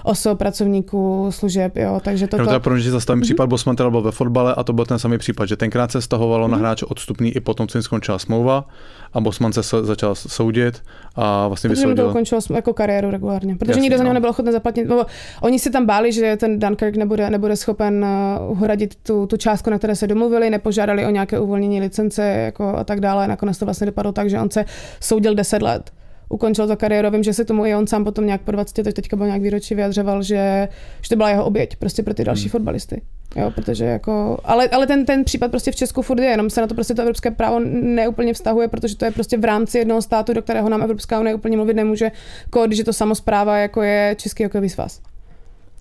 osob, 0.04 0.38
pracovníků, 0.38 1.26
služeb, 1.30 1.76
jo, 1.76 2.00
takže 2.04 2.26
to. 2.26 2.36
to... 2.36 2.71
mě 2.74 2.90
zastavím 2.90 3.20
mm-hmm. 3.20 3.24
případ 3.24 3.46
Bosman 3.46 3.76
teda 3.76 3.90
byl 3.90 4.02
ve 4.02 4.10
fotbale 4.12 4.54
a 4.54 4.64
to 4.64 4.72
byl 4.72 4.84
ten 4.84 4.98
samý 4.98 5.18
případ, 5.18 5.48
že 5.48 5.56
tenkrát 5.56 5.92
se 5.92 6.02
stahovalo 6.02 6.46
mm-hmm. 6.46 6.50
na 6.50 6.56
mhm. 6.56 6.64
hráče 6.64 6.86
odstupný 6.86 7.30
i 7.36 7.40
potom, 7.40 7.68
co 7.68 7.78
jim 7.78 7.82
skončila 7.82 8.18
smlouva 8.18 8.68
a 9.12 9.20
Bosman 9.20 9.52
se 9.52 9.62
začal 9.82 10.14
soudit 10.14 10.82
a 11.16 11.48
vlastně 11.48 11.68
protože 11.68 11.80
vysoudil. 11.80 12.04
to 12.04 12.10
ukončilo 12.10 12.40
jako 12.54 12.72
kariéru 12.72 13.10
regulárně, 13.10 13.56
protože 13.56 13.70
Jasně, 13.70 13.80
nikdo 13.82 13.98
za 13.98 14.04
něho 14.04 14.12
no. 14.12 14.14
nebyl 14.14 14.30
ochotný 14.30 14.52
zaplatit. 14.52 14.88
Nebo 14.88 15.06
oni 15.40 15.58
si 15.58 15.70
tam 15.70 15.86
báli, 15.86 16.12
že 16.12 16.36
ten 16.36 16.58
Dunkirk 16.58 16.96
nebude, 16.96 17.30
nebude 17.30 17.56
schopen 17.56 18.06
uh, 18.40 18.50
uhradit 18.50 18.94
tu, 18.94 19.26
tu 19.26 19.36
částku, 19.36 19.70
na 19.70 19.78
které 19.78 19.96
se 19.96 20.06
domluvili, 20.06 20.50
nepožádali 20.50 21.06
o 21.06 21.10
nějaké 21.10 21.38
uvolnění 21.38 21.80
licence 21.80 22.22
jako 22.22 22.76
a 22.76 22.84
tak 22.84 23.00
dále. 23.00 23.28
Nakonec 23.28 23.58
to 23.58 23.64
vlastně 23.64 23.86
dopadlo 23.86 24.12
tak, 24.12 24.30
že 24.30 24.40
on 24.40 24.50
se 24.50 24.64
soudil 25.00 25.34
10 25.34 25.62
let 25.62 25.90
ukončil 26.32 26.66
to 26.66 26.76
kariéru. 26.76 27.10
Vím, 27.10 27.22
že 27.22 27.32
se 27.32 27.44
tomu 27.44 27.66
i 27.66 27.74
on 27.74 27.86
sám 27.86 28.04
potom 28.04 28.26
nějak 28.26 28.40
po 28.40 28.50
20, 28.50 28.82
teď 28.82 28.94
teďka 28.94 29.16
byl 29.16 29.26
nějak 29.26 29.42
výročí 29.42 29.74
vyjadřoval, 29.74 30.22
že, 30.22 30.68
že 31.02 31.08
to 31.08 31.16
byla 31.16 31.30
jeho 31.30 31.44
oběť 31.44 31.76
prostě 31.76 32.02
pro 32.02 32.14
ty 32.14 32.24
další 32.24 32.42
hmm. 32.42 32.50
fotbalisty. 32.50 33.02
Jo, 33.36 33.50
protože 33.50 33.84
jako, 33.84 34.38
ale, 34.44 34.68
ale 34.68 34.86
ten, 34.86 35.04
ten 35.04 35.24
případ 35.24 35.50
prostě 35.50 35.72
v 35.72 35.76
Česku 35.76 36.02
furt 36.02 36.20
je, 36.20 36.30
jenom 36.30 36.50
se 36.50 36.60
na 36.60 36.66
to 36.66 36.74
prostě 36.74 36.94
to 36.94 37.02
evropské 37.02 37.30
právo 37.30 37.60
neúplně 37.82 38.34
vztahuje, 38.34 38.68
protože 38.68 38.96
to 38.96 39.04
je 39.04 39.10
prostě 39.10 39.38
v 39.38 39.44
rámci 39.44 39.78
jednoho 39.78 40.02
státu, 40.02 40.32
do 40.32 40.42
kterého 40.42 40.68
nám 40.68 40.82
Evropská 40.82 41.20
unie 41.20 41.34
úplně 41.34 41.56
mluvit 41.56 41.74
nemůže, 41.74 42.10
jako 42.44 42.66
když 42.66 42.78
je 42.78 42.84
to 42.84 42.92
samozpráva, 42.92 43.56
jako 43.56 43.82
je 43.82 44.16
Český 44.18 44.44
hokejový 44.44 44.68
svaz. 44.68 45.00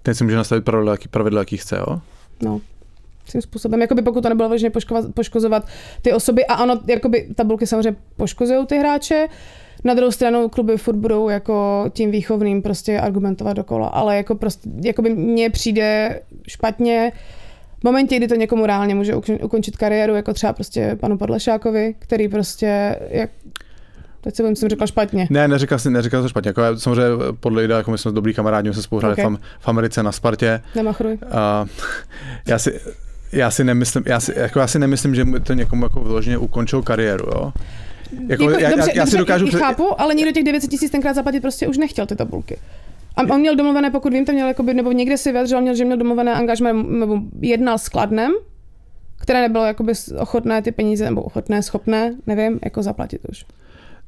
Ten 0.03 0.15
si 0.15 0.23
může 0.23 0.35
nastavit 0.35 0.65
pravidla, 0.65 0.91
jaký, 0.91 1.07
pravidla, 1.07 1.41
jaký 1.41 1.57
chce, 1.57 1.75
jo? 1.75 2.01
No 2.43 2.61
tím 3.31 3.41
způsobem. 3.41 3.81
Jakoby 3.81 4.01
pokud 4.01 4.21
to 4.21 4.29
nebylo 4.29 4.49
vloženě 4.49 4.71
poškozovat 5.13 5.67
ty 6.01 6.13
osoby 6.13 6.45
a 6.45 6.53
ano, 6.53 6.79
jakoby 6.87 7.27
tabulky 7.35 7.67
samozřejmě 7.67 7.95
poškozují 8.17 8.65
ty 8.65 8.77
hráče, 8.77 9.27
na 9.83 9.93
druhou 9.93 10.11
stranu 10.11 10.49
kluby 10.49 10.77
furt 10.77 10.95
budou 10.95 11.29
jako 11.29 11.85
tím 11.93 12.11
výchovným 12.11 12.61
prostě 12.61 12.99
argumentovat 12.99 13.53
dokola, 13.53 13.87
ale 13.87 14.17
jako 14.17 14.35
prostě, 14.35 14.69
jako 14.83 15.01
by 15.01 15.09
mně 15.09 15.49
přijde 15.49 16.19
špatně, 16.47 17.11
v 17.79 17.83
momentě, 17.83 18.17
kdy 18.17 18.27
to 18.27 18.35
někomu 18.35 18.65
reálně 18.65 18.95
může 18.95 19.15
ukon- 19.15 19.45
ukončit 19.45 19.77
kariéru, 19.77 20.15
jako 20.15 20.33
třeba 20.33 20.53
prostě 20.53 20.97
panu 20.99 21.17
Podlešákovi, 21.17 21.95
který 21.99 22.27
prostě, 22.27 22.95
jak, 23.09 23.29
teď 24.21 24.35
se 24.35 24.55
jsem 24.55 24.69
řekla 24.69 24.87
špatně. 24.87 25.27
Ne, 25.29 25.47
neříkal 25.47 25.79
jsi, 25.79 25.89
neříkal 25.89 26.21
to 26.21 26.29
špatně. 26.29 26.49
Jako, 26.49 26.61
já- 26.61 26.75
samozřejmě 26.77 27.03
podle 27.39 27.63
Ida, 27.63 27.77
jako 27.77 27.91
my 27.91 27.97
jsme 27.97 28.11
dobrý 28.11 28.33
kamarádi, 28.33 28.69
my 28.69 28.73
jsme 28.73 28.83
spolu 28.83 28.99
hráli 28.99 29.13
Okay. 29.13 29.25
v, 29.25 29.37
v 29.59 29.67
Americe 29.67 30.03
na 30.03 30.11
Spartě. 30.11 30.61
Nemachruj. 30.75 31.17
A 31.31 31.65
já 32.47 32.59
si, 32.59 32.79
já 33.31 33.51
si 33.51 33.63
nemyslím, 33.63 34.03
já 34.07 34.19
si, 34.19 34.33
jako 34.35 34.59
já 34.59 34.67
si 34.67 34.79
nemyslím, 34.79 35.15
že 35.15 35.25
to 35.43 35.53
někomu 35.53 35.85
jako 35.85 35.99
vyloženě 36.03 36.37
ukončil 36.37 36.81
kariéru, 36.81 37.25
jo. 37.35 37.51
Jako, 38.27 38.43
Jako, 38.49 38.63
já, 38.63 38.69
dobře, 38.69 38.91
já, 38.93 39.01
já, 39.01 39.05
si 39.05 39.17
dokážu... 39.17 39.47
před- 39.47 39.59
chápu, 39.59 40.01
ale 40.01 40.15
nikdo 40.15 40.31
těch 40.31 40.43
900 40.43 40.69
tisíc 40.69 40.91
tenkrát 40.91 41.13
zaplatit 41.13 41.39
prostě 41.41 41.67
už 41.67 41.77
nechtěl 41.77 42.05
ty 42.05 42.15
tabulky. 42.15 42.57
A 43.15 43.21
on 43.33 43.39
měl 43.39 43.55
domluvené, 43.55 43.91
pokud 43.91 44.13
vím, 44.13 44.25
to 44.25 44.31
měl 44.31 44.47
jakoby, 44.47 44.73
nebo 44.73 44.91
někde 44.91 45.17
si 45.17 45.31
vyjadřil, 45.31 45.61
měl, 45.61 45.75
že 45.75 45.85
měl 45.85 45.97
domluvené 45.97 46.33
angažmé, 46.33 46.73
nebo 46.73 47.19
jednal 47.41 47.77
s 47.77 47.89
Kladnem, 47.89 48.31
které 49.21 49.41
nebylo 49.41 49.65
jakoby 49.65 49.93
ochotné 50.19 50.61
ty 50.61 50.71
peníze, 50.71 51.05
nebo 51.05 51.21
ochotné, 51.21 51.63
schopné, 51.63 52.15
nevím, 52.27 52.59
jako 52.63 52.83
zaplatit 52.83 53.21
už. 53.29 53.45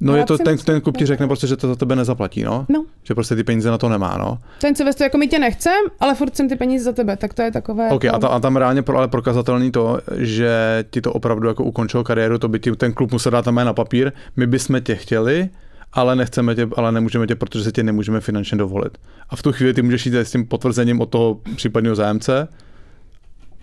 No 0.04 0.16
je 0.16 0.26
to, 0.26 0.38
ten, 0.38 0.58
ten 0.58 0.82
klub 0.82 0.98
ti 0.98 1.06
řekne 1.06 1.28
prostě, 1.28 1.48
že 1.48 1.58
to 1.58 1.68
za 1.68 1.76
tebe 1.76 1.96
nezaplatí, 1.96 2.44
no. 2.44 2.66
No. 2.70 2.86
Že 3.04 3.14
prostě 3.14 3.36
ty 3.36 3.44
peníze 3.44 3.70
na 3.70 3.78
to 3.78 3.90
nemá, 3.90 4.18
no. 4.18 4.38
Ten 4.62 4.76
Silvestr, 4.76 5.04
jako 5.04 5.18
my 5.18 5.28
tě 5.28 5.40
nechcem, 5.40 5.82
ale 6.00 6.16
furt 6.16 6.36
jsem 6.36 6.50
ty 6.50 6.56
peníze 6.56 6.86
za 6.86 6.92
tebe, 6.92 7.18
tak 7.18 7.34
to 7.34 7.42
je 7.42 7.52
takové... 7.52 7.90
OK, 7.90 8.04
jako... 8.04 8.16
a, 8.16 8.20
ta, 8.20 8.28
a 8.28 8.40
tam 8.40 8.56
reálně 8.56 8.82
pro, 8.82 8.98
ale 8.98 9.08
prokazatelný 9.08 9.72
to, 9.72 10.00
že 10.18 10.84
ti 10.92 11.02
to 11.02 11.14
opravdu 11.14 11.48
jako 11.48 11.64
ukončilo 11.64 12.04
kariéru, 12.04 12.38
to 12.38 12.48
by 12.48 12.60
ti 12.60 12.72
ten 12.72 12.94
klub 12.94 13.12
musel 13.12 13.32
dát 13.32 13.46
tam 13.46 13.56
na 13.56 13.74
papír, 13.74 14.12
my 14.36 14.48
bychom 14.48 14.82
tě 14.82 14.96
chtěli, 14.96 15.50
ale 15.94 16.16
nechceme 16.16 16.56
tě, 16.56 16.68
ale 16.76 16.92
nemůžeme 16.92 17.28
tě, 17.28 17.36
protože 17.36 17.64
se 17.64 17.72
tě 17.72 17.84
nemůžeme 17.84 18.22
finančně 18.22 18.58
dovolit. 18.58 18.98
A 19.30 19.36
v 19.36 19.42
tu 19.42 19.52
chvíli 19.52 19.74
ty 19.74 19.82
můžeš 19.82 20.06
jít 20.06 20.16
s 20.16 20.32
tím 20.32 20.48
potvrzením 20.48 21.02
od 21.02 21.10
toho 21.10 21.40
případného 21.56 21.96
zájemce 21.96 22.48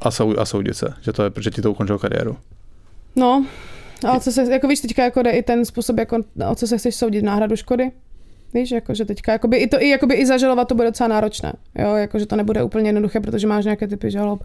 a, 0.01 0.11
sou, 0.11 0.39
a 0.39 0.45
soudit 0.45 0.75
se, 0.75 0.95
že, 1.01 1.13
to 1.13 1.23
je, 1.23 1.31
že 1.41 1.51
ti 1.51 1.63
to 1.63 1.71
ukončilo 1.71 1.99
kariéru. 1.99 2.37
No, 3.17 3.47
a 4.05 4.13
o 4.13 4.21
co 4.21 4.33
se, 4.33 4.53
jako 4.53 4.69
víš, 4.69 4.81
teďka 4.81 5.05
jako 5.05 5.23
jde 5.23 5.31
i 5.31 5.43
ten 5.43 5.65
způsob, 5.65 5.99
jako, 5.99 6.19
o 6.51 6.55
co 6.55 6.67
se 6.67 6.79
chceš 6.79 6.95
soudit, 6.95 7.25
náhradu 7.25 7.57
škody? 7.57 7.91
Víš, 8.55 8.71
jako, 8.71 8.95
že 8.95 9.05
teďka 9.05 9.33
jakoby, 9.33 9.57
i 9.57 9.67
to 9.67 9.83
i, 9.83 9.89
jakoby, 9.89 10.15
i 10.15 10.27
zažalovat 10.27 10.69
to 10.69 10.75
bude 10.75 10.89
docela 10.89 11.09
náročné. 11.09 11.53
Jo, 11.79 11.95
jako, 11.95 12.19
že 12.19 12.27
to 12.27 12.37
nebude 12.37 12.63
úplně 12.63 12.89
jednoduché, 12.89 13.21
protože 13.21 13.47
máš 13.47 13.65
nějaké 13.65 13.89
typy 13.89 14.11
žalob. 14.11 14.45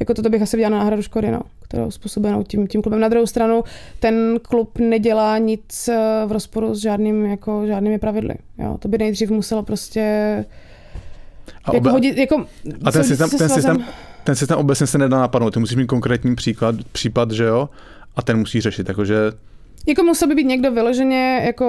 Jako 0.00 0.14
toto 0.14 0.30
bych 0.30 0.42
asi 0.42 0.56
viděla 0.56 0.70
na 0.70 0.78
náhradu 0.78 1.02
škody, 1.02 1.30
no, 1.30 1.40
kterou 1.62 1.90
způsobenou 1.90 2.42
tím, 2.42 2.66
tím 2.66 2.82
klubem. 2.82 3.00
Na 3.00 3.08
druhou 3.08 3.26
stranu, 3.26 3.64
ten 4.00 4.40
klub 4.42 4.78
nedělá 4.78 5.38
nic 5.38 5.88
eh, 5.88 5.96
v 6.26 6.32
rozporu 6.32 6.74
s 6.74 6.78
žádným, 6.78 7.26
jako, 7.26 7.66
žádnými 7.66 7.98
pravidly. 7.98 8.34
Jo, 8.58 8.76
to 8.78 8.88
by 8.88 8.98
nejdřív 8.98 9.30
muselo 9.30 9.62
prostě 9.62 10.00
A, 11.64 11.74
jako 11.74 11.90
hodit, 11.90 12.16
jako 12.16 12.44
a 12.84 12.92
ten, 12.92 13.04
systém, 13.04 13.30
ten, 13.30 13.48
systém, 13.48 13.84
ten 14.24 14.36
systém 14.36 14.58
obecně 14.58 14.86
se 14.86 14.98
nedá 14.98 15.20
napadnout, 15.20 15.54
ty 15.54 15.60
musíš 15.60 15.76
mít 15.76 15.86
konkrétní 15.86 16.34
příklad, 16.34 16.74
případ, 16.92 17.30
že 17.30 17.44
jo, 17.44 17.68
a 18.18 18.22
ten 18.22 18.38
musí 18.38 18.60
řešit, 18.60 18.88
jakože 18.88 19.16
Jako 19.86 20.02
musel 20.02 20.28
by 20.28 20.34
být 20.34 20.46
někdo 20.46 20.72
vyloženě 20.72 21.42
jako, 21.46 21.66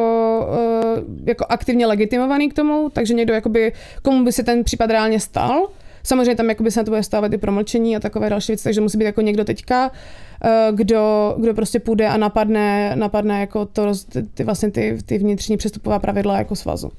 uh, 0.49 1.03
jako 1.25 1.45
aktivně 1.49 1.85
legitimovaný 1.85 2.49
k 2.49 2.53
tomu, 2.53 2.89
takže 2.93 3.13
někdo, 3.13 3.33
jakoby, 3.33 3.73
komu 4.01 4.25
by 4.25 4.31
se 4.31 4.43
ten 4.43 4.63
případ 4.63 4.89
reálně 4.89 5.19
stal. 5.19 5.67
Samozřejmě 6.03 6.35
tam 6.35 6.49
jakoby 6.49 6.71
se 6.71 6.79
na 6.79 6.83
to 6.83 6.91
bude 6.91 7.03
stávat 7.03 7.33
i 7.33 7.37
promlčení 7.37 7.95
a 7.95 7.99
takové 7.99 8.29
další 8.29 8.51
věci, 8.51 8.63
takže 8.63 8.81
musí 8.81 8.97
být 8.97 9.05
jako 9.05 9.21
někdo 9.21 9.43
teďka, 9.43 9.91
uh, 9.91 10.75
kdo, 10.75 11.35
kdo 11.37 11.53
prostě 11.53 11.79
půjde 11.79 12.07
a 12.07 12.17
napadne, 12.17 12.95
napadne 12.95 13.39
jako 13.39 13.65
to, 13.65 13.93
ty, 14.33 14.43
vlastně 14.43 14.71
ty, 14.71 14.97
ty 15.05 15.17
vnitřní 15.17 15.57
přestupová 15.57 15.99
pravidla 15.99 16.37
jako 16.37 16.55
svazu. 16.55 16.91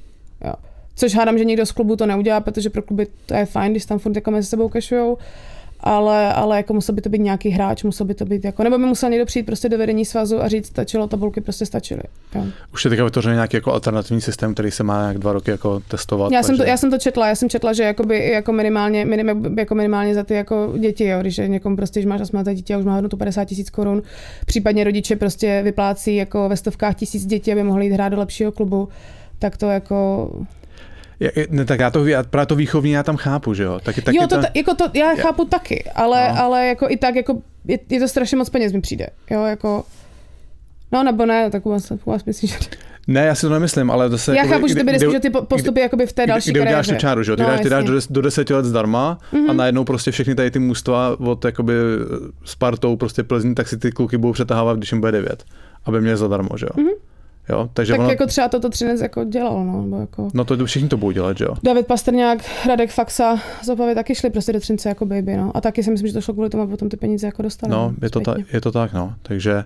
Jo. 0.45 0.55
Což 0.95 1.15
hádám, 1.15 1.39
že 1.39 1.45
nikdo 1.45 1.67
z 1.67 1.73
klubu 1.73 1.97
to 1.97 2.07
neudělá, 2.07 2.41
protože 2.41 2.71
pro 2.71 2.83
kluby 2.83 3.07
to 3.27 3.35
je 3.35 3.47
fajn, 3.47 3.73
když 3.73 3.85
tam 3.85 3.99
furt 3.99 4.17
jako 4.17 4.31
mezi 4.31 4.49
sebou 4.49 4.69
kešujou, 4.69 5.19
ale, 5.82 6.32
ale 6.32 6.57
jako 6.57 6.74
musel 6.74 6.94
by 6.94 7.01
to 7.01 7.09
být 7.09 7.20
nějaký 7.20 7.51
hráč, 7.51 7.85
musel 7.85 8.07
by 8.07 8.15
to 8.15 8.24
být 8.24 8.44
jako, 8.44 8.62
nebo 8.65 8.78
by 8.78 8.85
musel 8.85 9.11
někdo 9.11 9.27
přijít 9.27 9.47
prostě 9.47 9.69
do 9.69 9.78
vedení 9.78 10.05
svazu 10.05 10.43
a 10.43 10.48
říct, 10.48 10.66
stačilo, 10.66 11.07
tabulky 11.07 11.40
prostě 11.40 11.66
stačily. 11.66 12.02
Jo. 12.35 12.44
už 12.73 12.85
je 12.85 12.89
teďka 12.89 13.05
vytvořený 13.05 13.35
nějaký 13.35 13.57
jako 13.57 13.73
alternativní 13.73 14.20
systém, 14.20 14.55
který 14.55 14.70
se 14.70 14.82
má 14.82 15.01
nějak 15.01 15.19
dva 15.19 15.32
roky 15.32 15.51
jako 15.51 15.81
testovat. 15.81 16.32
Já 16.32 16.43
jsem, 16.43 16.55
to, 16.55 16.59
takže- 16.59 16.70
já 16.70 16.77
jsem 16.77 16.90
to 16.90 16.98
četla, 16.98 17.28
já 17.28 17.35
jsem 17.35 17.48
četla, 17.48 17.73
že 17.73 17.82
jakoby, 17.82 18.31
jako 18.31 18.52
minimálně, 18.52 19.05
minim, 19.05 19.57
jako 19.59 19.74
minimálně 19.74 20.15
za 20.15 20.24
ty 20.24 20.35
jako 20.35 20.74
děti, 20.78 21.05
jo, 21.05 21.20
když 21.20 21.36
někomu 21.36 21.77
prostě, 21.77 22.02
že 22.02 22.09
máš 22.09 22.20
astmata 22.20 22.52
dítě 22.52 22.74
a 22.74 22.78
už 22.78 22.85
má 22.85 22.94
hodnotu 22.94 23.16
50 23.16 23.44
tisíc 23.44 23.70
korun, 23.70 24.02
případně 24.47 24.85
rodiče 24.85 25.16
prostě 25.16 25.61
vyplácí 25.65 26.16
jako 26.16 26.48
ve 26.48 26.57
stovkách 26.57 26.94
tisíc 26.94 27.27
dětí, 27.27 27.52
aby 27.52 27.62
mohli 27.62 27.86
jít 27.86 27.93
hrát 27.93 28.09
do 28.09 28.19
lepšího 28.19 28.52
klubu, 28.52 28.89
tak 29.39 29.57
to 29.57 29.66
jako... 29.66 30.31
Ne, 31.51 31.65
tak 31.65 31.81
já 31.81 31.91
to, 31.91 32.07
já, 32.07 32.23
právě 32.23 32.47
to 32.47 32.57
výchovní 32.57 32.91
já 32.93 33.03
tam 33.03 33.17
chápu, 33.17 33.55
že 33.55 33.63
jo. 33.63 33.81
Taky, 33.83 34.03
taky 34.03 34.17
jo, 34.17 34.27
to, 34.27 34.41
ta, 34.41 34.47
jako 34.55 34.75
to, 34.75 34.85
já 34.95 35.15
chápu 35.15 35.45
taky, 35.45 35.85
ale, 35.95 36.29
No. 36.29 36.35
no. 36.35 36.43
ale 36.43 36.67
jako 36.67 36.87
i 36.91 36.97
tak, 36.97 37.15
jako 37.17 37.43
je, 37.65 37.79
je, 37.91 38.01
to 38.01 38.09
strašně 38.09 38.37
moc 38.37 38.51
peněz 38.51 38.73
mi 38.73 38.81
přijde, 38.81 39.07
jo, 39.31 39.45
jako... 39.45 39.85
No 40.93 41.03
nebo 41.03 41.27
ne, 41.27 41.51
tak 41.51 41.67
u 41.67 41.71
vás, 41.71 41.91
u 41.91 42.11
vás 42.11 42.25
myslím, 42.25 42.49
že... 42.51 42.57
ne, 43.09 43.25
já 43.27 43.35
si 43.35 43.41
to 43.41 43.49
nemyslím, 43.53 43.91
ale 43.91 44.11
zase... 44.11 44.31
Já 44.31 44.37
jakoby, 44.37 44.55
chápu, 44.55 44.69
že 44.69 44.75
to 44.75 44.85
by 44.85 44.93
kde- 44.93 45.11
že 45.13 45.21
ty 45.21 45.31
po- 45.31 45.43
postupy 45.43 45.81
jakoby 45.81 46.07
v 46.07 46.13
té 46.13 46.27
další 46.27 46.51
kde 46.51 46.61
uděláš 46.61 46.89
tu 46.89 46.95
čáru, 46.95 47.23
že 47.23 47.33
jo? 47.33 47.37
Ty, 47.37 47.43
No, 47.43 47.49
dáš, 47.49 47.61
ty 47.61 47.69
dáš 47.69 47.85
do, 47.85 47.93
des, 47.95 48.07
do 48.11 48.23
deseti 48.23 48.55
let 48.55 48.65
zdarma 48.65 49.19
mm-hmm. 49.33 49.51
a 49.51 49.53
najednou 49.53 49.85
prostě 49.85 50.11
všechny 50.11 50.35
tady 50.35 50.51
ty 50.51 50.59
mužstva 50.59 51.17
od 51.21 51.45
jakoby 51.45 51.73
Spartou, 52.45 52.97
prostě 52.97 53.23
Plzní, 53.23 53.55
tak 53.55 53.69
si 53.69 53.79
ty 53.79 53.93
kluky 53.93 54.17
budou 54.19 54.33
přetahávat, 54.33 54.77
když 54.77 54.93
jim 54.93 55.01
bude 55.01 55.13
devět, 55.13 55.45
aby 55.85 56.01
měli 56.01 56.17
zadarmo, 56.17 56.49
že 56.59 56.67
jo? 56.67 56.83
Mm-hmm. 56.85 56.97
Jo, 57.49 57.69
takže 57.73 57.93
Tak 57.93 58.01
ono, 58.01 58.11
jako 58.11 58.27
třeba 58.27 58.49
toto 58.49 58.69
Třinec 58.69 59.01
jako 59.01 59.25
dělal, 59.25 59.65
no, 59.65 59.83
nebo 59.83 59.97
jako... 59.97 60.29
no 60.35 60.45
to 60.45 60.67
všichni 60.67 60.89
to 60.89 60.97
budou 60.97 61.11
dělat, 61.11 61.39
že 61.39 61.45
jo? 61.45 61.55
David 61.62 61.87
Pastrňák, 61.87 62.39
Radek 62.69 62.91
Faxa, 62.91 63.39
z 63.62 63.69
Opavy 63.69 63.95
taky 63.95 64.15
šli 64.15 64.31
prostě 64.31 64.53
do 64.53 64.61
Třince 64.61 64.89
jako 64.89 65.07
baby, 65.07 65.37
no. 65.37 65.57
A 65.57 65.61
taky 65.61 65.83
si 65.83 65.91
myslím, 65.91 66.07
že 66.07 66.12
to 66.12 66.21
šlo 66.21 66.35
kvůli 66.35 66.51
tomu, 66.51 66.62
aby 66.62 66.71
potom 66.71 66.89
ty 66.89 66.97
peníze 66.97 67.27
jako 67.27 67.43
dostali. 67.43 67.71
No, 67.73 67.95
je 68.03 68.11
to, 68.11 68.21
ta, 68.21 68.35
je 68.53 68.61
to 68.61 68.73
tak, 68.73 68.93
no. 68.93 69.15
Takže 69.23 69.65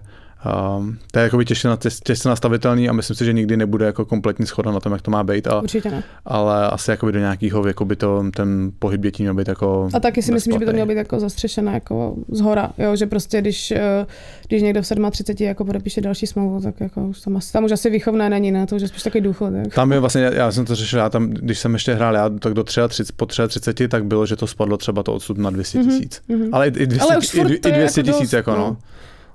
um, 0.78 0.98
to 1.10 1.18
je 1.18 1.22
jakoby 1.22 1.44
těžce, 1.44 1.68
těžce 2.04 2.28
nastavitelný 2.28 2.88
a 2.88 2.92
myslím 2.92 3.16
si, 3.16 3.24
že 3.24 3.32
nikdy 3.32 3.56
nebude 3.56 3.86
jako 3.86 4.04
kompletní 4.04 4.46
schoda 4.46 4.70
na 4.70 4.80
tom, 4.80 4.92
jak 4.92 5.02
to 5.02 5.10
má 5.10 5.24
být, 5.24 5.46
a, 5.46 5.62
Určitě 5.62 5.90
ne. 5.90 6.02
ale 6.24 6.70
asi 6.70 6.90
jakoby 6.90 7.12
do 7.12 7.18
nějakého 7.18 7.62
věku 7.62 7.84
by 7.84 7.96
to, 7.96 8.24
ten 8.36 8.72
pohyb 8.78 9.00
dětí 9.00 9.22
měl 9.22 9.34
být 9.34 9.48
jako 9.48 9.88
A 9.94 10.00
taky 10.00 10.22
si 10.22 10.32
myslím, 10.32 10.52
že 10.52 10.58
by 10.58 10.66
to 10.66 10.72
mělo 10.72 10.86
být 10.86 10.96
jako 10.96 11.20
zastřešené 11.20 11.72
jako 11.72 12.16
z 12.28 12.40
hora, 12.40 12.72
jo, 12.78 12.96
že 12.96 13.06
prostě 13.06 13.40
když, 13.40 13.70
eh, 13.70 14.06
když 14.48 14.62
někdo 14.62 14.82
v 14.82 14.86
37 15.10 15.48
jako 15.48 15.64
podepíše 15.64 16.00
další 16.00 16.26
smlouvu, 16.26 16.60
tak 16.60 16.80
jako 16.80 17.08
už 17.08 17.20
tam, 17.20 17.36
asi, 17.36 17.52
tam 17.52 17.64
už 17.64 17.72
asi 17.72 17.90
výchovné 17.90 18.30
není, 18.30 18.52
ne, 18.52 18.66
to 18.66 18.76
už 18.76 18.82
je 18.82 18.88
spíš 18.88 19.02
takový 19.02 19.20
důchod. 19.20 19.54
Jak. 19.54 19.74
Tam 19.74 19.92
je 19.92 20.00
vlastně, 20.00 20.30
já 20.34 20.52
jsem 20.52 20.64
to 20.64 20.74
řešil, 20.74 20.98
já 20.98 21.08
tam, 21.08 21.30
když 21.30 21.58
jsem 21.58 21.72
ještě 21.72 21.94
hrál, 21.94 22.14
já 22.14 22.28
tak 22.28 22.54
do 22.54 22.64
33, 22.64 23.04
po 23.16 23.26
33, 23.26 23.88
tak 23.88 24.04
bylo, 24.04 24.26
že 24.26 24.36
to 24.36 24.46
spadlo 24.46 24.76
třeba 24.76 25.02
to 25.02 25.14
odsud 25.14 25.38
na 25.38 25.50
200 25.50 25.78
tisíc. 25.78 26.22
Mm-hmm. 26.30 26.48
Ale 26.52 26.68
i, 26.68 26.82
i 26.82 26.86
200, 26.86 27.04
Ale 27.04 27.18
už 27.18 27.34
i, 27.34 27.38
furt 27.38 27.50
i 27.50 27.58
to 27.58 27.68
je 27.68 27.74
200 27.74 28.00
jako 28.00 28.12
tisíc, 28.12 28.32
jako 28.32 28.50
no. 28.50 28.56
no. 28.56 28.76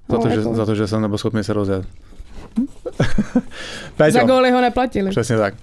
Za, 0.10 0.15
No, 0.18 0.22
to, 0.23 0.30
že, 0.30 0.36
jako- 0.36 0.53
za 0.56 0.65
to, 0.65 0.76
že 0.76 0.88
jsem 0.88 1.02
nebyl 1.02 1.18
schopný 1.18 1.44
se 1.44 1.53
rozjet. 1.53 1.86
Za 2.98 3.06
Péťo, 3.98 4.26
góly 4.26 4.52
ho 4.52 4.61
neplatili. 4.61 5.10
přesně 5.10 5.38
tak. 5.38 5.53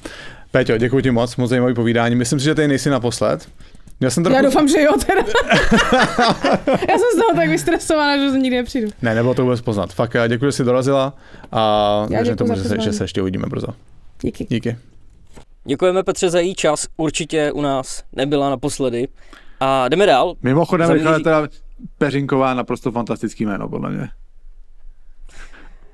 Péťo, 0.51 0.79
děkuji 0.79 1.01
ti 1.03 1.11
moc, 1.11 1.37
moc 1.37 1.51
zajímavý 1.51 1.75
povídání. 1.75 2.15
Myslím 2.17 2.39
si, 2.39 2.45
že 2.45 2.55
tady 2.55 2.69
nejsi 2.69 2.91
naposled. 2.91 3.49
Já 4.01 4.11
jsem 4.11 4.25
trochu... 4.25 4.37
Já 4.37 4.43
doufám, 4.43 4.69
že 4.69 4.83
jo, 4.83 4.93
teda. 5.07 5.21
Já 6.69 6.99
jsem 6.99 7.09
z 7.15 7.17
toho 7.17 7.37
tak 7.37 7.49
vystresovaná, 7.49 8.17
že 8.33 8.39
nikdy 8.39 8.57
nepřijdu. 8.57 8.89
Ne, 9.03 9.15
nebylo 9.15 9.35
to 9.35 9.43
vůbec 9.43 9.61
poznat. 9.61 9.93
Fakt 9.93 10.17
děkuji, 10.29 10.45
že 10.45 10.53
jsi 10.53 10.65
dorazila 10.65 11.15
a 11.53 12.01
Já 12.01 12.07
věřím 12.09 12.25
děkuji 12.25 12.37
tomu, 12.37 12.49
za 12.49 12.63
že 12.63 12.69
se, 12.69 12.81
že 12.81 12.93
se 12.93 13.05
ještě 13.05 13.23
uvidíme 13.23 13.47
brzo. 13.47 13.67
Díky. 14.23 14.47
Díky. 14.51 14.77
Děkujeme 15.65 16.03
Petře 16.03 16.31
za 16.31 16.41
její 16.41 16.55
čas, 16.55 16.87
určitě 16.97 17.53
u 17.53 17.61
nás 17.61 18.03
nebyla 18.13 18.51
naposledy. 18.51 19.09
A 19.61 19.89
jdeme 19.89 20.07
dál. 20.07 20.35
Mimochodem, 20.43 20.87
Zamíří- 20.87 20.99
Michale, 21.05 21.21
teda 21.21 21.49
Peřinková 21.99 22.55
naprosto 22.55 22.93
fantastický 22.93 23.45
jméno, 23.47 23.69
podle 23.69 23.91
mě. 23.91 24.09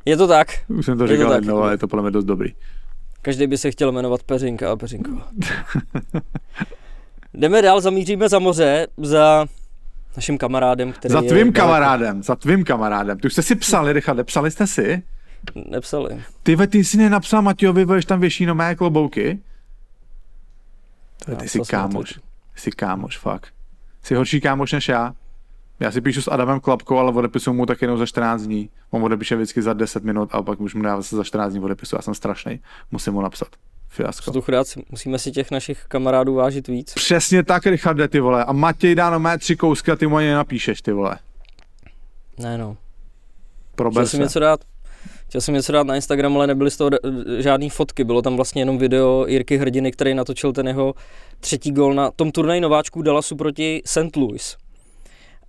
Je 0.04 0.16
to 0.16 0.28
tak, 0.28 0.48
Už 0.68 0.86
jsem 0.86 0.98
to 0.98 1.04
Je 1.04 1.08
to 1.08 1.14
říkal 1.16 1.30
tak. 1.30 1.42
jednou, 1.42 1.56
ale 1.62 1.72
je 1.72 1.78
to 1.78 1.88
podle 1.88 2.02
mě 2.02 2.10
dost 2.10 2.24
dobrý. 2.24 2.54
každý 3.22 3.46
by 3.46 3.58
se 3.58 3.70
chtěl 3.70 3.92
jmenovat 3.92 4.22
Peřinka 4.22 4.72
a 4.72 4.76
Peřinková. 4.76 5.28
jdeme 7.34 7.62
dál, 7.62 7.80
zamíříme 7.80 8.28
za 8.28 8.38
moře, 8.38 8.86
za 8.96 9.46
naším 10.16 10.38
kamarádem, 10.38 10.92
který 10.92 11.12
Za 11.12 11.20
je 11.20 11.28
tvým 11.28 11.46
daleko- 11.48 11.52
kamarádem, 11.56 12.22
za 12.22 12.36
tvým 12.36 12.64
kamarádem. 12.64 13.18
Ty 13.18 13.26
už 13.26 13.32
jste 13.32 13.42
si 13.42 13.54
psali, 13.54 13.92
Richarde, 13.92 14.24
psali 14.24 14.50
jste 14.50 14.66
si? 14.66 15.02
Nepsali. 15.70 16.22
Ty, 16.42 16.56
ve, 16.56 16.66
ty 16.66 16.84
jsi 16.84 16.96
nenapsal 16.96 17.42
Matějovi, 17.42 17.86
budeš 17.86 18.04
tam 18.04 18.20
věší 18.20 18.46
no 18.46 18.54
mé 18.54 18.74
klobouky? 18.74 19.40
To 21.24 21.30
je, 21.30 21.36
ty 21.36 21.48
jsi 21.48 21.58
to 21.58 21.64
kámoš. 21.64 22.12
Ty 22.54 22.60
jsi 22.60 22.70
kámoš, 22.70 23.18
fakt. 23.18 23.48
Jsi 24.02 24.14
horší 24.14 24.40
kámoš 24.40 24.72
než 24.72 24.88
já. 24.88 25.14
Já 25.82 25.90
si 25.90 26.00
píšu 26.00 26.22
s 26.22 26.30
Adamem 26.30 26.60
Klapkou, 26.60 26.98
ale 26.98 27.12
odepisuju 27.12 27.54
mu 27.54 27.66
tak 27.66 27.82
jenom 27.82 27.98
za 27.98 28.06
14 28.06 28.42
dní. 28.42 28.70
On 28.90 29.04
odepíše 29.04 29.36
vždycky 29.36 29.62
za 29.62 29.72
10 29.72 30.04
minut 30.04 30.28
a 30.32 30.42
pak 30.42 30.60
už 30.60 30.74
mu 30.74 30.82
dá 30.82 30.96
zase 30.96 31.16
za 31.16 31.24
14 31.24 31.52
dní 31.52 31.60
odepisu. 31.60 31.96
Já 31.96 32.02
jsem 32.02 32.14
strašný. 32.14 32.60
Musím 32.90 33.12
mu 33.12 33.22
napsat. 33.22 33.48
Fiasko. 33.88 34.30
Vzduchráci, 34.30 34.82
musíme 34.90 35.18
si 35.18 35.30
těch 35.30 35.50
našich 35.50 35.84
kamarádů 35.88 36.34
vážit 36.34 36.68
víc. 36.68 36.94
Přesně 36.94 37.42
tak, 37.42 37.66
Richarde, 37.66 38.09
ty 38.09 38.20
vole. 38.20 38.44
A 38.44 38.52
Matěj 38.52 38.94
dá 38.94 39.10
no 39.10 39.18
mé 39.18 39.38
tři 39.38 39.56
kousky 39.56 39.90
a 39.90 39.96
ty 39.96 40.06
mu 40.06 40.16
ani 40.16 40.26
nenapíšeš, 40.26 40.82
ty 40.82 40.92
vole. 40.92 41.18
Ne 42.38 42.59
no. 42.59 42.76
Prober 43.74 44.02
Chtěl 44.02 44.06
jsem 44.06 44.18
se. 44.18 44.22
něco 44.22 44.40
dát. 44.40 44.60
Chtěl 45.28 45.40
jsem 45.40 45.54
něco 45.54 45.72
dát 45.72 45.86
na 45.86 45.96
Instagram, 45.96 46.36
ale 46.36 46.46
nebyly 46.46 46.70
z 46.70 46.76
toho 46.76 46.90
žádné 47.38 47.70
fotky. 47.70 48.04
Bylo 48.04 48.22
tam 48.22 48.36
vlastně 48.36 48.62
jenom 48.62 48.78
video 48.78 49.26
Jirky 49.28 49.56
Hrdiny, 49.56 49.92
který 49.92 50.14
natočil 50.14 50.52
ten 50.52 50.68
jeho 50.68 50.94
třetí 51.40 51.72
gol 51.72 51.94
na 51.94 52.10
tom 52.10 52.32
turnaji 52.32 52.60
nováčků 52.60 53.02
Dallasu 53.02 53.36
proti 53.36 53.82
St. 53.86 54.16
Louis. 54.16 54.56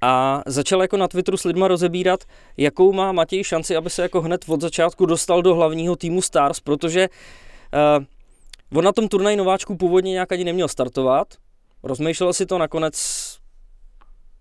A 0.04 0.44
začal 0.46 0.82
jako 0.82 0.98
na 0.98 1.08
Twitteru 1.08 1.38
s 1.38 1.44
lidma 1.44 1.68
rozebírat, 1.68 2.24
jakou 2.58 2.94
má 2.94 3.12
Matěj 3.12 3.44
šanci, 3.44 3.76
aby 3.76 3.90
se 3.90 4.02
jako 4.02 4.22
hned 4.22 4.46
od 4.48 4.62
začátku 4.62 5.06
dostal 5.06 5.42
do 5.42 5.56
hlavního 5.56 5.96
týmu 5.96 6.22
Stars, 6.22 6.60
protože 6.60 7.10
uh, 8.00 8.78
on 8.78 8.86
na 8.86 8.92
tom 8.92 9.08
turnaji 9.08 9.38
nováčku 9.38 9.78
původně 9.78 10.12
nějak 10.12 10.32
ani 10.32 10.44
neměl 10.44 10.68
startovat, 10.68 11.28
rozmýšlel 11.84 12.34
si 12.34 12.46
to 12.46 12.58
nakonec, 12.58 12.96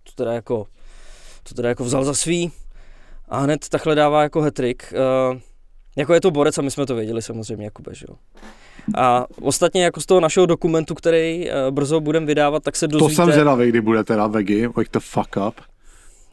to 0.02 0.12
teda 0.14 0.32
jako, 0.32 0.66
to 1.42 1.54
teda 1.54 1.68
jako 1.68 1.84
vzal 1.84 2.04
za 2.04 2.14
svý 2.14 2.52
a 3.28 3.38
hned 3.38 3.68
takhle 3.68 3.94
dává 3.94 4.22
jako 4.22 4.40
hetrik. 4.40 4.94
Uh, 5.32 5.38
jako 5.96 6.14
je 6.14 6.20
to 6.20 6.30
borec 6.30 6.58
a 6.58 6.62
my 6.62 6.70
jsme 6.70 6.86
to 6.86 6.94
věděli 6.94 7.22
samozřejmě, 7.22 7.64
Jakube, 7.64 7.94
že 7.94 8.06
jo. 8.08 8.16
A 8.96 9.26
ostatně 9.40 9.84
jako 9.84 10.00
z 10.00 10.06
toho 10.06 10.20
našeho 10.20 10.46
dokumentu, 10.46 10.94
který 10.94 11.46
uh, 11.46 11.70
brzo 11.70 12.00
budeme 12.00 12.26
vydávat, 12.26 12.62
tak 12.62 12.76
se 12.76 12.88
dozvíte... 12.88 13.10
To 13.10 13.16
jsem 13.16 13.32
zvědavý, 13.32 13.68
kdy 13.68 13.80
bude 13.80 14.04
teda 14.04 14.26
vegy, 14.26 14.66
wake 14.66 14.92
the 14.92 14.98
fuck 15.00 15.36
up. 15.48 15.60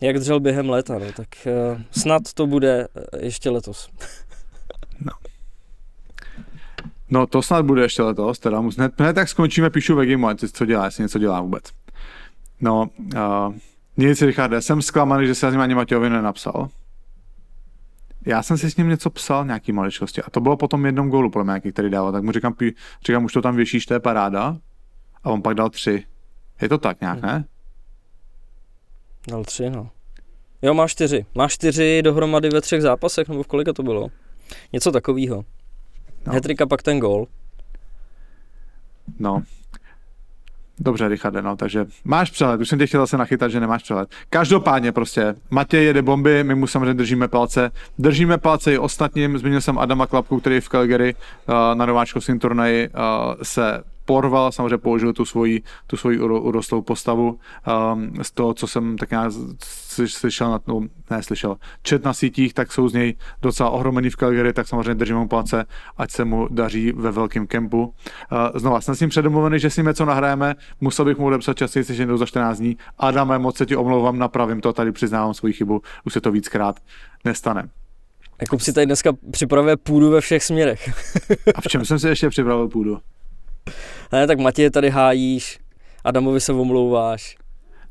Jak 0.02 0.20
dřel 0.20 0.40
během 0.40 0.70
léta, 0.70 1.00
no, 1.00 1.06
tak 1.16 1.28
uh, 1.46 1.82
snad 1.92 2.22
to 2.34 2.48
bude 2.48 2.88
uh, 2.88 3.24
ještě 3.24 3.50
letos. 3.50 3.90
no. 5.06 5.12
No 7.10 7.28
to 7.28 7.42
snad 7.42 7.66
bude 7.66 7.82
ještě 7.82 8.02
letos, 8.02 8.40
teda 8.40 8.60
hned, 8.60 8.92
hned 9.00 9.14
tak 9.14 9.30
skončíme, 9.30 9.70
píšu 9.70 9.96
vegy, 9.96 10.18
co 10.54 10.66
dělá, 10.66 10.86
jestli 10.86 11.04
něco 11.04 11.20
dělá 11.20 11.42
vůbec. 11.42 11.64
No, 12.62 12.90
uh, 13.16 13.54
nic, 13.98 14.22
Richarde, 14.22 14.62
jsem 14.62 14.82
zklamaný, 14.82 15.28
že 15.28 15.36
se 15.36 15.48
ani 15.48 15.76
Matějovi 15.76 16.10
nenapsal. 16.10 16.70
Já 18.26 18.44
jsem 18.44 18.58
si 18.58 18.72
s 18.72 18.78
ním 18.78 18.90
něco 18.90 19.10
psal, 19.10 19.46
nějaký 19.46 19.72
maličkosti. 19.72 20.22
A 20.22 20.30
to 20.30 20.42
bylo 20.42 20.58
potom 20.58 20.86
jednom 20.86 21.10
gólu, 21.10 21.30
podle 21.30 21.44
mě, 21.44 21.50
nějaký, 21.50 21.72
který 21.72 21.90
dával. 21.90 22.12
Tak 22.12 22.24
mu 22.24 22.32
říkám, 22.32 22.56
říkám, 23.06 23.26
už 23.26 23.34
to 23.34 23.42
tam 23.42 23.56
věšíš, 23.56 23.86
to 23.86 23.94
je 23.94 24.00
paráda. 24.00 24.58
A 25.24 25.30
on 25.30 25.42
pak 25.42 25.56
dal 25.56 25.70
tři. 25.70 26.04
Je 26.62 26.70
to 26.70 26.78
tak 26.78 27.02
nějak, 27.02 27.22
ne? 27.22 27.46
Dal 29.28 29.44
tři, 29.44 29.70
no. 29.70 29.90
Jo, 30.62 30.74
má 30.74 30.88
čtyři. 30.88 31.26
Má 31.36 31.48
čtyři 31.48 32.02
dohromady 32.02 32.50
ve 32.50 32.62
třech 32.62 32.82
zápasech, 32.82 33.30
nebo 33.30 33.44
v 33.44 33.48
kolika 33.48 33.74
to 33.74 33.84
bylo? 33.84 34.08
Něco 34.74 34.92
takového. 34.92 35.46
No. 36.28 36.34
Hetrika 36.34 36.66
pak 36.66 36.84
ten 36.84 37.00
gól. 37.00 37.28
No, 39.20 39.44
Dobře, 40.80 41.08
Richarde, 41.08 41.42
no, 41.42 41.56
takže 41.56 41.86
máš 42.04 42.32
přehled, 42.32 42.62
už 42.62 42.70
jsem 42.70 42.80
tě 42.80 42.88
chtěl 42.88 43.02
zase 43.02 43.18
nachytat, 43.18 43.52
že 43.52 43.60
nemáš 43.60 43.84
přehled. 43.84 44.10
Každopádně 44.30 44.92
prostě, 44.92 45.36
Matěj 45.50 45.86
jede 45.86 46.02
bomby, 46.02 46.44
my 46.44 46.56
mu 46.56 46.68
samozřejmě 46.68 46.94
držíme 46.94 47.28
palce. 47.28 47.72
Držíme 48.00 48.38
palce 48.38 48.74
i 48.74 48.78
ostatním, 48.78 49.38
zmínil 49.38 49.62
jsem 49.62 49.80
Adama 49.80 50.08
Klapku, 50.08 50.40
který 50.40 50.60
v 50.60 50.70
Calgary 50.70 51.16
uh, 51.16 51.56
na 51.74 51.86
nováčkovském 51.86 52.40
turnaji 52.40 52.90
uh, 52.90 52.94
se 53.44 53.84
porval, 54.10 54.52
samozřejmě 54.52 54.78
použil 54.78 55.14
tu 55.14 55.26
svoji, 55.26 55.62
tu 55.88 55.98
svoji 55.98 56.20
urostlou 56.20 56.82
postavu. 56.82 57.40
Um, 57.94 58.14
z 58.22 58.32
toho, 58.32 58.54
co 58.54 58.68
jsem 58.68 58.98
tak 58.98 59.12
nějak 59.12 59.32
slyšel, 60.08 60.52
na, 60.52 60.60
no, 60.68 60.82
ne 61.10 61.24
slyšel, 61.24 61.56
čet 61.84 62.06
na 62.06 62.14
sítích, 62.14 62.54
tak 62.54 62.72
jsou 62.72 62.90
z 62.90 62.94
něj 62.94 63.16
docela 63.42 63.70
ohromený 63.70 64.10
v 64.10 64.16
Calgary, 64.16 64.54
tak 64.54 64.68
samozřejmě 64.68 64.96
držím 64.96 65.16
mu 65.16 65.28
palce, 65.28 65.66
ať 65.98 66.12
se 66.12 66.26
mu 66.26 66.48
daří 66.52 66.92
ve 66.92 67.12
velkém 67.12 67.48
kempu. 67.48 67.84
Uh, 67.84 68.60
znova, 68.60 68.82
jsem 68.82 68.96
s 68.96 69.00
ním 69.00 69.10
předomluvený, 69.10 69.60
že 69.60 69.70
si 69.70 69.84
něco 69.84 70.06
nahrajeme, 70.06 70.56
musel 70.82 71.06
bych 71.06 71.18
mu 71.18 71.26
odepsat 71.26 71.58
častěji, 71.58 71.86
než 71.90 71.98
jednou 71.98 72.18
za 72.18 72.26
14 72.26 72.58
dní. 72.58 72.78
Adame, 72.98 73.40
moc 73.40 73.58
se 73.58 73.66
ti 73.66 73.76
omlouvám, 73.76 74.18
napravím 74.18 74.62
to, 74.62 74.74
tady 74.74 74.92
přiznávám 74.92 75.34
svoji 75.34 75.54
chybu, 75.54 75.82
už 76.06 76.14
se 76.14 76.22
to 76.22 76.32
víckrát 76.32 76.80
nestane. 77.26 77.70
Jakub 78.42 78.62
si 78.62 78.74
tady 78.74 78.86
dneska 78.86 79.12
připravuje 79.32 79.78
půdu 79.78 80.10
ve 80.10 80.22
všech 80.22 80.44
směrech. 80.44 80.90
A 81.56 81.62
v 81.62 81.68
čem 81.68 81.86
jsem 81.86 82.00
si 82.00 82.08
ještě 82.08 82.30
připravil 82.30 82.68
půdu? 82.68 82.98
Ne, 84.12 84.28
tak 84.28 84.40
Matěje 84.40 84.72
tady 84.72 84.90
hájíš, 84.90 85.60
Adamovi 86.04 86.40
se 86.40 86.54
omlouváš. 86.54 87.38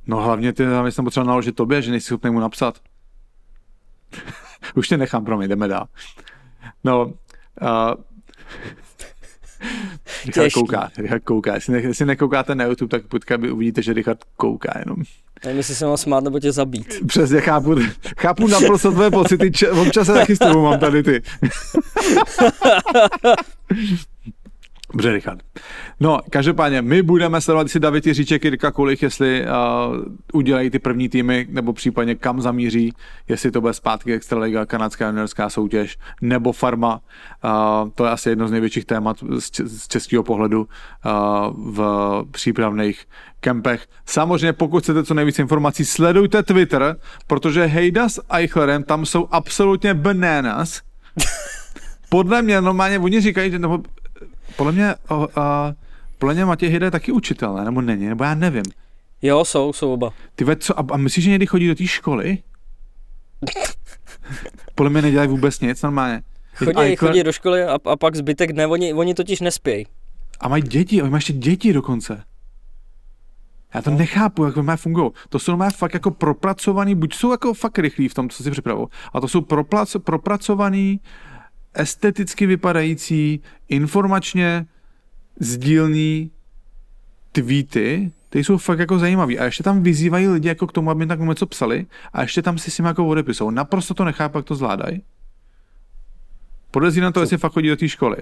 No 0.07 0.17
hlavně 0.17 0.53
ty 0.53 0.65
tam 0.65 0.91
jsem 0.91 1.05
potřeba 1.05 1.27
naložit 1.27 1.55
tobě, 1.55 1.83
že 1.83 1.91
nejsi 1.91 2.07
schopný 2.07 2.31
mu 2.31 2.41
napsat. 2.41 2.79
Už 4.75 4.89
tě 4.89 4.97
nechám, 4.97 5.25
promiň, 5.25 5.49
jdeme 5.49 5.69
dál. 5.69 5.87
No, 6.85 7.05
uh, 7.07 7.13
Richard 10.27 10.53
kouká, 10.53 10.91
Richard 10.99 11.25
kouká. 11.25 11.55
Jestli, 11.55 11.73
ne, 11.73 11.81
jestli 11.81 12.07
nekoukáte 12.07 12.55
na 12.55 12.65
YouTube, 12.65 12.91
tak 12.91 13.07
pojďka 13.07 13.39
by 13.39 13.51
uvidíte, 13.51 13.83
že 13.83 13.93
Richard 13.93 14.19
kouká 14.37 14.73
jenom. 14.79 14.97
Nevím, 15.45 15.57
jestli 15.59 15.75
se 15.75 15.87
mám 15.87 15.97
smát 15.97 16.25
nebo 16.25 16.41
tě 16.41 16.53
zabít. 16.53 17.07
Přesně, 17.07 17.41
chápu, 17.41 17.77
chápu 18.19 18.49
naprosto 18.49 18.93
tvoje 18.93 19.11
pocity, 19.11 19.51
če, 19.51 19.71
občas 19.71 20.07
se 20.07 20.13
taky 20.13 20.37
s 20.37 20.39
tebou 20.39 20.63
mám 20.63 20.79
tady 20.79 21.03
ty. 21.03 21.23
Dobře, 24.93 25.13
Richard. 25.13 25.43
No, 26.01 26.21
každopádně, 26.31 26.83
my 26.83 27.03
budeme 27.03 27.41
sledovat, 27.41 27.69
si 27.69 27.81
David 27.81 28.07
Jiříček, 28.07 28.45
Jirka 28.45 28.71
Kulich, 28.71 29.03
jestli 29.03 29.45
uh, 29.45 29.97
udělají 30.33 30.71
ty 30.71 30.79
první 30.79 31.09
týmy, 31.09 31.47
nebo 31.51 31.73
případně 31.73 32.15
kam 32.15 32.41
zamíří, 32.41 32.93
jestli 33.29 33.51
to 33.51 33.61
bude 33.61 33.73
zpátky 33.73 34.15
Extraliga, 34.15 34.67
kanadská 34.67 35.07
juniorská 35.07 35.49
soutěž, 35.49 35.99
nebo 36.23 36.53
farma. 36.53 37.01
Uh, 37.45 37.91
to 37.95 38.05
je 38.05 38.11
asi 38.11 38.29
jedno 38.29 38.49
z 38.49 38.51
největších 38.51 38.85
témat 38.85 39.17
z, 39.39 39.51
z 39.65 39.89
českého 39.89 40.23
pohledu 40.23 40.61
uh, 40.61 41.75
v 41.75 42.25
přípravných 42.31 43.07
kempech. 43.41 43.87
Samozřejmě, 44.07 44.53
pokud 44.53 44.83
chcete 44.83 45.05
co 45.05 45.15
nejvíc 45.15 45.39
informací, 45.39 45.85
sledujte 45.85 46.43
Twitter, 46.43 46.97
protože 47.27 47.65
Hejda 47.65 48.09
s 48.09 48.23
Eichlerem 48.31 48.83
tam 48.83 49.07
jsou 49.07 49.29
absolutně 49.31 49.95
bananas. 49.95 50.81
Podle 52.09 52.43
mě 52.43 52.61
normálně 52.61 52.99
oni 52.99 53.21
říkají, 53.21 53.51
že 53.51 53.59
nebo 53.59 53.79
podle 54.59 54.73
mě, 54.73 54.95
uh, 55.11 55.27
podle 56.19 56.35
mě 56.35 56.45
Matěj 56.45 56.69
Hida 56.69 56.87
je 56.87 56.91
taky 56.91 57.13
učitel, 57.13 57.55
ne? 57.55 57.65
nebo 57.65 57.81
není, 57.81 58.07
nebo 58.07 58.25
já 58.25 58.35
nevím. 58.35 58.65
Jo, 59.23 59.45
jsou, 59.45 59.73
jsou 59.73 59.93
oba. 59.93 60.13
Ty 60.35 60.45
ve, 60.45 60.57
co, 60.57 60.79
a, 60.79 60.85
a 60.91 60.97
myslíš, 60.97 61.25
že 61.25 61.31
někdy 61.31 61.47
chodí 61.47 61.69
do 61.69 61.75
té 61.75 61.87
školy? 61.87 62.39
podle 64.75 64.91
mě 64.91 65.03
nedělají 65.03 65.29
vůbec 65.29 65.61
nic 65.61 65.83
normálně. 65.83 66.23
Chodí, 66.55 66.79
Eichler... 66.79 67.11
chodí 67.11 67.23
do 67.23 67.33
školy 67.33 67.65
a, 67.65 67.79
a 67.85 67.97
pak 67.97 68.17
zbytek 68.17 68.51
ne, 68.51 68.67
oni, 68.67 68.95
oni 68.95 69.15
totiž 69.15 69.41
nespějí. 69.41 69.87
A 70.41 70.49
mají 70.49 70.63
děti, 70.63 71.03
oni 71.03 71.11
mají 71.11 71.19
ještě 71.19 71.33
děti 71.33 71.73
dokonce. 71.73 72.23
Já 73.75 73.83
to 73.83 73.91
no. 73.91 73.99
nechápu, 73.99 74.45
jak 74.45 74.57
má 74.57 74.77
fungují. 74.77 75.11
To 75.29 75.39
jsou 75.39 75.57
má 75.57 75.71
fakt 75.71 75.95
jako 75.95 76.11
propracovaný, 76.11 76.95
buď 76.95 77.15
jsou 77.15 77.31
jako 77.31 77.55
fakt 77.55 77.79
rychlí 77.79 78.09
v 78.09 78.15
tom, 78.15 78.29
co 78.29 78.43
si 78.43 78.51
připravují, 78.51 78.89
a 79.15 79.21
to 79.21 79.29
jsou 79.29 79.41
proplac, 79.41 79.97
propracovaný 80.05 81.01
esteticky 81.75 82.47
vypadající, 82.47 83.41
informačně 83.69 84.67
sdílný 85.41 86.31
tweety, 87.33 88.13
ty 88.31 88.45
jsou 88.45 88.59
fakt 88.59 88.79
jako 88.79 88.99
zajímavý. 88.99 89.39
A 89.39 89.45
ještě 89.45 89.63
tam 89.63 89.83
vyzývají 89.83 90.29
lidi 90.29 90.49
jako 90.49 90.67
k 90.67 90.73
tomu, 90.73 90.91
aby 90.91 91.07
tak 91.07 91.21
něco 91.21 91.47
psali 91.47 91.87
a 92.13 92.23
ještě 92.23 92.43
tam 92.43 92.59
si 92.59 92.71
s 92.71 92.79
jako 92.79 93.07
odepisou. 93.07 93.51
Naprosto 93.51 93.95
to 93.95 94.05
nechápu, 94.05 94.39
jak 94.39 94.47
to 94.47 94.55
zvládají. 94.55 95.03
na 97.01 97.13
to, 97.13 97.21
jestli 97.21 97.39
fakt 97.39 97.53
chodí 97.53 97.69
do 97.69 97.77
té 97.77 97.89
školy. 97.89 98.17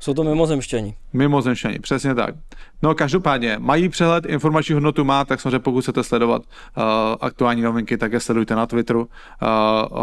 Jsou 0.00 0.14
to 0.14 0.24
mimozemštění. 0.24 0.94
Mimozemštění, 1.12 1.78
přesně 1.78 2.14
tak. 2.14 2.34
No 2.82 2.94
každopádně, 2.94 3.56
mají 3.58 3.88
přehled, 3.88 4.26
informační 4.26 4.72
hodnotu 4.72 5.04
má, 5.04 5.24
tak 5.24 5.40
samozřejmě 5.40 5.58
pokud 5.58 5.80
chcete 5.80 6.04
sledovat 6.04 6.42
uh, 6.42 6.82
aktuální 7.20 7.62
novinky, 7.62 7.96
tak 7.96 8.12
je 8.12 8.20
sledujte 8.20 8.54
na 8.54 8.66
Twitteru. 8.66 9.00
Uh, 9.00 9.08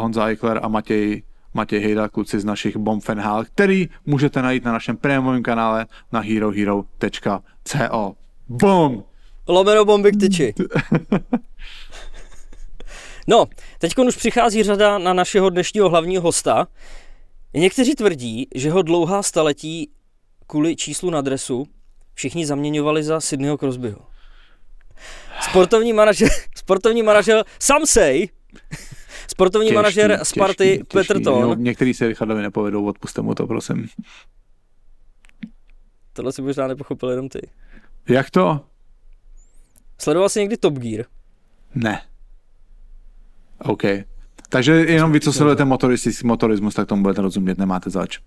Honza 0.01 0.27
Eichler 0.27 0.59
a 0.63 0.67
Matěj 0.67 1.23
Matěj 1.55 1.79
Hejda, 1.79 2.09
kluci 2.09 2.39
z 2.39 2.45
našich 2.45 2.77
Bombfenhál, 2.77 3.45
který 3.45 3.89
můžete 4.05 4.41
najít 4.41 4.65
na 4.65 4.71
našem 4.71 4.97
prémiovém 4.97 5.43
kanále 5.43 5.85
na 6.11 6.19
herohero.co. 6.19 8.15
Bom! 8.49 9.03
Lomeno 9.47 9.85
bomby 9.85 10.11
k 10.11 10.19
tyči. 10.19 10.53
No, 13.27 13.45
teď 13.79 13.97
už 13.97 14.15
přichází 14.15 14.63
řada 14.63 14.97
na 14.97 15.13
našeho 15.13 15.49
dnešního 15.49 15.89
hlavního 15.89 16.21
hosta. 16.21 16.67
Někteří 17.53 17.95
tvrdí, 17.95 18.47
že 18.55 18.71
ho 18.71 18.81
dlouhá 18.81 19.23
staletí 19.23 19.91
kvůli 20.47 20.75
číslu 20.75 21.09
na 21.09 21.21
dresu 21.21 21.65
všichni 22.13 22.45
zaměňovali 22.45 23.03
za 23.03 23.21
Sydneyho 23.21 23.57
Crosbyho. 23.57 23.99
Sportovní 25.41 25.93
manažer, 25.93 26.29
sportovní 26.57 27.03
manažer 27.03 27.45
Samsej 27.59 28.29
Sportovní 29.27 29.67
těžký, 29.67 29.75
manažer 29.75 30.19
Sparty 30.23 30.69
těžký, 30.69 30.83
Petr 30.83 31.23
Ton. 31.23 31.41
No, 31.41 31.55
některý 31.55 31.93
se 31.93 32.07
Richardovi 32.07 32.41
nepovedou, 32.41 32.85
odpuste 32.85 33.21
mu 33.21 33.35
to, 33.35 33.47
prosím. 33.47 33.87
Tohle 36.13 36.31
si 36.31 36.41
možná 36.41 36.67
nepochopil 36.67 37.09
jenom 37.09 37.29
ty. 37.29 37.49
Jak 38.09 38.29
to? 38.29 38.59
Sledoval 39.97 40.29
jsi 40.29 40.39
někdy 40.39 40.57
Top 40.57 40.73
Gear? 40.73 41.05
Ne. 41.75 42.01
OK. 43.59 43.83
Takže 44.49 44.71
jenom 44.71 45.11
vy, 45.11 45.19
co 45.19 45.33
sledujete 45.33 45.65
motorismus, 46.23 46.73
tak 46.75 46.87
tomu 46.87 47.01
budete 47.01 47.21
rozumět, 47.21 47.57
nemáte 47.57 47.89
zač. 47.89 48.19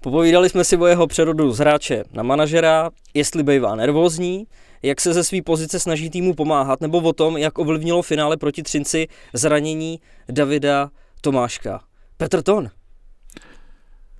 Popovídali 0.00 0.48
jsme 0.48 0.64
si 0.64 0.76
o 0.76 0.86
jeho 0.86 1.06
přerodu 1.06 1.52
z 1.52 1.58
hráče 1.58 2.04
na 2.12 2.22
manažera, 2.22 2.90
jestli 3.14 3.42
bývá 3.42 3.76
nervózní, 3.76 4.46
jak 4.84 5.00
se 5.00 5.12
ze 5.12 5.24
své 5.24 5.42
pozice 5.42 5.80
snaží 5.80 6.10
týmu 6.10 6.34
pomáhat, 6.34 6.80
nebo 6.80 6.98
o 6.98 7.12
tom, 7.12 7.36
jak 7.36 7.58
ovlivnilo 7.58 8.02
finále 8.02 8.36
proti 8.36 8.62
Třinci 8.62 9.08
zranění 9.32 10.00
Davida 10.28 10.90
Tomáška. 11.20 11.80
Petr 12.16 12.42
Ton. 12.42 12.70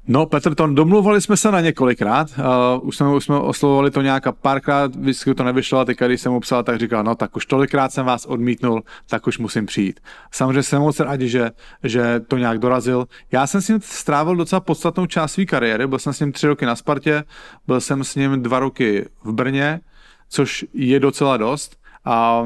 No, 0.07 0.27
Petr, 0.27 0.55
to 0.55 0.67
domluvali 0.67 1.21
jsme 1.21 1.37
se 1.37 1.51
na 1.51 1.61
několikrát, 1.61 2.29
uh, 2.39 2.89
už, 2.89 2.97
jsme, 2.97 3.15
už 3.15 3.25
jsme 3.25 3.39
oslovovali 3.39 3.91
to 3.91 4.03
nějak 4.03 4.23
párkrát, 4.41 4.97
vždycky 4.97 5.35
to 5.35 5.45
nevyšlo 5.45 5.79
a 5.79 5.85
teď, 5.85 5.99
když 6.01 6.21
jsem 6.21 6.33
mu 6.33 6.41
psal, 6.41 6.63
tak 6.63 6.79
říkal, 6.79 7.05
no 7.05 7.15
tak 7.15 7.37
už 7.37 7.47
tolikrát 7.47 7.93
jsem 7.93 8.07
vás 8.07 8.27
odmítnul, 8.27 8.83
tak 9.07 9.27
už 9.27 9.39
musím 9.39 9.67
přijít. 9.67 10.01
Samozřejmě 10.31 10.63
jsem 10.63 10.83
moc 10.83 11.01
rádi, 11.01 11.29
že, 11.29 11.51
že 11.83 12.21
to 12.21 12.39
nějak 12.39 12.59
dorazil. 12.59 13.07
Já 13.33 13.47
jsem 13.47 13.61
s 13.61 13.69
ním 13.69 13.81
strávil 13.83 14.37
docela 14.37 14.61
podstatnou 14.61 15.07
část 15.07 15.33
své 15.33 15.45
kariéry, 15.45 15.87
byl 15.87 15.99
jsem 15.99 16.13
s 16.13 16.21
ním 16.21 16.33
tři 16.33 16.47
roky 16.47 16.67
na 16.67 16.77
Spartě, 16.77 17.25
byl 17.67 17.81
jsem 17.81 18.05
s 18.05 18.15
ním 18.15 18.43
dva 18.43 18.59
roky 18.59 19.09
v 19.25 19.33
Brně, 19.33 19.81
což 20.29 20.65
je 20.75 21.01
docela 21.01 21.37
dost. 21.37 21.77
A 22.05 22.45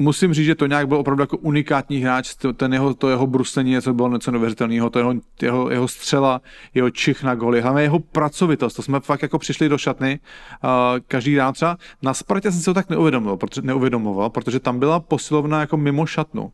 musím 0.00 0.34
říct, 0.34 0.46
že 0.46 0.54
to 0.54 0.66
nějak 0.66 0.88
byl 0.88 0.96
opravdu 0.96 1.22
jako 1.22 1.36
unikátní 1.36 1.98
hráč, 1.98 2.34
ten 2.56 2.72
jeho, 2.72 2.94
to 2.94 3.08
jeho 3.08 3.26
bruslení 3.26 3.70
něco 3.70 3.94
bylo 3.94 4.08
něco 4.08 4.30
neuvěřitelného, 4.30 4.90
to 4.90 4.98
jeho, 4.98 5.14
jeho, 5.42 5.70
jeho 5.70 5.88
střela, 5.88 6.40
jeho 6.74 6.90
čich 6.90 7.22
na 7.22 7.34
goly, 7.34 7.60
hlavně 7.60 7.82
jeho 7.82 7.98
pracovitost, 7.98 8.76
to 8.76 8.82
jsme 8.82 9.00
fakt 9.00 9.22
jako 9.22 9.38
přišli 9.38 9.68
do 9.68 9.78
šatny 9.78 10.20
uh, 10.64 10.70
každý 11.08 11.36
rád 11.36 11.52
třeba. 11.52 11.76
Na 12.02 12.14
Spartě 12.14 12.50
jsem 12.50 12.60
si 12.60 12.64
to 12.64 12.74
tak 12.74 12.90
neuvědomoval, 12.90 13.36
protože, 13.36 13.62
neuvědomoval, 13.62 14.30
protože 14.30 14.60
tam 14.60 14.78
byla 14.78 15.00
posilovna 15.00 15.60
jako 15.60 15.76
mimo 15.76 16.06
šatnu. 16.06 16.52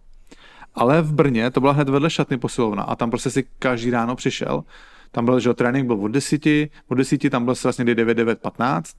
Ale 0.75 1.03
v 1.03 1.13
Brně 1.13 1.51
to 1.51 1.61
byla 1.61 1.73
hned 1.73 1.89
vedle 1.89 2.11
šatny 2.11 2.39
posilovna 2.39 2.83
a 2.83 2.97
tam 2.97 3.11
prostě 3.11 3.31
si 3.31 3.45
každý 3.59 3.91
ráno 3.91 4.17
přišel. 4.17 4.65
Tam 5.11 5.25
byl, 5.25 5.41
že 5.41 5.55
trénink 5.55 5.87
byl 5.87 5.97
od 6.05 6.09
10, 6.09 6.43
od 6.89 6.95
10 6.95 7.31
tam 7.31 7.45
byl 7.45 7.55
vlastně 7.63 7.85
9, 7.95 8.15
9, 8.15 8.41
15 8.41 8.97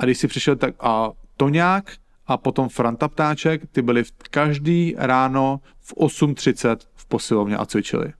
a 0.00 0.04
když 0.04 0.18
si 0.18 0.28
přišel 0.28 0.56
tak 0.56 0.74
a 0.80 1.10
to 1.36 1.48
nějak 1.48 1.92
a 2.26 2.36
potom 2.36 2.68
Franta 2.68 3.08
Ptáček, 3.08 3.62
ty 3.72 3.82
byli 3.82 4.04
každý 4.30 4.94
ráno 4.98 5.60
v 5.80 5.94
8.30 5.94 6.76
v 6.94 7.06
posilovně 7.06 7.56
a 7.56 7.66
cvičili. 7.66 8.12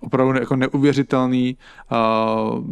Opravdu 0.00 0.38
jako 0.38 0.56
neuvěřitelný 0.56 1.56
uh, 1.92 2.64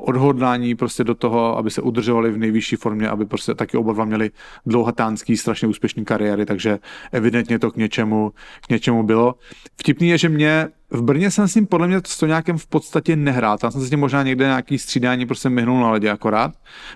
odhodlání 0.00 0.74
prostě 0.74 1.04
do 1.04 1.14
toho, 1.14 1.58
aby 1.58 1.70
se 1.70 1.82
udržovali 1.82 2.30
v 2.30 2.38
nejvyšší 2.38 2.76
formě, 2.76 3.08
aby 3.08 3.26
prostě 3.26 3.54
taky 3.54 3.76
oba 3.76 3.92
dva 3.92 4.04
měli 4.04 4.30
dlouhatánský, 4.66 5.36
strašně 5.36 5.68
úspěšný 5.68 6.04
kariéry, 6.04 6.46
takže 6.46 6.78
evidentně 7.12 7.58
to 7.58 7.70
k 7.70 7.76
něčemu, 7.76 8.32
k 8.66 8.68
něčemu 8.68 9.02
bylo. 9.02 9.34
Vtipný 9.76 10.08
je, 10.08 10.18
že 10.18 10.28
mě 10.28 10.68
v 10.90 11.02
Brně 11.02 11.30
jsem 11.30 11.48
s 11.48 11.54
ním 11.54 11.66
podle 11.66 11.86
mě 11.86 12.00
to 12.20 12.26
nějakém 12.26 12.58
v 12.58 12.66
podstatě 12.66 13.16
nehrál. 13.16 13.58
Tam 13.58 13.70
jsem 13.70 13.80
s 13.80 13.90
ním 13.90 14.00
možná 14.00 14.22
někde 14.22 14.44
nějaký 14.44 14.78
střídání 14.78 15.26
prostě 15.26 15.48
myhnul 15.48 15.80
na 15.80 15.90
ledě 15.90 16.10
akorát. 16.10 16.52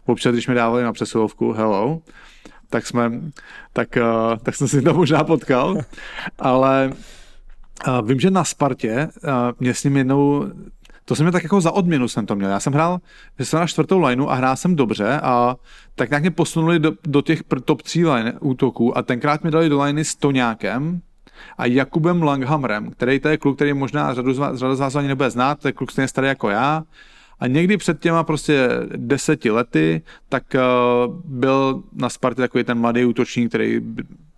Občas, 0.06 0.32
když 0.32 0.48
mi 0.48 0.54
dávali 0.54 0.82
na 0.82 0.92
přesilovku, 0.92 1.52
hello, 1.52 2.00
tak 2.70 2.86
jsme, 2.86 3.12
tak, 3.72 3.88
uh, 3.96 4.36
tak 4.42 4.54
jsem 4.54 4.68
si 4.68 4.82
to 4.82 4.94
možná 4.94 5.24
potkal, 5.24 5.78
ale 6.38 6.92
uh, 7.88 8.08
vím, 8.08 8.20
že 8.20 8.30
na 8.30 8.44
Spartě 8.44 9.08
uh, 9.24 9.30
mě 9.60 9.74
s 9.74 9.84
ním 9.84 9.96
jednou 9.96 10.44
to 11.04 11.14
jsem 11.14 11.24
měl 11.24 11.32
tak 11.32 11.42
jako 11.42 11.60
za 11.60 11.70
odměnu 11.70 12.08
jsem 12.08 12.26
to 12.26 12.36
měl. 12.36 12.50
Já 12.50 12.60
jsem 12.60 12.72
hrál, 12.72 13.00
že 13.38 13.44
jsem 13.44 13.60
na 13.60 13.66
čtvrtou 13.66 13.98
lineu 13.98 14.28
a 14.28 14.34
hrál 14.34 14.56
jsem 14.56 14.76
dobře 14.76 15.20
a 15.22 15.56
tak 15.94 16.10
nějak 16.10 16.22
mě 16.22 16.30
posunuli 16.30 16.78
do, 16.78 16.92
do 17.06 17.22
těch 17.22 17.42
top 17.64 17.82
3 17.82 18.06
line 18.06 18.32
útoků 18.40 18.98
a 18.98 19.02
tenkrát 19.02 19.44
mi 19.44 19.50
dali 19.50 19.68
do 19.68 19.82
liney 19.82 20.04
s 20.04 20.16
Toňákem 20.16 21.00
a 21.58 21.66
Jakubem 21.66 22.22
Langhamrem, 22.22 22.90
který 22.90 23.20
to 23.20 23.28
je 23.28 23.38
kluk, 23.38 23.56
který 23.56 23.72
možná 23.74 24.14
řadu 24.14 24.34
z 24.34 24.38
vás, 24.38 24.58
řadu 24.58 24.74
z 24.74 24.80
vás 24.80 24.96
ani 24.96 25.08
nebude 25.08 25.30
znát, 25.30 25.60
to 25.60 25.68
je 25.68 25.72
kluk 25.72 25.90
stejně 25.90 26.08
starý 26.08 26.28
jako 26.28 26.50
já, 26.50 26.82
a 27.38 27.46
někdy 27.46 27.76
před 27.76 28.00
těma 28.00 28.24
prostě 28.24 28.68
deseti 28.96 29.50
lety, 29.50 30.02
tak 30.28 30.42
uh, 30.54 31.14
byl 31.24 31.82
na 31.92 32.08
Spartě 32.08 32.42
takový 32.42 32.64
ten 32.64 32.78
mladý 32.78 33.04
útočník, 33.04 33.48
který 33.48 33.80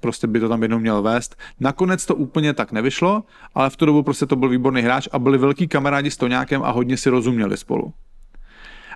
prostě 0.06 0.26
by 0.26 0.40
to 0.40 0.48
tam 0.48 0.62
jednou 0.62 0.78
měl 0.78 1.02
vést. 1.02 1.36
Nakonec 1.60 2.06
to 2.06 2.14
úplně 2.14 2.54
tak 2.54 2.72
nevyšlo, 2.72 3.22
ale 3.54 3.70
v 3.70 3.76
tu 3.76 3.86
dobu 3.86 4.02
prostě 4.02 4.26
to 4.26 4.36
byl 4.36 4.48
výborný 4.48 4.82
hráč 4.82 5.08
a 5.12 5.18
byli 5.18 5.38
velký 5.38 5.68
kamarádi 5.68 6.10
s 6.10 6.16
Toňákem 6.16 6.62
a 6.62 6.70
hodně 6.70 6.96
si 6.96 7.10
rozuměli 7.10 7.56
spolu. 7.56 7.92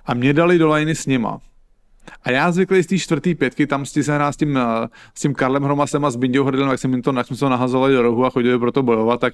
A 0.05 0.13
mě 0.13 0.33
dali 0.33 0.57
do 0.57 0.67
lajny 0.67 0.95
s 0.95 1.05
nima. 1.05 1.39
A 2.23 2.31
já 2.31 2.51
zvyklý 2.51 2.83
z 2.83 2.87
té 2.87 2.97
čtvrtý 2.97 3.35
pětky, 3.35 3.67
tam 3.67 3.85
si 3.85 4.03
se 4.03 4.15
hrá 4.15 4.31
s 4.31 4.37
tím, 4.37 4.57
eh, 4.57 4.87
s 5.15 5.21
tím 5.21 5.33
Karlem 5.33 5.63
Hromasem 5.63 6.05
a 6.05 6.11
s 6.11 6.15
Bindiou 6.15 6.45
Hrdlem, 6.45 6.69
jak 6.69 6.79
jsem 6.79 6.91
jim 6.91 7.01
to, 7.01 7.13
jsme 7.23 7.37
to 7.37 7.49
nahazovali 7.49 7.93
do 7.93 8.01
rohu 8.01 8.25
a 8.25 8.29
chodili 8.29 8.59
pro 8.59 8.71
to 8.71 8.83
bojovat, 8.83 9.19
tak 9.19 9.33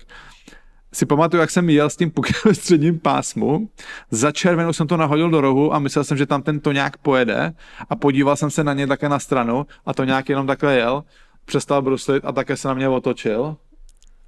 si 0.93 1.05
pamatuju, 1.05 1.41
jak 1.41 1.49
jsem 1.49 1.69
jel 1.69 1.89
s 1.89 1.95
tím 1.95 2.11
pukem 2.11 2.33
ve 2.45 2.53
středním 2.53 2.99
pásmu, 2.99 3.69
za 4.11 4.31
červenou 4.31 4.73
jsem 4.73 4.87
to 4.87 4.97
nahodil 4.97 5.29
do 5.29 5.41
rohu 5.41 5.73
a 5.73 5.79
myslel 5.79 6.03
jsem, 6.03 6.17
že 6.17 6.25
tam 6.25 6.41
ten 6.41 6.59
to 6.59 6.71
nějak 6.71 6.97
pojede 6.97 7.53
a 7.89 7.95
podíval 7.95 8.35
jsem 8.35 8.49
se 8.49 8.63
na 8.63 8.73
ně 8.73 8.87
také 8.87 9.09
na 9.09 9.19
stranu 9.19 9.65
a 9.85 9.93
to 9.93 10.03
nějak 10.03 10.29
jenom 10.29 10.47
takhle 10.47 10.75
jel, 10.75 11.03
přestal 11.47 11.81
bruslit 11.81 12.25
a 12.25 12.31
také 12.31 12.57
se 12.57 12.67
na 12.67 12.73
mě 12.73 12.89
otočil 12.89 13.55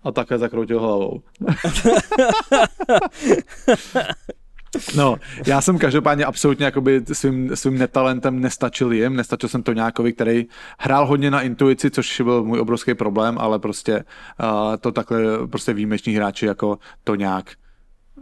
a 0.03 0.11
také 0.11 0.37
zakroutil 0.37 0.79
hlavou. 0.79 1.21
No, 4.95 5.15
já 5.47 5.61
jsem 5.61 5.77
každopádně 5.77 6.25
absolutně 6.25 6.65
jakoby 6.65 7.01
svým, 7.13 7.55
svým 7.55 7.77
netalentem 7.77 8.39
nestačil 8.39 8.91
jim, 8.91 9.15
nestačil 9.15 9.49
jsem 9.49 9.63
to 9.63 9.73
nějakovi, 9.73 10.13
který 10.13 10.45
hrál 10.79 11.05
hodně 11.05 11.31
na 11.31 11.41
intuici, 11.41 11.91
což 11.91 12.21
byl 12.21 12.43
můj 12.43 12.59
obrovský 12.59 12.93
problém, 12.93 13.37
ale 13.39 13.59
prostě 13.59 14.03
uh, 14.43 14.77
to 14.77 14.91
takhle 14.91 15.47
prostě 15.47 15.73
výjimeční 15.73 16.13
hráči 16.13 16.45
jako 16.45 16.77
to 17.03 17.15
nějak 17.15 17.53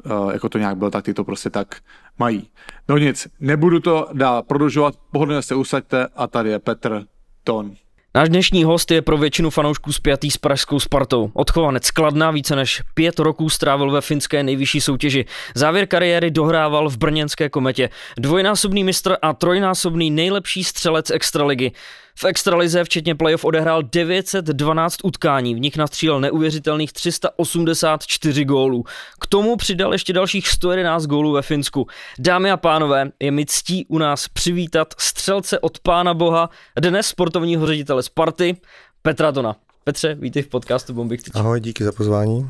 uh, 0.06 0.32
jako 0.32 0.50
to 0.50 0.58
nějak 0.58 0.78
byl, 0.78 0.92
tak 0.92 1.06
ty 1.06 1.14
to 1.14 1.24
prostě 1.24 1.50
tak 1.50 1.76
mají. 2.20 2.50
No 2.90 2.98
nic, 2.98 3.28
nebudu 3.40 3.80
to 3.80 4.08
dál 4.14 4.44
prodlužovat, 4.44 4.96
pohodlně 5.12 5.42
se 5.42 5.56
usaďte 5.56 6.08
a 6.16 6.28
tady 6.28 6.50
je 6.50 6.60
Petr 6.60 7.04
Ton. 7.44 7.76
Náš 8.18 8.30
dnešní 8.30 8.64
host 8.64 8.92
je 8.92 9.02
pro 9.02 9.18
většinu 9.18 9.50
fanoušků 9.50 9.94
spjatý 9.94 10.32
s 10.32 10.38
pražskou 10.38 10.80
Spartou. 10.80 11.32
Odchovanec 11.34 11.92
Kladna 11.92 12.32
více 12.32 12.56
než 12.56 12.82
pět 12.94 13.20
roků 13.20 13.50
strávil 13.50 13.92
ve 13.92 14.02
finské 14.02 14.44
nejvyšší 14.44 14.82
soutěži. 14.82 15.26
Závěr 15.56 15.88
kariéry 15.88 16.32
dohrával 16.32 16.90
v 16.90 16.98
brněnské 16.98 17.50
kometě. 17.50 17.90
Dvojnásobný 18.18 18.84
mistr 18.84 19.18
a 19.22 19.34
trojnásobný 19.34 20.12
nejlepší 20.12 20.64
střelec 20.64 21.12
extraligy. 21.12 21.72
V 22.20 22.26
extralize 22.26 22.84
včetně 22.84 23.16
playoff 23.16 23.46
odehrál 23.46 23.84
912 23.84 24.98
utkání, 25.04 25.56
v 25.56 25.60
nich 25.60 25.78
nastřílel 25.78 26.20
neuvěřitelných 26.20 26.94
384 26.94 28.46
gólů. 28.46 28.84
K 29.20 29.28
tomu 29.28 29.56
přidal 29.56 29.94
ještě 29.94 30.14
dalších 30.14 30.48
111 30.48 31.06
gólů 31.06 31.32
ve 31.32 31.42
Finsku. 31.42 31.88
Dámy 32.20 32.52
a 32.52 32.58
pánové, 32.58 33.12
je 33.20 33.32
mi 33.32 33.46
ctí 33.46 33.86
u 33.86 33.98
nás 33.98 34.28
přivítat 34.28 34.94
střelce 34.98 35.60
od 35.60 35.80
pána 35.80 36.14
boha, 36.14 36.50
dnes 36.80 37.08
sportovního 37.08 37.68
ředitele 37.68 38.04
Sparty, 38.04 38.58
Petra 39.02 39.32
Tona. 39.32 39.56
Petře, 39.84 40.16
vítej 40.16 40.44
v 40.44 40.48
podcastu 40.48 40.94
Bomby 40.94 41.18
Chtyč. 41.18 41.36
Ahoj, 41.36 41.60
díky 41.60 41.84
za 41.84 41.92
pozvání. 41.92 42.50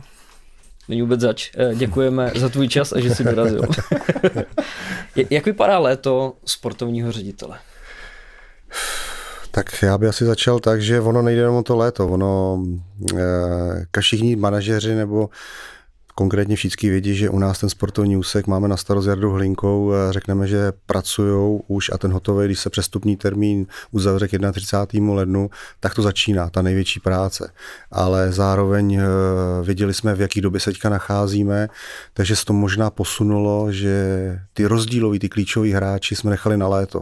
Není 0.88 1.02
vůbec 1.02 1.20
zač. 1.20 1.52
Eh, 1.58 1.76
děkujeme 1.76 2.32
za 2.36 2.50
tvůj 2.50 2.68
čas 2.68 2.94
a 2.94 3.00
že 3.00 3.16
jsi 3.16 3.24
dorazil. 3.24 3.62
Jak 5.30 5.46
vypadá 5.46 5.80
léto 5.80 6.34
sportovního 6.46 7.12
ředitele? 7.12 7.60
Tak 9.58 9.84
já 9.84 9.98
bych 9.98 10.10
asi 10.10 10.26
začal 10.26 10.60
tak, 10.60 10.82
že 10.82 11.02
ono 11.02 11.22
nejde 11.22 11.42
jenom 11.42 11.56
o 11.56 11.64
to 11.64 11.76
léto, 11.78 12.08
ono 12.08 12.64
e, 13.94 14.02
všichni 14.02 14.36
manažeři 14.36 14.96
nebo 14.96 15.30
konkrétně 16.16 16.56
všichni 16.56 16.90
vědí, 16.90 17.16
že 17.16 17.30
u 17.30 17.40
nás 17.40 17.60
ten 17.60 17.70
sportovní 17.70 18.18
úsek 18.18 18.48
máme 18.48 18.68
na 18.68 18.78
starost 18.78 19.06
Jardou 19.06 19.32
Hlinkou, 19.32 19.92
řekneme, 20.10 20.48
že 20.48 20.72
pracují 20.86 21.60
už 21.68 21.90
a 21.94 21.98
ten 21.98 22.12
hotový, 22.12 22.46
když 22.46 22.60
se 22.60 22.70
přestupní 22.70 23.18
termín 23.18 23.68
uzavře 23.92 24.28
k 24.28 24.52
31. 24.52 25.14
lednu, 25.14 25.50
tak 25.80 25.96
to 25.96 26.02
začíná, 26.02 26.50
ta 26.50 26.62
největší 26.62 27.00
práce. 27.00 27.52
Ale 27.92 28.32
zároveň 28.32 28.96
eh, 28.96 29.04
věděli 29.64 29.94
jsme, 29.94 30.16
v 30.16 30.22
jaký 30.22 30.42
době 30.42 30.60
se 30.60 30.72
teďka 30.72 30.90
nacházíme, 30.90 31.68
takže 32.14 32.36
se 32.36 32.46
to 32.46 32.54
možná 32.54 32.90
posunulo, 32.90 33.72
že 33.72 33.96
ty 34.54 34.66
rozdíloví, 34.66 35.20
ty 35.20 35.30
klíčoví 35.30 35.72
hráči 35.72 36.16
jsme 36.16 36.32
nechali 36.32 36.58
na 36.58 36.68
léto 36.68 37.02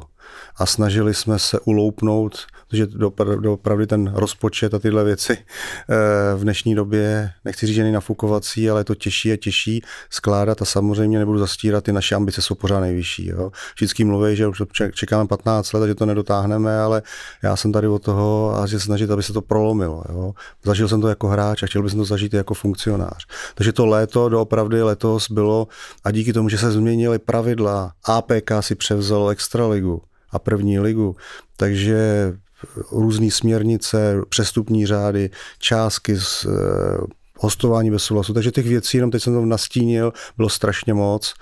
a 0.58 0.66
snažili 0.66 1.14
jsme 1.14 1.40
se 1.40 1.60
uloupnout, 1.60 2.38
protože 2.70 2.88
opravdu 3.50 3.86
ten 3.86 4.12
rozpočet 4.16 4.74
a 4.74 4.80
tyhle 4.80 5.04
věci 5.04 5.38
eh, 5.38 6.36
v 6.36 6.44
dnešní 6.44 6.76
době, 6.76 7.32
nechci 7.46 7.68
říct, 7.68 7.76
že 7.76 7.92
nafukovací, 7.92 8.70
ale 8.70 8.84
to 8.84 8.96
těžší 8.96 9.32
a 9.32 9.38
těžší 9.38 9.82
skládat 10.10 10.62
a 10.62 10.66
samozřejmě 10.66 11.20
nebudu 11.20 11.40
zastírat, 11.40 11.84
ty 11.84 11.92
naše 11.92 12.16
ambice 12.16 12.42
jsou 12.42 12.56
pořád 12.56 12.80
nejvyšší. 12.80 13.28
Jo. 13.28 13.52
Vždycky 13.76 14.04
mluví, 14.04 14.36
že 14.36 14.48
už 14.48 14.62
čekáme 14.94 15.28
15 15.28 15.74
let 15.74 15.84
a 15.84 15.88
že 15.88 15.96
to 15.96 16.06
nedotáhneme, 16.06 16.80
ale 16.80 17.02
já 17.44 17.56
jsem 17.56 17.72
tady 17.72 17.88
o 17.88 18.00
toho 18.00 18.56
a 18.60 18.68
že 18.68 18.80
snažit, 18.80 19.12
aby 19.12 19.24
se 19.24 19.34
to 19.34 19.42
prolomilo. 19.42 20.04
Jo. 20.10 20.34
Zažil 20.64 20.88
jsem 20.88 21.02
to 21.02 21.08
jako 21.08 21.28
hráč 21.28 21.64
a 21.64 21.66
chtěl 21.66 21.84
bych 21.84 21.94
to 21.94 22.06
zažít 22.06 22.34
jako 22.34 22.54
funkcionář. 22.54 23.26
Takže 23.56 23.74
to 23.74 23.86
léto 23.86 24.30
doopravdy 24.30 24.84
letos 24.84 25.32
bylo 25.32 25.68
a 26.04 26.12
díky 26.12 26.34
tomu, 26.34 26.50
že 26.50 26.58
se 26.58 26.72
změnily 26.72 27.20
pravidla, 27.20 27.92
APK 28.06 28.52
si 28.60 28.76
převzal 28.76 29.30
extraligu, 29.30 30.02
a 30.36 30.40
první 30.40 30.80
ligu. 30.80 31.16
Takže 31.58 32.34
různé 32.92 33.32
směrnice, 33.32 34.22
přestupní 34.30 34.86
řády, 34.86 35.30
částky 35.60 36.20
z 36.20 36.46
eh, 36.46 36.50
hostování 37.40 37.92
bez 37.92 38.04
souhlasu. 38.04 38.34
Takže 38.34 38.52
těch 38.52 38.68
věcí, 38.68 38.98
jenom 38.98 39.12
teď 39.12 39.24
jsem 39.24 39.34
to 39.34 39.46
nastínil, 39.46 40.14
bylo 40.38 40.50
strašně 40.50 40.94
moc. 40.94 41.34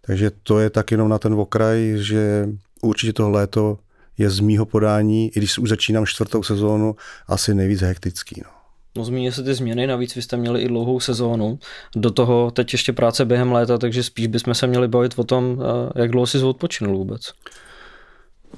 Takže 0.00 0.30
to 0.42 0.58
je 0.58 0.70
tak 0.70 0.90
jenom 0.90 1.08
na 1.08 1.18
ten 1.18 1.34
okraj, 1.34 1.92
že 1.96 2.48
určitě 2.82 3.12
to 3.12 3.30
léto 3.30 3.78
je 4.18 4.30
z 4.30 4.40
mýho 4.40 4.66
podání, 4.66 5.28
i 5.28 5.40
když 5.40 5.58
už 5.58 5.68
začínám 5.68 6.06
čtvrtou 6.06 6.42
sezónu, 6.42 6.96
asi 7.28 7.54
nejvíc 7.54 7.80
hektický. 7.80 8.42
No. 8.44 8.50
No 8.96 9.04
zmíní 9.04 9.32
se 9.32 9.42
ty 9.42 9.54
změny, 9.54 9.86
navíc 9.86 10.14
vy 10.14 10.22
jste 10.22 10.36
měli 10.36 10.62
i 10.62 10.68
dlouhou 10.68 11.00
sezónu, 11.00 11.58
do 11.96 12.10
toho 12.10 12.50
teď 12.50 12.72
ještě 12.72 12.92
práce 12.92 13.24
během 13.24 13.52
léta, 13.52 13.78
takže 13.78 14.02
spíš 14.02 14.26
bychom 14.26 14.54
se 14.54 14.66
měli 14.66 14.88
bavit 14.88 15.18
o 15.18 15.24
tom, 15.24 15.58
eh, 15.60 16.00
jak 16.00 16.10
dlouho 16.10 16.26
si 16.26 16.38
odpočinul 16.38 16.96
vůbec. 16.96 17.32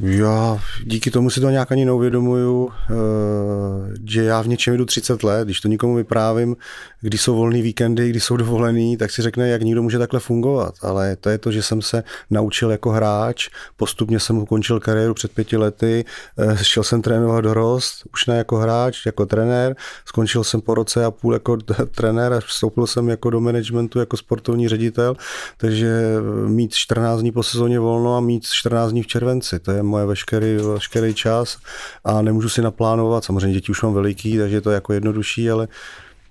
Já 0.00 0.58
díky 0.84 1.10
tomu 1.10 1.30
si 1.30 1.40
to 1.40 1.50
nějak 1.50 1.72
ani 1.72 1.84
neuvědomuju, 1.84 2.70
eh, 2.70 2.94
že 4.08 4.22
já 4.22 4.42
v 4.42 4.48
něčem 4.48 4.76
jdu 4.76 4.84
30 4.84 5.22
let, 5.22 5.44
když 5.44 5.60
to 5.60 5.68
nikomu 5.68 5.94
vyprávím, 5.94 6.56
když 7.00 7.22
jsou 7.22 7.36
volný 7.36 7.62
víkendy, 7.62 8.10
když 8.10 8.24
jsou 8.24 8.36
dovolený, 8.36 8.96
tak 8.96 9.10
si 9.10 9.22
řekne, 9.22 9.48
jak 9.48 9.62
někdo 9.62 9.82
může 9.82 9.98
takhle 9.98 10.20
fungovat. 10.20 10.74
Ale 10.82 11.16
to 11.16 11.30
je 11.30 11.38
to, 11.38 11.52
že 11.52 11.62
jsem 11.62 11.82
se 11.82 12.04
naučil 12.30 12.70
jako 12.70 12.90
hráč, 12.90 13.48
postupně 13.76 14.20
jsem 14.20 14.38
ukončil 14.38 14.80
kariéru 14.80 15.14
před 15.14 15.32
pěti 15.32 15.56
lety, 15.56 16.04
eh, 16.38 16.64
šel 16.64 16.82
jsem 16.82 17.02
trénovat 17.02 17.44
dorost, 17.44 18.02
už 18.12 18.26
ne 18.26 18.36
jako 18.36 18.56
hráč, 18.56 19.06
jako 19.06 19.26
trenér, 19.26 19.76
skončil 20.04 20.44
jsem 20.44 20.60
po 20.60 20.74
roce 20.74 21.04
a 21.04 21.10
půl 21.10 21.32
jako 21.32 21.56
trenér 21.90 22.32
a 22.32 22.40
vstoupil 22.40 22.86
jsem 22.86 23.08
jako 23.08 23.30
do 23.30 23.40
managementu, 23.40 23.98
jako 23.98 24.16
sportovní 24.16 24.68
ředitel, 24.68 25.16
takže 25.56 26.02
mít 26.46 26.74
14 26.74 27.20
dní 27.20 27.32
po 27.32 27.42
sezóně 27.42 27.78
volno 27.78 28.16
a 28.16 28.20
mít 28.20 28.44
14 28.44 28.90
dní 28.90 29.02
v 29.02 29.06
červenci, 29.06 29.58
to 29.58 29.70
je 29.70 29.81
moje 29.86 30.06
veškerý, 30.06 30.56
veškerý 30.56 31.14
čas 31.14 31.58
a 32.04 32.22
nemůžu 32.22 32.48
si 32.48 32.62
naplánovat, 32.62 33.24
samozřejmě 33.24 33.52
děti 33.52 33.72
už 33.72 33.82
mám 33.82 33.94
veliký, 33.94 34.38
takže 34.38 34.56
je 34.56 34.60
to 34.60 34.70
jako 34.70 34.92
jednodušší, 34.92 35.50
ale 35.50 35.68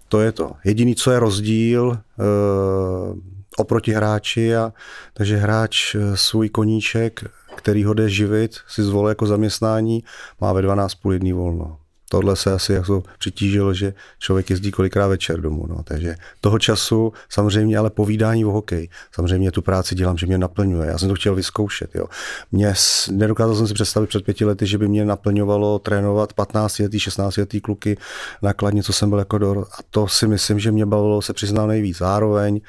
to 0.10 0.22
je 0.22 0.32
to. 0.32 0.52
Jediný, 0.64 0.96
co 0.96 1.12
je 1.12 1.20
rozdíl 1.20 1.84
uh, 1.88 3.20
oproti 3.58 3.92
hráči, 3.92 4.56
a, 4.56 4.74
takže 5.14 5.38
hráč 5.38 5.96
eh, 5.96 6.18
svůj 6.18 6.50
koníček, 6.50 7.24
který 7.56 7.84
ho 7.84 7.94
jde 7.94 8.10
živit, 8.10 8.58
si 8.68 8.84
zvolil 8.84 9.10
jako 9.10 9.26
zaměstnání, 9.26 10.04
má 10.42 10.54
ve 10.54 10.62
12 10.62 10.96
půl 10.96 11.14
jedný 11.14 11.34
volno 11.34 11.81
tohle 12.12 12.36
se 12.36 12.54
asi 12.54 12.74
jako 12.74 13.04
přitížilo, 13.20 13.74
že 13.74 13.94
člověk 14.20 14.50
jezdí 14.50 14.72
kolikrát 14.72 15.08
večer 15.08 15.42
domů. 15.42 15.66
No. 15.70 15.84
Takže 15.84 16.16
toho 16.42 16.60
času 16.60 17.14
samozřejmě 17.30 17.78
ale 17.78 17.90
povídání 17.90 18.46
o 18.46 18.52
hokej. 18.52 18.90
Samozřejmě 19.12 19.52
tu 19.52 19.62
práci 19.62 19.96
dělám, 19.96 20.18
že 20.18 20.26
mě 20.26 20.38
naplňuje. 20.38 20.88
Já 20.88 20.98
jsem 20.98 21.10
to 21.10 21.16
chtěl 21.16 21.36
vyzkoušet. 21.36 21.96
Jo. 21.96 22.06
Mě, 22.52 22.74
nedokázal 23.12 23.56
jsem 23.56 23.68
si 23.68 23.74
představit 23.74 24.08
před 24.08 24.26
pěti 24.26 24.46
lety, 24.46 24.68
že 24.68 24.78
by 24.78 24.88
mě 24.88 25.06
naplňovalo 25.06 25.80
trénovat 25.80 26.34
15 26.34 26.80
letý, 26.80 27.00
16 27.00 27.38
letý 27.38 27.62
kluky 27.62 27.98
nakladně, 28.42 28.84
co 28.84 28.94
jsem 28.94 29.10
byl 29.10 29.20
jako 29.20 29.38
do... 29.38 29.66
A 29.72 29.78
to 29.90 30.08
si 30.08 30.28
myslím, 30.28 30.60
že 30.60 30.72
mě 30.72 30.86
bavilo 30.86 31.22
se 31.22 31.34
přiznám 31.34 31.68
nejvíc. 31.68 31.98
Zároveň 31.98 32.62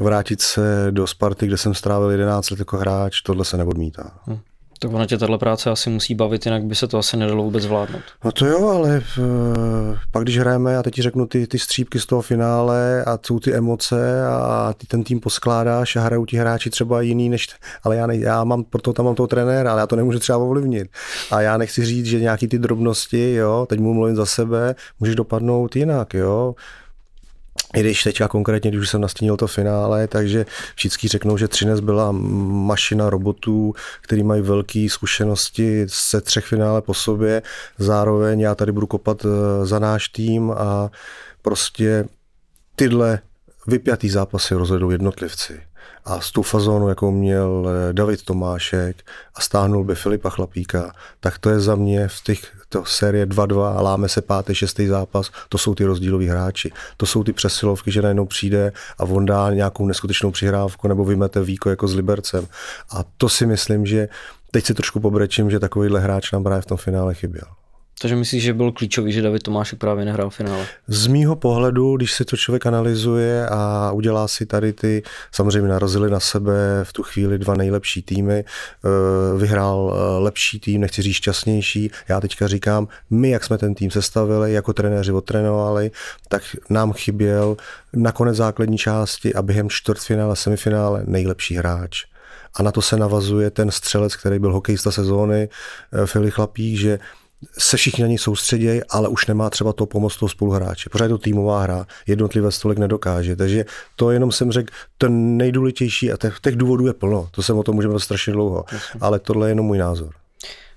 vrátit 0.00 0.40
se 0.40 0.86
do 0.90 1.06
Sparty, 1.06 1.46
kde 1.46 1.56
jsem 1.56 1.74
strávil 1.74 2.10
11 2.10 2.50
let 2.50 2.58
jako 2.58 2.76
hráč, 2.76 3.20
tohle 3.20 3.44
se 3.44 3.56
neodmítá. 3.56 4.10
Hmm. 4.24 4.38
Tak 4.78 4.92
ona 4.92 5.06
tě 5.06 5.18
tahle 5.18 5.38
práce 5.38 5.70
asi 5.70 5.90
musí 5.90 6.14
bavit, 6.14 6.46
jinak 6.46 6.64
by 6.64 6.74
se 6.74 6.88
to 6.88 6.98
asi 6.98 7.16
nedalo 7.16 7.44
vůbec 7.44 7.62
zvládnout. 7.62 8.02
No 8.24 8.32
to 8.32 8.46
jo, 8.46 8.68
ale 8.68 9.00
v, 9.00 9.18
eh, 9.18 9.98
pak 10.12 10.22
když 10.22 10.38
hrajeme, 10.38 10.72
já 10.72 10.82
teď 10.82 10.94
ti 10.94 11.02
řeknu 11.02 11.26
ty, 11.26 11.46
ty 11.46 11.58
střípky 11.58 12.00
z 12.00 12.06
toho 12.06 12.22
finále 12.22 13.04
a 13.04 13.18
jsou 13.26 13.40
ty 13.40 13.54
emoce 13.54 14.26
a 14.26 14.72
ty 14.76 14.86
ten 14.86 15.04
tým 15.04 15.20
poskládáš 15.20 15.96
a 15.96 16.00
hrajou 16.00 16.24
ti 16.24 16.36
hráči 16.36 16.70
třeba 16.70 17.00
jiný 17.00 17.28
než, 17.28 17.48
ale 17.82 17.96
já, 17.96 18.06
ne, 18.06 18.16
já 18.16 18.44
mám, 18.44 18.64
proto 18.64 18.92
tam 18.92 19.06
mám 19.06 19.14
toho 19.14 19.26
trenéra, 19.26 19.72
ale 19.72 19.80
já 19.80 19.86
to 19.86 19.96
nemůžu 19.96 20.18
třeba 20.18 20.38
ovlivnit. 20.38 20.88
A 21.30 21.40
já 21.40 21.56
nechci 21.56 21.84
říct, 21.84 22.06
že 22.06 22.20
nějaký 22.20 22.48
ty 22.48 22.58
drobnosti, 22.58 23.34
jo, 23.34 23.66
teď 23.68 23.80
mu 23.80 23.94
mluvím 23.94 24.16
za 24.16 24.26
sebe, 24.26 24.74
můžeš 25.00 25.14
dopadnout 25.14 25.76
jinak, 25.76 26.14
jo 26.14 26.54
i 27.76 27.80
když 27.80 28.02
teďka 28.02 28.28
konkrétně, 28.28 28.70
když 28.70 28.80
už 28.80 28.88
jsem 28.88 29.00
nastínil 29.00 29.36
to 29.36 29.46
finále, 29.46 30.08
takže 30.08 30.46
všichni 30.74 31.08
řeknou, 31.08 31.36
že 31.36 31.48
Třinec 31.48 31.80
byla 31.80 32.12
mašina 32.12 33.10
robotů, 33.10 33.74
který 34.00 34.22
mají 34.22 34.42
velké 34.42 34.86
zkušenosti 34.90 35.86
se 35.88 36.20
třech 36.20 36.44
finále 36.44 36.82
po 36.82 36.94
sobě. 36.94 37.42
Zároveň 37.78 38.40
já 38.40 38.54
tady 38.54 38.72
budu 38.72 38.86
kopat 38.86 39.24
eh, 39.24 39.66
za 39.66 39.78
náš 39.78 40.08
tým 40.08 40.50
a 40.50 40.90
prostě 41.42 42.04
tyhle 42.76 43.18
vypjatý 43.66 44.10
zápasy 44.10 44.54
rozhodou 44.54 44.90
jednotlivci 44.90 45.60
a 46.04 46.20
s 46.20 46.32
tou 46.32 46.42
fazónu, 46.42 46.88
jakou 46.88 47.10
měl 47.10 47.68
eh, 47.68 47.92
David 47.92 48.22
Tomášek 48.22 48.96
a 49.34 49.40
stáhnul 49.40 49.84
by 49.84 49.94
Filipa 49.94 50.30
Chlapíka, 50.30 50.92
tak 51.20 51.38
to 51.38 51.50
je 51.50 51.60
za 51.60 51.74
mě 51.74 52.08
v 52.08 52.22
těch 52.22 52.65
to 52.68 52.84
série 52.84 53.26
2-2 53.26 53.76
a 53.76 53.82
láme 53.82 54.08
se 54.08 54.22
pátý, 54.22 54.54
šestý 54.54 54.86
zápas, 54.86 55.30
to 55.48 55.58
jsou 55.58 55.74
ty 55.74 55.84
rozdíloví 55.84 56.28
hráči. 56.28 56.72
To 56.96 57.06
jsou 57.06 57.24
ty 57.24 57.32
přesilovky, 57.32 57.92
že 57.92 58.02
najednou 58.02 58.26
přijde 58.26 58.72
a 58.98 59.04
on 59.04 59.26
dá 59.26 59.52
nějakou 59.52 59.86
neskutečnou 59.86 60.30
přihrávku 60.30 60.88
nebo 60.88 61.04
vymete 61.04 61.42
víko 61.42 61.70
jako 61.70 61.88
s 61.88 61.94
Libercem. 61.94 62.46
A 62.90 63.04
to 63.16 63.28
si 63.28 63.46
myslím, 63.46 63.86
že 63.86 64.08
teď 64.50 64.64
si 64.64 64.74
trošku 64.74 65.00
pobrečím, 65.00 65.50
že 65.50 65.60
takovýhle 65.60 66.00
hráč 66.00 66.32
nám 66.32 66.44
právě 66.44 66.62
v 66.62 66.66
tom 66.66 66.76
finále 66.76 67.14
chyběl. 67.14 67.65
Takže 68.00 68.16
myslíš, 68.16 68.42
že 68.42 68.54
byl 68.54 68.72
klíčový, 68.72 69.12
že 69.12 69.22
David 69.22 69.42
Tomášek 69.42 69.78
právě 69.78 70.04
nehrál 70.04 70.30
finále? 70.30 70.66
Z 70.88 71.06
mýho 71.06 71.36
pohledu, 71.36 71.96
když 71.96 72.12
si 72.12 72.24
to 72.24 72.36
člověk 72.36 72.66
analyzuje 72.66 73.48
a 73.48 73.92
udělá 73.92 74.28
si 74.28 74.46
tady 74.46 74.72
ty, 74.72 75.02
samozřejmě 75.32 75.68
narazili 75.68 76.10
na 76.10 76.20
sebe 76.20 76.80
v 76.82 76.92
tu 76.92 77.02
chvíli 77.02 77.38
dva 77.38 77.54
nejlepší 77.54 78.02
týmy, 78.02 78.44
eh, 78.44 79.38
vyhrál 79.38 79.94
eh, 79.94 80.18
lepší 80.18 80.60
tým, 80.60 80.80
nechci 80.80 81.02
říct 81.02 81.14
šťastnější. 81.14 81.90
Já 82.08 82.20
teďka 82.20 82.48
říkám, 82.48 82.88
my, 83.10 83.30
jak 83.30 83.44
jsme 83.44 83.58
ten 83.58 83.74
tým 83.74 83.90
sestavili, 83.90 84.52
jako 84.52 84.72
trenéři 84.72 85.12
odtrénovali, 85.12 85.90
tak 86.28 86.42
nám 86.70 86.92
chyběl 86.92 87.56
na 87.92 88.12
konec 88.12 88.36
základní 88.36 88.78
části 88.78 89.34
a 89.34 89.42
během 89.42 89.70
čtvrtfinále, 89.70 90.36
semifinále 90.36 91.02
nejlepší 91.06 91.54
hráč. 91.54 92.04
A 92.54 92.62
na 92.62 92.72
to 92.72 92.82
se 92.82 92.96
navazuje 92.96 93.50
ten 93.50 93.70
střelec, 93.70 94.16
který 94.16 94.38
byl 94.38 94.52
hokejista 94.52 94.90
sezóny, 94.90 95.48
eh, 95.92 96.06
Filip 96.06 96.34
Chlapík, 96.34 96.78
že 96.78 96.98
se 97.58 97.76
všichni 97.76 98.02
na 98.02 98.08
ní 98.08 98.18
soustředějí, 98.18 98.80
ale 98.88 99.08
už 99.08 99.26
nemá 99.26 99.50
třeba 99.50 99.72
to 99.72 99.86
pomoc 99.86 100.16
toho 100.16 100.28
spoluhráče. 100.28 100.90
Pořád 100.90 101.04
je 101.04 101.08
to 101.08 101.18
týmová 101.18 101.62
hra, 101.62 101.86
jednotlivé 102.06 102.52
stolik 102.52 102.78
nedokáže. 102.78 103.36
Takže 103.36 103.64
to 103.96 104.10
jenom 104.10 104.32
jsem 104.32 104.52
řekl, 104.52 104.72
ten 104.98 105.36
nejdůležitější 105.36 106.12
a 106.12 106.16
těch, 106.16 106.40
těch 106.40 106.56
důvodů 106.56 106.86
je 106.86 106.92
plno. 106.92 107.28
To 107.30 107.42
jsem 107.42 107.58
o 107.58 107.62
tom 107.62 107.74
můžeme 107.74 108.00
strašně 108.00 108.32
dlouho, 108.32 108.64
Jasně. 108.72 109.00
ale 109.00 109.18
tohle 109.18 109.46
je 109.46 109.50
jenom 109.50 109.66
můj 109.66 109.78
názor. 109.78 110.10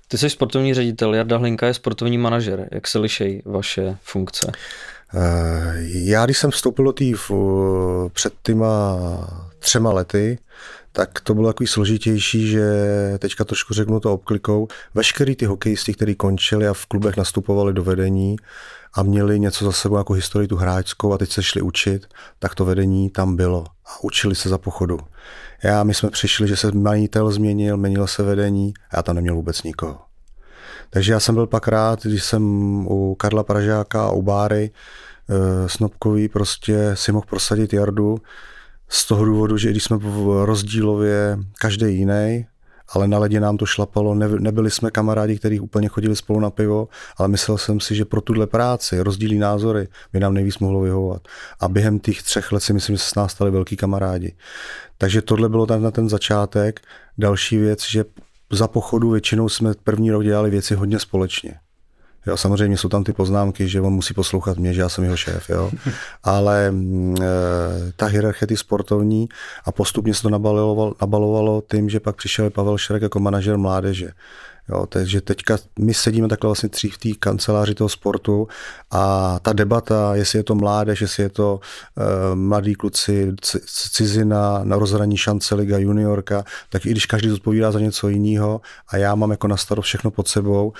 Ty 0.08 0.18
jsi 0.18 0.30
sportovní 0.30 0.74
ředitel, 0.74 1.14
Jarda 1.14 1.36
Hlinka 1.36 1.66
je 1.66 1.74
sportovní 1.74 2.18
manažer. 2.18 2.68
Jak 2.72 2.86
se 2.86 2.98
lišejí 2.98 3.42
vaše 3.44 3.96
funkce? 4.02 4.52
Eh, 5.14 5.74
já, 5.82 6.24
když 6.24 6.38
jsem 6.38 6.50
vstoupil 6.50 6.84
do 6.84 6.92
té 6.92 7.04
před 8.12 8.32
týma 8.42 8.96
třema 9.58 9.92
lety, 9.92 10.38
tak 10.92 11.20
to 11.20 11.34
bylo 11.34 11.48
takový 11.48 11.66
složitější, 11.66 12.48
že 12.48 12.64
teďka 13.18 13.44
trošku 13.44 13.74
řeknu 13.74 14.00
to 14.00 14.12
obklikou. 14.12 14.68
Veškerý 14.94 15.36
ty 15.36 15.44
hokejisti, 15.44 15.94
kteří 15.94 16.14
končili 16.14 16.68
a 16.68 16.74
v 16.74 16.86
klubech 16.86 17.16
nastupovali 17.16 17.72
do 17.72 17.82
vedení 17.82 18.36
a 18.94 19.02
měli 19.02 19.40
něco 19.40 19.64
za 19.64 19.72
sebou 19.72 19.96
jako 19.96 20.12
historii 20.12 20.48
tu 20.48 20.56
hráčskou 20.56 21.12
a 21.12 21.18
teď 21.18 21.32
se 21.32 21.42
šli 21.42 21.62
učit, 21.62 22.06
tak 22.38 22.54
to 22.54 22.64
vedení 22.64 23.10
tam 23.10 23.36
bylo 23.36 23.64
a 23.86 24.04
učili 24.04 24.34
se 24.34 24.48
za 24.48 24.58
pochodu. 24.58 24.98
Já, 25.62 25.82
my 25.82 25.94
jsme 25.94 26.10
přišli, 26.10 26.48
že 26.48 26.56
se 26.56 26.72
majitel 26.72 27.30
změnil, 27.30 27.76
měnil 27.76 28.06
se 28.06 28.22
vedení 28.22 28.74
a 28.90 28.96
já 28.96 29.02
tam 29.02 29.16
neměl 29.16 29.34
vůbec 29.34 29.62
nikoho. 29.62 29.98
Takže 30.90 31.12
já 31.12 31.20
jsem 31.20 31.34
byl 31.34 31.46
pak 31.46 31.68
rád, 31.68 32.02
když 32.02 32.24
jsem 32.24 32.42
u 32.86 33.14
Karla 33.14 33.42
Pražáka 33.42 34.06
a 34.06 34.10
u 34.10 34.22
Báry 34.22 34.70
e, 34.70 35.68
Snobkový 35.68 36.28
prostě 36.28 36.90
si 36.94 37.12
mohl 37.12 37.26
prosadit 37.28 37.72
Jardu, 37.72 38.18
z 38.90 39.06
toho 39.06 39.24
důvodu, 39.24 39.56
že 39.56 39.70
když 39.70 39.84
jsme 39.84 39.98
rozdílově 40.44 41.38
každý 41.58 41.86
jiný, 41.96 42.46
ale 42.92 43.08
na 43.08 43.18
ledě 43.18 43.40
nám 43.40 43.56
to 43.56 43.66
šlapalo, 43.66 44.14
ne, 44.14 44.28
nebyli 44.28 44.70
jsme 44.70 44.90
kamarádi, 44.90 45.38
kteří 45.38 45.60
úplně 45.60 45.88
chodili 45.88 46.16
spolu 46.16 46.40
na 46.40 46.50
pivo, 46.50 46.88
ale 47.16 47.28
myslel 47.28 47.58
jsem 47.58 47.80
si, 47.80 47.94
že 47.94 48.04
pro 48.04 48.20
tuhle 48.20 48.46
práci, 48.46 49.00
rozdílí 49.00 49.38
názory, 49.38 49.88
by 50.12 50.20
nám 50.20 50.34
nejvíc 50.34 50.58
mohlo 50.58 50.80
vyhovovat. 50.80 51.28
A 51.60 51.68
během 51.68 51.98
těch 51.98 52.22
třech 52.22 52.52
let 52.52 52.60
si 52.60 52.72
myslím, 52.72 52.96
že 52.96 53.02
se 53.02 53.08
s 53.08 53.14
nás 53.14 53.32
stali 53.32 53.50
velký 53.50 53.76
kamarádi. 53.76 54.34
Takže 54.98 55.22
tohle 55.22 55.48
bylo 55.48 55.66
tam 55.66 55.82
na 55.82 55.90
ten 55.90 56.08
začátek. 56.08 56.80
Další 57.18 57.56
věc, 57.56 57.84
že 57.90 58.04
za 58.52 58.68
pochodu 58.68 59.10
většinou 59.10 59.48
jsme 59.48 59.74
první 59.84 60.10
rok 60.10 60.24
dělali 60.24 60.50
věci 60.50 60.74
hodně 60.74 60.98
společně. 60.98 61.54
Jo, 62.26 62.36
samozřejmě 62.36 62.76
jsou 62.76 62.88
tam 62.88 63.04
ty 63.04 63.12
poznámky, 63.12 63.68
že 63.68 63.80
on 63.80 63.92
musí 63.92 64.14
poslouchat 64.14 64.58
mě, 64.58 64.74
že 64.74 64.80
já 64.80 64.88
jsem 64.88 65.04
jeho 65.04 65.16
šéf, 65.16 65.50
jo. 65.50 65.70
Ale 66.22 66.72
e, 67.20 67.24
ta 67.96 68.06
hierarchie 68.06 68.46
ty 68.46 68.56
sportovní 68.56 69.28
a 69.64 69.72
postupně 69.72 70.14
se 70.14 70.22
to 70.22 70.30
nabalovalo, 70.30 70.94
nabalovalo 71.00 71.62
tím, 71.70 71.88
že 71.88 72.00
pak 72.00 72.16
přišel 72.16 72.50
Pavel 72.50 72.78
Šrek 72.78 73.02
jako 73.02 73.20
manažer 73.20 73.58
mládeže. 73.58 74.10
Jo, 74.68 74.86
takže 74.86 75.20
teďka 75.20 75.58
my 75.78 75.94
sedíme 75.94 76.28
takhle 76.28 76.48
vlastně 76.48 76.68
tři 76.68 76.88
v 76.88 76.98
té 76.98 77.08
kanceláři 77.18 77.74
toho 77.74 77.88
sportu 77.88 78.48
a 78.90 79.38
ta 79.42 79.52
debata, 79.52 80.14
jestli 80.14 80.38
je 80.38 80.42
to 80.42 80.54
mládež, 80.54 81.00
jestli 81.00 81.22
je 81.22 81.28
to 81.28 81.60
e, 81.96 82.34
mladí 82.34 82.74
kluci, 82.74 83.32
cizina, 83.66 84.60
na 84.64 84.76
rozhraní 84.76 85.16
šance 85.16 85.54
Liga 85.54 85.78
juniorka, 85.78 86.44
tak 86.68 86.86
i 86.86 86.90
když 86.90 87.06
každý 87.06 87.28
zodpovídá 87.28 87.72
za 87.72 87.80
něco 87.80 88.08
jiného 88.08 88.60
a 88.88 88.96
já 88.96 89.14
mám 89.14 89.30
jako 89.30 89.48
na 89.48 89.56
starost 89.56 89.86
všechno 89.86 90.10
pod 90.10 90.28
sebou, 90.28 90.72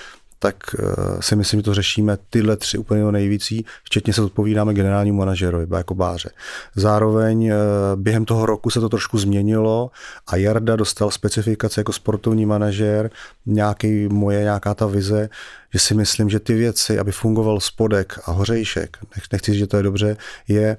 tak 0.43 0.55
uh, 0.79 1.19
si 1.19 1.35
myslím, 1.35 1.59
že 1.59 1.63
to 1.63 1.73
řešíme 1.73 2.17
tyhle 2.29 2.57
tři 2.57 2.77
úplně 2.77 3.11
nejvící, 3.11 3.65
včetně 3.83 4.13
se 4.13 4.21
odpovídáme 4.21 4.73
generálnímu 4.73 5.17
manažerovi, 5.17 5.67
jako 5.77 5.95
Báře. 5.95 6.29
Zároveň 6.75 7.45
uh, 7.45 7.55
během 7.95 8.25
toho 8.25 8.45
roku 8.45 8.69
se 8.69 8.79
to 8.79 8.89
trošku 8.89 9.17
změnilo 9.17 9.91
a 10.27 10.35
Jarda 10.35 10.75
dostal 10.75 11.11
specifikace 11.11 11.81
jako 11.81 11.93
sportovní 11.93 12.45
manažer, 12.45 13.09
nějaký 13.45 14.07
moje, 14.07 14.41
nějaká 14.41 14.73
ta 14.73 14.85
vize, 14.85 15.29
že 15.73 15.79
si 15.79 15.93
myslím, 15.93 16.29
že 16.29 16.39
ty 16.39 16.53
věci, 16.53 16.99
aby 16.99 17.11
fungoval 17.11 17.59
spodek 17.59 18.19
a 18.25 18.31
hořejšek, 18.31 18.97
nechci 19.31 19.51
říct, 19.51 19.59
že 19.59 19.67
to 19.67 19.77
je 19.77 19.83
dobře, 19.83 20.17
je 20.47 20.77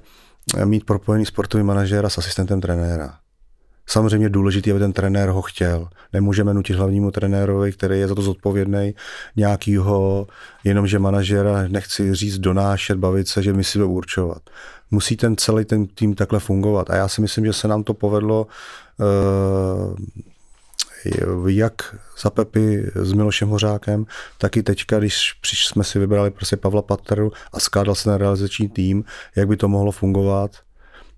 mít 0.65 0.85
propojený 0.85 1.25
sportovní 1.25 1.67
manažera 1.67 2.09
s 2.09 2.17
asistentem 2.17 2.61
trenéra. 2.61 3.22
Samozřejmě 3.87 4.29
důležité, 4.29 4.71
aby 4.71 4.79
ten 4.79 4.93
trenér 4.93 5.29
ho 5.29 5.41
chtěl. 5.41 5.87
Nemůžeme 6.13 6.53
nutit 6.53 6.75
hlavnímu 6.75 7.11
trenérovi, 7.11 7.71
který 7.71 7.99
je 7.99 8.07
za 8.07 8.15
to 8.15 8.21
zodpovědný, 8.21 8.95
nějakýho, 9.35 10.27
jenomže 10.63 10.99
manažera 10.99 11.67
nechci 11.67 12.15
říct, 12.15 12.37
donášet, 12.37 12.97
bavit 12.97 13.27
se, 13.27 13.43
že 13.43 13.53
my 13.53 13.63
si 13.63 13.79
to 13.79 13.89
určovat. 13.89 14.41
Musí 14.91 15.17
ten 15.17 15.37
celý 15.37 15.65
ten 15.65 15.87
tým 15.87 16.15
takhle 16.15 16.39
fungovat. 16.39 16.89
A 16.89 16.95
já 16.95 17.07
si 17.07 17.21
myslím, 17.21 17.45
že 17.45 17.53
se 17.53 17.67
nám 17.67 17.83
to 17.83 17.93
povedlo 17.93 18.47
uh, 18.99 19.95
jak 21.47 21.95
za 22.21 22.29
Pepy 22.29 22.91
s 22.95 23.13
Milošem 23.13 23.49
Hořákem, 23.49 24.05
tak 24.37 24.57
i 24.57 24.63
teďka, 24.63 24.99
když 24.99 25.33
jsme 25.41 25.83
si 25.83 25.99
vybrali 25.99 26.31
prostě 26.31 26.57
Pavla 26.57 26.81
Patru 26.81 27.31
a 27.53 27.59
skládal 27.59 27.95
se 27.95 28.09
na 28.09 28.17
realizační 28.17 28.69
tým, 28.69 29.03
jak 29.35 29.47
by 29.47 29.57
to 29.57 29.67
mohlo 29.67 29.91
fungovat. 29.91 30.51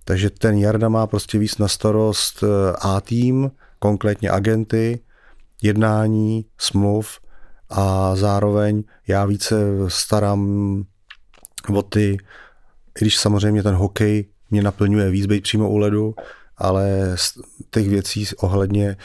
Takže 0.05 0.29
ten 0.29 0.57
Jarda 0.57 0.89
má 0.89 1.07
prostě 1.07 1.39
víc 1.39 1.57
na 1.57 1.67
starost 1.67 2.43
eh, 2.43 2.75
A 2.81 3.01
tým, 3.01 3.51
konkrétně 3.79 4.29
agenty, 4.29 4.99
jednání, 5.61 6.45
smluv 6.57 7.19
a 7.69 8.15
zároveň 8.15 8.83
já 9.07 9.25
více 9.25 9.55
starám 9.87 10.83
o 11.73 11.81
ty, 11.81 12.17
i 13.01 13.03
když 13.03 13.17
samozřejmě 13.17 13.63
ten 13.63 13.75
hokej 13.75 14.25
mě 14.51 14.63
naplňuje 14.63 15.09
víc 15.09 15.25
být 15.25 15.43
přímo 15.43 15.69
u 15.69 15.77
ledu, 15.77 16.15
ale 16.57 17.11
z 17.15 17.37
těch 17.71 17.89
věcí 17.89 18.25
ohledně 18.37 18.87
e, 18.89 18.97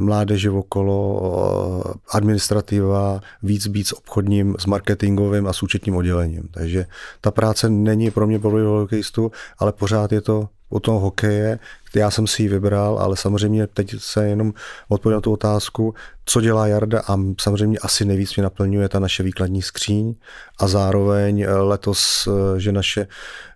mládeže 0.00 0.50
okolo, 0.50 1.84
administrativa, 2.10 3.20
víc 3.42 3.66
být 3.66 3.86
s 3.86 3.92
obchodním, 3.92 4.56
s 4.58 4.66
marketingovým 4.66 5.46
a 5.46 5.52
s 5.52 5.62
účetním 5.62 5.96
oddělením. 5.96 6.48
Takže 6.50 6.86
ta 7.20 7.30
práce 7.30 7.68
není 7.70 8.10
pro 8.10 8.26
mě 8.26 8.38
pro 8.38 8.50
hokejistu, 8.50 9.32
ale 9.58 9.72
pořád 9.72 10.12
je 10.12 10.20
to 10.20 10.48
o 10.68 10.80
tom 10.80 11.00
hokeje, 11.00 11.58
já 11.94 12.10
jsem 12.10 12.26
si 12.26 12.42
ji 12.42 12.48
vybral, 12.48 12.98
ale 12.98 13.16
samozřejmě 13.16 13.66
teď 13.66 13.94
se 13.98 14.28
jenom 14.28 14.52
odpovím 14.88 15.14
na 15.14 15.20
tu 15.20 15.32
otázku, 15.32 15.94
co 16.24 16.40
dělá 16.40 16.66
Jarda 16.66 17.02
a 17.08 17.16
samozřejmě 17.40 17.78
asi 17.78 18.04
nejvíc 18.04 18.36
mě 18.36 18.42
naplňuje 18.42 18.88
ta 18.88 18.98
naše 18.98 19.22
výkladní 19.22 19.62
skříň 19.62 20.14
a 20.58 20.68
zároveň 20.68 21.40
eh, 21.40 21.52
letos, 21.52 22.28
eh, 22.28 22.60
že 22.60 22.72
naše, 22.72 23.06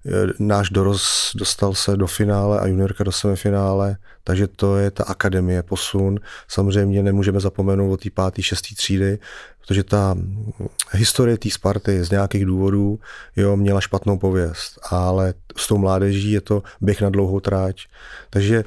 eh, 0.07 0.11
náš 0.39 0.71
dorost 0.71 1.37
dostal 1.37 1.75
se 1.75 1.97
do 1.97 2.07
finále 2.07 2.61
a 2.61 2.67
juniorka 2.67 3.05
do 3.05 3.13
semifinále, 3.13 3.97
takže 4.25 4.47
to 4.47 4.77
je 4.77 4.91
ta 4.91 5.05
akademie, 5.05 5.63
posun. 5.63 6.21
Samozřejmě 6.49 7.03
nemůžeme 7.03 7.41
zapomenout 7.41 7.93
o 7.93 7.97
té 7.97 8.11
pátý, 8.11 8.43
šestý 8.43 8.75
třídy, 8.75 9.19
protože 9.61 9.85
ta 9.85 10.17
historie 10.91 11.39
té 11.39 11.51
Sparty 11.51 12.05
z 12.05 12.11
nějakých 12.11 12.45
důvodů 12.45 12.99
jo, 13.37 13.57
měla 13.57 13.81
špatnou 13.81 14.19
pověst, 14.19 14.79
ale 14.91 15.35
s 15.57 15.69
tou 15.69 15.79
mládeží 15.79 16.33
je 16.33 16.41
to 16.41 16.63
běh 16.81 17.01
na 17.01 17.11
dlouhou 17.11 17.41
tráť. 17.41 17.77
Takže 18.33 18.65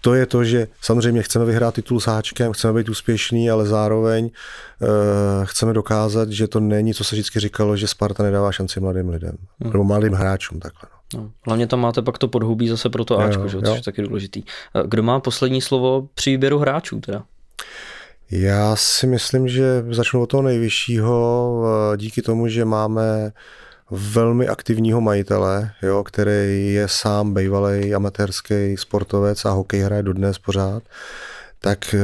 to 0.00 0.14
je 0.14 0.26
to, 0.26 0.44
že 0.44 0.68
samozřejmě 0.80 1.22
chceme 1.22 1.44
vyhrát 1.44 1.74
titul 1.74 2.00
s 2.00 2.06
háčkem, 2.06 2.52
chceme 2.52 2.72
být 2.72 2.88
úspěšný, 2.88 3.50
ale 3.50 3.66
zároveň 3.66 4.24
uh, 4.24 4.88
chceme 5.44 5.72
dokázat, 5.72 6.30
že 6.30 6.48
to 6.48 6.60
není, 6.60 6.94
co 6.94 7.04
se 7.04 7.14
vždycky 7.16 7.40
říkalo, 7.40 7.76
že 7.76 7.88
Sparta 7.88 8.22
nedává 8.22 8.52
šanci 8.52 8.80
mladým 8.80 9.08
lidem, 9.08 9.36
hmm. 9.60 9.72
nebo 9.72 9.84
mladým 9.84 10.12
hráčům 10.12 10.60
takhle. 10.60 10.88
No. 11.14 11.20
No, 11.20 11.30
hlavně 11.46 11.66
tam 11.66 11.80
máte 11.80 12.02
pak 12.02 12.18
to 12.18 12.28
podhubí 12.28 12.68
zase 12.68 12.90
pro 12.90 13.04
to 13.04 13.18
Ačko, 13.18 13.42
jo, 13.42 13.48
že? 13.48 13.58
což 13.60 13.76
je 13.76 13.82
taky 13.82 14.02
důležitý. 14.02 14.42
Eh, 14.74 14.82
kdo 14.86 15.02
má 15.02 15.20
poslední 15.20 15.60
slovo 15.60 16.08
při 16.14 16.30
výběru 16.30 16.58
hráčů 16.58 17.00
teda? 17.00 17.24
Já 18.30 18.76
si 18.76 19.06
myslím, 19.06 19.48
že 19.48 19.84
začnu 19.90 20.22
od 20.22 20.26
toho 20.26 20.42
nejvyššího, 20.42 21.62
eh, 21.66 21.96
díky 21.96 22.22
tomu, 22.22 22.48
že 22.48 22.64
máme 22.64 23.32
velmi 23.90 24.48
aktivního 24.48 25.00
majitele, 25.00 25.70
jo, 25.82 26.04
který 26.04 26.72
je 26.72 26.88
sám 26.88 27.34
bývalý 27.34 27.94
amatérský 27.94 28.76
sportovec 28.76 29.44
a 29.44 29.50
hokej 29.50 29.80
hraje 29.80 30.02
dodnes 30.02 30.38
pořád, 30.38 30.82
tak 31.60 31.94
eh, 31.94 31.98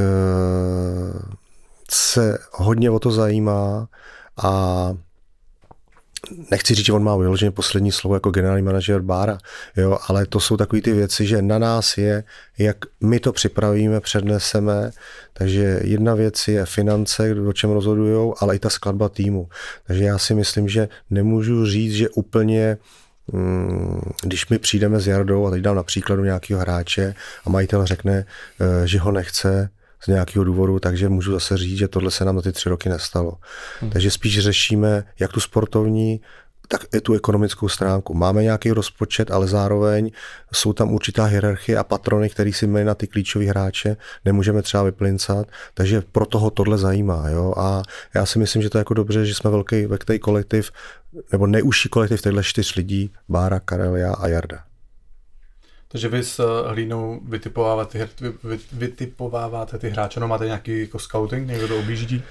se 1.91 2.39
hodně 2.53 2.91
o 2.91 2.99
to 2.99 3.11
zajímá 3.11 3.89
a 4.43 4.93
nechci 6.51 6.75
říct, 6.75 6.87
že 6.87 6.93
on 6.93 7.03
má 7.03 7.17
vyloženě 7.17 7.51
poslední 7.51 7.93
slovo 7.93 8.15
jako 8.15 8.31
generální 8.31 8.65
manažer 8.65 9.01
Bára, 9.01 9.39
jo, 9.77 9.99
ale 10.09 10.27
to 10.27 10.41
jsou 10.41 10.57
takové 10.57 10.83
ty 10.83 10.93
věci, 10.93 11.27
že 11.27 11.43
na 11.43 11.59
nás 11.59 11.99
je, 11.99 12.25
jak 12.59 12.77
my 13.01 13.21
to 13.21 13.33
připravíme, 13.33 14.01
předneseme, 14.01 14.91
takže 15.33 15.81
jedna 15.85 16.15
věc 16.15 16.49
je 16.49 16.67
finance, 16.67 17.35
o 17.49 17.53
čem 17.53 17.71
rozhodují, 17.71 18.33
ale 18.39 18.57
i 18.57 18.59
ta 18.59 18.71
skladba 18.71 19.09
týmu. 19.09 19.49
Takže 19.87 20.05
já 20.05 20.19
si 20.19 20.35
myslím, 20.35 20.69
že 20.69 20.89
nemůžu 21.11 21.67
říct, 21.67 21.95
že 21.95 22.09
úplně 22.09 22.79
mm, 23.33 24.01
když 24.23 24.49
my 24.49 24.59
přijdeme 24.59 25.01
s 25.01 25.07
Jardou 25.07 25.47
a 25.47 25.51
teď 25.51 25.63
dám 25.63 25.77
na 25.77 25.83
příkladu 25.83 26.25
nějakého 26.25 26.61
hráče 26.61 27.15
a 27.45 27.51
majitel 27.51 27.87
řekne, 27.87 28.25
eh, 28.61 28.87
že 28.87 28.99
ho 28.99 29.13
nechce, 29.13 29.71
z 30.05 30.07
nějakého 30.07 30.45
důvodu, 30.45 30.79
takže 30.79 31.09
můžu 31.09 31.33
zase 31.33 31.57
říct, 31.57 31.79
že 31.79 31.89
tohle 31.89 32.11
se 32.11 32.25
nám 32.25 32.37
za 32.37 32.43
ty 32.43 32.53
tři 32.53 32.69
roky 32.69 32.89
nestalo. 32.89 33.39
Hmm. 33.81 33.91
Takže 33.91 34.11
spíš 34.11 34.39
řešíme 34.39 35.05
jak 35.19 35.33
tu 35.33 35.41
sportovní, 35.41 36.21
tak 36.69 36.85
i 36.95 37.01
tu 37.01 37.15
ekonomickou 37.15 37.69
stránku. 37.69 38.15
Máme 38.15 38.43
nějaký 38.43 38.71
rozpočet, 38.71 39.31
ale 39.31 39.47
zároveň 39.47 40.11
jsou 40.53 40.73
tam 40.73 40.93
určitá 40.93 41.25
hierarchie 41.25 41.79
a 41.79 41.85
patrony, 41.85 42.31
který 42.31 42.53
si 42.53 42.67
my 42.67 42.85
na 42.85 42.95
ty 42.95 43.07
klíčové 43.07 43.45
hráče 43.45 43.97
nemůžeme 44.25 44.63
třeba 44.63 44.83
vyplincat, 44.83 45.47
takže 45.75 46.03
pro 46.13 46.27
toho 46.27 46.51
tohle 46.51 46.79
zajímá. 46.79 47.29
Jo? 47.29 47.55
A 47.57 47.83
já 48.15 48.27
si 48.27 48.39
myslím, 48.39 48.63
že 48.63 48.71
to 48.71 48.79
je 48.79 48.81
jako 48.81 48.95
dobře, 48.95 49.27
že 49.27 49.35
jsme 49.35 49.51
velký, 49.51 49.87
velký 49.87 50.19
kolektiv, 50.19 50.71
nebo 51.33 51.47
neužší 51.47 51.89
kolektiv 51.89 52.23
těchto 52.23 52.43
čtyř 52.43 52.75
lidí, 52.75 53.11
Bára, 53.29 53.61
Karel, 53.61 53.97
já 53.97 54.15
a 54.15 54.29
Jarda. 54.29 54.72
Takže 55.93 56.09
vy 56.09 56.25
s 56.25 56.41
eh, 56.41 56.69
hlínou 56.69 57.21
vytipováváte, 57.29 58.09
vy, 58.45 58.59
vytipováváte 58.73 59.79
ty 59.79 59.91
hráče, 59.91 60.21
no 60.21 60.29
máte 60.29 60.47
nějaký 60.47 60.81
jako 60.81 60.99
scouting, 60.99 61.49
někdo 61.49 61.69
to 61.69 61.79
objíždí? 61.79 62.23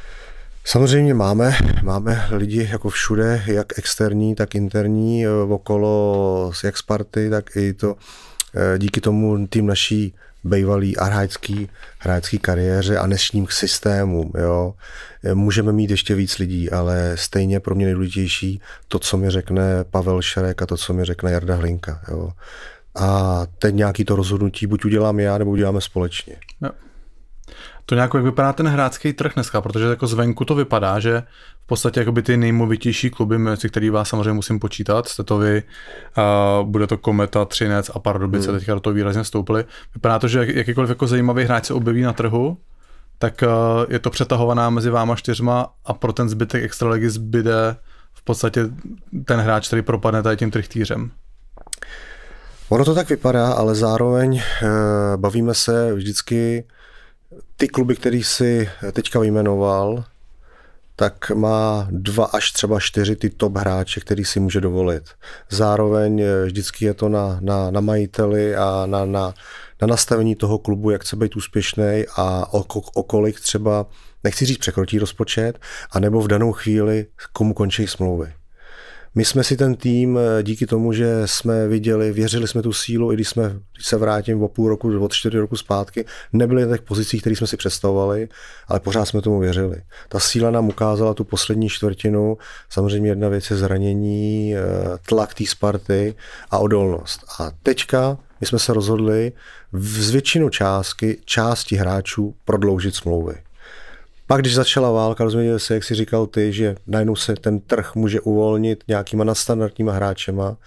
Samozřejmě 0.65 1.13
máme, 1.13 1.57
máme 1.83 2.27
lidi 2.31 2.67
jako 2.71 2.89
všude, 2.89 3.43
jak 3.45 3.79
externí, 3.79 4.35
tak 4.35 4.55
interní, 4.55 5.25
eh, 5.25 5.29
okolo 5.29 6.51
jak 6.63 6.77
Sparty, 6.77 7.29
tak 7.29 7.55
i 7.55 7.73
to 7.73 7.95
eh, 8.55 8.79
díky 8.79 9.01
tomu 9.01 9.47
tým 9.47 9.67
naší 9.67 10.13
bývalý 10.43 10.97
a 10.97 11.03
hráčský, 11.03 12.39
kariéře 12.41 12.97
a 12.97 13.05
dnešním 13.05 13.47
systémům. 13.49 14.31
Jo. 14.37 14.73
Můžeme 15.33 15.71
mít 15.71 15.89
ještě 15.89 16.15
víc 16.15 16.37
lidí, 16.37 16.71
ale 16.71 17.11
stejně 17.15 17.59
pro 17.59 17.75
mě 17.75 17.85
nejdůležitější 17.85 18.61
to, 18.87 18.99
co 18.99 19.17
mi 19.17 19.29
řekne 19.29 19.83
Pavel 19.91 20.21
Šerek 20.21 20.61
a 20.61 20.65
to, 20.65 20.77
co 20.77 20.93
mi 20.93 21.05
řekne 21.05 21.31
Jarda 21.31 21.55
Hlinka. 21.55 22.01
Jo 22.11 22.31
a 22.95 23.41
teď 23.59 23.75
nějaký 23.75 24.05
to 24.05 24.15
rozhodnutí 24.15 24.67
buď 24.67 24.85
udělám 24.85 25.19
já, 25.19 25.37
nebo 25.37 25.51
uděláme 25.51 25.81
společně. 25.81 26.35
Jo. 26.61 26.69
To 27.85 27.95
nějak 27.95 28.13
jak 28.13 28.23
vypadá 28.23 28.53
ten 28.53 28.67
hrácký 28.67 29.13
trh 29.13 29.33
dneska, 29.33 29.61
protože 29.61 29.85
jako 29.85 30.07
zvenku 30.07 30.45
to 30.45 30.55
vypadá, 30.55 30.99
že 30.99 31.23
v 31.63 31.67
podstatě 31.67 31.99
jakoby 31.99 32.21
ty 32.21 32.37
nejmovitější 32.37 33.09
kluby, 33.09 33.37
mezi 33.37 33.69
který 33.69 33.89
vás 33.89 34.09
samozřejmě 34.09 34.33
musím 34.33 34.59
počítat, 34.59 35.07
jste 35.07 35.23
to 35.23 35.37
vy, 35.37 35.63
uh, 36.17 36.69
bude 36.69 36.87
to 36.87 36.97
Kometa, 36.97 37.45
Třinec 37.45 37.91
a 37.93 37.99
Pardubice, 37.99 38.49
hmm. 38.49 38.59
teďka 38.59 38.73
do 38.73 38.79
toho 38.79 38.93
výrazně 38.93 39.23
stoupili. 39.23 39.65
Vypadá 39.93 40.19
to, 40.19 40.27
že 40.27 40.47
jakýkoliv 40.53 40.89
jako 40.89 41.07
zajímavý 41.07 41.43
hráč 41.43 41.65
se 41.65 41.73
objeví 41.73 42.01
na 42.01 42.13
trhu, 42.13 42.57
tak 43.17 43.43
uh, 43.43 43.85
je 43.89 43.99
to 43.99 44.09
přetahovaná 44.09 44.69
mezi 44.69 44.89
váma 44.89 45.15
čtyřma 45.15 45.73
a 45.85 45.93
pro 45.93 46.13
ten 46.13 46.29
zbytek 46.29 46.63
extraligy 46.63 47.09
zbyde 47.09 47.75
v 48.13 48.23
podstatě 48.23 48.69
ten 49.25 49.39
hráč, 49.39 49.67
který 49.67 49.81
propadne 49.81 50.23
tady 50.23 50.37
tím 50.37 50.51
trichtýřem. 50.51 51.11
Ono 52.71 52.85
to 52.85 52.95
tak 52.95 53.09
vypadá, 53.09 53.53
ale 53.53 53.75
zároveň 53.75 54.37
e, 54.37 54.43
bavíme 55.17 55.53
se 55.53 55.93
vždycky 55.93 56.67
ty 57.57 57.67
kluby, 57.67 57.95
který 57.95 58.23
si 58.23 58.69
teďka 58.93 59.19
vyjmenoval, 59.19 60.03
tak 60.95 61.31
má 61.31 61.87
dva 61.91 62.25
až 62.25 62.51
třeba 62.51 62.79
čtyři 62.79 63.15
ty 63.15 63.29
top 63.29 63.57
hráče, 63.57 63.99
který 63.99 64.25
si 64.25 64.39
může 64.39 64.61
dovolit. 64.61 65.03
Zároveň 65.49 66.21
eh, 66.21 66.45
vždycky 66.45 66.85
je 66.85 66.93
to 66.93 67.09
na, 67.09 67.37
na, 67.41 67.71
na 67.71 67.81
majiteli 67.81 68.55
a 68.55 68.85
na, 68.85 69.05
na, 69.05 69.33
na 69.81 69.87
nastavení 69.87 70.35
toho 70.35 70.57
klubu, 70.57 70.89
jak 70.89 71.01
chce 71.01 71.15
být 71.15 71.35
úspěšný 71.35 72.03
a 72.15 72.53
o, 72.53 72.65
o 72.93 73.03
kolik 73.03 73.39
třeba, 73.39 73.85
nechci 74.23 74.45
říct 74.45 74.57
překrotí 74.57 74.99
rozpočet, 74.99 75.59
anebo 75.91 76.21
v 76.21 76.27
danou 76.27 76.51
chvíli 76.51 77.05
komu 77.33 77.53
končí 77.53 77.87
smlouvy. 77.87 78.33
My 79.15 79.25
jsme 79.25 79.43
si 79.43 79.57
ten 79.57 79.75
tým 79.75 80.17
eh, 80.17 80.43
díky 80.43 80.65
tomu, 80.65 80.93
že 80.93 81.21
jsme 81.25 81.67
viděli, 81.67 82.11
věřili 82.11 82.47
jsme 82.47 82.61
tu 82.61 82.73
sílu, 82.73 83.11
i 83.11 83.15
když 83.15 83.29
jsme, 83.29 83.59
když 83.73 83.87
se 83.87 83.97
vrátím 83.97 84.43
o 84.43 84.47
půl 84.47 84.69
roku, 84.69 85.05
o 85.05 85.09
čtyři 85.09 85.37
roku 85.37 85.57
zpátky, 85.57 86.05
nebyli 86.33 86.65
na 86.65 86.77
těch 86.77 86.85
pozicích, 86.85 87.21
které 87.21 87.35
jsme 87.35 87.47
si 87.47 87.57
představovali, 87.57 88.29
ale 88.67 88.79
pořád 88.79 89.05
jsme 89.05 89.21
tomu 89.21 89.39
věřili. 89.39 89.75
Ta 90.09 90.19
síla 90.19 90.51
nám 90.51 90.69
ukázala 90.69 91.13
tu 91.13 91.23
poslední 91.23 91.69
čtvrtinu, 91.69 92.37
samozřejmě 92.69 93.09
jedna 93.09 93.29
věc 93.29 93.49
je 93.49 93.57
zranění, 93.57 94.55
eh, 94.55 94.61
tlak 95.07 95.33
té 95.33 95.45
Sparty 95.45 96.15
a 96.51 96.59
odolnost. 96.59 97.21
A 97.39 97.51
teďka 97.63 98.17
my 98.41 98.47
jsme 98.47 98.59
se 98.59 98.73
rozhodli 98.73 99.31
z 99.73 100.09
většinu 100.09 100.49
částky, 100.49 101.17
části 101.25 101.75
hráčů 101.75 102.35
prodloužit 102.45 102.95
smlouvy. 102.95 103.35
Pak, 104.31 104.41
když 104.41 104.55
začala 104.55 104.91
válka, 104.91 105.23
rozuměli 105.23 105.59
se, 105.59 105.73
jak 105.73 105.83
si 105.83 105.95
říkal 105.95 106.27
ty, 106.27 106.53
že 106.53 106.75
najednou 106.87 107.15
se 107.15 107.35
ten 107.35 107.59
trh 107.59 107.95
může 107.95 108.21
uvolnit 108.21 108.83
nějakýma 108.87 109.23
nadstandardníma 109.23 109.93
hráčema, 109.93 110.57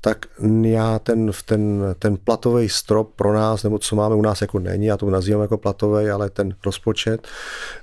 tak 0.00 0.26
já 0.62 0.98
ten, 0.98 1.30
ten, 1.46 1.82
ten 1.98 2.16
platový 2.16 2.68
strop 2.68 3.12
pro 3.16 3.34
nás, 3.34 3.62
nebo 3.62 3.78
co 3.78 3.96
máme 3.96 4.14
u 4.14 4.22
nás 4.22 4.40
jako 4.40 4.58
není, 4.58 4.86
já 4.86 4.96
to 4.96 5.10
nazývám 5.10 5.42
jako 5.42 5.58
platový, 5.58 6.08
ale 6.08 6.30
ten 6.30 6.54
rozpočet, 6.66 7.28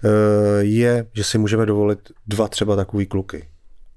eh, 0.03 0.07
je, 0.59 1.05
že 1.13 1.23
si 1.23 1.37
můžeme 1.37 1.65
dovolit 1.65 1.99
dva 2.27 2.47
třeba 2.47 2.75
takový 2.75 3.05
kluky. 3.05 3.47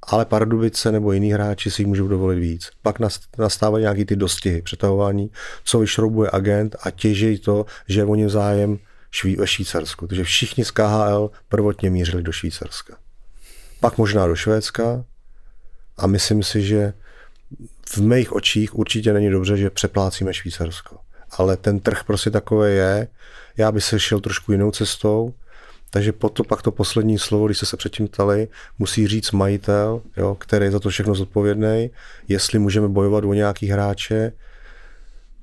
Ale 0.02 0.24
Pardubice 0.24 0.92
nebo 0.92 1.12
jiní 1.12 1.32
hráči 1.32 1.70
si 1.70 1.84
můžou 1.84 2.08
dovolit 2.08 2.38
víc. 2.40 2.70
Pak 2.82 2.96
nastávají 3.38 3.82
nějaký 3.82 4.04
ty 4.04 4.16
dostihy, 4.16 4.62
přetahování, 4.62 5.30
co 5.64 5.78
vyšroubuje 5.78 6.30
agent 6.32 6.76
a 6.82 6.90
těží 6.90 7.38
to, 7.38 7.66
že 7.88 8.04
oni 8.04 8.28
zájem 8.28 8.78
ve 9.38 9.46
Švýcarsku. 9.46 10.06
Takže 10.06 10.24
všichni 10.24 10.64
z 10.64 10.70
KHL 10.70 11.30
prvotně 11.48 11.90
mířili 11.90 12.22
do 12.22 12.32
Švýcarska. 12.32 12.96
Pak 13.80 13.98
možná 13.98 14.26
do 14.26 14.36
Švédska 14.36 15.04
a 15.96 16.06
myslím 16.06 16.42
si, 16.42 16.62
že 16.62 16.92
v 17.88 17.98
mých 17.98 18.32
očích 18.32 18.78
určitě 18.78 19.12
není 19.12 19.30
dobře, 19.30 19.56
že 19.56 19.70
přeplácíme 19.70 20.34
Švýcarsko. 20.34 20.96
Ale 21.30 21.56
ten 21.56 21.80
trh 21.80 22.04
prostě 22.04 22.30
takový 22.30 22.72
je. 22.72 23.08
Já 23.56 23.72
bych 23.72 23.84
se 23.84 24.00
šel 24.00 24.20
trošku 24.20 24.52
jinou 24.52 24.70
cestou, 24.70 25.34
takže 25.90 26.12
po 26.12 26.28
to, 26.28 26.44
pak 26.44 26.62
to 26.62 26.72
poslední 26.72 27.18
slovo, 27.18 27.46
když 27.46 27.58
se 27.58 27.66
se 27.66 27.76
předtím 27.76 28.08
ptali, 28.08 28.48
musí 28.78 29.06
říct 29.06 29.32
majitel, 29.32 30.02
jo, 30.16 30.34
který 30.34 30.64
je 30.64 30.70
za 30.70 30.80
to 30.80 30.88
všechno 30.88 31.14
zodpovědný, 31.14 31.90
jestli 32.28 32.58
můžeme 32.58 32.88
bojovat 32.88 33.24
o 33.24 33.34
nějaký 33.34 33.66
hráče, 33.66 34.32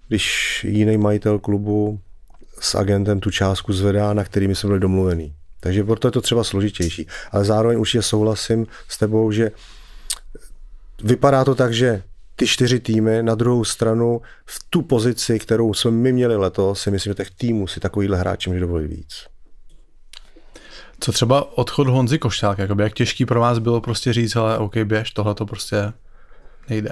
když 0.08 0.64
jiný 0.70 0.98
majitel 0.98 1.40
klubu 1.40 2.00
s 2.60 2.76
agentem 2.76 3.20
tu 3.20 3.32
částku 3.32 3.74
zvedá, 3.74 4.14
na 4.14 4.24
kterými 4.24 4.56
jsme 4.56 4.68
byli 4.68 4.80
domluvený. 4.80 5.36
Takže 5.60 5.84
proto 5.84 6.08
je 6.08 6.12
to 6.12 6.22
třeba 6.22 6.44
složitější. 6.44 7.08
Ale 7.32 7.46
zároveň 7.46 7.80
určitě 7.80 8.02
souhlasím 8.02 8.68
s 8.88 8.98
tebou, 8.98 9.32
že 9.32 9.52
vypadá 11.04 11.46
to 11.46 11.56
tak, 11.56 11.74
že 11.74 12.04
ty 12.36 12.48
čtyři 12.48 12.80
týmy 12.80 13.24
na 13.24 13.36
druhou 13.36 13.66
stranu 13.66 14.22
v 14.46 14.66
tu 14.70 14.82
pozici, 14.82 15.40
kterou 15.40 15.74
jsme 15.74 15.92
my 15.92 16.12
měli 16.12 16.36
letos, 16.36 16.82
si 16.82 16.92
myslím, 16.92 17.12
že 17.12 17.16
těch 17.16 17.32
týmů 17.32 17.68
si 17.68 17.80
takovýhle 17.80 18.18
hráči 18.18 18.50
může 18.50 18.60
dovolit 18.60 18.88
víc. 18.88 19.26
Co 21.00 21.12
třeba 21.12 21.58
odchod 21.58 21.88
Honzy 21.88 22.20
Košťálka, 22.20 22.68
jak 22.80 22.94
těžký 22.94 23.26
pro 23.26 23.40
vás 23.40 23.60
bylo 23.60 23.82
prostě 23.82 24.14
říct, 24.14 24.36
ale 24.36 24.58
OK, 24.58 24.78
běž, 24.78 25.12
tohle 25.12 25.36
to 25.36 25.46
prostě 25.46 25.94
nejde. 26.70 26.92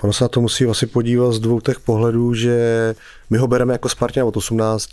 Ono 0.00 0.12
se 0.12 0.24
na 0.24 0.28
to 0.28 0.40
musí 0.40 0.64
asi 0.64 0.86
podívat 0.86 1.32
z 1.32 1.40
dvou 1.40 1.60
těch 1.60 1.80
pohledů, 1.80 2.34
že 2.34 2.94
my 3.30 3.38
ho 3.38 3.46
bereme 3.46 3.74
jako 3.74 3.88
Spartan 3.88 4.24
od 4.24 4.36
18, 4.36 4.90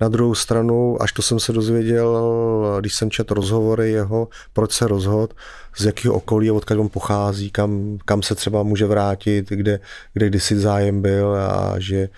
na 0.00 0.08
druhou 0.08 0.34
stranu, 0.34 1.02
až 1.02 1.12
to 1.12 1.22
jsem 1.22 1.40
se 1.40 1.52
dozvěděl, 1.52 2.26
když 2.80 2.94
jsem 2.94 3.10
četl 3.10 3.34
rozhovory 3.34 3.90
jeho, 3.90 4.28
proč 4.52 4.72
se 4.72 4.88
rozhod, 4.88 5.34
z 5.76 5.84
jakého 5.84 6.14
okolí 6.14 6.50
a 6.50 6.52
odkud 6.52 6.78
on 6.78 6.88
pochází, 6.88 7.50
kam, 7.50 7.98
kam 8.04 8.22
se 8.22 8.34
třeba 8.34 8.62
může 8.62 8.86
vrátit, 8.86 9.48
kde, 9.48 9.80
kde 10.12 10.28
kdysi 10.28 10.58
zájem 10.58 11.02
byl 11.02 11.36
a 11.36 11.74
že 11.78 12.08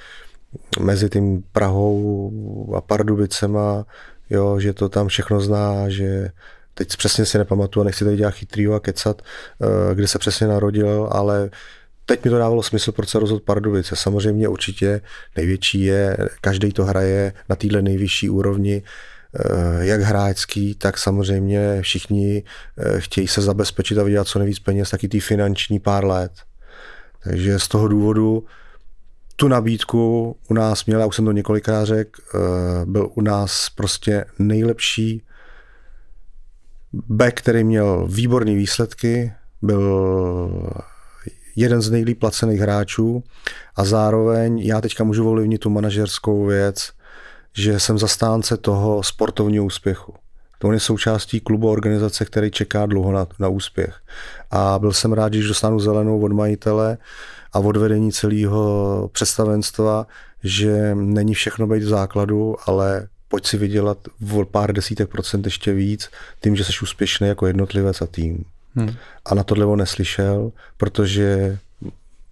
mezi 0.80 1.08
tím 1.08 1.44
Prahou 1.52 2.74
a 2.76 2.80
Pardubicema, 2.80 3.84
jo, 4.30 4.60
že 4.60 4.72
to 4.72 4.88
tam 4.88 5.08
všechno 5.08 5.40
zná, 5.40 5.88
že 5.88 6.30
teď 6.74 6.96
přesně 6.96 7.26
si 7.26 7.38
nepamatuju, 7.38 7.84
nechci 7.84 8.04
tady 8.04 8.16
dělat 8.16 8.34
chytrýho 8.34 8.74
a 8.74 8.80
kecat, 8.80 9.22
eh, 9.22 9.94
kde 9.94 10.08
se 10.08 10.18
přesně 10.18 10.46
narodil, 10.46 11.08
ale 11.12 11.50
teď 12.08 12.24
mi 12.24 12.30
to 12.30 12.38
dávalo 12.38 12.62
smysl, 12.62 12.92
proč 12.92 13.08
se 13.08 13.18
rozhodl 13.18 13.44
Pardubice. 13.44 13.96
Samozřejmě 13.96 14.48
určitě 14.48 15.00
největší 15.36 15.82
je, 15.82 16.16
každý 16.40 16.72
to 16.72 16.84
hraje 16.84 17.32
na 17.48 17.56
téhle 17.56 17.82
nejvyšší 17.82 18.30
úrovni, 18.30 18.82
eh, 18.82 19.84
jak 19.84 20.00
hráčský, 20.00 20.74
tak 20.74 20.98
samozřejmě 20.98 21.82
všichni 21.82 22.42
eh, 22.78 23.00
chtějí 23.00 23.28
se 23.28 23.42
zabezpečit 23.42 23.98
a 23.98 24.02
vydělat 24.02 24.26
co 24.26 24.38
nejvíc 24.38 24.58
peněz, 24.58 24.90
taky 24.90 25.08
ty 25.08 25.20
finanční 25.20 25.80
pár 25.80 26.04
let. 26.04 26.32
Takže 27.24 27.58
z 27.58 27.68
toho 27.68 27.88
důvodu 27.88 28.44
tu 29.36 29.48
nabídku 29.48 30.36
u 30.48 30.54
nás 30.54 30.84
měl, 30.84 31.00
já 31.00 31.06
už 31.06 31.16
jsem 31.16 31.24
to 31.24 31.32
několikrát 31.32 31.84
řekl, 31.84 32.20
eh, 32.34 32.38
byl 32.84 33.10
u 33.14 33.20
nás 33.20 33.70
prostě 33.74 34.24
nejlepší 34.38 35.22
back, 36.92 37.38
který 37.38 37.64
měl 37.64 38.06
výborné 38.10 38.54
výsledky, 38.54 39.32
byl 39.62 40.10
jeden 41.58 41.82
z 41.82 41.90
nejlíp 41.90 42.20
placených 42.20 42.60
hráčů 42.60 43.22
a 43.76 43.84
zároveň 43.84 44.58
já 44.58 44.80
teďka 44.80 45.04
můžu 45.04 45.28
ovlivnit 45.28 45.60
tu 45.60 45.70
manažerskou 45.70 46.46
věc, 46.46 46.90
že 47.52 47.80
jsem 47.80 47.98
zastánce 47.98 48.56
toho 48.56 49.02
sportovního 49.02 49.64
úspěchu. 49.64 50.14
To 50.58 50.72
je 50.72 50.80
součástí 50.80 51.40
klubu 51.40 51.70
organizace, 51.70 52.24
který 52.24 52.50
čeká 52.50 52.86
dlouho 52.86 53.12
na, 53.12 53.26
na 53.38 53.48
úspěch. 53.48 53.96
A 54.50 54.78
byl 54.78 54.92
jsem 54.92 55.12
rád, 55.12 55.28
když 55.28 55.48
dostanu 55.48 55.80
zelenou 55.80 56.20
od 56.20 56.32
majitele 56.32 56.98
a 57.52 57.58
od 57.58 57.76
vedení 57.76 58.12
celého 58.12 59.10
představenstva, 59.12 60.06
že 60.44 60.94
není 60.94 61.34
všechno 61.34 61.66
být 61.66 61.82
v 61.82 61.88
základu, 61.88 62.56
ale 62.66 63.08
pojď 63.28 63.46
si 63.46 63.56
vydělat 63.56 63.98
o 64.34 64.44
pár 64.44 64.72
desítek 64.72 65.08
procent 65.08 65.44
ještě 65.44 65.72
víc 65.72 66.10
tím, 66.42 66.56
že 66.56 66.64
jsi 66.64 66.72
úspěšný 66.82 67.28
jako 67.28 67.46
jednotlivec 67.46 68.02
a 68.02 68.06
tým. 68.06 68.44
Hmm. 68.78 68.94
A 69.24 69.34
na 69.34 69.44
tohle 69.44 69.66
on 69.66 69.78
neslyšel, 69.78 70.52
protože 70.76 71.58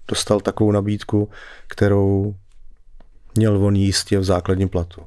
dostal 0.08 0.40
takovou 0.40 0.72
nabídku, 0.72 1.28
kterou 1.68 2.34
měl 3.36 3.64
on 3.64 3.76
jistě 3.76 4.18
v 4.18 4.24
základním 4.24 4.68
platu. 4.68 5.02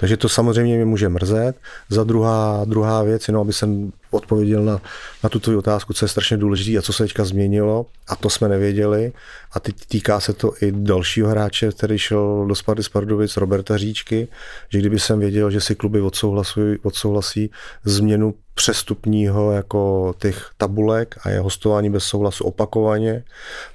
Takže 0.00 0.16
to 0.16 0.28
samozřejmě 0.28 0.76
mě 0.76 0.84
může 0.84 1.08
mrzet. 1.08 1.56
Za 1.88 2.04
druhá, 2.04 2.64
druhá 2.64 3.02
věc, 3.02 3.28
jenom 3.28 3.40
aby 3.40 3.52
jsem 3.52 3.92
odpověděl 4.10 4.64
na, 4.64 4.80
na 5.22 5.28
tu 5.28 5.40
tvoji 5.40 5.56
otázku, 5.56 5.92
co 5.92 6.04
je 6.04 6.08
strašně 6.08 6.36
důležité 6.36 6.78
a 6.78 6.82
co 6.82 6.92
se 6.92 7.04
teďka 7.04 7.24
změnilo, 7.24 7.86
a 8.08 8.16
to 8.16 8.30
jsme 8.30 8.48
nevěděli. 8.48 9.12
A 9.52 9.60
teď 9.60 9.76
týká 9.88 10.20
se 10.20 10.32
to 10.32 10.52
i 10.60 10.72
dalšího 10.72 11.28
hráče, 11.28 11.72
který 11.72 11.98
šel 11.98 12.46
do 12.48 12.54
Sparty 12.54 12.82
z 12.82 12.88
Pardubic, 12.88 13.36
Roberta 13.36 13.76
Říčky, 13.76 14.28
že 14.68 14.78
kdyby 14.78 15.00
jsem 15.00 15.18
věděl, 15.20 15.50
že 15.50 15.60
si 15.60 15.74
kluby 15.74 16.00
odsouhlasí, 16.00 16.60
odsouhlasí 16.82 17.50
změnu 17.84 18.34
přestupního 18.54 19.52
jako 19.52 20.14
těch 20.18 20.50
tabulek 20.56 21.14
a 21.22 21.30
je 21.30 21.40
hostování 21.40 21.90
bez 21.90 22.04
souhlasu 22.04 22.44
opakovaně, 22.44 23.24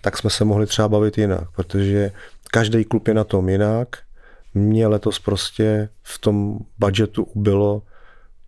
tak 0.01 0.17
jsme 0.17 0.29
se 0.29 0.45
mohli 0.45 0.65
třeba 0.65 0.87
bavit 0.87 1.17
jinak, 1.17 1.51
protože 1.55 2.11
každý 2.51 2.83
klub 2.83 3.07
je 3.07 3.13
na 3.13 3.23
tom 3.23 3.49
jinak, 3.49 3.97
mě 4.53 4.87
letos 4.87 5.19
prostě 5.19 5.89
v 6.03 6.19
tom 6.19 6.59
budgetu 6.79 7.23
ubylo 7.23 7.81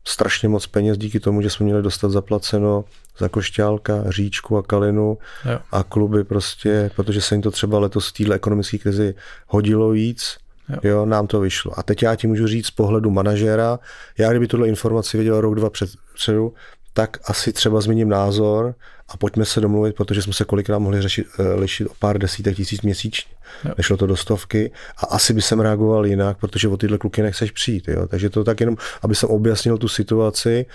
strašně 0.03 0.49
moc 0.49 0.67
peněz 0.67 0.97
díky 0.97 1.19
tomu, 1.19 1.41
že 1.41 1.49
jsme 1.49 1.63
měli 1.63 1.83
dostat 1.83 2.11
zaplaceno 2.11 2.85
za 3.17 3.29
Košťálka, 3.29 4.03
Říčku 4.09 4.57
a 4.57 4.63
Kalinu 4.63 5.17
jo. 5.45 5.59
a 5.71 5.83
kluby 5.83 6.23
prostě, 6.23 6.91
protože 6.95 7.21
se 7.21 7.35
jim 7.35 7.41
to 7.41 7.51
třeba 7.51 7.79
letos 7.79 8.09
v 8.09 8.13
téhle 8.13 8.35
ekonomické 8.35 8.77
krizi 8.77 9.15
hodilo 9.47 9.89
víc, 9.89 10.37
jo. 10.69 10.79
jo. 10.83 11.05
nám 11.05 11.27
to 11.27 11.39
vyšlo. 11.39 11.79
A 11.79 11.83
teď 11.83 12.03
já 12.03 12.15
ti 12.15 12.27
můžu 12.27 12.47
říct 12.47 12.67
z 12.67 12.71
pohledu 12.71 13.11
manažera, 13.11 13.79
já 14.17 14.29
kdyby 14.29 14.47
tuhle 14.47 14.67
informaci 14.67 15.17
věděl 15.17 15.41
rok, 15.41 15.55
dva 15.55 15.69
před, 15.69 15.89
předu, 16.13 16.53
tak 16.93 17.17
asi 17.23 17.53
třeba 17.53 17.81
změním 17.81 18.09
názor 18.09 18.75
a 19.09 19.17
pojďme 19.17 19.45
se 19.45 19.61
domluvit, 19.61 19.95
protože 19.95 20.21
jsme 20.21 20.33
se 20.33 20.45
kolikrát 20.45 20.79
mohli 20.79 21.01
řešit, 21.01 21.27
eh, 21.39 21.53
lišit 21.53 21.87
o 21.87 21.93
pár 21.99 22.17
desítek 22.17 22.55
tisíc 22.55 22.81
měsíčně. 22.81 23.31
Jo. 23.65 23.71
Nešlo 23.77 23.97
to 23.97 24.07
do 24.07 24.15
stovky 24.15 24.71
a 24.97 25.05
asi 25.05 25.33
by 25.33 25.41
jsem 25.41 25.59
reagoval 25.59 26.05
jinak, 26.05 26.37
protože 26.37 26.67
o 26.67 26.77
tyhle 26.77 26.97
kluky 26.97 27.21
nechceš 27.21 27.51
přijít. 27.51 27.87
Jo. 27.87 28.07
Takže 28.07 28.29
to 28.29 28.43
tak 28.43 28.59
jenom, 28.59 28.77
aby 29.01 29.15
jsem 29.15 29.29
objasnil 29.29 29.77
tu 29.77 29.87
situaci, 29.87 30.65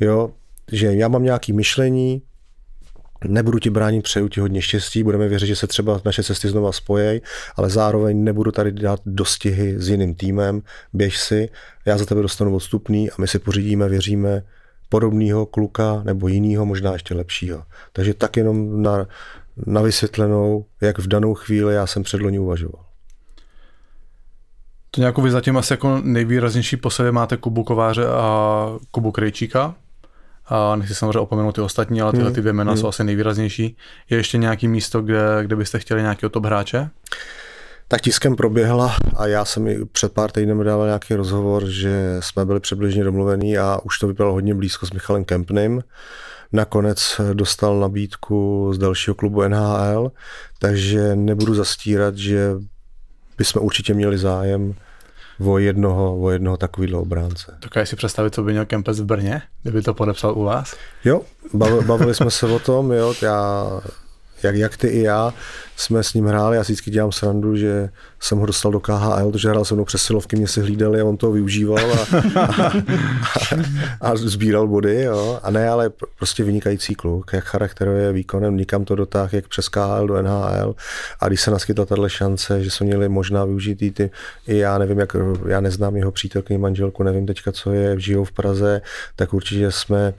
jo, 0.00 0.30
že 0.72 0.86
já 0.94 1.08
mám 1.08 1.22
nějaké 1.22 1.52
myšlení, 1.52 2.22
Nebudu 3.28 3.58
ti 3.58 3.70
bránit, 3.70 4.02
přeju 4.02 4.28
ti 4.28 4.40
hodně 4.40 4.62
štěstí, 4.62 5.02
budeme 5.02 5.28
věřit, 5.28 5.46
že 5.46 5.56
se 5.56 5.66
třeba 5.66 6.00
naše 6.04 6.22
cesty 6.22 6.48
znova 6.48 6.72
spojej, 6.72 7.20
ale 7.56 7.70
zároveň 7.70 8.24
nebudu 8.24 8.52
tady 8.52 8.72
dát 8.72 9.00
dostihy 9.06 9.78
s 9.78 9.88
jiným 9.88 10.14
týmem, 10.14 10.62
běž 10.92 11.18
si, 11.18 11.48
já 11.84 11.98
za 11.98 12.06
tebe 12.06 12.22
dostanu 12.22 12.56
odstupný 12.56 13.10
a 13.10 13.14
my 13.18 13.28
si 13.28 13.38
pořídíme, 13.38 13.88
věříme, 13.88 14.42
podobného 14.88 15.46
kluka 15.46 16.02
nebo 16.04 16.28
jiného, 16.28 16.66
možná 16.66 16.92
ještě 16.92 17.14
lepšího. 17.14 17.62
Takže 17.92 18.14
tak 18.14 18.36
jenom 18.36 18.82
na, 18.82 19.06
na 19.66 19.82
vysvětlenou, 19.82 20.64
jak 20.80 20.98
v 20.98 21.06
danou 21.06 21.34
chvíli 21.34 21.74
já 21.74 21.86
jsem 21.86 22.02
předloni 22.02 22.38
uvažoval. 22.38 22.84
To 24.90 25.00
nějakou 25.00 25.22
vy 25.22 25.30
zatím 25.30 25.56
asi 25.56 25.72
jako 25.72 26.00
nejvýraznější 26.04 26.76
po 26.76 26.88
máte 27.10 27.36
Kubu 27.36 27.64
Kováře 27.64 28.06
a 28.06 28.66
Kubu 28.90 29.12
Krejčíka. 29.12 29.74
A 30.50 30.76
nechci 30.76 30.94
samozřejmě 30.94 31.18
opomenout 31.18 31.52
ty 31.52 31.60
ostatní, 31.60 32.02
ale 32.02 32.12
tyhle 32.12 32.30
ty 32.30 32.40
dvě 32.40 32.52
jména 32.52 32.76
jsou 32.76 32.88
asi 32.88 33.04
nejvýraznější. 33.04 33.76
Je 34.10 34.16
ještě 34.16 34.38
nějaký 34.38 34.68
místo, 34.68 35.02
kde, 35.02 35.20
kde 35.42 35.56
byste 35.56 35.78
chtěli 35.78 36.02
nějakého 36.02 36.30
top 36.30 36.46
hráče? 36.46 36.90
Tak 37.88 38.00
tiskem 38.00 38.36
proběhla 38.36 38.96
a 39.16 39.26
já 39.26 39.44
jsem 39.44 39.66
i 39.66 39.84
před 39.84 40.12
pár 40.12 40.30
týdnem 40.30 40.64
dával 40.64 40.86
nějaký 40.86 41.14
rozhovor, 41.14 41.66
že 41.66 42.16
jsme 42.20 42.44
byli 42.44 42.60
přibližně 42.60 43.04
domluvení 43.04 43.58
a 43.58 43.78
už 43.82 43.98
to 43.98 44.06
vypadalo 44.06 44.34
hodně 44.34 44.54
blízko 44.54 44.86
s 44.86 44.92
Michalem 44.92 45.24
Kempnem. 45.24 45.80
Nakonec 46.52 47.20
dostal 47.32 47.80
nabídku 47.80 48.70
z 48.74 48.78
dalšího 48.78 49.14
klubu 49.14 49.42
NHL, 49.48 50.12
takže 50.58 51.16
nebudu 51.16 51.54
zastírat, 51.54 52.16
že 52.16 52.54
bychom 53.38 53.62
určitě 53.62 53.94
měli 53.94 54.18
zájem 54.18 54.74
o 55.44 55.58
jednoho, 55.58 56.20
o 56.20 56.30
jednoho 56.30 56.56
takovýhle 56.56 56.98
obránce. 56.98 57.58
Tak 57.60 57.86
si 57.86 57.96
představit, 57.96 58.34
co 58.34 58.42
by 58.42 58.52
měl 58.52 58.66
Kempes 58.66 59.00
v 59.00 59.04
Brně, 59.04 59.42
kdyby 59.62 59.82
to 59.82 59.94
podepsal 59.94 60.38
u 60.38 60.44
vás? 60.44 60.74
Jo, 61.04 61.20
bavili 61.86 62.14
jsme 62.14 62.30
se 62.30 62.46
o 62.46 62.58
tom, 62.58 62.92
jo, 62.92 63.14
já 63.22 63.66
jak, 64.42 64.56
jak 64.56 64.76
ty 64.76 64.86
i 64.86 65.02
já 65.02 65.34
jsme 65.76 66.02
s 66.02 66.14
ním 66.14 66.26
hráli, 66.26 66.56
já 66.56 66.64
si 66.64 66.72
vždycky 66.72 66.90
dělám 66.90 67.12
srandu, 67.12 67.56
že 67.56 67.88
jsem 68.20 68.38
ho 68.38 68.46
dostal 68.46 68.72
do 68.72 68.80
KHL, 68.80 69.30
protože 69.30 69.48
hrál 69.48 69.64
se 69.64 69.74
mnou 69.74 69.84
přes 69.84 70.02
silovky, 70.02 70.36
mě 70.36 70.48
si 70.48 70.60
hlídali 70.60 71.00
a 71.00 71.04
on 71.04 71.16
to 71.16 71.32
využíval 71.32 71.92
a, 71.92 72.06
a, 72.40 72.66
a, 74.00 74.10
a 74.10 74.16
sbíral 74.16 74.68
body, 74.68 75.02
jo. 75.02 75.40
A 75.42 75.50
ne, 75.50 75.68
ale 75.68 75.90
prostě 76.18 76.44
vynikající 76.44 76.94
kluk, 76.94 77.30
jak 77.32 77.44
charakterově 77.44 78.12
výkonem, 78.12 78.56
nikam 78.56 78.84
to 78.84 78.94
dotáh, 78.94 79.32
jak 79.32 79.48
přes 79.48 79.68
KHL 79.68 80.06
do 80.06 80.22
NHL. 80.22 80.74
A 81.20 81.28
když 81.28 81.40
se 81.40 81.50
naskytla 81.50 81.86
tahle 81.86 82.10
šance, 82.10 82.64
že 82.64 82.70
jsme 82.70 82.86
měli 82.86 83.08
možná 83.08 83.44
využít 83.44 83.82
i 83.82 83.90
ty, 83.90 84.10
i 84.46 84.56
já 84.56 84.78
nevím, 84.78 84.98
jak, 84.98 85.16
já 85.48 85.60
neznám 85.60 85.96
jeho 85.96 86.12
přítelkyni, 86.12 86.58
manželku, 86.58 87.02
nevím 87.02 87.26
teďka, 87.26 87.52
co 87.52 87.72
je, 87.72 88.00
žijou 88.00 88.24
v 88.24 88.32
Praze, 88.32 88.80
tak 89.16 89.34
určitě 89.34 89.70
jsme 89.70 90.14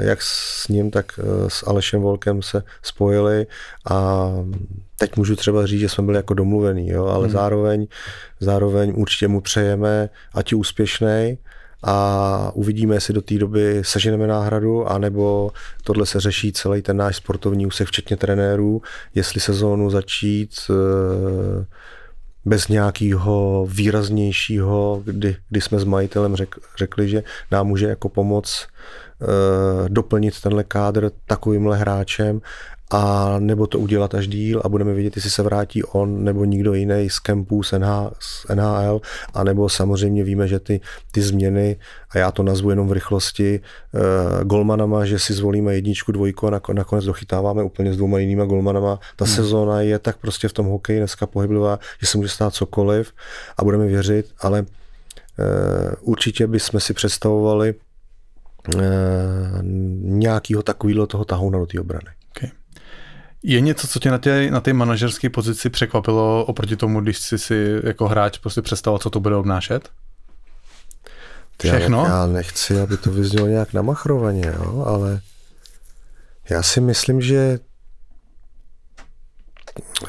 jak 0.00 0.22
s 0.22 0.68
ním, 0.68 0.90
tak 0.90 1.06
eh, 1.18 1.50
s 1.50 1.66
Alešem 1.66 2.00
Volkem 2.00 2.42
se 2.42 2.62
spojili 2.82 3.46
a 3.90 4.30
teď 4.98 5.16
můžu 5.16 5.36
třeba 5.36 5.66
říct, 5.66 5.80
že 5.80 5.88
jsme 5.88 6.04
byli 6.04 6.16
jako 6.16 6.34
domluvený, 6.34 6.88
jo, 6.88 7.06
ale 7.06 7.24
hmm. 7.24 7.32
zároveň, 7.32 7.86
zároveň 8.40 8.92
určitě 8.96 9.28
mu 9.28 9.40
přejeme, 9.40 10.08
ať 10.34 10.52
je 10.52 10.56
úspěšný 10.56 11.38
a 11.82 12.50
uvidíme, 12.54 12.96
jestli 12.96 13.14
do 13.14 13.22
té 13.22 13.38
doby 13.38 13.82
seženeme 13.84 14.26
náhradu, 14.26 14.86
anebo 14.86 15.50
tohle 15.84 16.06
se 16.06 16.20
řeší 16.20 16.52
celý 16.52 16.82
ten 16.82 16.96
náš 16.96 17.16
sportovní 17.16 17.66
úsek, 17.66 17.88
včetně 17.88 18.16
trenérů, 18.16 18.82
jestli 19.14 19.40
sezónu 19.40 19.90
začít 19.90 20.50
eh, 20.70 21.66
bez 22.44 22.68
nějakého 22.68 23.66
výraznějšího, 23.70 25.02
kdy, 25.04 25.36
kdy 25.48 25.60
jsme 25.60 25.78
s 25.78 25.84
majitelem 25.84 26.36
řek, 26.36 26.54
řekli, 26.78 27.08
že 27.08 27.22
nám 27.50 27.66
může 27.66 27.86
jako 27.86 28.08
pomoc 28.08 28.66
e, 28.66 29.88
doplnit 29.88 30.40
tenhle 30.40 30.64
kádr 30.64 31.10
takovýmhle 31.26 31.76
hráčem 31.76 32.40
a 32.90 33.34
nebo 33.38 33.66
to 33.66 33.78
udělat 33.78 34.14
až 34.14 34.28
díl 34.28 34.62
a 34.64 34.68
budeme 34.68 34.94
vidět, 34.94 35.16
jestli 35.16 35.30
se 35.30 35.42
vrátí 35.42 35.82
on 35.82 36.24
nebo 36.24 36.44
nikdo 36.44 36.74
jiný 36.74 37.10
z 37.10 37.18
kempů 37.18 37.62
z, 37.62 37.72
NH, 37.72 38.10
z 38.18 38.46
NHL, 38.54 39.00
a 39.34 39.44
nebo 39.44 39.68
samozřejmě 39.68 40.24
víme, 40.24 40.48
že 40.48 40.58
ty, 40.58 40.80
ty 41.12 41.22
změny, 41.22 41.76
a 42.10 42.18
já 42.18 42.30
to 42.30 42.42
nazvu 42.42 42.70
jenom 42.70 42.88
v 42.88 42.92
rychlosti, 42.92 43.60
uh, 43.94 44.44
golmanama, 44.44 45.04
že 45.04 45.18
si 45.18 45.34
zvolíme 45.34 45.74
jedničku, 45.74 46.12
dvojku 46.12 46.46
a 46.46 46.60
nakonec 46.72 47.04
dochytáváme 47.04 47.62
úplně 47.62 47.92
s 47.92 47.96
dvouma 47.96 48.18
jinýma 48.18 48.44
golmanama. 48.44 48.98
Ta 49.16 49.24
hmm. 49.24 49.34
sezóna 49.34 49.80
je 49.80 49.98
tak 49.98 50.16
prostě 50.16 50.48
v 50.48 50.52
tom 50.52 50.66
hokeji 50.66 50.98
dneska 50.98 51.26
pohyblivá, 51.26 51.78
že 52.00 52.06
se 52.06 52.18
může 52.18 52.28
stát 52.28 52.54
cokoliv 52.54 53.12
a 53.56 53.64
budeme 53.64 53.86
věřit, 53.86 54.26
ale 54.40 54.60
uh, 54.60 54.66
určitě 56.00 56.46
bychom 56.46 56.80
si 56.80 56.94
představovali 56.94 57.74
uh, 58.74 58.82
nějakého 60.02 60.62
takového 60.62 61.06
toho 61.06 61.24
tahouna 61.24 61.58
do 61.58 61.66
té 61.66 61.80
obrany. 61.80 62.19
Je 63.42 63.60
něco, 63.60 63.88
co 63.88 63.98
tě 63.98 64.10
na 64.10 64.18
té 64.18 64.50
na 64.50 64.62
manažerské 64.72 65.30
pozici 65.30 65.70
překvapilo 65.70 66.44
oproti 66.44 66.76
tomu, 66.76 67.00
když 67.00 67.18
jsi 67.18 67.38
si 67.38 67.80
jako 67.84 68.08
hráč 68.08 68.38
prostě 68.38 68.62
představil, 68.62 68.98
co 68.98 69.10
to 69.10 69.20
bude 69.20 69.36
obnášet? 69.36 69.88
Všechno? 71.62 72.04
Já, 72.04 72.08
já 72.08 72.26
nechci, 72.26 72.80
aby 72.80 72.96
to 72.96 73.10
vyznělo 73.10 73.46
nějak 73.46 73.72
namachrovaně, 73.72 74.54
jo, 74.58 74.84
ale 74.86 75.20
já 76.50 76.62
si 76.62 76.80
myslím, 76.80 77.20
že 77.20 77.58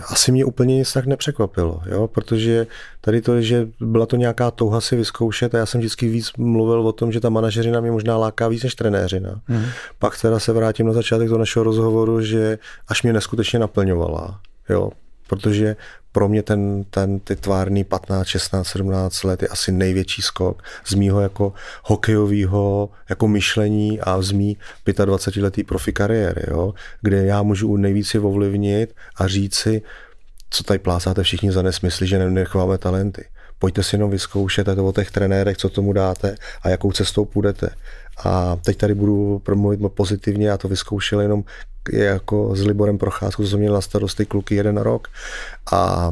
asi 0.08 0.32
mě 0.32 0.46
úplně 0.46 0.76
nic 0.76 0.94
tak 0.94 1.06
nepřekvapilo, 1.06 1.82
jo? 1.86 2.08
protože 2.08 2.68
tady 3.02 3.22
to, 3.22 3.42
že 3.42 3.68
byla 3.80 4.06
to 4.06 4.16
nějaká 4.16 4.52
touha 4.52 4.82
si 4.82 4.96
vyzkoušet 4.96 5.56
a 5.56 5.58
já 5.58 5.66
jsem 5.66 5.82
vždycky 5.82 6.08
víc 6.08 6.32
mluvil 6.38 6.88
o 6.88 6.92
tom, 6.92 7.12
že 7.12 7.20
ta 7.20 7.30
manažerina 7.30 7.82
mě 7.82 7.92
možná 7.92 8.18
láká 8.18 8.48
víc 8.48 8.64
než 8.64 8.76
trenéřina. 8.76 9.42
Mm. 9.48 9.66
Pak 10.00 10.22
teda 10.22 10.40
se 10.40 10.54
vrátím 10.54 10.88
na 10.88 10.94
začátek 10.94 11.30
do 11.30 11.38
našeho 11.38 11.64
rozhovoru, 11.64 12.22
že 12.22 12.58
až 12.88 13.04
mě 13.04 13.14
neskutečně 13.14 13.60
naplňovala, 13.60 14.40
jo? 14.70 14.92
protože 15.28 15.76
pro 16.12 16.30
mě 16.30 16.44
ten, 16.44 16.84
ten 16.84 17.20
ty 17.20 17.36
tvárný 17.36 17.84
15, 17.84 18.28
16, 18.28 18.68
17 18.68 19.24
let 19.24 19.42
je 19.42 19.48
asi 19.48 19.72
největší 19.72 20.22
skok 20.22 20.64
z 20.86 20.94
mýho 20.94 21.22
jako 21.22 21.54
hokejového 21.84 22.90
jako 23.10 23.28
myšlení 23.28 24.00
a 24.00 24.22
z 24.22 24.32
mý 24.32 24.58
25 25.06 25.44
letý 25.44 25.64
profi 25.64 25.94
kariéry, 25.94 26.44
jo? 26.48 26.74
kde 27.02 27.26
já 27.26 27.44
můžu 27.44 27.78
nejvíce 27.78 28.20
ovlivnit 28.20 28.96
a 29.16 29.28
říct 29.28 29.56
si, 29.56 29.82
co 30.50 30.64
tady 30.64 30.80
plácáte 30.80 31.24
všichni 31.24 31.52
za 31.52 31.62
nesmysly, 31.62 32.08
že 32.08 32.30
nechováme 32.30 32.78
talenty. 32.78 33.26
Pojďte 33.60 33.84
si 33.84 33.96
jenom 33.96 34.12
vyzkoušet, 34.12 34.70
a 34.70 34.76
to 34.76 34.88
o 34.88 34.92
těch 34.92 35.12
trenérech, 35.12 35.58
co 35.58 35.70
tomu 35.70 35.94
dáte 35.94 36.36
a 36.62 36.70
jakou 36.70 36.92
cestou 36.92 37.26
půjdete. 37.26 37.70
A 38.26 38.56
teď 38.56 38.78
tady 38.78 38.94
budu 38.96 39.40
promluvit 39.40 39.80
pozitivně, 39.94 40.48
já 40.48 40.58
to 40.58 40.68
vyzkoušel 40.68 41.22
jenom 41.22 41.44
jako 41.94 42.56
s 42.56 42.66
Liborem 42.66 42.98
Procházkou, 42.98 43.44
co 43.44 43.50
jsem 43.50 43.60
měl 43.60 43.74
na 43.74 43.82
starosti 43.82 44.26
kluky 44.26 44.56
jeden 44.56 44.78
rok. 44.78 45.08
A 45.72 46.12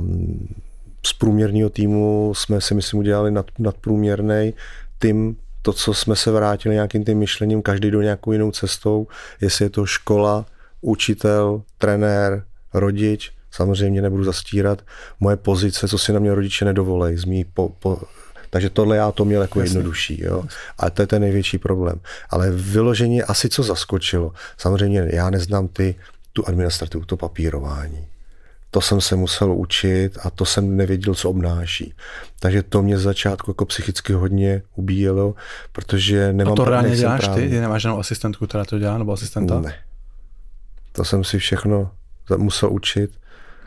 z 1.06 1.14
průměrného 1.14 1.70
týmu 1.70 2.34
jsme 2.36 2.62
si 2.62 2.74
myslím 2.74 3.00
udělali 3.00 3.32
nad, 3.32 3.46
nadprůměrný 3.60 4.54
tým, 5.00 5.36
to, 5.62 5.74
co 5.74 5.94
jsme 5.94 6.16
se 6.16 6.32
vrátili 6.32 6.76
nějakým 6.76 7.06
tím 7.06 7.18
myšlením, 7.18 7.62
každý 7.62 7.91
do 7.91 8.02
nějakou 8.02 8.32
jinou 8.32 8.52
cestou, 8.52 9.08
jestli 9.41 9.66
je 9.66 9.70
to 9.70 9.86
škola, 9.86 10.46
učitel, 10.82 11.62
trenér, 11.78 12.44
rodič, 12.74 13.32
samozřejmě 13.52 14.02
nebudu 14.02 14.24
zastírat, 14.24 14.82
moje 15.20 15.36
pozice, 15.36 15.88
co 15.88 15.98
si 15.98 16.14
na 16.14 16.20
mě 16.20 16.36
rodiče 16.36 16.66
nedovolej, 16.66 17.18
z 17.18 17.26
mý 17.26 17.46
po, 17.46 17.70
po, 17.70 17.98
takže 18.50 18.70
tohle 18.70 18.98
já 18.98 19.12
to 19.12 19.26
měl 19.26 19.42
jako 19.42 19.60
Jasně. 19.60 19.70
jednodušší. 19.70 20.24
Jo? 20.24 20.44
A 20.78 20.90
to 20.90 21.02
je 21.02 21.08
ten 21.08 21.22
největší 21.22 21.58
problém. 21.58 22.00
Ale 22.30 22.52
vyloženě 22.52 23.24
asi 23.24 23.50
co 23.50 23.64
zaskočilo. 23.64 24.32
Samozřejmě 24.58 25.08
já 25.14 25.30
neznám 25.30 25.68
ty, 25.68 25.96
tu 26.34 26.48
administrativu, 26.48 27.06
to 27.06 27.18
papírování. 27.18 28.08
To 28.72 28.82
jsem 28.82 29.02
se 29.02 29.16
musel 29.16 29.52
učit 29.52 30.18
a 30.24 30.30
to 30.30 30.46
jsem 30.46 30.78
nevěděl, 30.78 31.16
co 31.16 31.30
obnáší. 31.30 31.94
Takže 32.40 32.64
to 32.64 32.82
mě 32.82 32.98
z 32.98 33.02
začátku 33.02 33.52
jako 33.52 33.66
psychicky 33.66 34.14
hodně 34.14 34.62
ubíjelo, 34.76 35.36
protože 35.72 36.34
nemám... 36.34 36.54
A 36.54 36.56
to 36.56 36.66
reálně 36.66 36.96
děláš 36.96 37.22
právě. 37.22 37.50
ty? 37.50 37.60
Nemáš 37.60 37.84
jenom 37.84 38.00
asistentku, 38.00 38.48
která 38.48 38.66
to 38.66 38.80
dělá, 38.80 38.98
nebo 38.98 39.14
asistenta? 39.14 39.62
Ne. 39.62 39.76
To 40.92 41.06
jsem 41.06 41.24
si 41.24 41.40
všechno 41.40 41.92
musel 42.38 42.74
učit. 42.74 43.12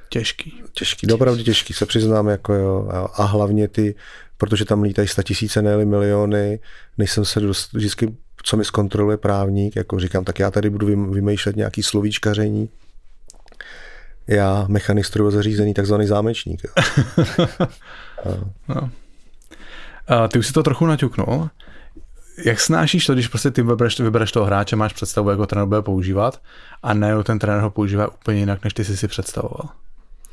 Těžký. 0.09 0.63
Těžký, 0.73 1.13
opravdu 1.13 1.43
těžký, 1.43 1.73
se 1.73 1.87
přiznám, 1.87 2.29
jako 2.29 2.55
jo. 2.55 2.89
A 3.15 3.25
hlavně 3.25 3.69
ty 3.69 3.95
protože 4.39 4.65
tam 4.65 4.83
lítají 4.83 5.09
tisíce, 5.23 5.63
ne 5.63 5.85
miliony, 5.85 6.61
než 6.99 7.13
jsem 7.13 7.25
se 7.25 7.41
dost, 7.41 7.73
vždycky, 7.73 8.17
co 8.43 8.57
mi 8.57 8.65
zkontroluje 8.65 9.17
právník, 9.17 9.77
jako 9.77 10.01
říkám, 10.01 10.25
tak 10.25 10.39
já 10.39 10.51
tady 10.51 10.71
budu 10.71 10.87
vymýšlet 11.11 11.57
nějaký 11.57 11.83
slovíčkaření, 11.83 12.69
já 14.27 14.65
mechanik 14.69 15.05
strojového 15.05 15.37
zařízení, 15.37 15.75
takzvaný 15.75 16.07
zámečník. 16.07 16.63
No. 18.69 18.91
A 20.09 20.29
ty 20.29 20.39
už 20.39 20.47
si 20.47 20.53
to 20.53 20.63
trochu 20.63 20.87
naťuknul. 20.87 21.51
Jak 22.45 22.61
snášíš 22.61 23.07
to, 23.07 23.15
když 23.15 23.29
prostě 23.29 23.51
ty 23.51 23.63
vybereš, 23.63 24.01
vybereš 24.01 24.33
toho 24.33 24.47
hráče, 24.47 24.77
máš 24.77 24.93
představu, 24.93 25.31
jak 25.31 25.39
ho 25.39 25.47
trenér 25.47 25.69
bude 25.69 25.83
používat 25.83 26.43
a 26.83 26.95
ne 26.95 27.25
ten 27.25 27.39
trenér 27.39 27.63
ho 27.63 27.71
používá 27.71 28.09
úplně 28.09 28.39
jinak, 28.39 28.65
než 28.65 28.75
ty 28.75 28.85
jsi 28.85 28.97
si 28.97 29.09
představoval? 29.09 29.69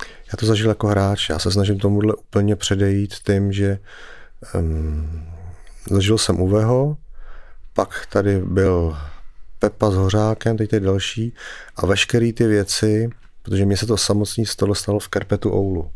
Já 0.07 0.37
to 0.39 0.45
zažil 0.45 0.69
jako 0.69 0.87
hráč, 0.87 1.29
já 1.29 1.39
se 1.39 1.51
snažím 1.51 1.79
tomuhle 1.79 2.13
úplně 2.15 2.55
předejít 2.55 3.13
tím, 3.25 3.51
že 3.51 3.79
um, 4.55 5.25
zažil 5.91 6.17
jsem 6.17 6.41
Uveho, 6.41 6.97
pak 7.73 8.05
tady 8.05 8.41
byl 8.45 8.97
Pepa 9.59 9.91
s 9.91 9.95
Hořákem, 9.95 10.57
teď 10.57 10.73
je 10.73 10.79
další 10.79 11.33
a 11.75 11.85
veškeré 11.85 12.33
ty 12.33 12.47
věci, 12.47 13.09
protože 13.43 13.65
mě 13.65 13.77
se 13.77 13.85
to 13.85 13.97
samotný 13.97 14.45
stalo 14.45 14.75
stalo 14.75 14.99
v 14.99 15.07
Karpetu 15.07 15.49
Oulu, 15.49 15.91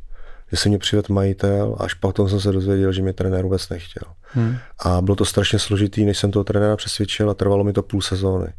že 0.51 0.57
se 0.57 0.69
mě 0.69 0.77
přivedl 0.77 1.13
majitel 1.13 1.75
a 1.79 1.83
až 1.83 1.93
potom 1.93 2.29
jsem 2.29 2.39
se 2.39 2.51
dozvěděl, 2.51 2.91
že 2.91 3.01
mě 3.01 3.13
trenér 3.13 3.43
vůbec 3.43 3.69
nechtěl. 3.69 4.03
Hmm. 4.27 4.57
A 4.79 5.01
bylo 5.01 5.15
to 5.15 5.25
strašně 5.25 5.59
složitý, 5.59 6.05
než 6.05 6.17
jsem 6.17 6.31
toho 6.31 6.43
trenéra 6.43 6.75
přesvědčil 6.75 7.29
a 7.29 7.33
trvalo 7.33 7.63
mi 7.63 7.73
to 7.73 7.83
půl 7.83 8.01
sezóny. 8.01 8.53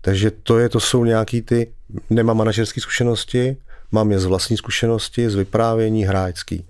Takže 0.00 0.30
to, 0.30 0.58
je, 0.58 0.68
to 0.68 0.80
jsou 0.80 1.04
nějaký 1.04 1.42
ty, 1.42 1.72
nemám 2.10 2.36
manažerské 2.36 2.80
zkušenosti, 2.80 3.56
mám 3.92 4.12
je 4.12 4.18
z 4.18 4.24
vlastní 4.24 4.56
zkušenosti, 4.56 5.30
z 5.30 5.34
vyprávění 5.34 6.04
hráčský. 6.04 6.66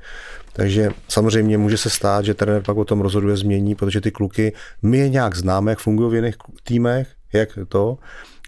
Takže 0.53 0.91
samozřejmě 1.09 1.59
může 1.59 1.79
se 1.79 1.91
stát, 1.91 2.25
že 2.25 2.35
trenér 2.35 2.63
pak 2.63 2.77
o 2.77 2.85
tom 2.85 3.01
rozhoduje, 3.01 3.37
změní, 3.37 3.75
protože 3.75 4.01
ty 4.01 4.11
kluky, 4.11 4.53
my 4.83 4.99
je 4.99 5.09
nějak 5.09 5.37
známe, 5.37 5.73
jak 5.73 5.79
fungují 5.79 6.11
v 6.11 6.15
jiných 6.15 6.35
týmech, 6.63 7.09
jak 7.33 7.59
to, 7.69 7.99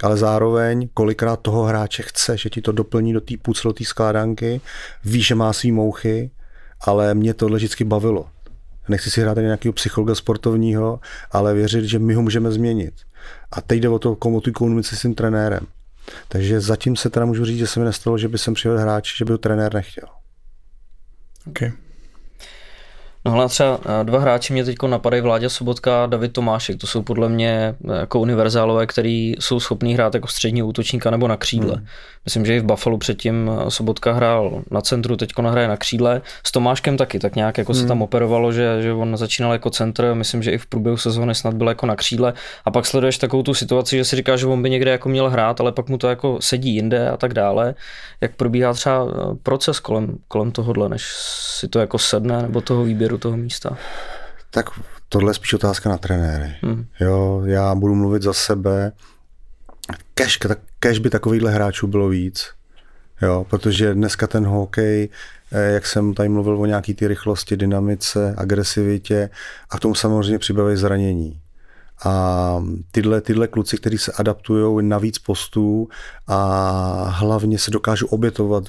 ale 0.03 0.17
zároveň 0.17 0.89
kolikrát 0.95 1.41
toho 1.41 1.63
hráče 1.63 2.03
chce, 2.03 2.37
že 2.37 2.51
ti 2.51 2.61
to 2.61 2.73
doplní 2.73 3.13
do 3.13 3.21
té 3.21 3.35
té 3.75 3.85
skládanky, 3.85 4.61
ví, 5.05 5.23
že 5.23 5.35
má 5.35 5.53
svý 5.53 5.73
mouchy, 5.73 6.31
ale 6.81 7.15
mě 7.15 7.35
tohle 7.35 7.57
vždycky 7.57 7.85
bavilo. 7.85 8.27
Nechci 8.89 9.11
si 9.11 9.21
hrát 9.21 9.39
ani 9.39 9.47
nějakého 9.47 9.73
psychologa 9.73 10.15
sportovního, 10.15 11.01
ale 11.33 11.55
věřit, 11.55 11.85
že 11.85 11.99
my 11.99 12.15
ho 12.15 12.23
můžeme 12.23 12.53
změnit. 12.53 12.95
A 13.53 13.61
teď 13.61 13.81
jde 13.81 13.89
o 13.89 13.99
to, 13.99 14.17
komu 14.17 14.41
tu 14.41 14.53
komunikaci 14.53 14.97
s 14.97 15.01
tím 15.01 15.15
trenérem. 15.15 15.67
Takže 16.29 16.61
zatím 16.61 16.97
se 16.97 17.11
teda 17.11 17.27
můžu 17.27 17.45
říct, 17.45 17.59
že 17.59 17.67
se 17.67 17.81
mi 17.81 17.87
nestalo, 17.87 18.19
že 18.19 18.29
by 18.29 18.39
jsem 18.39 18.55
přijel 18.55 18.79
hráč, 18.79 19.17
že 19.19 19.25
by 19.25 19.33
ho 19.33 19.39
trenér 19.39 19.75
nechtěl. 19.75 20.09
Okay. 21.47 21.73
No 23.25 23.33
ale 23.33 23.49
třeba 23.49 23.81
eh, 24.01 24.05
dva 24.05 24.19
hráči 24.19 24.53
mě 24.53 24.65
teď 24.65 24.77
napadají 24.87 25.23
Vládě 25.23 25.51
Sobotka 25.51 26.05
a 26.05 26.07
David 26.07 26.33
Tomášek. 26.33 26.77
To 26.77 26.87
jsou 26.87 27.03
podle 27.03 27.29
mě 27.29 27.75
eh, 27.91 27.99
jako 28.01 28.21
univerzálové, 28.21 28.87
který 28.87 29.35
jsou 29.41 29.61
schopní 29.61 29.95
hrát 29.95 30.15
jako 30.15 30.29
střední 30.29 30.63
útočníka 30.63 31.11
nebo 31.11 31.29
na 31.29 31.37
křídle. 31.37 31.75
Hmm. 31.77 31.87
Myslím, 32.25 32.47
že 32.47 32.57
i 32.57 32.61
v 32.61 32.65
Buffalo 32.65 32.99
předtím 32.99 33.51
eh, 33.53 33.71
Sobotka 33.71 34.13
hrál 34.13 34.63
na 34.71 34.81
centru, 34.81 35.17
teď 35.17 35.33
hraje 35.39 35.69
na 35.69 35.77
křídle. 35.77 36.23
S 36.47 36.53
Tomáškem 36.53 36.97
taky, 36.97 37.19
tak 37.19 37.37
nějak 37.37 37.59
jako 37.59 37.73
hmm. 37.73 37.83
se 37.83 37.89
tam 37.89 38.03
operovalo, 38.03 38.53
že, 38.53 38.83
že 38.83 38.93
on 38.93 39.17
začínal 39.17 39.53
jako 39.53 39.71
centr, 39.71 40.15
myslím, 40.15 40.43
že 40.43 40.51
i 40.51 40.59
v 40.59 40.67
průběhu 40.67 40.97
sezóny 40.97 41.35
snad 41.35 41.55
byl 41.55 41.69
jako 41.69 41.87
na 41.87 41.97
křídle. 41.97 42.33
A 42.65 42.71
pak 42.71 42.87
sleduješ 42.87 43.19
takovou 43.19 43.43
tu 43.43 43.55
situaci, 43.55 43.97
že 43.97 44.05
si 44.05 44.17
říká, 44.17 44.37
že 44.37 44.47
on 44.47 44.63
by 44.63 44.71
někde 44.71 44.91
jako 44.91 45.09
měl 45.09 45.31
hrát, 45.31 45.61
ale 45.61 45.73
pak 45.73 45.89
mu 45.89 45.99
to 45.99 46.09
jako 46.09 46.39
sedí 46.41 46.75
jinde 46.75 47.11
a 47.11 47.17
tak 47.17 47.35
dále. 47.35 47.75
Jak 48.21 48.37
probíhá 48.37 48.73
třeba 48.73 49.07
proces 49.43 49.81
kolem, 49.81 50.19
kolem 50.29 50.53
tohohle, 50.53 50.89
než 50.89 51.03
si 51.61 51.69
to 51.69 51.79
jako 51.79 51.99
sedne, 51.99 52.43
nebo 52.43 52.61
toho 52.61 52.85
výběru 52.85 53.10
toho 53.19 53.37
místa? 53.37 53.77
Tak 54.51 54.71
tohle 55.09 55.31
je 55.31 55.35
spíš 55.35 55.55
otázka 55.55 55.89
na 55.89 55.99
trenéry. 55.99 56.57
Hmm. 56.63 56.87
Jo, 57.01 57.43
já 57.45 57.75
budu 57.75 57.95
mluvit 57.95 58.23
za 58.23 58.33
sebe. 58.33 58.93
Kež, 60.15 60.39
kež 60.81 60.99
by 60.99 61.11
takovýchhle 61.11 61.51
hráčů 61.51 61.87
bylo 61.87 62.09
víc. 62.09 62.51
Jo, 63.23 63.47
protože 63.51 63.95
dneska 63.95 64.27
ten 64.27 64.47
hokej, 64.47 65.09
eh, 65.53 65.73
jak 65.73 65.87
jsem 65.87 66.15
tady 66.15 66.29
mluvil 66.29 66.61
o 66.61 66.67
nějaký 66.67 66.95
ty 66.95 67.09
rychlosti, 67.09 67.57
dynamice, 67.57 68.35
agresivitě 68.37 69.31
a 69.71 69.77
k 69.77 69.81
tomu 69.81 69.95
samozřejmě 69.95 70.39
přibaví 70.39 70.77
zranění. 70.77 71.41
A 72.05 72.65
tyhle, 72.93 73.21
tyhle 73.21 73.49
kluci, 73.49 73.77
kteří 73.77 73.99
se 73.99 74.13
adaptují 74.13 74.87
na 74.87 74.99
víc 74.99 75.19
postů 75.19 75.89
a 76.27 77.09
hlavně 77.09 77.59
se 77.59 77.71
dokážou 77.71 78.07
obětovat 78.07 78.65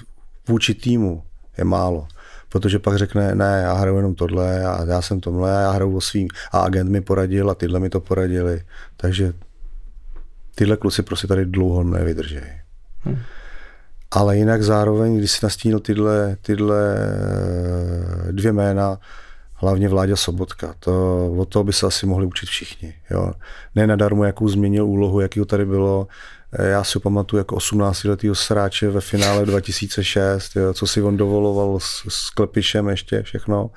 vůči 0.47 0.73
týmu, 0.73 1.23
je 1.57 1.63
málo 1.63 2.07
protože 2.52 2.80
pak 2.80 2.98
řekne, 2.98 3.36
ne, 3.36 3.61
já 3.64 3.73
hraju 3.73 3.98
jenom 3.98 4.15
tohle 4.15 4.65
a 4.65 4.86
já 4.86 5.02
jsem 5.02 5.19
tomhle, 5.19 5.49
já 5.49 5.72
hraju 5.72 5.98
o 5.98 6.02
svým 6.02 6.28
a 6.52 6.60
agent 6.60 6.90
mi 6.90 7.02
poradil 7.02 7.49
a 7.49 7.56
tyhle 7.56 7.80
mi 7.80 7.90
to 7.90 7.99
poradili. 7.99 8.61
Takže 8.98 9.34
tyhle 10.56 10.78
kluci 10.78 11.03
prostě 11.03 11.28
tady 11.28 11.45
dlouho 11.45 11.84
nevydrží. 11.84 12.40
Hmm. 13.03 13.18
Ale 14.11 14.38
jinak 14.38 14.64
zároveň, 14.64 15.18
když 15.18 15.32
si 15.32 15.45
nastínil 15.45 15.80
tyhle, 15.80 16.38
tyhle 16.41 16.95
eh, 18.28 18.32
dvě 18.32 18.52
jména, 18.52 18.99
hlavně 19.53 19.90
Vláďa 19.90 20.15
Sobotka, 20.15 20.76
to, 20.80 21.28
o 21.38 21.45
to 21.45 21.64
by 21.64 21.73
se 21.73 21.86
asi 21.86 22.06
mohli 22.06 22.26
učit 22.26 22.45
všichni. 22.45 22.94
Jo. 23.11 23.34
Ne 23.76 23.88
nadarmo, 23.88 24.23
jakou 24.23 24.48
změnil 24.48 24.86
úlohu, 24.86 25.19
jaký 25.19 25.45
tady 25.45 25.65
bylo, 25.65 26.07
já 26.60 26.84
si 26.84 26.99
pamatuju 26.99 27.38
jako 27.38 27.56
18-letýho 27.56 28.36
sráče 28.36 28.90
ve 28.90 29.02
finále 29.02 29.45
2006, 29.45 30.56
jo, 30.56 30.73
co 30.73 30.88
si 30.88 31.02
on 31.02 31.18
dovoloval 31.18 31.80
s, 31.80 32.03
s 32.10 32.30
Klepišem 32.30 32.90
ještě 32.90 33.23
všechno 33.23 33.69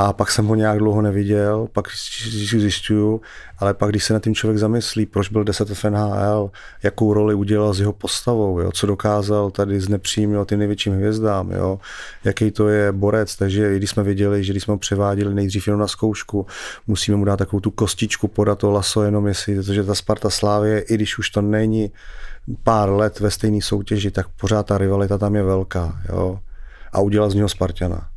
a 0.00 0.12
pak 0.12 0.30
jsem 0.30 0.46
ho 0.46 0.54
nějak 0.54 0.78
dlouho 0.78 1.02
neviděl, 1.02 1.68
pak 1.72 1.88
zjišťuju, 2.30 3.20
ale 3.58 3.74
pak 3.74 3.90
když 3.90 4.04
se 4.04 4.12
na 4.12 4.20
tím 4.20 4.34
člověk 4.34 4.58
zamyslí, 4.58 5.06
proč 5.06 5.28
byl 5.28 5.44
10 5.44 5.68
v 5.68 5.84
NHL, 5.84 6.50
jakou 6.82 7.12
roli 7.12 7.34
udělal 7.34 7.74
s 7.74 7.80
jeho 7.80 7.92
postavou, 7.92 8.60
jo, 8.60 8.72
co 8.72 8.86
dokázal 8.86 9.50
tady 9.50 9.80
znepřímil 9.80 10.44
ty 10.44 10.56
největším 10.56 10.92
hvězdám, 10.92 11.50
jo, 11.50 11.78
jaký 12.24 12.50
to 12.50 12.68
je 12.68 12.92
borec, 12.92 13.36
takže 13.36 13.74
i 13.74 13.76
když 13.76 13.90
jsme 13.90 14.02
viděli, 14.02 14.44
že 14.44 14.52
když 14.52 14.62
jsme 14.62 14.72
ho 14.72 14.78
převáděli 14.78 15.34
nejdřív 15.34 15.66
jenom 15.66 15.80
na 15.80 15.88
zkoušku, 15.88 16.46
musíme 16.86 17.16
mu 17.16 17.24
dát 17.24 17.36
takovou 17.36 17.60
tu 17.60 17.70
kostičku, 17.70 18.28
podat 18.28 18.58
to 18.58 18.70
laso 18.70 19.02
jenom 19.02 19.26
jestli, 19.26 19.54
protože 19.54 19.84
ta 19.84 19.94
Sparta 19.94 20.30
Slávě, 20.30 20.80
i 20.80 20.94
když 20.94 21.18
už 21.18 21.30
to 21.30 21.42
není 21.42 21.90
pár 22.62 22.90
let 22.90 23.20
ve 23.20 23.30
stejné 23.30 23.62
soutěži, 23.62 24.10
tak 24.10 24.28
pořád 24.28 24.66
ta 24.66 24.78
rivalita 24.78 25.18
tam 25.18 25.34
je 25.34 25.42
velká, 25.42 26.00
jo, 26.08 26.38
a 26.92 27.00
udělal 27.00 27.30
z 27.30 27.34
něho 27.34 27.48
Spartana. 27.48 28.08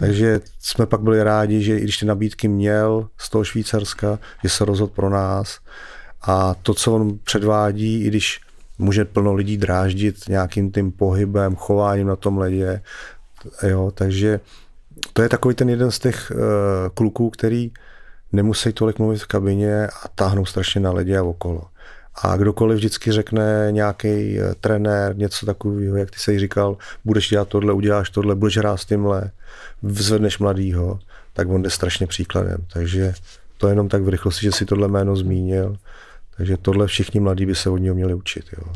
Takže 0.00 0.40
jsme 0.58 0.86
pak 0.86 1.00
byli 1.00 1.22
rádi, 1.22 1.62
že 1.62 1.78
i 1.78 1.80
když 1.80 1.98
ty 1.98 2.06
nabídky 2.06 2.48
měl 2.48 3.08
z 3.18 3.30
toho 3.30 3.44
Švýcarska, 3.44 4.18
že 4.42 4.48
se 4.48 4.64
rozhodl 4.64 4.92
pro 4.94 5.10
nás. 5.10 5.58
A 6.22 6.54
to, 6.54 6.74
co 6.74 6.94
on 6.94 7.18
předvádí, 7.24 8.04
i 8.04 8.08
když 8.08 8.40
může 8.78 9.04
plno 9.04 9.34
lidí 9.34 9.56
dráždit 9.56 10.28
nějakým 10.28 10.72
tím 10.72 10.92
pohybem, 10.92 11.56
chováním 11.56 12.06
na 12.06 12.16
tom 12.16 12.38
ledě, 12.38 12.82
jo, 13.62 13.90
takže 13.94 14.40
to 15.12 15.22
je 15.22 15.28
takový 15.28 15.54
ten 15.54 15.68
jeden 15.68 15.90
z 15.90 15.98
těch 15.98 16.32
uh, 16.34 16.38
kluků, 16.94 17.30
který 17.30 17.72
nemusí 18.32 18.72
tolik 18.72 18.98
mluvit 18.98 19.22
v 19.22 19.26
kabině 19.26 19.86
a 19.86 20.08
táhnou 20.14 20.44
strašně 20.44 20.80
na 20.80 20.92
ledě 20.92 21.18
a 21.18 21.22
okolo. 21.22 21.62
A 22.14 22.36
kdokoliv 22.36 22.76
vždycky 22.76 23.12
řekne 23.12 23.68
nějaký 23.70 24.40
uh, 24.40 24.54
trenér 24.60 25.16
něco 25.16 25.46
takového, 25.46 25.96
jak 25.96 26.10
ty 26.10 26.18
jsi 26.18 26.38
říkal, 26.38 26.76
budeš 27.04 27.28
dělat 27.28 27.48
tohle, 27.48 27.72
uděláš 27.72 28.10
tohle, 28.10 28.34
budeš 28.34 28.56
hrát 28.58 28.76
s 28.76 28.84
tímhle, 28.84 29.30
vzvedneš 29.82 30.38
mladýho, 30.38 30.98
tak 31.32 31.48
on 31.48 31.62
jde 31.62 31.70
strašně 31.70 32.06
příkladem. 32.06 32.58
Takže 32.72 33.14
to 33.58 33.68
jenom 33.68 33.88
tak 33.88 34.02
v 34.02 34.08
rychlosti, 34.08 34.42
že 34.42 34.52
si 34.52 34.66
tohle 34.66 34.88
jméno 34.88 35.16
zmínil. 35.16 35.76
Takže 36.36 36.56
tohle 36.56 36.86
všichni 36.86 37.20
mladí 37.20 37.46
by 37.46 37.54
se 37.54 37.70
od 37.70 37.76
něho 37.76 37.94
měli 37.94 38.14
učit. 38.14 38.44
Jo. 38.58 38.72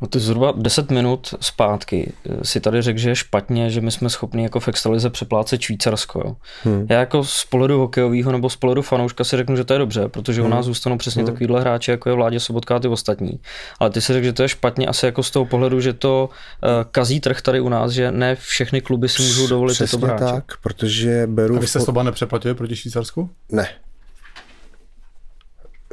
No 0.00 0.08
ty 0.08 0.20
zhruba 0.20 0.52
10 0.56 0.90
minut 0.90 1.34
zpátky 1.40 2.12
eh, 2.30 2.44
si 2.44 2.60
tady 2.60 2.82
řekl, 2.82 2.98
že 2.98 3.10
je 3.10 3.16
špatně, 3.16 3.70
že 3.70 3.80
my 3.80 3.90
jsme 3.90 4.10
schopni 4.10 4.42
jako 4.42 4.60
v 4.60 4.68
extralize 4.68 5.10
přeplácet 5.10 5.60
Švýcarsko. 5.60 6.22
Jo. 6.24 6.36
Hmm. 6.64 6.86
Já 6.90 7.00
jako 7.00 7.24
z 7.24 7.44
pohledu 7.44 7.78
hokejového 7.78 8.32
nebo 8.32 8.50
z 8.50 8.56
pohledu 8.56 8.82
fanouška 8.82 9.24
si 9.24 9.36
řeknu, 9.36 9.56
že 9.56 9.64
to 9.64 9.72
je 9.72 9.78
dobře, 9.78 10.08
protože 10.08 10.40
hmm. 10.40 10.50
u 10.50 10.54
nás 10.54 10.66
zůstanou 10.66 10.98
přesně 10.98 11.22
hmm. 11.22 11.32
takovýhle 11.32 11.60
hráči, 11.60 11.90
jako 11.90 12.08
je 12.08 12.14
Vládě 12.14 12.40
Sobotka 12.40 12.76
a 12.76 12.78
ty 12.78 12.88
ostatní. 12.88 13.40
Ale 13.80 13.90
ty 13.90 14.00
si 14.00 14.12
řekl, 14.12 14.24
že 14.24 14.32
to 14.32 14.42
je 14.42 14.48
špatně 14.48 14.86
asi 14.86 15.06
jako 15.06 15.22
z 15.22 15.30
toho 15.30 15.44
pohledu, 15.44 15.80
že 15.80 15.92
to 15.92 16.28
uh, 16.62 16.68
kazí 16.90 17.20
trh 17.20 17.42
tady 17.42 17.60
u 17.60 17.68
nás, 17.68 17.92
že 17.92 18.12
ne 18.12 18.36
všechny 18.36 18.80
kluby 18.80 19.08
si 19.08 19.22
můžou 19.22 19.46
dovolit 19.46 19.74
Přesně 19.74 19.98
tyto 19.98 20.06
hráče. 20.06 20.24
tak, 20.24 20.44
protože 20.62 21.26
beru... 21.26 21.56
A 21.56 21.60
vy 21.60 21.66
jste 21.66 21.80
Sloba 21.80 22.02
nepřeplatili 22.02 22.54
proti 22.54 22.76
Švýcarsku? 22.76 23.30
Ne, 23.52 23.68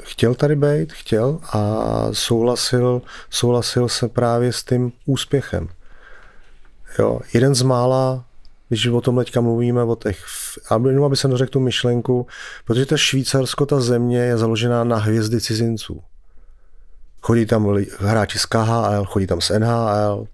chtěl 0.02 0.36
tady 0.36 0.56
být, 0.56 0.94
chtěl 0.94 1.40
a 1.52 1.86
souhlasil, 2.12 3.02
souhlasil 3.30 3.90
se 3.90 4.08
právě 4.08 4.54
s 4.54 4.64
tím 4.64 4.92
úspěchem. 5.06 5.70
Jo, 7.00 7.20
jeden 7.34 7.56
z 7.56 7.62
mála, 7.62 8.26
když 8.70 8.88
o 8.88 9.02
tom 9.02 9.18
teďka 9.18 9.42
mluvíme, 9.42 9.84
o 9.84 9.96
těch, 9.96 10.26
aby, 10.70 10.96
aby 10.96 11.18
jsem 11.18 11.32
dořekl 11.32 11.52
tu 11.52 11.60
myšlenku, 11.60 12.28
protože 12.66 12.86
ta 12.86 12.98
Švýcarsko, 12.98 13.66
ta 13.66 13.80
země 13.80 14.20
je 14.20 14.38
založená 14.38 14.84
na 14.84 14.98
hvězdy 14.98 15.42
cizinců. 15.42 16.02
Chodí 17.22 17.46
tam 17.46 17.78
hráči 18.00 18.40
z 18.40 18.46
KHL, 18.46 19.06
chodí 19.06 19.28
tam 19.28 19.42
z 19.42 19.50
NHL, 19.50 20.28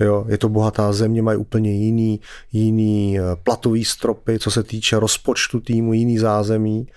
Jo, 0.00 0.24
je 0.28 0.38
to 0.38 0.48
bohatá 0.48 0.92
země, 0.92 1.22
mají 1.22 1.38
úplně 1.38 1.72
jiný, 1.72 2.20
jiný 2.52 3.18
eh, 3.18 3.22
platový 3.42 3.84
stropy, 3.84 4.38
co 4.38 4.50
se 4.50 4.62
týče 4.62 5.00
rozpočtu 5.00 5.60
týmu, 5.60 5.92
jiný 5.92 6.18
zázemí. 6.18 6.88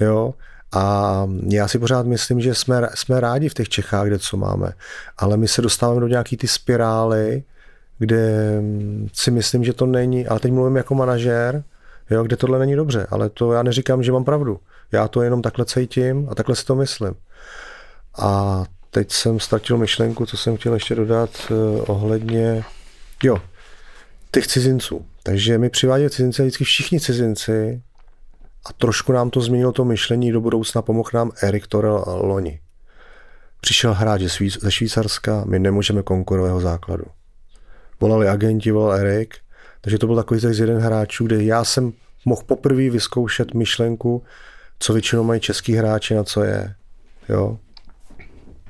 Jo. 0.00 0.34
A 0.74 1.26
já 1.48 1.68
si 1.68 1.78
pořád 1.78 2.06
myslím, 2.06 2.40
že 2.40 2.54
jsme, 2.54 2.88
jsme 2.94 3.20
rádi 3.20 3.48
v 3.48 3.54
těch 3.54 3.68
Čechách, 3.68 4.06
kde 4.06 4.18
co 4.18 4.36
máme. 4.36 4.72
Ale 5.18 5.36
my 5.36 5.48
se 5.48 5.62
dostáváme 5.62 6.00
do 6.00 6.08
nějaký 6.08 6.36
ty 6.36 6.48
spirály, 6.48 7.42
kde 7.98 8.54
si 9.12 9.30
myslím, 9.30 9.64
že 9.64 9.72
to 9.72 9.86
není, 9.86 10.26
ale 10.26 10.40
teď 10.40 10.52
mluvím 10.52 10.76
jako 10.76 10.94
manažér, 10.94 11.64
jo, 12.10 12.22
kde 12.22 12.36
tohle 12.36 12.58
není 12.58 12.76
dobře, 12.76 13.06
ale 13.10 13.30
to 13.30 13.52
já 13.52 13.62
neříkám, 13.62 14.02
že 14.02 14.12
mám 14.12 14.24
pravdu. 14.24 14.60
Já 14.92 15.08
to 15.08 15.22
jenom 15.22 15.42
takhle 15.42 15.64
cítím 15.64 16.28
a 16.30 16.34
takhle 16.34 16.56
si 16.56 16.64
to 16.64 16.74
myslím. 16.74 17.14
A 18.18 18.64
teď 18.90 19.12
jsem 19.12 19.40
ztratil 19.40 19.78
myšlenku, 19.78 20.26
co 20.26 20.36
jsem 20.36 20.56
chtěl 20.56 20.74
ještě 20.74 20.94
dodat 20.94 21.30
eh, 21.50 21.54
ohledně, 21.80 22.64
jo, 23.22 23.38
těch 24.30 24.46
cizinců. 24.46 25.06
Takže 25.22 25.58
my 25.58 25.70
přivádějí 25.70 26.10
cizince, 26.10 26.42
vždycky 26.42 26.64
všichni 26.64 27.00
cizinci 27.00 27.82
a 28.66 28.72
trošku 28.72 29.12
nám 29.12 29.30
to 29.30 29.40
změnilo 29.40 29.72
to 29.72 29.84
myšlení 29.84 30.32
do 30.32 30.40
budoucna, 30.40 30.82
pomohl 30.82 31.10
nám 31.14 31.32
Erik 31.42 31.66
Torel 31.66 32.04
loni. 32.06 32.60
Přišel 33.60 33.94
hráč 33.94 34.20
ze 34.60 34.70
Švýcarska, 34.70 35.44
my 35.44 35.58
nemůžeme 35.58 36.02
konkurovat 36.02 36.48
jeho 36.48 36.60
základu. 36.60 37.04
Volali 38.00 38.28
agenti, 38.28 38.70
volal 38.70 38.92
Erik, 38.92 39.34
takže 39.80 39.98
to 39.98 40.06
byl 40.06 40.16
takový 40.16 40.40
z 40.40 40.60
jeden 40.60 40.78
hráčů, 40.78 41.26
kde 41.26 41.44
já 41.44 41.64
jsem 41.64 41.92
mohl 42.24 42.42
poprvé 42.46 42.90
vyzkoušet 42.90 43.54
myšlenku, 43.54 44.22
co 44.78 44.92
většinou 44.92 45.24
mají 45.24 45.40
český 45.40 45.74
hráči, 45.74 46.14
na 46.14 46.24
co 46.24 46.44
je. 46.44 46.74
Jo? 47.28 47.58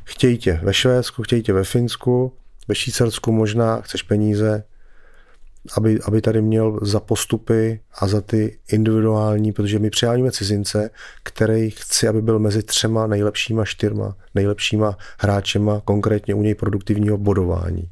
Chtějí 0.04 0.38
tě 0.38 0.60
ve 0.62 0.74
Švédsku, 0.74 1.22
chtějí 1.22 1.42
tě 1.42 1.52
ve 1.52 1.64
Finsku, 1.64 2.32
ve 2.68 2.74
Švýcarsku 2.74 3.32
možná, 3.32 3.80
chceš 3.80 4.02
peníze, 4.02 4.64
aby, 5.76 6.00
aby 6.00 6.20
tady 6.20 6.42
měl 6.42 6.78
za 6.82 7.00
postupy 7.00 7.80
a 7.94 8.06
za 8.06 8.20
ty 8.20 8.58
individuální, 8.68 9.52
protože 9.52 9.78
my 9.78 9.90
přiháníme 9.90 10.32
cizince, 10.32 10.90
který 11.22 11.70
chci, 11.70 12.08
aby 12.08 12.22
byl 12.22 12.38
mezi 12.38 12.62
třema 12.62 13.06
nejlepšíma, 13.06 13.64
čtyřma 13.64 14.16
nejlepšíma 14.34 14.98
hráčema, 15.18 15.82
konkrétně 15.84 16.34
u 16.34 16.42
něj 16.42 16.54
produktivního 16.54 17.18
bodování. 17.18 17.90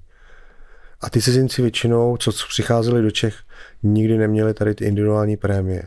A 1.00 1.10
ty 1.10 1.22
cizinci 1.22 1.62
většinou, 1.62 2.16
co 2.16 2.30
přicházeli 2.48 3.02
do 3.02 3.10
Čech, 3.10 3.34
nikdy 3.82 4.18
neměli 4.18 4.54
tady 4.54 4.74
ty 4.74 4.84
individuální 4.84 5.36
prémie. 5.36 5.82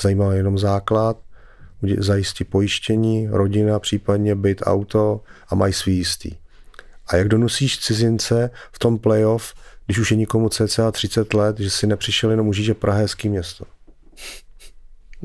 Zajímá 0.00 0.34
jenom 0.34 0.58
základ, 0.58 1.18
zajistí 1.98 2.44
pojištění, 2.44 3.28
rodina, 3.30 3.78
případně 3.78 4.34
byt, 4.34 4.62
auto 4.64 5.20
a 5.48 5.54
mají 5.54 5.72
svý 5.72 5.96
jistý. 5.96 6.32
A 7.06 7.16
jak 7.16 7.28
donusíš 7.28 7.78
cizince 7.78 8.50
v 8.72 8.78
tom 8.78 8.98
playoff, 8.98 9.54
když 9.86 9.98
už 9.98 10.10
je 10.10 10.16
nikomu 10.16 10.48
cca 10.48 10.92
30 10.92 11.34
let, 11.34 11.58
že 11.58 11.70
si 11.70 11.86
nepřišel 11.86 12.30
jenom 12.30 12.48
užít, 12.48 12.64
že 12.64 12.74
Praha 12.74 12.98
je 12.98 13.02
hezký 13.02 13.28
město. 13.28 13.64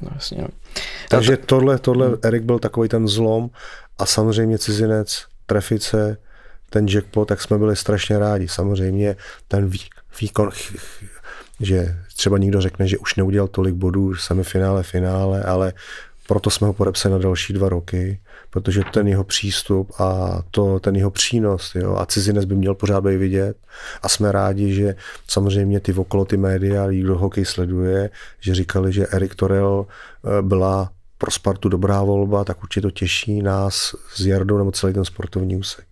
No 0.01 0.09
jasně. 0.13 0.41
No. 0.41 0.47
Takže 1.09 1.37
tohle, 1.37 1.79
tohle 1.79 2.07
hmm. 2.07 2.17
Erik 2.23 2.43
byl 2.43 2.59
takový 2.59 2.89
ten 2.89 3.07
zlom 3.07 3.49
a 3.97 4.05
samozřejmě 4.05 4.57
cizinec, 4.57 5.25
trefice, 5.45 6.17
ten 6.69 6.87
jackpot, 6.87 7.27
tak 7.27 7.41
jsme 7.41 7.57
byli 7.57 7.75
strašně 7.75 8.19
rádi. 8.19 8.47
Samozřejmě 8.47 9.15
ten 9.47 9.71
výkon, 10.21 10.49
že 11.59 11.97
třeba 12.15 12.37
někdo 12.37 12.61
řekne, 12.61 12.87
že 12.87 12.97
už 12.97 13.15
neudělal 13.15 13.47
tolik 13.47 13.75
bodů, 13.75 14.15
semifinále, 14.15 14.83
finále, 14.83 15.43
ale 15.43 15.73
proto 16.27 16.49
jsme 16.49 16.67
ho 16.67 16.73
podepsali 16.73 17.13
na 17.13 17.19
další 17.19 17.53
dva 17.53 17.69
roky, 17.69 18.19
protože 18.51 18.81
ten 18.93 19.07
jeho 19.07 19.23
přístup 19.23 19.91
a 19.99 20.39
to, 20.51 20.79
ten 20.79 20.95
jeho 20.95 21.11
přínos 21.11 21.75
jo, 21.75 21.95
a 21.95 22.05
cizinec 22.05 22.45
by 22.45 22.55
měl 22.55 22.75
pořád 22.75 23.01
být 23.01 23.17
vidět 23.17 23.57
a 24.01 24.09
jsme 24.09 24.31
rádi, 24.31 24.73
že 24.73 24.95
samozřejmě 25.27 25.79
ty 25.79 25.93
okolo 25.93 26.25
ty 26.25 26.37
média, 26.37 26.87
kdo 26.87 27.17
hokej 27.17 27.45
sleduje, 27.45 28.09
že 28.39 28.55
říkali, 28.55 28.93
že 28.93 29.07
Erik 29.07 29.35
Torel 29.35 29.85
eh, 29.85 30.41
byla 30.41 30.91
pro 31.17 31.31
Spartu 31.31 31.69
dobrá 31.69 32.03
volba, 32.03 32.43
tak 32.43 32.63
určitě 32.63 32.81
to 32.81 32.91
těší 32.91 33.41
nás 33.41 33.95
s 34.15 34.25
Jardou 34.25 34.57
nebo 34.57 34.71
celý 34.71 34.93
ten 34.93 35.05
sportovní 35.05 35.55
úsek. 35.55 35.85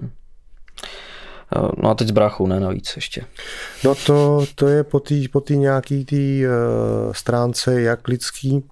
Hmm. 0.00 0.10
No 1.82 1.90
a 1.90 1.94
teď 1.94 2.08
s 2.08 2.10
bráchou, 2.10 2.46
ne 2.46 2.60
navíc 2.60 2.92
ještě. 2.96 3.24
No 3.84 3.94
to, 3.94 4.46
to 4.54 4.68
je 4.68 4.84
po 4.84 5.00
té 5.00 5.14
po 5.32 5.40
tý 5.40 5.58
nějaký 5.58 6.04
tý, 6.04 6.46
uh, 6.46 6.52
stránce 7.12 7.80
jak 7.80 8.08
lidský, 8.08 8.64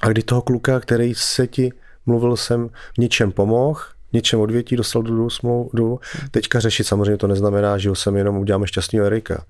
a 0.00 0.08
kdy 0.08 0.22
toho 0.22 0.42
kluka, 0.42 0.80
který 0.80 1.14
se 1.14 1.46
ti, 1.46 1.72
mluvil 2.06 2.36
jsem, 2.36 2.68
v 2.68 2.98
něčem 2.98 3.32
pomohl, 3.32 3.80
něčem 4.12 4.40
odvětí, 4.40 4.76
dostal 4.76 5.02
do 5.02 5.30
smlouvu. 5.30 6.00
Teďka 6.30 6.60
řešit 6.60 6.84
samozřejmě 6.84 7.16
to 7.16 7.26
neznamená, 7.26 7.78
že 7.78 7.88
ho 7.88 7.94
sem 7.94 8.16
jenom 8.16 8.36
uděláme 8.36 8.66
šťastného 8.66 9.06
Erika. 9.06 9.44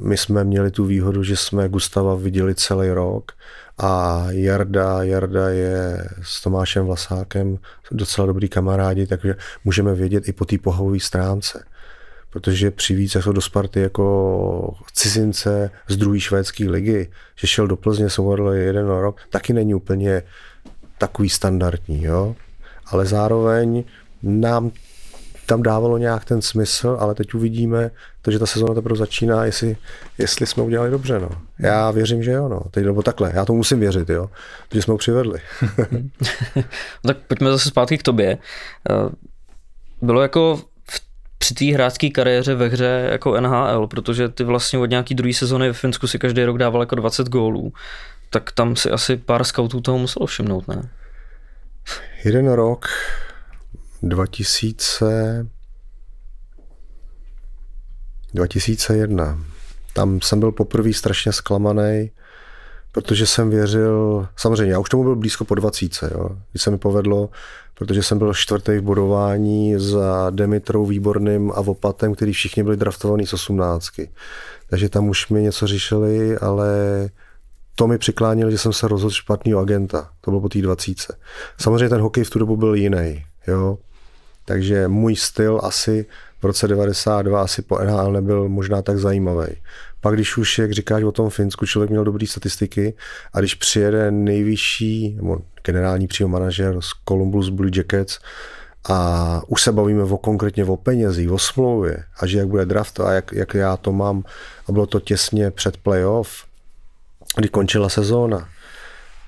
My 0.00 0.16
jsme 0.16 0.44
měli 0.44 0.70
tu 0.70 0.84
výhodu, 0.84 1.22
že 1.22 1.36
jsme 1.36 1.68
Gustava 1.68 2.14
viděli 2.14 2.54
celý 2.54 2.90
rok 2.90 3.32
a 3.78 4.24
Jarda, 4.30 5.02
Jarda 5.02 5.48
je 5.48 6.08
s 6.22 6.42
Tomášem 6.42 6.86
Vlasákem 6.86 7.58
docela 7.90 8.26
dobrý 8.26 8.48
kamarádi, 8.48 9.06
takže 9.06 9.34
můžeme 9.64 9.94
vědět 9.94 10.28
i 10.28 10.32
po 10.32 10.44
té 10.44 10.58
pohovové 10.58 11.00
stránce 11.00 11.64
protože 12.30 12.70
při 12.70 12.94
více 12.94 13.22
jsou 13.22 13.32
do 13.32 13.40
Sparty 13.40 13.80
jako 13.80 14.74
cizince 14.92 15.70
z 15.88 15.96
druhé 15.96 16.20
švédské 16.20 16.70
ligy, 16.70 17.10
že 17.36 17.46
šel 17.46 17.66
do 17.66 17.76
Plzně, 17.76 18.10
jsou 18.10 18.52
jeden 18.52 18.86
rok, 18.86 19.16
taky 19.30 19.52
není 19.52 19.74
úplně 19.74 20.22
takový 20.98 21.28
standardní, 21.28 22.02
jo? 22.02 22.36
ale 22.86 23.06
zároveň 23.06 23.84
nám 24.22 24.70
tam 25.46 25.62
dávalo 25.62 25.98
nějak 25.98 26.24
ten 26.24 26.42
smysl, 26.42 26.96
ale 27.00 27.14
teď 27.14 27.34
uvidíme, 27.34 27.90
to, 28.22 28.30
že 28.30 28.38
ta 28.38 28.46
sezóna 28.46 28.74
teprve 28.74 28.96
začíná, 28.96 29.44
jestli, 29.44 29.76
jestli 30.18 30.46
jsme 30.46 30.62
udělali 30.62 30.90
dobře. 30.90 31.20
No. 31.20 31.28
Já 31.58 31.90
věřím, 31.90 32.22
že 32.22 32.30
jo. 32.30 32.48
No. 32.48 32.60
Teď, 32.70 32.84
nebo 32.84 33.02
takhle, 33.02 33.32
já 33.34 33.44
to 33.44 33.52
musím 33.52 33.80
věřit, 33.80 34.10
jo. 34.10 34.30
že 34.72 34.82
jsme 34.82 34.92
ho 34.92 34.98
přivedli. 34.98 35.40
tak 37.06 37.16
pojďme 37.18 37.50
zase 37.50 37.68
zpátky 37.68 37.98
k 37.98 38.02
tobě. 38.02 38.38
Eh, 38.90 39.10
bylo 40.02 40.22
jako 40.22 40.60
při 41.38 41.54
té 41.54 41.64
hráčské 41.64 42.10
kariéře 42.10 42.54
ve 42.54 42.68
hře 42.68 43.08
jako 43.12 43.40
NHL, 43.40 43.86
protože 43.86 44.28
ty 44.28 44.44
vlastně 44.44 44.78
od 44.78 44.90
nějaký 44.90 45.14
druhé 45.14 45.34
sezóny 45.34 45.66
ve 45.66 45.72
Finsku 45.72 46.06
si 46.06 46.18
každý 46.18 46.44
rok 46.44 46.58
dával 46.58 46.82
jako 46.82 46.94
20 46.94 47.28
gólů, 47.28 47.72
tak 48.34 48.52
tam 48.52 48.76
si 48.76 48.90
asi 48.90 49.16
pár 49.16 49.44
scoutů 49.44 49.80
toho 49.80 49.98
muselo 49.98 50.26
všimnout, 50.26 50.68
ne? 50.68 50.90
Jeden 52.24 52.52
rok, 52.52 52.86
2000, 54.02 55.46
2001. 58.34 59.38
Tam 59.92 60.20
jsem 60.20 60.40
byl 60.40 60.52
poprvé 60.52 60.92
strašně 60.92 61.32
zklamaný, 61.32 62.10
protože 62.92 63.26
jsem 63.26 63.50
věřil, 63.50 64.28
samozřejmě 64.36 64.72
já 64.72 64.78
už 64.78 64.88
tomu 64.88 65.02
byl 65.02 65.16
blízko 65.16 65.44
po 65.44 65.54
20, 65.54 66.02
jo, 66.02 66.28
když 66.50 66.62
se 66.62 66.70
mi 66.70 66.78
povedlo 66.78 67.30
protože 67.74 68.02
jsem 68.02 68.18
byl 68.18 68.34
čtvrtý 68.34 68.78
v 68.78 68.82
bodování 68.82 69.74
za 69.76 70.30
Demitrou 70.30 70.86
Výborným 70.86 71.52
a 71.54 71.60
Vopatem, 71.60 72.14
který 72.14 72.32
všichni 72.32 72.62
byli 72.62 72.76
draftovaní 72.76 73.26
z 73.26 73.32
osmnáctky. 73.32 74.10
Takže 74.70 74.88
tam 74.88 75.08
už 75.08 75.28
mi 75.28 75.42
něco 75.42 75.66
řešili, 75.66 76.38
ale 76.38 76.68
to 77.74 77.86
mi 77.86 77.98
přiklánilo, 77.98 78.50
že 78.50 78.58
jsem 78.58 78.72
se 78.72 78.88
rozhodl 78.88 79.14
špatného 79.14 79.60
agenta. 79.60 80.10
To 80.20 80.30
bylo 80.30 80.40
po 80.40 80.48
té 80.48 80.62
dvacíce. 80.62 81.16
Samozřejmě 81.60 81.88
ten 81.88 82.00
hokej 82.00 82.24
v 82.24 82.30
tu 82.30 82.38
dobu 82.38 82.56
byl 82.56 82.74
jiný. 82.74 83.24
Jo? 83.46 83.78
Takže 84.44 84.88
můj 84.88 85.16
styl 85.16 85.60
asi 85.62 86.06
v 86.42 86.46
roce 86.46 86.68
92 86.68 87.42
asi 87.42 87.62
po 87.62 87.78
NHL 87.78 88.12
nebyl 88.12 88.48
možná 88.48 88.82
tak 88.82 88.98
zajímavý. 88.98 89.46
Pak 90.00 90.14
když 90.14 90.36
už, 90.36 90.58
jak 90.58 90.72
říkáš 90.72 91.02
o 91.02 91.12
tom 91.12 91.30
Finsku, 91.30 91.66
člověk 91.66 91.90
měl 91.90 92.04
dobré 92.04 92.26
statistiky 92.26 92.94
a 93.32 93.38
když 93.38 93.54
přijede 93.54 94.10
nejvyšší, 94.10 95.14
nebo 95.16 95.38
generální 95.64 96.06
přímo 96.06 96.28
manažer 96.28 96.80
z 96.80 96.90
Columbus 97.08 97.48
Blue 97.48 97.70
Jackets 97.74 98.18
a 98.88 99.42
už 99.46 99.62
se 99.62 99.72
bavíme 99.72 100.02
o 100.02 100.18
konkrétně 100.18 100.64
o 100.64 100.76
penězích, 100.76 101.30
o 101.30 101.38
smlouvě 101.38 102.04
a 102.20 102.26
že 102.26 102.38
jak 102.38 102.48
bude 102.48 102.64
draft 102.64 103.00
a 103.00 103.12
jak, 103.12 103.32
jak 103.32 103.54
já 103.54 103.76
to 103.76 103.92
mám 103.92 104.24
a 104.68 104.72
bylo 104.72 104.86
to 104.86 105.00
těsně 105.00 105.50
před 105.50 105.76
playoff, 105.76 106.44
kdy 107.36 107.48
končila 107.48 107.88
sezóna, 107.88 108.48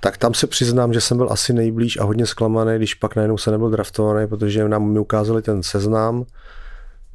tak 0.00 0.16
tam 0.16 0.34
se 0.34 0.46
přiznám, 0.46 0.92
že 0.92 1.00
jsem 1.00 1.16
byl 1.16 1.28
asi 1.30 1.52
nejblíž 1.52 1.96
a 1.96 2.04
hodně 2.04 2.26
zklamaný, 2.26 2.76
když 2.76 2.94
pak 2.94 3.16
najednou 3.16 3.38
se 3.38 3.50
nebyl 3.50 3.70
draftovaný, 3.70 4.26
protože 4.26 4.68
nám 4.68 4.92
mi 4.92 4.98
ukázali 4.98 5.42
ten 5.42 5.62
seznam, 5.62 6.24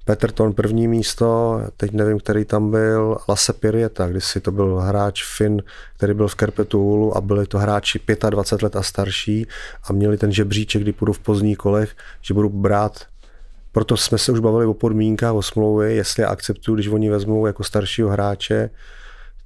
Peterton 0.05 0.53
první 0.53 0.87
místo, 0.87 1.61
teď 1.77 1.91
nevím, 1.91 2.19
který 2.19 2.45
tam 2.45 2.71
byl, 2.71 3.17
Lasse 3.29 3.53
Pirieta, 3.53 4.09
si 4.19 4.39
to 4.39 4.51
byl 4.51 4.79
hráč 4.79 5.23
Fin, 5.37 5.63
který 5.97 6.13
byl 6.13 6.27
v 6.27 6.35
Kerpetuulu 6.35 7.17
a 7.17 7.21
byli 7.21 7.47
to 7.47 7.57
hráči 7.57 8.01
25 8.29 8.63
let 8.63 8.75
a 8.75 8.83
starší 8.83 9.47
a 9.83 9.93
měli 9.93 10.17
ten 10.17 10.31
žebříček, 10.31 10.81
kdy 10.81 10.91
půjdu 10.91 11.13
v 11.13 11.19
pozdních 11.19 11.57
kolech, 11.57 11.95
že 12.21 12.33
budu 12.33 12.49
brát. 12.49 13.05
Proto 13.71 13.97
jsme 13.97 14.17
se 14.17 14.31
už 14.31 14.39
bavili 14.39 14.65
o 14.65 14.73
podmínkách, 14.73 15.33
o 15.33 15.41
smlouvě, 15.41 15.91
jestli 15.91 16.23
já 16.23 16.29
akceptuju, 16.29 16.75
když 16.75 16.87
oni 16.87 17.09
vezmou 17.09 17.45
jako 17.45 17.63
staršího 17.63 18.09
hráče, 18.09 18.69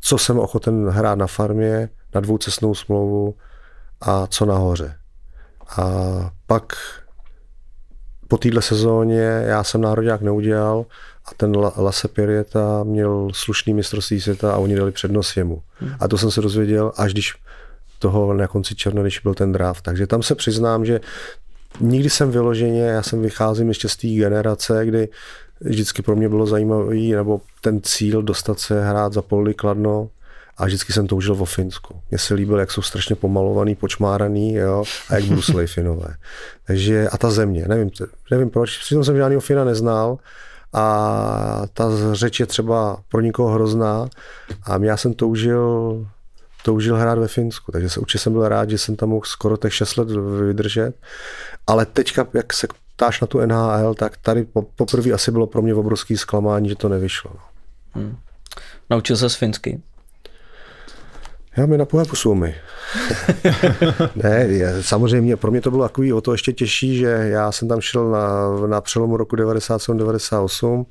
co 0.06 0.18
jsem 0.18 0.40
ochoten 0.40 0.88
hrát 0.90 1.16
na 1.16 1.28
farmě, 1.28 1.90
na 2.16 2.22
dvoucestnou 2.22 2.76
smlouvu 2.76 3.36
a 4.02 4.28
co 4.28 4.46
nahoře. 4.46 4.96
A 5.78 5.86
pak 6.48 6.74
po 8.28 8.38
téhle 8.38 8.62
sezóně 8.62 9.44
já 9.46 9.64
jsem 9.64 9.82
národák 9.82 10.22
neudělal 10.22 10.86
a 11.26 11.30
ten 11.38 11.58
Lase 11.78 12.08
Pirieta 12.08 12.84
měl 12.84 13.30
slušný 13.34 13.74
mistrovství 13.74 14.22
světa 14.22 14.54
a 14.54 14.58
oni 14.58 14.76
dali 14.76 14.92
přednost 14.92 15.38
jemu. 15.38 15.62
Hmm. 15.80 15.92
A 16.00 16.08
to 16.08 16.18
jsem 16.18 16.32
se 16.32 16.42
dozvěděl, 16.42 16.92
až 16.98 17.14
když 17.14 17.34
toho 18.00 18.34
na 18.34 18.48
konci 18.48 18.76
června, 18.76 19.02
když 19.02 19.20
byl 19.20 19.34
ten 19.34 19.52
draft. 19.52 19.82
Takže 19.82 20.08
tam 20.08 20.24
se 20.24 20.36
přiznám, 20.36 20.86
že 20.86 21.00
nikdy 21.80 22.10
jsem 22.10 22.32
vyloženě, 22.32 22.82
já 22.82 23.04
jsem 23.04 23.22
vycházím 23.22 23.68
ještě 23.68 23.90
z 23.90 23.96
té 23.96 24.08
generace, 24.08 24.86
kdy 24.86 25.10
vždycky 25.62 26.02
pro 26.02 26.16
mě 26.16 26.30
bylo 26.30 26.46
zajímavý, 26.46 27.12
nebo 27.12 27.42
ten 27.62 27.82
cíl 27.82 28.22
dostat 28.22 28.60
se 28.60 28.86
hrát 28.86 29.14
za 29.14 29.22
Polly 29.22 29.54
Kladno, 29.54 30.10
a 30.58 30.66
vždycky 30.66 30.94
jsem 30.94 31.08
toužil 31.08 31.36
o 31.40 31.46
Finsku. 31.46 32.02
Mně 32.10 32.18
se 32.18 32.34
líbilo, 32.34 32.58
jak 32.58 32.72
jsou 32.72 32.82
strašně 32.82 33.16
pomalovaný, 33.16 33.76
počmáraný, 33.76 34.54
jo, 34.54 34.84
a 35.10 35.16
jak 35.16 35.24
bruslej 35.24 35.68
Finové. 35.68 36.16
Takže 36.68 37.10
a 37.10 37.18
ta 37.18 37.32
země, 37.32 37.66
nevím, 37.68 37.90
nevím 38.32 38.50
proč, 38.50 38.78
přitom 38.78 39.04
jsem 39.04 39.18
žádný 39.18 39.40
Fina 39.40 39.64
neznal, 39.64 40.18
a 40.74 41.62
ta 41.74 41.90
řeč 42.14 42.40
je 42.40 42.46
třeba 42.46 42.98
pro 43.10 43.22
někoho 43.22 43.50
hrozná 43.50 44.10
a 44.64 44.78
já 44.78 44.98
jsem 44.98 45.14
toužil, 45.14 46.06
toužil 46.64 46.96
hrát 46.96 47.18
ve 47.18 47.28
Finsku, 47.28 47.72
takže 47.72 47.90
se, 47.90 48.00
určitě 48.00 48.24
jsem 48.24 48.34
byl 48.34 48.50
rád, 48.50 48.70
že 48.70 48.78
jsem 48.78 48.96
tam 48.96 49.10
mohl 49.10 49.26
skoro 49.26 49.58
těch 49.58 49.74
6 49.74 49.98
let 49.98 50.08
vydržet, 50.48 50.96
ale 51.68 51.86
teďka, 51.86 52.28
jak 52.34 52.54
se 52.54 52.68
ptáš 52.96 53.22
na 53.22 53.28
tu 53.28 53.46
NHL, 53.46 53.94
tak 53.94 54.18
tady 54.18 54.48
poprvé 54.76 55.12
asi 55.12 55.32
bylo 55.32 55.48
pro 55.48 55.62
mě 55.62 55.74
obrovský 55.74 56.18
zklamání, 56.18 56.70
že 56.70 56.76
to 56.76 56.90
nevyšlo. 56.90 57.32
No. 57.34 57.42
Hmm. 57.92 58.18
Naučil 58.90 59.18
se 59.18 59.30
z 59.30 59.36
finsky? 59.36 59.82
Já 61.58 61.66
mi 61.66 61.78
na 61.78 61.86
pusu 61.86 62.36
mi. 62.36 62.56
ne, 64.16 64.36
je, 64.36 64.84
samozřejmě 64.84 65.38
pro 65.38 65.52
mě 65.52 65.62
to 65.62 65.72
bylo 65.72 65.84
takový 65.84 66.14
o 66.14 66.22
to 66.22 66.32
ještě 66.32 66.54
těžší, 66.54 66.98
že 66.98 67.08
já 67.08 67.52
jsem 67.52 67.68
tam 67.68 67.82
šel 67.82 68.10
na, 68.10 68.50
na 68.68 68.82
přelomu 68.82 69.18
roku 69.18 69.36
97-98. 69.36 70.86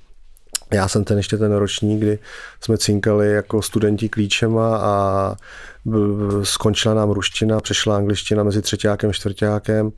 Já 0.73 0.89
jsem 0.89 1.05
ten 1.05 1.17
ještě 1.17 1.37
ten 1.39 1.53
ročník, 1.53 2.01
kdy 2.01 2.19
jsme 2.61 2.79
cinkali 2.79 3.33
jako 3.33 3.63
studenti 3.63 4.09
klíčema 4.09 4.77
a 4.77 5.37
skončila 6.43 6.95
nám 6.95 7.11
ruština, 7.11 7.61
přešla 7.61 7.97
angličtina 7.97 8.43
mezi 8.43 8.63
třetíákem 8.63 9.11
a 9.11 9.13
čtvrtíákem. 9.13 9.93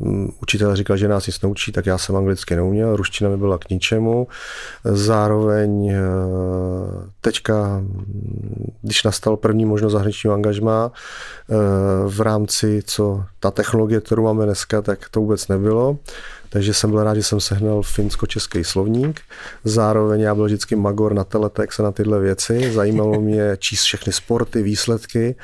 Mm, 0.00 0.32
učitel 0.42 0.76
říkal, 0.76 0.96
že 0.96 1.08
nás 1.08 1.26
nic 1.26 1.40
naučí, 1.40 1.72
tak 1.72 1.86
já 1.86 1.98
jsem 1.98 2.16
anglicky 2.16 2.56
neuměl, 2.56 2.96
ruština 2.96 3.30
mi 3.30 3.36
byla 3.36 3.58
k 3.58 3.70
ničemu. 3.70 4.28
Zároveň 4.84 5.88
eh, 5.88 6.00
teďka, 7.20 7.82
když 8.82 9.02
nastal 9.02 9.36
první 9.36 9.64
možnost 9.64 9.92
zahraničního 9.92 10.34
angažmá 10.34 10.92
eh, 10.92 11.54
v 12.06 12.20
rámci, 12.20 12.82
co 12.86 13.24
ta 13.40 13.50
technologie, 13.50 14.00
kterou 14.00 14.24
máme 14.24 14.44
dneska, 14.44 14.82
tak 14.82 15.08
to 15.08 15.20
vůbec 15.20 15.48
nebylo. 15.48 15.98
Takže 16.48 16.74
jsem 16.74 16.90
byl 16.90 17.04
rád, 17.04 17.14
že 17.14 17.22
jsem 17.22 17.40
sehnal 17.40 17.82
finsko-český 17.82 18.64
slovník. 18.64 19.20
Zároveň 19.64 20.20
já 20.20 20.34
byl 20.34 20.44
vždycky 20.44 20.76
magor 20.76 21.14
na 21.14 21.24
teletext 21.24 21.80
a 21.80 21.82
na 21.82 21.92
tyhle 21.92 22.20
věci. 22.20 22.72
Zajímalo 22.72 23.20
mě 23.20 23.56
číst 23.58 23.82
všechny 23.82 24.12
sporty, 24.12 24.62
výsledky. 24.62 25.36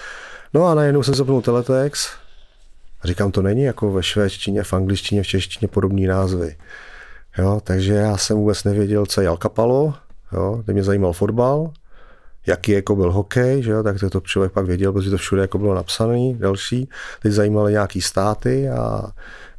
No 0.55 0.67
a 0.67 0.75
najednou 0.75 1.03
jsem 1.03 1.15
zapnul 1.15 1.43
teletext 1.43 2.26
říkám, 3.07 3.33
to 3.33 3.43
není 3.43 3.63
jako 3.63 3.93
ve 3.93 4.03
švédštině, 4.03 4.63
v 4.63 4.73
angličtině, 4.73 5.23
v 5.23 5.27
češtině 5.27 5.69
podobný 5.69 6.07
názvy. 6.07 6.57
Jo, 7.39 7.61
takže 7.65 7.95
já 7.95 8.17
jsem 8.17 8.37
vůbec 8.37 8.65
nevěděl, 8.65 9.07
co 9.07 9.21
je 9.21 9.29
Alcapalo, 9.29 9.95
jo, 10.33 10.63
kde 10.65 10.73
mě 10.73 10.83
zajímal 10.83 11.13
fotbal, 11.13 11.73
jaký 12.47 12.73
jako 12.73 12.97
byl 12.97 13.13
hokej, 13.13 13.63
že 13.63 13.71
jo, 13.71 13.83
tak 13.83 13.97
to 14.11 14.21
člověk 14.21 14.53
pak 14.53 14.67
věděl, 14.67 14.93
protože 14.93 15.11
to 15.11 15.17
všude 15.17 15.43
jako 15.43 15.59
bylo 15.59 15.75
napsané, 15.75 16.35
další. 16.35 16.89
Teď 17.23 17.33
zajímaly 17.33 17.73
nějaký 17.73 18.01
státy 18.01 18.69
a 18.69 19.11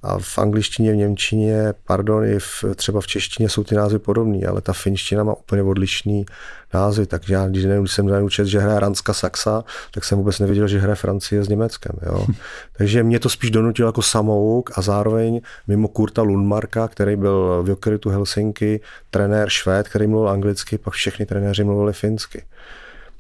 a 0.04 0.18
v 0.20 0.38
angličtině, 0.38 0.92
v 0.92 0.96
němčině, 0.96 1.74
pardon, 1.86 2.26
i 2.26 2.40
v, 2.40 2.64
třeba 2.76 3.02
v 3.02 3.08
češtině 3.08 3.50
jsou 3.50 3.64
ty 3.64 3.76
názvy 3.76 4.00
podobné, 4.00 4.48
ale 4.48 4.62
ta 4.62 4.74
finština 4.74 5.24
má 5.24 5.34
úplně 5.34 5.64
odlišný 5.64 6.26
názvy, 6.74 7.06
takže 7.06 7.34
já, 7.34 7.48
když, 7.48 7.66
nevím, 7.66 7.84
když 7.84 7.94
jsem 7.94 8.08
naučil, 8.08 8.46
že 8.46 8.60
hraje 8.60 8.80
Ranska 8.80 9.14
Saxa, 9.14 9.64
tak 9.94 10.04
jsem 10.04 10.18
vůbec 10.18 10.40
nevěděl, 10.40 10.68
že 10.68 10.80
hraje 10.80 10.96
Francie 10.96 11.44
s 11.44 11.50
Německem. 11.50 11.92
Jo. 12.06 12.28
takže 12.78 13.04
mě 13.04 13.20
to 13.20 13.30
spíš 13.30 13.52
donutilo 13.52 13.90
jako 13.90 14.02
samouk 14.02 14.72
a 14.76 14.82
zároveň 14.82 15.42
mimo 15.68 15.88
Kurta 15.88 16.22
Lundmarka, 16.22 16.88
který 16.88 17.16
byl 17.16 17.64
v 17.64 17.70
Jokeritu 17.70 18.10
Helsinki, 18.10 18.82
trenér 19.12 19.50
Švéd, 19.50 19.90
který 19.90 20.08
mluvil 20.08 20.30
anglicky, 20.30 20.78
pak 20.78 20.94
všechny 20.94 21.26
trenéři 21.26 21.64
mluvili 21.64 21.94
finsky. 21.94 22.44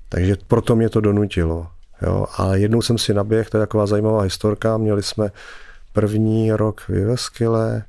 Takže 0.09 0.35
proto 0.47 0.75
mě 0.75 0.89
to 0.89 1.01
donutilo. 1.01 1.67
Jo. 2.01 2.25
Ale 2.37 2.59
jednou 2.59 2.81
jsem 2.81 2.97
si 2.97 3.13
naběh, 3.13 3.49
to 3.49 3.57
je 3.57 3.61
taková 3.61 3.85
zajímavá 3.85 4.21
historka, 4.21 4.77
měli 4.77 5.03
jsme 5.03 5.31
první 5.97 6.51
rok 6.51 6.81
v 6.81 6.89
Jyveskyle, 6.89 7.83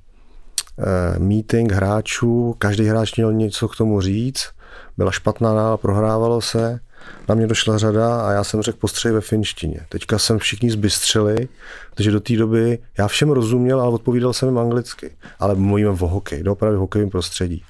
eh, 0.78 1.18
meeting 1.18 1.72
hráčů, 1.72 2.54
každý 2.58 2.84
hráč 2.84 3.16
měl 3.16 3.32
něco 3.32 3.68
k 3.68 3.76
tomu 3.76 4.00
říct, 4.00 4.48
byla 4.96 5.10
špatná 5.10 5.54
nálada, 5.54 5.76
prohrávalo 5.76 6.40
se, 6.40 6.80
na 7.28 7.34
mě 7.34 7.46
došla 7.46 7.78
řada 7.78 8.20
a 8.22 8.32
já 8.32 8.44
jsem 8.44 8.62
řekl 8.62 8.78
postřej 8.78 9.12
ve 9.12 9.20
finštině. 9.20 9.80
Teďka 9.88 10.18
jsem 10.18 10.38
všichni 10.38 10.70
zbystřili, 10.70 11.48
protože 11.90 12.10
do 12.10 12.20
té 12.20 12.36
doby 12.36 12.78
já 12.98 13.08
všem 13.08 13.30
rozuměl, 13.30 13.80
ale 13.80 13.92
odpovídal 13.92 14.32
jsem 14.32 14.48
jim 14.48 14.58
anglicky. 14.58 15.16
Ale 15.38 15.54
mluvíme 15.54 15.90
o 15.90 16.06
hokej, 16.06 16.42
doopravdy 16.42 16.76
v 16.76 16.80
hokejovém 16.80 17.10
prostředí. 17.10 17.64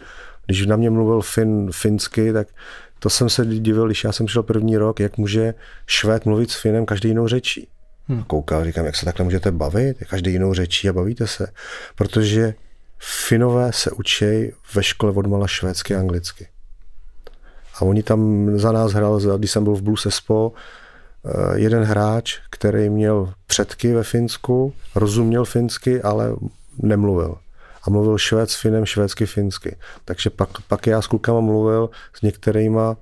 Když 0.46 0.66
na 0.66 0.76
mě 0.76 0.90
mluvil 0.90 1.20
fin, 1.20 1.72
finsky, 1.72 2.32
tak 2.32 2.48
to 2.98 3.10
jsem 3.10 3.28
se 3.28 3.46
divil, 3.46 3.86
když 3.86 4.04
já 4.04 4.12
jsem 4.12 4.28
šel 4.28 4.42
první 4.42 4.76
rok, 4.76 5.00
jak 5.00 5.18
může 5.18 5.54
Švéd 5.86 6.26
mluvit 6.26 6.50
s 6.50 6.60
Finem 6.60 6.86
každý 6.86 7.08
jinou 7.08 7.28
řečí. 7.28 7.68
Hmm. 8.08 8.22
Koukal, 8.22 8.64
říkám, 8.64 8.86
jak 8.86 8.96
se 8.96 9.04
takhle 9.04 9.24
můžete 9.24 9.50
bavit, 9.52 9.96
každý 10.10 10.32
jinou 10.32 10.54
řečí 10.54 10.88
a 10.88 10.92
bavíte 10.92 11.26
se. 11.26 11.46
Protože 11.94 12.54
Finové 12.98 13.72
se 13.72 13.90
učí 13.90 14.52
ve 14.74 14.82
škole 14.82 15.12
odmala 15.12 15.46
švédsky 15.46 15.94
a 15.94 15.98
anglicky. 15.98 16.48
A 17.74 17.82
oni 17.82 18.02
tam 18.02 18.50
za 18.58 18.72
nás 18.72 18.92
hrál, 18.92 19.20
když 19.38 19.50
jsem 19.50 19.64
byl 19.64 19.74
v 19.74 19.82
Blues 19.82 20.06
Espo, 20.06 20.52
eh, 21.24 21.58
jeden 21.58 21.82
hráč, 21.84 22.38
který 22.50 22.90
měl 22.90 23.32
předky 23.46 23.92
ve 23.92 24.04
Finsku, 24.04 24.74
rozuměl 24.94 25.44
finsky, 25.44 26.02
ale 26.02 26.36
nemluvil. 26.78 27.36
A 27.82 27.90
mluvil 27.90 28.18
švéd 28.18 28.50
s 28.50 28.60
Finem, 28.60 28.86
švédsky, 28.86 29.26
finsky. 29.26 29.76
Takže 30.04 30.30
pak, 30.30 30.48
pak 30.68 30.86
já 30.86 31.02
s 31.02 31.06
klukama 31.06 31.40
mluvil 31.40 31.90
s 32.14 32.22
některýma 32.22 32.96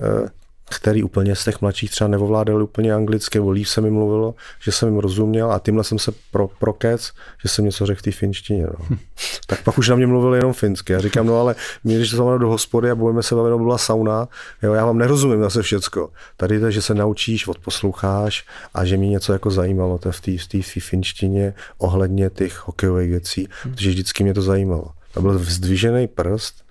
eh, 0.00 0.28
který 0.70 1.02
úplně 1.02 1.36
z 1.36 1.44
těch 1.44 1.60
mladších 1.60 1.90
třeba 1.90 2.08
nevovládali 2.08 2.62
úplně 2.62 2.94
anglicky, 2.94 3.38
nebo 3.38 3.50
líp 3.50 3.66
se 3.66 3.80
mi 3.80 3.90
mluvilo, 3.90 4.34
že 4.64 4.72
jsem 4.72 4.88
jim 4.88 4.98
rozuměl 4.98 5.52
a 5.52 5.58
tímhle 5.58 5.84
jsem 5.84 5.98
se 5.98 6.12
pro, 6.30 6.48
prokec, 6.48 7.12
že 7.42 7.48
jsem 7.48 7.64
něco 7.64 7.86
řekl 7.86 7.98
v 7.98 8.02
té 8.02 8.10
finštině. 8.10 8.62
No. 8.62 8.86
Hm. 8.90 8.98
tak 9.46 9.62
pak 9.62 9.78
už 9.78 9.88
na 9.88 9.96
mě 9.96 10.06
mluvil 10.06 10.34
jenom 10.34 10.52
finsky. 10.52 10.92
Já 10.92 11.00
říkám, 11.00 11.26
no 11.26 11.40
ale 11.40 11.54
my, 11.84 11.94
když 11.94 12.10
to 12.10 12.38
do 12.38 12.48
hospody 12.48 12.90
a 12.90 12.94
budeme 12.94 13.22
se 13.22 13.34
bavit, 13.34 13.56
byla 13.56 13.78
sauna, 13.78 14.28
jo, 14.62 14.72
já 14.72 14.86
vám 14.86 14.98
nerozumím 14.98 15.40
zase 15.40 15.62
všecko. 15.62 16.10
Tady 16.36 16.60
to, 16.60 16.70
že 16.70 16.82
se 16.82 16.94
naučíš, 16.94 17.48
odposloucháš 17.48 18.46
a 18.74 18.84
že 18.84 18.96
mě 18.96 19.08
něco 19.08 19.32
jako 19.32 19.50
zajímalo 19.50 19.98
to 19.98 20.12
v 20.12 20.20
té 20.20 20.62
finštině 20.80 21.54
ohledně 21.78 22.30
těch 22.30 22.66
hokejových 22.66 23.10
věcí, 23.10 23.48
hmm. 23.62 23.74
protože 23.74 23.90
vždycky 23.90 24.24
mě 24.24 24.34
to 24.34 24.42
zajímalo. 24.42 24.90
To 25.14 25.22
byl 25.22 25.38
vzdvižený 25.38 26.08
prst, 26.08 26.62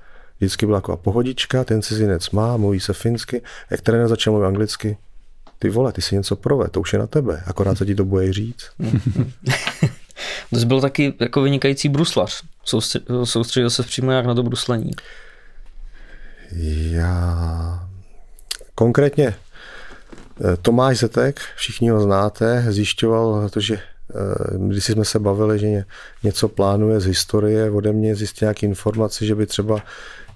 Vždycky 0.41 0.65
byla 0.65 0.77
jako 0.77 0.97
pohodička, 0.97 1.63
ten 1.63 1.81
cizinec 1.81 2.31
má, 2.31 2.57
mluví 2.57 2.79
se 2.79 2.93
finsky, 2.93 3.41
jak 3.69 3.81
trenér 3.81 4.07
začal 4.07 4.33
mluvit 4.33 4.47
anglicky, 4.47 4.97
ty 5.59 5.69
vole, 5.69 5.91
ty 5.91 6.01
si 6.01 6.15
něco 6.15 6.35
prove, 6.35 6.69
to 6.69 6.81
už 6.81 6.93
je 6.93 6.99
na 6.99 7.07
tebe, 7.07 7.43
akorát 7.45 7.77
se 7.77 7.85
ti 7.85 7.95
to 7.95 8.05
bude 8.05 8.33
říct. 8.33 8.69
to 10.49 10.59
jsi 10.59 10.65
byl 10.65 10.81
taky 10.81 11.13
jako 11.19 11.41
vynikající 11.41 11.89
bruslař. 11.89 12.43
Soustředil 13.23 13.69
se 13.69 13.83
přímo 13.83 14.11
jak 14.11 14.25
na 14.25 14.35
to 14.35 14.43
bruslení. 14.43 14.91
Já 16.91 17.87
konkrétně 18.75 19.27
eh, 19.27 20.57
Tomáš 20.61 20.97
Zetek, 20.97 21.39
všichni 21.55 21.89
ho 21.89 22.01
znáte, 22.01 22.65
zjišťoval 22.69 23.49
že 23.57 23.75
eh, 23.75 24.57
když 24.57 24.85
jsme 24.85 25.05
se 25.05 25.19
bavili, 25.19 25.59
že 25.59 25.83
něco 26.23 26.47
plánuje 26.47 26.99
z 26.99 27.05
historie, 27.05 27.71
ode 27.71 27.91
mě 27.91 28.15
zjistil 28.15 28.45
nějaké 28.45 28.65
informace, 28.65 29.25
že 29.25 29.35
by 29.35 29.45
třeba 29.45 29.81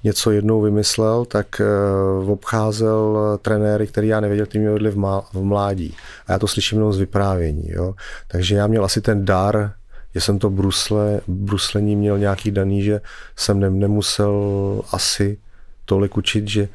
něco 0.05 0.31
jednou 0.31 0.61
vymyslel, 0.61 1.25
tak 1.25 1.61
uh, 2.21 2.31
obcházel 2.31 3.39
trenéry, 3.41 3.87
který 3.87 4.07
já 4.07 4.19
nevěděl, 4.19 4.45
kteří 4.45 4.59
mě 4.59 4.71
vedli 4.71 4.91
v 5.33 5.41
mládí. 5.41 5.95
A 6.27 6.31
já 6.31 6.39
to 6.39 6.47
slyším 6.47 6.77
jenom 6.77 6.93
z 6.93 6.99
vyprávění. 6.99 7.69
Jo? 7.69 7.95
Takže 8.27 8.55
já 8.55 8.67
měl 8.67 8.85
asi 8.85 9.01
ten 9.01 9.25
dar, 9.25 9.73
že 10.15 10.21
jsem 10.21 10.39
to 10.39 10.49
brusle, 10.49 11.21
bruslení 11.27 11.95
měl 11.95 12.19
nějaký 12.19 12.51
daný, 12.51 12.83
že 12.83 13.01
jsem 13.35 13.59
ne, 13.59 13.69
nemusel 13.69 14.33
asi 14.91 15.37
tolik 15.85 16.17
učit, 16.17 16.47
že 16.47 16.67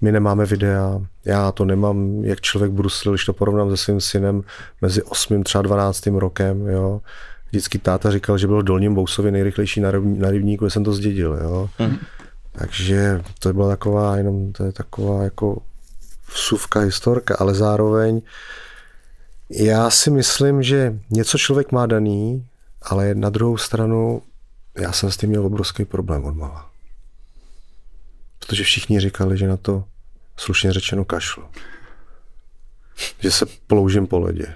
my 0.00 0.12
nemáme 0.12 0.46
videa, 0.46 1.00
já 1.24 1.52
to 1.52 1.64
nemám, 1.64 2.24
jak 2.24 2.40
člověk 2.40 2.72
bruslil, 2.72 3.12
když 3.12 3.24
to 3.24 3.32
porovnám 3.32 3.70
se 3.70 3.76
svým 3.76 4.00
synem 4.00 4.42
mezi 4.82 5.02
8. 5.02 5.42
třeba 5.42 5.62
12. 5.62 6.06
rokem, 6.06 6.66
jo. 6.66 7.00
Vždycky 7.50 7.78
táta 7.78 8.10
říkal, 8.10 8.38
že 8.38 8.46
byl 8.46 8.60
v 8.60 8.64
Dolním 8.64 8.94
Bousově 8.94 9.32
nejrychlejší 9.32 9.80
na 9.80 10.30
rybníku, 10.30 10.66
že 10.66 10.70
jsem 10.70 10.84
to 10.84 10.92
zdědil, 10.92 11.38
jo. 11.42 11.68
Mm. 11.78 11.96
Takže 12.58 13.22
to 13.38 13.52
byla 13.52 13.68
taková, 13.68 14.16
jenom 14.16 14.52
to 14.52 14.64
je 14.64 14.72
taková 14.72 15.22
jako 15.22 15.62
vsuvka, 16.32 16.80
historka, 16.80 17.36
ale 17.38 17.54
zároveň 17.54 18.22
já 19.50 19.90
si 19.90 20.10
myslím, 20.10 20.62
že 20.62 20.98
něco 21.10 21.38
člověk 21.38 21.72
má 21.72 21.86
daný, 21.86 22.46
ale 22.82 23.14
na 23.14 23.30
druhou 23.30 23.56
stranu 23.56 24.22
já 24.78 24.92
jsem 24.92 25.10
s 25.10 25.16
tím 25.16 25.28
měl 25.28 25.46
obrovský 25.46 25.84
problém 25.84 26.24
od 26.24 26.36
mala. 26.36 26.70
Protože 28.38 28.64
všichni 28.64 29.00
říkali, 29.00 29.38
že 29.38 29.48
na 29.48 29.56
to 29.56 29.84
slušně 30.36 30.72
řečeno 30.72 31.04
kašlu. 31.04 31.44
Že 33.20 33.30
se 33.30 33.46
ploužím 33.66 34.06
po 34.06 34.18
ledě. 34.18 34.54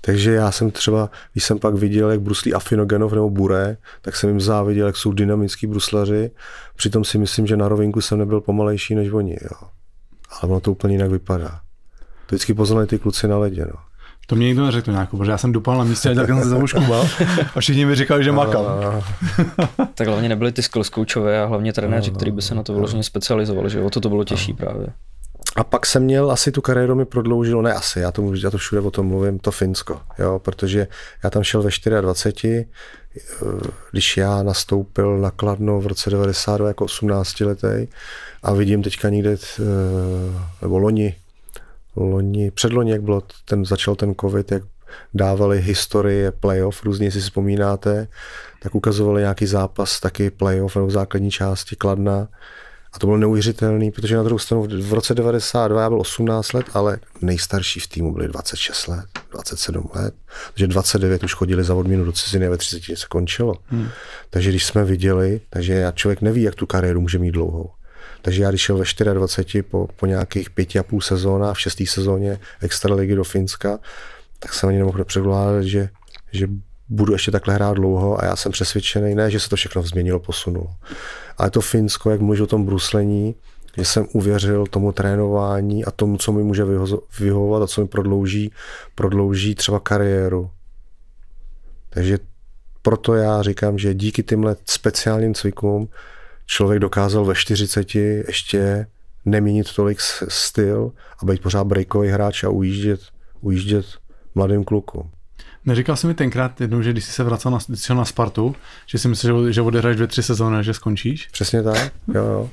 Takže 0.00 0.34
já 0.34 0.52
jsem 0.52 0.70
třeba, 0.70 1.10
když 1.32 1.44
jsem 1.44 1.58
pak 1.58 1.74
viděl, 1.74 2.10
jak 2.10 2.20
bruslí 2.20 2.54
Afinogenov 2.54 3.12
nebo 3.12 3.30
Buré, 3.30 3.76
tak 4.02 4.16
jsem 4.16 4.30
jim 4.30 4.40
záviděl, 4.40 4.86
jak 4.86 4.96
jsou 4.96 5.12
dynamický 5.12 5.66
bruslaři. 5.66 6.30
Přitom 6.76 7.04
si 7.04 7.18
myslím, 7.18 7.46
že 7.46 7.56
na 7.56 7.68
rovinku 7.68 8.00
jsem 8.00 8.18
nebyl 8.18 8.40
pomalejší 8.40 8.94
než 8.94 9.10
oni. 9.10 9.36
Jo. 9.42 9.68
Ale 10.30 10.50
ono 10.50 10.60
to 10.60 10.72
úplně 10.72 10.94
jinak 10.94 11.10
vypadá. 11.10 11.60
To 12.26 12.34
vždycky 12.34 12.54
poznali 12.54 12.86
ty 12.86 12.98
kluci 12.98 13.28
na 13.28 13.38
ledě. 13.38 13.64
No. 13.64 13.80
To 14.26 14.36
mě 14.36 14.46
nikdo 14.46 14.64
neřekl 14.64 14.92
nějakou, 14.92 15.16
protože 15.16 15.30
já 15.30 15.38
jsem 15.38 15.52
dupal 15.52 15.78
na 15.78 15.84
místě 15.84 16.10
a 16.10 16.14
tak 16.14 16.26
jsem 16.26 16.42
se 16.42 16.50
tomu 16.50 16.66
škubal 16.66 17.08
a 17.54 17.60
všichni 17.60 17.84
mi 17.84 17.94
říkali, 17.94 18.24
že 18.24 18.32
makal. 18.32 19.02
tak 19.94 20.08
hlavně 20.08 20.28
nebyli 20.28 20.52
ty 20.52 20.62
skills 20.62 20.90
coachové 20.90 21.42
a 21.42 21.46
hlavně 21.46 21.72
trenéři, 21.72 22.10
kteří 22.10 22.30
by 22.30 22.42
se 22.42 22.54
na 22.54 22.62
to 22.62 22.74
vyloženě 22.74 23.02
specializovali, 23.02 23.70
že 23.70 23.82
o 23.82 23.90
to 23.90 24.00
to 24.00 24.08
bylo 24.08 24.24
těžší 24.24 24.52
právě. 24.52 24.86
A 25.56 25.64
pak 25.64 25.86
jsem 25.86 26.02
měl, 26.02 26.30
asi 26.30 26.52
tu 26.52 26.60
kariéru 26.60 26.94
mi 26.94 27.04
prodloužilo, 27.04 27.62
ne 27.62 27.74
asi, 27.74 28.00
já 28.00 28.12
to, 28.12 28.32
já 28.42 28.50
to 28.50 28.58
všude 28.58 28.80
o 28.80 28.90
tom 28.90 29.06
mluvím, 29.06 29.38
to 29.38 29.50
Finsko, 29.50 30.00
jo, 30.18 30.38
protože 30.38 30.86
já 31.24 31.30
tam 31.30 31.42
šel 31.42 31.62
ve 31.62 32.00
24, 32.00 32.66
když 33.90 34.16
já 34.16 34.42
nastoupil 34.42 35.18
na 35.18 35.30
Kladno 35.30 35.80
v 35.80 35.86
roce 35.86 36.10
92 36.10 36.68
jako 36.68 36.84
18 36.84 37.40
letý 37.40 37.88
a 38.42 38.52
vidím 38.52 38.82
teďka 38.82 39.08
někde, 39.08 39.32
eh, 39.32 39.64
nebo 40.62 40.78
loni, 40.78 41.14
loni, 41.96 42.50
předloni, 42.50 42.90
jak 42.90 43.02
bylo, 43.02 43.22
ten, 43.44 43.64
začal 43.64 43.94
ten 43.94 44.14
covid, 44.20 44.52
jak 44.52 44.62
dávali 45.14 45.60
historie 45.60 46.32
playoff, 46.32 46.82
různě 46.84 47.10
si 47.10 47.20
vzpomínáte, 47.20 48.08
tak 48.62 48.74
ukazovali 48.74 49.20
nějaký 49.20 49.46
zápas, 49.46 50.00
taky 50.00 50.30
playoff 50.30 50.76
nebo 50.76 50.86
v 50.86 50.90
základní 50.90 51.30
části 51.30 51.76
Kladna 51.76 52.28
A 52.92 52.98
to 52.98 53.06
bylo 53.06 53.18
neuvěřitelné, 53.18 53.90
protože 53.90 54.16
na 54.16 54.22
druhou 54.22 54.38
stranu 54.38 54.66
v 54.82 54.92
roce 54.92 55.14
92 55.14 55.82
já 55.82 55.88
byl 55.88 56.00
18 56.00 56.52
let, 56.52 56.66
ale 56.74 56.98
nejstarší 57.20 57.80
v 57.80 57.86
týmu 57.86 58.12
byli 58.12 58.28
26 58.28 58.86
let, 58.86 59.06
27 59.32 59.90
let. 59.94 60.14
Takže 60.54 60.66
29 60.66 61.24
už 61.24 61.34
chodili 61.34 61.64
za 61.64 61.74
odměnu 61.74 62.04
do 62.04 62.12
ciziny 62.12 62.46
a 62.46 62.50
ve 62.50 62.56
30 62.56 62.96
se 62.96 63.06
končilo. 63.08 63.54
Hmm. 63.66 63.88
Takže 64.30 64.50
když 64.50 64.64
jsme 64.64 64.84
viděli, 64.84 65.40
takže 65.50 65.92
člověk 65.94 66.20
neví, 66.20 66.42
jak 66.42 66.54
tu 66.54 66.66
kariéru 66.66 67.00
může 67.00 67.18
mít 67.18 67.30
dlouhou. 67.30 67.70
Takže 68.22 68.42
já 68.42 68.50
když 68.50 68.60
šel 68.60 68.78
ve 68.78 69.14
24 69.14 69.62
po, 69.62 69.88
po 69.96 70.06
nějakých 70.06 70.50
pěti 70.50 70.78
a 70.78 70.82
půl 70.82 71.00
sezónách, 71.00 71.56
v 71.56 71.60
šestý 71.60 71.86
sezóně 71.86 72.38
extraligy 72.60 73.14
do 73.14 73.24
Finska, 73.24 73.78
tak 74.38 74.54
jsem 74.54 74.68
ani 74.68 74.78
nemohl 74.78 75.04
předpokládat, 75.04 75.62
že, 75.62 75.88
že 76.32 76.48
budu 76.88 77.12
ještě 77.12 77.30
takhle 77.30 77.54
hrát 77.54 77.74
dlouho 77.74 78.20
a 78.20 78.24
já 78.24 78.36
jsem 78.36 78.52
přesvědčený, 78.52 79.14
ne, 79.14 79.30
že 79.30 79.40
se 79.40 79.48
to 79.48 79.56
všechno 79.56 79.82
změnilo, 79.82 80.18
posunulo. 80.18 80.68
Ale 81.38 81.50
to 81.50 81.60
Finsko, 81.60 82.10
jak 82.10 82.20
mluvíš 82.20 82.40
o 82.40 82.46
tom 82.46 82.66
bruslení, 82.66 83.34
že 83.76 83.84
jsem 83.84 84.06
uvěřil 84.12 84.66
tomu 84.66 84.92
trénování 84.92 85.84
a 85.84 85.90
tomu, 85.90 86.16
co 86.16 86.32
mi 86.32 86.42
může 86.42 86.64
vyhovovat 87.18 87.62
a 87.62 87.66
co 87.66 87.80
mi 87.80 87.88
prodlouží, 87.88 88.52
prodlouží 88.94 89.54
třeba 89.54 89.80
kariéru. 89.80 90.50
Takže 91.90 92.18
proto 92.82 93.14
já 93.14 93.42
říkám, 93.42 93.78
že 93.78 93.94
díky 93.94 94.22
těmhle 94.22 94.56
speciálním 94.64 95.34
cvikům 95.34 95.88
člověk 96.46 96.80
dokázal 96.80 97.24
ve 97.24 97.34
40 97.34 97.94
ještě 97.94 98.86
neměnit 99.24 99.74
tolik 99.74 100.00
styl 100.28 100.92
a 101.22 101.26
být 101.26 101.42
pořád 101.42 101.64
breakový 101.64 102.08
hráč 102.08 102.44
a 102.44 102.48
ujíždět, 102.48 103.00
ujíždět 103.40 103.86
mladým 104.34 104.64
klukům. 104.64 105.10
Neříkal 105.68 105.96
jsi 105.96 106.06
mi 106.06 106.14
tenkrát 106.14 106.60
jednou, 106.60 106.82
že 106.82 106.92
když 106.92 107.04
jsi 107.04 107.12
se 107.12 107.24
vracel 107.24 107.50
na, 107.50 107.58
šel 107.74 107.96
na 107.96 108.04
Spartu, 108.04 108.56
že 108.86 108.98
si 108.98 109.08
myslíš, 109.08 109.32
že, 109.44 109.52
že 109.52 109.62
odehraješ 109.62 109.96
dvě, 109.96 110.06
tři 110.06 110.22
sezóny, 110.22 110.64
že 110.64 110.74
skončíš? 110.74 111.28
Přesně 111.32 111.62
tak, 111.62 111.92
jo, 112.14 112.24
jo. 112.24 112.50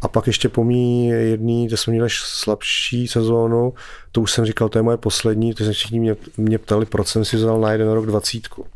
A 0.00 0.08
pak 0.08 0.26
ještě 0.26 0.48
pomí 0.48 1.08
jedný, 1.08 1.66
kde 1.66 1.76
jsme 1.76 1.90
měli 1.90 2.08
slabší 2.12 3.08
sezónu, 3.08 3.74
to 4.12 4.20
už 4.20 4.32
jsem 4.32 4.44
říkal, 4.44 4.68
to 4.68 4.78
je 4.78 4.82
moje 4.82 4.96
poslední, 4.96 5.54
to 5.54 5.64
se 5.64 5.72
všichni 5.72 6.00
mě, 6.00 6.16
mě 6.36 6.58
ptali, 6.58 6.86
proč 6.86 7.06
jsem 7.08 7.24
si 7.24 7.36
vzal 7.36 7.60
na 7.60 7.72
jeden 7.72 7.90
rok 7.90 8.06
dvacítku. 8.06 8.66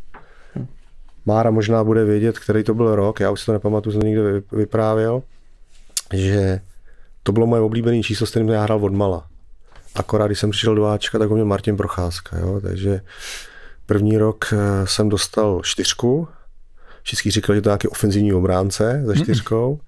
Hm. 0.57 0.67
Mára 1.27 1.51
možná 1.51 1.85
bude 1.85 2.05
vědět, 2.05 2.39
který 2.39 2.65
to 2.65 2.75
byl 2.75 2.95
rok, 2.95 3.21
já 3.21 3.31
už 3.31 3.41
si 3.41 3.47
to 3.47 3.53
nepamatuju, 3.53 3.93
jsem 3.93 4.09
někde 4.09 4.23
vyprávěl, 4.53 5.23
že 6.13 6.61
to 7.23 7.33
bylo 7.33 7.47
moje 7.47 7.63
oblíbené 7.63 8.03
číslo, 8.03 8.27
s 8.27 8.31
kterým 8.31 8.49
já 8.49 8.63
hrál 8.63 8.85
od 8.85 8.93
mala. 8.93 9.27
Akorát, 9.95 10.27
když 10.27 10.39
jsem 10.39 10.51
přišel 10.51 10.75
do 10.75 10.87
Ačka, 10.87 11.19
tak 11.19 11.29
ho 11.29 11.35
měl 11.35 11.47
Martin 11.47 11.77
Procházka, 11.77 12.39
jo? 12.39 12.61
takže 12.61 13.01
První 13.93 14.19
rok 14.19 14.53
eh, 14.53 14.87
jsem 14.87 15.09
dostal 15.09 15.61
čtyřku. 15.65 16.29
Všichni 17.03 17.31
říkali, 17.31 17.57
že 17.57 17.63
to 17.63 17.69
je 17.69 17.71
nějaký 17.71 17.89
ofenzivní 17.89 18.33
obránce 18.33 19.03
za 19.05 19.15
čtyřkou. 19.15 19.81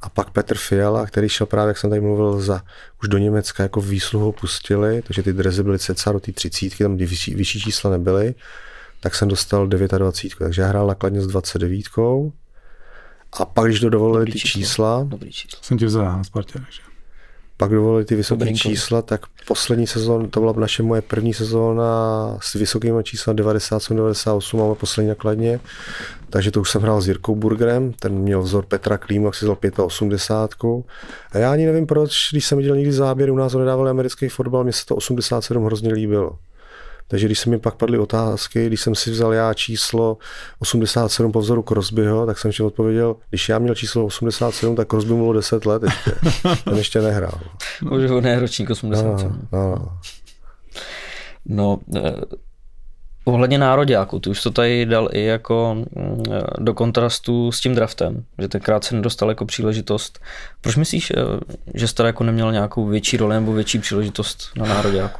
A 0.00 0.08
pak 0.08 0.30
Petr 0.30 0.56
Fiala, 0.56 1.06
který 1.06 1.28
šel 1.28 1.46
právě, 1.46 1.68
jak 1.68 1.78
jsem 1.78 1.90
tady 1.90 2.00
mluvil, 2.00 2.40
za, 2.40 2.62
už 3.02 3.08
do 3.08 3.18
Německa 3.18 3.62
jako 3.62 3.80
výsluhou 3.80 4.32
pustili, 4.32 5.02
takže 5.02 5.22
ty 5.22 5.32
drezy 5.32 5.62
byly 5.62 5.78
cca 5.78 6.12
do 6.12 6.20
té 6.20 6.32
třicítky, 6.32 6.84
tam 6.84 6.96
vyšší, 6.96 7.34
vyšší 7.34 7.60
čísla 7.60 7.90
nebyly, 7.90 8.34
tak 9.00 9.14
jsem 9.14 9.28
dostal 9.28 9.66
29, 9.66 10.38
takže 10.38 10.62
já 10.62 10.68
hrál 10.68 10.86
nakladně 10.86 11.20
s 11.20 11.26
29. 11.26 11.84
A 13.32 13.44
pak, 13.44 13.66
když 13.66 13.80
to 13.80 13.90
dovolili 13.90 14.32
ty 14.32 14.38
čísla, 14.38 15.04
Dobrý 15.08 15.32
číslo. 15.32 15.58
Jsem 15.62 15.78
ti 15.78 15.84
vzal 15.84 16.04
na 16.04 16.24
Spartě, 16.24 16.52
takže 16.52 16.93
pak 17.56 17.70
dovolili 17.70 18.04
ty 18.04 18.14
vysoké 18.14 18.54
čísla, 18.54 19.02
tak 19.02 19.20
poslední 19.46 19.86
sezóna, 19.86 20.28
to 20.28 20.40
byla 20.40 20.52
naše 20.56 20.82
moje 20.82 21.02
první 21.02 21.34
sezóna 21.34 22.38
s 22.42 22.54
vysokými 22.54 23.04
čísla 23.04 23.32
97, 23.32 23.96
98, 23.96 24.60
máme 24.60 24.74
poslední 24.74 25.08
nakladně, 25.08 25.60
takže 26.30 26.50
to 26.50 26.60
už 26.60 26.70
jsem 26.70 26.82
hrál 26.82 27.00
s 27.00 27.08
Jirkou 27.08 27.34
Burgerem, 27.34 27.92
ten 27.92 28.14
měl 28.14 28.42
vzor 28.42 28.66
Petra 28.66 28.98
Klíma, 28.98 29.26
jak 29.26 29.34
si 29.34 29.44
vzal 29.44 29.56
85. 29.82 30.84
A 31.32 31.38
já 31.38 31.52
ani 31.52 31.66
nevím 31.66 31.86
proč, 31.86 32.28
když 32.32 32.46
jsem 32.46 32.58
viděl 32.58 32.76
někdy 32.76 32.92
záběry, 32.92 33.32
u 33.32 33.36
nás 33.36 33.54
nedávali 33.54 33.90
americký 33.90 34.28
fotbal, 34.28 34.64
mně 34.64 34.72
se 34.72 34.86
to 34.86 34.96
87 34.96 35.64
hrozně 35.64 35.92
líbilo. 35.92 36.38
Takže 37.08 37.26
když 37.26 37.38
se 37.38 37.50
mi 37.50 37.58
pak 37.58 37.74
padly 37.74 37.98
otázky, 37.98 38.66
když 38.66 38.80
jsem 38.80 38.94
si 38.94 39.10
vzal 39.10 39.32
já 39.32 39.54
číslo 39.54 40.18
87 40.58 41.32
po 41.32 41.40
vzoru 41.40 41.62
Crosbyho, 41.62 42.26
tak 42.26 42.38
jsem 42.38 42.52
si 42.52 42.62
odpověděl, 42.62 43.16
když 43.30 43.48
já 43.48 43.58
měl 43.58 43.74
číslo 43.74 44.04
87, 44.04 44.76
tak 44.76 44.88
Crosby 44.88 45.14
bylo 45.14 45.32
10 45.32 45.66
let 45.66 45.82
ještě. 45.82 46.12
Ten 46.64 46.76
ještě 46.76 47.00
nehrál. 47.00 47.40
Už 47.90 48.10
ho 48.10 48.20
ne 48.20 48.40
ročník 48.40 48.70
87. 48.70 49.48
No, 49.52 49.58
no. 49.58 49.98
no 51.46 51.78
eh, 51.96 52.14
Ohledně 53.26 53.58
nároďáku, 53.58 54.20
ty 54.20 54.30
už 54.30 54.42
to 54.42 54.50
tady 54.50 54.86
dal 54.86 55.08
i 55.12 55.24
jako 55.24 55.74
mm, 55.74 56.22
do 56.58 56.74
kontrastu 56.74 57.52
s 57.52 57.60
tím 57.60 57.74
draftem, 57.74 58.24
že 58.38 58.48
tenkrát 58.48 58.84
se 58.84 58.94
nedostal 58.94 59.28
jako 59.28 59.46
příležitost. 59.46 60.18
Proč 60.60 60.76
myslíš, 60.76 61.10
eh, 61.10 61.14
že 61.74 61.88
jste 61.88 62.02
jako 62.02 62.24
neměl 62.24 62.52
nějakou 62.52 62.86
větší 62.86 63.16
roli 63.16 63.34
nebo 63.34 63.52
větší 63.52 63.78
příležitost 63.78 64.50
na 64.56 64.66
nároďáku? 64.66 65.18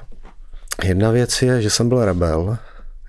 Jedna 0.83 1.11
věc 1.11 1.43
je, 1.43 1.63
že 1.63 1.71
jsem 1.71 1.89
byl 1.89 2.05
rebel, 2.05 2.59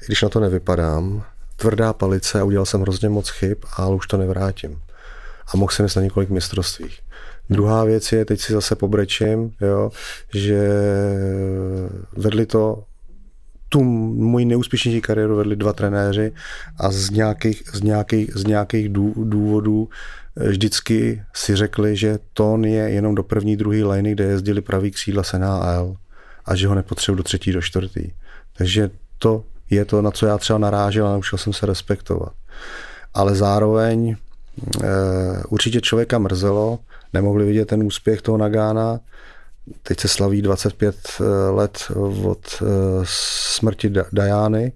i 0.01 0.05
když 0.05 0.21
na 0.21 0.29
to 0.29 0.39
nevypadám, 0.39 1.23
tvrdá 1.55 1.93
palice 1.93 2.39
a 2.39 2.43
udělal 2.43 2.65
jsem 2.65 2.81
hrozně 2.81 3.09
moc 3.09 3.29
chyb, 3.29 3.57
ale 3.77 3.95
už 3.95 4.07
to 4.07 4.17
nevrátím. 4.17 4.81
A 5.53 5.57
mohl 5.57 5.71
jsem 5.71 5.85
jít 5.85 5.95
na 5.95 6.01
několik 6.01 6.29
mistrovstvích. 6.29 6.99
Druhá 7.49 7.83
věc 7.83 8.11
je, 8.11 8.25
teď 8.25 8.41
si 8.41 8.53
zase 8.53 8.75
pobrečím, 8.75 9.51
jo, 9.61 9.91
že 10.33 10.69
vedli 12.17 12.45
to 12.45 12.83
tu 13.69 13.83
moji 13.83 14.45
neúspěšnější 14.45 15.01
kariéru 15.01 15.35
vedli 15.35 15.55
dva 15.55 15.73
trenéři 15.73 16.31
a 16.79 16.91
z 16.91 17.09
nějakých, 17.09 17.63
z 17.73 17.81
nějakých, 17.81 18.31
z 18.35 18.43
nějakých 18.45 18.89
důvodů 19.23 19.89
eh, 20.37 20.49
vždycky 20.49 21.23
si 21.33 21.55
řekli, 21.55 21.95
že 21.95 22.19
Ton 22.33 22.65
je 22.65 22.89
jenom 22.89 23.15
do 23.15 23.23
první, 23.23 23.57
druhé 23.57 23.83
liny, 23.83 24.11
kde 24.11 24.23
jezdili 24.23 24.61
pravý 24.61 24.91
křídla 24.91 25.23
s 25.23 25.37
NHL 25.37 25.95
a 26.45 26.55
že 26.55 26.67
ho 26.67 26.75
nepotřebuji 26.75 27.15
do 27.15 27.23
třetí, 27.23 27.51
do 27.51 27.61
čtvrtý. 27.61 28.11
Takže 28.57 28.89
to 29.17 29.43
je 29.69 29.85
to, 29.85 30.01
na 30.01 30.11
co 30.11 30.25
já 30.25 30.37
třeba 30.37 30.59
narážel 30.59 31.07
a 31.07 31.11
naučil 31.11 31.37
jsem 31.37 31.53
se 31.53 31.65
respektovat. 31.65 32.33
Ale 33.13 33.35
zároveň 33.35 34.09
e, 34.09 34.15
určitě 35.49 35.81
člověka 35.81 36.17
mrzelo, 36.19 36.79
nemohli 37.13 37.45
vidět 37.45 37.65
ten 37.65 37.83
úspěch 37.83 38.21
toho 38.21 38.37
Nagána, 38.37 38.99
teď 39.83 39.99
se 39.99 40.07
slaví 40.07 40.41
25 40.41 40.95
eh, 41.19 41.23
let 41.49 41.91
od 42.23 42.61
eh, 42.61 42.65
smrti 43.03 43.93
Dajány, 44.11 44.71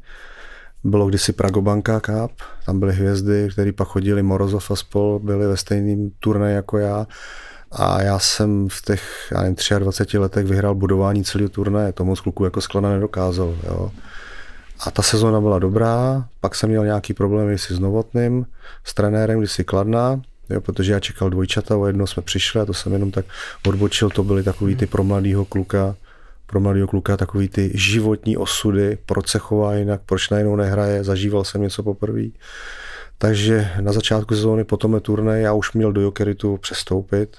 bylo 0.84 1.08
kdysi 1.08 1.34
Pragobanka 1.34 2.00
Cup, 2.00 2.32
tam 2.66 2.80
byly 2.80 2.94
hvězdy, 2.94 3.50
které 3.52 3.72
pak 3.72 3.88
chodili 3.88 4.24
Morozov 4.24 4.72
a 4.72 4.76
spol, 4.76 5.20
byli 5.20 5.48
ve 5.48 5.58
stejném 5.58 6.10
turnaji 6.20 6.56
jako 6.56 6.78
já 6.78 7.08
a 7.72 8.02
já 8.02 8.20
jsem 8.20 8.70
v 8.70 8.82
těch, 8.82 9.28
já 9.32 9.42
nevím, 9.42 9.56
23 9.80 10.18
letech 10.18 10.46
vyhrál 10.46 10.76
budování 10.76 11.24
celého 11.24 11.50
turnaje, 11.50 11.92
to 11.92 12.06
moc 12.06 12.20
kluků 12.20 12.44
jako 12.44 12.62
sklada 12.62 12.90
nedokázal. 12.90 13.56
Jo. 13.64 13.92
A 14.80 14.92
ta 14.92 15.02
sezóna 15.02 15.42
byla 15.42 15.60
dobrá, 15.60 16.26
pak 16.40 16.56
jsem 16.56 16.70
měl 16.70 16.86
nějaký 16.86 17.14
problémy 17.14 17.58
si 17.58 17.74
s 17.74 17.80
Novotným, 17.80 18.46
s 18.84 18.94
trenérem, 18.94 19.40
když 19.40 19.52
si 19.52 19.64
kladná, 19.64 20.22
jo, 20.50 20.62
protože 20.62 20.92
já 20.92 21.00
čekal 21.00 21.30
dvojčata, 21.30 21.78
o 21.78 21.86
jedno 21.86 22.08
jsme 22.08 22.24
přišli 22.24 22.62
a 22.62 22.66
to 22.66 22.74
jsem 22.74 22.94
jenom 22.94 23.12
tak 23.12 23.26
odbočil, 23.68 24.10
to 24.10 24.24
byly 24.24 24.44
takový 24.44 24.76
ty 24.76 24.86
pro 24.86 25.04
mladýho 25.04 25.46
kluka, 25.46 25.96
pro 26.46 26.60
mladého 26.60 26.88
kluka 26.88 27.18
takový 27.18 27.48
ty 27.48 27.72
životní 27.74 28.38
osudy, 28.38 28.98
proč 29.06 29.28
se 29.28 29.40
chová 29.40 29.76
jinak, 29.76 30.02
proč 30.06 30.30
najednou 30.30 30.56
nehraje, 30.56 31.04
zažíval 31.04 31.44
jsem 31.44 31.62
něco 31.62 31.84
poprvé. 31.84 32.24
Takže 33.18 33.72
na 33.82 33.92
začátku 33.92 34.36
sezóny 34.36 34.64
potom 34.64 34.94
je 34.94 35.00
turnaj, 35.00 35.42
já 35.42 35.54
už 35.54 35.74
měl 35.74 35.92
do 35.92 36.02
Jokeritu 36.02 36.58
přestoupit, 36.58 37.38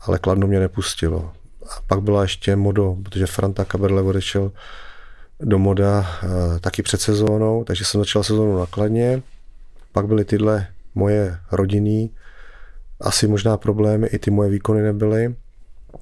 ale 0.00 0.18
Kladno 0.18 0.46
mě 0.46 0.60
nepustilo. 0.60 1.32
A 1.70 1.80
pak 1.86 2.02
byla 2.02 2.22
ještě 2.22 2.56
Modo, 2.56 2.96
protože 3.02 3.26
Franta 3.26 3.64
Kaberle 3.64 4.02
odešel 4.02 4.52
do 5.40 5.58
Moda 5.58 6.06
e, 6.22 6.60
taky 6.60 6.82
před 6.82 7.00
sezónou, 7.00 7.64
takže 7.64 7.84
jsem 7.84 8.00
začal 8.00 8.22
sezónu 8.22 8.58
na 8.58 8.66
Kladně. 8.66 9.22
Pak 9.92 10.06
byly 10.06 10.24
tyhle 10.24 10.66
moje 10.94 11.38
rodinný, 11.52 12.10
asi 13.00 13.28
možná 13.28 13.56
problémy, 13.56 14.06
i 14.06 14.18
ty 14.18 14.30
moje 14.30 14.50
výkony 14.50 14.82
nebyly. 14.82 15.34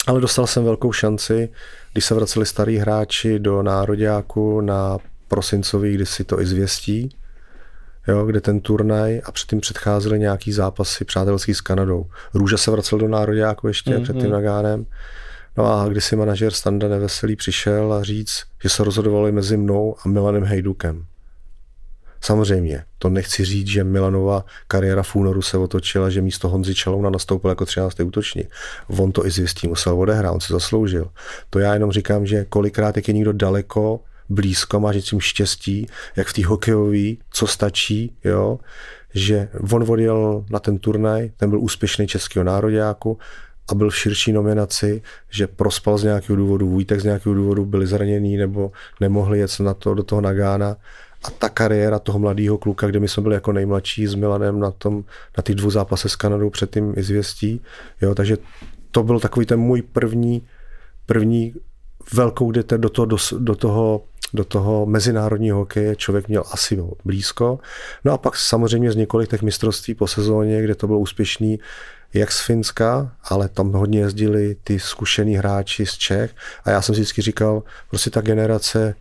Ale 0.06 0.20
dostal 0.20 0.46
jsem 0.46 0.64
velkou 0.64 0.92
šanci, 0.92 1.48
když 1.92 2.04
se 2.04 2.14
vraceli 2.14 2.46
starí 2.46 2.76
hráči 2.76 3.38
do 3.38 3.62
nároďáku 3.62 4.60
na 4.60 4.98
prosincový, 5.28 5.94
kdy 5.94 6.06
si 6.06 6.24
to 6.24 6.40
i 6.40 6.46
zvěstí, 6.46 7.16
jo, 8.09 8.26
kde 8.26 8.40
ten 8.40 8.60
turnaj 8.60 9.20
a 9.24 9.32
předtím 9.32 9.60
předcházely 9.60 10.18
nějaký 10.18 10.52
zápasy 10.52 11.05
přátelský 11.05 11.55
s 11.55 11.60
Kanadou. 11.60 12.06
Růža 12.35 12.56
se 12.56 12.70
vracel 12.70 12.98
do 12.98 13.09
nároďáku 13.09 13.68
ještě 13.68 13.90
mm-hmm. 13.90 14.02
před 14.02 14.16
tím 14.16 14.31
Nagánem. 14.31 14.86
No 15.56 15.72
a 15.72 15.89
když 15.89 16.05
si 16.05 16.16
manažer 16.16 16.52
Standa 16.52 16.89
Neveselý 16.89 17.36
přišel 17.36 17.93
a 17.93 18.02
říct, 18.02 18.43
že 18.62 18.68
se 18.68 18.85
rozhodovali 18.85 19.32
mezi 19.32 19.56
mnou 19.56 19.97
a 20.05 20.09
Milanem 20.09 20.44
Hejdukem. 20.44 21.05
Samozřejmě, 22.20 22.85
to 22.98 23.09
nechci 23.09 23.44
říct, 23.44 23.66
že 23.66 23.85
Milanova 23.85 24.44
kariéra 24.68 25.02
v 25.02 25.16
únoru 25.16 25.43
se 25.43 25.59
otočila, 25.59 26.10
že 26.10 26.22
místo 26.22 26.48
Honzi 26.48 26.74
Čalouna 26.74 27.10
nastoupil 27.10 27.51
jako 27.51 27.66
13. 27.66 28.01
útočník. 28.01 28.51
On 28.98 29.12
to 29.12 29.26
i 29.26 29.31
zjistí, 29.31 29.68
musel 29.68 30.01
odehrát, 30.01 30.35
on 30.35 30.40
se 30.40 30.52
zasloužil. 30.52 31.10
To 31.51 31.59
já 31.59 31.74
jenom 31.74 31.93
říkám, 31.93 32.26
že 32.26 32.44
kolikrát, 32.44 32.97
jak 32.97 33.09
je 33.09 33.14
někdo 33.14 33.32
daleko 33.32 34.01
blízko, 34.35 34.81
máš 34.81 34.97
něčím 34.97 35.20
štěstí, 35.20 35.86
jak 36.16 36.27
v 36.27 36.32
té 36.32 36.47
hokejové, 36.47 37.15
co 37.31 37.47
stačí, 37.47 38.16
jo, 38.24 38.59
že 39.15 39.48
on 39.73 39.85
odjel 39.90 40.44
na 40.51 40.59
ten 40.59 40.78
turnaj, 40.78 41.31
ten 41.36 41.51
byl 41.51 41.61
úspěšný 41.61 42.06
českého 42.06 42.44
nároďáku 42.44 43.19
a 43.69 43.74
byl 43.74 43.90
v 43.90 43.97
širší 43.97 44.32
nominaci, 44.32 45.02
že 45.31 45.47
prospal 45.47 45.98
z 45.98 46.05
nějakého 46.05 46.36
důvodu, 46.36 46.69
Vujtek 46.69 47.01
z 47.01 47.05
nějakého 47.05 47.35
důvodu 47.35 47.65
byli 47.65 47.86
zranění 47.86 48.36
nebo 48.36 48.73
nemohli 49.01 49.39
jet 49.39 49.61
na 49.61 49.74
to, 49.74 49.94
do 49.94 50.02
toho 50.02 50.20
Nagána. 50.20 50.77
A 51.24 51.31
ta 51.31 51.48
kariéra 51.48 51.98
toho 51.98 52.19
mladého 52.19 52.59
kluka, 52.59 52.86
kde 52.86 53.01
my 53.01 53.09
jsme 53.09 53.23
byli 53.23 53.35
jako 53.35 53.52
nejmladší 53.52 54.06
s 54.06 54.15
Milanem 54.15 54.61
na, 54.61 54.70
tom, 54.70 55.05
na 55.36 55.43
těch 55.43 55.55
dvou 55.55 55.70
zápasech 55.70 56.11
s 56.11 56.16
Kanadou 56.16 56.51
předtím 56.51 56.94
izvěstí. 56.97 57.61
Jo, 58.02 58.15
takže 58.15 58.39
to 58.90 59.02
byl 59.02 59.20
takový 59.20 59.47
ten 59.47 59.61
můj 59.61 59.82
první, 59.82 60.43
první 61.06 61.55
velkou, 62.12 62.51
kde 62.51 62.78
do 62.78 62.89
toho, 62.89 63.06
do, 63.06 63.16
do 63.39 63.55
toho 63.55 64.05
do 64.35 64.44
toho 64.44 64.86
mezinárodního 64.86 65.59
hokeje 65.59 65.97
člověk 65.97 66.28
měl 66.28 66.44
asi 66.51 66.82
blízko. 67.05 67.59
No 68.05 68.12
a 68.12 68.19
pak 68.19 68.36
samozřejmě 68.36 68.93
z 68.93 68.97
několik 68.97 69.31
těch 69.31 69.43
mistrovství 69.43 69.94
po 69.94 70.06
sezóně, 70.06 70.62
kde 70.62 70.74
to 70.74 70.86
bylo 70.86 70.98
úspěšný, 70.98 71.59
jak 72.15 72.32
z 72.32 72.47
Finska, 72.47 73.12
ale 73.24 73.48
tam 73.48 73.73
hodně 73.73 73.98
jezdili 73.98 74.56
ty 74.65 74.81
zkušený 74.81 75.36
hráči 75.36 75.86
z 75.86 75.93
Čech 75.93 76.35
a 76.65 76.70
já 76.70 76.82
jsem 76.82 76.93
vždycky 76.93 77.23
říkal, 77.23 77.62
prostě 77.90 78.11
ta 78.11 78.20
generace 78.20 78.94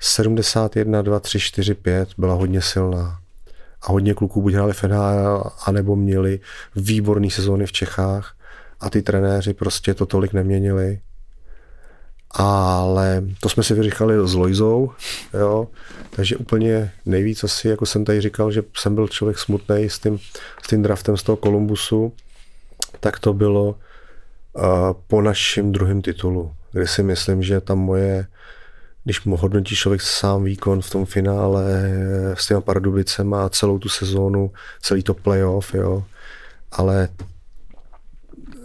71, 0.00 1.02
2, 1.02 1.20
3, 1.20 1.40
4, 1.40 1.74
5 1.74 2.08
byla 2.18 2.34
hodně 2.34 2.62
silná. 2.62 3.18
A 3.82 3.92
hodně 3.92 4.14
kluků 4.14 4.42
buď 4.42 4.54
hráli 4.54 4.72
NHL, 4.88 5.44
anebo 5.66 5.96
měli 5.96 6.40
výborné 6.76 7.30
sezóny 7.30 7.66
v 7.66 7.72
Čechách 7.72 8.36
a 8.80 8.90
ty 8.90 9.02
trenéři 9.02 9.54
prostě 9.54 9.94
to 9.94 10.06
tolik 10.06 10.32
neměnili 10.32 11.00
ale 12.34 13.22
to 13.40 13.48
jsme 13.48 13.62
si 13.62 13.74
vyříkali 13.74 14.28
s 14.28 14.34
Lojzou, 14.34 14.90
jo, 15.34 15.68
takže 16.10 16.36
úplně 16.36 16.92
nejvíc 17.06 17.44
asi, 17.44 17.68
jako 17.68 17.86
jsem 17.86 18.04
tady 18.04 18.20
říkal, 18.20 18.50
že 18.50 18.62
jsem 18.76 18.94
byl 18.94 19.08
člověk 19.08 19.38
smutný 19.38 19.90
s 19.90 19.98
tím, 19.98 20.18
s 20.64 20.68
tím 20.68 20.82
draftem 20.82 21.16
z 21.16 21.22
toho 21.22 21.36
Kolumbusu, 21.36 22.12
tak 23.00 23.18
to 23.18 23.32
bylo 23.32 23.64
uh, 23.68 24.64
po 25.06 25.22
našem 25.22 25.72
druhém 25.72 26.02
titulu, 26.02 26.54
kde 26.72 26.86
si 26.86 27.02
myslím, 27.02 27.42
že 27.42 27.60
tam 27.60 27.78
moje, 27.78 28.26
když 29.04 29.24
mu 29.24 29.36
hodnotí 29.36 29.76
člověk 29.76 30.02
sám 30.02 30.44
výkon 30.44 30.82
v 30.82 30.90
tom 30.90 31.06
finále 31.06 31.64
s 32.34 32.46
těma 32.46 32.60
Pardubicema 32.60 33.46
a 33.46 33.48
celou 33.48 33.78
tu 33.78 33.88
sezónu, 33.88 34.50
celý 34.82 35.02
to 35.02 35.14
playoff, 35.14 35.74
jo, 35.74 36.04
ale 36.72 37.08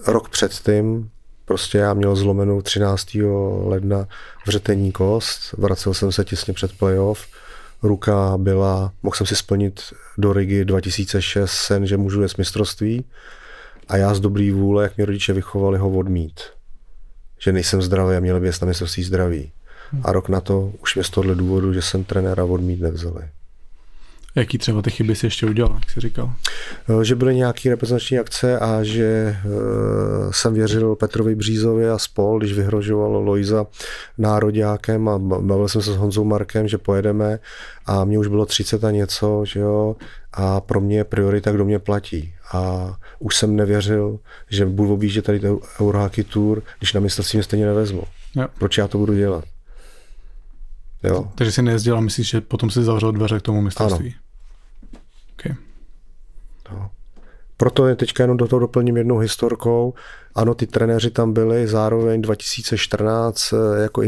rok 0.07 0.29
předtím 0.29 1.09
Prostě 1.47 1.77
já 1.77 1.93
měl 1.93 2.15
zlomenou 2.15 2.61
13. 2.61 3.17
ledna 3.63 4.07
vřetení 4.47 4.91
kost, 4.91 5.53
vracel 5.57 5.93
jsem 5.93 6.11
se 6.11 6.23
těsně 6.23 6.53
před 6.53 6.77
playoff, 6.77 7.27
ruka 7.83 8.37
byla, 8.37 8.91
mohl 9.03 9.15
jsem 9.15 9.27
si 9.27 9.35
splnit 9.35 9.81
do 10.17 10.33
Rigi 10.33 10.65
2006 10.65 11.51
sen, 11.51 11.87
že 11.87 11.97
můžu 11.97 12.21
jít 12.21 12.37
mistrovství 12.37 13.05
a 13.87 13.97
já 13.97 14.13
z 14.13 14.19
dobrý 14.19 14.51
vůle, 14.51 14.83
jak 14.83 14.97
mě 14.97 15.05
rodiče 15.05 15.33
vychovali, 15.33 15.77
ho 15.77 15.89
odmít. 15.89 16.41
Že 17.39 17.51
nejsem 17.51 17.81
zdravý 17.81 18.15
a 18.15 18.19
měl 18.19 18.39
by 18.39 18.51
na 18.61 18.67
mistrovství 18.67 19.03
zdraví. 19.03 19.51
A 20.03 20.11
rok 20.11 20.29
na 20.29 20.41
to 20.41 20.73
už 20.81 20.95
mě 20.95 21.03
z 21.03 21.09
tohohle 21.09 21.35
důvodu, 21.35 21.73
že 21.73 21.81
jsem 21.81 22.03
trenéra 22.03 22.45
odmít 22.45 22.81
nevzali. 22.81 23.29
Jaký 24.37 24.57
třeba 24.57 24.81
ty 24.81 24.91
chyby 24.91 25.15
si 25.15 25.25
ještě 25.25 25.45
udělal, 25.45 25.73
jak 25.79 25.89
jsi 25.89 25.99
říkal? 25.99 26.33
Eh, 26.89 27.05
že 27.05 27.15
byly 27.15 27.35
nějaké 27.35 27.69
reprezentační 27.69 28.19
akce 28.19 28.59
a 28.59 28.83
že 28.83 29.37
uh, 29.45 30.31
jsem 30.31 30.53
věřil 30.53 30.95
Petrovi 30.95 31.35
Břízovi 31.35 31.89
a 31.89 31.97
spol, 31.97 32.39
když 32.39 32.53
vyhrožoval 32.53 33.11
Lojza 33.11 33.65
nároďákem 34.17 35.09
a 35.09 35.19
bavil 35.19 35.67
jsem 35.67 35.81
se 35.81 35.93
s 35.93 35.95
Honzou 35.95 36.23
Markem, 36.23 36.67
že 36.67 36.77
pojedeme 36.77 37.39
a 37.85 38.05
mě 38.05 38.19
už 38.19 38.27
bylo 38.27 38.45
30 38.45 38.83
a 38.83 38.91
něco, 38.91 39.45
že 39.45 39.59
jo, 39.59 39.95
a 40.33 40.61
pro 40.61 40.81
mě 40.81 40.97
je 40.97 41.03
priorita, 41.03 41.51
kdo 41.51 41.65
mě 41.65 41.79
platí. 41.79 42.33
A 42.53 42.93
už 43.19 43.35
jsem 43.35 43.55
nevěřil, 43.55 44.19
že 44.49 44.65
budu 44.65 44.93
objíždět 44.93 45.25
tady 45.25 45.41
Eurohockey 45.81 46.23
Tour, 46.23 46.63
když 46.79 46.93
na 46.93 46.99
mistrovství 46.99 47.37
mě 47.37 47.43
stejně 47.43 47.65
nevezmu. 47.65 48.03
Jo. 48.35 48.47
Proč 48.59 48.77
já 48.77 48.87
to 48.87 48.97
budu 48.97 49.15
dělat? 49.15 49.45
Jo. 51.03 51.31
Takže 51.35 51.51
si 51.51 51.61
nejezdil 51.61 51.97
a 51.97 52.01
myslíš, 52.01 52.29
že 52.29 52.41
potom 52.41 52.69
si 52.69 52.83
zavřel 52.83 53.11
dveře 53.11 53.39
k 53.39 53.41
tomu 53.41 53.61
mistrovství? 53.61 54.07
Ano. 54.07 54.27
Okay. 55.39 55.55
No. 56.71 56.91
Proto 57.57 57.87
je 57.87 57.95
teďka 57.95 58.23
jenom 58.23 58.37
do 58.37 58.47
toho 58.47 58.59
doplním 58.59 58.97
jednou 58.97 59.17
historkou. 59.17 59.93
Ano, 60.35 60.55
ty 60.55 60.67
trenéři 60.67 61.11
tam 61.11 61.33
byli, 61.33 61.67
zároveň 61.67 62.21
2014 62.21 63.53
eh, 63.53 63.81
jako 63.81 64.01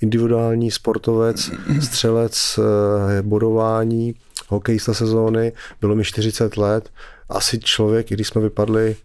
individuální 0.00 0.70
sportovec, 0.70 1.50
střelec, 1.80 2.58
eh, 2.58 3.22
bodování, 3.22 4.14
hokejista 4.48 4.94
sezóny, 4.94 5.52
bylo 5.80 5.94
mi 5.94 6.04
40 6.04 6.56
let. 6.56 6.90
Asi 7.28 7.58
člověk, 7.58 8.10
i 8.10 8.14
když 8.14 8.28
jsme 8.28 8.40
vypadli, 8.40 8.96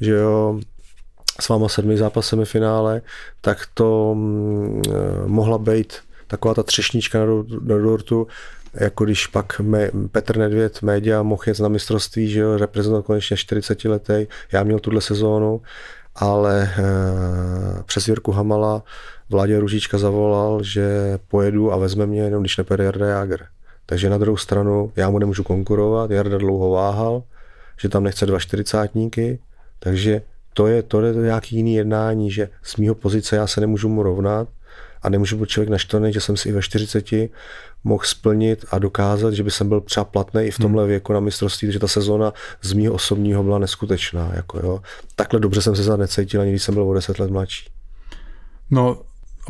že 0.00 0.12
jo, 0.12 0.60
s 1.40 1.48
váma 1.48 1.68
sedmi 1.68 1.96
zápasemi 1.96 2.44
finále, 2.44 3.02
tak 3.40 3.58
to 3.74 4.14
mm, 4.14 4.82
eh, 4.88 4.92
mohla 5.26 5.58
být 5.58 5.92
taková 6.26 6.54
ta 6.54 6.62
třešnička 6.62 7.18
na, 7.18 7.26
na 7.60 7.78
dortu, 7.78 8.26
jako 8.80 9.04
když 9.04 9.26
pak 9.26 9.60
me, 9.60 9.90
Petr 10.12 10.36
Nedvěd, 10.38 10.82
média, 10.82 11.22
mohl 11.22 11.42
jet 11.46 11.60
na 11.60 11.68
mistrovství, 11.68 12.30
že 12.30 12.40
jo, 12.40 12.56
reprezentovat 12.56 13.06
konečně 13.06 13.36
40 13.36 13.84
letý. 13.84 14.26
Já 14.52 14.62
měl 14.62 14.78
tuhle 14.78 15.00
sezónu, 15.00 15.62
ale 16.14 16.62
e, 16.62 16.82
přes 17.82 18.08
Jirku 18.08 18.32
Hamala 18.32 18.82
Vládě 19.30 19.60
Ružička 19.60 19.98
zavolal, 19.98 20.62
že 20.62 21.18
pojedu 21.28 21.72
a 21.72 21.76
vezme 21.76 22.06
mě 22.06 22.20
jenom, 22.20 22.42
když 22.42 22.56
nepojede 22.56 22.84
Jarda 22.84 23.06
Jager. 23.06 23.46
Takže 23.86 24.10
na 24.10 24.18
druhou 24.18 24.36
stranu 24.36 24.92
já 24.96 25.10
mu 25.10 25.18
nemůžu 25.18 25.42
konkurovat, 25.42 26.10
Jarda 26.10 26.38
dlouho 26.38 26.70
váhal, 26.70 27.22
že 27.80 27.88
tam 27.88 28.04
nechce 28.04 28.26
dva 28.26 28.38
čtyřicátníky, 28.38 29.38
takže 29.78 30.22
to 30.54 30.66
je, 30.66 30.82
to 30.82 31.02
je 31.02 31.14
nějaký 31.14 31.56
jiný 31.56 31.74
jednání, 31.74 32.30
že 32.30 32.48
z 32.62 32.76
mýho 32.76 32.94
pozice 32.94 33.36
já 33.36 33.46
se 33.46 33.60
nemůžu 33.60 33.88
mu 33.88 34.02
rovnat 34.02 34.48
a 35.02 35.08
nemůžu 35.08 35.36
být 35.36 35.48
člověk 35.48 35.68
naštvaný, 35.68 36.12
že 36.12 36.20
jsem 36.20 36.36
si 36.36 36.48
i 36.48 36.52
ve 36.52 36.62
40 36.62 37.04
mohl 37.86 38.04
splnit 38.04 38.64
a 38.70 38.78
dokázat, 38.78 39.34
že 39.34 39.42
by 39.42 39.50
jsem 39.50 39.68
byl 39.68 39.80
třeba 39.80 40.04
platný 40.04 40.42
i 40.42 40.50
v 40.50 40.58
tomhle 40.58 40.82
hmm. 40.82 40.88
věku 40.88 41.12
na 41.12 41.20
mistrovství, 41.20 41.72
že 41.72 41.78
ta 41.78 41.88
sezóna 41.88 42.32
z 42.62 42.72
mýho 42.72 42.94
osobního 42.94 43.42
byla 43.42 43.58
neskutečná. 43.58 44.30
Jako 44.34 44.58
jo. 44.58 44.80
Takhle 45.16 45.40
dobře 45.40 45.62
jsem 45.62 45.76
se 45.76 45.82
za 45.82 45.96
necítil, 45.96 46.40
ani 46.40 46.50
když 46.50 46.62
jsem 46.62 46.74
byl 46.74 46.82
o 46.82 46.94
10 46.94 47.18
let 47.18 47.30
mladší. 47.30 47.68
No, 48.70 48.98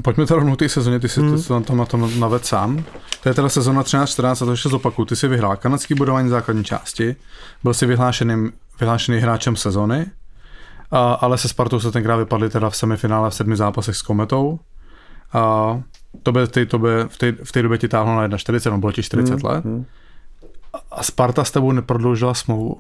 Pojďme 0.03 0.27
teda 0.27 0.39
rovnou 0.39 0.57
té 0.57 0.69
sezóně, 0.69 1.01
ty 1.01 1.09
jsi 1.09 1.21
hmm. 1.21 1.43
to 1.43 1.61
tam 1.61 1.77
na 1.77 1.87
tom 1.87 2.21
naved 2.21 2.47
sám. 2.47 2.85
To 3.23 3.29
je 3.29 3.35
teda 3.35 3.49
sezóna 3.49 3.83
13-14 3.83 4.31
a 4.31 4.35
to 4.35 4.51
ještě 4.51 4.69
zopakuju. 4.69 5.07
Ty 5.07 5.17
jsi 5.17 5.29
vyhrál 5.29 5.57
kanadský 5.57 5.95
budování 5.95 6.29
základní 6.29 6.65
části, 6.65 7.17
byl 7.63 7.75
jsi 7.75 7.87
vyhlášeným, 7.87 8.53
vyhlášený 8.81 9.19
hráčem 9.19 9.57
sezóny, 9.57 10.07
a, 10.91 11.13
ale 11.13 11.39
se 11.39 11.49
Spartou 11.49 11.81
se 11.81 11.93
tenkrát 11.93 12.17
vypadli 12.17 12.51
teda 12.51 12.71
v 12.71 12.77
semifinále 12.77 13.31
v 13.31 13.35
sedmi 13.35 13.57
zápasech 13.57 13.97
s 13.97 14.03
Kometou. 14.03 14.59
A 15.33 15.83
to 16.23 16.33
by, 16.33 16.47
ty, 16.47 16.67
to 16.67 16.79
by 16.79 16.89
v, 17.09 17.19
té, 17.19 17.33
v 17.45 17.53
té 17.53 17.63
době 17.63 17.79
ti 17.79 17.89
táhlo 17.89 18.17
na 18.17 18.29
1,40, 18.29 18.71
no 18.71 18.79
bylo 18.79 18.93
ti 18.93 19.03
40 19.03 19.33
hmm, 19.33 19.41
let. 19.45 19.65
Hmm. 19.65 19.85
A 20.91 21.03
Sparta 21.03 21.45
s 21.45 21.51
tebou 21.51 21.73
neprodloužila 21.73 22.35
smlouvu. 22.35 22.77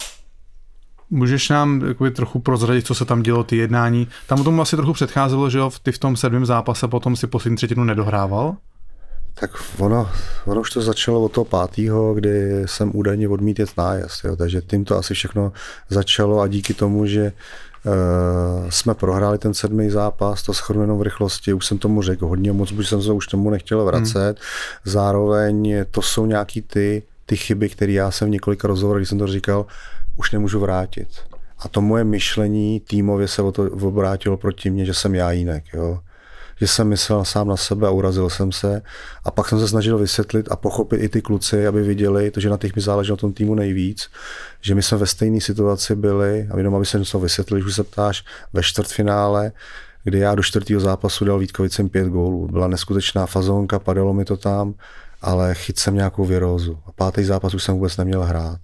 Můžeš 1.10 1.48
nám 1.48 1.80
jakoby, 1.88 2.10
trochu 2.10 2.38
prozradit, 2.38 2.86
co 2.86 2.94
se 2.94 3.04
tam 3.04 3.22
dělo, 3.22 3.44
ty 3.44 3.56
jednání? 3.56 4.08
Tam 4.26 4.44
tomu 4.44 4.62
asi 4.62 4.76
trochu 4.76 4.92
předcházelo, 4.92 5.50
že 5.50 5.58
jo, 5.58 5.70
ty 5.82 5.92
v 5.92 5.98
tom 5.98 6.16
sedmém 6.16 6.46
zápase 6.46 6.88
potom 6.88 7.16
si 7.16 7.26
poslední 7.26 7.56
třetinu 7.56 7.84
nedohrával? 7.84 8.56
Tak 9.40 9.50
ono, 9.78 10.08
ono 10.44 10.60
už 10.60 10.70
to 10.70 10.82
začalo 10.82 11.22
od 11.22 11.32
toho 11.32 11.44
pátého, 11.44 12.14
kdy 12.14 12.62
jsem 12.66 12.90
údajně 12.94 13.28
odmít 13.28 13.58
jet 13.58 13.76
nájezd, 13.76 14.24
jo, 14.24 14.36
takže 14.36 14.62
tím 14.62 14.84
to 14.84 14.96
asi 14.96 15.14
všechno 15.14 15.52
začalo 15.88 16.40
a 16.40 16.46
díky 16.46 16.74
tomu, 16.74 17.06
že 17.06 17.32
jsme 18.68 18.94
prohráli 18.94 19.38
ten 19.38 19.54
sedmý 19.54 19.90
zápas, 19.90 20.42
to 20.42 20.54
schrnu 20.54 20.98
v 20.98 21.02
rychlosti, 21.02 21.52
už 21.52 21.66
jsem 21.66 21.78
tomu 21.78 22.02
řekl 22.02 22.26
hodně 22.26 22.52
moc, 22.52 22.72
protože 22.72 22.88
jsem 22.88 23.02
se 23.02 23.12
už 23.12 23.26
tomu 23.26 23.50
nechtěl 23.50 23.84
vracet. 23.84 24.36
Hmm. 24.36 24.36
Zároveň 24.84 25.84
to 25.90 26.02
jsou 26.02 26.26
nějaký 26.26 26.62
ty, 26.62 27.02
ty 27.26 27.36
chyby, 27.36 27.68
které 27.68 27.92
já 27.92 28.10
jsem 28.10 28.28
v 28.28 28.30
několika 28.30 28.68
rozhovorech, 28.68 29.00
když 29.00 29.08
jsem 29.08 29.18
to 29.18 29.26
říkal, 29.26 29.66
už 30.16 30.30
nemůžu 30.32 30.60
vrátit. 30.60 31.08
A 31.58 31.68
to 31.68 31.80
moje 31.80 32.04
myšlení 32.04 32.80
týmově 32.80 33.28
se 33.28 33.42
o 33.42 33.52
to 33.52 33.62
obrátilo 33.62 34.36
proti 34.36 34.70
mně, 34.70 34.84
že 34.84 34.94
jsem 34.94 35.14
já 35.14 35.32
jinak. 35.32 35.64
Jo 35.74 36.00
že 36.61 36.66
jsem 36.66 36.89
myslel 36.89 37.24
sám 37.24 37.49
na 37.49 37.57
sebe 37.57 37.87
a 37.87 37.91
urazil 37.91 38.31
jsem 38.31 38.53
se. 38.53 38.83
A 39.24 39.31
pak 39.31 39.49
jsem 39.49 39.61
se 39.61 39.69
snažil 39.69 39.99
vysvětlit 39.99 40.49
a 40.51 40.57
pochopit 40.57 40.97
i 40.97 41.09
ty 41.09 41.23
kluci, 41.23 41.66
aby 41.66 41.83
viděli, 41.83 42.31
to, 42.31 42.41
že 42.41 42.51
na 42.51 42.57
těch 42.57 42.77
mi 42.77 42.83
záleží 42.83 43.11
na 43.11 43.16
tom 43.16 43.33
týmu 43.33 43.55
nejvíc, 43.55 44.11
že 44.61 44.74
my 44.74 44.83
jsme 44.83 44.99
ve 44.99 45.07
stejné 45.07 45.41
situaci 45.41 45.95
byli, 45.95 46.49
a 46.51 46.57
jenom 46.59 46.74
aby 46.74 46.87
se 46.87 46.99
něco 46.99 47.20
vysvětlil, 47.20 47.59
když 47.59 47.66
už 47.66 47.74
se 47.74 47.85
ptáš 47.85 48.24
ve 48.53 48.62
čtvrtfinále, 48.62 49.53
kdy 50.05 50.19
já 50.19 50.35
do 50.35 50.43
čtvrtého 50.43 50.81
zápasu 50.81 51.24
dal 51.24 51.39
Vítkovicem 51.39 51.89
pět 51.89 52.09
gólů. 52.09 52.49
Byla 52.49 52.69
neskutečná 52.69 53.27
fazonka, 53.27 53.78
padalo 53.78 54.15
mi 54.15 54.24
to 54.24 54.37
tam, 54.37 54.74
ale 55.23 55.55
chyt 55.55 55.78
jsem 55.78 55.95
nějakou 55.95 56.24
virózu. 56.24 56.78
A 56.87 56.93
pátý 56.93 57.24
zápas 57.24 57.55
už 57.55 57.62
jsem 57.62 57.74
vůbec 57.74 57.97
neměl 57.97 58.23
hrát. 58.23 58.59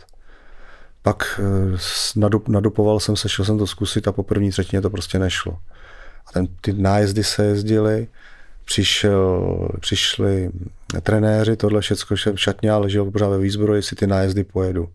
Pak 1.03 1.41
eh, 1.41 2.39
nadopoval 2.49 3.01
jsem 3.01 3.17
se, 3.17 3.29
šel 3.29 3.45
jsem 3.45 3.59
to 3.59 3.67
zkusit 3.67 4.09
a 4.09 4.13
po 4.13 4.23
první 4.23 4.51
třetině 4.51 4.83
to 4.83 4.91
prostě 4.91 5.19
nešlo. 5.19 5.59
A 6.27 6.33
ten, 6.33 6.47
ty 6.61 6.73
nájezdy 6.73 7.25
se 7.25 7.45
jezdily, 7.45 8.09
přišel, 8.65 9.69
přišli 9.81 10.51
trenéři, 11.03 11.57
tohle 11.57 11.81
všechno 11.81 12.17
šatně 12.35 12.71
a 12.71 12.79
ležel 12.79 13.11
pořád 13.11 13.29
ve 13.29 13.39
výzbroji, 13.39 13.79
jestli 13.79 13.97
ty 13.97 14.07
nájezdy 14.07 14.45
pojedu. 14.45 14.89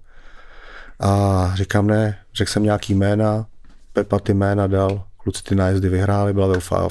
A 1.00 1.52
říkám 1.56 1.88
ne, 1.88 2.18
řekl 2.36 2.52
jsem 2.52 2.64
nějaký 2.64 2.94
jména, 2.94 3.46
Pepa 3.94 4.20
ty 4.20 4.34
jména 4.34 4.68
dal, 4.68 5.04
kluci 5.18 5.44
ty 5.44 5.56
nájezdy 5.56 5.90
vyhráli, 5.90 6.34
byla 6.34 6.48
velká, 6.48 6.88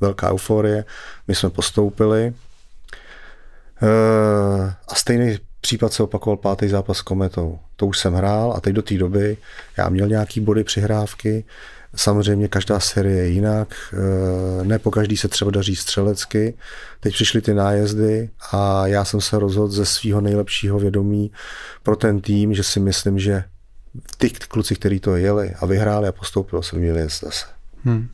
velká 0.00 0.30
euforie, 0.32 0.84
my 1.28 1.34
jsme 1.34 1.50
postoupili. 1.50 2.34
E, 3.82 3.92
a 4.88 4.94
stejný 4.94 5.38
případ 5.60 5.92
se 5.92 6.02
opakoval 6.02 6.36
pátý 6.36 6.68
zápas 6.68 6.98
s 6.98 7.02
Kometou. 7.02 7.58
To 7.76 7.86
už 7.86 7.98
jsem 7.98 8.14
hrál 8.14 8.52
a 8.56 8.60
teď 8.60 8.72
do 8.72 8.82
té 8.82 8.94
doby 8.94 9.36
já 9.76 9.88
měl 9.88 10.08
nějaký 10.08 10.40
body 10.40 10.64
přihrávky, 10.64 11.44
Samozřejmě 11.96 12.48
každá 12.48 12.80
série 12.80 13.16
je 13.16 13.28
jinak, 13.28 13.74
eh, 13.92 14.64
ne 14.64 14.78
po 14.78 14.90
každý 14.90 15.16
se 15.16 15.28
třeba 15.28 15.50
daří 15.50 15.76
střelecky. 15.76 16.54
Teď 17.00 17.14
přišly 17.14 17.40
ty 17.40 17.54
nájezdy 17.54 18.30
a 18.52 18.86
já 18.86 19.04
jsem 19.04 19.20
se 19.20 19.38
rozhodl 19.38 19.72
ze 19.72 19.86
svého 19.86 20.20
nejlepšího 20.20 20.78
vědomí 20.78 21.32
pro 21.82 21.96
ten 21.96 22.20
tým, 22.20 22.54
že 22.54 22.62
si 22.62 22.80
myslím, 22.80 23.18
že 23.18 23.44
ty 24.16 24.30
kluci, 24.30 24.74
kteří 24.74 25.00
to 25.00 25.16
jeli 25.16 25.54
a 25.60 25.66
vyhráli 25.66 26.08
a 26.08 26.12
postoupili, 26.12 26.62
se 26.62 26.76
měli 26.76 27.02
zase. 27.02 27.46
Hmm. 27.84 28.08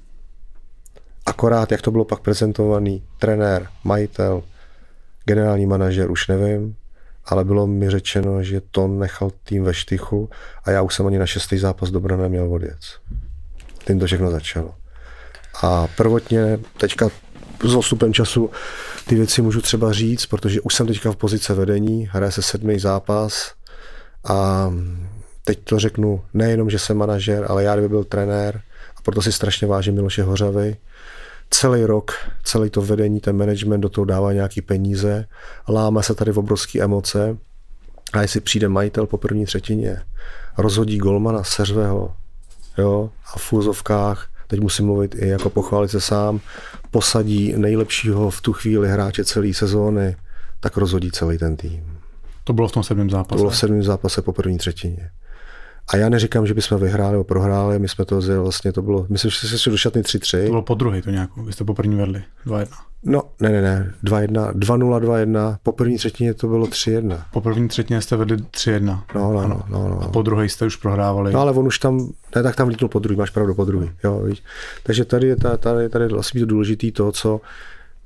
Akorát, 1.26 1.72
jak 1.72 1.82
to 1.82 1.90
bylo 1.90 2.04
pak 2.04 2.20
prezentovaný, 2.20 3.02
trenér, 3.18 3.68
majitel, 3.84 4.42
generální 5.24 5.66
manažer, 5.66 6.10
už 6.10 6.28
nevím, 6.28 6.76
ale 7.24 7.44
bylo 7.44 7.66
mi 7.66 7.90
řečeno, 7.90 8.42
že 8.42 8.60
to 8.70 8.88
nechal 8.88 9.30
tým 9.44 9.64
ve 9.64 9.74
štychu 9.74 10.30
a 10.64 10.70
já 10.70 10.82
už 10.82 10.94
jsem 10.94 11.06
ani 11.06 11.18
na 11.18 11.26
šestý 11.26 11.58
zápas 11.58 11.90
dobra 11.90 12.16
neměl 12.16 12.52
odjet 12.52 12.78
tím 13.86 13.98
to 13.98 14.06
všechno 14.06 14.30
začalo. 14.30 14.74
A 15.62 15.86
prvotně 15.96 16.58
teďka 16.76 17.08
s 17.64 17.74
ostupem 17.74 18.12
času 18.12 18.50
ty 19.06 19.14
věci 19.14 19.42
můžu 19.42 19.60
třeba 19.60 19.92
říct, 19.92 20.26
protože 20.26 20.60
už 20.60 20.74
jsem 20.74 20.86
teďka 20.86 21.12
v 21.12 21.16
pozice 21.16 21.54
vedení, 21.54 22.08
hraje 22.12 22.32
se 22.32 22.42
sedmý 22.42 22.78
zápas 22.78 23.52
a 24.28 24.70
teď 25.44 25.58
to 25.64 25.78
řeknu 25.78 26.24
nejenom, 26.34 26.70
že 26.70 26.78
jsem 26.78 26.96
manažer, 26.96 27.46
ale 27.48 27.64
já 27.64 27.74
kdyby 27.74 27.88
byl 27.88 28.04
trenér 28.04 28.60
a 28.96 29.02
proto 29.02 29.22
si 29.22 29.32
strašně 29.32 29.66
vážím 29.66 29.94
Miloše 29.94 30.22
Hořavy. 30.22 30.76
Celý 31.50 31.84
rok, 31.84 32.12
celý 32.44 32.70
to 32.70 32.82
vedení, 32.82 33.20
ten 33.20 33.36
management 33.36 33.80
do 33.80 33.88
toho 33.88 34.04
dává 34.04 34.32
nějaký 34.32 34.62
peníze, 34.62 35.26
láme 35.68 36.02
se 36.02 36.14
tady 36.14 36.32
v 36.32 36.38
obrovské 36.38 36.80
emoce 36.80 37.36
a 38.12 38.22
jestli 38.22 38.40
přijde 38.40 38.68
majitel 38.68 39.06
po 39.06 39.18
první 39.18 39.46
třetině, 39.46 40.02
rozhodí 40.58 40.98
golmana, 40.98 41.44
seřve 41.44 41.86
ho, 41.86 42.14
jo, 42.78 43.10
a 43.34 43.38
v 43.38 43.42
fúzovkách, 43.42 44.28
teď 44.46 44.60
musím 44.60 44.86
mluvit 44.86 45.14
i 45.14 45.28
jako 45.28 45.50
pochválit 45.50 45.88
se 45.88 46.00
sám, 46.00 46.40
posadí 46.90 47.54
nejlepšího 47.56 48.30
v 48.30 48.40
tu 48.40 48.52
chvíli 48.52 48.88
hráče 48.88 49.24
celé 49.24 49.54
sezóny, 49.54 50.16
tak 50.60 50.76
rozhodí 50.76 51.10
celý 51.10 51.38
ten 51.38 51.56
tým. 51.56 51.98
To 52.44 52.52
bylo 52.52 52.68
v 52.68 52.72
tom 52.72 52.82
sedmém 52.82 53.10
zápase? 53.10 53.28
To 53.28 53.36
bylo 53.36 53.50
v 53.50 53.56
sedmém 53.56 53.82
zápase 53.82 54.22
po 54.22 54.32
první 54.32 54.58
třetině. 54.58 55.10
A 55.88 55.96
já 55.96 56.08
neříkám, 56.08 56.46
že 56.46 56.54
bychom 56.54 56.80
vyhráli 56.80 57.12
nebo 57.12 57.24
prohráli, 57.24 57.78
my 57.78 57.88
jsme 57.88 58.04
to 58.04 58.20
vlastně 58.20 58.72
to 58.72 58.82
bylo, 58.82 59.06
myslím, 59.08 59.30
že 59.30 59.58
se 59.58 59.70
do 59.70 59.76
šatny 59.76 60.02
3-3. 60.02 60.42
To 60.42 60.50
bylo 60.50 60.62
po 60.62 60.74
druhé 60.74 61.02
to 61.02 61.10
nějakou, 61.10 61.42
vy 61.42 61.52
jste 61.52 61.64
po 61.64 61.74
první 61.74 61.96
vedli, 61.96 62.22
2-1. 62.46 62.66
No, 63.04 63.22
ne, 63.40 63.48
ne, 63.52 63.62
ne, 63.62 63.94
2-1, 64.04 64.52
2-0, 64.52 65.00
2-1, 65.00 65.56
po 65.62 65.72
první 65.72 65.96
třetině 65.96 66.34
to 66.34 66.48
bylo 66.48 66.66
3-1. 66.66 67.22
Po 67.32 67.40
první 67.40 67.68
třetině 67.68 68.00
jste 68.00 68.16
vedli 68.16 68.36
3-1. 68.36 69.00
No, 69.14 69.32
no, 69.32 69.48
no, 69.48 69.64
no, 69.68 69.88
no. 69.88 70.02
A 70.02 70.08
po 70.08 70.22
druhé 70.22 70.44
jste 70.44 70.66
už 70.66 70.76
prohrávali. 70.76 71.32
No, 71.32 71.40
ale 71.40 71.52
on 71.52 71.66
už 71.66 71.78
tam, 71.78 72.12
ne, 72.36 72.42
tak 72.42 72.56
tam 72.56 72.66
vlítnul 72.66 72.88
po 72.88 72.98
druhý, 72.98 73.18
máš 73.18 73.30
pravdu, 73.30 73.54
po 73.54 73.64
druhý, 73.64 73.90
jo, 74.04 74.20
víš. 74.20 74.42
Takže 74.82 75.04
tady 75.04 75.26
je 75.26 75.36
tady, 75.36 75.58
tady, 75.58 75.88
tady 75.88 76.08
vlastně 76.08 76.40
to 76.40 76.46
důležitý 76.46 76.92
to, 76.92 77.12
co 77.12 77.40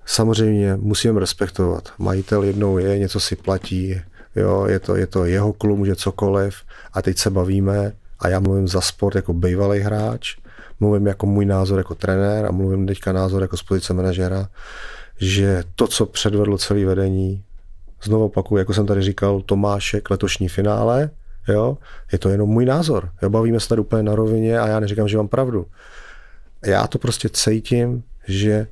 samozřejmě 0.06 0.76
musíme 0.76 1.20
respektovat. 1.20 1.88
Majitel 1.98 2.42
jednou 2.42 2.78
je, 2.78 2.98
něco 2.98 3.20
si 3.20 3.36
platí, 3.36 4.00
jo, 4.36 4.66
je 4.66 4.78
to, 4.78 4.96
je 4.96 5.06
to 5.06 5.24
jeho 5.24 5.52
klub, 5.52 5.78
může 5.78 5.96
cokoliv 5.96 6.56
a 6.92 7.02
teď 7.02 7.18
se 7.18 7.30
bavíme 7.30 7.92
a 8.18 8.28
já 8.28 8.40
mluvím 8.40 8.68
za 8.68 8.80
sport 8.80 9.14
jako 9.14 9.32
bývalý 9.32 9.80
hráč, 9.80 10.36
mluvím 10.80 11.06
jako 11.06 11.26
můj 11.26 11.46
názor 11.46 11.78
jako 11.78 11.94
trenér 11.94 12.46
a 12.46 12.50
mluvím 12.50 12.86
teďka 12.86 13.12
názor 13.12 13.42
jako 13.42 13.56
z 13.56 13.62
pozice 13.62 13.94
manažera, 13.94 14.48
že 15.20 15.64
to, 15.74 15.86
co 15.86 16.06
předvedlo 16.06 16.58
celý 16.58 16.84
vedení, 16.84 17.44
znovu 18.02 18.24
opakuju, 18.24 18.58
jako 18.58 18.74
jsem 18.74 18.86
tady 18.86 19.02
říkal, 19.02 19.40
Tomášek, 19.40 20.10
letošní 20.10 20.48
finále, 20.48 21.10
jo, 21.48 21.78
je 22.12 22.18
to 22.18 22.28
jenom 22.28 22.50
můj 22.50 22.64
názor. 22.64 23.10
Jo, 23.22 23.30
bavíme 23.30 23.60
se 23.60 23.68
tady 23.68 23.80
úplně 23.80 24.02
na 24.02 24.14
rovině 24.14 24.58
a 24.58 24.68
já 24.68 24.80
neříkám, 24.80 25.08
že 25.08 25.16
mám 25.16 25.28
pravdu. 25.28 25.66
Já 26.66 26.86
to 26.86 26.98
prostě 26.98 27.28
cítím, 27.28 28.02
že 28.28 28.66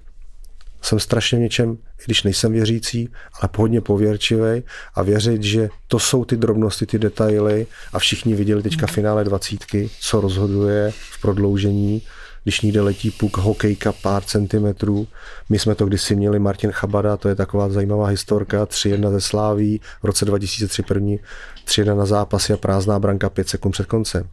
jsem 0.89 1.01
strašně 1.01 1.39
v 1.39 1.40
něčem, 1.40 1.73
i 1.73 2.05
když 2.05 2.23
nejsem 2.23 2.52
věřící, 2.52 3.09
ale 3.40 3.51
hodně 3.56 3.81
pověrčivý 3.81 4.62
a 4.94 5.02
věřit, 5.02 5.43
že 5.43 5.69
to 5.86 5.98
jsou 5.98 6.24
ty 6.24 6.36
drobnosti, 6.36 6.86
ty 6.86 6.98
detaily 6.98 7.66
a 7.93 7.98
všichni 7.98 8.35
viděli 8.35 8.62
teďka 8.62 8.86
v 8.86 8.90
finále 8.90 9.24
dvacítky, 9.24 9.90
co 10.01 10.20
rozhoduje 10.20 10.93
v 11.10 11.20
prodloužení, 11.20 12.02
když 12.43 12.60
někde 12.60 12.81
letí 12.81 13.10
puk 13.10 13.36
hokejka 13.36 13.93
pár 13.93 14.23
centimetrů. 14.23 15.06
My 15.48 15.59
jsme 15.59 15.74
to 15.74 15.86
kdysi 15.86 16.16
měli 16.16 16.39
Martin 16.39 16.73
Chabada, 16.73 17.16
to 17.16 17.28
je 17.28 17.35
taková 17.35 17.69
zajímavá 17.69 18.06
historka, 18.06 18.65
3-1 18.65 19.10
ze 19.10 19.20
Sláví, 19.20 19.81
v 20.02 20.05
roce 20.05 20.24
2003 20.24 20.82
první 20.82 21.20
3-1 21.66 21.97
na 21.97 22.06
zápasy 22.06 22.52
a 22.52 22.56
prázdná 22.56 22.98
branka 22.98 23.31
5 23.31 23.48
sekund 23.48 23.73
před 23.73 23.86
koncem. 23.86 24.28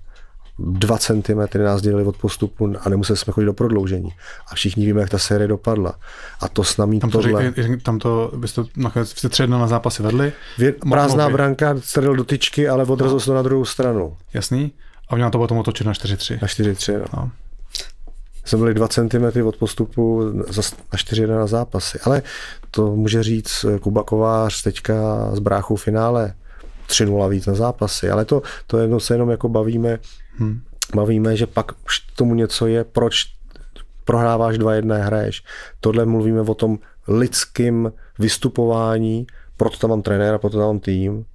2 0.60 0.98
cm 0.98 1.64
nás 1.64 1.82
dělili 1.82 2.04
od 2.04 2.18
postupu 2.18 2.74
a 2.82 2.90
nemuseli 2.90 3.18
jsme 3.18 3.34
chodit 3.34 3.46
do 3.46 3.54
prodloužení. 3.54 4.10
A 4.52 4.56
všichni 4.56 4.86
víme, 4.86 5.02
jak 5.02 5.10
ta 5.10 5.18
série 5.18 5.48
dopadla. 5.48 5.96
A 6.40 6.48
to 6.48 6.64
s 6.64 6.78
námi 6.78 7.00
tam 7.00 7.10
to, 7.10 7.22
tohle... 7.22 7.54
Řík, 7.58 7.84
tam 7.84 8.00
to 8.00 8.32
byste 8.36 8.62
nakonec 8.78 9.10
jste 9.10 9.30
tři 9.30 9.48
na 9.48 9.68
zápasy 9.68 10.04
vedli. 10.04 10.34
Vě, 10.58 10.72
prázdná 10.72 11.30
branka, 11.30 11.76
střelil 11.80 12.16
do 12.16 12.24
tyčky, 12.24 12.70
ale 12.70 12.86
odrazil 12.86 13.16
no. 13.16 13.20
se 13.20 13.26
to 13.26 13.34
na 13.34 13.42
druhou 13.42 13.66
stranu. 13.66 14.18
Jasný. 14.34 14.72
A 15.10 15.16
měl 15.16 15.30
to 15.30 15.38
potom 15.38 15.58
otočit 15.58 15.88
na 15.88 15.94
4-3. 15.94 16.40
Na 16.42 16.48
4-3, 16.48 17.00
no. 17.00 17.06
no. 17.14 17.32
Jsme 18.46 18.58
byli 18.58 18.74
2 18.74 18.88
cm 18.88 19.48
od 19.48 19.58
postupu 19.58 20.24
na 20.92 20.98
4 20.98 21.28
na 21.28 21.48
zápasy. 21.48 22.00
Ale 22.04 22.22
to 22.72 22.96
může 22.96 23.24
říct 23.24 23.66
Kuba 23.82 24.04
Kovář 24.04 24.64
teďka 24.64 25.30
z 25.34 25.40
bráchou 25.40 25.76
finále 25.76 26.34
3-0 26.88 27.30
víc 27.30 27.46
na 27.46 27.54
zápasy. 27.54 28.10
Ale 28.10 28.26
to, 28.26 28.42
to 28.68 28.78
jenom 28.78 29.00
se 29.00 29.14
jenom 29.14 29.30
jako 29.30 29.50
bavíme 29.50 30.00
Hmm. 30.38 30.62
Bavíme, 30.96 31.38
že 31.38 31.48
pak 31.48 31.72
už 31.86 32.00
tomu 32.00 32.36
něco 32.36 32.68
je, 32.68 32.84
proč 32.84 33.36
prohráváš 34.06 34.58
2-1, 34.58 35.02
hraješ. 35.02 35.44
Tohle 35.80 36.06
mluvíme 36.06 36.42
o 36.42 36.54
tom 36.54 36.80
lidském 37.08 37.92
vystupování, 38.20 39.28
proto 39.58 39.78
tam 39.78 39.90
mám 39.90 40.02
trenéra, 40.02 40.38
proto 40.38 40.58
tam 40.58 40.68
mám 40.68 40.80
tým 40.80 41.26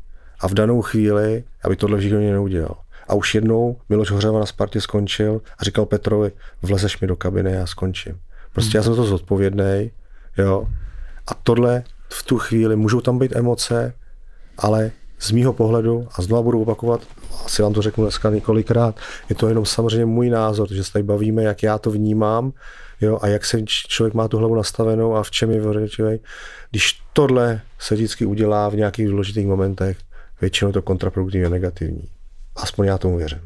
a 0.40 0.48
v 0.48 0.54
danou 0.54 0.82
chvíli, 0.82 1.44
aby 1.64 1.76
tohle 1.76 1.98
všechno 1.98 2.20
neudělal. 2.20 2.76
A 3.08 3.14
už 3.14 3.34
jednou 3.34 3.76
Miloš 3.88 4.10
Hořeva 4.10 4.40
na 4.40 4.46
Spartě 4.46 4.80
skončil 4.80 5.40
a 5.58 5.64
říkal 5.64 5.86
Petrovi, 5.86 6.32
vlezeš 6.62 7.00
mi 7.00 7.06
do 7.06 7.16
kabiny, 7.16 7.52
já 7.52 7.66
skončím. 7.66 8.20
Prostě 8.52 8.78
já 8.78 8.82
jsem 8.82 8.94
to 8.94 9.04
zodpovědný, 9.04 9.90
jo. 10.38 10.68
A 11.26 11.34
tohle 11.34 11.82
v 12.08 12.22
tu 12.22 12.38
chvíli, 12.38 12.76
můžou 12.76 13.00
tam 13.00 13.18
být 13.18 13.36
emoce, 13.36 13.94
ale 14.58 14.90
z 15.20 15.30
mýho 15.30 15.52
pohledu, 15.52 16.08
a 16.14 16.22
znovu 16.22 16.42
budu 16.42 16.62
opakovat, 16.62 17.00
asi 17.44 17.62
vám 17.62 17.72
to 17.72 17.82
řeknu 17.82 18.04
dneska 18.04 18.30
několikrát, 18.30 18.96
je 19.28 19.34
to 19.34 19.48
jenom 19.48 19.66
samozřejmě 19.66 20.06
můj 20.06 20.30
názor, 20.30 20.72
že 20.72 20.84
se 20.84 20.92
tady 20.92 21.02
bavíme, 21.02 21.42
jak 21.42 21.62
já 21.62 21.78
to 21.78 21.90
vnímám, 21.90 22.52
jo, 23.00 23.18
a 23.22 23.26
jak 23.26 23.44
se 23.44 23.62
člověk 23.66 24.14
má 24.14 24.28
tu 24.28 24.38
hlavu 24.38 24.54
nastavenou 24.54 25.14
a 25.14 25.22
v 25.22 25.30
čem 25.30 25.50
je 25.50 25.60
vyřečivý. 25.60 26.18
Když 26.70 27.00
tohle 27.12 27.60
se 27.78 27.94
vždycky 27.94 28.26
udělá 28.26 28.68
v 28.68 28.76
nějakých 28.76 29.08
důležitých 29.08 29.46
momentech, 29.46 29.98
většinou 30.40 30.72
to 30.72 30.82
kontraproduktivně 30.82 31.50
negativní. 31.50 32.08
Aspoň 32.56 32.86
já 32.86 32.98
tomu 32.98 33.16
věřím. 33.16 33.40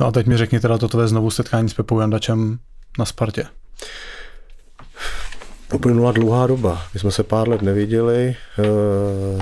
No 0.00 0.06
a 0.06 0.12
teď 0.12 0.26
mi 0.26 0.36
řekni 0.36 0.60
teda 0.60 0.78
toto 0.78 1.00
je 1.00 1.08
znovu 1.08 1.30
setkání 1.30 1.68
s 1.68 1.74
Pepou 1.74 2.00
Jandačem 2.00 2.58
na 2.98 3.04
Spartě. 3.04 3.46
Uplynula 5.76 6.12
dlouhá 6.12 6.46
doba. 6.46 6.82
My 6.94 7.00
jsme 7.00 7.10
se 7.10 7.22
pár 7.22 7.48
let 7.48 7.62
neviděli, 7.62 8.36
eh, 8.58 8.64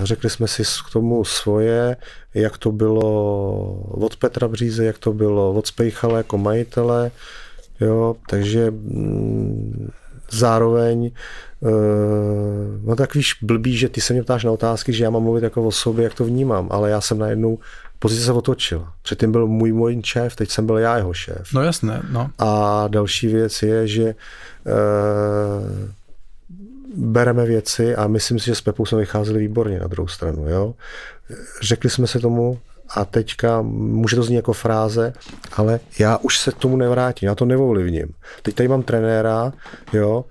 řekli 0.03 0.31
jsme 0.31 0.49
si 0.49 0.63
k 0.63 0.93
tomu 0.93 1.25
svoje, 1.25 1.97
jak 2.35 2.59
to 2.59 2.73
bylo 2.73 3.11
od 3.91 4.17
Petra 4.17 4.49
Bříze, 4.49 4.85
jak 4.85 4.99
to 4.99 5.13
bylo 5.13 5.53
od 5.53 5.67
Spejchala 5.67 6.17
jako 6.19 6.39
majitele, 6.39 7.11
jo, 7.81 8.17
takže 8.29 8.71
mm, 8.71 9.91
zároveň 10.31 11.11
eh, 11.63 11.71
no 12.83 12.97
tak 12.97 13.15
víš, 13.15 13.35
blbý, 13.43 13.77
že 13.77 13.89
ty 13.89 14.01
se 14.01 14.13
mě 14.13 14.23
ptáš 14.23 14.45
na 14.45 14.51
otázky, 14.51 14.93
že 14.93 15.05
já 15.05 15.11
mám 15.11 15.23
mluvit 15.23 15.45
jako 15.45 15.63
o 15.63 15.73
sobě, 15.73 16.05
jak 16.05 16.15
to 16.15 16.25
vnímám, 16.25 16.69
ale 16.71 16.91
já 16.91 17.01
jsem 17.01 17.19
najednou 17.19 17.59
pozice 17.99 18.25
se 18.25 18.33
otočila. 18.33 18.93
Předtím 19.03 19.33
byl 19.33 19.47
můj 19.47 19.73
můj 19.73 20.03
šéf, 20.05 20.37
teď 20.37 20.51
jsem 20.51 20.67
byl 20.67 20.79
já 20.79 20.97
jeho 20.97 21.15
šéf. 21.15 21.49
No 21.55 21.63
jasné, 21.63 22.03
no. 22.11 22.31
A 22.39 22.85
další 22.89 23.27
věc 23.27 23.63
je, 23.63 23.89
že 23.89 24.05
e, 24.05 24.15
bereme 26.97 27.47
věci 27.47 27.97
a 27.97 28.07
myslím 28.07 28.39
si, 28.39 28.47
že 28.47 28.55
s 28.55 28.61
Pepou 28.61 28.87
jsme 28.87 28.99
vycházeli 28.99 29.39
výborně 29.39 29.81
na 29.81 29.87
druhou 29.87 30.09
stranu. 30.09 30.49
Jo? 30.49 30.75
Řekli 31.63 31.91
jsme 31.91 32.07
se 32.07 32.21
tomu 32.21 32.59
a 32.89 33.05
teďka 33.05 33.63
může 33.63 34.17
to 34.17 34.23
znít 34.23 34.37
jako 34.37 34.53
fráze, 34.53 35.13
ale 35.53 35.81
já 35.99 36.17
už 36.17 36.39
se 36.39 36.53
tomu 36.53 36.77
nevrátím, 36.77 37.27
já 37.27 37.35
to 37.35 37.45
neovlivním. 37.45 38.09
Teď 38.43 38.55
tady 38.55 38.69
mám 38.69 38.83
trenéra, 38.83 39.53
jo, 39.93 40.25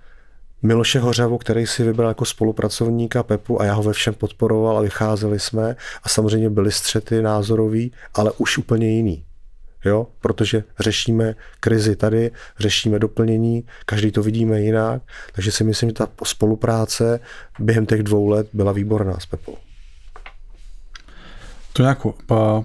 Miloše 0.65 0.99
Hořavu, 0.99 1.38
který 1.38 1.68
si 1.68 1.84
vybral 1.84 2.10
jako 2.10 2.26
spolupracovníka 2.26 3.23
Pepu 3.23 3.61
a 3.61 3.65
já 3.65 3.73
ho 3.73 3.84
ve 3.84 3.94
všem 3.94 4.14
podporoval 4.14 4.77
a 4.77 4.81
vycházeli 4.81 5.40
jsme 5.40 5.76
a 6.03 6.10
samozřejmě 6.10 6.49
byly 6.49 6.72
střety 6.72 7.22
názorový, 7.22 7.91
ale 8.14 8.31
už 8.38 8.57
úplně 8.57 8.90
jiný. 8.90 9.26
Jo? 9.85 10.07
Protože 10.22 10.64
řešíme 10.80 11.35
krizi 11.60 11.95
tady, 11.95 12.31
řešíme 12.60 12.99
doplnění, 12.99 13.64
každý 13.85 14.11
to 14.11 14.23
vidíme 14.23 14.61
jinak, 14.61 15.01
takže 15.34 15.51
si 15.51 15.64
myslím, 15.64 15.89
že 15.89 15.93
ta 15.93 16.07
spolupráce 16.23 17.19
během 17.60 17.85
těch 17.85 18.03
dvou 18.03 18.27
let 18.27 18.47
byla 18.53 18.72
výborná 18.72 19.19
s 19.19 19.26
Pepou. 19.26 19.57
To 21.73 21.81
nějakou 21.81 22.15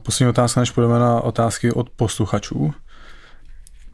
poslední 0.03 0.31
otázka, 0.31 0.61
než 0.61 0.71
půjdeme 0.71 0.99
na 0.99 1.21
otázky 1.21 1.73
od 1.73 1.91
posluchačů. 1.91 2.75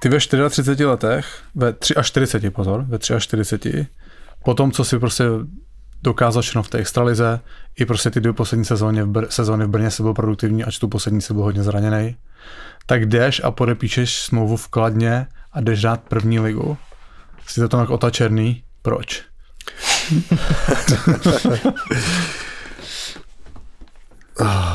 Ty 0.01 0.09
ve 0.09 0.19
34 0.19 0.85
letech, 0.85 1.43
ve 1.55 1.75
43, 2.03 2.51
pozor, 2.51 2.85
ve 2.89 2.99
43, 2.99 3.87
po 4.45 4.55
tom, 4.55 4.73
co 4.73 4.85
si 4.85 4.99
prostě 4.99 5.25
dokázal 6.05 6.43
všechno 6.43 6.63
v 6.63 6.69
té 6.69 6.79
extralize, 6.79 7.41
i 7.77 7.85
prostě 7.85 8.11
ty 8.11 8.21
dvě 8.21 8.33
poslední 8.33 8.65
sezóny 8.65 9.03
v, 9.03 9.07
Br- 9.07 9.27
sezóny 9.29 9.65
v 9.65 9.69
Brně 9.69 9.91
se 9.91 10.03
byl 10.03 10.15
produktivní, 10.15 10.65
ač 10.65 10.79
tu 10.79 10.89
poslední 10.89 11.21
se 11.21 11.35
byl 11.35 11.43
hodně 11.43 11.63
zraněný, 11.63 12.17
tak 12.87 13.07
jdeš 13.07 13.41
a 13.45 13.51
podepíšeš 13.51 14.23
smlouvu 14.23 14.57
v 14.57 14.69
Kladně 14.69 15.27
a 15.53 15.61
jdeš 15.61 15.83
dát 15.83 16.01
první 16.01 16.41
ligu. 16.41 16.77
Jsi 17.47 17.61
to 17.61 17.69
tam 17.69 17.81
jako 17.81 17.95
Ota 17.95 18.11
Černý. 18.11 18.63
Proč? 18.83 19.23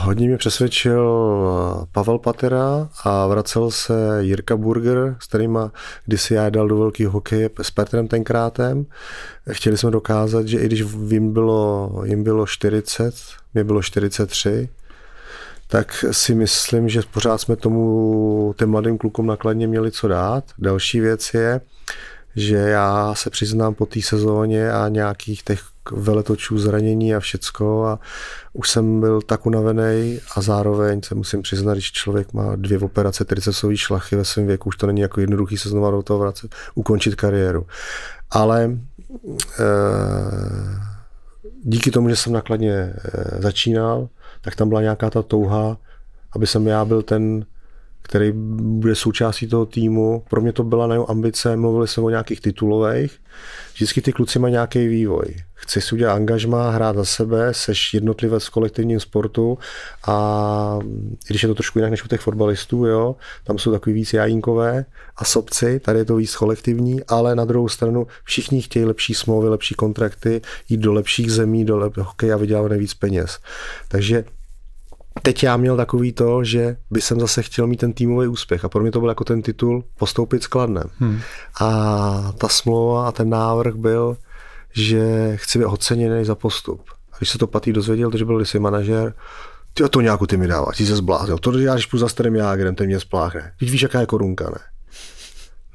Hodně 0.03 0.27
mě 0.27 0.37
přesvědčil 0.37 1.03
Pavel 1.91 2.19
Patera 2.19 2.89
a 3.03 3.27
vracel 3.27 3.71
se 3.71 4.17
Jirka 4.19 4.57
Burger, 4.57 5.15
s 5.19 5.27
kterýma 5.27 5.71
kdysi 6.05 6.33
já 6.33 6.49
dal 6.49 6.67
do 6.67 6.77
velkého 6.77 7.11
hokeje 7.11 7.49
s 7.61 7.71
Petrem 7.71 8.07
tenkrátem. 8.07 8.85
Chtěli 9.51 9.77
jsme 9.77 9.91
dokázat, 9.91 10.47
že 10.47 10.59
i 10.59 10.65
když 10.65 10.83
jim 11.07 11.33
bylo, 11.33 11.91
jim 12.05 12.23
bylo 12.23 12.45
40, 12.45 13.15
mě 13.53 13.63
bylo 13.63 13.81
43, 13.81 14.69
tak 15.67 16.05
si 16.11 16.35
myslím, 16.35 16.89
že 16.89 17.01
pořád 17.13 17.37
jsme 17.37 17.55
tomu 17.55 18.53
těm 18.57 18.69
mladým 18.69 18.97
klukům 18.97 19.27
nakladně 19.27 19.67
měli 19.67 19.91
co 19.91 20.07
dát. 20.07 20.43
Další 20.57 20.99
věc 20.99 21.33
je, 21.33 21.61
že 22.35 22.55
já 22.55 23.15
se 23.15 23.29
přiznám 23.29 23.73
po 23.73 23.85
té 23.85 24.01
sezóně 24.01 24.71
a 24.71 24.89
nějakých 24.89 25.43
těch 25.43 25.61
veletočů 25.91 26.59
zranění 26.59 27.15
a 27.15 27.19
všecko 27.19 27.85
a 27.85 27.99
už 28.53 28.69
jsem 28.69 28.99
byl 28.99 29.21
tak 29.21 29.45
unavený 29.45 30.19
a 30.35 30.41
zároveň 30.41 31.01
se 31.01 31.15
musím 31.15 31.41
přiznat, 31.41 31.73
když 31.73 31.91
člověk 31.91 32.33
má 32.33 32.55
dvě 32.55 32.79
operace 32.79 33.25
tricesové 33.25 33.77
šlachy 33.77 34.15
ve 34.15 34.25
svém 34.25 34.47
věku, 34.47 34.69
už 34.69 34.77
to 34.77 34.87
není 34.87 35.01
jako 35.01 35.21
jednoduchý 35.21 35.57
se 35.57 35.69
znovu 35.69 35.91
do 35.91 36.03
toho 36.03 36.19
vracet, 36.19 36.55
ukončit 36.75 37.15
kariéru. 37.15 37.67
Ale 38.31 38.63
e, 38.63 38.79
díky 41.63 41.91
tomu, 41.91 42.09
že 42.09 42.15
jsem 42.15 42.33
nakladně 42.33 42.73
e, 42.73 42.93
začínal, 43.41 44.09
tak 44.41 44.55
tam 44.55 44.69
byla 44.69 44.81
nějaká 44.81 45.09
ta 45.09 45.21
touha, 45.21 45.77
aby 46.35 46.47
jsem 46.47 46.67
já 46.67 46.85
byl 46.85 47.01
ten 47.01 47.45
který 48.09 48.31
bude 48.33 48.95
součástí 48.95 49.47
toho 49.47 49.65
týmu. 49.65 50.23
Pro 50.29 50.41
mě 50.41 50.53
to 50.53 50.63
byla 50.63 50.87
na 50.87 50.95
ambice, 51.07 51.55
mluvili 51.55 51.87
jsme 51.87 52.03
o 52.03 52.09
nějakých 52.09 52.41
titulových. 52.41 53.19
Vždycky 53.73 54.01
ty 54.01 54.13
kluci 54.13 54.39
mají 54.39 54.51
nějaký 54.51 54.87
vývoj. 54.87 55.35
Chci 55.53 55.81
si 55.81 55.95
udělat 55.95 56.13
angažma, 56.13 56.69
hrát 56.69 56.95
za 56.95 57.05
sebe, 57.05 57.53
seš 57.53 57.93
jednotlivec 57.93 58.45
v 58.45 58.49
kolektivním 58.49 58.99
sportu 58.99 59.57
a 60.07 60.79
i 61.25 61.29
když 61.29 61.43
je 61.43 61.47
to 61.47 61.55
trošku 61.55 61.79
jinak 61.79 61.91
než 61.91 62.03
u 62.03 62.07
těch 62.07 62.21
fotbalistů, 62.21 62.85
jo, 62.85 63.15
tam 63.43 63.57
jsou 63.57 63.71
takový 63.71 63.93
víc 63.93 64.13
jajínkové 64.13 64.85
a 65.15 65.25
sobci, 65.25 65.79
tady 65.79 65.99
je 65.99 66.05
to 66.05 66.15
víc 66.15 66.35
kolektivní, 66.35 67.03
ale 67.07 67.35
na 67.35 67.45
druhou 67.45 67.69
stranu 67.69 68.07
všichni 68.23 68.61
chtějí 68.61 68.85
lepší 68.85 69.13
smlouvy, 69.13 69.49
lepší 69.49 69.75
kontrakty, 69.75 70.41
jít 70.69 70.79
do 70.79 70.93
lepších 70.93 71.31
zemí, 71.31 71.65
do 71.65 71.77
lepších 71.77 72.03
hokej 72.03 72.33
a 72.33 72.37
vydělat 72.37 72.69
nejvíc 72.69 72.93
peněz. 72.93 73.39
Takže 73.87 74.23
teď 75.21 75.43
já 75.43 75.57
měl 75.57 75.77
takový 75.77 76.13
to, 76.13 76.43
že 76.43 76.77
by 76.91 77.01
jsem 77.01 77.19
zase 77.19 77.43
chtěl 77.43 77.67
mít 77.67 77.77
ten 77.77 77.93
týmový 77.93 78.27
úspěch 78.27 78.65
a 78.65 78.69
pro 78.69 78.81
mě 78.81 78.91
to 78.91 78.99
byl 78.99 79.09
jako 79.09 79.23
ten 79.23 79.41
titul 79.41 79.83
postoupit 79.97 80.43
s 80.43 80.47
Kladnem. 80.47 80.89
Hmm. 80.99 81.19
A 81.61 82.33
ta 82.37 82.47
smlouva 82.47 83.07
a 83.07 83.11
ten 83.11 83.29
návrh 83.29 83.75
byl, 83.75 84.17
že 84.73 85.31
chci 85.35 85.59
být 85.59 85.65
oceněný 85.65 86.25
za 86.25 86.35
postup. 86.35 86.81
A 87.11 87.17
když 87.17 87.29
se 87.29 87.37
to 87.37 87.47
Patý 87.47 87.73
dozvěděl, 87.73 88.17
že 88.17 88.25
byl 88.25 88.45
si 88.45 88.59
manažer, 88.59 89.13
ty 89.73 89.89
to 89.89 90.01
nějakou 90.01 90.25
ty 90.25 90.37
mi 90.37 90.47
dáváš, 90.47 90.77
ty 90.77 90.85
se 90.85 90.95
zbláznil. 90.95 91.37
To 91.37 91.59
děláš 91.59 91.85
půl 91.85 91.99
za 91.99 92.09
starým 92.09 92.35
jágrem, 92.35 92.75
ten 92.75 92.87
mě 92.87 92.99
spláchne. 92.99 93.53
Teď 93.59 93.71
víš, 93.71 93.81
jaká 93.81 93.99
je 93.99 94.05
korunka, 94.05 94.45
ne? 94.45 94.59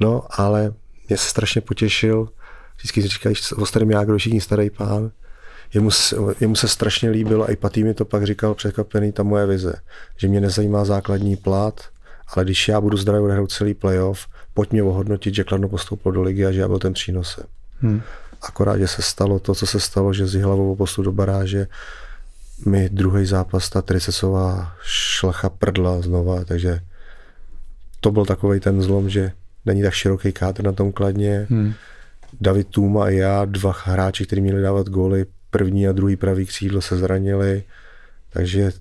No, 0.00 0.22
ale 0.30 0.72
mě 1.08 1.16
se 1.16 1.28
strašně 1.28 1.60
potěšil. 1.60 2.28
Vždycky 2.76 3.02
si 3.02 3.08
říkají, 3.08 3.36
o 3.56 3.66
starém 3.66 3.90
jágru 3.90 4.18
všichni 4.18 4.40
starý 4.40 4.70
pán 4.70 5.10
jemu, 5.74 5.90
jemu 6.40 6.56
se 6.56 6.68
strašně 6.68 7.10
líbilo, 7.10 7.44
a 7.44 7.50
i 7.50 7.56
Patý 7.56 7.84
mi 7.84 7.94
to 7.94 8.04
pak 8.04 8.24
říkal 8.24 8.54
překvapený, 8.54 9.12
ta 9.12 9.22
moje 9.22 9.46
vize, 9.46 9.74
že 10.16 10.28
mě 10.28 10.40
nezajímá 10.40 10.84
základní 10.84 11.36
plat, 11.36 11.80
ale 12.36 12.44
když 12.44 12.68
já 12.68 12.80
budu 12.80 12.96
zdravý 12.96 13.18
odehrát 13.18 13.50
celý 13.50 13.74
playoff, 13.74 14.26
pojď 14.54 14.72
mě 14.72 14.82
ohodnotit, 14.82 15.34
že 15.34 15.44
Kladno 15.44 15.68
postoupil 15.68 16.12
do 16.12 16.22
ligy 16.22 16.46
a 16.46 16.52
že 16.52 16.60
já 16.60 16.68
byl 16.68 16.78
ten 16.78 16.92
přínosem. 16.92 17.44
Hmm. 17.80 18.02
Akorát, 18.42 18.78
že 18.78 18.88
se 18.88 19.02
stalo 19.02 19.38
to, 19.38 19.54
co 19.54 19.66
se 19.66 19.80
stalo, 19.80 20.12
že 20.12 20.26
z 20.26 20.42
hlavou 20.42 20.76
postu 20.76 21.02
do 21.02 21.12
baráže 21.12 21.66
mi 22.66 22.88
druhý 22.88 23.26
zápas 23.26 23.68
ta 23.68 23.82
Tricesová 23.82 24.72
šlacha 24.82 25.48
prdla 25.48 26.00
znova, 26.00 26.44
takže 26.44 26.80
to 28.00 28.10
byl 28.10 28.24
takový 28.24 28.60
ten 28.60 28.82
zlom, 28.82 29.10
že 29.10 29.32
není 29.66 29.82
tak 29.82 29.92
široký 29.92 30.32
kádr 30.32 30.64
na 30.64 30.72
tom 30.72 30.92
kladně. 30.92 31.46
Hmm. 31.50 31.74
David 32.40 32.68
Tuma 32.68 33.04
a 33.04 33.08
já, 33.08 33.44
dva 33.44 33.74
hráči, 33.84 34.26
kteří 34.26 34.42
měli 34.42 34.62
dávat 34.62 34.88
góly, 34.88 35.26
první 35.54 35.88
a 35.88 35.92
druhý 35.92 36.16
pravý 36.16 36.46
křídlo 36.46 36.82
se 36.82 36.96
zranili, 36.96 37.62
takže 38.30 38.72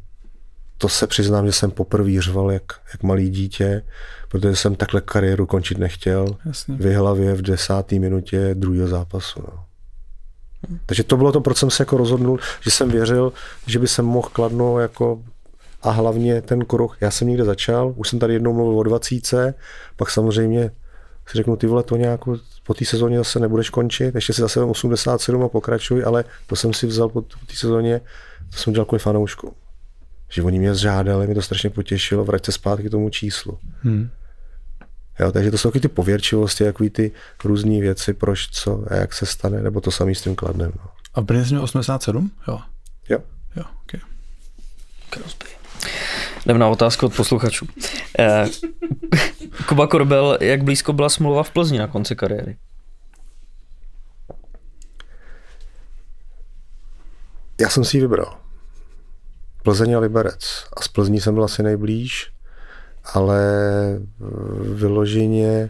to 0.78 0.90
se 0.90 1.08
přiznám, 1.08 1.46
že 1.46 1.52
jsem 1.52 1.72
poprvé 1.72 2.22
řval 2.22 2.52
jak, 2.52 2.64
jak 2.94 3.04
malý 3.04 3.30
dítě, 3.30 3.84
protože 4.30 4.56
jsem 4.56 4.76
takhle 4.76 5.02
kariéru 5.02 5.46
končit 5.46 5.78
nechtěl. 5.78 6.38
Jasně. 6.46 6.76
V 6.76 6.96
hlavě 6.96 7.34
v 7.34 7.42
desáté 7.42 8.00
minutě 8.00 8.56
druhého 8.56 8.88
zápasu. 8.88 9.44
No. 9.48 9.66
Takže 10.86 11.04
to 11.04 11.18
bylo 11.18 11.32
to, 11.32 11.42
proč 11.42 11.58
jsem 11.58 11.70
se 11.70 11.82
jako 11.82 11.98
rozhodnul, 11.98 12.40
že 12.62 12.72
jsem 12.72 12.90
věřil, 12.90 13.34
že 13.68 13.80
by 13.80 13.88
se 13.88 14.02
mohl 14.02 14.30
kladno 14.34 14.80
jako 14.80 15.24
a 15.82 15.92
hlavně 15.92 16.42
ten 16.42 16.66
kruh. 16.66 16.98
Já 17.02 17.12
jsem 17.12 17.28
někde 17.28 17.46
začal, 17.46 17.94
už 17.96 18.10
jsem 18.10 18.20
tady 18.20 18.34
jednou 18.34 18.54
mluvil 18.54 18.80
o 18.80 18.84
20, 18.84 19.56
pak 19.96 20.10
samozřejmě 20.10 20.72
si 21.28 21.38
řeknu, 21.38 21.56
ty 21.56 21.68
vole, 21.68 21.84
to 21.84 21.96
nějak 21.96 22.22
po 22.64 22.74
té 22.74 22.86
sezóně 22.86 23.18
zase 23.18 23.40
nebudeš 23.40 23.70
končit, 23.70 24.16
ještě 24.16 24.34
si 24.34 24.42
zase 24.42 24.62
87 24.62 25.44
a 25.44 25.50
pokračuj, 25.50 26.04
ale 26.06 26.24
to 26.48 26.56
jsem 26.56 26.74
si 26.74 26.88
vzal 26.88 27.10
po 27.10 27.22
té 27.22 27.54
sezóně, 27.54 28.02
to 28.52 28.58
jsem 28.58 28.74
dělal 28.74 28.86
kvůli 28.86 29.00
fanoušku. 29.00 29.56
Že 30.30 30.44
oni 30.44 30.60
mě 30.60 30.76
zžádali, 30.76 31.26
mě 31.26 31.36
to 31.36 31.42
strašně 31.42 31.70
potěšilo, 31.70 32.26
vrať 32.26 32.46
se 32.46 32.52
zpátky 32.52 32.88
k 32.88 32.92
tomu 32.92 33.10
číslu. 33.10 33.58
Hmm. 33.82 34.10
Jo, 35.20 35.32
takže 35.32 35.52
to 35.52 35.58
jsou 35.58 35.70
taky 35.70 35.80
ty 35.80 35.88
pověrčivosti, 35.88 36.64
takový 36.64 36.90
ty 36.90 37.12
různé 37.44 37.80
věci, 37.80 38.14
proč, 38.14 38.50
co 38.52 38.84
a 38.88 38.96
jak 38.96 39.14
se 39.14 39.26
stane, 39.26 39.62
nebo 39.62 39.82
to 39.82 39.92
samý 39.92 40.16
s 40.16 40.22
tím 40.22 40.36
kladnem. 40.36 40.72
No. 40.76 40.90
A 41.14 41.22
v 41.22 41.24
Brně 41.24 41.46
jsi 41.46 41.54
měl 41.54 41.64
87? 41.64 42.32
Jo. 42.48 42.60
Jo. 43.10 43.20
Jo, 43.56 43.64
okay. 43.84 44.02
Jdem 46.46 46.58
na 46.58 46.68
otázku 46.68 47.06
od 47.06 47.16
posluchačů. 47.16 47.68
Eh, 48.20 48.46
Kuba 49.68 49.88
Korbel, 49.88 50.38
jak 50.42 50.64
blízko 50.64 50.94
byla 50.94 51.10
smlouva 51.10 51.44
v 51.44 51.52
Plzni 51.52 51.80
na 51.80 51.88
konci 51.88 52.16
kariéry? 52.16 52.58
Já 57.62 57.70
jsem 57.70 57.84
si 57.84 57.98
ji 57.98 58.02
vybral. 58.02 58.38
Plzeň 59.64 59.94
a 59.94 60.00
Liberec. 60.00 60.66
A 60.78 60.82
z 60.82 60.88
Plzní 60.88 61.22
jsem 61.22 61.34
byl 61.34 61.44
asi 61.44 61.64
nejblíž, 61.64 62.32
ale 63.14 63.42
vyloženě 64.74 65.70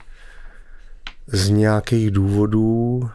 z 1.27 1.49
nějakých 1.49 2.11
důvodů, 2.11 3.09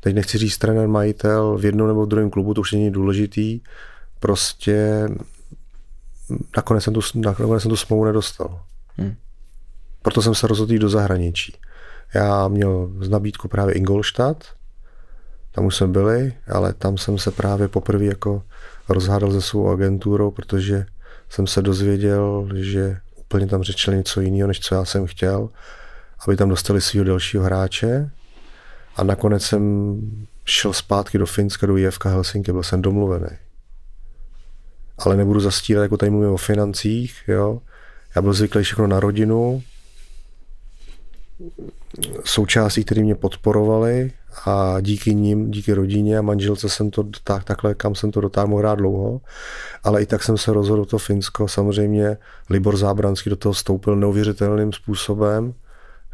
teď 0.00 0.14
nechci 0.14 0.38
říct 0.38 0.58
trenér, 0.58 0.88
majitel, 0.88 1.58
v 1.58 1.64
jednom 1.64 1.88
nebo 1.88 2.06
v 2.06 2.08
druhém 2.08 2.30
klubu, 2.30 2.54
to 2.54 2.60
už 2.60 2.72
není 2.72 2.90
důležitý, 2.90 3.60
prostě 4.20 5.08
nakonec 6.56 6.84
jsem 6.84 6.94
tu, 6.94 7.00
nakonec 7.14 7.62
jsem 7.62 7.68
tu 7.68 7.76
smlouvu 7.76 8.04
nedostal. 8.04 8.62
Hmm. 8.96 9.14
Proto 10.02 10.22
jsem 10.22 10.34
se 10.34 10.46
rozhodl 10.46 10.72
jít 10.72 10.78
do 10.78 10.88
zahraničí. 10.88 11.56
Já 12.14 12.48
měl 12.48 12.90
z 13.00 13.08
nabídku 13.08 13.48
právě 13.48 13.74
Ingolstadt, 13.74 14.44
tam 15.52 15.64
už 15.66 15.76
jsme 15.76 15.86
byli, 15.86 16.32
ale 16.48 16.72
tam 16.72 16.98
jsem 16.98 17.18
se 17.18 17.30
právě 17.30 17.68
poprvé 17.68 18.04
jako 18.04 18.42
rozhádal 18.88 19.32
se 19.32 19.40
svou 19.40 19.68
agenturou, 19.68 20.30
protože 20.30 20.86
jsem 21.28 21.46
se 21.46 21.62
dozvěděl, 21.62 22.48
že 22.54 22.96
úplně 23.16 23.46
tam 23.46 23.62
řečili 23.62 23.96
něco 23.96 24.20
jiného, 24.20 24.48
než 24.48 24.60
co 24.60 24.74
já 24.74 24.84
jsem 24.84 25.06
chtěl, 25.06 25.48
aby 26.26 26.36
tam 26.36 26.48
dostali 26.48 26.80
svého 26.80 27.04
dalšího 27.04 27.44
hráče. 27.44 28.10
A 28.96 29.04
nakonec 29.04 29.42
jsem 29.42 29.94
šel 30.44 30.72
zpátky 30.72 31.18
do 31.18 31.26
Finska, 31.26 31.66
do 31.66 31.76
IFK 31.76 32.04
Helsinki, 32.04 32.52
byl 32.52 32.62
jsem 32.62 32.82
domluvený 32.82 33.43
ale 34.98 35.16
nebudu 35.16 35.40
zastírat, 35.40 35.82
jako 35.82 35.96
tady 35.96 36.10
mluvím 36.10 36.30
o 36.30 36.36
financích, 36.36 37.14
jo. 37.28 37.60
Já 38.16 38.22
byl 38.22 38.32
zvyklý 38.32 38.62
všechno 38.62 38.86
na 38.86 39.00
rodinu, 39.00 39.62
součástí, 42.24 42.84
které 42.84 43.02
mě 43.02 43.14
podporovali 43.14 44.12
a 44.46 44.80
díky 44.80 45.14
ním, 45.14 45.50
díky 45.50 45.72
rodině 45.72 46.18
a 46.18 46.22
manželce 46.22 46.68
jsem 46.68 46.90
to 46.90 47.04
tak, 47.24 47.44
takhle, 47.44 47.74
kam 47.74 47.94
jsem 47.94 48.10
to 48.10 48.20
dotáhl, 48.20 48.48
mohl 48.48 48.60
hrát 48.60 48.74
dlouho, 48.74 49.20
ale 49.84 50.02
i 50.02 50.06
tak 50.06 50.22
jsem 50.22 50.38
se 50.38 50.52
rozhodl 50.52 50.84
to 50.84 50.98
Finsko. 50.98 51.48
Samozřejmě 51.48 52.16
Libor 52.50 52.76
Zábranský 52.76 53.30
do 53.30 53.36
toho 53.36 53.52
vstoupil 53.52 53.96
neuvěřitelným 53.96 54.72
způsobem, 54.72 55.54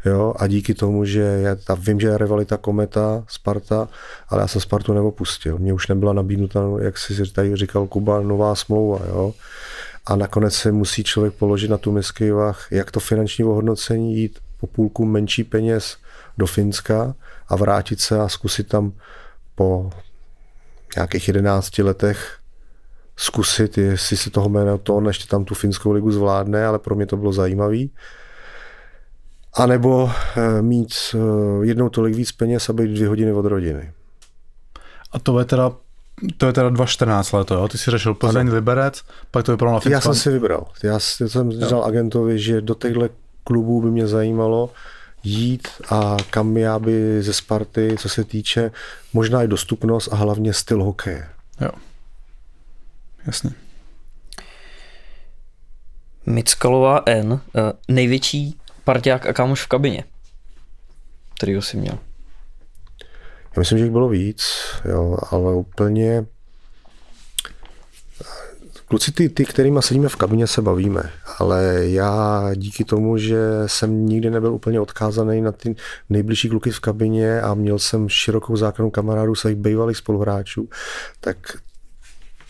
Jo, 0.05 0.33
a 0.37 0.47
díky 0.47 0.73
tomu, 0.73 1.05
že 1.05 1.19
já 1.19 1.55
ta, 1.55 1.73
vím, 1.75 1.99
že 1.99 2.07
je 2.07 2.17
rivalita 2.17 2.57
Kometa, 2.57 3.23
Sparta, 3.27 3.87
ale 4.29 4.41
já 4.41 4.47
jsem 4.47 4.61
Spartu 4.61 4.93
neopustil. 4.93 5.57
Mně 5.57 5.73
už 5.73 5.87
nebyla 5.87 6.13
nabídnuta, 6.13 6.59
jak 6.81 6.97
si 6.97 7.31
tady 7.31 7.55
říkal 7.55 7.87
Kuba, 7.87 8.21
nová 8.21 8.55
smlouva. 8.55 8.99
Jo. 9.07 9.33
A 10.05 10.15
nakonec 10.15 10.53
se 10.53 10.71
musí 10.71 11.03
člověk 11.03 11.33
položit 11.33 11.67
na 11.67 11.77
tu 11.77 11.91
miskyvách, 11.91 12.67
jak 12.71 12.91
to 12.91 12.99
finanční 12.99 13.45
ohodnocení 13.45 14.17
jít 14.17 14.39
po 14.59 14.67
půlku 14.67 15.05
menší 15.05 15.43
peněz 15.43 15.97
do 16.37 16.45
Finska 16.45 17.15
a 17.47 17.55
vrátit 17.55 17.99
se 17.99 18.19
a 18.19 18.29
zkusit 18.29 18.67
tam 18.67 18.91
po 19.55 19.89
nějakých 20.95 21.27
11 21.27 21.77
letech 21.77 22.37
zkusit, 23.17 23.77
jestli 23.77 24.17
si 24.17 24.29
toho 24.29 24.49
jména 24.49 24.77
to, 24.77 25.01
ještě 25.07 25.27
tam 25.27 25.45
tu 25.45 25.55
finskou 25.55 25.91
ligu 25.91 26.11
zvládne, 26.11 26.65
ale 26.65 26.79
pro 26.79 26.95
mě 26.95 27.05
to 27.05 27.17
bylo 27.17 27.33
zajímavý. 27.33 27.91
A 29.53 29.65
nebo 29.65 30.11
eh, 30.37 30.61
mít 30.61 30.93
eh, 31.13 31.17
jednou 31.65 31.89
tolik 31.89 32.15
víc 32.15 32.31
peněz 32.31 32.69
a 32.69 32.73
být 32.73 32.87
dvě 32.87 33.07
hodiny 33.07 33.33
od 33.33 33.45
rodiny. 33.45 33.91
A 35.11 35.19
to 35.19 35.39
je 35.39 35.45
teda 35.45 35.71
to 36.37 36.45
je 36.45 36.53
teda 36.53 36.69
2.14 36.69 37.37
leto, 37.37 37.53
jo? 37.53 37.67
Ty 37.67 37.77
si 37.77 37.91
řešil 37.91 38.13
Plzeň, 38.13 38.47
ano. 38.47 38.55
Liberec, 38.55 39.03
pak 39.31 39.45
to 39.45 39.51
vypadalo 39.51 39.73
na 39.73 39.79
Finsku. 39.79 39.93
Já 39.93 40.01
jsem 40.01 40.15
si 40.15 40.29
vybral. 40.29 40.67
Já 40.83 40.99
jsem 40.99 41.51
říkal 41.51 41.83
agentovi, 41.83 42.39
že 42.39 42.61
do 42.61 42.75
těchto 42.75 43.09
klubů 43.43 43.81
by 43.81 43.91
mě 43.91 44.07
zajímalo 44.07 44.69
jít 45.23 45.67
a 45.89 46.17
kam 46.29 46.57
já 46.57 46.79
by 46.79 47.23
ze 47.23 47.33
Sparty, 47.33 47.95
co 47.99 48.09
se 48.09 48.23
týče 48.23 48.71
možná 49.13 49.43
i 49.43 49.47
dostupnost 49.47 50.09
a 50.11 50.15
hlavně 50.15 50.53
styl 50.53 50.83
hokeje. 50.83 51.29
Jo. 51.61 51.71
Jasně. 53.25 53.51
Mickalová 56.25 57.03
N, 57.05 57.41
eh, 57.55 57.73
největší 57.87 58.60
parťák 58.83 59.25
a 59.25 59.33
kámoš 59.33 59.63
v 59.63 59.67
kabině, 59.67 60.03
který 61.35 61.61
si 61.61 61.77
měl. 61.77 61.97
Já 63.55 63.59
myslím, 63.59 63.77
že 63.77 63.83
jich 63.83 63.91
bylo 63.91 64.09
víc, 64.09 64.43
jo, 64.85 65.17
ale 65.31 65.53
úplně 65.53 66.25
Kluci, 68.91 69.11
ty, 69.11 69.29
ty, 69.29 69.45
kterými 69.45 69.79
sedíme 69.81 70.09
v 70.09 70.15
kabině, 70.15 70.47
se 70.47 70.61
bavíme, 70.61 71.11
ale 71.37 71.75
já 71.81 72.49
díky 72.55 72.83
tomu, 72.83 73.17
že 73.17 73.37
jsem 73.65 74.05
nikdy 74.05 74.29
nebyl 74.29 74.53
úplně 74.53 74.79
odkázaný 74.79 75.41
na 75.41 75.51
ty 75.51 75.75
nejbližší 76.09 76.49
kluky 76.49 76.71
v 76.71 76.79
kabině 76.79 77.41
a 77.41 77.53
měl 77.53 77.79
jsem 77.79 78.09
širokou 78.09 78.55
základnu 78.55 78.91
kamarádů 78.91 79.35
svých 79.35 79.55
bývalých 79.55 79.97
spoluhráčů, 79.97 80.69
tak 81.19 81.37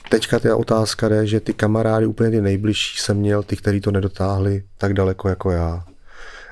teďka 0.09 0.39
ta 0.39 0.55
otázka 0.55 1.13
je, 1.13 1.27
že 1.27 1.39
ty 1.39 1.53
kamarády 1.53 2.05
úplně 2.05 2.29
ty 2.29 2.41
nejbližší 2.41 2.97
jsem 2.97 3.17
měl, 3.17 3.43
ty, 3.43 3.55
kteří 3.55 3.81
to 3.81 3.91
nedotáhli 3.91 4.63
tak 4.77 4.93
daleko 4.93 5.29
jako 5.29 5.51
já. 5.51 5.85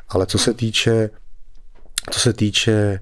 Ale 0.10 0.26
co 0.26 0.38
se 0.38 0.54
týče, 0.54 1.10
co 2.12 2.20
se 2.20 2.34
týče 2.34 3.00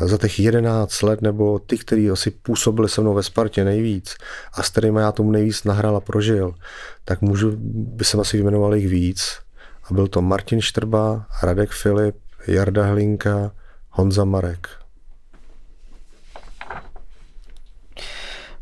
uh, 0.00 0.08
za 0.08 0.18
těch 0.18 0.40
11 0.40 1.02
let, 1.02 1.22
nebo 1.22 1.58
ty, 1.58 1.78
kteří 1.78 2.10
asi 2.10 2.30
působili 2.30 2.88
se 2.88 3.00
mnou 3.00 3.14
ve 3.14 3.22
Spartě 3.22 3.64
nejvíc 3.64 4.16
a 4.52 4.62
s 4.62 4.68
kterými 4.68 5.00
já 5.00 5.12
tomu 5.12 5.30
nejvíc 5.30 5.64
nahrál 5.64 5.96
a 5.96 6.00
prožil, 6.00 6.54
tak 7.04 7.20
můžu, 7.20 7.52
by 7.56 8.04
jsem 8.04 8.20
asi 8.20 8.36
vyjmenoval 8.36 8.74
jich 8.74 8.88
víc. 8.88 9.38
A 9.90 9.94
byl 9.94 10.08
to 10.08 10.22
Martin 10.22 10.60
Štrba, 10.60 11.26
Radek 11.42 11.70
Filip, 11.70 12.16
Jarda 12.46 12.86
Hlinka, 12.86 13.52
Honza 13.90 14.24
Marek. 14.24 14.68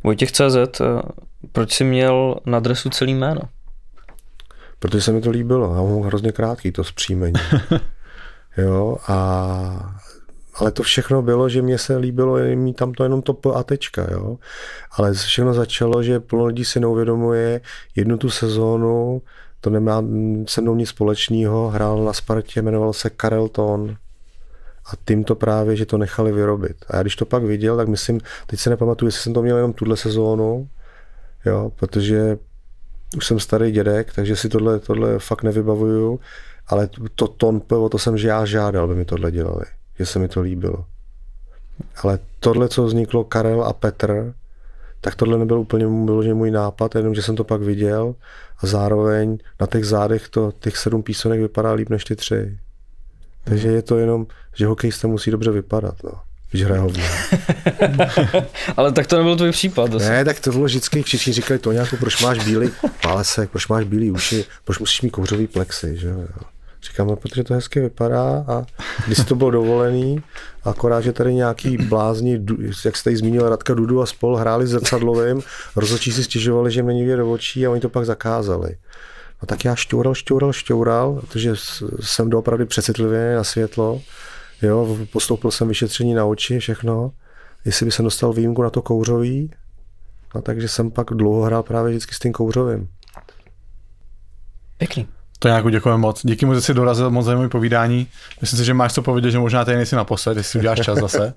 Vojtěch 0.05 0.33
CZ, 0.33 0.81
eh, 0.81 0.85
proč 1.53 1.73
jsi 1.73 1.85
měl 1.85 2.41
na 2.47 2.61
dresu 2.61 2.91
celý 2.91 3.15
jméno? 3.15 3.41
Protože 4.78 5.02
se 5.02 5.12
mi 5.12 5.20
to 5.20 5.31
líbilo. 5.31 5.74
Já 5.74 5.82
mám 5.82 6.00
hrozně 6.02 6.32
krátký 6.32 6.73
to 6.73 6.84
zpříjmení. 6.84 7.40
jo, 8.57 8.97
a 9.08 9.98
ale 10.60 10.70
to 10.70 10.82
všechno 10.82 11.23
bylo, 11.23 11.48
že 11.48 11.62
mě 11.62 11.78
se 11.78 11.97
líbilo 11.97 12.36
mít 12.55 12.76
tam 12.76 12.92
to 12.92 13.02
jenom 13.02 13.23
to 13.23 13.34
P 13.34 13.50
a 13.55 13.62
tečka, 13.62 14.07
jo. 14.10 14.39
Ale 14.92 15.15
všechno 15.15 15.55
začalo, 15.55 16.02
že 16.02 16.20
plno 16.20 16.47
lidí 16.47 16.65
si 16.65 16.81
neuvědomuje 16.81 17.60
jednu 17.97 18.16
tu 18.16 18.31
sezónu, 18.31 19.23
to 19.60 19.70
nemá 19.70 20.05
se 20.47 20.60
mnou 20.60 20.74
nic 20.74 20.89
společného, 20.89 21.68
hrál 21.68 22.05
na 22.05 22.12
Spartě, 22.12 22.62
jmenoval 22.62 22.92
se 22.92 23.10
Karel 23.10 23.48
Ton 23.48 23.97
a 24.86 24.90
tím 25.05 25.24
to 25.24 25.34
právě, 25.34 25.76
že 25.76 25.86
to 25.86 25.98
nechali 25.98 26.32
vyrobit. 26.32 26.76
A 26.89 26.97
já 26.97 27.02
když 27.02 27.16
to 27.16 27.26
pak 27.26 27.42
viděl, 27.42 27.76
tak 27.76 27.89
myslím, 27.89 28.20
teď 28.47 28.60
se 28.60 28.70
nepamatuju, 28.70 29.08
jestli 29.08 29.23
jsem 29.23 29.34
to 29.34 29.42
měl 29.42 29.57
jenom 29.57 29.73
tuhle 29.73 29.97
sezónu, 29.97 30.68
jo, 31.47 31.73
protože 31.76 32.39
už 33.17 33.27
jsem 33.27 33.41
starý 33.41 33.70
dědek, 33.70 34.12
takže 34.15 34.37
si 34.37 34.49
tohle, 34.49 34.81
tohle 34.81 35.19
fakt 35.19 35.43
nevybavuju, 35.43 36.20
ale 36.67 36.89
to 37.15 37.28
ton 37.28 37.61
pivo, 37.61 37.89
to 37.89 37.99
jsem 37.99 38.19
že 38.19 38.28
já 38.28 38.45
žádal, 38.45 38.85
aby 38.85 38.95
mi 38.95 39.05
tohle 39.05 39.31
dělali, 39.31 39.65
že 39.99 40.07
se 40.07 40.19
mi 40.19 40.28
to 40.28 40.41
líbilo. 40.41 40.85
Ale 42.03 42.19
tohle, 42.41 42.69
co 42.69 42.85
vzniklo 42.85 43.25
Karel 43.25 43.62
a 43.62 43.73
Petr, 43.73 44.35
tak 45.01 45.15
tohle 45.15 45.39
nebyl 45.39 45.59
úplně 45.59 45.87
vyloženě 45.87 46.35
můj 46.35 46.51
nápad, 46.51 46.95
jenom 46.95 47.15
že 47.15 47.23
jsem 47.23 47.37
to 47.37 47.45
pak 47.45 47.61
viděl 47.61 48.15
a 48.59 48.67
zároveň 48.67 49.39
na 49.61 49.67
těch 49.67 49.85
zádech 49.85 50.28
to, 50.28 50.53
těch 50.59 50.77
sedm 50.77 51.03
písonek 51.03 51.41
vypadá 51.41 51.73
líp 51.73 51.89
než 51.89 52.05
ty 52.05 52.17
tři. 52.17 52.59
Takže 53.45 53.69
je 53.69 53.83
to 53.83 53.99
jenom, 53.99 54.27
že 54.55 54.67
hokejista 54.67 55.09
musí 55.09 55.31
dobře 55.31 55.51
vypadat. 55.51 55.95
No 56.05 56.27
když 56.51 56.65
hraje 56.65 56.81
hovno. 56.81 57.05
Ale 58.77 58.93
tak 58.93 59.07
to 59.07 59.17
nebyl 59.17 59.36
tvůj 59.36 59.51
případ. 59.51 59.94
Asi. 59.94 60.09
Ne, 60.09 60.25
tak 60.25 60.41
to 60.41 60.51
bylo 60.51 60.65
vždycky, 60.65 61.02
všichni 61.02 61.33
říkali 61.33 61.59
to 61.59 61.73
nějakou, 61.73 61.97
proč 61.97 62.23
máš 62.23 62.44
bílý 62.44 62.70
pálesek, 63.02 63.51
proč 63.51 63.68
máš 63.68 63.85
bílý 63.85 64.10
uši, 64.10 64.44
proč 64.65 64.78
musíš 64.78 65.02
mít 65.02 65.10
kouřový 65.10 65.47
plexy, 65.47 65.97
že 65.97 66.09
jo. 66.09 66.25
Říkám, 66.83 67.07
no, 67.07 67.17
protože 67.17 67.44
to 67.44 67.55
hezky 67.55 67.81
vypadá 67.81 68.44
a 68.49 68.67
když 69.07 69.18
to 69.18 69.35
bylo 69.35 69.51
dovolený, 69.51 70.23
akorát, 70.65 71.01
že 71.01 71.12
tady 71.12 71.35
nějaký 71.35 71.77
blázni, 71.77 72.41
jak 72.85 72.97
jste 72.97 73.17
zmínil, 73.17 73.49
Radka 73.49 73.75
Dudu 73.75 74.02
a 74.02 74.07
spol 74.07 74.36
hráli 74.36 74.67
s 74.67 74.70
zrcadlovým, 74.70 75.43
rozhodčí 75.77 76.12
si 76.12 76.25
stěžovali, 76.25 76.70
že 76.70 76.83
mě 76.83 76.94
někde 76.94 77.17
do 77.17 77.33
očí 77.33 77.67
a 77.67 77.70
oni 77.70 77.81
to 77.81 77.89
pak 77.89 78.07
zakázali. 78.07 78.77
No 79.43 79.47
tak 79.47 79.65
já 79.65 79.75
šťoural, 79.75 80.15
šťoural, 80.15 80.52
šťoural, 80.52 81.15
protože 81.15 81.52
jsem 82.01 82.31
doopravdy 82.31 82.65
přecitlivý 82.65 83.35
na 83.35 83.44
světlo 83.44 84.01
Jo, 84.62 84.99
postoupil 85.12 85.51
jsem 85.51 85.69
vyšetření 85.69 86.15
na 86.15 86.25
oči, 86.25 86.59
všechno. 86.59 87.12
Jestli 87.65 87.87
by 87.87 87.93
jsem 87.93 88.05
dostal 88.05 88.33
výjimku 88.33 88.62
na 88.62 88.70
to 88.70 88.83
kouřový, 88.83 89.51
no 90.35 90.43
takže 90.43 90.69
jsem 90.69 90.91
pak 90.91 91.07
dlouho 91.11 91.43
hrál 91.43 91.62
právě 91.62 91.91
vždycky 91.91 92.15
s 92.15 92.19
tím 92.19 92.33
kouřovým. 92.33 92.89
Pěkný. 94.78 95.07
To 95.39 95.49
nějak 95.49 95.70
děkujeme 95.70 95.99
moc. 95.99 96.27
Díky 96.27 96.47
mu, 96.47 96.55
že 96.55 96.61
jsi 96.61 96.75
dorazil 96.75 97.11
moc 97.11 97.27
zajímavé 97.27 97.49
povídání. 97.49 98.07
Myslím 98.41 98.59
si, 98.59 98.65
že 98.65 98.75
máš 98.75 98.93
co 98.93 99.03
povědět, 99.03 99.31
že 99.31 99.39
možná 99.39 99.65
tady 99.65 99.77
nejsi 99.77 99.97
naposled, 99.97 100.37
jestli 100.37 100.59
uděláš 100.59 100.81
čas 100.81 100.99
zase. 100.99 101.35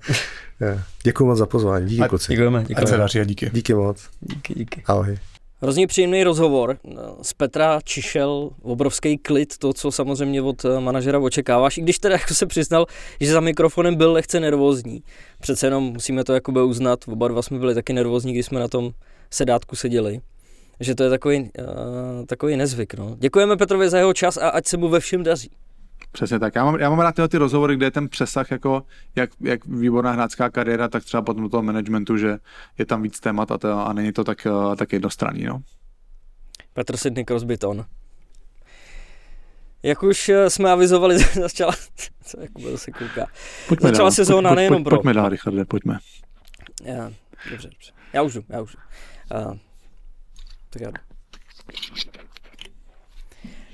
Děkuji 1.02 1.26
moc 1.26 1.38
za 1.38 1.46
pozvání. 1.46 1.86
Díky, 1.86 2.08
kluci. 2.08 2.32
Děkujeme. 2.32 2.60
děkujeme. 2.60 2.82
Ať 2.82 2.88
se 2.88 2.96
daří 2.96 3.20
a 3.20 3.24
díky. 3.24 3.50
Díky 3.52 3.74
moc. 3.74 4.08
Díky, 4.20 4.54
díky. 4.54 4.82
Ahoj. 4.86 5.18
Hrozně 5.62 5.86
příjemný 5.86 6.24
rozhovor. 6.24 6.78
Z 7.22 7.32
Petra 7.32 7.80
čišel 7.84 8.50
obrovský 8.62 9.18
klid, 9.18 9.58
to, 9.58 9.72
co 9.72 9.92
samozřejmě 9.92 10.42
od 10.42 10.64
eh, 10.64 10.80
manažera 10.80 11.18
očekáváš, 11.18 11.78
i 11.78 11.80
když 11.80 11.98
teda 11.98 12.14
jako 12.14 12.34
se 12.34 12.46
přiznal, 12.46 12.86
že 13.20 13.32
za 13.32 13.40
mikrofonem 13.40 13.94
byl 13.94 14.12
lehce 14.12 14.40
nervózní. 14.40 15.02
Přece 15.40 15.66
jenom 15.66 15.84
musíme 15.84 16.24
to 16.24 16.34
jakoby 16.34 16.62
uznat, 16.62 17.04
oba 17.08 17.28
dva 17.28 17.42
jsme 17.42 17.58
byli 17.58 17.74
taky 17.74 17.92
nervózní, 17.92 18.32
když 18.32 18.46
jsme 18.46 18.60
na 18.60 18.68
tom 18.68 18.90
sedátku 19.30 19.76
seděli. 19.76 20.20
Že 20.80 20.94
to 20.94 21.02
je 21.02 21.10
takový, 21.10 21.40
uh, 21.40 22.26
takový 22.26 22.56
nezvyk. 22.56 22.94
No. 22.94 23.16
Děkujeme 23.18 23.56
Petrovi 23.56 23.90
za 23.90 23.98
jeho 23.98 24.14
čas 24.14 24.36
a 24.36 24.48
ať 24.48 24.66
se 24.66 24.76
mu 24.76 24.88
ve 24.88 25.00
všem 25.00 25.22
daří. 25.22 25.50
Přesně 26.12 26.38
tak. 26.38 26.54
Já 26.54 26.64
mám, 26.64 26.80
já 26.80 26.90
mám 26.90 27.00
rád 27.00 27.14
tyhle 27.14 27.28
ty 27.28 27.36
rozhovory, 27.36 27.76
kde 27.76 27.86
je 27.86 27.90
ten 27.90 28.08
přesah, 28.08 28.50
jako, 28.50 28.82
jak, 29.16 29.30
jak 29.40 29.66
výborná 29.66 30.12
hráčská 30.12 30.50
kariéra, 30.50 30.88
tak 30.88 31.04
třeba 31.04 31.22
potom 31.22 31.50
toho 31.50 31.62
managementu, 31.62 32.16
že 32.16 32.38
je 32.78 32.86
tam 32.86 33.02
víc 33.02 33.20
témat 33.20 33.50
a, 33.50 33.58
to, 33.58 33.86
a 33.86 33.92
není 33.92 34.12
to 34.12 34.24
tak, 34.24 34.46
eh, 34.46 34.76
tak 34.76 34.92
jednostranný. 34.92 35.44
No. 35.44 35.62
Petr 36.72 36.96
Sidney 36.96 37.24
Crosby 37.24 37.56
Ton. 37.56 37.84
Jak 39.82 40.02
už 40.02 40.28
eh, 40.28 40.50
jsme 40.50 40.70
avizovali, 40.70 41.18
začala, 41.40 41.72
co 42.24 42.40
jako 42.40 42.78
se 42.78 42.90
kouká, 42.90 43.26
pojďme 43.68 43.88
začala 43.88 44.08
dál. 44.08 44.12
sezóna 44.12 44.50
pojď, 44.50 44.56
nejenom 44.56 44.76
pojď, 44.76 44.84
pro... 44.84 44.96
Pojďme 44.96 45.12
dál, 45.12 45.28
Richarde, 45.28 45.64
pojďme. 45.64 45.98
Já, 46.84 47.12
dobře, 47.50 47.68
dobře. 47.68 47.92
Já 48.12 48.22
už 48.22 48.34
jdu, 48.34 48.44
já 48.48 48.60
už 48.60 48.72
jdu. 48.72 48.80
Uh, 49.48 49.56
tak 50.70 50.82
já 50.82 50.90
jdu. 50.90 50.96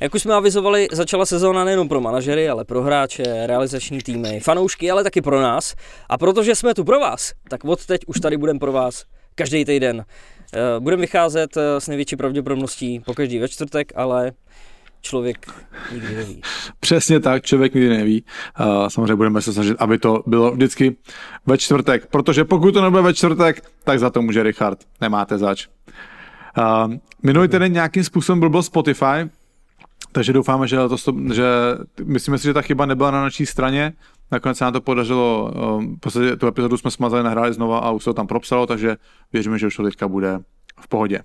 Jak 0.01 0.15
už 0.15 0.23
jsme 0.23 0.35
avizovali, 0.35 0.89
začala 0.93 1.27
sezóna 1.27 1.65
nejenom 1.65 1.89
pro 1.89 2.01
manažery, 2.01 2.49
ale 2.49 2.65
pro 2.65 2.83
hráče, 2.83 3.47
realizační 3.47 3.99
týmy, 4.01 4.41
fanoušky, 4.41 4.91
ale 4.91 5.05
taky 5.05 5.23
pro 5.23 5.41
nás. 5.41 5.75
A 6.09 6.18
protože 6.18 6.55
jsme 6.55 6.75
tu 6.75 6.85
pro 6.85 7.01
vás, 7.01 7.33
tak 7.51 7.65
od 7.65 7.86
teď 7.86 8.01
už 8.07 8.20
tady 8.20 8.36
budeme 8.36 8.59
pro 8.59 8.73
vás 8.73 9.05
každý 9.35 9.65
týden. 9.65 10.05
Budeme 10.78 11.01
vycházet 11.01 11.57
s 11.57 11.89
největší 11.89 12.17
pravděpodobností 12.17 13.01
po 13.01 13.15
každý 13.15 13.39
ve 13.39 13.49
čtvrtek, 13.49 13.93
ale 13.97 14.33
člověk 15.01 15.47
nikdy 15.93 16.15
neví. 16.15 16.43
Přesně 16.81 17.20
tak, 17.20 17.44
člověk 17.44 17.75
nikdy 17.75 17.89
neví. 17.89 18.25
Uh, 18.60 18.89
samozřejmě 18.89 19.15
budeme 19.15 19.43
se 19.43 19.52
snažit, 19.52 19.77
aby 19.78 19.99
to 19.99 20.23
bylo 20.27 20.51
vždycky 20.51 20.97
ve 21.47 21.59
čtvrtek, 21.59 22.07
protože 22.07 22.44
pokud 22.44 22.73
to 22.73 22.83
nebude 22.83 23.02
ve 23.02 23.15
čtvrtek, 23.15 23.65
tak 23.85 23.99
za 23.99 24.10
to 24.10 24.23
může 24.23 24.43
Richard. 24.43 24.78
Nemáte 25.01 25.39
zač. 25.39 25.67
Minulý 27.23 27.49
týden 27.49 27.73
nějakým 27.73 28.05
způsobem 28.05 28.41
byl, 28.41 28.51
byl 28.51 28.62
Spotify, 28.62 29.31
takže 30.12 30.32
doufáme, 30.32 30.68
že, 30.68 30.76
to, 30.76 31.14
že 31.34 31.44
myslíme 32.04 32.38
si, 32.38 32.44
že 32.44 32.54
ta 32.54 32.62
chyba 32.62 32.86
nebyla 32.86 33.10
na 33.10 33.22
naší 33.22 33.46
straně. 33.46 33.92
Nakonec 34.32 34.58
se 34.58 34.64
nám 34.64 34.72
to 34.72 34.80
podařilo, 34.80 35.52
um, 35.78 35.96
podstatě 36.00 36.36
tu 36.36 36.46
epizodu 36.46 36.76
jsme 36.76 36.90
smazali, 36.90 37.22
nahráli 37.22 37.54
znova 37.54 37.78
a 37.78 37.90
už 37.90 38.04
se 38.04 38.10
to 38.10 38.14
tam 38.14 38.26
propsalo, 38.26 38.66
takže 38.66 38.96
věříme, 39.32 39.58
že 39.58 39.66
už 39.66 39.76
to 39.76 39.82
teďka 39.82 40.08
bude 40.08 40.38
v 40.80 40.88
pohodě. 40.88 41.20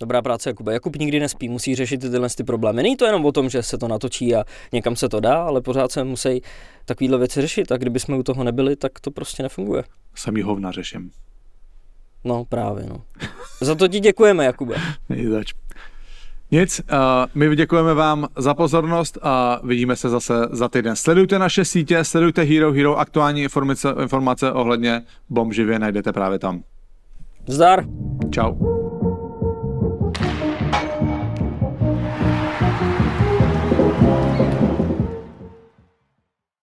Dobrá 0.00 0.22
práce 0.22 0.50
Jakube. 0.50 0.72
Jakub 0.72 0.96
nikdy 0.96 1.20
nespí, 1.20 1.48
musí 1.48 1.74
řešit 1.74 2.00
tyhle 2.00 2.28
ty 2.36 2.44
problémy. 2.44 2.82
Není 2.82 2.96
to 2.96 3.04
jenom 3.06 3.24
o 3.24 3.32
tom, 3.32 3.48
že 3.48 3.62
se 3.62 3.78
to 3.78 3.88
natočí 3.88 4.34
a 4.34 4.44
někam 4.72 4.96
se 4.96 5.08
to 5.08 5.20
dá, 5.20 5.42
ale 5.42 5.60
pořád 5.60 5.92
se 5.92 6.04
musí 6.04 6.40
takovéhle 6.84 7.18
věci 7.18 7.40
řešit 7.40 7.72
a 7.72 7.76
kdyby 7.76 8.00
jsme 8.00 8.16
u 8.16 8.22
toho 8.22 8.44
nebyli, 8.44 8.76
tak 8.76 9.00
to 9.00 9.10
prostě 9.10 9.42
nefunguje. 9.42 9.84
Samý 10.14 10.42
hovna 10.42 10.70
řeším. 10.70 11.10
No 12.24 12.44
právě, 12.44 12.86
no. 12.88 13.02
Za 13.60 13.74
to 13.74 13.88
ti 13.88 14.00
děkujeme, 14.00 14.44
Jakube. 14.44 14.76
Nejzač. 15.08 15.52
Nic, 16.54 16.80
uh, 16.80 16.96
my 17.34 17.56
děkujeme 17.56 17.94
vám 17.94 18.26
za 18.36 18.54
pozornost 18.54 19.18
a 19.22 19.60
vidíme 19.64 19.96
se 19.96 20.08
zase 20.08 20.34
za 20.50 20.68
týden. 20.68 20.96
Sledujte 20.96 21.38
naše 21.38 21.64
sítě, 21.64 22.04
sledujte 22.04 22.42
Hero 22.42 22.72
Hero, 22.72 22.98
aktuální 22.98 23.42
informace, 23.42 23.94
informace 24.02 24.52
ohledně 24.52 25.02
bomb 25.30 25.52
živě 25.52 25.78
najdete 25.78 26.12
právě 26.12 26.38
tam. 26.38 26.62
Zdar. 27.46 27.84
Ciao. 28.34 28.73